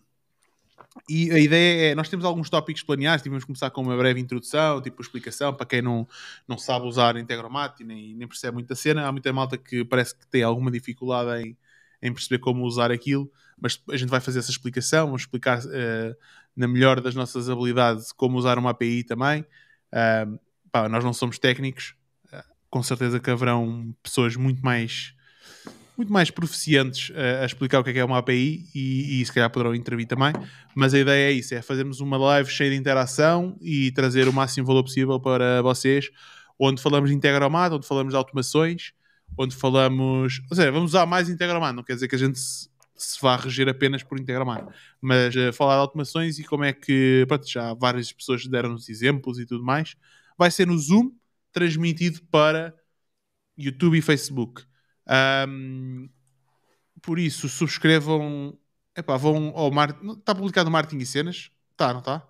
E 1.08 1.30
a 1.30 1.38
ideia 1.38 1.92
é, 1.92 1.94
nós 1.94 2.08
temos 2.08 2.24
alguns 2.24 2.50
tópicos 2.50 2.82
planeados, 2.82 3.24
vamos 3.26 3.44
começar 3.44 3.70
com 3.70 3.82
uma 3.82 3.96
breve 3.96 4.20
introdução, 4.20 4.80
tipo 4.80 5.00
explicação, 5.00 5.54
para 5.54 5.66
quem 5.66 5.82
não, 5.82 6.06
não 6.46 6.58
sabe 6.58 6.86
usar 6.86 7.16
Integromat 7.16 7.80
e 7.80 7.84
nem, 7.84 8.14
nem 8.14 8.26
percebe 8.26 8.54
muita 8.54 8.74
cena. 8.74 9.06
Há 9.06 9.12
muita 9.12 9.32
malta 9.32 9.56
que 9.56 9.84
parece 9.84 10.16
que 10.16 10.26
tem 10.26 10.42
alguma 10.42 10.70
dificuldade 10.70 11.42
em, 11.42 11.56
em 12.02 12.12
perceber 12.12 12.38
como 12.38 12.64
usar 12.64 12.90
aquilo, 12.90 13.30
mas 13.60 13.82
a 13.90 13.96
gente 13.96 14.08
vai 14.08 14.20
fazer 14.20 14.38
essa 14.40 14.50
explicação, 14.50 15.06
vamos 15.06 15.22
explicar 15.22 15.60
uh, 15.60 16.16
na 16.56 16.66
melhor 16.66 17.00
das 17.00 17.14
nossas 17.14 17.48
habilidades 17.48 18.12
como 18.12 18.38
usar 18.38 18.58
uma 18.58 18.70
API 18.70 19.04
também. 19.04 19.44
Pá, 20.70 20.88
nós 20.88 21.04
não 21.04 21.12
somos 21.12 21.38
técnicos, 21.38 21.94
uh, 22.32 22.42
com 22.70 22.82
certeza 22.82 23.18
que 23.18 23.30
haverão 23.30 23.94
pessoas 24.02 24.36
muito 24.36 24.62
mais 24.62 25.14
muito 25.96 26.12
mais 26.12 26.30
proficientes 26.30 27.10
a, 27.16 27.42
a 27.42 27.46
explicar 27.46 27.80
o 27.80 27.84
que 27.84 27.90
é, 27.90 27.92
que 27.92 27.98
é 27.98 28.04
uma 28.04 28.18
API 28.18 28.66
e, 28.72 29.20
e 29.20 29.26
se 29.26 29.32
calhar 29.32 29.50
poderão 29.50 29.74
intervir 29.74 30.06
também, 30.06 30.32
mas 30.72 30.94
a 30.94 30.98
ideia 30.98 31.30
é 31.30 31.32
isso, 31.32 31.52
é 31.56 31.60
fazermos 31.60 31.98
uma 31.98 32.16
live 32.16 32.48
cheia 32.48 32.70
de 32.70 32.76
interação 32.76 33.58
e 33.60 33.90
trazer 33.90 34.28
o 34.28 34.32
máximo 34.32 34.64
valor 34.64 34.84
possível 34.84 35.18
para 35.18 35.60
vocês, 35.60 36.08
onde 36.56 36.80
falamos 36.80 37.10
de 37.10 37.16
Integromat, 37.16 37.72
onde 37.72 37.84
falamos 37.84 38.12
de 38.12 38.16
automações, 38.16 38.92
onde 39.36 39.56
falamos, 39.56 40.40
ou 40.48 40.56
seja, 40.56 40.70
vamos 40.70 40.92
usar 40.92 41.04
mais 41.04 41.28
Integromat, 41.28 41.74
não 41.74 41.82
quer 41.82 41.94
dizer 41.94 42.06
que 42.06 42.14
a 42.14 42.18
gente 42.18 42.38
se, 42.98 43.18
vá 43.22 43.36
reger 43.36 43.68
apenas 43.68 44.02
por 44.02 44.20
Integromat, 44.20 44.66
mas 45.00 45.34
uh, 45.34 45.52
falar 45.52 45.76
de 45.76 45.80
automações 45.80 46.38
e 46.38 46.44
como 46.44 46.64
é 46.64 46.72
que, 46.72 47.24
pronto, 47.28 47.48
já 47.48 47.72
várias 47.74 48.12
pessoas 48.12 48.46
deram-nos 48.46 48.88
exemplos 48.88 49.38
e 49.38 49.46
tudo 49.46 49.64
mais, 49.64 49.96
vai 50.36 50.50
ser 50.50 50.66
no 50.66 50.78
Zoom, 50.78 51.12
transmitido 51.52 52.20
para 52.30 52.74
YouTube 53.56 53.98
e 53.98 54.02
Facebook. 54.02 54.64
Um, 55.48 56.08
por 57.00 57.18
isso, 57.18 57.48
subscrevam. 57.48 58.58
Epá, 58.96 59.16
vão 59.16 59.52
ao 59.54 59.70
Mar... 59.70 59.96
Está 60.18 60.34
publicado 60.34 60.66
no 60.66 60.72
Marketing 60.72 61.02
e 61.02 61.06
Cenas? 61.06 61.50
Está, 61.70 61.92
não 61.92 62.00
está? 62.00 62.28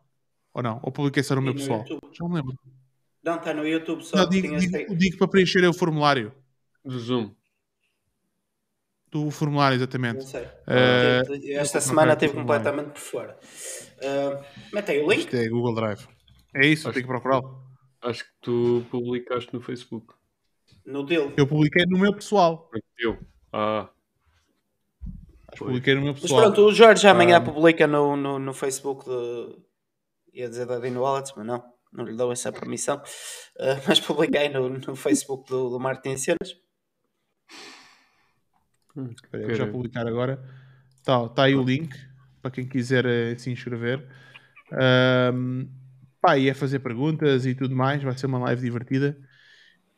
Ou 0.53 0.63
não? 0.63 0.81
Ou 0.83 0.93
publiquei 0.93 1.23
só 1.23 1.35
no 1.35 1.43
meu 1.43 1.53
no 1.53 1.59
pessoal? 1.59 1.81
YouTube. 1.81 2.01
Já 2.13 2.29
me 2.29 2.35
lembro. 2.35 2.59
Não, 3.23 3.37
está 3.37 3.55
no 3.55 3.67
YouTube 3.67 4.03
só. 4.05 4.17
Não, 4.17 4.29
digo, 4.29 4.57
digo, 4.57 4.97
digo 4.97 5.19
para 5.19 5.29
preencher 5.29 5.67
o 5.67 5.73
formulário. 5.73 6.33
Do 6.85 6.99
Zoom. 6.99 7.35
Do 9.11 9.31
formulário, 9.31 9.77
Não 9.79 9.83
exatamente. 9.85 10.25
sei. 10.27 10.47
Eh, 10.67 11.23
Esta 11.55 11.81
semana 11.81 12.13
esteve 12.13 12.35
completamente 12.35 12.91
por 12.91 12.99
fora. 13.01 13.39
Uh, 14.03 14.45
mete 14.75 14.91
aí 14.93 15.01
o 15.03 15.09
link. 15.09 15.21
Isto 15.21 15.37
é 15.37 15.49
Google 15.49 15.75
Drive. 15.75 16.07
É 16.55 16.67
isso, 16.67 16.89
Acho 16.89 16.95
tenho 16.95 17.07
que 17.07 17.13
procurá-lo. 17.13 17.63
Acho 18.03 18.25
que 18.25 18.31
tu 18.43 18.85
publicaste 18.91 19.53
no 19.55 19.61
Facebook. 19.63 20.13
No 20.85 21.05
dele. 21.05 21.33
Eu 21.37 21.47
publiquei 21.47 21.85
no 21.87 21.99
meu 21.99 22.13
pessoal. 22.15 22.71
Eu. 22.99 23.19
Ah, 23.53 23.89
Acho 25.49 25.53
que 25.53 25.65
publiquei 25.65 25.95
no 25.95 26.03
meu 26.03 26.13
Mas 26.13 26.21
pessoal. 26.23 26.43
pronto, 26.43 26.61
o 26.67 26.73
Jorge 26.75 27.07
amanhã 27.09 27.39
Ah. 27.39 27.41
publica 27.41 27.87
no, 27.87 28.15
no, 28.17 28.39
no 28.39 28.53
Facebook 28.53 29.05
de. 29.07 29.57
ia 30.35 30.49
dizer 30.49 30.67
da 30.67 30.79
Dino 30.79 31.01
Wallets, 31.01 31.33
mas 31.37 31.47
não, 31.47 31.65
não 31.93 32.05
lhe 32.05 32.15
dou 32.15 32.31
essa 32.31 32.53
permissão. 32.53 32.99
Uh, 33.59 33.81
mas 33.89 33.99
publiquei 34.01 34.49
no, 34.51 34.69
no 34.69 34.95
Facebook 34.95 35.49
do, 35.49 35.71
do 35.71 35.81
Martin 35.81 36.17
Cenas. 36.19 36.55
Espera 39.07 39.43
aí, 39.43 39.47
vou 39.47 39.55
já 39.55 39.67
publicar 39.67 40.07
agora. 40.07 40.43
Tá, 41.05 41.29
tá 41.29 41.45
aí 41.45 41.55
o 41.55 41.63
link 41.63 41.97
para 42.43 42.51
quem 42.51 42.67
quiser 42.67 43.07
eh, 43.07 43.37
se 43.37 43.51
inscrever. 43.51 44.07
Ahm, 44.73 45.67
pá, 46.21 46.37
e 46.39 46.49
é 46.49 46.55
fazer 46.55 46.81
perguntas 46.81 47.47
e 47.47 47.55
tudo 47.55 47.75
mais. 47.75 48.03
Vai 48.03 48.17
ser 48.17 48.27
uma 48.27 48.39
live 48.39 48.63
divertida. 48.63 49.19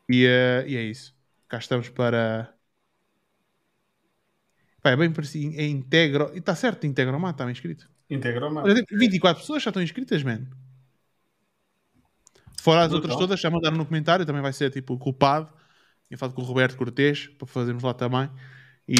E, 0.09 0.25
eh, 0.25 0.65
e 0.67 0.75
é 0.75 0.83
isso. 0.83 1.15
Cá 1.47 1.57
estamos 1.57 1.89
para. 1.89 2.53
Pá, 4.81 4.91
é 4.91 4.95
bem 4.95 5.11
parecido. 5.11 5.55
É 5.55 5.65
integro. 5.65 6.31
E 6.33 6.39
está 6.39 6.55
certo, 6.55 6.85
Integromat, 6.85 7.33
está 7.33 7.45
bem 7.45 7.51
inscrito. 7.51 7.89
Integroma. 8.09 8.63
Olha, 8.63 8.83
24 8.91 9.41
pessoas 9.41 9.63
já 9.63 9.69
estão 9.69 9.81
inscritas, 9.81 10.23
man. 10.23 10.45
Fora 12.61 12.81
as 12.81 12.93
outras 12.93 13.13
Brutal. 13.13 13.27
todas, 13.27 13.39
já 13.39 13.49
mandaram 13.49 13.77
no 13.77 13.85
comentário, 13.85 14.25
também 14.25 14.41
vai 14.41 14.53
ser 14.53 14.69
tipo 14.69 14.97
culpado. 14.97 15.51
Eu 16.09 16.17
falo 16.17 16.33
com 16.33 16.41
o 16.41 16.45
Roberto 16.45 16.77
Cortês 16.77 17.27
para 17.27 17.47
fazermos 17.47 17.81
lá 17.81 17.93
também. 17.93 18.29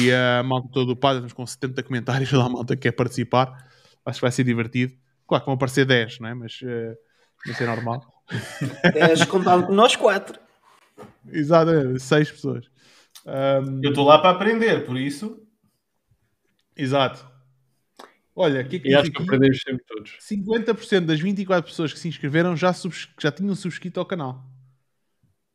E 0.00 0.10
a 0.12 0.42
malta 0.42 0.68
toda 0.72 0.92
ocupada, 0.92 1.16
estamos 1.18 1.32
com 1.34 1.46
70 1.46 1.82
comentários 1.82 2.32
lá, 2.32 2.46
a 2.46 2.48
malta 2.48 2.74
que 2.76 2.82
quer 2.82 2.92
participar. 2.92 3.68
Acho 4.06 4.18
que 4.18 4.22
vai 4.22 4.32
ser 4.32 4.44
divertido. 4.44 4.94
Claro 5.26 5.42
que 5.44 5.46
vão 5.46 5.54
aparecer 5.54 5.84
10, 5.84 6.18
não 6.20 6.28
é? 6.28 6.34
Mas 6.34 6.60
uh, 6.62 6.96
vai 7.44 7.54
ser 7.54 7.66
normal. 7.66 8.02
10 8.94 9.24
contando 9.26 9.66
com 9.66 9.72
nós 9.74 9.94
4. 9.96 10.40
Exato, 11.30 11.98
6 11.98 12.30
pessoas. 12.30 12.70
Ahm, 13.26 13.80
Eu 13.82 13.90
estou 13.90 14.06
lá 14.06 14.18
para 14.18 14.30
aprender, 14.30 14.86
por 14.86 14.96
isso. 14.96 15.38
exato. 16.76 17.30
Olha, 18.34 18.64
que 18.64 18.76
é 18.76 18.78
que 18.78 18.88
e 18.88 18.94
acho 18.94 19.10
que 19.10 19.18
aqui? 19.18 19.26
aprendemos 19.26 19.60
sempre 19.60 19.84
todos. 19.86 20.16
50% 20.20 21.04
das 21.06 21.20
24 21.20 21.70
pessoas 21.70 21.92
que 21.92 21.98
se 21.98 22.08
inscreveram 22.08 22.56
já, 22.56 22.72
subs- 22.72 23.08
já 23.20 23.30
tinham 23.30 23.54
subscrito 23.54 24.00
ao 24.00 24.06
canal. 24.06 24.42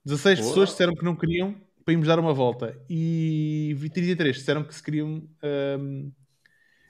16 0.05 0.39
Boa. 0.39 0.49
pessoas 0.49 0.69
disseram 0.69 0.93
que 0.93 1.03
não 1.03 1.15
queriam 1.15 1.55
para 1.87 1.93
irmos 1.93 2.09
dar 2.09 2.19
uma 2.19 2.33
volta. 2.33 2.77
E 2.89 3.73
33 3.93 4.35
disseram 4.35 4.61
que 4.61 4.75
se 4.75 4.83
queriam. 4.83 5.23
hum, 5.79 6.11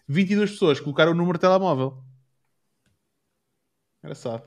22 0.08 0.50
pessoas 0.50 0.80
colocaram 0.80 1.11
o 1.11 1.16
número 1.16 1.38
de 1.38 1.42
telemóvel. 1.42 2.03
Engraçado. 4.01 4.42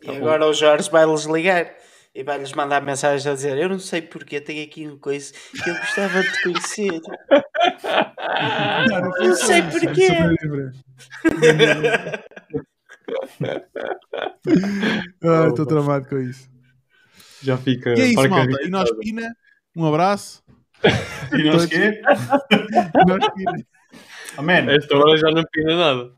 E 0.00 0.08
agora 0.08 0.46
o 0.46 0.54
Jorge 0.54 0.90
vai-lhes 0.90 1.26
ligar 1.26 1.70
e 2.14 2.22
vai-lhes 2.24 2.54
mandar 2.54 2.80
mensagem 2.80 3.30
a 3.30 3.34
dizer: 3.34 3.58
Eu 3.58 3.68
não 3.68 3.78
sei 3.78 4.00
porque, 4.00 4.40
tenho 4.40 4.64
aqui 4.64 4.86
uma 4.86 4.96
coisa 4.96 5.34
que 5.34 5.68
eu 5.68 5.74
gostava 5.74 6.22
de 6.22 6.42
conhecer. 6.42 7.00
Não 9.20 9.34
sei 9.34 9.62
porquê. 9.62 10.08
Ah, 15.22 15.48
Estou 15.48 15.66
tramado 15.66 16.08
com 16.08 16.18
isso. 16.18 16.51
Já 17.42 17.56
fica. 17.56 17.90
E 17.96 18.00
é 18.00 18.06
isso, 18.08 18.28
malta. 18.28 18.56
E 18.62 18.68
nós. 18.68 18.90
Pina, 18.98 19.34
um 19.76 19.86
abraço. 19.86 20.42
E 21.32 21.44
nós 21.44 21.64
quê? 21.66 22.02
Nós, 23.06 23.28
Pina. 23.34 23.52
Man, 24.42 24.72
Esta 24.72 24.96
hora 24.96 25.16
já 25.16 25.30
não 25.30 25.42
pina 25.52 25.76
nada. 25.76 26.10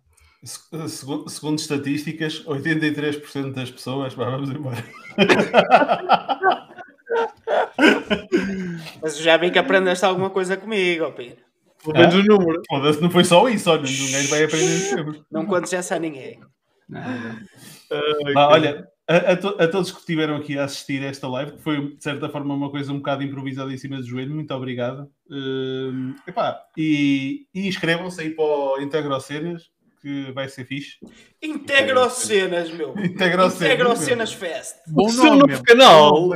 se- 0.42 0.88
segundo, 0.88 1.28
segundo 1.28 1.58
estatísticas, 1.58 2.42
83% 2.46 3.52
das 3.52 3.70
pessoas. 3.70 4.14
Vamos 4.14 4.50
embora. 4.50 4.82
Mas 9.02 9.18
já 9.18 9.36
vi 9.36 9.50
que 9.50 9.58
aprendeste 9.58 10.04
alguma 10.04 10.30
coisa 10.30 10.56
comigo, 10.56 11.10
Pina. 11.12 11.36
Pelo 11.82 11.98
menos 11.98 12.14
o 12.14 12.22
número. 12.22 12.62
Foda-se, 12.68 13.00
não 13.02 13.10
foi 13.10 13.24
só 13.24 13.48
isso, 13.48 13.70
olha. 13.70 13.82
Ninguém 13.82 14.26
vai 14.28 14.44
aprender 14.44 14.78
sempre. 14.78 15.22
Não 15.30 15.44
contes 15.44 15.72
essa 15.72 15.96
a 15.96 15.98
ninguém. 15.98 16.40
Vá, 18.32 18.48
olha, 18.48 18.86
a, 19.08 19.16
a 19.32 19.36
to- 19.36 19.56
a 19.58 19.68
todos 19.68 19.90
que 19.92 19.98
estiveram 20.00 20.36
aqui 20.36 20.58
a 20.58 20.64
assistir 20.64 21.02
a 21.02 21.08
esta 21.08 21.28
live, 21.28 21.52
que 21.52 21.62
foi 21.62 21.94
de 21.94 22.02
certa 22.02 22.28
forma 22.28 22.54
uma 22.54 22.70
coisa 22.70 22.92
um 22.92 22.96
bocado 22.98 23.22
improvisada 23.22 23.72
em 23.72 23.76
cima 23.78 23.96
do 23.98 24.06
joelho, 24.06 24.34
muito 24.34 24.52
obrigado. 24.54 25.08
Hum, 25.30 26.14
epá, 26.26 26.58
e, 26.76 27.46
e 27.54 27.66
inscrevam-se 27.68 28.20
aí 28.20 28.30
para 28.30 28.44
o 28.44 28.80
Integrocenas, 28.80 29.70
que 30.00 30.30
vai 30.32 30.48
ser 30.48 30.64
fixe. 30.64 30.96
Integrocenas, 31.42 32.70
meu. 32.70 32.90
Integrocenas, 32.98 33.54
Integrocenas 33.62 34.32
Fest. 34.32 34.76
Bom 34.88 35.06
O 35.06 35.10
seu 35.10 35.24
nome, 35.24 35.36
novo 35.38 35.46
mesmo. 35.48 35.64
canal. 35.64 36.30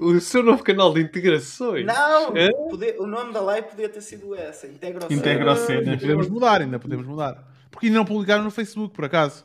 O 0.00 0.20
seu 0.20 0.42
novo 0.42 0.64
canal 0.64 0.92
de 0.92 1.00
integrações. 1.00 1.86
Não, 1.86 2.36
É? 2.36 2.50
podia- 2.68 3.00
o 3.00 3.06
nome 3.06 3.32
da 3.32 3.40
live 3.40 3.68
podia 3.68 3.88
ter 3.88 4.00
sido 4.00 4.34
essa. 4.34 4.66
Integrocenas. 4.66 5.16
Integrocenas. 5.18 6.00
podemos 6.00 6.28
mudar, 6.28 6.60
ainda 6.60 6.78
podemos 6.78 7.06
mudar. 7.06 7.48
Porque 7.70 7.86
ainda 7.86 7.98
não 7.98 8.04
publicaram 8.04 8.42
no 8.42 8.50
Facebook, 8.50 8.92
por 8.94 9.04
acaso. 9.04 9.44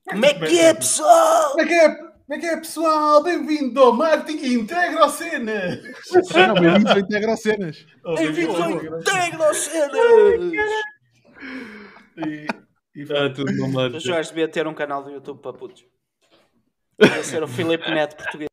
Como 0.09 0.25
é 0.25 0.35
que 0.35 0.59
é, 0.59 0.75
pessoal? 0.75 1.51
Como 1.51 1.61
é 1.63 1.67
que 1.67 1.75
é? 1.75 1.95
Como 1.97 2.35
é 2.35 2.39
que 2.39 2.47
é, 2.47 2.57
pessoal? 2.57 3.23
Bem-vindo 3.23 3.81
ao 3.81 3.93
Marketing 3.93 4.55
Integrocenas! 4.61 5.79
Não, 6.13 6.55
bem-vindos 6.55 6.91
ao 6.93 6.99
Integrocenas. 6.99 7.87
Oh, 8.05 8.15
Bem-vindos 8.17 8.61
ao 8.61 8.69
bem-vindo. 8.69 8.99
Integrocenas. 8.99 10.53
E- 12.27 12.47
e- 12.97 13.03
Está 13.03 13.31
tudo 13.31 13.53
no 13.53 13.67
O 13.67 13.73
lado. 13.75 14.01
Jorge 14.01 14.31
devia 14.31 14.49
ter 14.49 14.67
um 14.67 14.75
canal 14.75 15.03
do 15.05 15.11
YouTube 15.11 15.41
para 15.41 15.53
putos. 15.53 15.85
Devia 16.99 17.23
ser 17.23 17.43
o 17.43 17.49
Filipe 17.49 17.89
Neto 17.91 18.17
português. 18.17 18.49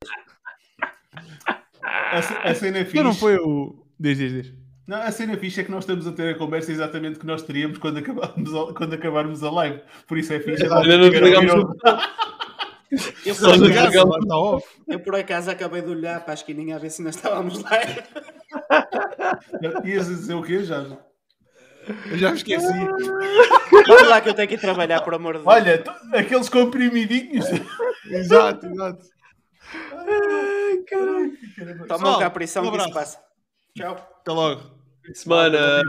A, 1.82 2.22
ce- 2.22 2.38
a 2.43 2.53
cena 2.53 2.83
fixe. 2.85 3.01
Não 3.01 3.14
foi 3.14 3.38
o. 3.38 3.83
Diz, 4.00 4.18
diz, 4.18 4.32
diz. 4.32 4.54
Não, 4.86 4.98
a 4.98 5.12
cena 5.12 5.38
fixe 5.38 5.62
é 5.62 5.64
que 5.64 5.72
nós 5.72 5.84
estamos 5.84 6.06
a 6.06 6.12
ter 6.12 6.36
a 6.36 6.38
conversa 6.38 6.72
exatamente 6.72 7.18
que 7.18 7.26
nós 7.26 7.42
teríamos 7.42 7.78
quando 7.78 8.00
acabarmos 8.00 8.54
a, 8.54 8.74
quando 8.74 8.94
acabarmos 8.94 9.44
a 9.44 9.50
live. 9.50 9.82
Por 10.08 10.18
isso 10.18 10.34
é 10.34 10.40
fixe. 10.40 10.64
Ainda 10.64 10.98
não 10.98 11.10
desligamos 11.10 11.54
o 11.54 11.76
Eu 13.26 13.36
por, 13.36 13.72
acaso, 13.72 14.08
off. 14.32 14.68
eu 14.88 15.00
por 15.00 15.16
acaso 15.16 15.50
acabei 15.50 15.82
de 15.82 15.90
olhar 15.90 16.20
para 16.22 16.34
a 16.34 16.36
esquininha 16.36 16.76
a 16.76 16.80
ver 16.80 16.90
se 16.90 17.02
ainda 17.02 17.10
estávamos 17.12 17.62
lá. 17.64 17.72
Ias 19.84 20.08
dizer 20.08 20.36
o 20.36 20.44
quê, 20.44 20.64
já? 20.64 20.86
Eu 22.10 22.18
já 22.18 22.30
me 22.32 22.38
esqueci. 22.38 22.68
Olha 23.90 24.08
lá 24.08 24.22
que 24.22 24.30
eu 24.30 24.34
tenho 24.34 24.48
que 24.48 24.56
ir 24.56 24.62
trabalhar, 24.62 25.02
por 25.02 25.14
amor 25.14 25.38
de 25.38 25.44
Deus. 25.44 25.56
Olha, 25.56 25.84
aqueles 26.14 26.50
comprimidinhos. 26.50 27.46
exato, 28.10 28.66
exato. 28.68 29.06
Toma 31.88 31.88
Pessoal, 31.88 32.16
um 32.16 32.20
caprição 32.20 32.64
um 32.66 32.72
que 32.72 32.78
isso 32.78 32.94
passa. 32.94 33.20
Tchau. 33.76 33.93
Até 33.95 34.32
logo. 34.32 34.61
Semana. 35.14 35.82